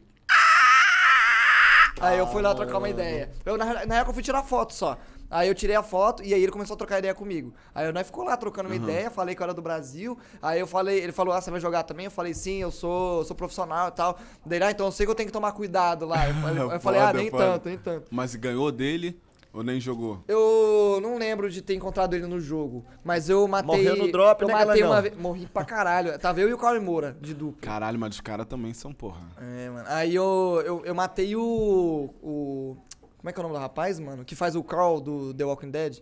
Aí 2.03 2.19
eu 2.19 2.27
fui 2.27 2.43
lá 2.43 2.55
trocar 2.55 2.79
uma 2.79 2.89
ideia. 2.89 3.31
Eu, 3.45 3.57
na, 3.57 3.87
na 3.87 3.95
época 3.97 4.11
eu 4.11 4.15
fui 4.15 4.23
tirar 4.23 4.43
foto 4.43 4.75
só. 4.75 4.99
Aí 5.31 5.49
eu 5.49 5.55
tirei 5.55 5.75
a 5.75 5.83
foto 5.83 6.23
e 6.23 6.35
aí 6.35 6.43
ele 6.43 6.53
começou 6.53 6.75
a 6.75 6.77
trocar 6.77 6.99
ideia 6.99 7.15
comigo. 7.15 7.55
Aí 7.75 7.87
eu 7.87 7.93
nós 7.93 8.07
ficou 8.07 8.23
lá 8.23 8.37
trocando 8.37 8.69
uma 8.69 8.77
ideia, 8.77 9.11
falei 9.11 9.35
que 9.35 9.41
eu 9.41 9.45
era 9.45 9.55
do 9.55 9.63
Brasil. 9.63 10.19
Aí 10.43 10.61
eu 10.61 10.67
falei, 10.67 10.99
ele 10.99 11.13
falou: 11.13 11.33
"Ah, 11.33 11.41
você 11.41 11.51
vai 11.51 11.59
jogar 11.59 11.85
também?" 11.85 12.05
Eu 12.05 12.11
falei: 12.11 12.35
"Sim, 12.35 12.61
eu 12.61 12.71
sou, 12.71 13.25
sou 13.25 13.35
profissional 13.35 13.89
e 13.89 13.93
tal". 13.93 14.19
Daí, 14.45 14.63
ah, 14.63 14.71
então 14.71 14.87
eu 14.87 14.93
sei 14.93 15.07
que 15.07 15.11
eu 15.11 15.15
tenho 15.15 15.29
que 15.29 15.33
tomar 15.33 15.53
cuidado 15.53 16.05
lá. 16.05 16.29
Eu 16.29 16.35
falei, 16.35 16.63
eu 16.75 16.81
falei, 16.81 17.01
ah, 17.01 17.13
nem 17.15 17.31
foda. 17.31 17.45
tanto, 17.45 17.69
nem 17.69 17.79
tanto. 17.79 18.09
Mas 18.11 18.35
ganhou 18.35 18.71
dele 18.71 19.19
ou 19.53 19.63
nem 19.63 19.79
jogou? 19.81 20.23
Eu 20.27 20.99
não 21.03 21.19
lembro 21.19 21.51
de 21.51 21.61
ter 21.61 21.75
encontrado 21.75 22.15
ele 22.15 22.27
no 22.27 22.41
jogo, 22.41 22.85
mas 23.05 23.29
eu 23.29 23.47
matei. 23.47 23.67
Morreu 23.67 23.97
no 23.97 24.11
drop, 24.11 24.43
eu 24.43 24.49
né, 24.49 24.55
matei 24.55 24.83
uma 24.83 25.03
vez. 25.03 25.17
Morri 25.17 25.47
pra 25.47 25.65
caralho. 25.65 26.17
Tava 26.21 26.41
eu 26.41 26.49
e 26.49 26.53
o 26.55 26.59
Cauê 26.59 26.79
Moura, 26.81 27.17
de 27.21 27.35
dupla. 27.35 27.61
Caralho, 27.61 27.99
mas 27.99 28.15
os 28.15 28.21
caras 28.21 28.47
também 28.47 28.73
são 28.73 28.93
porra. 28.93 29.21
É, 29.41 29.69
mano. 29.71 29.85
Aí 29.89 30.15
eu, 30.15 30.63
eu, 30.65 30.85
eu 30.85 30.95
matei 30.95 31.37
o, 31.37 32.11
o. 32.23 32.77
Como 33.19 33.29
é 33.29 33.33
que 33.33 33.39
é 33.39 33.41
o 33.41 33.43
nome 33.45 33.55
do 33.55 33.61
rapaz, 33.61 34.01
mano? 34.01 34.25
Que 34.25 34.35
faz 34.35 34.57
o 34.57 34.65
Carl 34.65 35.01
do 35.01 35.33
The 35.35 35.45
Walking 35.45 35.71
Dead? 35.71 35.99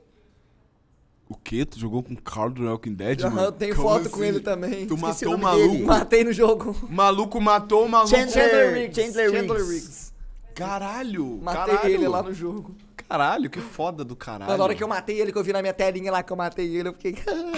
O 1.28 1.36
quê? 1.36 1.64
Tu 1.64 1.78
jogou 1.78 2.02
com 2.02 2.14
o 2.14 2.20
Carl 2.20 2.50
do 2.50 2.64
Walking 2.66 2.94
Dead, 2.94 3.20
Aham, 3.22 3.30
mano? 3.34 3.46
eu 3.48 3.52
tenho 3.52 3.76
Como 3.76 3.88
foto 3.88 4.10
com 4.10 4.16
assim? 4.16 4.26
ele 4.26 4.40
também. 4.40 4.86
Tu 4.86 4.94
Esqueci 4.94 5.24
matou 5.26 5.34
o 5.34 5.38
nome 5.38 5.56
dele. 5.56 5.68
maluco? 5.68 5.86
Matei 5.86 6.24
no 6.24 6.32
jogo. 6.32 6.76
Maluco 6.90 7.40
matou 7.40 7.84
o 7.84 7.88
maluco. 7.88 8.10
Chandler- 8.16 8.72
Riggs. 8.74 9.00
Chandler 9.12 9.30
Riggs. 9.30 10.12
Caralho. 10.54 11.38
Matei 11.40 11.74
caralho. 11.76 11.94
ele 11.94 12.08
lá 12.08 12.22
no 12.22 12.32
jogo. 12.34 12.74
Caralho, 13.10 13.50
que 13.50 13.60
foda 13.60 14.04
do 14.04 14.14
caralho. 14.14 14.56
Na 14.56 14.62
hora 14.62 14.72
que 14.72 14.84
eu 14.84 14.86
matei 14.86 15.20
ele, 15.20 15.32
que 15.32 15.38
eu 15.38 15.42
vi 15.42 15.52
na 15.52 15.60
minha 15.60 15.74
telinha 15.74 16.12
lá 16.12 16.22
que 16.22 16.32
eu 16.32 16.36
matei 16.36 16.76
ele, 16.76 16.90
eu 16.90 16.92
fiquei, 16.92 17.16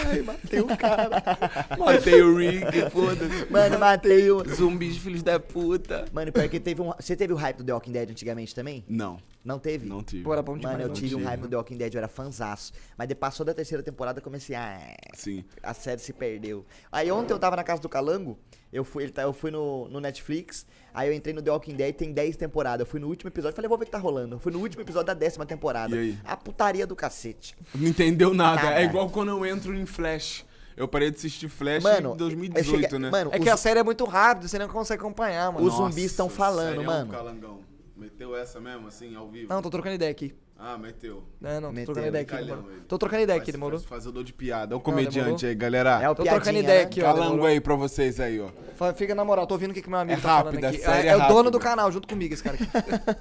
ai, 0.09 0.23
matei 0.23 0.61
o 0.61 0.67
cara. 0.79 1.23
matei 1.79 2.23
o 2.23 2.35
Rick, 2.35 2.91
foda-se. 2.91 3.53
Mano, 3.53 3.79
matei 3.79 4.31
o. 4.31 4.43
Zumbis, 4.49 4.97
filhos 4.97 5.23
da 5.23 5.39
puta. 5.39 6.07
Mano, 6.11 6.33
pior 6.33 6.49
que 6.49 6.59
teve 6.59 6.81
um. 6.81 6.91
Você 6.99 7.15
teve 7.15 7.35
o 7.35 7.37
hype 7.37 7.59
do 7.59 7.65
The 7.65 7.75
Walking 7.75 7.93
Dead 7.93 8.11
antigamente 8.11 8.55
também? 8.55 8.83
Não, 8.89 9.19
Não 9.45 9.59
teve? 9.59 9.87
não 9.87 10.03
tive. 10.03 10.23
Pô, 10.25 10.33
era 10.33 10.41
bom 10.41 10.57
demais. 10.57 10.73
Mano, 10.73 10.85
eu 10.85 10.89
mano. 10.89 10.99
tive 10.99 11.15
um 11.17 11.19
tive. 11.19 11.29
hype 11.29 11.41
do 11.43 11.49
The 11.49 11.57
Walking 11.57 11.77
Dead, 11.77 11.93
eu 11.93 11.99
era 11.99 12.09
fanzaço. 12.09 12.73
Mas 12.97 13.07
de 13.09 13.15
passou 13.15 13.45
da 13.45 13.53
terceira 13.53 13.83
temporada, 13.83 14.21
eu 14.21 14.23
comecei 14.23 14.57
a. 14.57 14.81
Sim. 15.13 15.45
A 15.63 15.75
série 15.75 16.01
se 16.01 16.15
perdeu. 16.15 16.65
Aí 16.91 17.13
ontem 17.13 17.35
eu 17.35 17.39
tava 17.39 17.57
na 17.57 17.63
casa 17.63 17.83
do 17.83 17.91
Calango, 17.91 18.39
eu 18.73 18.84
fui, 18.84 19.02
ele 19.05 19.12
tá- 19.12 19.23
eu 19.23 19.33
fui 19.33 19.51
no, 19.51 19.89
no 19.89 20.01
Netflix, 20.01 20.67
aí 20.94 21.09
eu 21.09 21.12
entrei 21.15 21.34
no 21.34 21.42
The 21.42 21.51
Walking 21.51 21.75
Dead, 21.75 21.94
tem 21.94 22.12
10 22.12 22.36
temporadas. 22.36 22.81
Eu 22.86 22.91
fui 22.91 22.99
no 23.01 23.09
último 23.09 23.28
episódio, 23.28 23.55
falei, 23.55 23.68
vou 23.68 23.76
ver 23.78 23.83
o 23.83 23.86
que 23.86 23.92
tá 23.92 23.99
rolando. 23.99 24.36
Eu 24.36 24.39
fui 24.39 24.51
no 24.52 24.59
último 24.60 24.83
episódio 24.83 25.07
da 25.09 25.15
décima 25.15 25.44
temporada. 25.44 25.94
E 25.94 25.99
aí? 25.99 26.18
A 26.25 26.36
putaria 26.36 26.86
do 26.86 26.97
cacete. 26.97 27.55
Não 27.75 27.86
entendeu 27.89 28.33
nada. 28.33 28.62
Nada. 28.62 28.81
É 28.81 28.84
igual 28.84 29.10
quando 29.10 29.28
eu 29.31 29.44
entro 29.44 29.75
em 29.75 29.84
Flash. 29.86 30.44
Eu 30.75 30.89
parei 30.89 31.10
de 31.10 31.17
assistir 31.18 31.49
Flash 31.51 31.83
Mano, 31.84 32.15
em 32.15 32.17
2018, 32.17 32.59
eu 32.76 32.81
cheguei- 32.83 32.99
né? 32.99 33.10
Mano, 33.10 33.31
É 33.34 33.39
que 33.39 33.49
a 33.51 33.57
série 33.59 33.78
é 33.78 33.83
muito 33.83 34.05
rápida, 34.07 34.49
você 34.49 34.59
não 34.59 34.67
consegue 34.68 35.01
acompanhar, 35.02 35.52
mano. 35.52 35.67
Os 35.67 35.75
zumbis 35.75 36.17
tão 36.17 36.31
falando, 36.31 36.68
sério, 36.76 36.84
mano. 36.86 37.10
Calangão. 37.12 37.60
Meteu 37.94 38.34
essa 38.34 38.59
mesmo, 38.59 38.89
assim, 38.89 39.15
ao 39.15 39.28
vivo? 39.28 39.49
Não, 39.52 39.60
tô 39.60 39.68
trocando 39.68 39.94
ideia 39.94 40.10
aqui. 40.10 40.34
Ah, 40.65 40.79
meteu. 40.79 41.25
Não, 41.41 41.61
não, 41.61 41.69
tô 41.71 41.75
Meteu, 41.75 41.87
trocando 41.87 42.07
ideia 42.07 42.23
aqui, 42.23 42.31
Calhão. 42.31 42.65
Tô 42.87 42.97
trocando 42.97 43.23
ideia 43.25 43.41
aqui, 43.41 43.51
demorou. 43.51 43.81
faz 43.81 44.05
Fazedor 44.05 44.23
de 44.23 44.33
piada. 44.33 44.77
Olha 44.77 44.81
o 44.81 44.81
comediante 44.81 45.45
aí, 45.45 45.57
galera. 45.57 46.01
É 46.01 46.09
o 46.09 46.15
Tô 46.15 46.23
trocando 46.23 46.57
ideia 46.57 46.79
né? 46.83 46.85
aqui, 46.85 47.03
ó. 47.03 47.13
Calango 47.13 47.45
aí 47.45 47.61
pra 47.61 47.75
vocês 47.75 48.21
aí, 48.21 48.41
ó. 48.41 48.49
Fala, 48.77 48.95
Fica 48.95 49.13
na 49.13 49.25
moral, 49.25 49.45
tô 49.45 49.55
ouvindo 49.55 49.73
o 49.73 49.75
que, 49.75 49.83
que 49.83 49.91
meu 49.91 49.99
amigo 49.99 50.21
É 50.21 50.23
tá 50.23 50.39
falando 50.45 50.65
aqui. 50.65 50.79
série 50.79 51.09
é, 51.09 51.11
é 51.11 51.15
é 51.15 51.17
o 51.17 51.27
dono 51.27 51.51
do 51.51 51.59
canal, 51.59 51.91
junto 51.91 52.07
comigo, 52.07 52.33
esse 52.33 52.45
cara 52.45 52.55
aqui. 52.55 52.65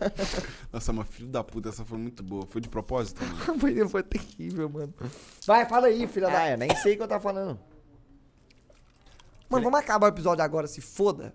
Nossa, 0.71 0.93
mas 0.93 1.07
filho 1.07 1.29
da 1.29 1.43
puta, 1.43 1.69
essa 1.69 1.83
foi 1.83 1.97
muito 1.97 2.21
boa. 2.21 2.45
Foi 2.45 2.61
de 2.61 2.69
propósito, 2.69 3.19
foi, 3.57 3.89
foi 3.89 4.03
terrível, 4.03 4.69
mano. 4.69 4.93
Vai, 5.43 5.67
fala 5.67 5.87
aí, 5.87 6.05
filha 6.07 6.27
da. 6.27 6.41
Ah, 6.41 6.51
eu 6.51 6.57
nem 6.59 6.75
sei 6.75 6.93
o 6.93 6.97
que 6.97 7.01
eu 7.01 7.07
tava 7.07 7.23
falando. 7.23 7.59
Mano, 9.49 9.63
vamos 9.63 9.79
acabar 9.79 10.05
o 10.05 10.09
episódio 10.09 10.43
agora, 10.43 10.67
se 10.67 10.79
foda. 10.79 11.33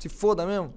Se 0.00 0.08
foda 0.08 0.44
mesmo. 0.44 0.74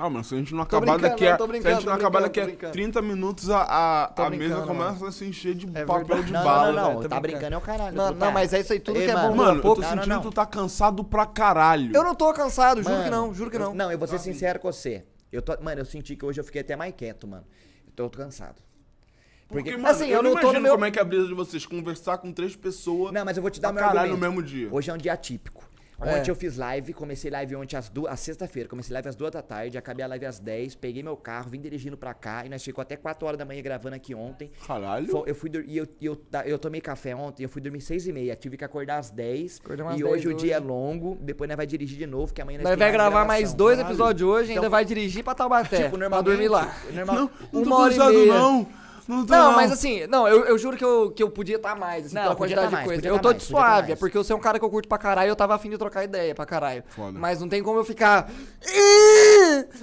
Ah, 0.00 0.08
mano, 0.08 0.22
se 0.24 0.32
a 0.32 0.38
gente 0.38 0.54
não 0.54 0.64
Tô 0.64 0.76
acabar 0.76 0.96
daqui 0.96 1.26
a. 1.26 1.36
tô 1.36 1.44
Se 1.46 1.50
a 1.50 1.54
gente 1.56 1.66
não 1.66 1.80
tô 1.82 1.90
acabar 1.90 2.20
daqui 2.22 2.38
tô 2.38 2.44
a 2.44 2.46
brincando. 2.46 2.72
30 2.72 3.02
minutos, 3.02 3.50
a, 3.50 3.62
a, 4.04 4.06
Tô 4.06 4.22
a 4.22 4.30
mesa 4.30 4.60
começa 4.62 5.08
a 5.08 5.10
se 5.10 5.24
encher 5.24 5.56
de 5.56 5.66
É 5.76 5.84
papel 5.84 6.04
verdade. 6.06 6.26
de 6.26 6.32
Não, 6.32 6.44
bala. 6.44 6.66
não, 6.66 6.72
não, 6.72 6.82
velho. 6.84 6.94
não. 6.94 7.02
tô 7.02 7.08
Tá 7.08 7.20
brincando. 7.20 7.40
brincando 7.40 7.54
é 7.54 7.58
o 7.58 7.60
caralho. 7.60 7.96
Não, 7.96 8.14
tá- 8.14 8.26
não, 8.26 8.32
mas 8.32 8.52
é 8.52 8.60
isso 8.60 8.72
aí, 8.72 8.78
tudo 8.78 8.96
Ei, 9.00 9.06
que 9.06 9.10
é 9.10 9.14
bom 9.14 9.20
mano, 9.22 9.34
dura 9.34 9.46
Mano, 9.48 9.58
eu 9.58 9.62
tô 9.62 9.68
Não, 9.68 9.74
não, 9.82 9.88
sentindo 9.96 10.08
não. 10.14 10.22
que 10.22 10.28
tu 10.28 10.32
tá 10.32 10.46
cansado 10.46 11.02
pra 11.02 11.26
caralho. 11.26 11.90
Eu 11.92 12.04
não 12.04 12.14
tô 12.14 12.32
cansado, 12.32 12.80
juro 12.80 12.94
que 12.94 13.10
Mano, 13.10 13.10
não, 13.26 13.34
juro 13.34 13.50
que 13.50 13.58
não. 13.58 13.74
Não, 13.74 13.90
eu 13.90 13.98
vou 13.98 14.06
ser 14.06 14.20
sincero 14.20 14.60
com 14.60 14.70
você. 14.70 15.04
Eu 15.32 15.42
tô, 15.42 15.60
mano, 15.60 15.80
eu 15.80 15.84
senti 15.84 16.14
que 16.14 16.24
hoje 16.24 16.38
eu 16.40 16.44
fiquei 16.44 16.60
até 16.60 16.76
mais 16.76 16.94
quieto, 16.96 17.26
mano. 17.26 17.44
Eu 17.84 17.92
tô 17.92 18.08
cansado. 18.08 18.62
Porque, 19.48 19.70
Porque, 19.72 19.76
mano, 19.82 19.88
assim, 19.88 20.04
eu, 20.10 20.18
eu 20.18 20.22
não 20.22 20.30
não 20.34 20.36
tô 20.40 20.46
no 20.46 20.52
imagino 20.52 20.62
meu- 20.62 20.72
como 20.74 20.84
é 20.84 20.90
que 20.92 20.98
é 21.00 21.02
a 21.02 21.04
brisa 21.04 21.26
de 21.26 21.34
vocês 21.34 21.66
conversar 21.66 22.18
com 22.18 22.30
três 22.32 22.54
pessoas 22.54 23.12
Não, 23.12 23.24
mas 23.24 23.36
eu 23.36 23.42
vou 23.42 23.50
te 23.50 23.60
dar 23.60 23.72
meu 23.72 23.80
caralho 23.82 24.12
argumento. 24.12 24.20
no 24.20 24.28
mesmo 24.36 24.42
dia. 24.42 24.68
Hoje 24.70 24.90
é 24.90 24.94
um 24.94 24.98
dia 24.98 25.16
típico. 25.98 26.16
É. 26.16 26.20
Ontem 26.20 26.30
eu 26.30 26.34
fiz 26.36 26.56
live, 26.56 26.92
comecei 26.92 27.30
live 27.30 27.56
ontem 27.56 27.76
às 27.76 27.88
duas, 27.88 28.12
às 28.12 28.20
sexta-feira, 28.20 28.68
comecei 28.68 28.92
live 28.94 29.08
às 29.08 29.16
duas 29.16 29.30
da 29.32 29.42
tarde, 29.42 29.76
acabei 29.76 30.04
a 30.04 30.08
live 30.08 30.24
às 30.26 30.38
10, 30.38 30.74
peguei 30.76 31.02
meu 31.02 31.16
carro, 31.16 31.50
vim 31.50 31.60
dirigindo 31.60 31.96
pra 31.96 32.14
cá 32.14 32.44
e 32.46 32.48
nós 32.48 32.62
ficou 32.62 32.82
até 32.82 32.96
4 32.96 33.26
horas 33.26 33.38
da 33.38 33.44
manhã 33.44 33.60
gravando 33.62 33.96
aqui 33.96 34.14
ontem. 34.14 34.50
Caralho. 34.66 35.08
Fo- 35.08 35.24
Eu 35.26 35.34
fui 35.34 35.50
e 35.66 35.76
eu, 35.76 35.86
eu, 36.00 36.20
eu 36.46 36.58
tomei 36.58 36.80
café 36.80 37.14
ontem, 37.14 37.42
eu 37.42 37.48
fui 37.48 37.60
dormir 37.60 37.80
6 37.80 38.06
e 38.06 38.12
meia, 38.12 38.36
tive 38.36 38.56
que 38.56 38.64
acordar 38.64 38.98
às 38.98 39.10
10. 39.10 39.60
Acordamos 39.64 39.94
às 39.94 40.00
e 40.00 40.02
10 40.04 40.14
hoje 40.14 40.28
o 40.28 40.34
dia 40.34 40.54
é 40.56 40.58
longo, 40.58 41.16
depois 41.20 41.48
nós 41.48 41.56
vai 41.56 41.66
dirigir 41.66 41.98
de 41.98 42.06
novo, 42.06 42.32
que 42.32 42.40
amanhã 42.40 42.58
nós 42.58 42.68
Nós 42.70 42.78
vai 42.78 42.92
gravar 42.92 43.24
mais 43.24 43.52
dois 43.52 43.76
Caralho. 43.76 43.92
episódios 43.94 44.28
hoje, 44.28 44.48
ainda 44.50 44.60
Então- 44.60 44.70
vai 44.70 44.84
dirigir 44.84 45.24
pra 45.24 45.34
Taubaté. 45.34 45.76
Tipo, 45.76 45.90
pra 45.90 45.98
normalmente, 45.98 46.24
dormir 46.26 46.48
lá. 46.48 46.74
Normal, 46.92 47.16
Não, 47.16 47.30
não 47.52 47.62
Uma 47.62 47.76
tô 47.76 47.82
hora 47.82 47.90
cansado, 47.94 48.12
meia. 48.14 48.32
não. 48.34 48.68
Não, 49.08 49.24
tô, 49.24 49.32
Não, 49.34 49.52
mas 49.56 49.72
assim, 49.72 50.06
não, 50.06 50.28
eu, 50.28 50.44
eu 50.44 50.58
juro 50.58 50.76
que 50.76 50.84
eu, 50.84 51.10
que 51.10 51.22
eu 51.22 51.30
podia 51.30 51.56
estar 51.56 51.74
mais, 51.74 52.06
assim, 52.06 52.14
Não, 52.14 52.22
pela 52.24 52.36
podia 52.36 52.56
quantidade 52.56 52.64
tá 52.66 52.68
de 52.68 52.74
mais, 52.74 52.86
coisa. 52.86 53.08
Eu 53.08 53.14
tá 53.16 53.20
tô 53.22 53.28
mais, 53.30 53.42
de 53.42 53.48
tá 53.48 53.50
suave, 53.50 53.92
é 53.92 53.96
porque 53.96 54.18
eu 54.18 54.22
sou 54.22 54.36
um 54.36 54.40
cara 54.40 54.58
que 54.58 54.64
eu 54.64 54.70
curto 54.70 54.86
pra 54.88 54.98
caralho 54.98 55.28
e 55.28 55.30
eu 55.30 55.36
tava 55.36 55.54
afim 55.54 55.70
de 55.70 55.78
trocar 55.78 56.04
ideia 56.04 56.34
pra 56.34 56.44
caralho. 56.44 56.84
Foda. 56.88 57.18
Mas 57.18 57.40
não 57.40 57.48
tem 57.48 57.62
como 57.62 57.78
eu 57.78 57.84
ficar. 57.84 58.30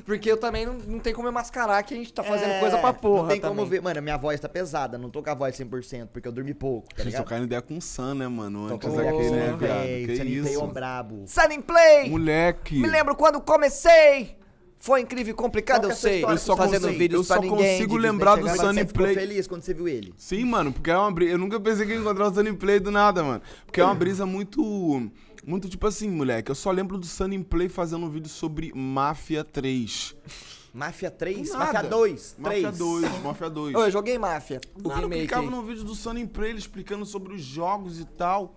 Porque 0.06 0.32
eu 0.32 0.38
também 0.38 0.66
não, 0.66 0.74
não 0.76 1.00
tem 1.00 1.14
como 1.14 1.28
eu 1.28 1.32
mascarar 1.32 1.82
que 1.84 1.94
a 1.94 1.98
gente 1.98 2.14
tá 2.14 2.24
fazendo 2.24 2.52
É, 2.52 2.60
coisa 2.60 2.78
pra 2.78 2.94
porra. 2.94 3.22
Não 3.24 3.28
tem 3.30 3.42
como 3.42 3.56
também. 3.56 3.70
ver. 3.70 3.82
Mano, 3.82 4.02
minha 4.02 4.18
voz 4.18 4.40
tá 4.40 4.48
pesada, 4.48 4.98
não 4.98 5.10
tô 5.10 5.24
com 5.24 5.30
a 5.30 5.34
voz 5.34 5.58
100%, 5.58 6.08
porque 6.14 6.28
eu 6.28 6.32
dormi 6.32 6.54
pouco, 6.54 6.88
tá 6.94 7.04
Vocês 7.04 7.16
trocaram 7.16 7.44
ideia 7.46 7.62
com 7.62 7.78
o 7.78 7.82
Sam, 7.82 8.16
né, 8.16 8.28
mano? 8.28 8.68
Antes 8.68 8.90
com 8.90 8.96
daquele, 8.96 9.32
né, 9.32 9.46
viado? 9.48 9.58
Play, 9.58 10.06
Que 10.06 10.18
Sunny 10.18 10.42
Play 10.42 10.54
é 10.54 10.58
um 10.60 10.64
isso? 10.64 10.68
brabo. 10.74 11.24
Sunny 11.28 11.62
Play! 11.62 12.10
Moleque. 12.10 12.76
Me 12.80 12.88
lembro 12.88 13.16
quando 13.16 13.42
comecei! 13.42 14.38
Foi 14.86 15.02
incrível 15.02 15.32
e 15.32 15.36
complicado, 15.36 15.86
eu 15.86 15.90
é 15.90 15.94
sua 15.96 16.10
sei. 16.10 16.24
Eu 16.24 16.38
só 16.38 16.56
fazendo 16.56 16.84
consigo- 16.84 17.00
vídeos 17.00 17.20
eu 17.28 17.36
só 17.36 17.42
ninguém. 17.42 17.58
consigo 17.58 17.98
lembrar 17.98 18.36
do 18.36 18.48
Sunny 18.50 18.84
Você 18.84 18.94
Play. 18.94 19.16
feliz 19.16 19.48
quando 19.48 19.64
você 19.64 19.74
viu 19.74 19.88
ele? 19.88 20.14
Sim, 20.16 20.46
mano, 20.46 20.72
porque 20.72 20.92
é 20.92 20.98
uma 20.98 21.12
brisa. 21.12 21.32
Eu 21.32 21.38
nunca 21.40 21.60
pensei 21.60 21.88
que 21.88 21.94
ia 21.94 21.98
encontrar 21.98 22.28
o 22.30 22.34
Sunny 22.36 22.54
Play 22.54 22.80
do 22.80 22.92
nada, 22.92 23.24
mano. 23.24 23.42
Porque 23.66 23.82
é 23.82 23.84
uma 23.84 23.96
brisa 23.96 24.28
muito. 24.28 25.10
Muito 25.44 25.68
tipo 25.70 25.88
assim, 25.88 26.08
moleque. 26.10 26.52
Eu 26.52 26.56
só 26.56 26.70
lembro 26.70 27.00
do 27.00 27.06
Sunny 27.08 27.44
Play 27.44 27.68
fazendo 27.68 28.06
um 28.06 28.10
vídeo 28.12 28.30
sobre 28.30 28.72
Máfia 28.76 29.44
3. 29.44 30.16
Máfia 30.72 31.10
3? 31.10 31.50
Nada. 31.52 31.66
Máfia 31.66 31.84
2? 31.90 32.36
Máfia 32.38 32.62
3. 32.62 32.78
2, 32.78 33.24
Máfia 33.24 33.50
2. 33.50 33.76
Ô, 33.76 33.86
eu 33.86 33.92
joguei 33.92 34.20
Máfia, 34.20 34.62
o 34.84 34.88
eu 34.92 34.96
remake. 34.96 35.22
clicava 35.22 35.50
no 35.50 35.64
vídeo 35.64 35.84
do 35.84 35.96
Sunny 35.96 36.28
Play, 36.28 36.52
explicando 36.54 37.06
sobre 37.08 37.34
os 37.34 37.42
jogos 37.42 38.00
e 38.00 38.06
tal. 38.06 38.56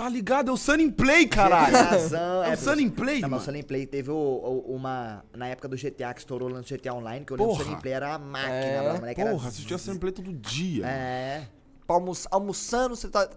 Tá 0.00 0.08
ligado? 0.08 0.48
É 0.48 0.52
o 0.52 0.56
Sunny 0.56 0.90
Play, 0.90 1.26
caralho. 1.28 1.76
Razão, 1.76 2.42
É 2.42 2.54
o 2.54 2.56
Sunny 2.56 2.88
Play, 2.90 3.20
Não, 3.20 3.28
mas 3.28 3.30
mano. 3.30 3.42
o 3.42 3.44
Sunny 3.44 3.62
Play 3.62 3.84
teve 3.86 4.10
o- 4.10 4.14
o- 4.14 4.74
uma. 4.74 5.22
Na 5.36 5.46
época 5.48 5.68
do 5.68 5.76
GTA, 5.76 6.14
que 6.14 6.20
estourou 6.20 6.48
lá 6.48 6.56
no 6.58 6.64
GTA 6.64 6.94
Online, 6.94 7.22
que 7.24 7.32
eu 7.32 7.36
lembro 7.36 7.52
que 7.54 7.54
o 7.54 7.56
Porra. 7.58 7.70
Sunny 7.70 7.82
Play 7.82 7.92
era 7.92 8.14
a 8.14 8.18
máquina, 8.18 8.50
É, 8.54 8.82
mano. 8.82 9.00
moleque 9.00 9.20
era 9.20 9.30
Porra, 9.30 9.48
assistia 9.48 9.76
Sunny 9.76 9.98
Play 9.98 10.12
todo 10.12 10.32
dia. 10.32 10.86
É. 10.86 11.46
Almoçando, 12.30 12.96
você 12.96 13.08
tá. 13.08 13.28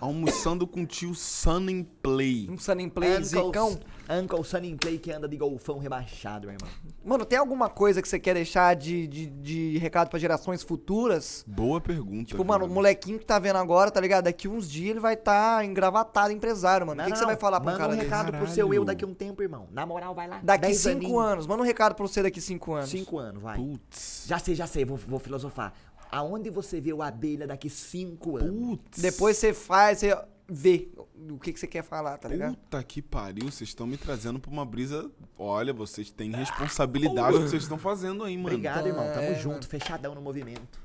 Almoçando 0.00 0.66
com 0.66 0.82
o 0.82 0.86
tio 0.86 1.14
Sunny 1.14 1.86
Play. 2.02 2.48
Um 2.50 2.58
Sunny 2.58 2.88
Play, 2.88 3.22
zicão. 3.22 3.78
Uncle 4.08 4.42
Sunny 4.44 4.74
Play 4.74 4.98
que 4.98 5.12
anda 5.12 5.28
de 5.28 5.36
golfão 5.36 5.78
rebaixado, 5.78 6.46
meu 6.46 6.56
irmão. 6.56 6.70
Mano, 7.04 7.24
tem 7.24 7.38
alguma 7.38 7.68
coisa 7.68 8.00
que 8.00 8.08
você 8.08 8.18
quer 8.18 8.34
deixar 8.34 8.74
de, 8.74 9.06
de, 9.06 9.26
de 9.26 9.78
recado 9.78 10.08
pra 10.08 10.18
gerações 10.18 10.62
futuras? 10.62 11.44
Boa 11.46 11.80
pergunta. 11.80 12.24
Tipo, 12.24 12.44
mano, 12.44 12.64
o 12.64 12.68
molequinho 12.68 13.18
que 13.18 13.26
tá 13.26 13.38
vendo 13.38 13.56
agora, 13.56 13.90
tá 13.90 14.00
ligado? 14.00 14.24
Daqui 14.24 14.48
uns 14.48 14.68
dias 14.68 14.90
ele 14.90 15.00
vai 15.00 15.16
tá 15.16 15.64
engravatado, 15.64 16.32
empresário, 16.32 16.86
mano. 16.86 17.02
O 17.02 17.04
que, 17.04 17.12
que 17.12 17.18
você 17.18 17.26
vai 17.26 17.36
falar 17.36 17.60
pra 17.60 17.70
um 17.70 17.72
Manda 17.72 17.78
cara 17.78 17.92
um 17.92 17.96
desse? 17.96 18.08
recado 18.08 18.32
pro 18.32 18.48
seu 18.48 18.72
eu 18.74 18.84
daqui 18.84 19.04
a 19.04 19.06
um 19.06 19.14
tempo, 19.14 19.42
irmão. 19.42 19.68
Na 19.70 19.84
moral, 19.84 20.14
vai 20.14 20.26
lá. 20.26 20.40
Daqui 20.42 20.74
cinco 20.74 20.96
aninhos. 20.96 21.24
anos. 21.24 21.46
Manda 21.46 21.62
um 21.62 21.66
recado 21.66 21.94
pra 21.94 22.06
você 22.06 22.22
daqui 22.22 22.40
cinco 22.40 22.72
anos. 22.72 22.90
Cinco 22.90 23.18
anos, 23.18 23.42
vai. 23.42 23.56
Putz. 23.56 24.24
Já 24.26 24.38
sei, 24.38 24.54
já 24.54 24.66
sei, 24.66 24.84
vou, 24.84 24.96
vou 24.96 25.18
filosofar. 25.18 25.72
Aonde 26.12 26.50
você 26.50 26.80
vê 26.80 26.92
o 26.92 27.02
abelha 27.02 27.46
daqui 27.46 27.70
cinco 27.70 28.36
anos? 28.36 28.78
Putz. 28.78 29.00
Depois 29.00 29.36
você 29.36 29.54
faz, 29.54 29.98
você 29.98 30.16
vê 30.48 30.88
o 31.30 31.38
que, 31.38 31.52
que 31.52 31.60
você 31.60 31.66
quer 31.68 31.84
falar, 31.84 32.18
tá 32.18 32.28
ligado? 32.28 32.56
Puta 32.56 32.82
que 32.82 33.00
pariu, 33.00 33.44
vocês 33.50 33.70
estão 33.70 33.86
me 33.86 33.96
trazendo 33.96 34.40
pra 34.40 34.50
uma 34.50 34.64
brisa. 34.66 35.08
Olha, 35.38 35.72
vocês 35.72 36.10
têm 36.10 36.32
responsabilidade 36.32 37.36
do 37.38 37.44
que 37.44 37.50
vocês 37.50 37.62
estão 37.62 37.78
fazendo 37.78 38.24
aí, 38.24 38.36
mano. 38.36 38.48
Obrigado, 38.48 38.86
irmão. 38.88 39.04
Tamo 39.12 39.22
É, 39.22 39.34
junto, 39.36 39.68
fechadão 39.68 40.14
no 40.14 40.20
movimento. 40.20 40.80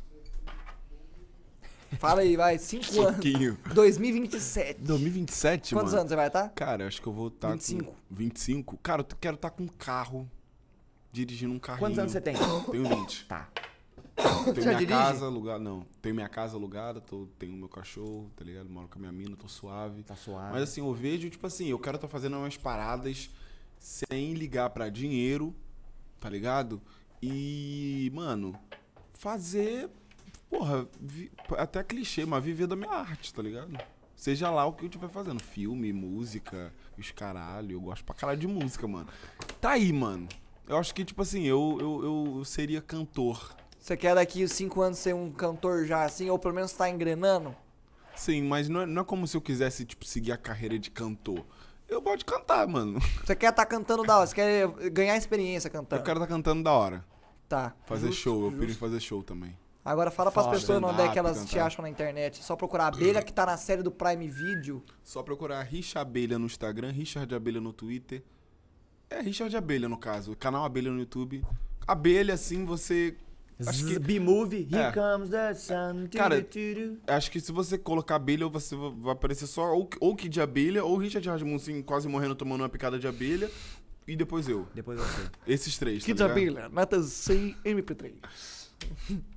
Fala 1.99 2.21
aí, 2.21 2.35
vai. 2.35 2.57
Cinco 2.57 3.01
anos. 3.01 3.13
Pouquinho. 3.13 3.57
2027. 3.73 4.81
2027, 4.81 5.73
Quantos 5.73 5.91
mano. 5.93 6.01
anos 6.01 6.09
você 6.09 6.15
vai 6.15 6.27
estar? 6.27 6.49
Cara, 6.49 6.83
eu 6.83 6.87
acho 6.87 7.01
que 7.01 7.07
eu 7.07 7.13
vou 7.13 7.29
estar 7.29 7.51
25. 7.51 7.85
com 7.85 7.95
25. 8.11 8.77
Cara, 8.77 9.01
eu 9.01 9.05
quero 9.19 9.35
estar 9.35 9.49
com 9.51 9.63
um 9.63 9.67
carro, 9.67 10.29
dirigindo 11.11 11.53
um 11.53 11.59
carrinho. 11.59 11.79
Quantos 11.79 11.97
anos 11.99 12.11
você 12.11 12.19
tem? 12.21 12.35
Tenho 12.69 12.83
20. 12.87 13.25
Tá. 13.27 13.47
Tenho 14.45 14.55
Já 14.61 14.63
minha 14.71 14.77
dirige? 14.79 14.87
casa 14.93 15.25
alugada, 15.25 15.59
não. 15.59 15.85
Tenho 16.01 16.15
minha 16.15 16.29
casa 16.29 16.55
alugada, 16.55 17.01
tô, 17.01 17.27
tenho 17.37 17.53
meu 17.53 17.67
cachorro, 17.67 18.31
tá 18.35 18.43
ligado? 18.45 18.69
Moro 18.69 18.87
com 18.87 18.97
a 18.97 18.99
minha 18.99 19.11
mina, 19.11 19.35
tô 19.35 19.47
suave. 19.47 20.03
Tá 20.03 20.15
suave. 20.15 20.51
Mas 20.53 20.63
assim, 20.63 20.81
eu 20.81 20.93
vejo, 20.93 21.29
tipo 21.29 21.45
assim, 21.45 21.67
eu 21.67 21.79
quero 21.79 21.95
estar 21.97 22.07
fazendo 22.07 22.37
umas 22.37 22.55
paradas 22.57 23.29
sem 23.79 24.33
ligar 24.33 24.69
pra 24.69 24.89
dinheiro, 24.89 25.53
tá 26.19 26.29
ligado? 26.29 26.81
E, 27.21 28.11
mano, 28.13 28.57
fazer, 29.13 29.89
porra, 30.49 30.87
vi- 30.99 31.31
até 31.57 31.83
clichê, 31.83 32.25
mas 32.25 32.43
viver 32.43 32.67
da 32.67 32.75
minha 32.75 32.91
arte, 32.91 33.33
tá 33.33 33.41
ligado? 33.41 33.77
Seja 34.15 34.49
lá 34.49 34.65
o 34.65 34.71
que 34.73 34.83
eu 34.83 34.87
estiver 34.87 35.09
fazendo, 35.09 35.41
filme, 35.41 35.91
música, 35.91 36.71
os 36.97 37.11
caralho, 37.11 37.73
eu 37.73 37.81
gosto 37.81 38.05
pra 38.05 38.15
caralho 38.15 38.39
de 38.39 38.47
música, 38.47 38.87
mano. 38.87 39.09
Tá 39.59 39.71
aí, 39.71 39.91
mano. 39.91 40.27
Eu 40.67 40.77
acho 40.77 40.95
que, 40.95 41.03
tipo 41.03 41.21
assim, 41.21 41.43
eu, 41.43 41.77
eu, 41.81 42.37
eu 42.37 42.45
seria 42.45 42.81
cantor. 42.81 43.55
Você 43.85 43.95
quer 43.95 44.15
daqui 44.15 44.43
os 44.43 44.51
cinco 44.51 44.81
anos 44.81 44.97
ser 44.97 45.13
um 45.13 45.31
cantor 45.31 45.85
já 45.85 46.03
assim, 46.03 46.27
ou 46.27 46.39
pelo 46.39 46.55
menos 46.55 46.73
tá 46.73 46.89
engrenando? 46.89 47.55
Sim, 48.15 48.41
mas 48.41 48.67
não 48.67 48.81
é, 48.81 48.85
não 48.87 49.03
é 49.03 49.05
como 49.05 49.27
se 49.27 49.37
eu 49.37 49.41
quisesse, 49.41 49.85
tipo, 49.85 50.03
seguir 50.03 50.31
a 50.31 50.37
carreira 50.37 50.79
de 50.79 50.89
cantor. 50.89 51.45
Eu 51.87 52.01
gosto 52.01 52.17
de 52.17 52.25
cantar, 52.25 52.67
mano. 52.67 52.99
Você 53.23 53.35
quer 53.35 53.51
estar 53.51 53.63
cantando 53.67 54.01
da 54.01 54.17
hora, 54.17 54.25
você 54.25 54.33
quer 54.33 54.67
ganhar 54.89 55.15
experiência 55.15 55.69
cantando. 55.69 56.01
Eu 56.01 56.03
quero 56.03 56.17
estar 56.17 56.25
cantando 56.25 56.63
da 56.63 56.71
hora. 56.71 57.05
Tá. 57.47 57.75
Fazer 57.85 58.11
show, 58.11 58.45
eu 58.45 58.51
piro 58.53 58.71
em 58.71 58.73
fazer 58.73 58.99
show 58.99 59.21
também. 59.21 59.55
Agora 59.85 60.09
fala 60.09 60.31
pras 60.31 60.45
Foda. 60.47 60.57
pessoas 60.57 60.81
onde 60.81 61.01
é 61.03 61.11
que 61.11 61.19
elas 61.19 61.45
te 61.45 61.51
cantar. 61.51 61.67
acham 61.67 61.83
na 61.83 61.89
internet. 61.89 62.43
Só 62.43 62.55
procurar 62.55 62.87
abelha 62.87 63.21
que 63.21 63.31
tá 63.31 63.45
na 63.45 63.55
série 63.55 63.83
do 63.83 63.91
Prime 63.91 64.27
Video. 64.27 64.83
Só 65.03 65.21
procurar 65.21 65.61
Richa 65.61 65.99
Abelha 65.99 66.39
no 66.39 66.47
Instagram, 66.47 66.89
Richard 66.89 67.35
Abelha 67.35 67.61
no 67.61 67.71
Twitter. 67.71 68.23
É 69.11 69.21
Richard 69.21 69.55
Abelha, 69.55 69.87
no 69.87 69.99
caso. 69.99 70.35
Canal 70.35 70.65
Abelha 70.65 70.89
no 70.89 70.97
YouTube. 70.97 71.45
Abelha, 71.87 72.33
assim, 72.33 72.65
você. 72.65 73.15
Acho 73.65 73.85
que, 73.85 73.97
B-Movie, 73.99 74.67
Here 74.69 74.83
É. 74.87 74.91
Comes 74.91 75.29
the 75.29 75.53
Sun. 75.53 76.07
Cara, 76.11 76.41
turu, 76.41 76.73
turu. 76.75 76.97
acho 77.07 77.31
que 77.31 77.39
se 77.39 77.51
você 77.53 77.77
colocar 77.77 78.15
abelha, 78.15 78.47
você 78.49 78.75
va- 78.75 78.89
vai 78.89 79.13
aparecer 79.13 79.47
só 79.47 79.73
ou, 79.73 79.89
ou 80.01 80.15
Kid 80.15 80.41
Abelha 80.41 80.83
ou 80.83 80.97
Richard 80.97 81.27
Rasmussen 81.29 81.81
quase 81.81 82.07
morrendo 82.09 82.35
tomando 82.35 82.61
uma 82.61 82.69
picada 82.69 82.99
de 82.99 83.07
abelha. 83.07 83.49
E 84.07 84.15
depois 84.15 84.47
eu. 84.49 84.67
Depois 84.75 84.99
você. 84.99 85.29
Esses 85.47 85.77
três. 85.77 86.03
tá 86.03 86.05
Kids 86.05 86.21
ligado? 86.21 86.31
Abelha, 86.37 86.69
notas 86.69 87.05
100 87.07 87.55
MP3. 87.63 88.13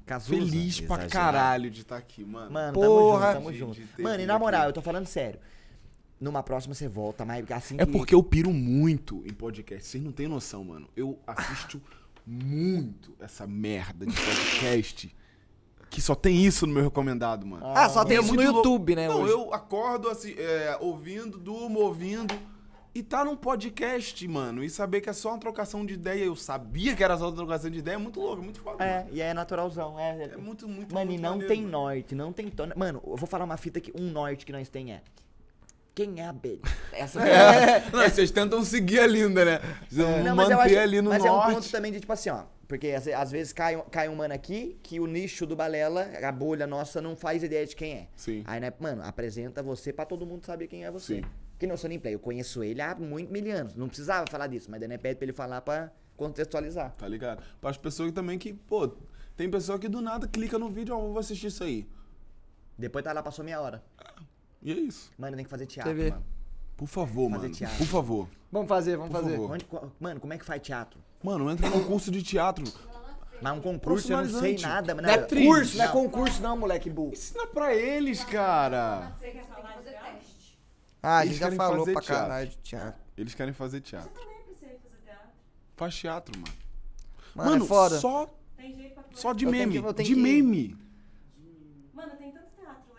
Cazuza, 0.04 0.34
Feliz 0.34 0.80
pra 0.80 0.96
exagerado. 0.96 1.10
caralho 1.12 1.70
de 1.70 1.80
estar 1.82 1.96
aqui, 1.96 2.24
mano. 2.24 2.50
Mano, 2.50 2.72
Porra. 2.74 3.34
tamo 3.34 3.52
De- 3.52 3.58
junto, 3.58 3.74
de 3.74 3.80
tamo 3.80 3.88
junto. 3.96 4.02
Mano, 4.02 4.22
e 4.22 4.26
na 4.26 4.38
moral, 4.38 4.62
aqui. 4.62 4.70
eu 4.70 4.72
tô 4.72 4.82
falando 4.82 5.06
sério. 5.06 5.38
Numa 6.20 6.42
próxima 6.42 6.74
você 6.74 6.88
volta, 6.88 7.24
mas 7.24 7.48
assim 7.52 7.76
É 7.78 7.86
que- 7.86 7.92
porque 7.92 8.14
eu 8.14 8.22
piro 8.22 8.50
muito 8.52 9.22
em 9.24 9.32
podcast. 9.32 9.86
Vocês 9.88 10.02
não 10.02 10.10
têm 10.10 10.26
noção, 10.26 10.64
mano. 10.64 10.88
Eu 10.96 11.18
assisto 11.26 11.80
muito 12.28 13.14
essa 13.20 13.46
merda 13.46 14.04
de 14.06 14.14
podcast. 14.14 15.14
Que 15.90 16.02
só 16.02 16.14
tem 16.14 16.44
isso 16.44 16.66
no 16.66 16.74
meu 16.74 16.84
recomendado, 16.84 17.46
mano. 17.46 17.64
Ah, 17.74 17.88
só 17.88 18.04
tem 18.04 18.18
É 18.18 18.20
isso 18.20 18.34
no. 18.34 18.42
YouTube, 18.42 18.94
né? 18.94 19.08
Não, 19.08 19.22
hoje. 19.22 19.32
eu 19.32 19.54
acordo 19.54 20.08
assim, 20.10 20.34
é, 20.36 20.76
ouvindo, 20.80 21.38
durmo 21.38 21.80
ouvindo. 21.80 22.34
E 22.94 23.02
tá 23.02 23.24
num 23.24 23.36
podcast, 23.36 24.26
mano. 24.28 24.62
E 24.62 24.68
saber 24.68 25.00
que 25.00 25.08
é 25.08 25.12
só 25.12 25.30
uma 25.30 25.38
trocação 25.38 25.86
de 25.86 25.94
ideia. 25.94 26.24
Eu 26.24 26.36
sabia 26.36 26.94
que 26.94 27.02
era 27.02 27.16
só 27.16 27.28
uma 27.28 27.36
trocação 27.36 27.70
de 27.70 27.78
ideia. 27.78 27.94
É 27.94 27.98
muito 27.98 28.20
louco, 28.20 28.42
é 28.42 28.44
muito 28.44 28.60
foda. 28.60 28.84
É, 28.84 29.06
e 29.10 29.20
é 29.20 29.32
naturalzão. 29.32 29.98
É, 29.98 30.24
É 30.24 30.36
muito, 30.36 30.68
muito 30.68 30.94
Mano, 30.94 31.10
e 31.10 31.14
muito 31.14 31.22
não 31.22 31.30
maneiro, 31.32 31.48
tem 31.54 31.62
mano. 31.62 31.72
norte, 31.72 32.14
não 32.14 32.32
tem. 32.32 32.52
Mano, 32.76 33.00
eu 33.06 33.16
vou 33.16 33.26
falar 33.28 33.44
uma 33.44 33.56
fita 33.56 33.80
que 33.80 33.92
um 33.98 34.10
norte 34.10 34.44
que 34.44 34.52
nós 34.52 34.68
tem 34.68 34.92
é. 34.92 35.02
Quem 35.98 36.20
é 36.20 36.26
a 36.26 36.30
abelha? 36.30 36.60
Essa 36.92 37.18
É, 37.26 37.90
não, 37.90 38.08
vocês 38.08 38.30
tentam 38.30 38.62
seguir 38.62 39.00
a 39.00 39.06
linda, 39.08 39.44
né? 39.44 39.58
Vocês 39.88 40.06
vão 40.06 40.22
Não, 40.22 40.36
mas 40.36 40.48
manter 40.48 40.62
acho- 40.62 40.78
ali 40.78 41.02
no 41.02 41.10
mas 41.10 41.24
norte. 41.24 41.46
é 41.46 41.50
um 41.50 41.54
ponto 41.56 41.68
também 41.72 41.90
de 41.90 41.98
tipo 41.98 42.12
assim, 42.12 42.30
ó. 42.30 42.44
Porque 42.68 42.88
às, 43.16 43.32
vezes 43.32 43.52
cai, 43.52 43.74
um- 43.74 43.80
cai 43.82 44.08
um 44.08 44.14
mano 44.14 44.32
aqui 44.32 44.78
que 44.80 45.00
o 45.00 45.06
nicho 45.08 45.44
do 45.44 45.56
Balela, 45.56 46.08
a 46.22 46.30
bolha 46.30 46.68
nossa, 46.68 47.00
não 47.02 47.16
faz 47.16 47.42
ideia 47.42 47.66
de 47.66 47.74
quem 47.74 47.94
é. 47.94 48.08
Sim. 48.14 48.44
Aí, 48.46 48.60
né, 48.60 48.72
mano, 48.78 49.02
apresenta 49.02 49.60
você 49.60 49.92
pra 49.92 50.04
todo 50.04 50.24
mundo 50.24 50.46
saber 50.46 50.68
quem 50.68 50.84
é 50.84 50.90
você. 50.92 51.16
Sim. 51.16 51.22
Que 51.58 51.66
não 51.66 51.76
sou 51.76 51.88
nem 51.88 51.98
play, 51.98 52.14
eu 52.14 52.20
conheço 52.20 52.62
ele 52.62 52.80
há 52.80 52.94
muito 52.94 53.32
mil 53.32 53.52
anos. 53.52 53.74
Não 53.74 53.88
precisava 53.88 54.24
falar 54.30 54.46
disso, 54.46 54.70
mas 54.70 54.78
daí 54.78 54.88
né, 54.88 54.98
pede 54.98 55.16
pra 55.16 55.24
ele 55.24 55.32
falar 55.32 55.60
pra 55.62 55.90
contextualizar. 56.16 56.94
Tá 56.96 57.08
ligado? 57.08 57.42
Para 57.60 57.70
as 57.70 57.76
pessoas 57.76 58.12
também 58.12 58.38
que, 58.38 58.52
pô, 58.52 58.86
tem 59.36 59.50
pessoa 59.50 59.80
que 59.80 59.88
do 59.88 60.00
nada 60.00 60.28
clica 60.28 60.60
no 60.60 60.70
vídeo, 60.70 60.94
ó, 60.96 61.00
vou 61.00 61.18
assistir 61.18 61.48
isso 61.48 61.64
aí. 61.64 61.88
Depois 62.78 63.04
tá 63.04 63.12
lá, 63.12 63.20
passou 63.20 63.44
meia 63.44 63.60
hora. 63.60 63.82
E 64.62 64.72
é 64.72 64.74
isso. 64.74 65.10
Mano, 65.18 65.36
tem 65.36 65.44
que 65.44 65.50
fazer 65.50 65.66
teatro, 65.66 65.92
TV. 65.92 66.10
mano. 66.10 66.24
Por 66.76 66.86
favor, 66.86 67.30
Fazer 67.30 67.42
mano. 67.42 67.54
teatro. 67.54 67.78
Por 67.78 67.86
favor. 67.86 68.28
Vamos 68.52 68.68
fazer, 68.68 68.96
vamos 68.96 69.12
Por 69.12 69.22
fazer. 69.22 69.38
Onde- 69.38 69.66
mano, 70.00 70.20
como 70.20 70.32
é 70.32 70.38
que 70.38 70.44
faz 70.44 70.62
teatro? 70.62 71.00
Mano, 71.22 71.50
entra 71.50 71.68
num 71.70 71.84
curso 71.84 72.10
de 72.10 72.22
teatro. 72.22 72.64
Mas 73.40 73.56
um 73.56 73.60
concurso, 73.60 74.12
eu 74.12 74.24
não 74.24 74.40
sei 74.40 74.58
nada, 74.58 74.94
mano. 74.94 75.06
Não 75.06 75.14
é 75.14 75.18
curso, 75.18 75.76
não 75.78 75.84
é 75.84 75.88
concurso 75.88 76.42
não, 76.42 76.56
moleque 76.56 76.90
burro. 76.90 77.12
Ensina 77.12 77.46
pra 77.46 77.74
eles, 77.74 78.24
cara. 78.24 79.12
Você 79.18 79.30
quer 79.30 79.44
fazer 79.46 79.92
teste. 79.92 80.58
Ah, 81.02 81.18
a 81.18 81.24
Eles 81.26 81.38
gente 81.38 81.50
já 81.50 81.56
falou 81.56 81.84
pra 81.84 82.02
caralho 82.02 82.48
de 82.48 82.56
teatro. 82.58 83.00
Eles 83.16 83.34
querem 83.34 83.54
fazer 83.54 83.80
teatro. 83.80 84.10
Também 84.10 84.38
pensei 84.48 84.68
em 84.74 84.78
fazer 84.78 84.96
teatro. 85.04 85.28
Faz 85.76 85.94
teatro, 85.96 86.38
mano. 86.40 86.54
Mano, 87.34 87.64
é 87.64 87.68
foda. 87.68 87.98
só, 88.00 88.26
Tem 88.56 88.74
jeito 88.74 88.94
pra 88.94 89.04
só 89.12 89.32
de 89.32 89.44
Eu 89.44 89.50
tenho 89.52 89.60
meme. 89.68 89.80
que- 89.80 89.86
eu 89.86 89.94
tenho 89.94 90.08
de 90.08 90.14
que- 90.16 90.20
meme. 90.20 90.76
Mano, 91.94 92.16
tem 92.16 92.32
tanto 92.32 92.46
teatro 92.56 92.92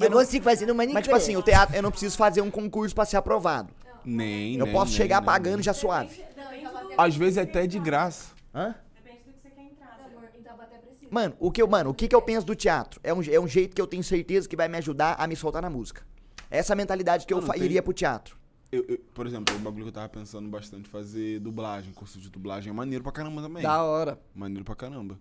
legal. 0.00 0.18
Eu 0.20 0.24
consigo 0.24 0.44
fazer 0.44 0.66
no 0.66 0.74
Mas, 0.74 1.02
tipo 1.02 1.14
assim, 1.14 1.36
o 1.36 1.42
teatro, 1.42 1.74
eu 1.76 1.82
não 1.82 1.90
preciso 1.90 2.16
fazer 2.16 2.40
um 2.40 2.50
concurso 2.50 2.94
pra 2.94 3.04
ser 3.04 3.16
aprovado. 3.16 3.72
Nem, 4.04 4.56
Eu 4.56 4.64
nem, 4.64 4.72
posso 4.74 4.90
nem, 4.92 4.96
chegar 4.96 5.20
nem, 5.20 5.26
pagando 5.26 5.56
nem. 5.56 5.62
já 5.62 5.74
suave. 5.74 6.22
Não, 6.36 7.04
Às 7.04 7.14
vezes 7.16 7.36
é 7.36 7.42
até 7.42 7.66
de 7.66 7.78
graça. 7.78 8.32
Hã? 8.54 8.74
Depende 8.96 9.22
do 9.24 9.32
que 9.32 9.40
você 9.42 9.50
quer 9.50 9.62
entrar. 9.62 9.98
Tá. 9.98 11.08
Mano, 11.10 11.34
o 11.38 11.50
que 11.50 11.60
eu, 11.60 11.68
mano, 11.68 11.90
o 11.90 11.94
que, 11.94 12.08
que 12.08 12.14
eu 12.14 12.22
penso 12.22 12.46
do 12.46 12.54
teatro? 12.54 13.00
É 13.04 13.12
um, 13.12 13.20
é 13.22 13.38
um 13.40 13.46
jeito 13.48 13.74
que 13.74 13.80
eu 13.82 13.86
tenho 13.86 14.02
certeza 14.02 14.48
que 14.48 14.56
vai 14.56 14.68
me 14.68 14.78
ajudar 14.78 15.16
a 15.18 15.26
me 15.26 15.36
soltar 15.36 15.60
na 15.62 15.68
música. 15.70 16.02
Essa 16.50 16.74
mentalidade 16.74 17.26
que 17.26 17.32
eu 17.32 17.38
Mano, 17.38 17.46
fa- 17.48 17.54
tem- 17.54 17.62
iria 17.64 17.82
pro 17.82 17.92
teatro. 17.92 18.36
Eu- 18.72 18.84
eu- 18.88 18.98
por 19.12 19.26
exemplo, 19.26 19.54
o 19.54 19.58
bagulho 19.58 19.82
que 19.84 19.88
eu 19.88 19.92
tava 19.92 20.08
pensando 20.08 20.48
bastante 20.48 20.88
fazer 20.88 21.40
dublagem, 21.40 21.92
curso 21.92 22.18
de 22.20 22.30
dublagem 22.30 22.70
é 22.70 22.72
maneiro 22.72 23.02
pra 23.02 23.12
caramba 23.12 23.42
também. 23.42 23.62
Da 23.62 23.82
hora. 23.82 24.18
Maneiro 24.34 24.64
pra 24.64 24.74
caramba. 24.76 25.18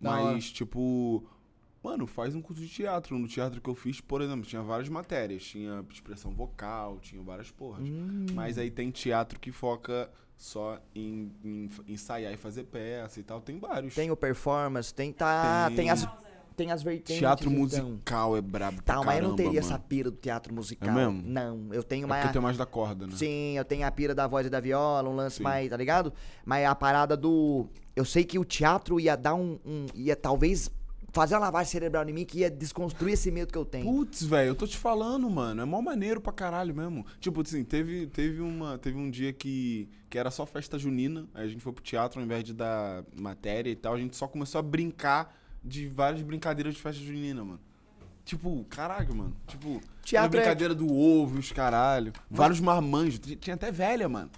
Da 0.00 0.10
Mas, 0.12 0.24
hora. 0.26 0.38
tipo, 0.40 1.24
mano, 1.82 2.06
faz 2.06 2.34
um 2.34 2.42
curso 2.42 2.62
de 2.62 2.68
teatro. 2.68 3.18
No 3.18 3.26
teatro 3.28 3.60
que 3.60 3.68
eu 3.68 3.74
fiz, 3.74 4.00
por 4.00 4.20
exemplo, 4.20 4.42
tinha 4.42 4.62
várias 4.62 4.88
matérias. 4.88 5.42
Tinha 5.42 5.84
expressão 5.90 6.32
vocal, 6.32 6.98
tinha 7.00 7.22
várias 7.22 7.50
porras. 7.50 7.86
Hum. 7.88 8.26
Mas 8.34 8.58
aí 8.58 8.70
tem 8.70 8.90
teatro 8.90 9.38
que 9.40 9.50
foca 9.52 10.10
só 10.36 10.78
em, 10.94 11.30
em 11.44 11.68
ensaiar 11.88 12.32
e 12.32 12.36
fazer 12.36 12.64
peça 12.64 13.20
e 13.20 13.22
tal. 13.22 13.40
Tem 13.40 13.58
vários. 13.58 13.94
Tem 13.94 14.10
o 14.10 14.16
performance, 14.16 14.92
tem 14.94 15.12
tá, 15.12 15.66
tem, 15.68 15.76
Tem. 15.76 15.90
as 15.90 16.08
tem 16.56 16.72
as 16.72 16.82
vertentes. 16.82 17.16
teatro 17.16 17.48
então. 17.48 17.58
musical 17.58 18.36
é 18.36 18.40
brabo 18.42 18.82
Tá, 18.82 19.02
mas 19.02 19.22
eu 19.22 19.28
não 19.30 19.34
teria 19.36 19.52
mano. 19.52 19.58
essa 19.66 19.78
pira 19.78 20.10
do 20.10 20.16
teatro 20.18 20.52
musical. 20.54 20.90
É 20.90 20.92
mesmo? 20.92 21.22
Não, 21.24 21.72
eu 21.72 21.82
tenho 21.82 22.04
É 22.04 22.06
mais 22.06 22.22
porque 22.22 22.32
tem 22.34 22.42
mais 22.42 22.58
da 22.58 22.66
corda, 22.66 23.06
né? 23.06 23.14
Sim, 23.16 23.56
eu 23.56 23.64
tenho 23.64 23.86
a 23.86 23.90
pira 23.90 24.14
da 24.14 24.26
voz 24.26 24.46
e 24.46 24.50
da 24.50 24.60
viola, 24.60 25.08
um 25.08 25.14
lance 25.14 25.38
Sim. 25.38 25.42
mais, 25.42 25.70
tá 25.70 25.76
ligado? 25.78 26.12
Mas 26.44 26.66
a 26.66 26.74
parada 26.74 27.16
do. 27.16 27.66
Eu 27.96 28.04
sei 28.04 28.24
que 28.24 28.38
o 28.38 28.44
teatro 28.44 29.00
ia 29.00 29.16
dar 29.16 29.34
um. 29.34 29.58
um- 29.64 29.86
ia 29.94 30.14
talvez 30.14 30.70
fazer 31.12 31.34
uma 31.34 31.40
lavagem 31.40 31.70
cerebral 31.70 32.08
em 32.08 32.12
mim 32.12 32.24
que 32.24 32.40
ia 32.40 32.50
desconstruir 32.50 33.14
esse 33.14 33.30
medo 33.30 33.52
que 33.52 33.58
eu 33.58 33.64
tenho. 33.64 33.84
Putz, 33.84 34.22
velho, 34.22 34.48
eu 34.48 34.54
tô 34.54 34.66
te 34.66 34.76
falando, 34.76 35.28
mano. 35.28 35.62
É 35.62 35.64
mó 35.64 35.80
maneiro 35.80 36.20
pra 36.20 36.32
caralho 36.32 36.74
mesmo. 36.74 37.04
Tipo 37.18 37.42
assim, 37.42 37.64
teve, 37.64 38.06
teve, 38.06 38.40
uma, 38.40 38.78
teve 38.78 38.96
um 38.96 39.10
dia 39.10 39.32
que, 39.32 39.88
que 40.08 40.18
era 40.18 40.30
só 40.30 40.46
festa 40.46 40.78
junina. 40.78 41.26
Aí 41.34 41.46
a 41.46 41.48
gente 41.48 41.62
foi 41.62 41.72
pro 41.72 41.82
teatro 41.82 42.20
ao 42.20 42.24
invés 42.24 42.44
de 42.44 42.52
dar 42.54 43.04
matéria 43.18 43.70
e 43.70 43.76
tal. 43.76 43.94
A 43.94 43.98
gente 43.98 44.16
só 44.16 44.26
começou 44.26 44.58
a 44.58 44.62
brincar 44.62 45.36
de 45.62 45.86
várias 45.88 46.22
brincadeiras 46.22 46.74
de 46.74 46.80
festa 46.80 47.02
junina, 47.02 47.44
mano. 47.44 47.60
Tipo, 48.24 48.64
caralho, 48.68 49.14
mano. 49.14 49.36
Tipo, 49.46 49.80
Teatro 50.04 50.38
é- 50.38 50.40
brincadeira 50.40 50.74
do 50.74 50.92
ovo, 50.92 51.38
os 51.38 51.50
caralho. 51.50 52.12
Vários 52.30 52.60
marmanjos. 52.60 53.18
Tinha 53.40 53.54
até 53.54 53.72
velha, 53.72 54.08
mano. 54.08 54.30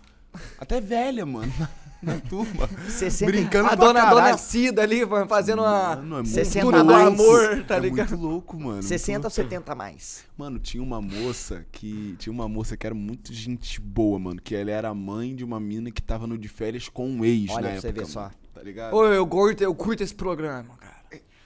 Até 0.59 0.81
velha, 0.81 1.27
mano. 1.27 1.53
Na 2.03 2.19
turma. 2.19 2.69
60 2.89 3.31
Brincando 3.31 3.69
A 3.71 3.75
dona, 3.77 4.01
a 4.01 4.03
caralho. 4.07 4.25
dona 4.27 4.37
Cida 4.39 4.83
ali 4.83 5.03
fazendo 5.29 5.63
uma 5.63 5.97
Mano, 5.97 6.15
é 6.15 6.23
muito 6.23 6.29
60 6.31 6.61
cultura 6.65 6.85
do 6.85 6.93
mais. 6.93 7.07
amor, 7.07 7.65
tá 7.65 7.77
é 7.77 7.81
ligado? 7.81 8.09
muito 8.11 8.23
louco, 8.29 8.57
mano. 8.57 8.73
muito 8.73 8.87
60 8.87 9.19
ou 9.19 9.23
louco. 9.23 9.31
70 9.35 9.73
a 9.73 9.75
mais. 9.77 10.25
Mano, 10.37 10.59
tinha 10.59 10.83
uma 10.83 11.01
moça 11.01 11.65
que. 11.71 12.17
Tinha 12.19 12.33
uma 12.33 12.49
moça 12.49 12.77
que 12.77 12.85
era 12.87 12.95
muito 12.95 13.33
gente 13.33 13.81
boa, 13.81 14.19
mano. 14.19 14.41
Que 14.43 14.57
ela 14.57 14.71
era 14.73 14.93
mãe 14.93 15.35
de 15.37 15.45
uma 15.45 15.61
mina 15.61 15.91
que 15.93 16.03
tava 16.03 16.27
no 16.27 16.37
de 16.37 16.49
férias 16.49 16.89
com 16.89 17.09
um 17.09 17.25
ex 17.25 17.51
Olha 17.53 17.63
na 17.63 17.69
pra 17.71 17.81
você 17.81 17.89
época. 17.89 18.05
ver 18.05 18.11
só. 18.11 18.21
mano. 18.23 18.33
Tá 18.53 18.63
ligado? 18.63 18.95
Ô, 18.95 19.07
eu 19.07 19.27
curto, 19.27 19.63
eu 19.63 19.75
curto 19.75 20.03
esse 20.03 20.15
programa, 20.15 20.75
cara. 20.79 20.93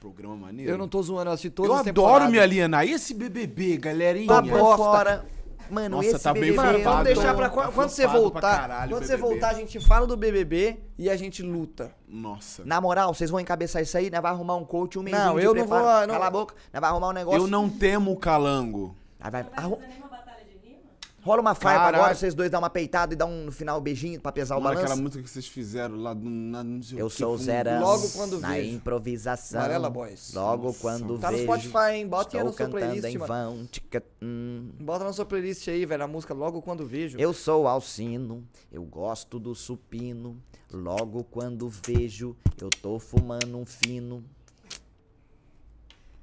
Programa 0.01 0.36
maneiro. 0.36 0.70
Eu 0.70 0.78
não 0.78 0.86
tô 0.89 1.02
zoando, 1.02 1.31
eu 1.31 1.35
assisti 1.35 1.51
todas 1.51 1.70
Eu 1.70 1.75
as 1.75 1.81
adoro 1.86 2.07
temporadas. 2.07 2.31
me 2.33 2.39
alienar. 2.39 2.86
E 2.86 2.93
esse 2.93 3.12
BBB, 3.12 3.76
galerinha? 3.76 4.26
Tá 4.28 4.41
bosta. 4.41 4.76
fora. 4.76 5.26
Mano, 5.70 5.97
Nossa, 5.97 6.09
esse 6.09 6.23
tá 6.23 6.33
bem 6.33 6.43
BBB, 6.43 6.57
Mano, 6.57 6.85
vamos 6.85 7.05
deixar 7.05 7.35
pra 7.35 7.49
tá 7.49 7.55
quando, 7.55 7.73
quando 7.73 7.89
você 7.91 8.07
voltar. 8.07 8.41
caralho, 8.61 8.91
quando 8.91 9.05
você 9.05 9.17
BBB. 9.17 9.28
voltar, 9.33 9.49
a 9.51 9.55
gente 9.55 9.81
fala 9.81 10.07
do 10.07 10.17
BBB 10.17 10.78
e 10.99 11.09
a 11.11 11.17
gente 11.17 11.43
luta. 11.43 11.93
Nossa. 12.09 12.65
Na 12.65 12.81
moral, 12.81 13.12
vocês 13.15 13.31
vão 13.31 13.41
encabeçar 13.41 13.83
isso 13.83 13.97
aí, 13.97 14.11
né? 14.11 14.20
Vai 14.20 14.31
arrumar 14.33 14.57
um 14.57 14.65
coach, 14.65 14.99
um 14.99 15.03
mês 15.03 15.17
Não, 15.17 15.39
eu 15.39 15.55
não 15.55 15.62
preparo. 15.62 15.85
vou- 15.85 16.07
não- 16.07 16.15
Cala 16.15 16.27
a 16.27 16.31
boca. 16.31 16.55
Né? 16.73 16.81
Vai 16.81 16.91
arrumar 16.91 17.09
um 17.09 17.12
negócio. 17.12 17.41
Eu 17.41 17.47
não 17.47 17.69
temo 17.69 18.12
o 18.12 18.17
calango. 18.17 18.95
Aí 19.20 19.31
vai, 19.31 19.43
vai 19.43 19.53
arru- 19.57 19.77
fazer 19.77 19.89
nenhuma 19.89 20.09
batalha 20.09 20.45
de 20.45 20.69
rima? 20.69 20.81
Rola 21.27 21.41
uma 21.41 21.55
farpa 21.55 21.79
Caralho. 21.81 21.97
agora, 21.97 22.15
vocês 22.15 22.35
dois 22.35 22.51
dão 22.51 22.61
uma 22.61 22.71
peitada 22.71 23.13
e 23.13 23.17
dão 23.17 23.31
um, 23.31 23.45
no 23.47 23.53
final 23.53 23.79
um 23.79 23.83
beijinho 23.83 24.21
pra 24.21 24.31
pesar 24.33 24.57
o 24.57 24.61
balanço. 24.61 24.83
aquela 24.85 24.97
música 24.97 25.23
que 25.23 25.29
vocês 25.29 25.47
fizeram 25.47 25.97
lá 25.97 26.15
do. 26.15 26.29
Na, 26.29 26.63
não 26.63 26.83
sei 26.83 27.01
Eu 27.01 27.07
o 27.07 27.11
que, 27.11 27.17
sou 27.17 27.37
zero 27.37 27.81
Logo 27.81 28.09
quando 28.11 28.41
na 28.41 28.51
vejo. 28.55 28.77
improvisação. 28.77 29.61
Varela 29.61 29.91
Boys. 29.91 30.33
Logo 30.33 30.69
Nossa. 30.69 30.81
quando 30.81 31.19
Tá 31.19 31.31
no 31.31 31.37
vejo. 31.37 31.51
Spotify, 31.53 31.95
hein? 31.97 32.07
Bota 32.07 32.37
aí 32.39 32.41
estou 32.41 32.45
na 32.45 32.47
sua 32.53 32.57
cantando 32.67 32.71
playlist, 32.71 33.05
em 33.15 33.19
mano. 33.19 33.27
vão. 33.27 33.67
tica, 33.67 34.03
hum. 34.23 34.71
Bota 34.81 35.05
na 35.05 35.13
sua 35.13 35.25
playlist 35.27 35.67
aí, 35.69 35.85
velho, 35.85 36.05
a 36.05 36.09
música 36.09 36.33
Logo 36.33 36.63
Quando 36.63 36.87
Vejo. 36.87 37.19
Eu 37.19 37.33
sou 37.33 37.67
Alcino, 37.67 38.47
eu 38.73 38.85
gosto 38.85 39.39
do 39.39 39.55
supino. 39.55 40.37
Logo 40.73 41.23
quando 41.25 41.69
vejo, 41.69 42.37
eu 42.61 42.69
tô 42.71 42.99
fumando 42.99 43.57
um 43.57 43.65
fino. 43.65 44.25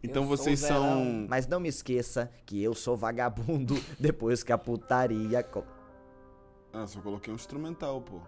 Então 0.04 0.24
Eu 0.24 0.28
vocês 0.30 0.60
são. 0.60 1.26
Mas 1.30 1.48
não 1.48 1.60
me 1.60 1.70
esqueça 1.70 2.30
que 2.46 2.62
eu 2.62 2.74
sou 2.76 2.98
vagabundo 2.98 3.76
depois 4.00 4.44
que 4.44 4.52
a 4.52 4.58
putaria. 4.58 5.42
co- 5.44 5.64
Ah, 6.74 6.86
só 6.86 7.00
coloquei 7.02 7.32
um 7.32 7.36
instrumental, 7.38 8.02
pô. 8.02 8.20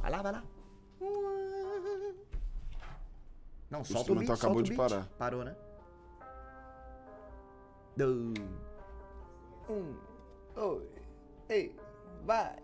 Vai 0.00 0.10
lá, 0.10 0.22
vai 0.22 0.32
lá. 0.32 0.44
Não, 3.70 3.84
solta 3.84 4.12
o 4.12 4.22
instrumental 4.22 4.26
beat, 4.36 4.38
acabou 4.38 4.60
o 4.60 4.62
de 4.62 4.70
beat. 4.70 4.78
parar. 4.90 5.06
Parou, 5.18 5.44
né? 5.44 5.54
Do. 7.96 8.32
Um, 9.68 9.94
dois, 10.54 10.88
ei. 11.50 11.76
Vai. 12.24 12.56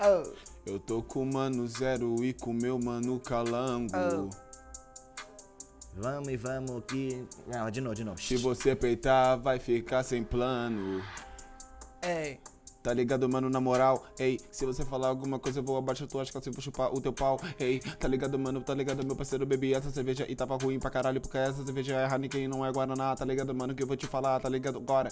Oh. 0.00 0.32
Eu 0.64 0.78
tô 0.80 1.02
com 1.02 1.22
o 1.22 1.26
mano 1.26 1.66
zero 1.66 2.24
e 2.24 2.32
com 2.32 2.52
meu 2.54 2.78
mano 2.78 3.18
calango. 3.20 3.92
Oh. 3.94 4.47
Vamos 5.98 6.28
e 6.28 6.36
vamos 6.36 6.82
que. 6.86 7.26
Não, 7.46 7.70
de 7.70 7.80
novo, 7.80 7.94
de 7.94 8.04
novo. 8.04 8.20
Se 8.20 8.36
você 8.36 8.74
peitar, 8.76 9.38
vai 9.38 9.58
ficar 9.58 10.02
sem 10.02 10.22
plano. 10.22 11.02
Ei, 12.02 12.38
Tá 12.80 12.94
ligado, 12.94 13.28
mano, 13.28 13.50
na 13.50 13.60
moral? 13.60 14.06
Ei, 14.18 14.40
se 14.52 14.64
você 14.64 14.84
falar 14.84 15.08
alguma 15.08 15.38
coisa, 15.38 15.58
eu 15.58 15.64
vou 15.64 15.76
abaixar 15.76 16.06
tua 16.06 16.22
asca, 16.22 16.38
assim, 16.38 16.52
vou 16.52 16.62
chupar 16.62 16.94
o 16.94 17.00
teu 17.00 17.12
pau. 17.12 17.38
Ei, 17.58 17.80
tá 17.80 18.06
ligado, 18.06 18.38
mano, 18.38 18.60
tá 18.62 18.72
ligado, 18.72 19.04
meu 19.04 19.16
parceiro, 19.16 19.44
bebi 19.44 19.74
essa 19.74 19.90
cerveja 19.90 20.24
e 20.28 20.34
tava 20.36 20.56
ruim 20.56 20.78
pra 20.78 20.88
caralho, 20.88 21.20
porque 21.20 21.36
essa 21.36 21.64
cerveja 21.64 21.96
é 21.96 22.06
Heineken, 22.08 22.46
não 22.46 22.64
é 22.64 22.70
Guaraná, 22.70 23.14
tá 23.16 23.24
ligado, 23.24 23.52
mano, 23.52 23.74
que 23.74 23.82
eu 23.82 23.86
vou 23.86 23.96
te 23.96 24.06
falar, 24.06 24.38
tá 24.40 24.48
ligado? 24.48 24.78
Agora, 24.78 25.10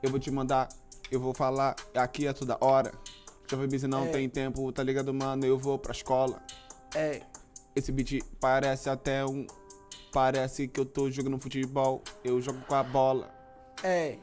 eu 0.00 0.08
vou 0.08 0.20
te 0.20 0.30
mandar, 0.30 0.68
eu 1.10 1.18
vou 1.20 1.34
falar, 1.34 1.74
aqui 1.96 2.26
é 2.28 2.32
toda 2.32 2.56
hora. 2.60 2.92
Jovem 3.50 3.68
Busy 3.68 3.88
não 3.88 4.04
É. 4.04 4.08
tem 4.12 4.28
tempo, 4.28 4.70
tá 4.72 4.82
ligado, 4.82 5.12
mano, 5.12 5.44
eu 5.44 5.58
vou 5.58 5.78
pra 5.78 5.90
escola. 5.92 6.40
ei. 6.94 7.22
Esse 7.74 7.92
beat 7.92 8.20
parece 8.40 8.88
até 8.88 9.24
um... 9.26 9.46
Parece 10.12 10.66
que 10.66 10.80
eu 10.80 10.84
tô 10.84 11.10
jogando 11.10 11.38
futebol, 11.38 12.02
eu 12.24 12.40
jogo 12.40 12.60
com 12.66 12.74
a 12.74 12.82
bola. 12.82 13.32
É. 13.84 14.18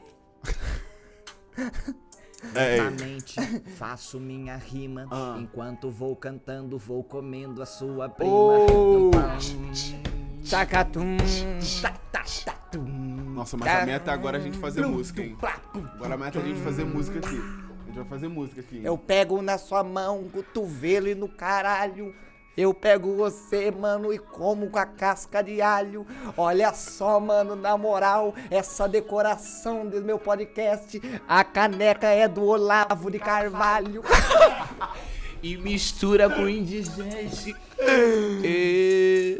Lentamente 2.54 3.40
faço 3.76 4.20
minha 4.20 4.56
rima. 4.56 5.06
Ah. 5.10 5.36
Enquanto 5.40 5.90
vou 5.90 6.14
cantando, 6.14 6.78
vou 6.78 7.02
comendo 7.02 7.62
a 7.62 7.66
sua 7.66 8.08
prima. 8.08 8.32
Oh. 8.32 9.10
Chacatum. 10.44 11.16
Tá, 11.82 12.52
tum. 12.70 12.84
Nossa, 13.34 13.56
mas 13.56 13.68
a 13.68 13.86
meta 13.86 14.12
agora 14.12 14.38
é 14.38 14.40
a 14.40 14.44
gente 14.44 14.58
fazer 14.58 14.86
música, 14.86 15.22
hein? 15.22 15.36
Agora 15.94 16.14
a 16.14 16.18
meta 16.18 16.38
é 16.38 16.42
a 16.42 16.44
gente 16.44 16.60
fazer 16.60 16.84
música 16.84 17.18
aqui. 17.18 17.36
A 17.36 17.86
gente 17.86 17.96
vai 17.96 18.04
fazer 18.04 18.28
música 18.28 18.60
aqui. 18.60 18.76
hein? 18.76 18.82
Eu 18.84 18.96
pego 18.98 19.40
na 19.42 19.58
sua 19.58 19.82
mão, 19.82 20.20
um 20.20 20.28
cotovelo 20.28 21.08
e 21.08 21.14
no 21.14 21.28
caralho. 21.28 22.14
Eu 22.58 22.74
pego 22.74 23.14
você, 23.14 23.70
mano, 23.70 24.12
e 24.12 24.18
como 24.18 24.68
com 24.68 24.80
a 24.80 24.84
casca 24.84 25.40
de 25.44 25.62
alho. 25.62 26.04
Olha 26.36 26.74
só, 26.74 27.20
mano, 27.20 27.54
na 27.54 27.78
moral, 27.78 28.34
essa 28.50 28.88
decoração 28.88 29.86
do 29.86 30.02
meu 30.02 30.18
podcast. 30.18 31.00
A 31.28 31.44
caneca 31.44 32.08
é 32.08 32.26
do 32.26 32.44
Olavo 32.44 33.12
de 33.12 33.20
Carvalho. 33.20 34.02
E 35.40 35.56
mistura 35.56 36.28
com 36.28 36.48
indigente. 36.48 37.54
Eu 37.80 39.38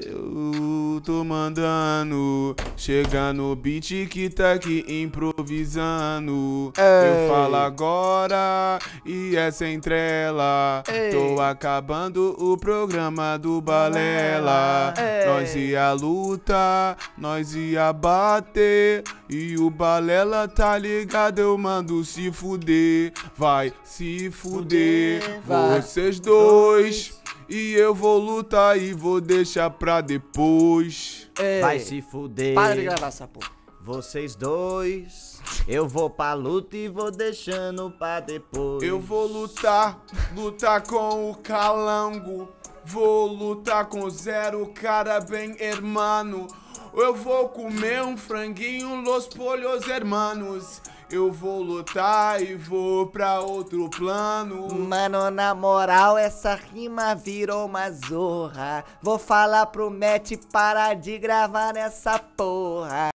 tô 1.02 1.24
mandando, 1.24 2.54
chega 2.76 3.32
no 3.32 3.56
beat 3.56 4.06
que 4.08 4.30
tá 4.30 4.52
aqui 4.52 4.84
improvisando. 4.86 6.72
Eu 6.76 7.28
falo 7.28 7.56
agora 7.56 8.78
e 9.04 9.36
é 9.36 9.50
sem 9.50 9.80
trela. 9.80 10.84
Tô 11.10 11.40
acabando 11.40 12.36
o 12.38 12.56
programa 12.56 13.36
do 13.36 13.60
Balela. 13.60 14.94
Nós 15.26 15.56
ia 15.56 15.92
lutar, 15.92 16.96
nós 17.16 17.54
ia 17.54 17.92
bater. 17.92 19.02
E 19.28 19.56
o 19.58 19.68
Balela 19.70 20.46
tá 20.46 20.78
ligado, 20.78 21.40
eu 21.40 21.58
mando 21.58 22.04
se 22.04 22.30
fuder. 22.30 23.12
Vai 23.36 23.72
se 23.82 24.30
fuder, 24.30 25.40
vai. 25.44 25.82
vocês 25.82 26.20
dois. 26.20 27.17
E 27.48 27.72
eu 27.72 27.94
vou 27.94 28.18
lutar 28.18 28.78
e 28.78 28.92
vou 28.92 29.20
deixar 29.20 29.70
pra 29.70 30.00
depois. 30.00 31.30
Ei, 31.38 31.60
Vai 31.60 31.78
se 31.78 32.02
fuder. 32.02 32.54
Para 32.54 32.74
de 32.76 32.82
gravar 32.82 33.06
essa 33.06 33.26
porra. 33.26 33.50
Vocês 33.80 34.34
dois. 34.34 35.40
Eu 35.66 35.88
vou 35.88 36.10
pra 36.10 36.34
luta 36.34 36.76
e 36.76 36.88
vou 36.88 37.10
deixando 37.10 37.90
pra 37.90 38.20
depois. 38.20 38.82
Eu 38.82 39.00
vou 39.00 39.26
lutar, 39.26 40.04
lutar 40.36 40.82
com 40.82 41.30
o 41.30 41.34
calango. 41.36 42.48
Vou 42.84 43.26
lutar 43.26 43.86
com 43.86 44.04
o 44.04 44.10
zero, 44.10 44.66
cara 44.74 45.20
bem 45.20 45.56
hermano. 45.58 46.46
Eu 46.94 47.14
vou 47.14 47.48
comer 47.48 48.02
um 48.02 48.16
franguinho, 48.16 49.00
los 49.00 49.26
polhos 49.26 49.86
hermanos. 49.88 50.82
Eu 51.10 51.32
vou 51.32 51.62
lutar 51.62 52.42
e 52.42 52.54
vou 52.54 53.06
pra 53.06 53.40
outro 53.40 53.88
plano. 53.88 54.68
Mano, 54.74 55.30
na 55.30 55.54
moral, 55.54 56.18
essa 56.18 56.54
rima 56.54 57.14
virou 57.14 57.64
uma 57.64 57.90
zorra. 57.90 58.84
Vou 59.00 59.18
falar 59.18 59.64
pro 59.66 59.90
Matt 59.90 60.32
parar 60.52 60.94
de 60.94 61.16
gravar 61.16 61.72
nessa 61.72 62.18
porra. 62.18 63.06